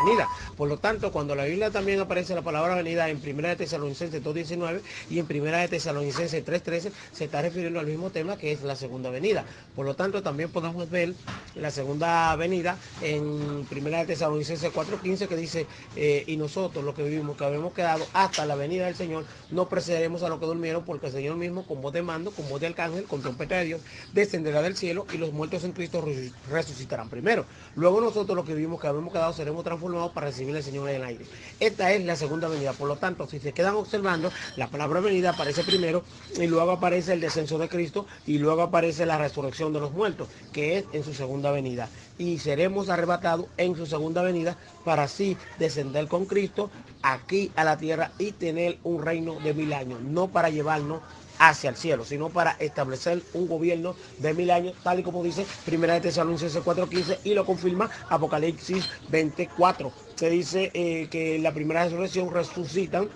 venida. 0.04 0.28
Por 0.56 0.68
lo 0.68 0.78
tanto, 0.78 1.12
cuando 1.12 1.34
la 1.34 1.44
Biblia 1.44 1.70
también 1.70 2.00
aparece 2.00 2.34
la 2.34 2.42
palabra 2.42 2.74
venida 2.74 3.08
en 3.08 3.18
1 3.18 3.48
de 3.48 3.56
Tesalonicenses 3.56 4.22
2.19 4.22 4.80
y 5.10 5.18
en 5.18 5.26
1 5.28 5.44
de 5.44 5.68
Tesalonicenses 5.68 6.44
3.13, 6.44 6.92
se 7.12 7.24
está 7.24 7.42
refiriendo 7.42 7.80
al 7.80 7.86
mismo 7.86 8.10
tema 8.10 8.36
que 8.36 8.52
es 8.52 8.62
la 8.62 8.76
segunda 8.76 9.10
venida. 9.10 9.44
Por 9.74 9.86
lo 9.86 9.94
tanto, 9.94 10.22
también 10.22 10.50
podemos 10.50 10.88
ver 10.90 11.14
la 11.54 11.70
segunda 11.70 12.34
venida 12.36 12.76
en 13.02 13.24
1 13.24 13.66
de 13.70 14.06
Tesalonicenses 14.06 14.72
4.15 14.72 15.28
que 15.28 15.36
dice, 15.36 15.66
eh, 15.96 16.24
y 16.26 16.36
nosotros 16.36 16.84
los 16.84 16.94
que 16.94 17.02
vivimos, 17.02 17.36
que 17.36 17.44
habemos 17.46 17.72
quedado 17.72 18.06
hasta 18.12 18.46
la 18.46 18.54
venida 18.54 18.86
del 18.86 18.94
Señor, 18.94 19.24
no 19.50 19.68
precederemos 19.68 20.22
a 20.22 20.28
los 20.28 20.38
que 20.38 20.46
durmieron, 20.46 20.84
porque 20.84 21.06
el 21.06 21.12
Señor 21.12 21.36
mismo, 21.36 21.66
con 21.66 21.80
voz 21.80 21.92
de 21.92 22.02
mando, 22.02 22.30
con 22.30 22.48
voz 22.48 22.60
de 22.60 22.66
arcángel, 22.66 23.04
con 23.04 23.22
trompeta 23.22 23.56
de 23.56 23.64
Dios, 23.64 23.80
descenderá 24.12 24.62
del 24.62 24.76
cielo 24.76 25.06
y 25.12 25.18
los 25.18 25.32
muertos 25.32 25.64
en 25.64 25.72
Cristo 25.72 26.04
resucitarán 26.50 27.08
primero. 27.08 27.46
Luego 27.74 28.00
nosotros 28.00 28.36
los 28.36 28.44
que 28.44 28.54
vivimos, 28.54 28.80
que 28.80 28.86
habemos 28.86 29.12
quedado, 29.12 29.32
seremos 29.32 29.64
transformados 29.64 30.12
para 30.12 30.28
recibir 30.28 30.54
al 30.56 30.62
Señor 30.62 30.88
en 30.88 30.96
el 30.96 31.04
aire. 31.04 31.24
Esta 31.60 31.92
es 31.92 32.04
la 32.04 32.16
segunda 32.16 32.48
venida. 32.48 32.72
Por 32.72 32.88
lo 32.88 32.96
tanto, 32.96 33.26
si 33.26 33.38
se 33.38 33.52
quedan 33.52 33.74
observando, 33.74 34.30
la 34.56 34.68
palabra 34.68 35.00
venida 35.00 35.30
aparece 35.30 35.62
primero 35.64 36.02
y 36.36 36.46
luego 36.46 36.72
aparece 36.72 37.12
el 37.12 37.20
descenso 37.20 37.58
de 37.58 37.68
Cristo 37.68 38.06
y 38.26 38.38
luego 38.38 38.62
aparece 38.62 39.06
la 39.06 39.18
resurrección 39.18 39.72
de 39.72 39.80
los 39.80 39.92
muertos, 39.92 40.28
que 40.52 40.78
es 40.78 40.84
en 40.92 41.04
su 41.04 41.14
segunda 41.14 41.50
venida. 41.50 41.88
Y 42.18 42.38
seremos 42.38 42.88
arrebatados 42.88 43.46
en 43.56 43.76
su 43.76 43.86
segunda 43.86 44.22
venida 44.22 44.56
para 44.84 45.04
así 45.04 45.36
descender 45.58 46.08
con 46.08 46.26
Cristo 46.26 46.70
aquí 47.02 47.52
a 47.56 47.64
la 47.64 47.76
tierra 47.76 48.12
y 48.18 48.32
tener 48.32 48.78
un 48.84 49.02
reino 49.02 49.38
de 49.40 49.54
mil 49.54 49.72
años, 49.72 50.00
no 50.00 50.28
para 50.28 50.50
llevarnos 50.50 51.00
hacia 51.38 51.70
el 51.70 51.76
cielo, 51.76 52.04
sino 52.04 52.30
para 52.30 52.52
establecer 52.52 53.22
un 53.34 53.46
gobierno 53.46 53.94
de 54.18 54.34
mil 54.34 54.50
años, 54.50 54.74
tal 54.82 55.00
y 55.00 55.02
como 55.02 55.22
dice 55.22 55.46
Primera 55.64 55.94
de 55.94 56.00
Tesalonicenses 56.00 56.64
4.15 56.64 57.18
y 57.24 57.34
lo 57.34 57.44
confirma 57.44 57.90
Apocalipsis 58.08 58.88
24. 59.10 59.92
Se 60.14 60.30
dice 60.30 60.70
eh, 60.72 61.08
que 61.10 61.38
la 61.38 61.52
primera 61.52 61.84
resurrección 61.84 62.32
resucitan 62.32 63.08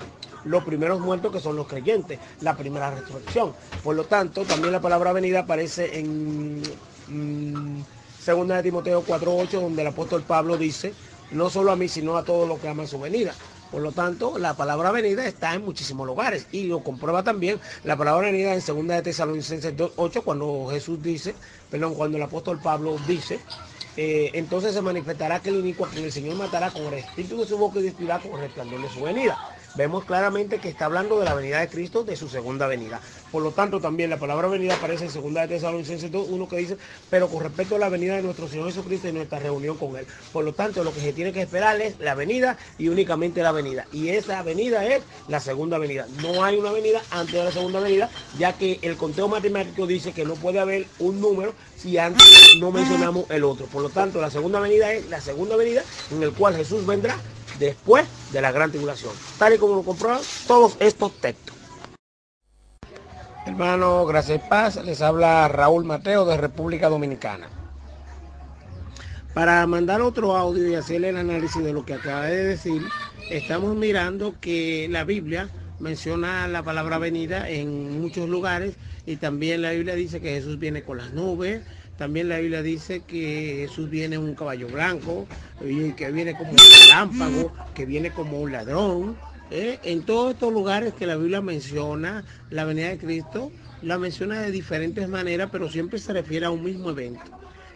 los 0.45 0.65
primeros 0.65 1.01
muertos 1.01 1.33
que 1.33 1.41
son 1.41 1.57
los 1.57 1.67
creyentes, 1.67 2.19
la 2.41 2.57
primera 2.57 2.91
resurrección. 2.91 3.53
Por 3.83 3.97
lo 3.97 4.05
tanto, 4.05 4.45
también 4.45 4.73
la 4.73 4.81
palabra 4.81 5.13
venida 5.13 5.41
aparece 5.41 5.99
en 5.99 6.63
mm, 7.09 7.83
segunda 8.31 8.55
de 8.55 8.63
Timoteo 8.63 9.05
4.8, 9.05 9.61
donde 9.61 9.83
el 9.83 9.89
apóstol 9.89 10.23
Pablo 10.23 10.57
dice, 10.57 10.95
no 11.33 11.51
solo 11.51 11.73
a 11.73 11.77
mí, 11.77 11.89
sino 11.89 12.17
a 12.17 12.25
todos 12.25 12.49
los 12.49 12.61
que 12.61 12.69
aman 12.69 12.87
su 12.87 13.01
venida. 13.01 13.35
Por 13.73 13.83
lo 13.83 13.91
tanto, 13.91 14.39
la 14.39 14.55
palabra 14.55 14.93
venida 14.93 15.27
está 15.27 15.53
en 15.55 15.65
muchísimos 15.65 16.07
lugares 16.07 16.47
y 16.53 16.65
lo 16.65 16.85
comprueba 16.85 17.25
también 17.25 17.59
la 17.83 17.97
palabra 17.97 18.29
venida 18.29 18.55
en 18.55 18.61
segunda 18.61 18.95
de 18.95 19.03
Tesalonicenses 19.03 19.77
2.8 19.77 20.23
cuando 20.23 20.69
Jesús 20.71 21.03
dice, 21.03 21.35
perdón, 21.71 21.95
cuando 21.95 22.19
el 22.19 22.23
apóstol 22.23 22.61
Pablo 22.63 22.99
dice, 23.09 23.41
eh, 23.97 24.31
entonces 24.35 24.75
se 24.75 24.81
manifestará 24.81 25.41
que 25.41 25.51
el 25.51 25.57
inicuo 25.57 25.91
que 25.91 26.05
el 26.05 26.13
Señor 26.13 26.37
matará 26.37 26.71
con 26.71 26.83
el 26.83 26.95
espíritu 26.95 27.41
de 27.41 27.47
su 27.47 27.59
boca 27.59 27.81
y 27.81 27.83
destruirá 27.83 28.21
con 28.21 28.35
el 28.35 28.43
resplandor 28.43 28.81
de 28.81 28.89
su 28.91 29.03
venida 29.03 29.37
vemos 29.75 30.05
claramente 30.05 30.59
que 30.59 30.69
está 30.69 30.87
hablando 30.87 31.19
de 31.19 31.25
la 31.25 31.35
venida 31.35 31.61
de 31.61 31.69
Cristo, 31.69 32.05
de 32.05 32.17
su 32.17 32.29
segunda 32.29 32.67
venida. 32.67 33.01
Por 33.31 33.43
lo 33.43 33.53
tanto, 33.53 33.81
también 33.81 34.11
la 34.11 34.19
palabra 34.19 34.49
venida 34.49 34.75
aparece 34.75 35.05
en 35.05 35.11
segunda 35.11 35.43
de 35.43 35.49
Tesalonicenses 35.49 36.11
2, 36.11 36.29
uno 36.31 36.49
que 36.49 36.57
dice, 36.57 36.77
pero 37.09 37.29
con 37.29 37.43
respecto 37.43 37.77
a 37.77 37.79
la 37.79 37.89
venida 37.89 38.17
de 38.17 38.23
nuestro 38.23 38.49
Señor 38.49 38.67
Jesucristo 38.67 39.09
y 39.09 39.13
nuestra 39.13 39.39
reunión 39.39 39.77
con 39.77 39.97
Él. 39.97 40.07
Por 40.33 40.45
lo 40.45 40.53
tanto, 40.53 40.83
lo 40.83 40.93
que 40.93 41.01
se 41.01 41.13
tiene 41.13 41.33
que 41.33 41.43
esperar 41.43 41.81
es 41.81 41.99
la 42.01 42.15
venida 42.15 42.59
y 42.79 42.89
únicamente 42.89 43.43
la 43.43 43.53
venida. 43.53 43.87
Y 43.93 44.09
esa 44.09 44.43
venida 44.43 44.85
es 44.85 45.03
la 45.29 45.41
segunda 45.41 45.79
venida. 45.79 46.07
No 46.23 46.43
hay 46.45 46.57
una 46.57 46.73
venida 46.73 47.03
antes 47.11 47.35
de 47.35 47.45
la 47.45 47.53
segunda 47.53 47.81
venida, 47.81 48.11
ya 48.39 48.55
que 48.55 48.79
el 48.83 48.97
conteo 48.97 49.29
matemático 49.29 49.87
dice 49.87 50.13
que 50.13 50.25
no 50.25 50.35
puede 50.35 50.59
haber 50.59 50.87
un 50.99 51.21
número 51.21 51.55
si 51.81 51.97
antes 51.97 52.53
no 52.53 52.71
mencionamos 52.71 53.31
el 53.31 53.45
otro. 53.45 53.67
Por 53.67 53.83
lo 53.83 53.89
tanto, 53.89 54.21
la 54.21 54.31
segunda 54.31 54.61
venida 54.61 54.93
es 54.93 55.09
la 55.09 55.21
segunda 55.21 55.57
venida 55.57 55.83
en 56.11 56.23
el 56.23 56.33
cual 56.33 56.55
Jesús 56.55 56.85
vendrá 56.87 57.17
después 57.59 58.07
de 58.33 58.41
la 58.41 58.53
gran 58.53 58.71
tribulación, 58.71 59.13
tal 59.39 59.55
y 59.55 59.59
como 59.59 59.77
lo 59.77 59.83
comprueban 59.83 60.21
todos 60.47 60.77
estos 60.81 61.13
textos. 61.21 61.57
Hermano, 63.47 64.05
gracias 64.07 64.43
y 64.45 64.49
paz, 64.49 64.85
les 64.85 65.01
habla 65.01 65.49
Raúl 65.49 65.85
Mateo 65.85 66.25
de 66.27 66.37
República 66.37 66.89
Dominicana. 66.89 67.49
Para 69.35 69.67
mandar 69.67 70.03
otro 70.03 70.37
audio 70.37 70.69
y 70.69 70.75
hacerle 70.75 71.11
el 71.11 71.17
análisis 71.17 71.63
de 71.63 71.73
lo 71.73 71.85
que 71.85 71.95
acaba 71.95 72.27
de 72.27 72.45
decir, 72.45 72.83
estamos 73.31 73.75
mirando 73.77 74.35
que 74.41 74.89
la 74.91 75.05
Biblia 75.05 75.49
menciona 75.81 76.47
la 76.47 76.63
palabra 76.63 76.99
venida 76.99 77.49
en 77.49 78.01
muchos 78.01 78.29
lugares 78.29 78.75
y 79.07 79.17
también 79.17 79.63
la 79.63 79.73
Biblia 79.73 79.95
dice 79.95 80.21
que 80.21 80.35
Jesús 80.35 80.59
viene 80.59 80.83
con 80.83 80.99
las 80.99 81.13
nubes, 81.13 81.63
también 82.01 82.29
la 82.29 82.39
Biblia 82.39 82.63
dice 82.63 83.01
que 83.01 83.67
Jesús 83.69 83.91
viene 83.91 84.17
en 84.17 84.23
un 84.23 84.35
caballo 84.35 84.69
blanco, 84.69 85.27
que 85.59 86.11
viene 86.11 86.35
como 86.35 86.53
un 86.53 86.59
relámpago, 86.83 87.53
que 87.75 87.85
viene 87.85 88.11
como 88.11 88.41
un 88.41 88.53
ladrón. 88.53 89.19
¿eh? 89.51 89.79
En 89.83 90.03
todos 90.05 90.33
estos 90.33 90.51
lugares 90.51 90.95
que 90.95 91.07
la 91.07 91.17
Biblia 91.17 91.43
menciona 91.43 92.25
la 92.49 92.65
venida 92.65 92.89
de 92.89 92.97
Cristo, 92.97 93.53
la 93.83 93.99
menciona 93.99 94.41
de 94.41 94.51
diferentes 94.51 95.09
maneras, 95.09 95.51
pero 95.53 95.69
siempre 95.69 95.99
se 95.99 96.15
refiere 96.15 96.47
a 96.47 96.51
un 96.51 96.65
mismo 96.65 96.89
evento. 96.89 97.21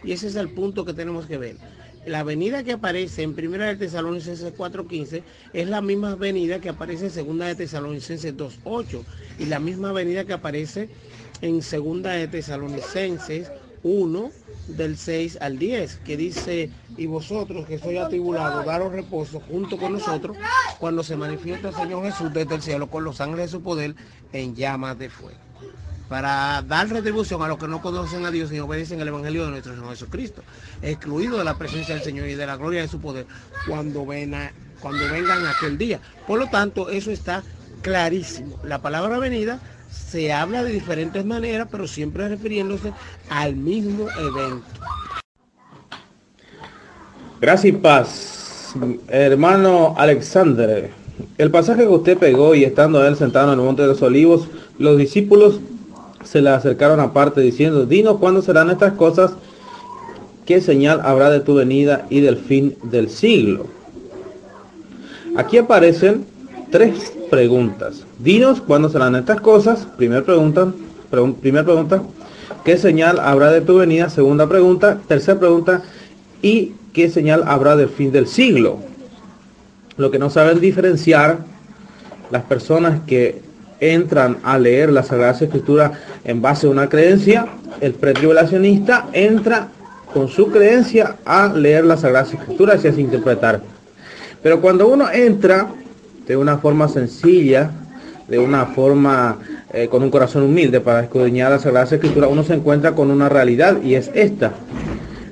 Y 0.03 0.11
ese 0.11 0.27
es 0.27 0.35
el 0.35 0.49
punto 0.49 0.85
que 0.85 0.93
tenemos 0.93 1.27
que 1.27 1.37
ver. 1.37 1.57
La 2.05 2.23
venida 2.23 2.63
que 2.63 2.73
aparece 2.73 3.23
en 3.23 3.33
Primera 3.33 3.65
de 3.65 3.77
Tesalonicenses 3.77 4.53
4.15 4.55 5.23
es 5.53 5.67
la 5.67 5.81
misma 5.81 6.15
venida 6.15 6.59
que 6.59 6.69
aparece 6.69 7.05
en 7.05 7.11
Segunda 7.11 7.47
de 7.47 7.55
Tesalonicenses 7.55 8.37
2.8 8.37 9.03
y 9.39 9.45
la 9.45 9.59
misma 9.59 9.91
venida 9.91 10.23
que 10.23 10.33
aparece 10.33 10.89
en 11.41 11.63
Segunda 11.63 12.11
de 12.11 12.27
Tesalonicenses 12.27 13.51
1 13.81 14.31
del 14.67 14.97
6 14.97 15.39
al 15.41 15.57
10, 15.57 15.97
que 15.97 16.15
dice, 16.15 16.71
y 16.95 17.07
vosotros 17.07 17.65
que 17.65 17.79
sois 17.79 17.99
atribulados, 17.99 18.65
daros 18.65 18.91
reposo 18.91 19.39
junto 19.39 19.77
con 19.77 19.93
nosotros 19.93 20.37
cuando 20.79 21.03
se 21.03 21.15
manifiesta 21.15 21.69
el 21.69 21.75
Señor 21.75 22.03
Jesús 22.03 22.31
desde 22.31 22.55
el 22.55 22.61
cielo 22.61 22.87
con 22.87 23.03
los 23.03 23.19
ángeles 23.19 23.47
de 23.47 23.57
su 23.57 23.63
poder 23.63 23.95
en 24.31 24.55
llamas 24.55 24.97
de 24.99 25.09
fuego. 25.09 25.44
Para 26.09 26.61
dar 26.61 26.87
retribución 26.89 27.41
a 27.41 27.47
los 27.47 27.57
que 27.57 27.67
no 27.67 27.81
conocen 27.81 28.25
a 28.25 28.31
Dios 28.31 28.51
y 28.51 28.59
obedecen 28.59 29.01
el 29.01 29.07
Evangelio 29.07 29.45
de 29.45 29.51
nuestro 29.51 29.73
Señor 29.73 29.89
Jesucristo, 29.89 30.43
excluido 30.81 31.37
de 31.37 31.43
la 31.43 31.57
presencia 31.57 31.95
del 31.95 32.03
Señor 32.03 32.27
y 32.27 32.35
de 32.35 32.45
la 32.45 32.57
gloria 32.57 32.81
de 32.81 32.87
su 32.87 32.99
poder 32.99 33.25
cuando, 33.67 34.05
cuando 34.05 35.09
vengan 35.11 35.45
aquel 35.47 35.77
día. 35.77 35.99
Por 36.27 36.39
lo 36.39 36.47
tanto, 36.47 36.89
eso 36.89 37.09
está 37.09 37.43
clarísimo. 37.81 38.59
La 38.63 38.79
palabra 38.79 39.17
venida 39.17 39.59
se 39.89 40.31
habla 40.31 40.63
de 40.63 40.71
diferentes 40.71 41.25
maneras, 41.25 41.67
pero 41.71 41.87
siempre 41.87 42.27
refiriéndose 42.27 42.93
al 43.29 43.55
mismo 43.55 44.07
evento. 44.11 44.65
Gracias 47.41 47.73
y 47.73 47.77
paz, 47.77 48.73
hermano 49.07 49.95
Alexander. 49.97 50.91
El 51.37 51.51
pasaje 51.51 51.81
que 51.81 51.87
usted 51.87 52.17
pegó 52.17 52.55
y 52.55 52.63
estando 52.63 53.05
él 53.05 53.15
sentado 53.15 53.53
en 53.53 53.59
el 53.59 53.65
monte 53.65 53.81
de 53.81 53.89
los 53.89 54.01
olivos, 54.01 54.47
los 54.77 54.97
discípulos 54.97 55.59
se 56.25 56.41
le 56.41 56.49
acercaron 56.49 56.99
aparte 56.99 57.41
diciendo, 57.41 57.85
dinos 57.85 58.17
cuándo 58.17 58.41
serán 58.41 58.69
estas 58.69 58.93
cosas, 58.93 59.31
qué 60.45 60.59
señal 60.59 61.01
habrá 61.03 61.29
de 61.29 61.39
tu 61.39 61.55
venida 61.55 62.05
y 62.09 62.19
del 62.19 62.37
fin 62.37 62.75
del 62.83 63.09
siglo. 63.09 63.67
Aquí 65.37 65.57
aparecen 65.57 66.25
tres 66.71 67.13
preguntas. 67.29 68.03
Dinos 68.19 68.61
cuándo 68.61 68.89
serán 68.89 69.15
estas 69.15 69.41
cosas. 69.41 69.87
Primera 69.97 70.23
pregunta, 70.23 70.71
primera 71.41 71.63
pregunta, 71.63 72.01
¿qué 72.63 72.77
señal 72.77 73.19
habrá 73.19 73.51
de 73.51 73.61
tu 73.61 73.77
venida? 73.77 74.09
Segunda 74.09 74.47
pregunta, 74.47 74.99
tercera 75.07 75.39
pregunta, 75.39 75.83
¿y 76.41 76.73
qué 76.93 77.09
señal 77.09 77.43
habrá 77.47 77.75
del 77.75 77.89
fin 77.89 78.11
del 78.11 78.27
siglo? 78.27 78.79
Lo 79.97 80.11
que 80.11 80.19
no 80.19 80.29
saben 80.29 80.59
diferenciar 80.59 81.39
las 82.31 82.43
personas 82.43 83.01
que 83.05 83.44
entran 83.79 84.37
a 84.43 84.57
leer 84.57 84.91
la 84.91 85.03
Sagrada 85.03 85.31
Escritura 85.31 85.91
en 86.23 86.41
base 86.41 86.67
a 86.67 86.69
una 86.69 86.89
creencia, 86.89 87.47
el 87.81 87.93
pretribulacionista 87.93 89.07
entra 89.13 89.69
con 90.13 90.27
su 90.27 90.49
creencia 90.49 91.17
a 91.25 91.47
leer 91.53 91.85
la 91.85 91.97
Sagrada 91.97 92.25
Escritura 92.25 92.75
y 92.81 92.87
así 92.87 93.01
interpretar. 93.01 93.61
Pero 94.41 94.61
cuando 94.61 94.87
uno 94.87 95.11
entra 95.11 95.67
de 96.27 96.37
una 96.37 96.57
forma 96.57 96.87
sencilla, 96.87 97.71
de 98.27 98.39
una 98.39 98.65
forma 98.67 99.37
eh, 99.73 99.87
con 99.87 100.03
un 100.03 100.09
corazón 100.09 100.43
humilde 100.43 100.79
para 100.79 101.03
escudriñar 101.03 101.51
la 101.51 101.59
Sagrada 101.59 101.85
Escritura, 101.85 102.27
uno 102.27 102.43
se 102.43 102.53
encuentra 102.53 102.93
con 102.93 103.11
una 103.11 103.29
realidad 103.29 103.81
y 103.83 103.95
es 103.95 104.09
esta. 104.13 104.53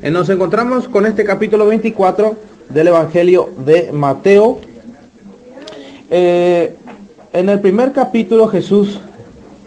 Eh, 0.01 0.11
nos 0.11 0.29
encontramos 0.29 0.87
con 0.89 1.05
este 1.05 1.23
capítulo 1.23 1.65
24 1.67 2.35
del 2.69 2.87
Evangelio 2.89 3.49
de 3.65 3.91
Mateo. 3.93 4.59
Eh, 6.09 6.75
en 7.33 7.49
el 7.49 7.59
primer 7.59 7.91
capítulo 7.91 8.47
Jesús 8.47 8.99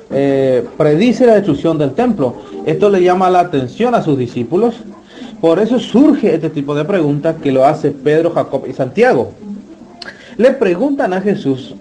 predice 0.09 1.27
la 1.27 1.35
destrucción 1.35 1.79
del 1.79 1.93
templo. 1.93 2.37
Esto 2.65 2.89
le 2.89 3.03
llama 3.03 3.29
la 3.29 3.41
atención 3.41 3.95
a 3.95 4.03
sus 4.03 4.17
discípulos. 4.17 4.77
Por 5.41 5.59
eso 5.59 5.79
surge 5.79 6.35
este 6.35 6.49
tipo 6.49 6.75
de 6.75 6.85
preguntas 6.85 7.37
que 7.43 7.53
lo 7.53 7.65
hace 7.65 7.91
Pedro, 7.91 8.31
Jacob 8.31 8.65
y 8.69 8.73
Santiago. 8.73 9.33
Le 10.37 10.53
preguntan 10.53 11.13
a 11.13 11.21
Jesús, 11.21 11.75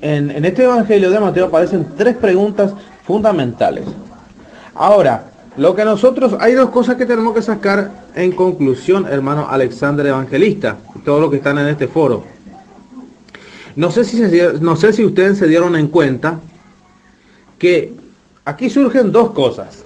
en, 0.00 0.44
este 0.44 0.64
Evangelio 0.64 1.10
de 1.10 1.20
Mateo 1.20 1.46
aparecen 1.46 1.86
tres 1.96 2.16
preguntas 2.16 2.72
fundamentales. 3.04 3.84
Ahora, 4.74 5.24
lo 5.56 5.74
que 5.74 5.84
nosotros, 5.84 6.36
hay 6.38 6.54
dos 6.54 6.70
cosas 6.70 6.96
que 6.96 7.06
tenemos 7.06 7.34
que 7.34 7.42
sacar 7.42 7.90
en 8.14 8.32
conclusión, 8.32 9.06
hermano 9.10 9.48
Alexander 9.48 10.06
Evangelista, 10.06 10.76
todos 11.04 11.20
los 11.20 11.30
que 11.30 11.38
están 11.38 11.58
en 11.58 11.68
este 11.68 11.88
foro. 11.88 12.22
No 13.78 13.92
sé, 13.92 14.04
si 14.04 14.20
no 14.60 14.74
sé 14.74 14.92
si 14.92 15.04
ustedes 15.04 15.38
se 15.38 15.46
dieron 15.46 15.76
en 15.76 15.86
cuenta 15.86 16.40
que 17.60 17.92
aquí 18.44 18.70
surgen 18.70 19.12
dos 19.12 19.30
cosas. 19.30 19.84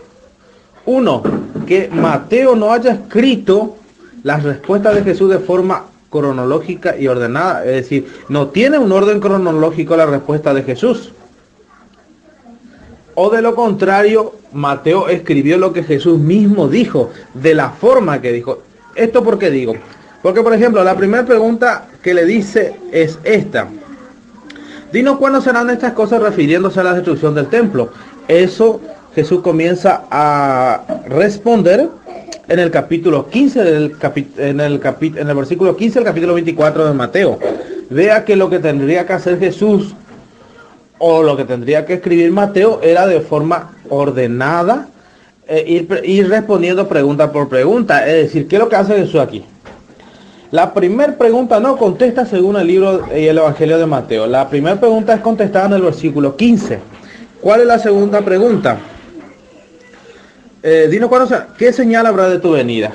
Uno, 0.87 1.23
que 1.67 1.91
Mateo 1.93 2.57
no 2.57 2.73
haya 2.73 2.93
escrito 2.93 3.77
las 4.23 4.45
respuestas 4.45 4.95
de 4.95 5.03
Jesús 5.03 5.29
de 5.29 5.41
forma 5.41 5.85
cronológica 6.09 6.97
y 6.97 7.07
ordenada. 7.07 7.67
Es 7.67 7.73
decir, 7.83 8.07
no 8.31 8.47
tiene 8.47 8.79
un 8.79 8.93
orden 8.93 9.21
cronológico 9.21 9.95
la 9.95 10.07
respuesta 10.07 10.55
de 10.55 10.63
Jesús. 10.63 11.13
O 13.15 13.29
de 13.29 13.43
lo 13.43 13.55
contrario, 13.55 14.37
Mateo 14.55 15.09
escribió 15.09 15.59
lo 15.59 15.75
que 15.75 15.83
Jesús 15.83 16.19
mismo 16.19 16.67
dijo, 16.67 17.11
de 17.35 17.55
la 17.55 17.69
forma 17.69 18.23
que 18.23 18.33
dijo. 18.33 18.63
¿Esto 18.95 19.23
por 19.23 19.39
qué 19.39 19.51
digo? 19.51 19.75
Porque, 20.23 20.41
por 20.41 20.55
ejemplo, 20.55 20.83
la 20.83 20.97
primera 20.97 21.27
pregunta 21.27 21.89
que 22.03 22.15
le 22.15 22.25
dice 22.25 22.75
es 22.91 23.19
esta. 23.23 23.69
Dinos 24.93 25.17
cuándo 25.17 25.41
serán 25.41 25.71
estas 25.71 25.95
cosas 25.95 26.21
refiriéndose 26.21 26.79
a 26.81 26.85
la 26.85 26.93
destrucción 26.93 27.35
del 27.35 27.47
templo. 27.47 27.91
Eso 28.29 28.81
Jesús 29.15 29.41
comienza 29.41 30.05
a 30.11 30.83
responder 31.09 31.89
en 32.47 32.59
el 32.59 32.71
capítulo 32.71 33.29
15 33.29 33.63
del 33.65 33.97
en 34.37 34.61
el 34.61 34.81
en 35.17 35.29
el 35.29 35.35
versículo 35.35 35.77
15 35.77 36.01
del 36.01 36.05
capítulo 36.05 36.35
24 36.35 36.87
de 36.87 36.93
Mateo. 36.93 37.39
Vea 37.89 38.25
que 38.27 38.37
lo 38.37 38.51
que 38.51 38.59
tendría 38.59 39.07
que 39.07 39.15
hacer 39.15 39.39
Jesús 39.39 39.95
o 40.99 41.23
lo 41.23 41.39
que 41.39 41.45
tendría 41.45 41.87
que 41.87 41.95
escribir 41.95 42.31
Mateo 42.31 42.81
era 42.83 43.07
de 43.07 43.21
forma 43.21 43.73
ordenada 43.89 44.89
eh, 45.49 45.65
ir, 45.67 46.01
ir, 46.05 46.29
respondiendo 46.29 46.87
pregunta 46.87 47.33
por 47.33 47.49
pregunta. 47.49 48.07
Es 48.07 48.25
decir, 48.25 48.47
¿qué 48.47 48.57
es 48.57 48.61
lo 48.61 48.69
que 48.69 48.77
hace 48.77 48.95
Jesús 48.95 49.21
aquí? 49.21 49.45
La 50.53 50.75
primera 50.75 51.17
pregunta 51.17 51.59
no 51.61 51.79
contesta 51.79 52.27
según 52.27 52.57
el 52.57 52.67
libro 52.67 53.09
y 53.17 53.27
el 53.27 53.39
Evangelio 53.39 53.79
de 53.79 53.87
Mateo. 53.87 54.27
La 54.27 54.51
primera 54.51 54.79
pregunta 54.79 55.15
es 55.15 55.21
contestada 55.23 55.65
en 55.65 55.73
el 55.73 55.81
versículo 55.81 56.37
15. 56.37 56.79
¿Cuál 57.41 57.63
es 57.63 57.67
la 57.67 57.79
segunda 57.79 58.21
pregunta? 58.21 58.77
Eh, 60.63 60.89
dinos 60.91 61.09
cuándo, 61.09 61.35
¿qué 61.57 61.73
señal 61.73 62.05
habrá 62.05 62.29
de 62.29 62.39
tu 62.39 62.51
venida? 62.51 62.93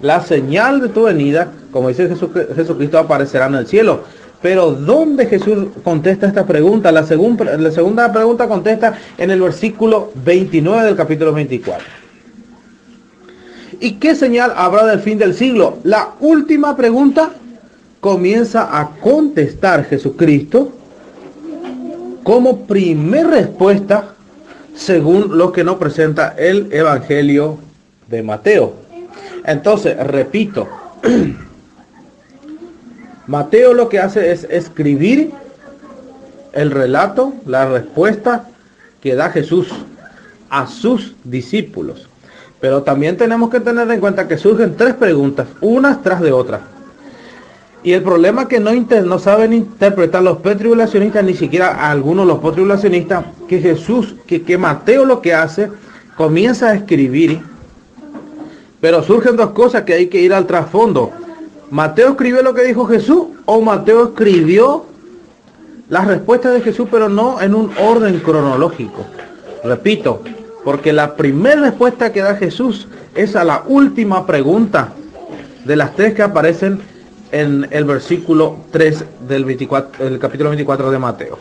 La 0.00 0.20
señal 0.20 0.80
de 0.80 0.88
tu 0.88 1.04
venida, 1.04 1.52
como 1.70 1.90
dice 1.90 2.08
Jesucristo, 2.56 2.98
aparecerá 2.98 3.46
en 3.46 3.54
el 3.54 3.68
cielo. 3.68 4.02
Pero 4.42 4.72
¿dónde 4.72 5.26
Jesús 5.26 5.68
contesta 5.84 6.26
esta 6.26 6.44
pregunta? 6.44 6.90
La, 6.90 7.02
la 7.02 7.70
segunda 7.70 8.12
pregunta 8.12 8.48
contesta 8.48 8.94
en 9.16 9.30
el 9.30 9.40
versículo 9.40 10.10
29 10.24 10.86
del 10.86 10.96
capítulo 10.96 11.32
24. 11.32 11.99
¿Y 13.80 13.92
qué 13.92 14.14
señal 14.14 14.52
habrá 14.56 14.84
del 14.84 15.00
fin 15.00 15.16
del 15.16 15.32
siglo? 15.32 15.78
La 15.84 16.10
última 16.20 16.76
pregunta 16.76 17.30
comienza 18.00 18.78
a 18.78 18.90
contestar 19.00 19.86
Jesucristo 19.86 20.70
como 22.22 22.66
primer 22.66 23.28
respuesta 23.28 24.14
según 24.74 25.38
lo 25.38 25.52
que 25.52 25.64
nos 25.64 25.76
presenta 25.76 26.34
el 26.36 26.70
Evangelio 26.70 27.58
de 28.08 28.22
Mateo. 28.22 28.74
Entonces, 29.46 29.96
repito, 30.06 30.68
Mateo 33.26 33.72
lo 33.72 33.88
que 33.88 33.98
hace 33.98 34.30
es 34.30 34.44
escribir 34.50 35.30
el 36.52 36.70
relato, 36.70 37.32
la 37.46 37.66
respuesta 37.66 38.50
que 39.00 39.14
da 39.14 39.30
Jesús 39.30 39.68
a 40.50 40.66
sus 40.66 41.14
discípulos. 41.24 42.09
Pero 42.60 42.82
también 42.82 43.16
tenemos 43.16 43.50
que 43.50 43.60
tener 43.60 43.90
en 43.90 44.00
cuenta 44.00 44.28
que 44.28 44.36
surgen 44.36 44.76
tres 44.76 44.94
preguntas, 44.94 45.48
unas 45.60 46.02
tras 46.02 46.20
de 46.20 46.32
otras. 46.32 46.60
Y 47.82 47.92
el 47.92 48.02
problema 48.02 48.42
es 48.42 48.48
que 48.48 48.60
no, 48.60 49.18
saben 49.18 49.54
interpretar 49.54 50.22
los 50.22 50.38
petribulacionistas, 50.38 51.24
ni 51.24 51.32
siquiera 51.32 51.90
algunos 51.90 52.26
los 52.26 52.38
petribulacionistas, 52.40 53.24
que 53.48 53.58
Jesús, 53.58 54.16
que, 54.26 54.42
que 54.42 54.58
Mateo 54.58 55.06
lo 55.06 55.22
que 55.22 55.32
hace, 55.32 55.70
comienza 56.16 56.68
a 56.68 56.74
escribir, 56.74 57.40
pero 58.82 59.02
surgen 59.02 59.36
dos 59.36 59.50
cosas 59.50 59.84
que 59.84 59.94
hay 59.94 60.08
que 60.08 60.20
ir 60.20 60.34
al 60.34 60.46
trasfondo. 60.46 61.10
¿Mateo 61.70 62.10
escribió 62.10 62.42
lo 62.42 62.52
que 62.52 62.64
dijo 62.64 62.84
Jesús 62.84 63.28
o 63.46 63.60
Mateo 63.62 64.08
escribió 64.08 64.84
las 65.88 66.06
respuestas 66.06 66.52
de 66.52 66.60
Jesús, 66.60 66.88
pero 66.90 67.08
no 67.08 67.40
en 67.40 67.54
un 67.54 67.70
orden 67.78 68.20
cronológico? 68.20 69.06
Repito, 69.64 70.22
porque 70.64 70.92
la 70.92 71.16
primera 71.16 71.60
respuesta 71.60 72.12
que 72.12 72.20
da 72.20 72.36
Jesús 72.36 72.88
es 73.14 73.36
a 73.36 73.44
la 73.44 73.64
última 73.66 74.26
pregunta 74.26 74.92
de 75.64 75.76
las 75.76 75.94
tres 75.94 76.14
que 76.14 76.22
aparecen 76.22 76.80
en 77.32 77.66
el 77.70 77.84
versículo 77.84 78.58
3 78.72 79.04
del, 79.28 79.44
24, 79.44 80.06
el 80.06 80.18
capítulo 80.18 80.50
24 80.50 80.90
de 80.90 80.98
Mateo. 80.98 81.38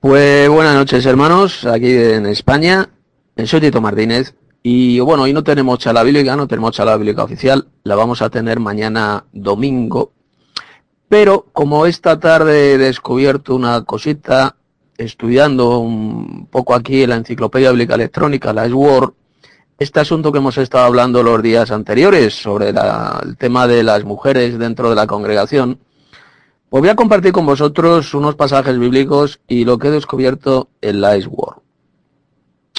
Pues 0.00 0.48
buenas 0.48 0.74
noches 0.74 1.04
hermanos, 1.06 1.64
aquí 1.66 1.92
en 1.92 2.26
España, 2.26 2.88
soy 3.44 3.60
Tito 3.60 3.80
Martínez 3.80 4.34
y 4.62 5.00
bueno, 5.00 5.24
hoy 5.24 5.32
no 5.32 5.42
tenemos 5.42 5.78
charla 5.78 6.02
bíblica, 6.02 6.36
no 6.36 6.46
tenemos 6.46 6.72
charla 6.72 6.96
bíblica 6.96 7.24
oficial, 7.24 7.66
la 7.82 7.96
vamos 7.96 8.22
a 8.22 8.30
tener 8.30 8.60
mañana 8.60 9.24
domingo. 9.32 10.12
Pero 11.08 11.46
como 11.52 11.86
esta 11.86 12.20
tarde 12.20 12.74
he 12.74 12.78
descubierto 12.78 13.54
una 13.56 13.82
cosita, 13.84 14.56
estudiando 14.98 15.78
un 15.78 16.46
poco 16.50 16.74
aquí 16.74 17.04
en 17.04 17.10
la 17.10 17.16
enciclopedia 17.16 17.70
bíblica 17.70 17.94
electrónica, 17.94 18.52
la 18.52 18.66
Word, 18.66 19.14
este 19.78 20.00
asunto 20.00 20.32
que 20.32 20.38
hemos 20.38 20.58
estado 20.58 20.84
hablando 20.84 21.22
los 21.22 21.40
días 21.40 21.70
anteriores 21.70 22.34
sobre 22.34 22.70
el 22.70 23.36
tema 23.38 23.68
de 23.68 23.84
las 23.84 24.04
mujeres 24.04 24.58
dentro 24.58 24.90
de 24.90 24.96
la 24.96 25.06
congregación, 25.06 25.78
pues 26.68 26.80
voy 26.80 26.90
a 26.90 26.96
compartir 26.96 27.32
con 27.32 27.46
vosotros 27.46 28.12
unos 28.12 28.34
pasajes 28.34 28.76
bíblicos 28.76 29.40
y 29.46 29.64
lo 29.64 29.78
que 29.78 29.88
he 29.88 29.92
descubierto 29.92 30.68
en 30.82 31.00
la 31.00 31.16
Word. 31.16 31.62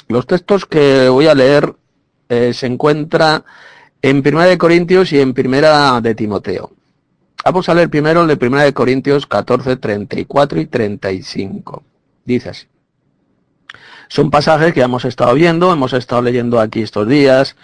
Los 0.10 0.28
textos 0.28 0.66
que 0.66 1.08
voy 1.08 1.28
a 1.28 1.36
leer 1.36 1.74
eh, 2.28 2.54
se 2.54 2.68
encuentran 2.68 3.44
en 4.02 4.22
Primera 4.22 4.48
de 4.48 4.58
Corintios 4.58 5.14
y 5.14 5.22
en 5.22 5.34
Primera 5.34 6.02
de 6.02 6.16
Timoteo. 6.16 6.72
Vamos 7.46 7.70
a 7.70 7.74
leer 7.74 7.90
primero 7.90 8.24
el 8.24 8.28
de 8.28 8.36
Primera 8.36 8.64
de 8.64 8.74
Corintios 8.74 9.26
14, 9.26 9.78
34 9.78 10.60
y 10.60 10.66
35. 10.66 11.84
Dice 12.30 12.50
así. 12.50 12.68
Son 14.08 14.30
pasajes 14.30 14.72
que 14.72 14.82
hemos 14.82 15.04
estado 15.04 15.34
viendo, 15.34 15.74
hemos 15.74 15.94
estado 15.94 16.22
leyendo 16.22 16.60
aquí 16.60 16.84
estos 16.84 17.08
días 17.08 17.56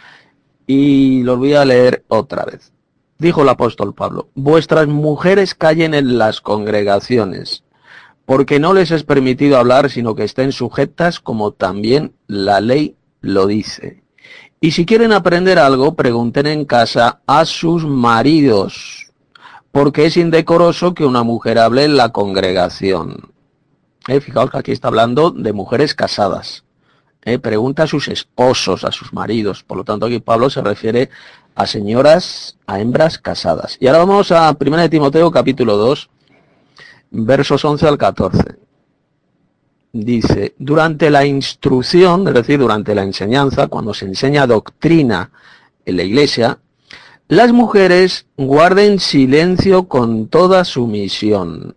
y 0.66 1.22
los 1.22 1.38
voy 1.38 1.54
a 1.54 1.66
leer 1.66 2.04
otra 2.08 2.46
vez. 2.46 2.74
Dijo 3.20 3.44
el 3.44 3.50
apóstol 3.50 3.94
Pablo, 3.94 4.30
vuestras 4.34 4.88
mujeres 4.88 5.54
callen 5.54 5.94
en 5.94 6.18
las 6.18 6.42
congregaciones 6.42 7.64
porque 8.26 8.60
no 8.60 8.74
les 8.74 8.90
es 8.90 9.04
permitido 9.04 9.60
hablar, 9.60 9.92
sino 9.92 10.16
que 10.16 10.24
estén 10.24 10.52
sujetas 10.52 11.20
como 11.20 11.52
también 11.52 12.14
la 12.26 12.60
ley 12.60 12.96
lo 13.22 13.46
dice. 13.46 14.02
Y 14.60 14.72
si 14.72 14.88
quieren 14.88 15.12
aprender 15.12 15.60
algo, 15.60 15.94
pregunten 15.94 16.48
en 16.48 16.66
casa 16.66 17.22
a 17.28 17.46
sus 17.46 17.86
maridos, 17.86 19.12
porque 19.72 20.08
es 20.08 20.18
indecoroso 20.18 20.96
que 20.96 21.06
una 21.06 21.22
mujer 21.22 21.60
hable 21.60 21.84
en 21.84 21.98
la 21.98 22.10
congregación. 22.10 23.35
Eh, 24.08 24.22
fijaos 24.22 24.52
que 24.52 24.58
aquí 24.58 24.72
está 24.72 24.90
hablando 24.90 25.32
de 25.32 25.52
mujeres 25.52 25.96
casadas. 25.96 26.64
Eh, 27.24 27.40
pregunta 27.40 27.84
a 27.84 27.88
sus 27.88 28.08
esposos, 28.08 28.84
a 28.84 28.92
sus 28.92 29.12
maridos. 29.12 29.64
Por 29.64 29.78
lo 29.78 29.84
tanto, 29.84 30.06
aquí 30.06 30.20
Pablo 30.20 30.50
se 30.50 30.62
refiere 30.62 31.10
a 31.56 31.66
señoras, 31.66 32.56
a 32.68 32.80
hembras 32.80 33.18
casadas. 33.18 33.78
Y 33.80 33.88
ahora 33.88 34.00
vamos 34.00 34.32
a 34.32 34.56
1 34.60 34.78
de 34.78 34.90
Timoteo 34.90 35.32
capítulo 35.32 35.76
2, 35.78 36.10
versos 37.12 37.66
11 37.66 37.88
al 37.88 37.98
14. 37.98 38.44
Dice, 39.94 40.54
durante 40.60 41.10
la 41.10 41.26
instrucción, 41.26 42.28
es 42.28 42.34
decir, 42.34 42.60
durante 42.60 42.94
la 42.94 43.04
enseñanza, 43.04 43.68
cuando 43.68 43.94
se 43.94 44.06
enseña 44.06 44.46
doctrina 44.46 45.32
en 45.86 45.98
la 45.98 46.04
iglesia, 46.04 46.60
las 47.28 47.54
mujeres 47.54 48.28
guarden 48.38 49.00
silencio 49.00 49.88
con 49.88 50.28
toda 50.28 50.64
sumisión. 50.64 51.76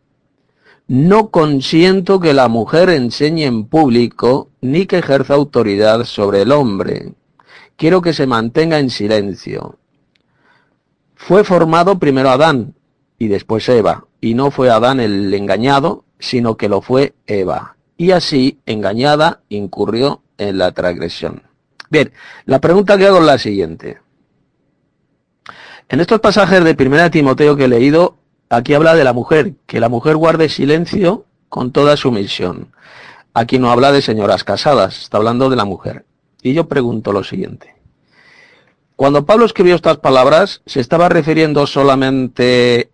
No 0.89 1.29
consiento 1.29 2.19
que 2.19 2.33
la 2.33 2.49
mujer 2.49 2.89
enseñe 2.89 3.45
en 3.45 3.67
público 3.67 4.49
ni 4.63 4.87
que 4.87 4.99
ejerza 4.99 5.35
autoridad 5.35 6.05
sobre 6.05 6.43
el 6.43 6.51
hombre. 6.51 7.13
Quiero 7.77 8.01
que 8.01 8.15
se 8.15 8.27
mantenga 8.27 8.79
en 8.79 8.89
silencio. 8.89 9.77
Fue 11.15 11.45
formado 11.45 11.99
primero 11.99 12.31
Adán 12.31 12.75
y 13.19 13.29
después 13.29 13.69
Eva 13.69 14.07
y 14.23 14.33
no 14.33 14.51
fue 14.51 14.71
Adán 14.71 14.99
el 14.99 15.33
engañado, 15.35 16.05
sino 16.19 16.57
que 16.57 16.71
lo 16.71 16.81
fue 16.81 17.13
Eva. 17.27 17.77
Y 17.99 18.13
así, 18.13 18.59
engañada, 18.65 19.43
incurrió 19.51 20.23
en 20.39 20.57
la 20.57 20.73
transgresión. 20.73 21.43
Bien, 21.91 22.13
la 22.47 22.61
pregunta 22.61 22.97
que 22.97 23.07
hago 23.07 23.19
es 23.19 23.25
la 23.25 23.37
siguiente. 23.37 23.99
En 25.91 26.01
estos 26.01 26.21
pasajes 26.21 26.65
de 26.65 26.77
1 26.79 27.11
Timoteo 27.11 27.57
que 27.57 27.65
he 27.65 27.69
leído, 27.69 28.18
aquí 28.49 28.75
habla 28.75 28.95
de 28.95 29.05
la 29.05 29.13
mujer, 29.13 29.55
que 29.67 29.81
la 29.81 29.89
mujer 29.89 30.17
guarde 30.17 30.49
silencio 30.49 31.25
con 31.49 31.73
toda 31.73 31.97
sumisión. 31.97 32.73
Aquí 33.35 33.59
no 33.59 33.71
habla 33.71 33.93
de 33.93 34.03
señoras 34.03 34.45
casadas, 34.45 35.03
está 35.03 35.19
hablando 35.19 35.51
de 35.51 35.57
la 35.57 35.65
mujer. 35.65 36.05
Y 36.43 36.55
yo 36.55 36.69
pregunto 36.69 37.13
lo 37.13 37.25
siguiente. 37.25 37.75
Cuando 38.97 39.25
Pablo 39.27 39.45
escribió 39.45 39.77
estas 39.77 39.99
palabras, 39.99 40.63
¿se 40.67 40.81
estaba 40.81 41.09
refiriendo 41.09 41.67
solamente 41.67 42.91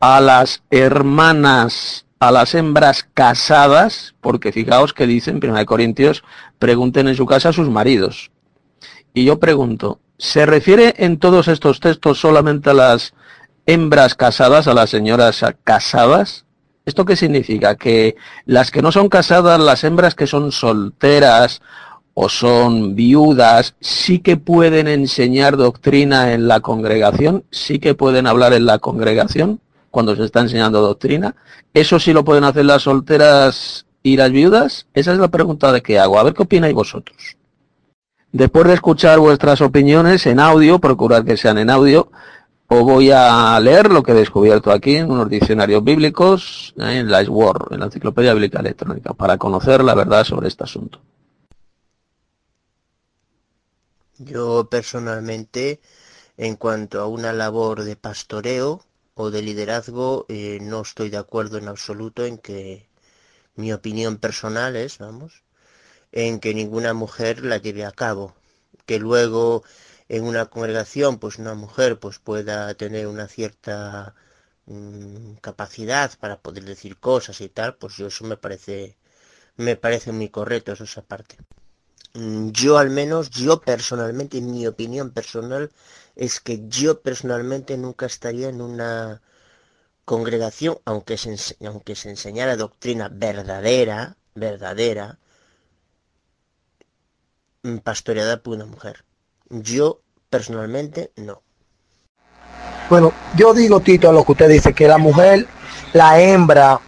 a 0.00 0.20
las 0.20 0.64
hermanas, 0.70 2.06
a 2.18 2.32
las 2.32 2.56
hembras 2.56 3.08
casadas, 3.14 4.16
porque 4.20 4.50
fijaos 4.50 4.92
que 4.92 5.06
dicen, 5.06 5.40
1 5.40 5.64
Corintios, 5.66 6.24
pregunten 6.58 7.06
en 7.06 7.14
su 7.14 7.26
casa 7.26 7.50
a 7.50 7.52
sus 7.52 7.70
maridos. 7.70 8.32
Y 9.14 9.24
yo 9.24 9.38
pregunto, 9.38 10.00
¿se 10.18 10.46
refiere 10.46 10.94
en 10.98 11.18
todos 11.18 11.46
estos 11.46 11.78
textos 11.78 12.18
solamente 12.18 12.70
a 12.70 12.74
las 12.74 13.14
hembras 13.66 14.14
casadas, 14.14 14.66
a 14.68 14.74
las 14.74 14.90
señoras 14.90 15.44
casadas? 15.64 16.44
¿Esto 16.84 17.04
qué 17.04 17.16
significa? 17.16 17.76
Que 17.76 18.16
las 18.44 18.70
que 18.70 18.82
no 18.82 18.90
son 18.90 19.08
casadas, 19.08 19.60
las 19.60 19.84
hembras 19.84 20.14
que 20.14 20.26
son 20.26 20.50
solteras 20.50 21.62
o 22.14 22.28
son 22.28 22.94
viudas, 22.94 23.74
sí 23.80 24.18
que 24.18 24.36
pueden 24.36 24.88
enseñar 24.88 25.56
doctrina 25.56 26.32
en 26.32 26.48
la 26.48 26.60
congregación, 26.60 27.44
sí 27.50 27.78
que 27.78 27.94
pueden 27.94 28.26
hablar 28.26 28.52
en 28.52 28.66
la 28.66 28.78
congregación 28.78 29.60
cuando 29.90 30.16
se 30.16 30.24
está 30.24 30.40
enseñando 30.40 30.80
doctrina. 30.80 31.36
¿Eso 31.72 32.00
sí 32.00 32.12
lo 32.12 32.24
pueden 32.24 32.44
hacer 32.44 32.64
las 32.64 32.82
solteras 32.82 33.86
y 34.02 34.16
las 34.16 34.30
viudas? 34.30 34.86
Esa 34.92 35.12
es 35.12 35.18
la 35.18 35.28
pregunta 35.28 35.72
de 35.72 35.82
qué 35.82 35.98
hago. 35.98 36.18
A 36.18 36.24
ver 36.24 36.34
qué 36.34 36.42
opináis 36.42 36.74
vosotros. 36.74 37.36
Después 38.32 38.66
de 38.66 38.74
escuchar 38.74 39.18
vuestras 39.18 39.60
opiniones 39.60 40.26
en 40.26 40.40
audio, 40.40 40.78
procurar 40.78 41.24
que 41.24 41.36
sean 41.36 41.58
en 41.58 41.70
audio, 41.70 42.10
os 42.72 42.82
voy 42.82 43.10
a 43.10 43.58
leer 43.60 43.90
lo 43.90 44.02
que 44.02 44.12
he 44.12 44.14
descubierto 44.14 44.70
aquí 44.70 44.96
en 44.96 45.10
unos 45.10 45.28
diccionarios 45.28 45.84
bíblicos, 45.84 46.74
en 46.78 47.10
la 47.10 47.20
en 47.20 47.80
la 47.80 47.86
Enciclopedia 47.86 48.32
Bíblica 48.32 48.60
Electrónica, 48.60 49.12
para 49.12 49.36
conocer 49.36 49.84
la 49.84 49.94
verdad 49.94 50.24
sobre 50.24 50.48
este 50.48 50.64
asunto. 50.64 51.00
Yo 54.18 54.68
personalmente, 54.70 55.80
en 56.36 56.56
cuanto 56.56 57.00
a 57.00 57.06
una 57.06 57.32
labor 57.32 57.82
de 57.84 57.96
pastoreo 57.96 58.84
o 59.14 59.30
de 59.30 59.42
liderazgo, 59.42 60.26
eh, 60.28 60.58
no 60.62 60.82
estoy 60.82 61.10
de 61.10 61.18
acuerdo 61.18 61.58
en 61.58 61.68
absoluto 61.68 62.24
en 62.24 62.38
que 62.38 62.88
mi 63.54 63.72
opinión 63.72 64.16
personal 64.16 64.76
es, 64.76 64.98
vamos, 64.98 65.42
en 66.12 66.40
que 66.40 66.54
ninguna 66.54 66.94
mujer 66.94 67.44
la 67.44 67.58
lleve 67.58 67.84
a 67.84 67.92
cabo. 67.92 68.34
Que 68.86 68.98
luego 68.98 69.62
en 70.16 70.24
una 70.24 70.46
congregación, 70.46 71.18
pues 71.18 71.38
una 71.38 71.54
mujer 71.54 71.98
pues 71.98 72.18
pueda 72.18 72.74
tener 72.74 73.06
una 73.08 73.28
cierta 73.28 74.14
mm, 74.66 75.34
capacidad 75.40 76.12
para 76.20 76.40
poder 76.42 76.64
decir 76.64 76.98
cosas 76.98 77.40
y 77.40 77.48
tal, 77.48 77.76
pues 77.76 77.96
yo 77.96 78.06
eso 78.08 78.24
me 78.24 78.36
parece 78.36 78.96
me 79.56 79.76
parece 79.76 80.12
muy 80.12 80.28
correcto 80.30 80.72
eso 80.72 80.84
esa 80.84 81.02
parte. 81.02 81.36
Mm, 82.14 82.50
yo 82.52 82.78
al 82.78 82.90
menos, 82.90 83.30
yo 83.30 83.60
personalmente, 83.62 84.40
mi 84.40 84.66
opinión 84.66 85.10
personal 85.12 85.70
es 86.16 86.40
que 86.40 86.62
yo 86.68 87.00
personalmente 87.02 87.76
nunca 87.78 88.06
estaría 88.06 88.48
en 88.48 88.60
una 88.62 89.22
congregación, 90.04 90.78
aunque 90.86 91.18
se, 91.18 91.36
aunque 91.66 91.96
se 91.96 92.10
enseñara 92.10 92.56
doctrina 92.56 93.08
verdadera, 93.10 94.16
verdadera, 94.34 95.18
mm, 97.62 97.78
pastoreada 97.78 98.42
por 98.42 98.54
una 98.54 98.66
mujer. 98.66 99.04
Yo 99.50 100.01
personalmente 100.32 101.12
no. 101.16 101.42
Bueno, 102.88 103.12
yo 103.36 103.52
digo, 103.52 103.80
Tito, 103.80 104.10
lo 104.12 104.24
que 104.24 104.32
usted 104.32 104.48
dice, 104.48 104.72
que 104.72 104.88
la 104.88 104.96
mujer, 104.96 105.46
la 105.92 106.20
hembra, 106.20 106.80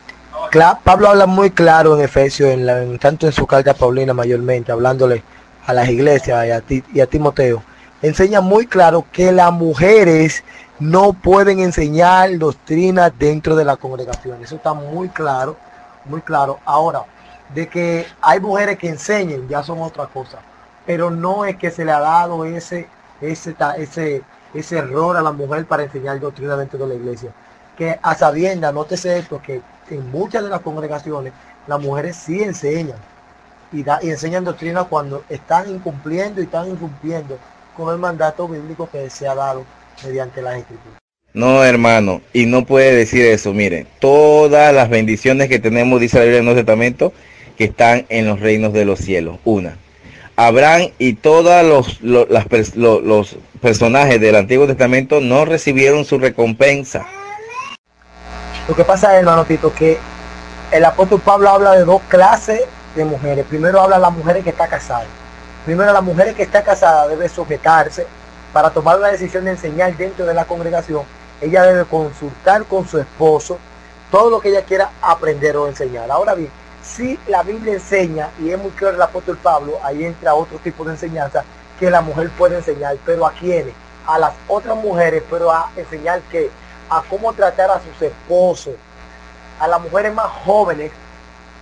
Pablo 0.83 1.09
habla 1.09 1.27
muy 1.27 1.51
claro 1.51 1.95
en 1.95 2.05
Efesios, 2.05 2.51
en 2.51 2.99
tanto 2.99 3.27
en 3.27 3.33
su 3.33 3.47
carta 3.47 3.73
a 3.73 3.75
Paulina 3.75 4.15
mayormente, 4.15 4.73
hablándole 4.73 5.23
a 5.67 5.75
las 5.75 5.89
iglesias 5.91 6.47
y 6.47 6.51
a, 6.51 6.61
ti, 6.63 6.83
y 6.95 7.01
a 7.01 7.07
Timoteo, 7.07 7.63
enseña 8.01 8.41
muy 8.41 8.67
claro 8.67 9.05
que 9.13 9.31
las 9.31 9.53
mujeres 9.53 10.43
no 10.79 11.13
pueden 11.13 11.61
enseñar 11.61 12.39
doctrinas 12.39 13.13
dentro 13.19 13.57
de 13.57 13.65
la 13.67 13.77
congregación. 13.77 14.43
Eso 14.43 14.57
está 14.57 14.73
muy 14.73 15.11
claro, 15.11 15.57
muy 16.07 16.23
claro. 16.23 16.61
Ahora, 16.65 17.05
de 17.55 17.69
que 17.69 18.07
hay 18.23 18.41
mujeres 18.41 18.79
que 18.79 18.89
enseñen, 18.89 19.49
ya 19.49 19.63
son 19.63 19.83
otra 19.83 20.07
cosa. 20.07 20.39
Pero 20.87 21.11
no 21.11 21.45
es 21.45 21.57
que 21.57 21.71
se 21.71 21.85
le 21.85 21.93
ha 21.93 22.01
dado 22.01 22.45
ese, 22.45 22.89
ese, 23.31 23.55
ese, 23.79 24.23
ese 24.53 24.79
error 24.79 25.17
a 25.17 25.23
la 25.23 25.33
mujer 25.33 25.67
para 25.67 25.85
enseñar 25.85 26.21
doctrina 26.21 26.57
dentro 26.57 26.79
de 26.79 26.89
la 26.89 26.95
iglesia. 26.95 27.31
Que 27.77 27.99
a 28.03 28.15
sabienda, 28.15 28.73
nótese 28.73 29.19
esto, 29.19 29.41
que 29.43 29.61
en 29.91 30.11
muchas 30.11 30.45
de 30.45 30.51
las 30.51 30.61
congregaciones 30.61 31.33
las 31.67 31.81
mujeres 31.81 32.17
sí 32.17 32.43
enseñan 32.43 32.99
y, 33.73 33.83
da, 33.83 33.99
y 34.03 34.11
enseñan 34.11 34.45
doctrina 34.45 34.85
cuando 34.85 35.25
están 35.29 35.69
incumpliendo 35.69 36.41
y 36.41 36.45
están 36.45 36.71
incumpliendo 36.71 37.39
con 37.77 37.93
el 37.93 37.99
mandato 37.99 38.47
bíblico 38.47 38.89
que 38.91 39.11
se 39.11 39.27
ha 39.27 39.35
dado 39.35 39.65
mediante 40.05 40.41
las 40.41 40.59
escrituras. 40.59 40.99
No, 41.33 41.65
hermano, 41.65 42.23
y 42.33 42.47
no 42.47 42.65
puede 42.65 42.95
decir 42.95 43.27
eso. 43.27 43.53
Mire, 43.53 43.87
todas 43.99 44.73
las 44.73 44.89
bendiciones 44.89 45.49
que 45.49 45.59
tenemos, 45.59 46.01
dice 46.01 46.19
la 46.19 46.25
Biblia 46.25 46.39
en 46.39 46.43
el 46.43 46.45
Nuevo 46.45 46.61
Testamento, 46.61 47.13
que 47.59 47.65
están 47.65 48.07
en 48.09 48.27
los 48.27 48.39
reinos 48.39 48.73
de 48.73 48.85
los 48.85 49.01
cielos. 49.01 49.39
Una. 49.45 49.77
Abraham 50.37 50.91
y 50.99 51.15
todos 51.15 51.65
los, 51.65 52.01
los, 52.03 52.27
los 52.77 53.37
personajes 53.61 54.21
del 54.21 54.37
Antiguo 54.37 54.67
Testamento 54.67 55.21
no 55.21 55.45
recibieron 55.45 56.05
su 56.05 56.19
recompensa. 56.19 57.07
Lo 58.69 58.75
que 58.75 58.85
pasa 58.85 59.13
es, 59.13 59.21
hermano 59.21 59.45
Tito, 59.45 59.73
que 59.73 59.99
el 60.73 60.85
apóstol 60.85 61.21
Pablo 61.21 61.51
habla 61.51 61.73
de 61.73 61.85
dos 61.85 62.03
clases 62.09 62.63
de 62.97 63.05
mujeres. 63.05 63.45
Primero 63.47 63.81
habla 63.81 63.97
de 63.97 64.03
las 64.03 64.13
mujeres 64.13 64.43
que 64.43 64.51
está 64.51 64.67
casada. 64.67 65.05
Primero 65.65 65.93
la 65.93 66.01
mujer 66.01 66.35
que 66.35 66.43
está 66.43 66.63
casada 66.63 67.07
debe 67.09 67.29
sujetarse 67.29 68.07
para 68.53 68.71
tomar 68.71 68.99
la 68.99 69.09
decisión 69.09 69.45
de 69.45 69.53
enseñar 69.53 69.97
dentro 69.97 70.27
de 70.27 70.35
la 70.35 70.45
congregación. 70.45 71.03
Ella 71.41 71.63
debe 71.63 71.85
consultar 71.85 72.65
con 72.65 72.89
su 72.89 72.99
esposo 72.99 73.59
todo 74.11 74.31
lo 74.31 74.41
que 74.41 74.49
ella 74.49 74.63
quiera 74.63 74.91
aprender 75.03 75.57
o 75.57 75.69
enseñar. 75.69 76.11
Ahora 76.11 76.35
bien, 76.35 76.51
si 76.85 77.19
la 77.29 77.43
Biblia 77.43 77.75
enseña, 77.75 78.31
y 78.41 78.51
es 78.51 78.59
muy 78.59 78.71
claro 78.73 78.97
el 78.97 79.03
apóstol 79.03 79.39
Pablo, 79.43 79.79
ahí 79.83 80.05
entra 80.05 80.35
otro 80.35 80.59
tipo 80.59 80.85
de 80.85 80.93
enseñanza, 80.93 81.43
que 81.81 81.91
la 81.91 82.03
mujer 82.03 82.31
puede 82.31 82.57
enseñar, 82.57 82.97
pero 83.05 83.27
a 83.27 83.33
quiénes? 83.33 83.75
A 84.07 84.19
las 84.19 84.35
otras 84.47 84.77
mujeres, 84.77 85.23
pero 85.31 85.51
a 85.51 85.71
enseñar 85.77 86.21
que 86.31 86.51
a 86.91 87.03
cómo 87.09 87.33
tratar 87.33 87.71
a 87.71 87.81
sus 87.81 88.03
esposos, 88.03 88.75
a 89.59 89.67
las 89.67 89.81
mujeres 89.81 90.15
más 90.15 90.27
jóvenes, 90.45 90.93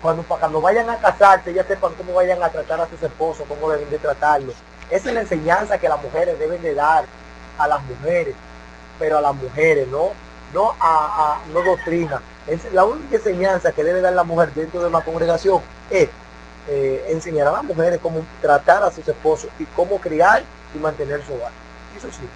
cuando, 0.03 0.25
cuando 0.25 0.61
vayan 0.61 0.91
a 0.91 0.97
casarse, 0.97 1.55
ya 1.55 1.63
sepan 1.63 1.93
cómo 1.95 2.15
vayan 2.15 2.43
a 2.43 2.49
tratar 2.49 2.81
a 2.81 2.89
sus 2.89 3.01
esposos, 3.01 3.47
cómo 3.49 3.71
deben 3.71 3.89
de 3.89 3.99
tratarlos. 3.99 4.57
Esa 4.91 5.09
es 5.09 5.15
la 5.15 5.21
enseñanza 5.21 5.79
que 5.79 5.89
las 5.89 6.03
mujeres 6.03 6.39
deben 6.39 6.61
de 6.61 6.75
dar 6.75 7.05
a 7.57 7.69
las 7.69 7.81
mujeres, 7.85 8.35
pero 8.99 9.19
a 9.19 9.21
las 9.21 9.35
mujeres, 9.35 9.87
no, 9.87 10.11
no 10.53 10.75
a, 10.81 11.37
a 11.37 11.39
no 11.53 11.63
doctrina. 11.63 12.21
Es 12.47 12.73
la 12.73 12.85
única 12.85 13.17
enseñanza 13.17 13.73
que 13.73 13.85
debe 13.85 14.01
dar 14.01 14.13
la 14.13 14.25
mujer 14.25 14.53
dentro 14.55 14.81
de 14.81 14.89
una 14.89 15.01
congregación 15.01 15.61
es 15.91 16.09
eh, 16.69 17.07
enseñar 17.09 17.49
a 17.49 17.53
las 17.53 17.65
mujeres 17.65 18.01
cómo 18.03 18.25
tratar 18.41 18.83
a 18.83 18.91
sus 18.91 19.07
esposos 19.07 19.51
y 19.59 19.65
cómo 19.65 19.99
criar 20.01 20.43
y 20.75 20.79
mantener 20.79 21.23
su 21.25 21.35
hogar. 21.35 21.51
Eso 21.97 22.09
sí. 22.11 22.29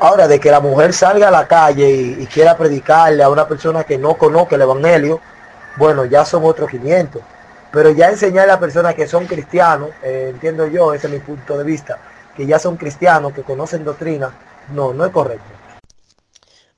Ahora, 0.00 0.28
de 0.28 0.38
que 0.38 0.50
la 0.50 0.60
mujer 0.60 0.92
salga 0.92 1.28
a 1.28 1.30
la 1.30 1.48
calle 1.48 1.90
y, 1.90 2.26
quiera 2.26 2.56
predicarle 2.56 3.22
a 3.22 3.28
una 3.28 3.48
persona 3.48 3.84
que 3.84 3.98
no 3.98 4.14
conoce 4.14 4.54
el 4.54 4.62
Evangelio, 4.62 5.20
bueno, 5.76 6.04
ya 6.04 6.24
son 6.24 6.44
otros 6.44 6.70
500. 6.70 7.20
Pero 7.72 7.90
ya 7.90 8.08
enseñar 8.08 8.44
a 8.44 8.52
las 8.52 8.58
personas 8.58 8.94
que 8.94 9.08
son 9.08 9.26
cristianos, 9.26 9.90
eh, 10.02 10.28
entiendo 10.30 10.66
yo, 10.68 10.94
ese 10.94 11.08
es 11.08 11.12
mi 11.12 11.18
punto 11.18 11.58
de 11.58 11.64
vista, 11.64 11.98
que 12.36 12.46
ya 12.46 12.58
son 12.58 12.76
cristianos, 12.76 13.32
que 13.32 13.42
conocen 13.42 13.84
doctrina, 13.84 14.30
no, 14.72 14.94
no 14.94 15.04
es 15.04 15.10
correcto. 15.10 15.57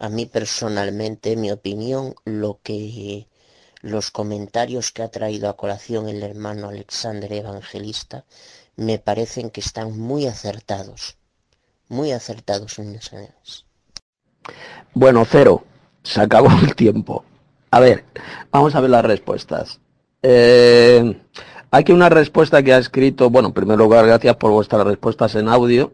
A 0.01 0.09
mí 0.09 0.25
personalmente, 0.25 1.37
mi 1.37 1.53
opinión, 1.53 2.15
lo 2.25 2.59
que 2.63 3.29
los 3.83 4.11
comentarios 4.11 4.93
que 4.93 5.03
ha 5.03 5.11
traído 5.11 5.51
a 5.51 5.59
colación 5.59 6.09
el 6.09 6.23
hermano 6.23 6.71
Alexander 6.71 7.31
Evangelista 7.31 8.25
me 8.77 8.99
parecen 8.99 9.51
que 9.51 9.61
están 9.61 9.99
muy 9.99 10.27
acertados, 10.27 11.19
muy 11.89 12.13
acertados 12.13 12.79
en 12.79 12.95
esas. 12.95 13.67
Bueno, 14.95 15.27
cero, 15.29 15.65
se 16.03 16.23
acabó 16.23 16.49
el 16.63 16.75
tiempo. 16.75 17.27
A 17.71 17.79
ver, 17.79 18.07
vamos 18.51 18.75
a 18.75 18.81
ver 18.81 18.89
las 18.89 19.05
respuestas. 19.05 19.81
Eh, 20.23 21.21
aquí 21.71 21.93
una 21.93 22.09
respuesta 22.09 22.63
que 22.63 22.73
ha 22.73 22.79
escrito, 22.79 23.29
bueno, 23.29 23.49
en 23.49 23.55
primer 23.55 23.77
lugar, 23.77 24.07
gracias 24.07 24.37
por 24.37 24.51
vuestras 24.51 24.87
respuestas 24.87 25.35
en 25.35 25.47
audio. 25.47 25.93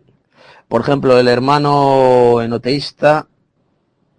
Por 0.68 0.80
ejemplo, 0.82 1.18
el 1.18 1.26
hermano 1.26 2.40
enoteísta 2.40 3.26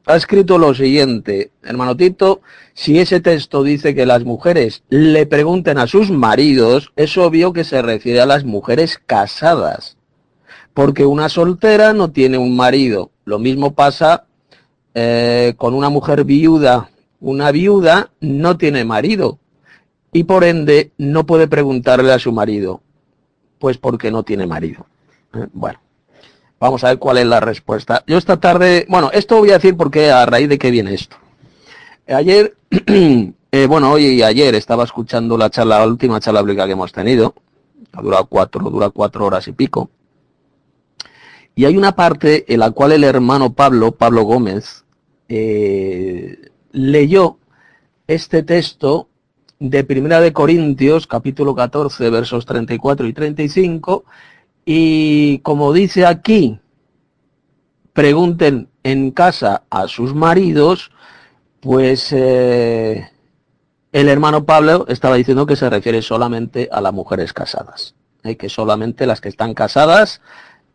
ha 0.08 0.16
escrito 0.16 0.58
lo 0.58 0.74
siguiente, 0.74 1.52
hermano 1.62 1.98
Tito, 1.98 2.40
si 2.74 2.98
ese 2.98 3.20
texto 3.20 3.62
dice 3.62 3.94
que 3.94 4.06
las 4.06 4.24
mujeres 4.24 4.84
le 4.90 5.26
pregunten 5.26 5.78
a 5.78 5.86
sus 5.86 6.12
maridos, 6.12 6.94
es 6.96 7.18
obvio 7.18 7.52
que 7.52 7.66
se 7.66 7.82
refiere 7.82 8.22
a 8.22 8.26
las 8.26 8.46
mujeres 8.46 9.02
casadas, 9.06 9.98
porque 10.74 11.06
una 11.06 11.28
soltera 11.28 11.92
no 11.92 12.12
tiene 12.12 12.38
un 12.38 12.56
marido. 12.56 13.12
Lo 13.26 13.38
mismo 13.38 13.74
pasa 13.74 14.24
eh, 14.94 15.56
con 15.58 15.74
una 15.74 15.90
mujer 15.90 16.24
viuda. 16.24 16.90
Una 17.20 17.52
viuda 17.52 18.12
no 18.22 18.58
tiene 18.58 18.86
marido 18.86 19.40
y 20.14 20.24
por 20.24 20.46
ende 20.46 20.92
no 20.98 21.26
puede 21.26 21.48
preguntarle 21.50 22.14
a 22.14 22.20
su 22.20 22.32
marido, 22.32 22.82
pues 23.60 23.78
porque 23.78 24.10
no 24.10 24.24
tiene 24.24 24.48
marido. 24.48 24.86
Eh, 25.34 25.48
bueno. 25.52 25.80
Vamos 26.60 26.84
a 26.84 26.90
ver 26.90 26.98
cuál 26.98 27.20
es 27.20 27.26
la 27.28 27.40
respuesta. 27.40 28.04
Yo 28.08 28.18
esta 28.18 28.40
tarde, 28.40 28.86
bueno, 28.90 29.12
esto 29.14 29.38
voy 29.38 29.52
a 29.52 29.56
decir 29.56 29.78
porque 29.78 30.12
a 30.12 30.26
raíz 30.26 30.50
de 30.50 30.58
qué 30.58 30.72
viene 30.72 30.94
esto. 30.94 31.18
Ayer, 32.08 32.56
eh, 32.72 33.68
bueno, 33.68 33.92
hoy 33.92 34.08
y 34.08 34.24
ayer 34.24 34.56
estaba 34.56 34.84
escuchando 34.84 35.38
la 35.38 35.50
charla, 35.50 35.80
la 35.80 35.88
última 35.88 36.20
charla 36.20 36.40
pública 36.40 36.66
que 36.66 36.72
hemos 36.72 36.92
tenido, 36.92 37.36
ha 37.94 38.02
durado 38.02 38.26
cuatro, 38.26 38.70
dura 38.70 38.90
cuatro 38.90 39.26
horas 39.26 39.48
y 39.48 39.52
pico. 39.52 39.90
Y 41.54 41.66
hay 41.66 41.78
una 41.78 41.96
parte 41.96 42.52
en 42.52 42.60
la 42.60 42.72
cual 42.72 42.92
el 42.92 43.04
hermano 43.04 43.54
Pablo, 43.54 43.92
Pablo 43.92 44.24
Gómez, 44.24 44.86
eh, 45.28 46.50
leyó 46.72 47.38
este 48.08 48.44
texto 48.44 49.10
de 49.60 49.84
Primera 49.84 50.22
de 50.22 50.34
Corintios, 50.34 51.08
capítulo 51.08 51.56
14, 51.56 52.10
versos 52.10 52.46
34 52.46 53.08
y 53.08 53.14
35, 53.14 54.06
y 54.70 55.40
como 55.40 55.72
dice 55.72 56.06
aquí, 56.06 56.60
pregunten 57.94 58.70
en 58.84 59.12
casa 59.12 59.64
a 59.70 59.88
sus 59.88 60.14
maridos, 60.14 60.92
pues 61.62 62.12
eh, 62.12 63.10
el 63.94 64.10
hermano 64.10 64.46
Pablo 64.46 64.86
estaba 64.90 65.16
diciendo 65.16 65.46
que 65.46 65.56
se 65.56 65.70
refiere 65.70 66.02
solamente 66.02 66.68
a 66.70 66.82
las 66.82 66.94
mujeres 66.94 67.32
casadas. 67.32 67.96
¿eh? 68.24 68.36
que 68.36 68.50
solamente 68.50 69.06
las 69.06 69.22
que 69.22 69.30
están 69.30 69.54
casadas 69.54 70.22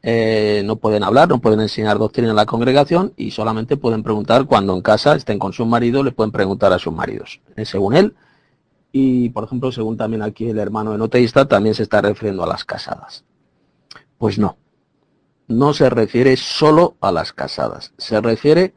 eh, 0.03 0.63
no 0.65 0.77
pueden 0.77 1.05
hablar, 1.05 1.29
no 1.29 1.41
pueden 1.41 1.61
enseñar 1.61 1.99
doctrina 1.99 2.31
en 2.31 2.37
la 2.37 2.47
congregación 2.47 3.13
y 3.17 3.31
solamente 3.31 3.77
pueden 3.77 4.03
preguntar 4.03 4.47
cuando 4.47 4.75
en 4.75 4.81
casa 4.81 5.15
estén 5.15 5.39
con 5.39 5.53
su 5.53 5.65
marido, 5.67 6.03
le 6.03 6.13
pueden 6.13 6.33
preguntar 6.33 6.73
a 6.73 6.79
sus 6.79 6.93
maridos, 6.93 7.41
¿eh? 7.57 7.65
según 7.65 7.95
él. 7.95 8.15
Y, 8.91 9.31
por 9.31 9.45
ejemplo, 9.45 9.71
según 9.71 9.97
también 9.97 10.23
aquí 10.23 10.49
el 10.49 10.59
hermano 10.59 10.95
enoteísta, 10.95 11.47
también 11.47 11.75
se 11.75 11.83
está 11.83 12.01
refiriendo 12.01 12.43
a 12.43 12.47
las 12.47 12.65
casadas. 12.65 13.25
Pues 14.23 14.39
no, 14.39 14.57
no 15.49 15.75
se 15.75 15.91
refiere 15.91 16.37
solo 16.37 16.95
a 17.01 17.11
las 17.11 17.33
casadas, 17.33 17.93
se 17.99 18.21
refiere 18.21 18.73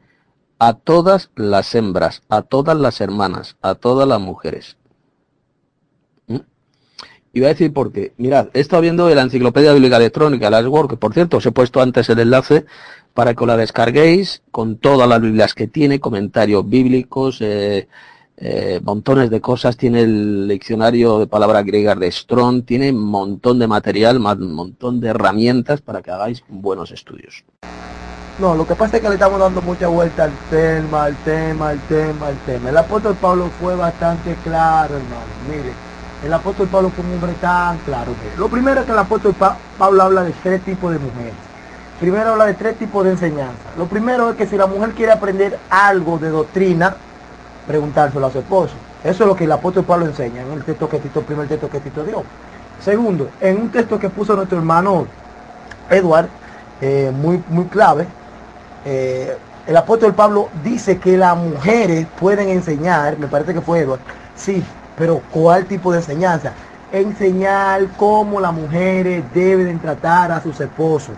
a 0.58 0.72
todas 0.72 1.30
las 1.36 1.72
hembras, 1.76 2.22
a 2.28 2.42
todas 2.42 2.76
las 2.76 3.00
hermanas, 3.00 3.56
a 3.62 3.76
todas 3.76 4.08
las 4.08 4.18
mujeres. 4.18 4.76
¿Mm? 6.26 6.38
Y 7.32 7.38
voy 7.38 7.46
a 7.46 7.50
decir 7.50 7.72
por 7.72 7.92
qué. 7.92 8.12
Mirad, 8.16 8.48
he 8.54 8.58
estado 8.58 8.82
viendo 8.82 9.08
la 9.08 9.22
Enciclopedia 9.22 9.72
Bíblica 9.72 9.98
Electrónica, 9.98 10.50
la 10.50 10.68
Word, 10.68 10.88
que 10.90 10.96
por 10.96 11.14
cierto 11.14 11.36
os 11.36 11.46
he 11.46 11.52
puesto 11.52 11.80
antes 11.80 12.08
el 12.08 12.18
enlace 12.18 12.66
para 13.14 13.34
que 13.34 13.46
la 13.46 13.56
descarguéis 13.56 14.42
con 14.50 14.78
todas 14.78 15.08
las 15.08 15.20
Biblias 15.20 15.54
que 15.54 15.68
tiene, 15.68 16.00
comentarios 16.00 16.68
bíblicos, 16.68 17.38
eh, 17.40 17.86
eh, 18.38 18.80
montones 18.82 19.30
de 19.30 19.40
cosas, 19.40 19.76
tiene 19.76 20.02
el 20.02 20.48
diccionario 20.48 21.18
de 21.18 21.26
palabras 21.26 21.64
griegas 21.64 21.98
de 21.98 22.10
Strong, 22.10 22.64
tiene 22.64 22.90
un 22.90 23.04
montón 23.04 23.58
de 23.58 23.66
material, 23.66 24.18
un 24.18 24.52
montón 24.52 25.00
de 25.00 25.08
herramientas 25.08 25.80
para 25.80 26.02
que 26.02 26.10
hagáis 26.10 26.44
buenos 26.48 26.90
estudios. 26.90 27.44
No, 28.38 28.54
lo 28.54 28.66
que 28.66 28.74
pasa 28.74 28.96
es 28.96 29.02
que 29.02 29.08
le 29.08 29.14
estamos 29.14 29.40
dando 29.40 29.62
mucha 29.62 29.88
vuelta 29.88 30.24
al 30.24 30.32
tema, 30.50 31.04
al 31.04 31.16
tema, 31.24 31.70
al 31.70 31.80
tema, 31.88 32.26
al 32.26 32.36
tema. 32.44 32.68
El 32.68 32.76
apóstol 32.76 33.16
Pablo 33.18 33.50
fue 33.58 33.74
bastante 33.74 34.36
claro, 34.44 34.96
hermano. 34.96 35.24
Mire, 35.48 35.72
el 36.22 36.32
apóstol 36.32 36.68
Pablo 36.68 36.90
fue 36.90 37.02
un 37.06 37.12
hombre 37.14 37.32
tan 37.40 37.78
claro. 37.78 38.12
Lo 38.36 38.48
primero 38.48 38.80
es 38.80 38.86
que 38.86 38.92
el 38.92 38.98
apóstol 38.98 39.34
Pablo 39.78 40.02
habla 40.02 40.24
de 40.24 40.32
tres 40.42 40.60
tipos 40.62 40.92
de 40.92 40.98
mujeres. 40.98 41.32
Primero 41.98 42.32
habla 42.32 42.44
de 42.44 42.54
tres 42.54 42.76
tipos 42.76 43.04
de 43.06 43.12
enseñanza. 43.12 43.70
Lo 43.78 43.86
primero 43.86 44.28
es 44.28 44.36
que 44.36 44.46
si 44.46 44.58
la 44.58 44.66
mujer 44.66 44.90
quiere 44.90 45.12
aprender 45.12 45.58
algo 45.70 46.18
de 46.18 46.28
doctrina, 46.28 46.94
preguntárselo 47.66 48.26
a 48.26 48.30
su 48.30 48.38
esposo. 48.38 48.74
Eso 49.02 49.24
es 49.24 49.28
lo 49.28 49.36
que 49.36 49.44
el 49.44 49.52
apóstol 49.52 49.84
Pablo 49.84 50.06
enseña 50.06 50.42
en 50.42 50.52
el 50.52 50.64
texto 50.64 50.88
que 50.88 50.98
Tito, 50.98 51.22
primer 51.22 51.48
texto 51.48 51.68
que 51.68 51.80
Tito 51.80 52.04
dio. 52.04 52.22
Segundo, 52.80 53.28
en 53.40 53.60
un 53.60 53.68
texto 53.70 53.98
que 53.98 54.10
puso 54.10 54.36
nuestro 54.36 54.58
hermano 54.58 55.06
Edward, 55.90 56.28
eh, 56.80 57.12
muy, 57.14 57.42
muy 57.48 57.64
clave, 57.66 58.06
eh, 58.84 59.36
el 59.66 59.76
apóstol 59.76 60.14
Pablo 60.14 60.48
dice 60.62 60.98
que 60.98 61.16
las 61.16 61.36
mujeres 61.36 62.06
pueden 62.20 62.48
enseñar, 62.48 63.18
me 63.18 63.26
parece 63.26 63.54
que 63.54 63.60
fue 63.60 63.80
Edward, 63.80 64.00
sí, 64.36 64.62
pero 64.96 65.20
¿cuál 65.32 65.66
tipo 65.66 65.90
de 65.90 65.98
enseñanza? 65.98 66.52
Enseñar 66.92 67.88
cómo 67.96 68.40
las 68.40 68.52
mujeres 68.52 69.24
deben 69.34 69.78
tratar 69.80 70.30
a 70.30 70.40
sus 70.40 70.60
esposos, 70.60 71.16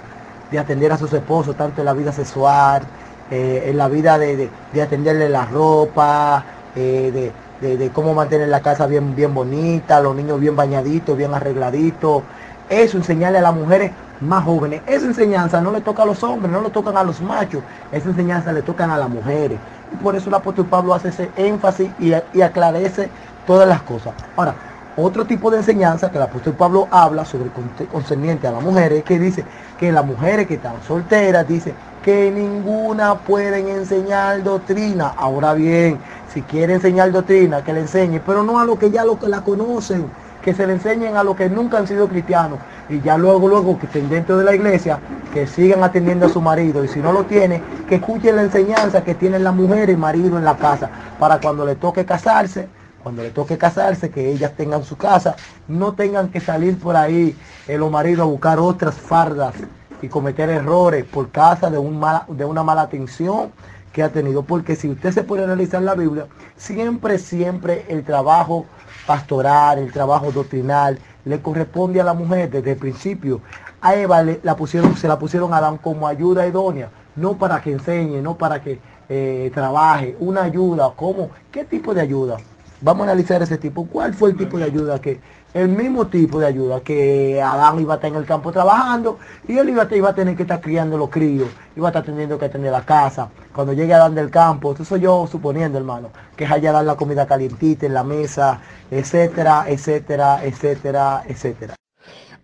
de 0.51 0.59
atender 0.59 0.91
a 0.93 0.97
sus 0.97 1.13
esposos, 1.13 1.57
tanto 1.57 1.83
en 1.83 1.85
la 1.85 1.93
vida 1.93 2.11
sexual, 2.13 2.83
eh, 3.31 3.65
en 3.67 3.77
la 3.77 3.89
vida 3.89 4.19
de, 4.19 4.51
atenderle 4.83 5.29
la 5.29 5.45
ropa, 5.45 6.45
eh, 6.75 7.33
de, 7.61 7.91
cómo 7.91 8.15
mantener 8.15 8.49
la 8.49 8.61
casa 8.61 8.87
bien, 8.87 9.15
bien 9.15 9.35
bonita, 9.35 10.01
los 10.01 10.15
niños 10.15 10.41
bien 10.41 10.57
bañaditos, 10.57 11.17
bien 11.17 11.35
arregladitos. 11.35 12.23
Eso 12.69 12.99
enseñarle 12.99 13.39
a 13.39 13.43
las 13.43 13.55
mujeres 13.55 13.93
más 14.21 14.45
jóvenes. 14.45 14.83
Esa 14.87 15.07
enseñanza 15.07 15.61
no 15.61 15.73
le 15.73 15.81
toca 15.81 16.03
a 16.03 16.07
los 16.07 16.23
hombres, 16.23 16.53
no 16.53 16.61
le 16.61 16.71
tocan 16.71 16.97
a 16.97 17.03
los 17.03 17.21
machos. 17.21 17.63
Esa 17.93 18.09
enseñanza 18.09 18.53
le 18.53 18.63
tocan 18.63 18.91
a 18.91 18.99
las 18.99 19.09
mujeres. 19.09 19.59
Y 19.93 19.97
por 19.97 20.15
eso 20.17 20.29
el 20.29 20.35
apóstol 20.35 20.67
Pablo 20.67 20.95
hace 20.95 21.09
ese 21.09 21.31
énfasis 21.37 21.91
y, 21.99 22.13
y 22.35 22.43
aclarece 22.43 23.09
todas 23.47 23.67
las 23.69 23.83
cosas. 23.83 24.13
Ahora, 24.37 24.55
otro 25.01 25.25
tipo 25.25 25.49
de 25.51 25.59
enseñanza 25.59 26.11
que 26.11 26.17
el 26.17 26.25
apóstol 26.25 26.55
Pablo 26.55 26.89
habla 26.91 27.25
sobre 27.25 27.51
concerniente 27.93 28.49
a 28.49 28.53
las 28.53 28.63
mujeres, 28.63 29.05
que 29.05 29.19
dice 29.19 29.45
que 29.79 29.93
las 29.93 30.05
mujeres 30.05 30.49
que 30.49 30.55
están 30.55 30.75
solteras, 30.87 31.47
dice 31.47 31.73
que 32.09 32.31
ninguna 32.31 33.17
pueden 33.19 33.69
enseñar 33.69 34.43
doctrina. 34.43 35.13
Ahora 35.15 35.53
bien, 35.53 35.99
si 36.33 36.41
quiere 36.41 36.73
enseñar 36.73 37.13
doctrina, 37.13 37.63
que 37.63 37.75
le 37.75 37.81
enseñe, 37.81 38.19
pero 38.25 38.43
no 38.43 38.59
a 38.59 38.65
lo 38.65 38.79
que 38.79 38.91
ya 38.91 39.05
lo 39.05 39.19
que 39.19 39.29
la 39.29 39.43
conocen 39.43 40.07
que 40.41 40.55
se 40.55 40.67
le 40.67 40.73
enseñen 40.73 41.17
a 41.19 41.23
los 41.23 41.37
que 41.37 41.51
nunca 41.51 41.77
han 41.77 41.87
sido 41.87 42.09
cristianos. 42.09 42.61
Y 42.89 43.03
ya 43.03 43.19
luego, 43.19 43.47
luego 43.47 43.79
que 43.79 43.85
estén 43.85 44.09
dentro 44.09 44.39
de 44.39 44.45
la 44.45 44.55
iglesia, 44.55 45.01
que 45.35 45.47
sigan 45.47 45.85
atendiendo 45.85 46.25
a 46.25 46.29
su 46.31 46.41
marido. 46.41 46.83
Y 46.83 46.89
si 46.89 46.99
no 47.01 47.13
lo 47.13 47.25
tiene, 47.25 47.61
que 47.87 47.97
escuchen 47.97 48.37
la 48.37 48.43
enseñanza 48.43 49.05
que 49.05 49.15
tienen 49.15 49.45
la 49.45 49.53
mujer 49.53 49.91
y 49.91 49.97
marido 49.99 50.39
en 50.39 50.47
la 50.47 50.57
casa 50.57 50.89
para 51.19 51.39
cuando 51.43 51.67
le 51.67 51.75
toque 51.75 52.07
casarse, 52.07 52.71
cuando 53.03 53.23
le 53.23 53.33
toque 53.33 53.59
casarse, 53.59 54.09
que 54.09 54.31
ellas 54.31 54.53
tengan 54.57 54.83
su 54.83 54.97
casa, 54.97 55.37
no 55.69 55.93
tengan 55.93 56.31
que 56.31 56.41
salir 56.41 56.79
por 56.79 56.97
ahí 56.97 57.37
eh, 57.67 57.77
los 57.77 57.91
maridos 57.91 58.23
a 58.25 58.31
buscar 58.31 58.59
otras 58.59 58.95
fardas 58.95 59.53
y 60.03 60.09
cometer 60.09 60.51
errores 60.51 61.05
por 61.05 61.31
causa 61.31 61.71
de, 61.71 61.79
un 61.79 62.05
de 62.29 62.45
una 62.45 62.63
mala 62.63 62.83
atención 62.83 63.51
que 63.93 64.03
ha 64.03 64.11
tenido. 64.11 64.43
Porque 64.43 64.77
si 64.77 64.89
usted 64.89 65.13
se 65.13 65.23
puede 65.23 65.45
analizar 65.45 65.83
la 65.83 65.95
Biblia, 65.95 66.27
siempre, 66.57 67.19
siempre 67.19 67.85
el 67.89 68.05
trabajo 68.05 68.67
pastoral, 69.07 69.79
el 69.79 69.93
trabajo 69.93 70.31
doctrinal, 70.33 70.99
le 71.25 71.41
corresponde 71.41 72.01
a 72.01 72.05
la 72.05 72.15
mujer 72.15 72.51
desde 72.51 72.73
el 72.73 72.79
principio. 72.79 73.41
A 73.81 73.95
Eva 73.95 74.23
la 74.43 74.57
pusieron, 74.57 74.97
se 74.97 75.09
la 75.09 75.19
pusieron 75.19 75.53
a 75.55 75.59
Adán 75.59 75.79
como 75.79 76.09
ayuda 76.09 76.47
idónea, 76.47 76.91
no 77.17 77.37
para 77.39 77.61
que 77.61 77.73
enseñe, 77.73 78.21
no 78.21 78.37
para 78.37 78.61
que 78.61 78.81
eh, 79.09 79.51
trabaje, 79.55 80.17
una 80.21 80.43
ayuda, 80.43 80.93
¿cómo? 80.97 81.31
¿Qué 81.51 81.65
tipo 81.65 81.95
de 81.95 82.01
ayuda? 82.01 82.37
Vamos 82.81 83.07
a 83.07 83.11
analizar 83.11 83.43
ese 83.43 83.59
tipo. 83.59 83.87
¿Cuál 83.87 84.15
fue 84.15 84.31
el 84.31 84.37
tipo 84.37 84.59
de 84.59 84.65
ayuda 84.65 85.01
que, 85.01 85.21
el 85.55 85.69
mismo 85.69 86.07
tipo 86.07 86.39
de 86.39 86.47
ayuda 86.47 86.81
que 86.81 87.41
Adán 87.41 87.81
iba 87.81 87.95
a 87.95 87.97
estar 87.97 88.11
en 88.11 88.17
el 88.17 88.27
campo 88.27 88.53
trabajando 88.53 89.19
y 89.47 89.57
él 89.57 89.71
iba 89.71 89.83
a, 89.83 90.15
tener 90.15 90.37
que 90.37 90.43
estar 90.43 90.61
criando 90.61 90.99
los 90.99 91.09
críos, 91.09 91.49
iba 91.77 91.89
a 91.89 91.91
estar 91.91 92.05
teniendo 92.05 92.39
que 92.39 92.47
atender 92.47 92.71
la 92.71 92.83
casa. 92.83 93.31
Cuando 93.55 93.73
llegue 93.73 93.95
Adán 93.95 94.15
del 94.15 94.31
campo, 94.31 94.73
eso 94.73 94.85
soy 94.85 95.01
yo 95.01 95.27
suponiendo, 95.31 95.79
hermano, 95.79 96.11
que 96.37 96.45
es 96.45 96.51
allá 96.51 96.73
dar 96.73 96.85
la 96.85 96.97
comida 96.97 97.27
calientita 97.27 97.87
en 97.87 97.95
la 97.95 98.05
mesa, 98.05 98.61
etcétera, 98.91 99.65
etcétera, 99.69 100.45
etcétera, 100.45 101.23
etcétera. 101.27 101.75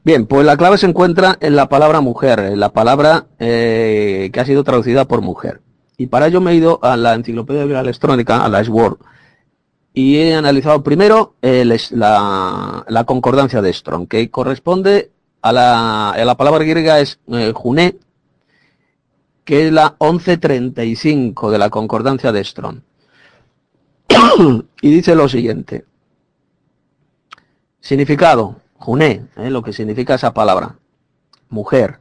Bien, 0.03 0.27
pues 0.27 0.45
la 0.45 0.57
clave 0.57 0.77
se 0.77 0.87
encuentra 0.87 1.37
en 1.41 1.57
la 1.57 1.69
palabra 1.69 2.01
mujer, 2.01 2.39
en 2.41 2.61
la 2.61 2.73
palabra 2.73 3.27
eh, 3.39 4.31
que 4.33 4.41
ha 4.41 4.45
sido 4.45 4.65
traducida 4.65 5.07
por 5.07 5.23
mujer. 5.23 5.63
Y 5.97 6.09
para 6.09 6.27
ello 6.27 6.41
me 6.41 6.51
he 6.51 6.57
ido 6.57 6.79
a 6.83 6.97
la 6.97 7.15
enciclopedia 7.15 7.63
electrónica, 7.81 8.45
a 8.45 8.49
la 8.49 8.61
S-Word, 8.61 8.99
y 9.97 10.17
he 10.17 10.35
analizado 10.35 10.83
primero 10.83 11.37
la, 11.41 13.05
concordancia 13.07 13.63
de 13.63 13.73
Strong, 13.73 14.09
que 14.09 14.29
corresponde 14.29 15.13
a 15.41 15.53
la, 15.53 16.35
palabra 16.37 16.65
griega 16.65 16.99
es 16.99 17.21
eh, 17.29 17.53
juné, 17.55 17.97
que 19.45 19.69
es 19.69 19.73
la 19.73 19.95
1135 20.01 21.51
de 21.53 21.59
la 21.59 21.71
concordancia 21.71 22.33
de 22.33 22.43
Strong. 22.43 22.81
y 24.83 24.91
dice 24.91 25.15
lo 25.15 25.29
siguiente. 25.29 25.85
Significado, 27.79 28.57
juné, 28.75 29.27
eh, 29.37 29.49
lo 29.49 29.63
que 29.63 29.73
significa 29.73 30.17
esa 30.17 30.35
palabra, 30.35 30.77
mujer. 31.51 32.01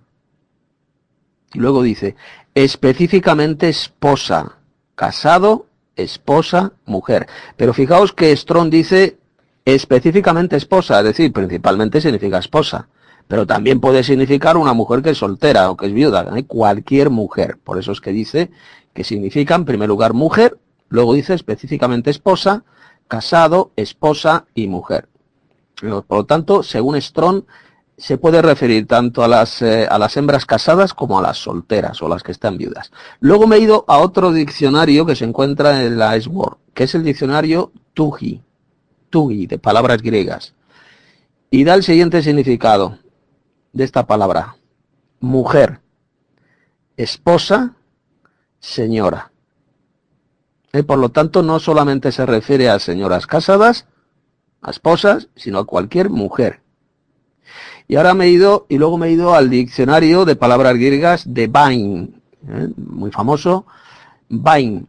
Y 1.53 1.59
luego 1.59 1.83
dice, 1.83 2.15
específicamente 2.55 3.69
esposa, 3.69 4.57
casado 4.95 5.67
esposa, 5.95 6.73
mujer. 6.85 7.27
Pero 7.57 7.73
fijaos 7.73 8.13
que 8.13 8.35
Strong 8.35 8.69
dice 8.69 9.17
específicamente 9.65 10.55
esposa, 10.55 10.99
es 10.99 11.05
decir, 11.05 11.31
principalmente 11.31 12.01
significa 12.01 12.37
esposa. 12.37 12.87
Pero 13.27 13.47
también 13.47 13.79
puede 13.79 14.03
significar 14.03 14.57
una 14.57 14.73
mujer 14.73 15.01
que 15.01 15.11
es 15.11 15.17
soltera 15.17 15.69
o 15.69 15.77
que 15.77 15.87
es 15.87 15.93
viuda, 15.93 16.27
¿eh? 16.35 16.43
cualquier 16.45 17.09
mujer. 17.09 17.57
Por 17.63 17.79
eso 17.79 17.91
es 17.91 18.01
que 18.01 18.11
dice 18.11 18.51
que 18.93 19.03
significa 19.03 19.55
en 19.55 19.65
primer 19.65 19.87
lugar 19.87 20.13
mujer, 20.13 20.57
luego 20.89 21.13
dice 21.13 21.33
específicamente 21.33 22.11
esposa, 22.11 22.63
casado, 23.07 23.71
esposa 23.75 24.45
y 24.53 24.67
mujer. 24.67 25.07
Por 25.79 26.17
lo 26.17 26.25
tanto, 26.25 26.63
según 26.63 27.01
Strong, 27.01 27.43
se 27.97 28.17
puede 28.17 28.41
referir 28.41 28.87
tanto 28.87 29.23
a 29.23 29.27
las, 29.27 29.61
eh, 29.61 29.87
a 29.89 29.99
las 29.99 30.17
hembras 30.17 30.45
casadas 30.45 30.93
como 30.93 31.19
a 31.19 31.21
las 31.21 31.37
solteras 31.37 32.01
o 32.01 32.07
las 32.07 32.23
que 32.23 32.31
están 32.31 32.57
viudas. 32.57 32.91
Luego 33.19 33.47
me 33.47 33.57
he 33.57 33.59
ido 33.59 33.85
a 33.87 33.99
otro 33.99 34.31
diccionario 34.31 35.05
que 35.05 35.15
se 35.15 35.25
encuentra 35.25 35.83
en 35.83 35.97
la 35.97 36.19
Sword, 36.19 36.57
que 36.73 36.85
es 36.85 36.95
el 36.95 37.03
diccionario 37.03 37.71
Tugi, 37.93 38.41
Tugi, 39.09 39.45
de 39.47 39.59
palabras 39.59 40.01
griegas. 40.01 40.53
Y 41.51 41.63
da 41.63 41.75
el 41.75 41.83
siguiente 41.83 42.23
significado 42.23 42.97
de 43.73 43.83
esta 43.83 44.07
palabra. 44.07 44.55
Mujer, 45.19 45.79
esposa, 46.97 47.75
señora. 48.59 49.31
Y 50.73 50.79
eh, 50.79 50.83
por 50.83 50.97
lo 50.97 51.09
tanto, 51.09 51.43
no 51.43 51.59
solamente 51.59 52.11
se 52.11 52.25
refiere 52.25 52.69
a 52.69 52.79
señoras 52.79 53.27
casadas, 53.27 53.85
a 54.63 54.71
esposas, 54.71 55.29
sino 55.35 55.59
a 55.59 55.65
cualquier 55.65 56.09
mujer 56.09 56.62
y 57.87 57.95
ahora 57.95 58.13
me 58.13 58.25
he 58.25 58.29
ido, 58.29 58.65
y 58.69 58.77
luego 58.77 58.97
me 58.97 59.07
he 59.07 59.11
ido 59.11 59.33
al 59.33 59.49
diccionario 59.49 60.25
de 60.25 60.35
palabras 60.35 60.75
griegas 60.75 61.33
de 61.33 61.47
Bain, 61.47 62.21
¿eh? 62.47 62.69
muy 62.77 63.11
famoso, 63.11 63.65
Bain, 64.29 64.87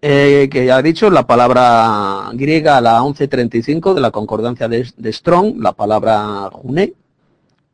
eh, 0.00 0.48
que 0.50 0.66
ya 0.66 0.80
he 0.80 0.82
dicho, 0.82 1.10
la 1.10 1.26
palabra 1.26 2.30
griega, 2.32 2.80
la 2.80 3.00
1135 3.02 3.94
de 3.94 4.00
la 4.00 4.10
concordancia 4.10 4.66
de, 4.66 5.12
Strong, 5.12 5.58
la 5.58 5.74
palabra 5.74 6.50
juné, 6.52 6.94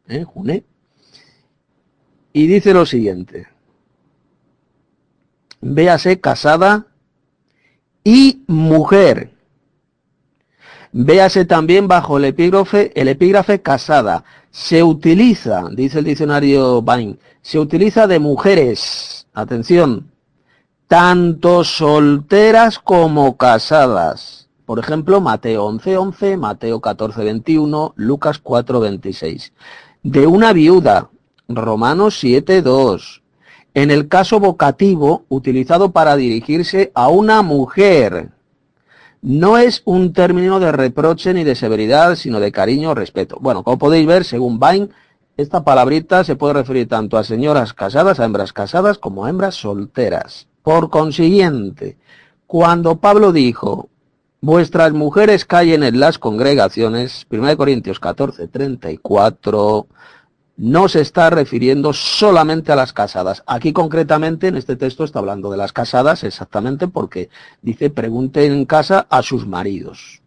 ¿eh? 0.09 0.25
Juné. 0.25 0.65
Y 2.35 2.47
dice 2.47 2.75
lo 2.75 2.85
siguiente. 2.85 3.47
Véase 5.63 6.21
casada 6.21 6.87
y 8.05 8.45
mujer. 8.47 9.38
Véase 10.92 11.44
también 11.44 11.86
bajo 11.86 12.17
el 12.17 12.25
epígrafe, 12.25 12.92
el 13.00 13.08
epígrafe 13.08 13.60
casada. 13.60 14.25
Se 14.50 14.83
utiliza, 14.83 15.65
dice 15.73 15.99
el 15.99 16.07
diccionario 16.07 16.83
Bain, 16.83 17.18
se 17.42 17.58
utiliza 17.58 18.07
de 18.07 18.18
mujeres. 18.18 19.26
Atención, 19.34 20.10
tanto 20.89 21.62
solteras 21.65 22.78
como 22.78 23.36
casadas. 23.36 24.49
Por 24.65 24.78
ejemplo, 24.78 25.20
Mateo 25.20 25.67
11:11, 25.67 26.36
Mateo 26.36 26.81
14:21, 26.81 27.92
Lucas 27.97 28.39
4:26. 28.42 29.52
De 30.02 30.26
una 30.26 30.52
viuda, 30.52 31.10
Romanos 31.49 32.18
7:2. 32.23 33.23
En 33.75 33.91
el 33.91 34.08
caso 34.08 34.41
vocativo, 34.41 35.25
utilizado 35.28 35.92
para 35.92 36.17
dirigirse 36.17 36.91
a 36.94 37.08
una 37.08 37.42
mujer, 37.42 38.31
no 39.23 39.59
es 39.59 39.83
un 39.85 40.13
término 40.13 40.61
de 40.61 40.73
reproche 40.73 41.35
ni 41.35 41.45
de 41.45 41.55
severidad, 41.55 42.17
sino 42.17 42.41
de 42.41 42.53
cariño 42.53 42.91
o 42.91 42.95
respeto. 42.95 43.39
Bueno, 43.41 43.63
como 43.65 43.79
podéis 43.79 44.07
ver, 44.07 44.25
según 44.25 44.59
Bain, 44.59 44.91
esta 45.37 45.65
palabrita 45.65 46.25
se 46.25 46.37
puede 46.37 46.55
referir 46.55 46.89
tanto 46.89 47.17
a 47.17 47.25
señoras 47.25 47.73
casadas, 47.73 48.21
a 48.21 48.25
hembras 48.25 48.53
casadas, 48.53 48.99
como 48.99 49.25
a 49.25 49.31
hembras 49.31 49.55
solteras. 49.55 50.49
Por 50.63 50.91
consiguiente, 50.91 51.97
cuando 52.47 52.97
Pablo 52.97 53.33
dijo, 53.33 53.89
vuestras 54.41 54.93
mujeres 54.93 55.45
callen 55.45 55.83
en 55.83 56.01
las 56.01 56.19
congregaciones, 56.19 57.27
1 57.31 57.57
Corintios 57.57 58.01
14, 58.01 58.49
34, 58.49 59.87
no 60.59 60.89
se 60.89 61.01
está 61.01 61.31
refiriendo 61.31 61.93
solamente 61.93 62.73
a 62.73 62.77
las 62.77 62.93
casadas. 62.93 63.43
Aquí 63.47 63.73
concretamente 63.73 64.49
en 64.49 64.57
este 64.57 64.77
texto 64.77 65.05
está 65.05 65.20
hablando 65.20 65.51
de 65.51 65.57
las 65.57 65.73
casadas 65.73 66.25
exactamente 66.25 66.89
porque 66.89 67.31
dice 67.62 67.89
pregunten 67.89 68.53
en 68.53 68.65
casa 68.67 69.07
a 69.09 69.23
sus 69.23 69.47
maridos. 69.47 70.20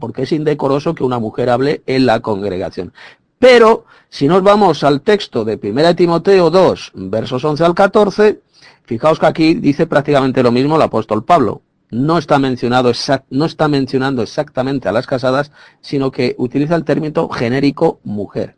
Porque 0.00 0.22
es 0.22 0.32
indecoroso 0.32 0.94
que 0.94 1.04
una 1.04 1.18
mujer 1.18 1.50
hable 1.50 1.82
en 1.86 2.06
la 2.06 2.20
congregación. 2.20 2.94
Pero 3.38 3.84
si 4.08 4.26
nos 4.26 4.42
vamos 4.42 4.84
al 4.84 5.02
texto 5.02 5.44
de 5.44 5.58
1 5.62 5.96
Timoteo 5.96 6.48
2, 6.48 6.92
versos 6.94 7.44
11 7.44 7.64
al 7.64 7.74
14, 7.74 8.40
Fijaos 8.84 9.18
que 9.18 9.26
aquí 9.26 9.54
dice 9.54 9.86
prácticamente 9.86 10.42
lo 10.42 10.52
mismo 10.52 10.76
el 10.76 10.82
apóstol 10.82 11.24
Pablo. 11.24 11.62
No 11.90 12.16
está, 12.18 12.38
mencionado 12.38 12.92
no 13.30 13.44
está 13.44 13.68
mencionando 13.68 14.22
exactamente 14.22 14.88
a 14.88 14.92
las 14.92 15.06
casadas, 15.06 15.52
sino 15.80 16.10
que 16.10 16.34
utiliza 16.38 16.74
el 16.74 16.84
término 16.84 17.28
genérico 17.28 18.00
mujer. 18.02 18.56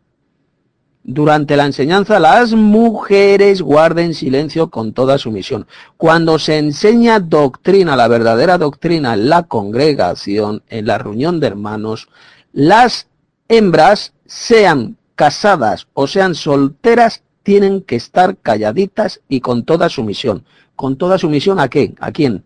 Durante 1.07 1.55
la 1.55 1.67
enseñanza, 1.67 2.19
las 2.19 2.53
mujeres 2.53 3.61
guarden 3.61 4.15
silencio 4.15 4.71
con 4.71 4.91
toda 4.91 5.19
sumisión. 5.19 5.67
Cuando 5.97 6.39
se 6.39 6.57
enseña 6.57 7.19
doctrina, 7.19 7.95
la 7.95 8.07
verdadera 8.07 8.57
doctrina 8.57 9.13
en 9.13 9.29
la 9.29 9.43
congregación, 9.43 10.63
en 10.67 10.87
la 10.87 10.97
reunión 10.97 11.39
de 11.39 11.45
hermanos, 11.45 12.09
las 12.53 13.07
hembras, 13.47 14.13
sean 14.25 14.97
casadas 15.13 15.87
o 15.93 16.07
sean 16.07 16.33
solteras, 16.33 17.21
tienen 17.43 17.83
que 17.83 17.97
estar 17.97 18.37
calladitas 18.37 19.21
y 19.29 19.41
con 19.41 19.63
toda 19.63 19.89
sumisión. 19.89 20.43
¿Con 20.75 20.97
toda 20.97 21.19
sumisión 21.19 21.59
a 21.59 21.67
qué? 21.67 21.93
¿A 21.99 22.11
quién? 22.11 22.45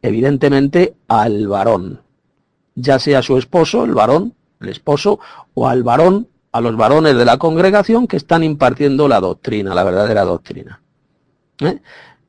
Evidentemente 0.00 0.94
al 1.08 1.48
varón. 1.48 2.02
Ya 2.76 3.00
sea 3.00 3.20
su 3.22 3.36
esposo, 3.36 3.82
el 3.84 3.94
varón, 3.94 4.34
el 4.60 4.68
esposo, 4.68 5.18
o 5.54 5.66
al 5.66 5.82
varón, 5.82 6.28
a 6.56 6.60
los 6.62 6.74
varones 6.74 7.16
de 7.16 7.24
la 7.26 7.36
congregación 7.36 8.06
que 8.06 8.16
están 8.16 8.42
impartiendo 8.42 9.08
la 9.08 9.20
doctrina, 9.20 9.74
la 9.74 9.84
verdadera 9.84 10.24
doctrina. 10.24 10.80
¿Eh? 11.58 11.80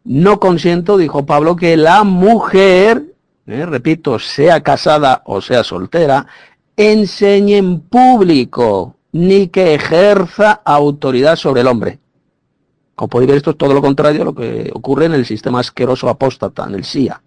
No 0.03 0.39
consiento, 0.39 0.97
dijo 0.97 1.25
Pablo, 1.25 1.55
que 1.55 1.77
la 1.77 2.03
mujer, 2.03 3.15
¿eh? 3.45 3.65
repito, 3.65 4.19
sea 4.19 4.61
casada 4.61 5.21
o 5.25 5.39
sea 5.41 5.63
soltera, 5.63 6.27
enseñe 6.75 7.55
en 7.55 7.79
público 7.79 8.95
ni 9.13 9.47
que 9.47 9.73
ejerza 9.73 10.61
autoridad 10.65 11.37
sobre 11.37 11.61
el 11.61 11.67
hombre. 11.67 11.99
Como 12.95 13.09
podéis 13.09 13.27
ver, 13.29 13.37
esto 13.37 13.51
es 13.51 13.57
todo 13.57 13.73
lo 13.73 13.81
contrario 13.81 14.23
a 14.23 14.25
lo 14.25 14.35
que 14.35 14.71
ocurre 14.73 15.05
en 15.05 15.13
el 15.13 15.25
sistema 15.25 15.61
asqueroso 15.61 16.09
apóstata, 16.09 16.65
en 16.65 16.75
el 16.75 16.83
SIA. 16.83 17.21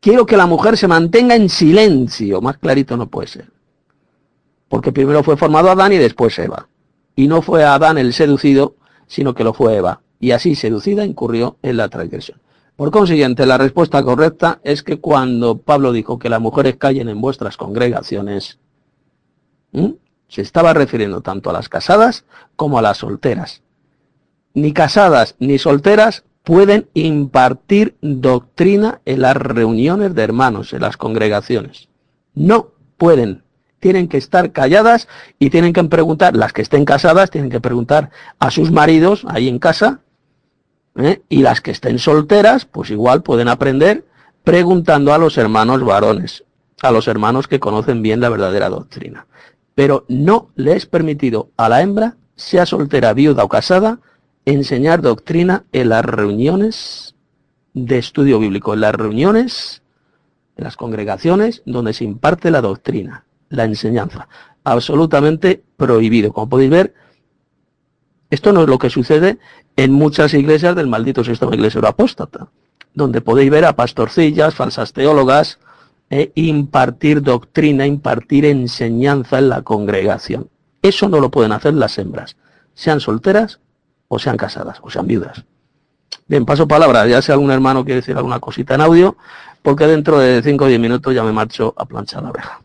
Quiero 0.00 0.26
que 0.26 0.36
la 0.36 0.46
mujer 0.46 0.76
se 0.76 0.88
mantenga 0.88 1.34
en 1.34 1.48
silencio, 1.48 2.42
más 2.42 2.58
clarito 2.58 2.96
no 2.98 3.06
puede 3.06 3.28
ser. 3.28 3.57
Porque 4.68 4.92
primero 4.92 5.22
fue 5.22 5.36
formado 5.36 5.70
Adán 5.70 5.92
y 5.92 5.96
después 5.96 6.38
Eva. 6.38 6.68
Y 7.16 7.28
no 7.28 7.42
fue 7.42 7.64
Adán 7.64 7.98
el 7.98 8.12
seducido, 8.12 8.76
sino 9.06 9.34
que 9.34 9.44
lo 9.44 9.54
fue 9.54 9.76
Eva. 9.76 10.00
Y 10.20 10.32
así 10.32 10.54
seducida 10.54 11.04
incurrió 11.04 11.56
en 11.62 11.76
la 11.76 11.88
transgresión. 11.88 12.40
Por 12.76 12.90
consiguiente, 12.90 13.46
la 13.46 13.58
respuesta 13.58 14.02
correcta 14.02 14.60
es 14.62 14.82
que 14.82 15.00
cuando 15.00 15.58
Pablo 15.58 15.92
dijo 15.92 16.18
que 16.18 16.28
las 16.28 16.40
mujeres 16.40 16.76
callen 16.76 17.08
en 17.08 17.20
vuestras 17.20 17.56
congregaciones, 17.56 18.58
se 20.28 20.42
estaba 20.42 20.74
refiriendo 20.74 21.20
tanto 21.20 21.50
a 21.50 21.52
las 21.52 21.68
casadas 21.68 22.24
como 22.56 22.78
a 22.78 22.82
las 22.82 22.98
solteras 22.98 23.62
ni 24.58 24.72
casadas 24.72 25.36
ni 25.38 25.58
solteras 25.58 26.24
pueden 26.42 26.88
impartir 26.94 27.96
doctrina 28.00 29.00
en 29.04 29.22
las 29.22 29.36
reuniones 29.36 30.14
de 30.14 30.22
hermanos, 30.22 30.72
en 30.72 30.80
las 30.80 30.96
congregaciones. 30.96 31.88
No 32.34 32.72
pueden. 32.96 33.42
Tienen 33.80 34.08
que 34.08 34.16
estar 34.16 34.52
calladas 34.52 35.08
y 35.38 35.50
tienen 35.50 35.72
que 35.72 35.84
preguntar, 35.84 36.36
las 36.36 36.52
que 36.52 36.62
estén 36.62 36.84
casadas 36.84 37.30
tienen 37.30 37.50
que 37.50 37.60
preguntar 37.60 38.10
a 38.38 38.50
sus 38.50 38.70
maridos 38.72 39.24
ahí 39.28 39.48
en 39.48 39.58
casa, 39.58 40.00
¿eh? 40.96 41.22
y 41.28 41.42
las 41.42 41.60
que 41.60 41.70
estén 41.70 41.98
solteras, 41.98 42.64
pues 42.64 42.90
igual 42.90 43.22
pueden 43.22 43.48
aprender 43.48 44.04
preguntando 44.44 45.12
a 45.12 45.18
los 45.18 45.38
hermanos 45.38 45.84
varones, 45.84 46.44
a 46.82 46.90
los 46.90 47.08
hermanos 47.08 47.48
que 47.48 47.60
conocen 47.60 48.02
bien 48.02 48.20
la 48.20 48.28
verdadera 48.28 48.68
doctrina. 48.68 49.26
Pero 49.74 50.04
no 50.08 50.50
le 50.56 50.74
es 50.74 50.86
permitido 50.86 51.50
a 51.56 51.68
la 51.68 51.82
hembra, 51.82 52.16
sea 52.34 52.66
soltera, 52.66 53.12
viuda 53.12 53.44
o 53.44 53.48
casada, 53.48 54.00
enseñar 54.44 55.02
doctrina 55.02 55.64
en 55.72 55.90
las 55.90 56.04
reuniones 56.04 57.14
de 57.74 57.98
estudio 57.98 58.38
bíblico, 58.38 58.74
en 58.74 58.80
las 58.80 58.94
reuniones, 58.94 59.82
en 60.56 60.64
las 60.64 60.76
congregaciones 60.76 61.62
donde 61.66 61.92
se 61.92 62.04
imparte 62.04 62.50
la 62.50 62.60
doctrina, 62.60 63.24
la 63.48 63.64
enseñanza. 63.64 64.28
Absolutamente 64.64 65.62
prohibido. 65.76 66.32
Como 66.32 66.48
podéis 66.48 66.70
ver, 66.70 66.94
esto 68.30 68.52
no 68.52 68.62
es 68.62 68.68
lo 68.68 68.78
que 68.78 68.90
sucede 68.90 69.38
en 69.76 69.92
muchas 69.92 70.34
iglesias 70.34 70.76
del 70.76 70.88
maldito 70.88 71.24
sistema 71.24 71.54
iglesia 71.54 71.80
apóstata, 71.84 72.48
donde 72.94 73.20
podéis 73.20 73.50
ver 73.50 73.64
a 73.64 73.76
pastorcillas, 73.76 74.54
falsas 74.54 74.92
teólogas, 74.92 75.58
e 76.10 76.32
impartir 76.34 77.22
doctrina, 77.22 77.86
impartir 77.86 78.46
enseñanza 78.46 79.38
en 79.38 79.50
la 79.50 79.62
congregación. 79.62 80.48
Eso 80.82 81.08
no 81.08 81.20
lo 81.20 81.30
pueden 81.30 81.52
hacer 81.52 81.74
las 81.74 81.98
hembras, 81.98 82.36
sean 82.74 83.00
solteras 83.00 83.60
o 84.08 84.18
sean 84.18 84.36
casadas, 84.36 84.78
o 84.82 84.90
sean 84.90 85.06
viudas. 85.06 85.44
Bien, 86.26 86.44
paso 86.46 86.66
palabra, 86.66 87.06
ya 87.06 87.20
si 87.20 87.32
algún 87.32 87.50
hermano 87.50 87.84
quiere 87.84 88.00
decir 88.00 88.16
alguna 88.16 88.40
cosita 88.40 88.74
en 88.74 88.80
audio, 88.80 89.16
porque 89.62 89.86
dentro 89.86 90.18
de 90.18 90.42
5 90.42 90.64
o 90.64 90.68
10 90.68 90.80
minutos 90.80 91.14
ya 91.14 91.22
me 91.22 91.32
marcho 91.32 91.74
a 91.76 91.84
planchar 91.84 92.22
la 92.22 92.30
oreja. 92.30 92.62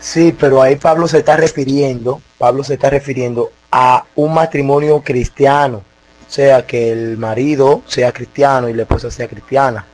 Sí, 0.00 0.34
pero 0.38 0.62
ahí 0.62 0.76
Pablo 0.76 1.06
se 1.06 1.18
está 1.18 1.36
refiriendo, 1.36 2.22
Pablo 2.38 2.64
se 2.64 2.74
está 2.74 2.90
refiriendo 2.90 3.52
a 3.70 4.04
un 4.14 4.32
matrimonio 4.32 5.02
cristiano, 5.02 5.84
o 6.26 6.30
sea, 6.30 6.66
que 6.66 6.90
el 6.90 7.18
marido 7.18 7.82
sea 7.86 8.12
cristiano 8.12 8.68
y 8.68 8.72
la 8.72 8.82
esposa 8.82 9.10
sea 9.10 9.28
cristiana, 9.28 9.84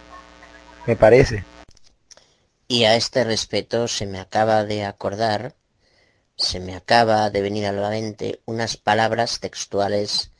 me 0.86 0.96
parece. 0.96 1.44
Y 2.68 2.84
a 2.84 2.96
este 2.96 3.24
respecto 3.24 3.88
se 3.88 4.06
me 4.06 4.20
acaba 4.20 4.64
de 4.64 4.84
acordar 4.84 5.54
se 6.36 6.60
me 6.60 6.76
acaba 6.76 7.30
de 7.30 7.40
venir 7.40 7.64
a 7.66 7.72
la 7.72 7.88
mente 7.88 8.42
unas 8.44 8.76
palabras 8.76 9.40
textuales 9.40 10.30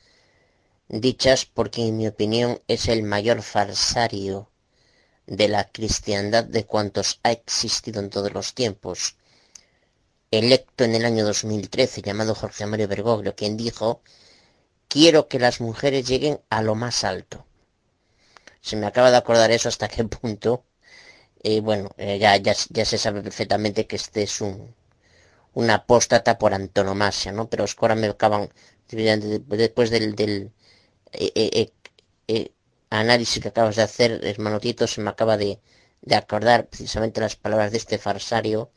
dichas 0.88 1.46
porque 1.46 1.88
en 1.88 1.96
mi 1.96 2.06
opinión 2.06 2.60
es 2.68 2.88
el 2.88 3.02
mayor 3.02 3.40
farsario 3.40 4.50
de 5.26 5.48
la 5.48 5.64
cristiandad 5.72 6.44
de 6.44 6.66
cuantos 6.66 7.18
ha 7.22 7.32
existido 7.32 8.00
en 8.00 8.10
todos 8.10 8.32
los 8.34 8.52
tiempos. 8.52 9.16
Electo 10.38 10.84
en 10.84 10.94
el 10.94 11.04
año 11.04 11.24
2013 11.24 12.02
llamado 12.02 12.34
Jorge 12.34 12.66
Mario 12.66 12.88
Bergoglio, 12.88 13.34
quien 13.34 13.56
dijo, 13.56 14.02
quiero 14.88 15.28
que 15.28 15.38
las 15.38 15.60
mujeres 15.60 16.06
lleguen 16.06 16.40
a 16.50 16.62
lo 16.62 16.74
más 16.74 17.04
alto. 17.04 17.46
Se 18.60 18.76
me 18.76 18.86
acaba 18.86 19.10
de 19.10 19.16
acordar 19.18 19.50
eso 19.50 19.68
hasta 19.68 19.88
qué 19.88 20.04
punto. 20.04 20.64
Eh, 21.42 21.60
bueno, 21.60 21.90
eh, 21.98 22.18
ya, 22.18 22.36
ya, 22.36 22.54
ya 22.70 22.84
se 22.84 22.98
sabe 22.98 23.22
perfectamente 23.22 23.86
que 23.86 23.96
este 23.96 24.22
es 24.24 24.40
un, 24.40 24.74
una 25.54 25.74
apóstata 25.76 26.38
por 26.38 26.52
antonomasia, 26.54 27.32
¿no? 27.32 27.48
Pero 27.50 27.64
ahora 27.80 27.94
me 27.94 28.06
acaban, 28.08 28.50
después 28.88 29.90
del, 29.90 30.14
del 30.14 30.52
eh, 31.12 31.70
eh, 32.28 32.52
análisis 32.90 33.42
que 33.42 33.48
acabas 33.48 33.76
de 33.76 33.82
hacer, 33.82 34.20
hermanotito, 34.24 34.86
se 34.86 35.00
me 35.00 35.10
acaba 35.10 35.36
de, 35.36 35.60
de, 36.02 36.14
acordar 36.16 36.68
precisamente 36.68 37.20
las 37.20 37.36
palabras 37.36 37.72
de 37.72 37.78
este 37.78 37.98
farsario 37.98 38.70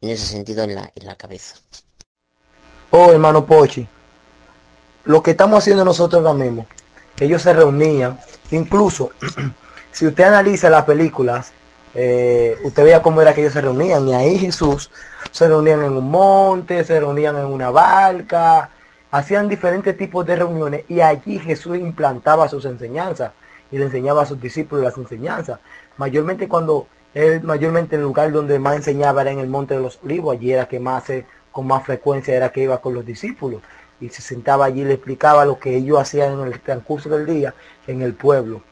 en 0.00 0.10
ese 0.10 0.26
sentido 0.26 0.64
en 0.64 0.74
la, 0.74 0.90
en 0.94 1.06
la 1.06 1.16
cabeza. 1.16 1.56
Oh, 2.90 3.12
hermano 3.12 3.44
Pochi, 3.44 3.86
lo 5.04 5.22
que 5.22 5.32
estamos 5.32 5.58
haciendo 5.58 5.84
nosotros 5.84 6.24
ahora 6.24 6.38
mismo, 6.38 6.66
ellos 7.20 7.42
se 7.42 7.52
reunían, 7.52 8.18
incluso 8.50 9.10
si 9.92 10.06
usted 10.06 10.24
analiza 10.24 10.70
las 10.70 10.84
películas, 10.84 11.52
eh, 11.94 12.56
usted 12.62 12.84
veía 12.84 13.02
cómo 13.02 13.20
era 13.20 13.34
que 13.34 13.40
ellos 13.40 13.52
se 13.52 13.60
reunían, 13.60 14.08
y 14.08 14.14
ahí 14.14 14.38
Jesús 14.38 14.90
se 15.30 15.48
reunían 15.48 15.82
en 15.82 15.92
un 15.92 16.10
monte, 16.10 16.84
se 16.84 17.00
reunían 17.00 17.36
en 17.36 17.46
una 17.46 17.70
barca, 17.70 18.70
hacían 19.10 19.48
diferentes 19.48 19.96
tipos 19.96 20.24
de 20.26 20.36
reuniones, 20.36 20.84
y 20.88 21.00
allí 21.00 21.38
Jesús 21.38 21.76
implantaba 21.76 22.48
sus 22.48 22.64
enseñanzas, 22.64 23.32
y 23.70 23.78
le 23.78 23.86
enseñaba 23.86 24.22
a 24.22 24.26
sus 24.26 24.40
discípulos 24.40 24.84
las 24.84 24.96
enseñanzas. 24.96 25.58
Mayormente 25.96 26.48
cuando 26.48 26.86
él, 27.18 27.42
mayormente 27.42 27.96
el 27.96 28.02
lugar 28.02 28.32
donde 28.32 28.58
más 28.58 28.76
enseñaba 28.76 29.22
era 29.22 29.32
en 29.32 29.40
el 29.40 29.48
monte 29.48 29.74
de 29.74 29.80
los 29.80 29.98
olivos, 30.04 30.36
allí 30.36 30.52
era 30.52 30.68
que 30.68 30.78
más 30.78 31.04
con 31.50 31.66
más 31.66 31.84
frecuencia 31.84 32.34
era 32.34 32.50
que 32.50 32.62
iba 32.62 32.80
con 32.80 32.94
los 32.94 33.04
discípulos 33.04 33.62
y 34.00 34.08
se 34.10 34.22
sentaba 34.22 34.66
allí 34.66 34.82
y 34.82 34.84
le 34.84 34.94
explicaba 34.94 35.44
lo 35.44 35.58
que 35.58 35.76
ellos 35.76 35.98
hacían 35.98 36.34
en 36.34 36.46
el 36.46 36.60
transcurso 36.60 37.08
del 37.08 37.26
día 37.26 37.54
en 37.86 38.02
el 38.02 38.14
pueblo. 38.14 38.62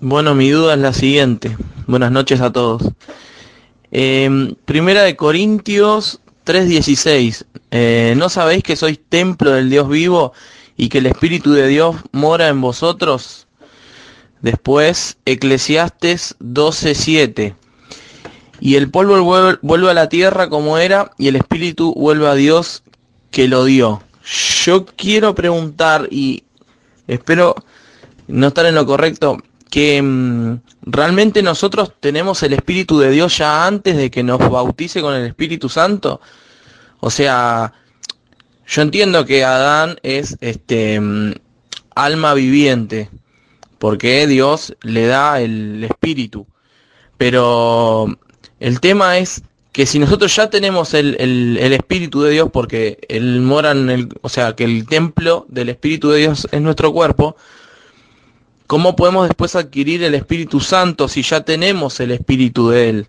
Bueno, 0.00 0.34
mi 0.34 0.50
duda 0.50 0.74
es 0.74 0.80
la 0.80 0.92
siguiente. 0.92 1.56
Buenas 1.86 2.12
noches 2.12 2.40
a 2.40 2.52
todos. 2.52 2.82
Eh, 3.90 4.54
primera 4.64 5.02
de 5.02 5.16
Corintios 5.16 6.20
3:16. 6.44 7.44
Eh, 7.70 8.14
¿No 8.16 8.28
sabéis 8.28 8.62
que 8.62 8.76
sois 8.76 8.98
templo 9.08 9.50
del 9.50 9.68
Dios 9.68 9.88
vivo 9.88 10.32
y 10.76 10.88
que 10.88 10.98
el 10.98 11.06
Espíritu 11.06 11.52
de 11.52 11.66
Dios 11.66 11.96
mora 12.12 12.48
en 12.48 12.60
vosotros? 12.60 13.47
Después, 14.42 15.18
Eclesiastes 15.24 16.36
12:7 16.40 17.54
y 18.60 18.76
el 18.76 18.90
polvo 18.90 19.58
vuelve 19.62 19.90
a 19.90 19.94
la 19.94 20.08
tierra 20.08 20.48
como 20.48 20.78
era 20.78 21.12
y 21.16 21.28
el 21.28 21.36
espíritu 21.36 21.94
vuelve 21.94 22.28
a 22.28 22.34
Dios 22.34 22.82
que 23.30 23.48
lo 23.48 23.64
dio. 23.64 24.02
Yo 24.64 24.84
quiero 24.84 25.34
preguntar 25.34 26.08
y 26.10 26.44
espero 27.06 27.54
no 28.26 28.48
estar 28.48 28.66
en 28.66 28.74
lo 28.74 28.86
correcto, 28.86 29.38
que 29.70 30.00
mm, 30.02 30.60
realmente 30.82 31.42
nosotros 31.42 31.92
tenemos 32.00 32.42
el 32.42 32.52
Espíritu 32.52 32.98
de 32.98 33.10
Dios 33.10 33.38
ya 33.38 33.66
antes 33.66 33.96
de 33.96 34.10
que 34.10 34.22
nos 34.22 34.38
bautice 34.38 35.00
con 35.00 35.14
el 35.14 35.26
Espíritu 35.26 35.68
Santo. 35.68 36.20
O 37.00 37.10
sea, 37.10 37.72
yo 38.66 38.82
entiendo 38.82 39.24
que 39.24 39.44
Adán 39.44 39.98
es 40.02 40.36
este 40.40 41.00
mm, 41.00 41.32
alma 41.94 42.34
viviente, 42.34 43.10
porque 43.78 44.26
Dios 44.26 44.76
le 44.82 45.06
da 45.06 45.40
el 45.40 45.84
Espíritu. 45.84 46.46
Pero 47.16 48.06
el 48.60 48.80
tema 48.80 49.18
es 49.18 49.42
que 49.72 49.86
si 49.86 49.98
nosotros 49.98 50.34
ya 50.34 50.50
tenemos 50.50 50.94
el, 50.94 51.56
Espíritu 51.72 52.22
de 52.22 52.32
Dios, 52.32 52.50
porque 52.52 52.98
él 53.08 53.40
mora 53.40 53.72
en 53.72 53.90
el, 53.90 54.08
o 54.22 54.28
sea, 54.28 54.56
que 54.56 54.64
el 54.64 54.86
templo 54.86 55.46
del 55.48 55.68
Espíritu 55.68 56.10
de 56.10 56.18
Dios 56.18 56.48
es 56.50 56.60
nuestro 56.60 56.92
cuerpo, 56.92 57.36
¿cómo 58.66 58.96
podemos 58.96 59.28
después 59.28 59.54
adquirir 59.54 60.02
el 60.02 60.14
Espíritu 60.14 60.60
Santo 60.60 61.06
si 61.08 61.22
ya 61.22 61.42
tenemos 61.42 62.00
el 62.00 62.10
Espíritu 62.10 62.70
de 62.70 62.90
Él? 62.90 63.06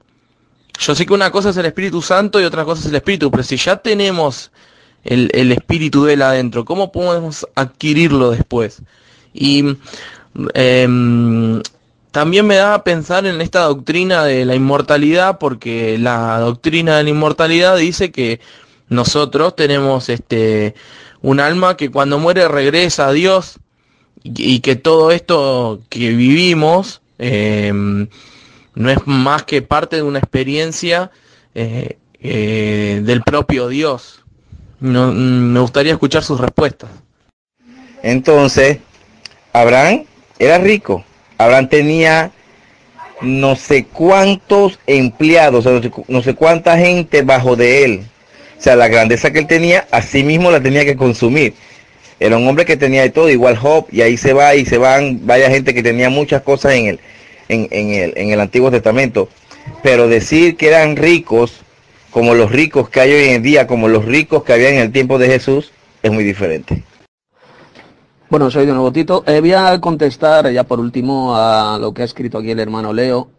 Yo 0.79 0.95
sé 0.95 1.05
que 1.05 1.13
una 1.13 1.31
cosa 1.31 1.49
es 1.49 1.57
el 1.57 1.65
Espíritu 1.65 2.01
Santo 2.01 2.39
y 2.39 2.45
otra 2.45 2.65
cosa 2.65 2.81
es 2.81 2.87
el 2.87 2.95
Espíritu, 2.95 3.31
pero 3.31 3.43
si 3.43 3.57
ya 3.57 3.77
tenemos 3.77 4.51
el, 5.03 5.29
el 5.33 5.51
Espíritu 5.51 6.05
de 6.05 6.13
Él 6.13 6.21
adentro, 6.21 6.65
¿cómo 6.65 6.91
podemos 6.91 7.47
adquirirlo 7.55 8.31
después? 8.31 8.81
Y 9.33 9.75
eh, 10.53 11.61
también 12.11 12.47
me 12.47 12.55
da 12.55 12.73
a 12.73 12.83
pensar 12.83 13.25
en 13.25 13.39
esta 13.39 13.61
doctrina 13.61 14.23
de 14.23 14.45
la 14.45 14.55
inmortalidad, 14.55 15.37
porque 15.37 15.97
la 15.99 16.39
doctrina 16.39 16.97
de 16.97 17.03
la 17.03 17.09
inmortalidad 17.09 17.77
dice 17.77 18.11
que 18.11 18.39
nosotros 18.89 19.55
tenemos 19.55 20.09
este 20.09 20.73
un 21.21 21.39
alma 21.39 21.77
que 21.77 21.91
cuando 21.91 22.17
muere 22.17 22.47
regresa 22.47 23.07
a 23.07 23.11
Dios 23.11 23.59
y, 24.23 24.59
que 24.61 24.75
todo 24.75 25.11
esto 25.11 25.81
que 25.89 26.09
vivimos 26.09 27.01
em, 27.19 28.07
no 28.73 28.89
es 28.89 29.05
más 29.05 29.43
que 29.43 29.61
parte 29.61 29.97
de 29.97 30.01
una 30.01 30.19
experiencia 30.19 31.11
eh, 31.53 31.97
eh, 32.21 33.01
del 33.03 33.21
propio 33.21 33.67
Dios. 33.67 34.23
No, 34.79 35.11
me 35.11 35.59
gustaría 35.59 35.91
escuchar 35.91 36.23
sus 36.23 36.39
respuestas. 36.39 36.89
Entonces, 38.01 38.79
Abraham 39.51 40.05
era 40.39 40.57
rico 40.57 41.03
Abraham 41.39 41.69
tenía 41.69 42.31
no 43.21 43.55
sé 43.55 43.85
cuántos 43.85 44.79
empleados, 44.87 45.65
no 46.07 46.21
sé 46.21 46.33
cuánta 46.35 46.77
gente 46.77 47.21
bajo 47.21 47.55
de 47.55 47.83
él. 47.85 48.01
O 48.57 48.61
sea, 48.61 48.75
la 48.75 48.89
grandeza 48.89 49.31
que 49.31 49.39
él 49.39 49.47
tenía, 49.47 49.87
así 49.89 50.23
mismo 50.23 50.51
la 50.51 50.61
tenía 50.61 50.83
que 50.83 50.97
consumir. 50.97 51.53
Era 52.19 52.37
un 52.37 52.45
hombre 52.45 52.65
que 52.65 52.75
tenía 52.75 53.03
de 53.03 53.09
todo, 53.09 53.29
igual 53.29 53.55
Job, 53.55 53.87
y 53.89 54.01
ahí 54.01 54.17
se 54.17 54.33
va 54.33 54.55
y 54.55 54.65
se 54.65 54.77
van 54.77 55.25
vaya 55.25 55.49
gente 55.49 55.73
que 55.73 55.81
tenía 55.81 56.09
muchas 56.09 56.41
cosas 56.41 56.73
en 56.73 56.87
el, 56.87 56.99
en, 57.47 57.93
el, 57.93 58.13
en 58.17 58.31
el 58.31 58.39
Antiguo 58.41 58.69
Testamento. 58.69 59.29
Pero 59.81 60.09
decir 60.09 60.57
que 60.57 60.67
eran 60.67 60.97
ricos, 60.97 61.61
como 62.11 62.35
los 62.35 62.51
ricos 62.51 62.89
que 62.89 62.99
hay 62.99 63.13
hoy 63.13 63.29
en 63.29 63.43
día, 63.43 63.65
como 63.65 63.87
los 63.87 64.03
ricos 64.03 64.43
que 64.43 64.51
había 64.51 64.69
en 64.69 64.79
el 64.79 64.91
tiempo 64.91 65.19
de 65.19 65.27
Jesús, 65.27 65.71
es 66.03 66.11
muy 66.11 66.25
diferente. 66.25 66.83
Bueno, 68.29 68.51
soy 68.51 68.67
de 68.67 68.73
nuevo 68.73 68.91
Tito. 68.91 69.23
Eh, 69.25 69.39
voy 69.39 69.53
a 69.53 69.81
contestar 69.81 70.51
ya 70.51 70.63
por 70.63 70.79
último 70.79 71.35
a 71.35 71.79
lo 71.79 71.95
que 71.95 72.03
ha 72.03 72.05
escrito 72.05 72.37
aquí 72.37 72.51
el 72.51 72.59
hermano 72.59 72.93
Leo. 72.93 73.31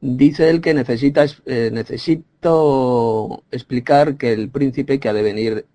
Dice 0.00 0.48
él 0.48 0.62
que 0.62 0.72
necesita, 0.72 1.26
eh, 1.44 1.68
necesito 1.70 3.42
explicar 3.50 4.16
que 4.16 4.32
el 4.32 4.48
príncipe 4.48 4.98
que 4.98 5.10
ha 5.10 5.12
de 5.12 5.22
venir 5.22 5.66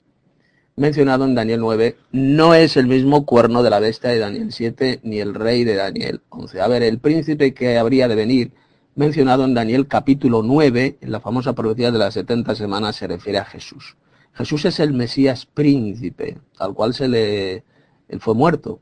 mencionado 0.76 1.26
en 1.26 1.36
Daniel 1.36 1.60
9 1.60 1.98
no 2.12 2.56
es 2.56 2.78
el 2.78 2.88
mismo 2.88 3.28
cuerno 3.28 3.62
de 3.62 3.70
la 3.70 3.80
bestia 3.80 4.10
de 4.10 4.18
Daniel 4.18 4.52
7 4.52 5.02
ni 5.04 5.20
el 5.20 5.36
rey 5.36 5.64
de 5.64 5.76
Daniel 5.76 6.22
11. 6.30 6.60
A 6.60 6.68
ver, 6.68 6.82
el 6.82 6.98
príncipe 6.98 7.54
que 7.54 7.78
habría 7.78 8.08
de 8.08 8.16
venir 8.16 8.54
mencionado 8.96 9.46
en 9.46 9.54
Daniel 9.54 9.88
capítulo 9.88 10.42
9, 10.42 10.98
en 11.00 11.12
la 11.12 11.20
famosa 11.20 11.54
profecía 11.54 11.92
de 11.92 12.00
las 12.00 12.16
70 12.16 12.56
semanas, 12.56 12.96
se 12.96 13.06
refiere 13.06 13.38
a 13.38 13.46
Jesús. 13.46 13.98
Jesús 14.34 14.66
es 14.66 14.80
el 14.80 14.94
Mesías 14.94 15.46
príncipe, 15.46 16.40
al 16.58 16.74
cual 16.74 16.96
se 16.96 17.08
le 17.08 17.64
él 18.08 18.20
fue 18.20 18.34
muerto. 18.34 18.80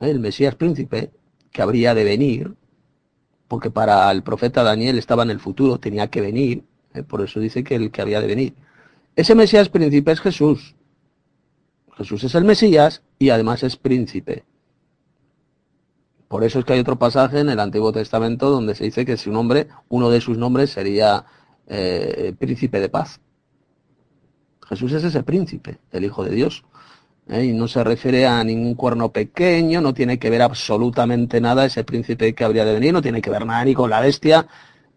El 0.00 0.20
Mesías 0.20 0.54
príncipe, 0.54 1.10
que 1.50 1.62
habría 1.62 1.94
de 1.94 2.04
venir, 2.04 2.54
porque 3.48 3.70
para 3.70 4.10
el 4.10 4.22
profeta 4.22 4.62
Daniel 4.62 4.98
estaba 4.98 5.22
en 5.22 5.30
el 5.30 5.40
futuro, 5.40 5.78
tenía 5.78 6.08
que 6.08 6.20
venir, 6.20 6.64
¿eh? 6.94 7.02
por 7.02 7.20
eso 7.20 7.38
dice 7.40 7.62
que 7.62 7.74
el 7.74 7.90
que 7.90 8.02
había 8.02 8.20
de 8.20 8.26
venir. 8.26 8.54
Ese 9.14 9.34
Mesías 9.34 9.68
príncipe 9.68 10.12
es 10.12 10.20
Jesús. 10.20 10.74
Jesús 11.96 12.24
es 12.24 12.34
el 12.34 12.44
Mesías 12.44 13.02
y 13.18 13.30
además 13.30 13.62
es 13.62 13.76
príncipe. 13.76 14.44
Por 16.28 16.44
eso 16.44 16.60
es 16.60 16.64
que 16.64 16.72
hay 16.72 16.80
otro 16.80 16.98
pasaje 16.98 17.40
en 17.40 17.50
el 17.50 17.60
Antiguo 17.60 17.92
Testamento 17.92 18.48
donde 18.48 18.74
se 18.74 18.84
dice 18.84 19.04
que 19.04 19.18
su 19.18 19.30
nombre, 19.30 19.68
uno 19.90 20.08
de 20.08 20.22
sus 20.22 20.38
nombres 20.38 20.70
sería 20.70 21.26
eh, 21.66 22.34
príncipe 22.38 22.80
de 22.80 22.88
paz. 22.88 23.20
Jesús 24.66 24.92
es 24.92 25.04
ese 25.04 25.22
príncipe, 25.22 25.78
el 25.90 26.06
Hijo 26.06 26.24
de 26.24 26.30
Dios. 26.30 26.64
¿Eh? 27.28 27.44
y 27.44 27.52
no 27.52 27.68
se 27.68 27.84
refiere 27.84 28.26
a 28.26 28.42
ningún 28.44 28.74
cuerno 28.74 29.10
pequeño, 29.10 29.80
no 29.80 29.94
tiene 29.94 30.18
que 30.18 30.30
ver 30.30 30.42
absolutamente 30.42 31.40
nada 31.40 31.64
ese 31.64 31.84
príncipe 31.84 32.34
que 32.34 32.44
habría 32.44 32.64
de 32.64 32.74
venir, 32.74 32.92
no 32.92 33.02
tiene 33.02 33.22
que 33.22 33.30
ver 33.30 33.46
nada 33.46 33.64
ni 33.64 33.74
con 33.74 33.90
la 33.90 34.00
bestia 34.00 34.46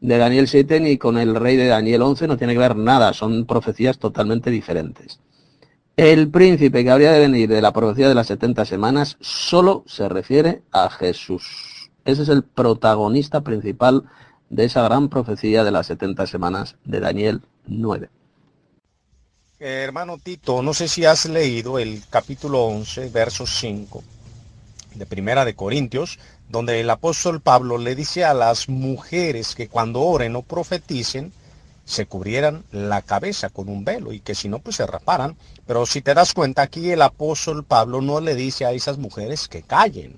de 0.01 0.17
Daniel 0.17 0.47
7 0.47 0.79
ni 0.79 0.97
con 0.97 1.17
el 1.17 1.35
rey 1.35 1.55
de 1.55 1.67
Daniel 1.67 2.01
11, 2.01 2.27
no 2.27 2.37
tiene 2.37 2.53
que 2.53 2.59
ver 2.59 2.75
nada, 2.75 3.13
son 3.13 3.45
profecías 3.45 3.97
totalmente 3.97 4.49
diferentes. 4.51 5.19
El 5.97 6.29
príncipe 6.29 6.83
que 6.83 6.91
habría 6.91 7.13
de 7.13 7.21
venir 7.21 7.47
de 7.47 7.61
la 7.61 7.71
profecía 7.71 8.09
de 8.09 8.15
las 8.15 8.27
70 8.27 8.65
semanas 8.65 9.17
solo 9.21 9.83
se 9.87 10.09
refiere 10.09 10.61
a 10.71 10.89
Jesús. 10.89 11.89
Ese 12.03 12.23
es 12.23 12.29
el 12.29 12.43
protagonista 12.43 13.41
principal 13.41 14.03
de 14.49 14.65
esa 14.65 14.83
gran 14.83 15.09
profecía 15.09 15.63
de 15.63 15.71
las 15.71 15.87
70 15.87 16.27
semanas 16.27 16.75
de 16.83 16.99
Daniel 16.99 17.41
9. 17.67 18.09
Eh, 19.57 19.83
hermano 19.85 20.17
Tito, 20.17 20.61
no 20.61 20.73
sé 20.73 20.89
si 20.89 21.05
has 21.05 21.27
leído 21.27 21.79
el 21.79 22.03
capítulo 22.09 22.65
11, 22.65 23.07
verso 23.07 23.47
5 23.47 24.03
de 24.95 25.05
Primera 25.05 25.45
de 25.45 25.55
Corintios, 25.55 26.19
donde 26.49 26.81
el 26.81 26.89
apóstol 26.89 27.39
Pablo 27.39 27.77
le 27.77 27.95
dice 27.95 28.25
a 28.25 28.33
las 28.33 28.67
mujeres 28.67 29.55
que 29.55 29.69
cuando 29.69 30.01
oren 30.01 30.35
o 30.35 30.41
profeticen, 30.41 31.31
se 31.85 32.05
cubrieran 32.05 32.65
la 32.73 33.01
cabeza 33.01 33.49
con 33.49 33.69
un 33.69 33.85
velo 33.85 34.11
y 34.11 34.19
que 34.19 34.35
si 34.35 34.49
no, 34.49 34.59
pues 34.59 34.75
se 34.75 34.85
raparan. 34.85 35.37
Pero 35.65 35.85
si 35.85 36.01
te 36.01 36.13
das 36.13 36.33
cuenta, 36.33 36.63
aquí 36.63 36.91
el 36.91 37.01
apóstol 37.01 37.63
Pablo 37.63 38.01
no 38.01 38.19
le 38.19 38.35
dice 38.35 38.65
a 38.65 38.73
esas 38.73 38.97
mujeres 38.97 39.47
que 39.47 39.61
callen. 39.61 40.17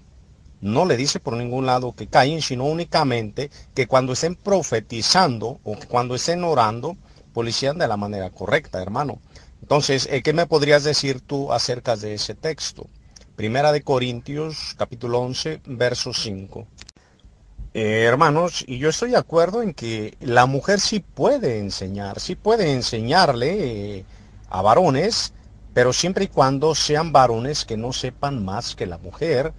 No 0.61 0.87
le 0.87 0.97
dice 0.97 1.19
por 1.19 1.35
ningún 1.35 1.67
lado 1.67 1.93
que 1.93 2.07
callen, 2.07 2.41
sino 2.41 2.65
únicamente 2.65 3.51
que 3.75 3.85
cuando 3.85 4.13
estén 4.13 4.33
profetizando 4.33 5.59
o 5.63 5.77
cuando 5.87 6.15
estén 6.15 6.43
orando, 6.43 6.97
policían 7.37 7.77
de 7.77 7.87
la 7.87 7.97
manera 7.97 8.31
correcta, 8.31 8.81
hermano. 8.81 9.19
Entonces, 9.67 10.07
eh, 10.09 10.21
¿qué 10.23 10.31
me 10.31 10.47
podrías 10.47 10.85
decir 10.85 11.19
tú 11.19 11.51
acerca 11.51 11.97
de 11.97 12.13
ese 12.13 12.35
texto? 12.35 12.87
Primera 13.35 13.73
de 13.73 13.81
Corintios, 13.81 14.73
capítulo 14.77 15.19
11, 15.19 15.59
verso 15.65 16.13
5. 16.13 16.65
Eh, 17.73 18.05
hermanos, 18.05 18.63
y 18.65 18.77
yo 18.77 18.87
estoy 18.87 19.11
de 19.11 19.17
acuerdo 19.17 19.61
en 19.61 19.73
que 19.73 20.15
la 20.21 20.45
mujer 20.45 20.79
sí 20.79 21.01
puede 21.01 21.59
enseñar, 21.59 22.21
sí 22.21 22.37
puede 22.37 22.71
enseñarle 22.71 23.97
eh, 23.97 24.05
a 24.49 24.61
varones, 24.61 25.33
pero 25.73 25.91
siempre 25.91 26.23
y 26.23 26.27
cuando 26.29 26.73
sean 26.73 27.11
varones 27.11 27.65
que 27.65 27.75
no 27.75 27.91
sepan 27.91 28.45
más 28.45 28.73
que 28.73 28.85
la 28.85 28.97
mujer, 28.97 29.51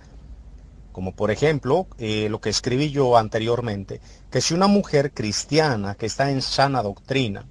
como 0.90 1.14
por 1.14 1.30
ejemplo 1.30 1.86
lo 1.98 2.40
que 2.40 2.48
escribí 2.48 2.90
yo 2.90 3.18
anteriormente, 3.18 4.00
que 4.30 4.40
si 4.40 4.54
una 4.54 4.68
mujer 4.68 5.12
cristiana 5.12 5.96
que 5.96 6.06
está 6.06 6.30
en 6.30 6.40
sana 6.40 6.82
doctrina, 6.82 7.44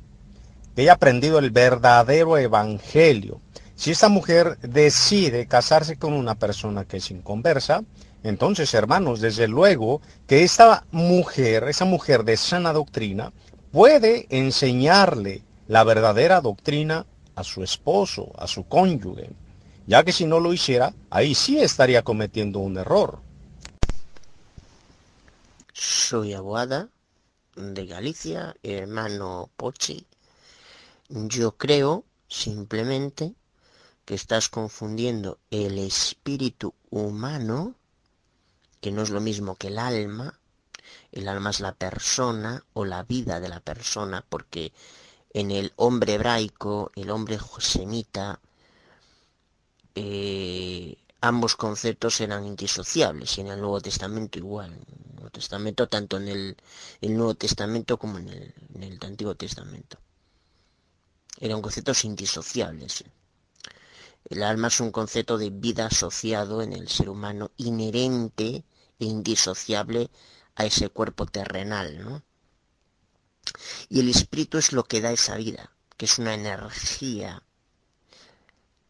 que 0.78 0.84
haya 0.84 0.94
aprendido 0.94 1.40
el 1.40 1.50
verdadero 1.50 2.38
evangelio, 2.38 3.42
si 3.74 3.90
esta 3.90 4.10
mujer 4.10 4.60
decide 4.60 5.48
casarse 5.48 5.98
con 5.98 6.14
una 6.14 6.36
persona 6.36 6.86
que 6.86 6.98
es 6.98 7.10
inconversa, 7.10 7.84
entonces 8.22 8.72
hermanos, 8.76 9.20
desde 9.20 9.48
luego 9.48 10.02
que 10.28 10.44
esta 10.44 10.86
mujer, 10.92 11.64
esa 11.64 11.86
mujer 11.86 12.26
de 12.26 12.38
sana 12.38 12.74
doctrina, 12.74 13.34
puede 13.72 14.28
enseñarle 14.30 15.42
la 15.68 15.84
verdadera 15.84 16.42
doctrina 16.42 17.08
a 17.34 17.44
su 17.44 17.64
esposo, 17.64 18.32
a 18.38 18.46
su 18.46 18.68
cónyuge, 18.68 19.32
ya 19.88 20.04
que 20.04 20.12
si 20.12 20.28
no 20.28 20.40
lo 20.40 20.54
hiciera, 20.54 20.94
ahí 21.10 21.34
sí 21.34 21.58
estaría 21.58 22.04
cometiendo 22.04 22.60
un 22.60 22.78
error. 22.78 23.18
Soy 25.74 26.36
Aguada 26.36 26.90
de 27.56 27.88
Galicia, 27.88 28.56
hermano 28.62 29.50
Pochi. 29.58 30.07
Yo 31.10 31.58
creo 31.58 32.04
simplemente 32.28 33.34
que 34.06 34.16
estás 34.16 34.50
confundiendo 34.50 35.40
el 35.52 35.78
espíritu 35.78 36.74
humano, 36.90 37.76
que 38.82 38.92
no 38.92 39.04
es 39.04 39.10
lo 39.10 39.22
mismo 39.22 39.56
que 39.56 39.68
el 39.68 39.80
alma. 39.80 40.40
El 41.12 41.28
alma 41.28 41.50
es 41.52 41.60
la 41.60 41.74
persona 41.76 42.64
o 42.74 42.86
la 42.86 43.04
vida 43.04 43.40
de 43.40 43.50
la 43.50 43.60
persona, 43.60 44.26
porque 44.28 44.74
en 45.34 45.52
el 45.52 45.74
hombre 45.78 46.16
hebraico, 46.16 46.92
el 46.96 47.10
hombre 47.10 47.40
semita, 47.60 48.40
eh, 49.96 50.98
ambos 51.22 51.56
conceptos 51.56 52.20
eran 52.22 52.46
indisociables 52.46 53.38
y 53.38 53.42
en 53.42 53.48
el 53.48 53.60
Nuevo 53.60 53.82
Testamento 53.82 54.40
igual. 54.40 54.74
En 54.74 55.10
el 55.10 55.16
Nuevo 55.16 55.30
Testamento, 55.30 55.88
tanto 55.88 56.18
en 56.18 56.28
el, 56.28 56.58
Nuevo 57.02 57.36
Testamento 57.36 57.98
como 57.98 58.18
en 58.18 58.30
el, 58.30 58.54
en 58.76 58.84
el, 58.84 59.00
Antiguo 59.02 59.36
Testamento. 59.36 59.98
Eran 61.40 61.62
conceptos 61.62 62.04
indisociables. 62.04 63.04
El 64.26 64.44
alma 64.44 64.68
es 64.68 64.80
un 64.80 64.92
concepto 64.92 65.38
de 65.38 65.50
vida 65.50 65.86
asociado 65.86 66.62
en 66.62 66.74
el 66.74 66.90
ser 66.90 67.10
humano 67.10 67.52
inherente 67.58 68.66
e 69.00 69.06
indisociable 69.06 70.10
a 70.56 70.66
ese 70.66 70.90
cuerpo 70.90 71.26
terrenal, 71.26 72.04
¿no? 72.04 72.24
Y 73.90 74.00
el 74.00 74.10
espíritu 74.10 74.58
es 74.58 74.74
lo 74.74 74.84
que 74.84 75.00
da 75.00 75.12
esa 75.12 75.38
vida, 75.38 75.72
que 75.96 76.06
es 76.06 76.20
una 76.20 76.34
energía. 76.34 77.44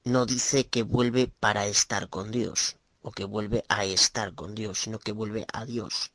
No 0.04 0.26
dice 0.26 0.68
que 0.68 0.84
vuelve 0.84 1.28
para 1.28 1.68
estar 1.68 2.10
con 2.10 2.32
Dios 2.32 2.78
o 3.02 3.12
que 3.12 3.26
vuelve 3.26 3.64
a 3.68 3.86
estar 3.86 4.34
con 4.34 4.56
Dios, 4.56 4.80
sino 4.80 5.00
que 5.00 5.12
vuelve 5.12 5.46
a 5.54 5.66
Dios. 5.66 6.12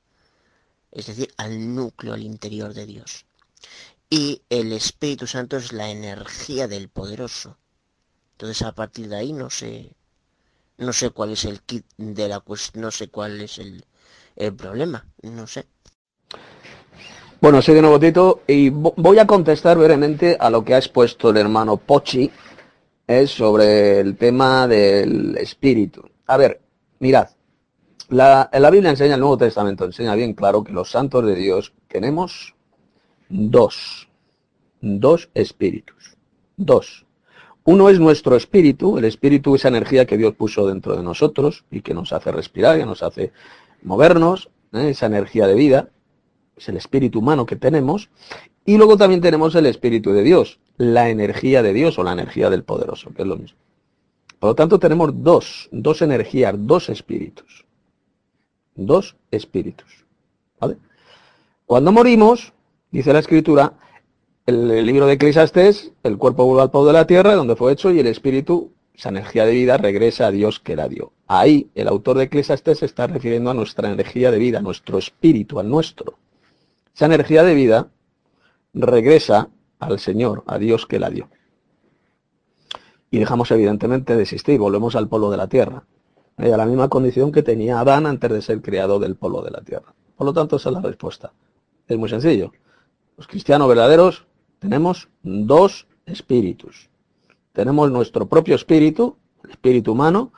Es 0.91 1.07
decir, 1.07 1.33
al 1.36 1.75
núcleo, 1.75 2.15
al 2.15 2.23
interior 2.23 2.75
de 2.75 2.86
Dios. 2.86 3.27
Y 4.13 4.43
el 4.51 4.75
Espíritu 4.75 5.27
Santo 5.27 5.57
es 5.57 5.73
la 5.73 5.89
energía 5.89 6.69
del 6.69 6.91
poderoso. 6.91 7.57
Entonces 8.33 8.61
a 8.61 8.73
partir 8.73 9.09
de 9.09 9.17
ahí 9.17 9.33
no 9.33 9.49
sé, 9.49 9.97
no 10.77 10.93
sé 10.93 11.09
cuál 11.09 11.31
es 11.31 11.47
el 11.47 11.63
kit 11.63 11.87
de 11.97 12.29
la 12.29 12.41
cuestión, 12.41 12.83
no 12.83 12.91
sé 12.91 13.09
cuál 13.09 13.41
es 13.41 13.57
el, 13.57 13.83
el 14.37 14.55
problema, 14.55 15.07
no 15.23 15.47
sé. 15.47 15.65
Bueno, 17.41 17.63
soy 17.63 17.75
de 17.75 17.81
nuevo 17.81 17.99
Tito 17.99 18.43
y 18.47 18.69
voy 18.69 19.19
a 19.19 19.27
contestar 19.27 19.79
brevemente 19.79 20.37
a 20.39 20.51
lo 20.51 20.63
que 20.63 20.75
ha 20.75 20.79
expuesto 20.79 21.31
el 21.31 21.39
hermano 21.39 21.79
Pochi 21.79 22.31
es 23.07 23.31
sobre 23.31 23.99
el 23.99 24.19
tema 24.19 24.69
del 24.69 25.39
espíritu. 25.39 26.03
A 26.27 26.37
ver, 26.37 26.61
mirad, 26.99 27.31
la, 28.11 28.51
la 28.53 28.71
Biblia 28.71 28.91
enseña, 28.91 29.15
el 29.15 29.21
Nuevo 29.21 29.39
Testamento 29.39 29.87
enseña 29.87 30.15
bien 30.15 30.35
claro 30.35 30.63
que 30.63 30.73
los 30.73 30.91
santos 30.91 31.25
de 31.25 31.35
Dios 31.35 31.73
tenemos 31.89 32.55
dos, 33.33 34.09
dos 34.83 35.31
espíritus, 35.33 36.17
dos. 36.57 37.07
Uno 37.65 37.89
es 37.89 37.99
nuestro 37.99 38.36
espíritu, 38.36 38.99
el 38.99 39.07
espíritu 39.07 39.55
esa 39.55 39.69
energía 39.69 40.05
que 40.05 40.19
Dios 40.19 40.35
puso 40.35 40.67
dentro 40.67 40.97
de 40.97 41.02
nosotros 41.02 41.65
y 41.70 41.81
que 41.81 41.94
nos 41.94 42.12
hace 42.12 42.31
respirar, 42.31 42.78
que 42.78 42.85
nos 42.85 43.02
hace 43.02 43.33
movernos, 43.83 44.51
¿eh? 44.73 44.91
esa 44.91 45.07
energía 45.07 45.47
de 45.47 45.55
vida, 45.55 45.89
es 46.57 46.69
el 46.69 46.77
espíritu 46.77 47.20
humano 47.20 47.47
que 47.47 47.57
tenemos, 47.57 48.11
y 48.67 48.77
luego 48.77 48.99
también 48.99 49.23
tenemos 49.23 49.55
el 49.55 49.67
espíritu 49.67 50.12
de 50.12 50.23
Dios, 50.23 50.61
la 50.77 51.09
energía 51.09 51.62
de 51.62 51.73
Dios 51.73 51.99
o 51.99 52.02
la 52.02 52.12
energía 52.12 52.51
del 52.51 52.65
poderoso, 52.65 53.15
que 53.15 53.23
es 53.23 53.28
lo 53.28 53.36
mismo. 53.36 53.59
Por 54.39 54.51
lo 54.51 54.55
tanto, 54.55 54.78
tenemos 54.78 55.11
dos, 55.23 55.69
dos 55.73 56.02
energías, 56.02 56.55
dos 56.59 56.89
espíritus. 56.91 57.65
Dos 58.75 59.17
espíritus. 59.31 60.05
¿Vale? 60.61 60.77
Cuando 61.65 61.93
morimos, 61.93 62.52
dice 62.93 63.12
la 63.12 63.19
escritura, 63.19 63.75
el, 64.47 64.71
el 64.71 64.87
libro 64.87 65.07
de 65.07 65.15
Eclesiastes, 65.15 65.93
el 66.03 66.19
cuerpo 66.19 66.45
vuelve 66.45 66.62
al 66.62 66.71
polvo 66.71 66.87
de 66.87 66.93
la 66.93 67.07
tierra, 67.07 67.35
donde 67.35 67.57
fue 67.57 67.73
hecho, 67.73 67.91
y 67.91 67.99
el 67.99 68.07
espíritu, 68.07 68.73
esa 68.95 69.09
energía 69.09 69.45
de 69.45 69.53
vida, 69.53 69.77
regresa 69.77 70.27
a 70.27 70.31
Dios 70.31 70.61
que 70.61 70.77
la 70.77 70.89
dio. 70.89 71.12
Ahí, 71.27 71.71
el 71.75 71.89
autor 71.89 72.19
de 72.19 72.25
Eclesiastes 72.25 72.79
se 72.79 72.87
está 72.87 73.07
refiriendo 73.07 73.51
a 73.51 73.55
nuestra 73.55 73.91
energía 73.91 74.31
de 74.31 74.39
vida, 74.39 74.59
a 74.59 74.62
nuestro 74.62 74.99
espíritu, 74.99 75.59
al 75.59 75.69
nuestro. 75.69 76.19
Esa 76.95 77.07
energía 77.07 77.43
de 77.43 77.55
vida 77.55 77.89
regresa 78.75 79.49
al 79.79 79.99
Señor, 79.99 80.45
a 80.47 80.59
Dios 80.59 80.87
que 80.87 80.99
la 80.99 81.11
dio. 81.11 81.29
Y 83.11 83.19
dejamos 83.19 83.51
evidentemente 83.51 84.17
de 84.17 84.23
existir, 84.23 84.59
volvemos 84.59 84.97
al 84.97 85.09
polo 85.09 85.31
de 85.31 85.37
la 85.37 85.49
tierra, 85.49 85.85
eh, 86.39 86.53
a 86.53 86.57
la 86.57 86.67
misma 86.67 86.89
condición 86.89 87.33
que 87.33 87.43
tenía 87.43 87.81
Adán 87.81 88.07
antes 88.07 88.31
de 88.31 88.43
ser 88.43 88.62
creado 88.62 88.99
del 88.99 89.17
polo 89.17 89.43
de 89.43 89.51
la 89.51 89.61
tierra. 89.61 89.95
Por 90.17 90.27
lo 90.27 90.33
tanto, 90.33 90.57
esa 90.57 90.71
es 90.71 90.75
la 90.75 90.81
respuesta. 90.81 91.33
Es 91.87 91.99
muy 91.99 92.09
sencillo. 92.09 92.53
Los 93.17 93.27
cristianos 93.27 93.69
verdaderos 93.69 94.27
tenemos 94.59 95.09
dos 95.23 95.87
espíritus. 96.07 96.89
Tenemos 97.53 97.91
nuestro 97.91 98.27
propio 98.27 98.55
espíritu, 98.55 99.17
el 99.45 99.51
espíritu 99.51 99.93
humano, 99.93 100.33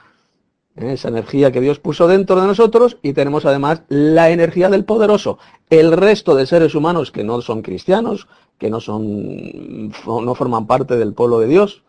esa 0.77 1.09
energía 1.09 1.53
que 1.53 1.61
Dios 1.61 1.78
puso 1.78 2.09
dentro 2.09 2.41
de 2.41 2.47
nosotros 2.47 2.99
y 3.01 3.12
tenemos 3.12 3.44
además 3.44 3.83
la 3.89 4.31
energía 4.31 4.69
del 4.69 4.85
poderoso. 4.85 5.39
El 5.70 5.93
resto 5.93 6.35
de 6.35 6.47
seres 6.47 6.75
humanos 6.75 7.12
que 7.12 7.23
no 7.23 7.41
son 7.43 7.62
cristianos, 7.62 8.27
que 8.59 8.70
no 8.70 8.81
son 8.81 9.91
no 10.07 10.35
forman 10.35 10.67
parte 10.67 10.97
del 10.97 11.15
pueblo 11.15 11.39
de 11.39 11.47
Dios, 11.47 11.85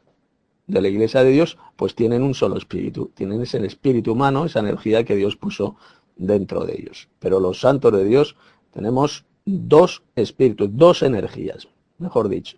de 0.68 0.82
la 0.82 0.88
iglesia 0.88 1.24
de 1.24 1.32
Dios, 1.32 1.58
pues 1.76 1.96
tienen 1.96 2.22
un 2.22 2.34
solo 2.34 2.58
espíritu, 2.58 3.12
tienen 3.14 3.42
ese 3.42 3.64
espíritu 3.66 4.12
humano, 4.12 4.46
esa 4.46 4.60
energía 4.60 5.04
que 5.04 5.16
Dios 5.16 5.36
puso 5.36 5.76
dentro 6.16 6.66
de 6.66 6.74
ellos. 6.74 7.08
Pero 7.20 7.40
los 7.40 7.60
santos 7.60 7.92
de 7.92 8.04
Dios 8.04 8.36
tenemos 8.72 9.26
dos 9.46 10.04
espíritus, 10.16 10.70
dos 10.72 11.04
energías, 11.04 11.68
mejor 11.98 12.30
dicho. 12.30 12.58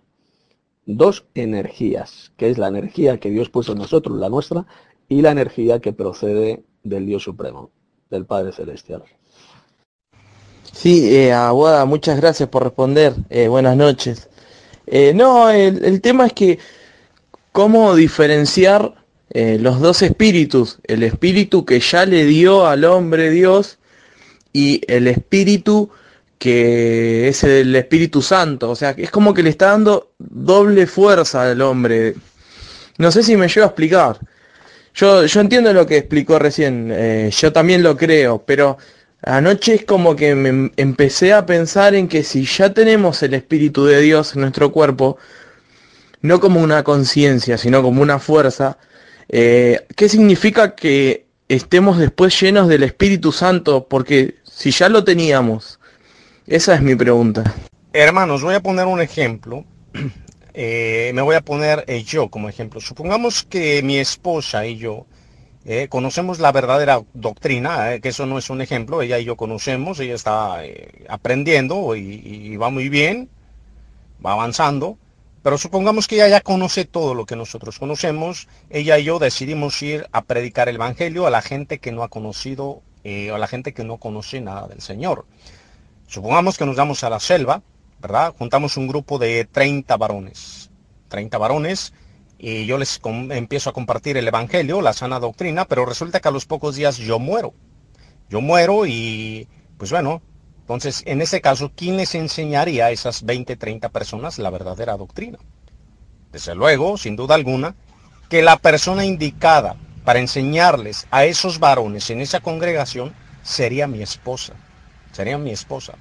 Dos 0.86 1.26
energías, 1.36 2.32
que 2.38 2.50
es 2.50 2.58
la 2.58 2.70
energía 2.70 3.20
que 3.20 3.30
Dios 3.30 3.50
puso 3.50 3.74
en 3.74 3.80
nosotros, 3.80 4.18
la 4.18 4.30
nuestra, 4.30 4.66
y 5.10 5.22
la 5.22 5.32
energía 5.32 5.80
que 5.80 5.94
procede 5.94 6.64
del 6.84 7.06
Dios 7.06 7.24
Supremo, 7.24 7.72
del 8.10 8.26
Padre 8.26 8.52
Celestial. 8.54 9.04
Sí, 10.72 11.14
eh, 11.14 11.34
Aguada, 11.34 11.86
muchas 11.86 12.18
gracias 12.18 12.48
por 12.50 12.64
responder. 12.64 13.14
Eh, 13.30 13.48
buenas 13.48 13.76
noches. 13.76 14.30
Eh, 14.86 15.14
no, 15.14 15.50
el, 15.50 15.84
el, 15.84 16.02
tema 16.02 16.28
es 16.28 16.34
que 16.34 16.60
cómo 17.52 17.96
diferenciar 17.96 18.94
eh, 19.32 19.58
los 19.60 19.82
dos 19.82 20.02
espíritus, 20.02 20.80
el 20.86 21.04
espíritu 21.04 21.66
que 21.66 21.80
ya 21.80 22.06
le 22.06 22.26
dio 22.26 22.66
al 22.66 22.86
hombre 22.86 23.30
Dios 23.30 23.78
y 24.54 24.82
el 24.88 25.08
espíritu 25.08 25.90
que 26.38 27.28
es 27.28 27.44
el 27.44 27.76
Espíritu 27.76 28.22
Santo. 28.22 28.70
O 28.70 28.76
sea, 28.76 28.92
es 28.98 29.12
como 29.12 29.34
que 29.34 29.44
le 29.44 29.50
está 29.50 29.68
dando 29.68 30.12
doble 30.18 30.88
fuerza 30.88 31.50
al 31.50 31.62
hombre. 31.62 32.16
No 32.98 33.12
sé 33.12 33.24
si 33.24 33.38
me 33.38 33.48
llevo 33.48 33.66
a 33.66 33.68
explicar. 33.68 34.20
Yo, 34.94 35.26
yo 35.26 35.42
entiendo 35.42 35.74
lo 35.74 35.86
que 35.86 35.98
explicó 35.98 36.40
recién, 36.40 36.90
eh, 36.92 37.30
yo 37.32 37.54
también 37.54 37.84
lo 37.84 37.96
creo, 37.96 38.44
pero 38.44 38.78
anoche 39.22 39.76
es 39.76 39.86
como 39.86 40.16
que 40.16 40.34
me 40.34 40.72
empecé 40.76 41.34
a 41.34 41.46
pensar 41.46 41.94
en 41.94 42.08
que 42.08 42.24
si 42.24 42.46
ya 42.46 42.74
tenemos 42.74 43.22
el 43.22 43.36
Espíritu 43.36 43.86
de 43.86 44.02
Dios 44.02 44.34
en 44.34 44.42
nuestro 44.42 44.72
cuerpo, 44.72 45.18
no 46.22 46.40
como 46.40 46.62
una 46.62 46.84
conciencia, 46.84 47.60
sino 47.60 47.84
como 47.84 48.02
una 48.02 48.18
fuerza, 48.18 48.80
eh, 49.30 49.86
¿qué 49.96 50.10
significa 50.10 50.74
que 50.76 51.28
estemos 51.48 52.00
después 52.00 52.40
llenos 52.40 52.68
del 52.68 52.82
Espíritu 52.82 53.32
Santo? 53.32 53.88
Porque 53.88 54.36
si 54.44 54.72
ya 54.72 54.90
lo 54.90 55.04
teníamos, 55.04 55.80
esa 56.48 56.76
es 56.76 56.82
mi 56.82 56.96
pregunta. 56.96 57.54
Hermanos, 57.92 58.42
voy 58.42 58.56
a 58.56 58.62
poner 58.62 58.88
un 58.88 59.02
ejemplo. 59.02 59.66
Eh, 60.60 61.12
me 61.14 61.22
voy 61.22 61.36
a 61.36 61.42
poner 61.42 61.84
eh, 61.86 62.02
yo 62.02 62.30
como 62.30 62.50
ejemplo. 62.50 62.82
Supongamos 62.82 63.44
que 63.44 63.84
mi 63.84 64.00
esposa 64.00 64.66
y 64.66 64.78
yo 64.78 65.06
eh, 65.66 65.88
conocemos 65.88 66.40
la 66.40 66.52
verdadera 66.52 67.00
doctrina, 67.14 68.00
que 68.00 68.10
eso 68.10 68.26
no 68.26 68.40
es 68.40 68.50
un 68.50 68.62
ejemplo, 68.62 69.04
ella 69.04 69.20
y 69.20 69.26
yo 69.26 69.36
conocemos, 69.36 70.00
ella 70.00 70.16
está 70.16 70.64
aprendiendo 71.10 71.96
y, 71.96 72.00
y, 72.26 72.58
va 72.58 72.72
muy 72.72 72.90
bien, 72.90 73.30
va 74.26 74.32
avanzando, 74.32 74.98
Pero 75.44 75.60
supongamos 75.60 76.08
que 76.08 76.16
ella 76.16 76.28
ya 76.28 76.42
conoce 76.42 76.86
todo 76.86 77.14
lo 77.14 77.28
que 77.28 77.36
nosotros 77.36 77.78
conocemos. 77.78 78.48
Ella 78.72 78.98
y 78.98 79.04
yo 79.04 79.20
decidimos 79.20 79.80
ir 79.84 80.08
a 80.12 80.24
predicar 80.24 80.70
el 80.70 80.78
Evangelio 80.78 81.28
a 81.28 81.30
la 81.30 81.44
gente 81.44 81.78
que 81.78 81.92
no 81.92 82.02
ha 82.02 82.08
conocido, 82.08 82.82
a 83.06 83.38
la 83.38 83.46
gente 83.46 83.76
que 83.76 83.84
no 83.84 83.98
conoce 83.98 84.42
nada 84.42 84.68
del 84.68 84.82
Señor. 84.82 85.26
Supongamos 86.08 86.58
que 86.58 86.66
nos 86.66 86.78
vamos 86.78 87.04
a 87.04 87.10
la 87.10 87.20
selva, 87.20 87.62
¿verdad? 88.00 88.34
Juntamos 88.38 88.78
un 88.78 88.88
grupo 88.88 89.20
de 89.20 89.46
30 89.46 89.96
varones. 89.98 90.72
30 91.10 91.38
varones 91.38 91.94
y 92.38 92.66
yo 92.66 92.78
les 92.78 93.00
empiezo 93.04 93.70
a 93.70 93.74
compartir 93.74 94.16
el 94.16 94.28
Evangelio, 94.28 94.82
la 94.82 94.94
sana 94.94 95.20
doctrina, 95.20 95.66
pero 95.66 95.86
resulta 95.86 96.20
que 96.20 96.28
a 96.28 96.32
los 96.32 96.46
pocos 96.46 96.76
días 96.76 96.98
yo 96.98 97.20
muero. 97.20 97.54
Yo 98.30 98.40
muero 98.40 98.86
y, 98.86 99.48
pues 99.78 99.92
bueno, 99.92 100.22
entonces 100.62 101.04
en 101.06 101.22
ese 101.22 101.42
caso, 101.42 101.72
¿quién 101.76 101.98
les 101.98 102.16
enseñaría 102.16 102.86
a 102.86 102.92
esas 102.92 103.24
20, 103.24 103.58
30 103.58 103.90
personas 103.90 104.40
la 104.40 104.50
verdadera 104.50 104.96
doctrina? 104.96 105.40
Desde 106.32 106.56
luego, 106.56 106.98
sin 106.98 107.18
duda 107.18 107.36
alguna, 107.36 107.76
que 108.30 108.42
la 108.42 108.58
persona 108.58 109.04
indicada 109.06 109.76
para 110.06 110.20
enseñarles 110.20 111.06
a 111.12 111.26
esos 111.26 111.60
varones 111.60 112.10
en 112.12 112.22
esa 112.22 112.40
congregación 112.40 113.14
sería 113.44 113.88
mi 113.88 114.02
esposa. 114.02 114.54
Sería 115.18 115.40
mi 115.40 115.50
esposa. 115.50 115.94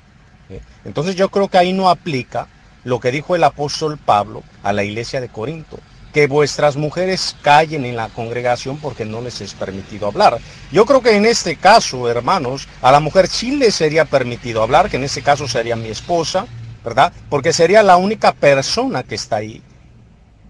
Entonces 0.85 1.17
yo 1.17 1.31
creo 1.31 1.49
que 1.49 1.57
ahí 1.57 1.73
no 1.73 1.89
aplica 1.89 2.49
lo 2.85 3.01
que 3.01 3.11
dijo 3.11 3.35
el 3.35 3.45
apóstol 3.45 3.97
Pablo 3.97 4.43
a 4.63 4.75
la 4.75 4.85
iglesia 4.85 5.23
de 5.23 5.31
Corinto 5.31 5.79
que 6.13 6.27
vuestras 6.27 6.77
mujeres 6.77 7.35
callen 7.41 7.87
en 7.87 7.97
la 7.97 8.11
congregación 8.11 8.77
porque 8.77 9.07
no 9.07 9.23
les 9.23 9.41
es 9.41 9.55
permitido 9.55 10.07
hablar. 10.07 10.37
Yo 10.71 10.85
creo 10.85 11.01
que 11.01 11.17
en 11.17 11.25
este 11.25 11.57
caso, 11.57 12.11
hermanos, 12.11 12.69
a 12.83 12.93
la 12.93 13.01
mujer 13.01 13.27
sí 13.27 13.57
le 13.57 13.71
sería 13.71 14.05
permitido 14.05 14.63
hablar, 14.63 14.91
que 14.91 14.99
en 14.99 15.05
este 15.05 15.23
caso 15.23 15.49
sería 15.49 15.77
mi 15.77 15.89
esposa, 15.89 16.47
¿verdad? 16.85 17.11
Porque 17.31 17.55
sería 17.55 17.83
la 17.83 17.97
única 17.97 18.33
persona 18.33 19.03
que 19.03 19.15
está 19.15 19.37
ahí. 19.37 19.63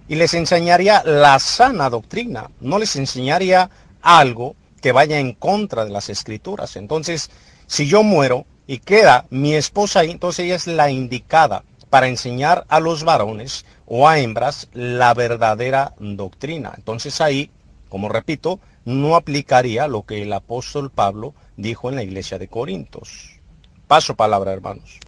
Y 0.08 0.16
les 0.16 0.34
enseñaría 0.34 1.04
la 1.04 1.38
sana 1.38 1.88
doctrina, 1.88 2.50
no 2.60 2.80
les 2.80 2.96
enseñaría 2.96 3.70
algo 4.02 4.56
que 4.82 4.90
vaya 4.90 5.20
en 5.20 5.34
contra 5.34 5.84
de 5.84 5.90
las 5.92 6.08
escrituras. 6.10 6.74
Entonces, 6.74 7.30
si 7.68 7.86
yo 7.86 8.02
muero 8.02 8.44
y 8.66 8.78
queda 8.78 9.26
mi 9.30 9.54
esposa 9.54 10.00
ahí, 10.00 10.10
entonces 10.10 10.44
ella 10.44 10.56
es 10.56 10.66
la 10.66 10.90
indicada 10.90 11.64
para 11.90 12.08
enseñar 12.08 12.64
a 12.68 12.80
los 12.80 13.04
varones 13.04 13.64
o 13.86 14.08
a 14.08 14.18
hembras 14.18 14.68
la 14.72 15.14
verdadera 15.14 15.94
doctrina. 15.98 16.72
Entonces 16.76 17.20
ahí, 17.20 17.50
como 17.88 18.08
repito, 18.08 18.58
no 18.84 19.16
aplicaría 19.16 19.88
lo 19.88 20.02
que 20.02 20.22
el 20.22 20.32
apóstol 20.32 20.90
Pablo 20.90 21.34
dijo 21.56 21.88
en 21.88 21.96
la 21.96 22.02
iglesia 22.02 22.38
de 22.38 22.48
Corintios. 22.48 23.40
Paso 23.86 24.14
palabra, 24.14 24.52
hermanos. 24.52 24.98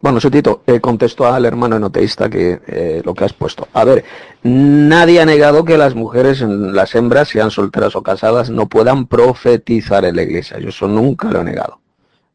Bueno, 0.00 0.20
Sotito, 0.20 0.64
eh, 0.66 0.80
contesto 0.80 1.26
al 1.26 1.44
hermano 1.44 1.76
enoteísta 1.76 2.28
que 2.28 2.60
eh, 2.66 3.02
lo 3.04 3.14
que 3.14 3.24
has 3.24 3.32
puesto. 3.32 3.68
A 3.72 3.84
ver, 3.84 4.04
nadie 4.42 5.20
ha 5.20 5.24
negado 5.24 5.64
que 5.64 5.78
las 5.78 5.94
mujeres, 5.94 6.40
las 6.40 6.94
hembras, 6.96 7.28
sean 7.28 7.52
solteras 7.52 7.94
o 7.94 8.02
casadas, 8.02 8.50
no 8.50 8.68
puedan 8.68 9.06
profetizar 9.06 10.04
en 10.04 10.16
la 10.16 10.22
iglesia. 10.22 10.58
Yo 10.58 10.70
eso 10.70 10.88
nunca 10.88 11.30
lo 11.30 11.42
he 11.42 11.44
negado. 11.44 11.81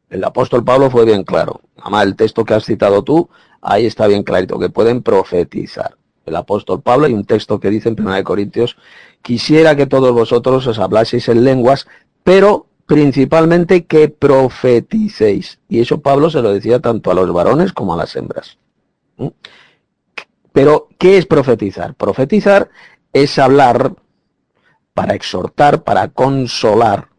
El 0.10 0.24
apóstol 0.24 0.64
Pablo 0.64 0.90
fue 0.90 1.06
bien 1.06 1.24
claro. 1.24 1.62
Además, 1.78 2.06
el 2.06 2.16
texto 2.16 2.46
que 2.46 2.54
has 2.54 2.66
citado 2.66 3.04
tú 3.04 3.30
ahí 3.62 3.86
está 3.86 4.08
bien 4.08 4.24
clarito, 4.24 4.60
que 4.60 4.70
pueden 4.70 5.04
profetizar. 5.04 5.98
El 6.26 6.36
apóstol 6.36 6.82
Pablo, 6.82 7.06
hay 7.06 7.14
un 7.14 7.26
texto 7.26 7.60
que 7.60 7.70
dice 7.70 7.90
en 7.90 8.00
1 8.00 8.24
Corintios, 8.24 8.78
quisiera 9.22 9.76
que 9.76 9.88
todos 9.88 10.12
vosotros 10.12 10.68
os 10.68 10.80
hablaseis 10.80 11.28
en 11.30 11.44
lenguas, 11.44 11.88
pero 12.24 12.68
principalmente 12.86 13.86
que 13.86 14.10
profeticéis. 14.10 15.60
Y 15.68 15.80
eso 15.82 16.02
Pablo 16.02 16.30
se 16.30 16.42
lo 16.42 16.54
decía 16.54 16.80
tanto 16.80 17.12
a 17.12 17.14
los 17.14 17.32
varones 17.32 17.74
como 17.74 17.94
a 17.94 17.98
las 17.98 18.16
hembras. 18.16 18.58
¿Mm? 19.18 19.28
Pero, 20.54 20.88
¿qué 20.98 21.18
es 21.18 21.26
profetizar? 21.26 21.94
Profetizar 21.94 22.70
es 23.14 23.38
hablar 23.38 23.94
para 24.94 25.14
exhortar, 25.14 25.84
para 25.84 26.08
consolar 26.08 27.10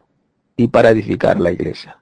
y 0.57 0.67
para 0.67 0.89
edificar 0.89 1.39
la 1.39 1.51
iglesia. 1.51 1.98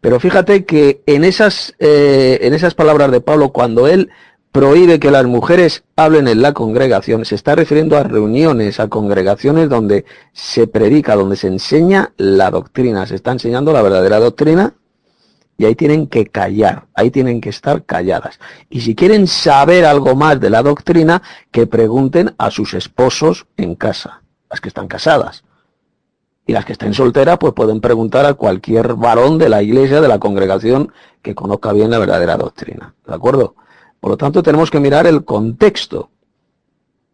Pero 0.00 0.20
fíjate 0.20 0.64
que 0.64 1.02
en 1.06 1.24
esas, 1.24 1.74
eh, 1.78 2.38
en 2.42 2.54
esas 2.54 2.74
palabras 2.74 3.10
de 3.10 3.20
Pablo, 3.20 3.50
cuando 3.52 3.88
él 3.88 4.10
prohíbe 4.52 4.98
que 4.98 5.10
las 5.10 5.26
mujeres 5.26 5.84
hablen 5.96 6.28
en 6.28 6.40
la 6.42 6.52
congregación, 6.52 7.24
se 7.24 7.34
está 7.34 7.54
refiriendo 7.54 7.96
a 7.96 8.04
reuniones, 8.04 8.80
a 8.80 8.88
congregaciones 8.88 9.68
donde 9.68 10.04
se 10.32 10.66
predica, 10.66 11.16
donde 11.16 11.36
se 11.36 11.48
enseña 11.48 12.12
la 12.16 12.50
doctrina, 12.50 13.06
se 13.06 13.16
está 13.16 13.32
enseñando 13.32 13.72
la 13.72 13.82
verdadera 13.82 14.18
doctrina 14.20 14.74
y 15.56 15.64
ahí 15.64 15.74
tienen 15.74 16.06
que 16.06 16.26
callar, 16.26 16.86
ahí 16.94 17.10
tienen 17.10 17.40
que 17.40 17.50
estar 17.50 17.84
calladas. 17.84 18.38
Y 18.70 18.80
si 18.80 18.94
quieren 18.94 19.26
saber 19.26 19.84
algo 19.84 20.14
más 20.14 20.40
de 20.40 20.50
la 20.50 20.62
doctrina, 20.62 21.20
que 21.50 21.66
pregunten 21.66 22.34
a 22.38 22.52
sus 22.52 22.74
esposos 22.74 23.46
en 23.56 23.74
casa, 23.74 24.22
las 24.48 24.60
que 24.60 24.68
están 24.68 24.86
casadas. 24.86 25.42
Y 26.48 26.52
las 26.54 26.64
que 26.64 26.72
estén 26.72 26.94
solteras, 26.94 27.36
pues 27.36 27.52
pueden 27.52 27.82
preguntar 27.82 28.24
a 28.24 28.32
cualquier 28.32 28.94
varón 28.94 29.36
de 29.36 29.50
la 29.50 29.62
iglesia, 29.62 30.00
de 30.00 30.08
la 30.08 30.18
congregación, 30.18 30.90
que 31.20 31.34
conozca 31.34 31.74
bien 31.74 31.90
la 31.90 31.98
verdadera 31.98 32.38
doctrina. 32.38 32.94
¿De 33.06 33.14
acuerdo? 33.14 33.54
Por 34.00 34.12
lo 34.12 34.16
tanto, 34.16 34.42
tenemos 34.42 34.70
que 34.70 34.80
mirar 34.80 35.06
el 35.06 35.26
contexto. 35.26 36.08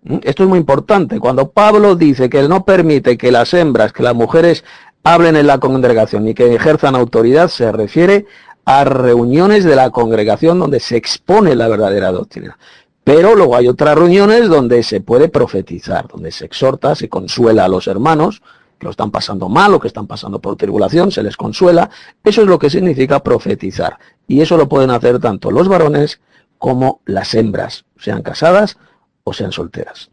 ¿Mm? 0.05 0.19
Esto 0.23 0.45
es 0.45 0.49
muy 0.49 0.61
importante. 0.61 1.19
Cuando 1.19 1.51
Pablo 1.51 1.97
dice 1.97 2.31
que 2.31 2.47
no 2.47 2.65
permite 2.65 3.19
que 3.19 3.33
las 3.33 3.53
hembras, 3.55 3.93
que 3.93 4.05
las 4.05 4.15
mujeres 4.15 4.63
hablen 5.03 5.35
en 5.35 5.49
la 5.49 5.59
congregación 5.59 6.29
y 6.29 6.35
que 6.35 6.55
ejerzan 6.55 6.95
autoridad, 6.95 7.49
se 7.49 7.73
refiere 7.73 8.27
a 8.65 8.85
reuniones 8.85 9.65
de 9.65 9.75
la 9.75 9.91
congregación 9.91 10.61
donde 10.61 10.79
se 10.79 10.97
expone 10.97 11.57
la 11.57 11.67
verdadera 11.67 12.13
doctrina. 12.13 12.57
Pero 13.03 13.35
luego 13.35 13.57
hay 13.57 13.67
otras 13.67 13.99
reuniones 13.99 14.49
donde 14.49 14.85
se 14.85 15.01
puede 15.01 15.29
profetizar, 15.29 16.07
donde 16.07 16.31
se 16.31 16.45
exhorta, 16.45 16.95
se 16.95 17.09
consuela 17.09 17.65
a 17.65 17.69
los 17.69 17.89
hermanos, 17.89 18.41
lo 18.85 18.91
están 18.91 19.11
pasando 19.11 19.49
mal 19.49 19.75
o 19.75 19.81
que 19.81 19.89
están 19.89 20.07
pasando 20.07 20.41
por 20.41 20.57
tribulación, 20.57 21.11
se 21.11 21.23
les 21.23 21.37
consuela. 21.37 21.91
Eso 22.23 22.43
es 22.43 22.47
lo 22.47 22.59
que 22.59 22.71
significa 22.71 23.23
profetizar. 23.23 23.99
Y 24.29 24.41
eso 24.41 24.57
lo 24.57 24.69
pueden 24.69 24.91
hacer 24.91 25.19
tanto 25.19 25.51
los 25.51 25.69
varones 25.69 26.21
como 26.59 27.01
las 27.05 27.35
hembras, 27.35 27.85
sean 27.97 28.23
casadas 28.23 28.79
o 29.25 29.33
sean 29.33 29.53
solteras. 29.53 30.11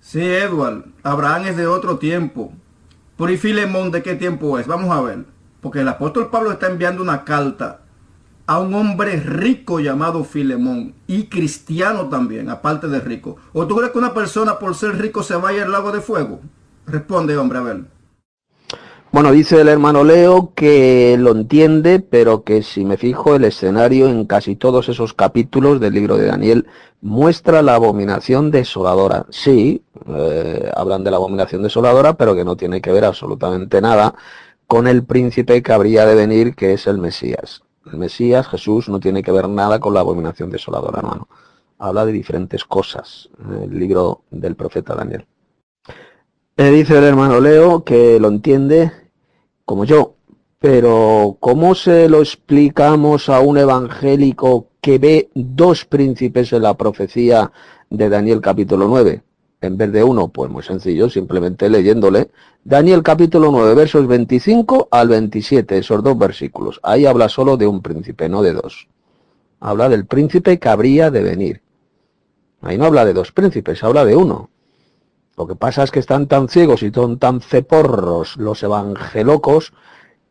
Sí, 0.00 0.22
Edward, 0.22 0.84
Abraham 1.02 1.46
es 1.46 1.56
de 1.56 1.66
otro 1.66 1.98
tiempo. 1.98 2.52
Pero 3.16 3.30
¿y 3.30 3.36
Filemón 3.36 3.90
de 3.90 4.02
qué 4.02 4.14
tiempo 4.14 4.58
es? 4.58 4.66
Vamos 4.66 4.90
a 4.90 5.00
ver. 5.00 5.24
Porque 5.60 5.80
el 5.80 5.88
apóstol 5.88 6.30
Pablo 6.30 6.52
está 6.52 6.66
enviando 6.66 7.02
una 7.02 7.24
carta 7.24 7.80
a 8.46 8.60
un 8.60 8.74
hombre 8.74 9.16
rico 9.16 9.80
llamado 9.80 10.24
Filemón 10.24 10.94
y 11.06 11.24
cristiano 11.28 12.08
también, 12.08 12.50
aparte 12.50 12.88
de 12.88 13.00
rico. 13.00 13.36
¿O 13.54 13.66
tú 13.66 13.76
crees 13.76 13.92
que 13.92 13.98
una 13.98 14.12
persona 14.12 14.58
por 14.58 14.74
ser 14.74 14.98
rico 14.98 15.22
se 15.22 15.36
vaya 15.36 15.62
al 15.64 15.72
lago 15.72 15.90
de 15.92 16.02
fuego? 16.02 16.40
Responde, 16.86 17.36
hombre, 17.38 17.58
a 17.58 17.62
ver. 17.62 17.93
Bueno, 19.14 19.30
dice 19.30 19.60
el 19.60 19.68
hermano 19.68 20.02
Leo 20.02 20.54
que 20.56 21.14
lo 21.16 21.30
entiende, 21.30 22.00
pero 22.00 22.42
que 22.42 22.64
si 22.64 22.84
me 22.84 22.96
fijo 22.96 23.36
el 23.36 23.44
escenario 23.44 24.08
en 24.08 24.24
casi 24.24 24.56
todos 24.56 24.88
esos 24.88 25.14
capítulos 25.14 25.78
del 25.78 25.94
libro 25.94 26.16
de 26.16 26.26
Daniel 26.26 26.66
muestra 27.00 27.62
la 27.62 27.76
abominación 27.76 28.50
desoladora. 28.50 29.24
Sí, 29.30 29.84
eh, 30.08 30.68
hablan 30.74 31.04
de 31.04 31.12
la 31.12 31.18
abominación 31.18 31.62
desoladora, 31.62 32.14
pero 32.14 32.34
que 32.34 32.44
no 32.44 32.56
tiene 32.56 32.80
que 32.80 32.90
ver 32.90 33.04
absolutamente 33.04 33.80
nada 33.80 34.16
con 34.66 34.88
el 34.88 35.04
príncipe 35.04 35.62
que 35.62 35.72
habría 35.72 36.06
de 36.06 36.16
venir, 36.16 36.56
que 36.56 36.72
es 36.72 36.88
el 36.88 36.98
Mesías. 36.98 37.62
El 37.86 37.98
Mesías, 37.98 38.48
Jesús, 38.48 38.88
no 38.88 38.98
tiene 38.98 39.22
que 39.22 39.30
ver 39.30 39.48
nada 39.48 39.78
con 39.78 39.94
la 39.94 40.00
abominación 40.00 40.50
desoladora, 40.50 40.98
hermano. 40.98 41.28
Habla 41.78 42.04
de 42.04 42.10
diferentes 42.10 42.64
cosas, 42.64 43.30
el 43.62 43.78
libro 43.78 44.22
del 44.32 44.56
profeta 44.56 44.96
Daniel. 44.96 45.24
Eh, 46.56 46.70
dice 46.70 46.98
el 46.98 47.04
hermano 47.04 47.38
Leo 47.38 47.84
que 47.84 48.18
lo 48.18 48.26
entiende 48.26 49.03
como 49.64 49.84
yo, 49.84 50.14
pero 50.58 51.36
¿cómo 51.40 51.74
se 51.74 52.08
lo 52.08 52.20
explicamos 52.20 53.28
a 53.28 53.40
un 53.40 53.58
evangélico 53.58 54.68
que 54.80 54.98
ve 54.98 55.30
dos 55.34 55.84
príncipes 55.84 56.52
en 56.52 56.62
la 56.62 56.74
profecía 56.74 57.52
de 57.90 58.08
Daniel 58.08 58.40
capítulo 58.40 58.88
9? 58.88 59.22
En 59.60 59.78
vez 59.78 59.92
de 59.92 60.04
uno, 60.04 60.28
pues 60.28 60.50
muy 60.50 60.62
sencillo, 60.62 61.08
simplemente 61.08 61.70
leyéndole. 61.70 62.30
Daniel 62.64 63.02
capítulo 63.02 63.50
9, 63.50 63.74
versos 63.74 64.06
25 64.06 64.88
al 64.90 65.08
27, 65.08 65.78
esos 65.78 66.02
dos 66.02 66.18
versículos. 66.18 66.80
Ahí 66.82 67.06
habla 67.06 67.30
solo 67.30 67.56
de 67.56 67.66
un 67.66 67.80
príncipe, 67.80 68.28
no 68.28 68.42
de 68.42 68.52
dos. 68.52 68.88
Habla 69.60 69.88
del 69.88 70.04
príncipe 70.04 70.58
que 70.58 70.68
habría 70.68 71.10
de 71.10 71.22
venir. 71.22 71.62
Ahí 72.60 72.76
no 72.76 72.84
habla 72.84 73.06
de 73.06 73.14
dos 73.14 73.32
príncipes, 73.32 73.82
habla 73.82 74.04
de 74.04 74.16
uno. 74.16 74.50
Lo 75.36 75.46
que 75.46 75.56
pasa 75.56 75.82
es 75.82 75.90
que 75.90 75.98
están 75.98 76.28
tan 76.28 76.48
ciegos 76.48 76.82
y 76.82 76.90
son 76.90 77.18
tan 77.18 77.40
ceporros 77.40 78.36
los 78.36 78.62
evangelocos 78.62 79.72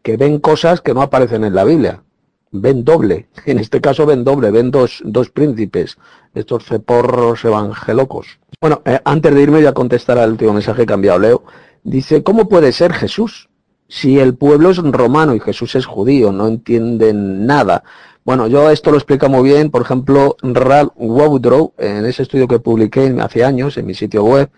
que 0.02 0.18
ven 0.18 0.40
cosas 0.40 0.82
que 0.82 0.94
no 0.94 1.02
aparecen 1.02 1.44
en 1.44 1.56
la 1.56 1.64
Biblia. 1.64 2.04
Ven 2.52 2.84
doble. 2.84 3.28
En 3.46 3.60
este 3.60 3.82
caso 3.82 4.06
ven 4.06 4.24
doble, 4.24 4.52
ven 4.52 4.72
dos, 4.72 5.02
dos 5.04 5.30
príncipes, 5.30 5.98
estos 6.34 6.66
ceporros 6.66 7.44
evangelocos. 7.44 8.40
Bueno, 8.62 8.82
eh, 8.86 9.00
antes 9.04 9.34
de 9.34 9.42
irme 9.42 9.58
voy 9.58 9.66
a 9.66 9.74
contestar 9.74 10.18
al 10.18 10.32
último 10.32 10.54
mensaje 10.54 10.86
enviado 10.88 11.20
Leo. 11.20 11.44
Dice, 11.84 12.24
¿cómo 12.24 12.48
puede 12.48 12.72
ser 12.72 12.94
Jesús? 12.94 13.50
Si 13.90 14.18
el 14.20 14.36
pueblo 14.36 14.70
es 14.70 14.78
romano 14.78 15.36
y 15.36 15.42
Jesús 15.42 15.76
es 15.76 15.86
judío, 15.86 16.32
no 16.32 16.48
entienden 16.48 17.46
nada. 17.46 17.84
Bueno, 18.24 18.48
yo 18.48 18.70
esto 18.70 18.90
lo 18.90 18.98
explico 18.98 19.28
muy 19.28 19.44
bien, 19.44 19.70
por 19.70 19.82
ejemplo, 19.82 20.38
Ralph 20.42 20.94
Woodrow, 20.96 21.74
en 21.78 22.06
ese 22.06 22.24
estudio 22.24 22.48
que 22.48 22.60
publiqué 22.60 23.14
hace 23.20 23.44
años 23.44 23.78
en 23.78 23.86
mi 23.86 23.94
sitio 23.94 24.24
web 24.24 24.50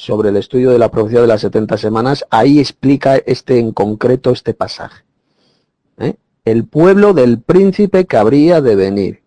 sobre 0.00 0.30
el 0.30 0.36
estudio 0.38 0.70
de 0.70 0.78
la 0.78 0.90
profecía 0.90 1.20
de 1.20 1.26
las 1.26 1.42
70 1.42 1.76
semanas, 1.76 2.24
ahí 2.30 2.58
explica 2.58 3.16
este 3.16 3.58
en 3.58 3.72
concreto 3.72 4.30
este 4.30 4.54
pasaje. 4.54 5.04
¿eh? 5.98 6.14
El 6.46 6.64
pueblo 6.64 7.12
del 7.12 7.38
príncipe 7.38 8.06
que 8.06 8.16
habría 8.16 8.62
de 8.62 8.76
venir. 8.76 9.20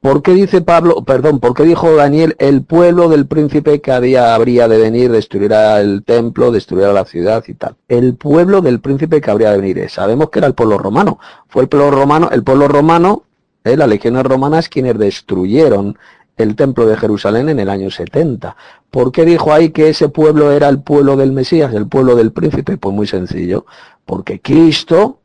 ¿Por 0.00 0.22
qué 0.22 0.32
dice 0.32 0.62
Pablo, 0.62 1.04
perdón, 1.04 1.38
por 1.38 1.52
qué 1.52 1.64
dijo 1.64 1.94
Daniel, 1.94 2.34
el 2.38 2.62
pueblo 2.62 3.10
del 3.10 3.26
príncipe 3.26 3.82
que 3.82 3.92
había, 3.92 4.34
habría 4.34 4.66
de 4.68 4.78
venir, 4.78 5.12
destruirá 5.12 5.78
el 5.82 6.02
templo, 6.02 6.50
destruirá 6.50 6.94
la 6.94 7.04
ciudad 7.04 7.44
y 7.46 7.52
tal? 7.52 7.76
El 7.86 8.14
pueblo 8.14 8.62
del 8.62 8.80
príncipe 8.80 9.20
que 9.20 9.30
habría 9.30 9.50
de 9.50 9.58
venir. 9.58 9.90
Sabemos 9.90 10.30
que 10.30 10.38
era 10.38 10.48
el 10.48 10.54
pueblo 10.54 10.78
romano. 10.78 11.18
Fue 11.48 11.64
el 11.64 11.68
pueblo 11.68 11.90
romano, 11.90 12.30
el 12.32 12.42
pueblo 12.42 12.68
romano, 12.68 13.24
eh, 13.64 13.76
las 13.76 13.88
legiones 13.88 14.24
romanas 14.24 14.70
quienes 14.70 14.96
destruyeron 14.96 15.98
el 16.42 16.56
templo 16.56 16.86
de 16.86 16.96
Jerusalén 16.96 17.48
en 17.48 17.60
el 17.60 17.68
año 17.68 17.90
70. 17.90 18.56
¿Por 18.90 19.12
qué 19.12 19.24
dijo 19.24 19.52
ahí 19.52 19.70
que 19.70 19.88
ese 19.88 20.08
pueblo 20.08 20.52
era 20.52 20.68
el 20.68 20.80
pueblo 20.80 21.16
del 21.16 21.32
Mesías, 21.32 21.72
el 21.74 21.86
pueblo 21.86 22.16
del 22.16 22.32
príncipe? 22.32 22.76
Pues 22.76 22.94
muy 22.94 23.06
sencillo, 23.06 23.66
porque 24.04 24.40
Cristo, 24.40 25.18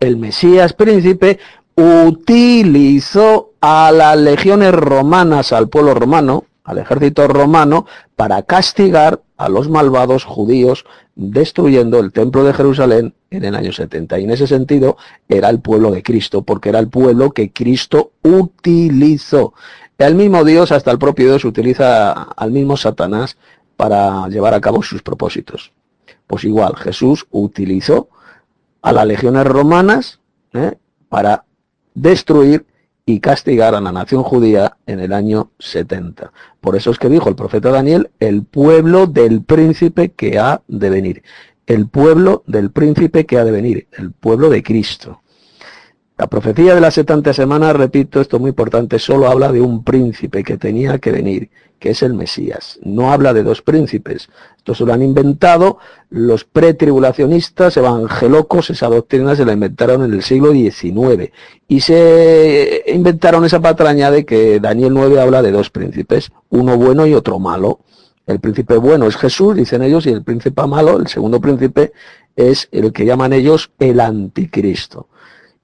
el 0.00 0.16
Mesías 0.16 0.72
príncipe, 0.72 1.38
utilizó 1.74 3.52
a 3.60 3.90
las 3.92 4.16
legiones 4.16 4.72
romanas, 4.72 5.52
al 5.52 5.68
pueblo 5.68 5.94
romano, 5.94 6.44
al 6.64 6.78
ejército 6.78 7.26
romano, 7.28 7.86
para 8.16 8.42
castigar 8.42 9.20
a 9.36 9.48
los 9.48 9.68
malvados 9.68 10.24
judíos, 10.24 10.84
destruyendo 11.14 11.98
el 11.98 12.12
templo 12.12 12.44
de 12.44 12.54
Jerusalén 12.54 13.14
en 13.30 13.44
el 13.44 13.54
año 13.54 13.72
70. 13.72 14.18
Y 14.18 14.24
en 14.24 14.30
ese 14.30 14.46
sentido 14.46 14.96
era 15.28 15.48
el 15.50 15.60
pueblo 15.60 15.90
de 15.90 16.02
Cristo, 16.02 16.42
porque 16.42 16.68
era 16.68 16.78
el 16.78 16.88
pueblo 16.88 17.32
que 17.32 17.52
Cristo 17.52 18.12
utilizó. 18.22 19.54
El 19.98 20.14
mismo 20.14 20.44
Dios, 20.44 20.72
hasta 20.72 20.90
el 20.90 20.98
propio 20.98 21.26
Dios, 21.26 21.44
utiliza 21.44 22.12
al 22.12 22.50
mismo 22.50 22.76
Satanás 22.76 23.36
para 23.76 24.28
llevar 24.28 24.54
a 24.54 24.60
cabo 24.60 24.82
sus 24.82 25.02
propósitos. 25.02 25.72
Pues 26.26 26.44
igual, 26.44 26.76
Jesús 26.76 27.26
utilizó 27.30 28.08
a 28.80 28.92
las 28.92 29.06
legiones 29.06 29.46
romanas 29.46 30.20
¿eh? 30.52 30.76
para 31.08 31.44
destruir 31.94 32.66
y 33.04 33.20
castigar 33.20 33.74
a 33.74 33.80
la 33.80 33.92
nación 33.92 34.22
judía 34.22 34.76
en 34.86 35.00
el 35.00 35.12
año 35.12 35.50
70. 35.58 36.32
Por 36.60 36.76
eso 36.76 36.90
es 36.90 36.98
que 36.98 37.08
dijo 37.08 37.28
el 37.28 37.34
profeta 37.34 37.70
Daniel, 37.70 38.10
el 38.20 38.44
pueblo 38.44 39.06
del 39.06 39.42
príncipe 39.42 40.12
que 40.12 40.38
ha 40.38 40.62
de 40.68 40.90
venir. 40.90 41.22
El 41.66 41.88
pueblo 41.88 42.42
del 42.46 42.70
príncipe 42.70 43.24
que 43.26 43.38
ha 43.38 43.44
de 43.44 43.50
venir, 43.50 43.88
el 43.92 44.12
pueblo 44.12 44.50
de 44.50 44.62
Cristo. 44.62 45.21
La 46.18 46.26
profecía 46.26 46.74
de 46.74 46.80
las 46.80 46.94
70 46.94 47.32
semanas, 47.32 47.74
repito, 47.74 48.20
esto 48.20 48.36
es 48.36 48.40
muy 48.40 48.50
importante, 48.50 48.98
solo 48.98 49.28
habla 49.28 49.50
de 49.50 49.62
un 49.62 49.82
príncipe 49.82 50.44
que 50.44 50.58
tenía 50.58 50.98
que 50.98 51.10
venir, 51.10 51.48
que 51.78 51.90
es 51.90 52.02
el 52.02 52.12
Mesías. 52.12 52.78
No 52.82 53.12
habla 53.12 53.32
de 53.32 53.42
dos 53.42 53.62
príncipes. 53.62 54.28
Esto 54.58 54.74
se 54.74 54.84
lo 54.84 54.92
han 54.92 55.02
inventado 55.02 55.78
los 56.10 56.44
pretribulacionistas 56.44 57.78
evangelocos, 57.78 58.68
esa 58.68 58.88
doctrina 58.88 59.34
se 59.34 59.46
la 59.46 59.54
inventaron 59.54 60.04
en 60.04 60.12
el 60.12 60.22
siglo 60.22 60.52
XIX. 60.52 61.32
Y 61.66 61.80
se 61.80 62.84
inventaron 62.88 63.46
esa 63.46 63.60
patraña 63.60 64.10
de 64.10 64.26
que 64.26 64.60
Daniel 64.60 64.92
9 64.92 65.18
habla 65.18 65.40
de 65.40 65.50
dos 65.50 65.70
príncipes, 65.70 66.30
uno 66.50 66.76
bueno 66.76 67.06
y 67.06 67.14
otro 67.14 67.38
malo. 67.38 67.80
El 68.26 68.38
príncipe 68.38 68.76
bueno 68.76 69.06
es 69.06 69.16
Jesús, 69.16 69.56
dicen 69.56 69.82
ellos, 69.82 70.06
y 70.06 70.10
el 70.10 70.22
príncipe 70.22 70.64
malo, 70.66 70.98
el 70.98 71.08
segundo 71.08 71.40
príncipe, 71.40 71.92
es 72.36 72.68
el 72.70 72.92
que 72.92 73.06
llaman 73.06 73.32
ellos 73.32 73.72
el 73.78 73.98
anticristo. 73.98 75.08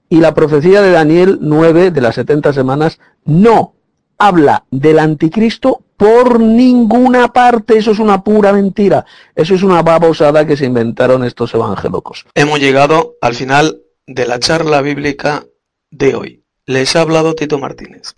Y 0.09 0.19
la 0.19 0.33
profecía 0.33 0.81
de 0.81 0.91
Daniel 0.91 1.37
9 1.41 1.91
de 1.91 2.01
las 2.01 2.15
70 2.15 2.51
semanas 2.53 2.99
no 3.25 3.75
habla 4.17 4.65
del 4.71 4.99
anticristo 4.99 5.83
por 5.97 6.39
ninguna 6.39 7.33
parte. 7.33 7.77
Eso 7.77 7.91
es 7.91 7.99
una 7.99 8.23
pura 8.23 8.53
mentira. 8.53 9.05
Eso 9.35 9.53
es 9.53 9.63
una 9.63 9.81
babosada 9.81 10.47
que 10.47 10.57
se 10.57 10.65
inventaron 10.65 11.23
estos 11.23 11.53
evangelocos. 11.53 12.25
Hemos 12.35 12.59
llegado 12.59 13.17
al 13.21 13.35
final 13.35 13.81
de 14.07 14.25
la 14.25 14.39
charla 14.39 14.81
bíblica 14.81 15.45
de 15.91 16.15
hoy. 16.15 16.43
Les 16.65 16.95
ha 16.95 17.01
hablado 17.01 17.35
Tito 17.35 17.59
Martínez. 17.59 18.15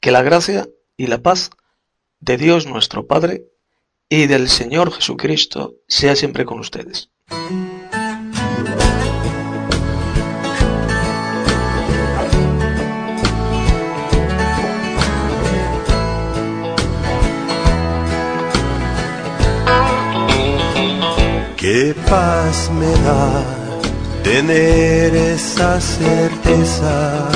Que 0.00 0.10
la 0.10 0.22
gracia 0.22 0.68
y 0.96 1.06
la 1.06 1.18
paz 1.18 1.50
de 2.20 2.36
Dios 2.36 2.66
nuestro 2.66 3.06
Padre 3.06 3.44
y 4.08 4.26
del 4.26 4.48
Señor 4.48 4.92
Jesucristo 4.92 5.76
sea 5.88 6.16
siempre 6.16 6.44
con 6.44 6.60
ustedes. 6.60 7.10
Qué 21.68 21.84
paz 22.08 22.70
me 22.78 22.92
da 23.06 23.28
tener 24.22 25.16
esa 25.16 25.80
certeza 25.80 27.26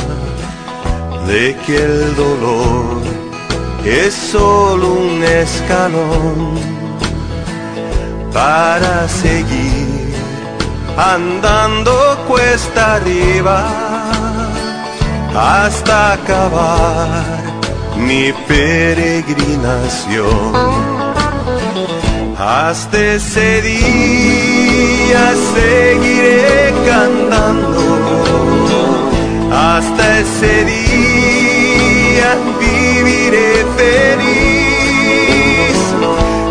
de 1.27 1.57
que 1.67 1.77
el 1.77 2.15
dolor 2.15 3.03
es 3.85 4.15
solo 4.15 4.93
un 4.93 5.25
escalón 5.25 6.61
para 8.33 9.09
seguir 9.09 10.15
andando 10.97 11.93
cuesta 12.29 12.95
arriba 12.95 13.67
hasta 15.35 16.13
acabar 16.13 17.41
mi 17.97 18.33
peregrinación. 18.47 21.00
Hasta 22.41 22.99
ese 22.99 23.61
día 23.61 25.35
seguiré 25.55 26.73
cantando. 26.87 27.83
Hasta 29.53 30.21
ese 30.21 30.65
día 30.65 32.39
viviré 32.59 33.67
feliz. 33.77 35.77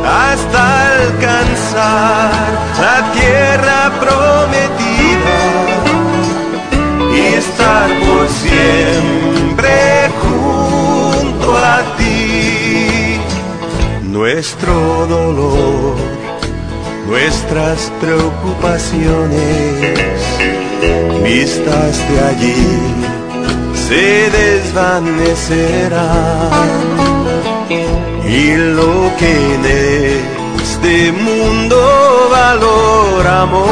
Hasta 0.05 0.61
alcanzar 0.99 2.31
la 2.79 3.11
tierra 3.13 3.91
prometida 3.99 5.39
y 7.15 7.17
estar 7.33 7.89
por 8.01 8.29
siempre 8.29 9.28
Nuestro 14.31 15.07
dolor, 15.07 15.95
nuestras 17.07 17.91
preocupaciones, 17.99 20.21
vistas 21.23 21.97
de 22.09 22.19
allí, 22.29 22.67
se 23.73 24.29
desvanecerán. 24.29 26.51
Y 28.23 28.55
lo 28.55 29.11
que 29.17 29.55
en 29.55 29.65
este 30.61 31.11
mundo 31.11 31.79
valoramos 32.29 33.65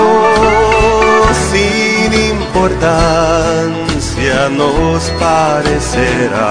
sin 1.52 2.12
importancia 2.32 4.50
nos 4.50 5.04
parecerá. 5.20 6.48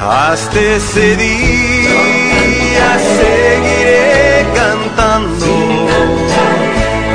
Hasta 0.00 0.60
ese 0.60 1.16
día 1.16 2.98
seguiré 3.18 4.46
cantando. 4.54 5.46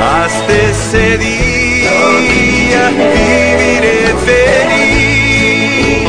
Hasta 0.02 0.52
ese 0.52 1.18
día 1.18 2.90
viviré 2.90 4.14
feliz. 4.26 6.08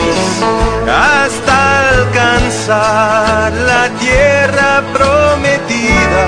Hasta 0.90 1.90
alcanzar 1.90 3.53
la 3.53 3.90
tierra 4.00 4.84
prometida 4.93 6.27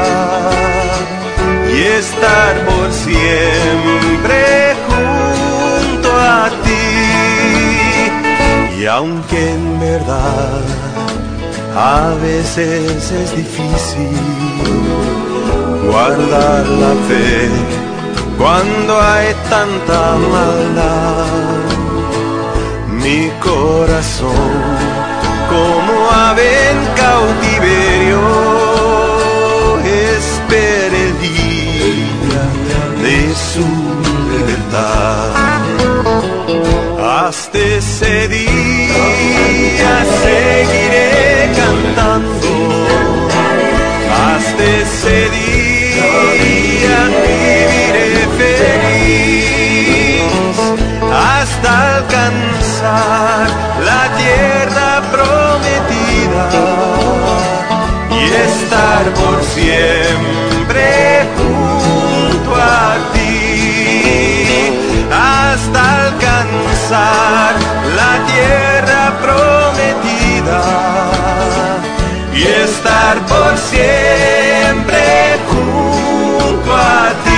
y 1.74 1.82
estar 1.84 2.54
por 2.66 2.92
siempre 2.94 4.76
junto 4.88 5.15
Y 8.86 8.88
aunque 8.88 9.52
en 9.54 9.80
verdad 9.80 10.62
a 11.76 12.14
veces 12.22 13.12
es 13.12 13.36
difícil 13.36 14.16
guardar 15.90 16.68
la 16.68 16.94
fe 17.08 17.50
cuando 18.38 19.02
hay 19.02 19.34
tanta 19.50 20.18
maldad, 20.36 21.64
mi 23.02 23.32
corazón 23.50 24.54
como 25.50 26.12
ave 26.30 26.48
en 26.70 26.80
cautiverio 27.04 28.22
espera 30.16 30.95
de 33.06 33.36
su 33.36 33.68
libertad. 34.32 35.30
Hasta 37.28 37.58
ese 37.60 38.28
día 38.28 39.94
seguiré 40.24 41.52
cantando. 41.62 42.52
Hasta 44.26 44.64
ese 44.82 45.18
día 45.38 46.98
viviré 47.24 48.12
feliz. 48.40 49.84
Hasta 51.34 51.70
alcanzar 51.98 53.48
la 53.90 54.04
tierra 54.22 54.90
prometida 55.14 56.46
y 58.20 58.22
estar 58.50 59.04
por 59.14 59.38
siempre 59.44 60.84
junto 61.38 61.65
alcanzar 66.56 67.56
la 67.96 68.26
tierra 68.26 69.14
prometida 69.22 70.62
y 72.34 72.44
estar 72.44 73.18
por 73.26 73.58
siempre 73.58 75.38
junto 75.50 76.76
a 76.76 77.12
ti. 77.24 77.36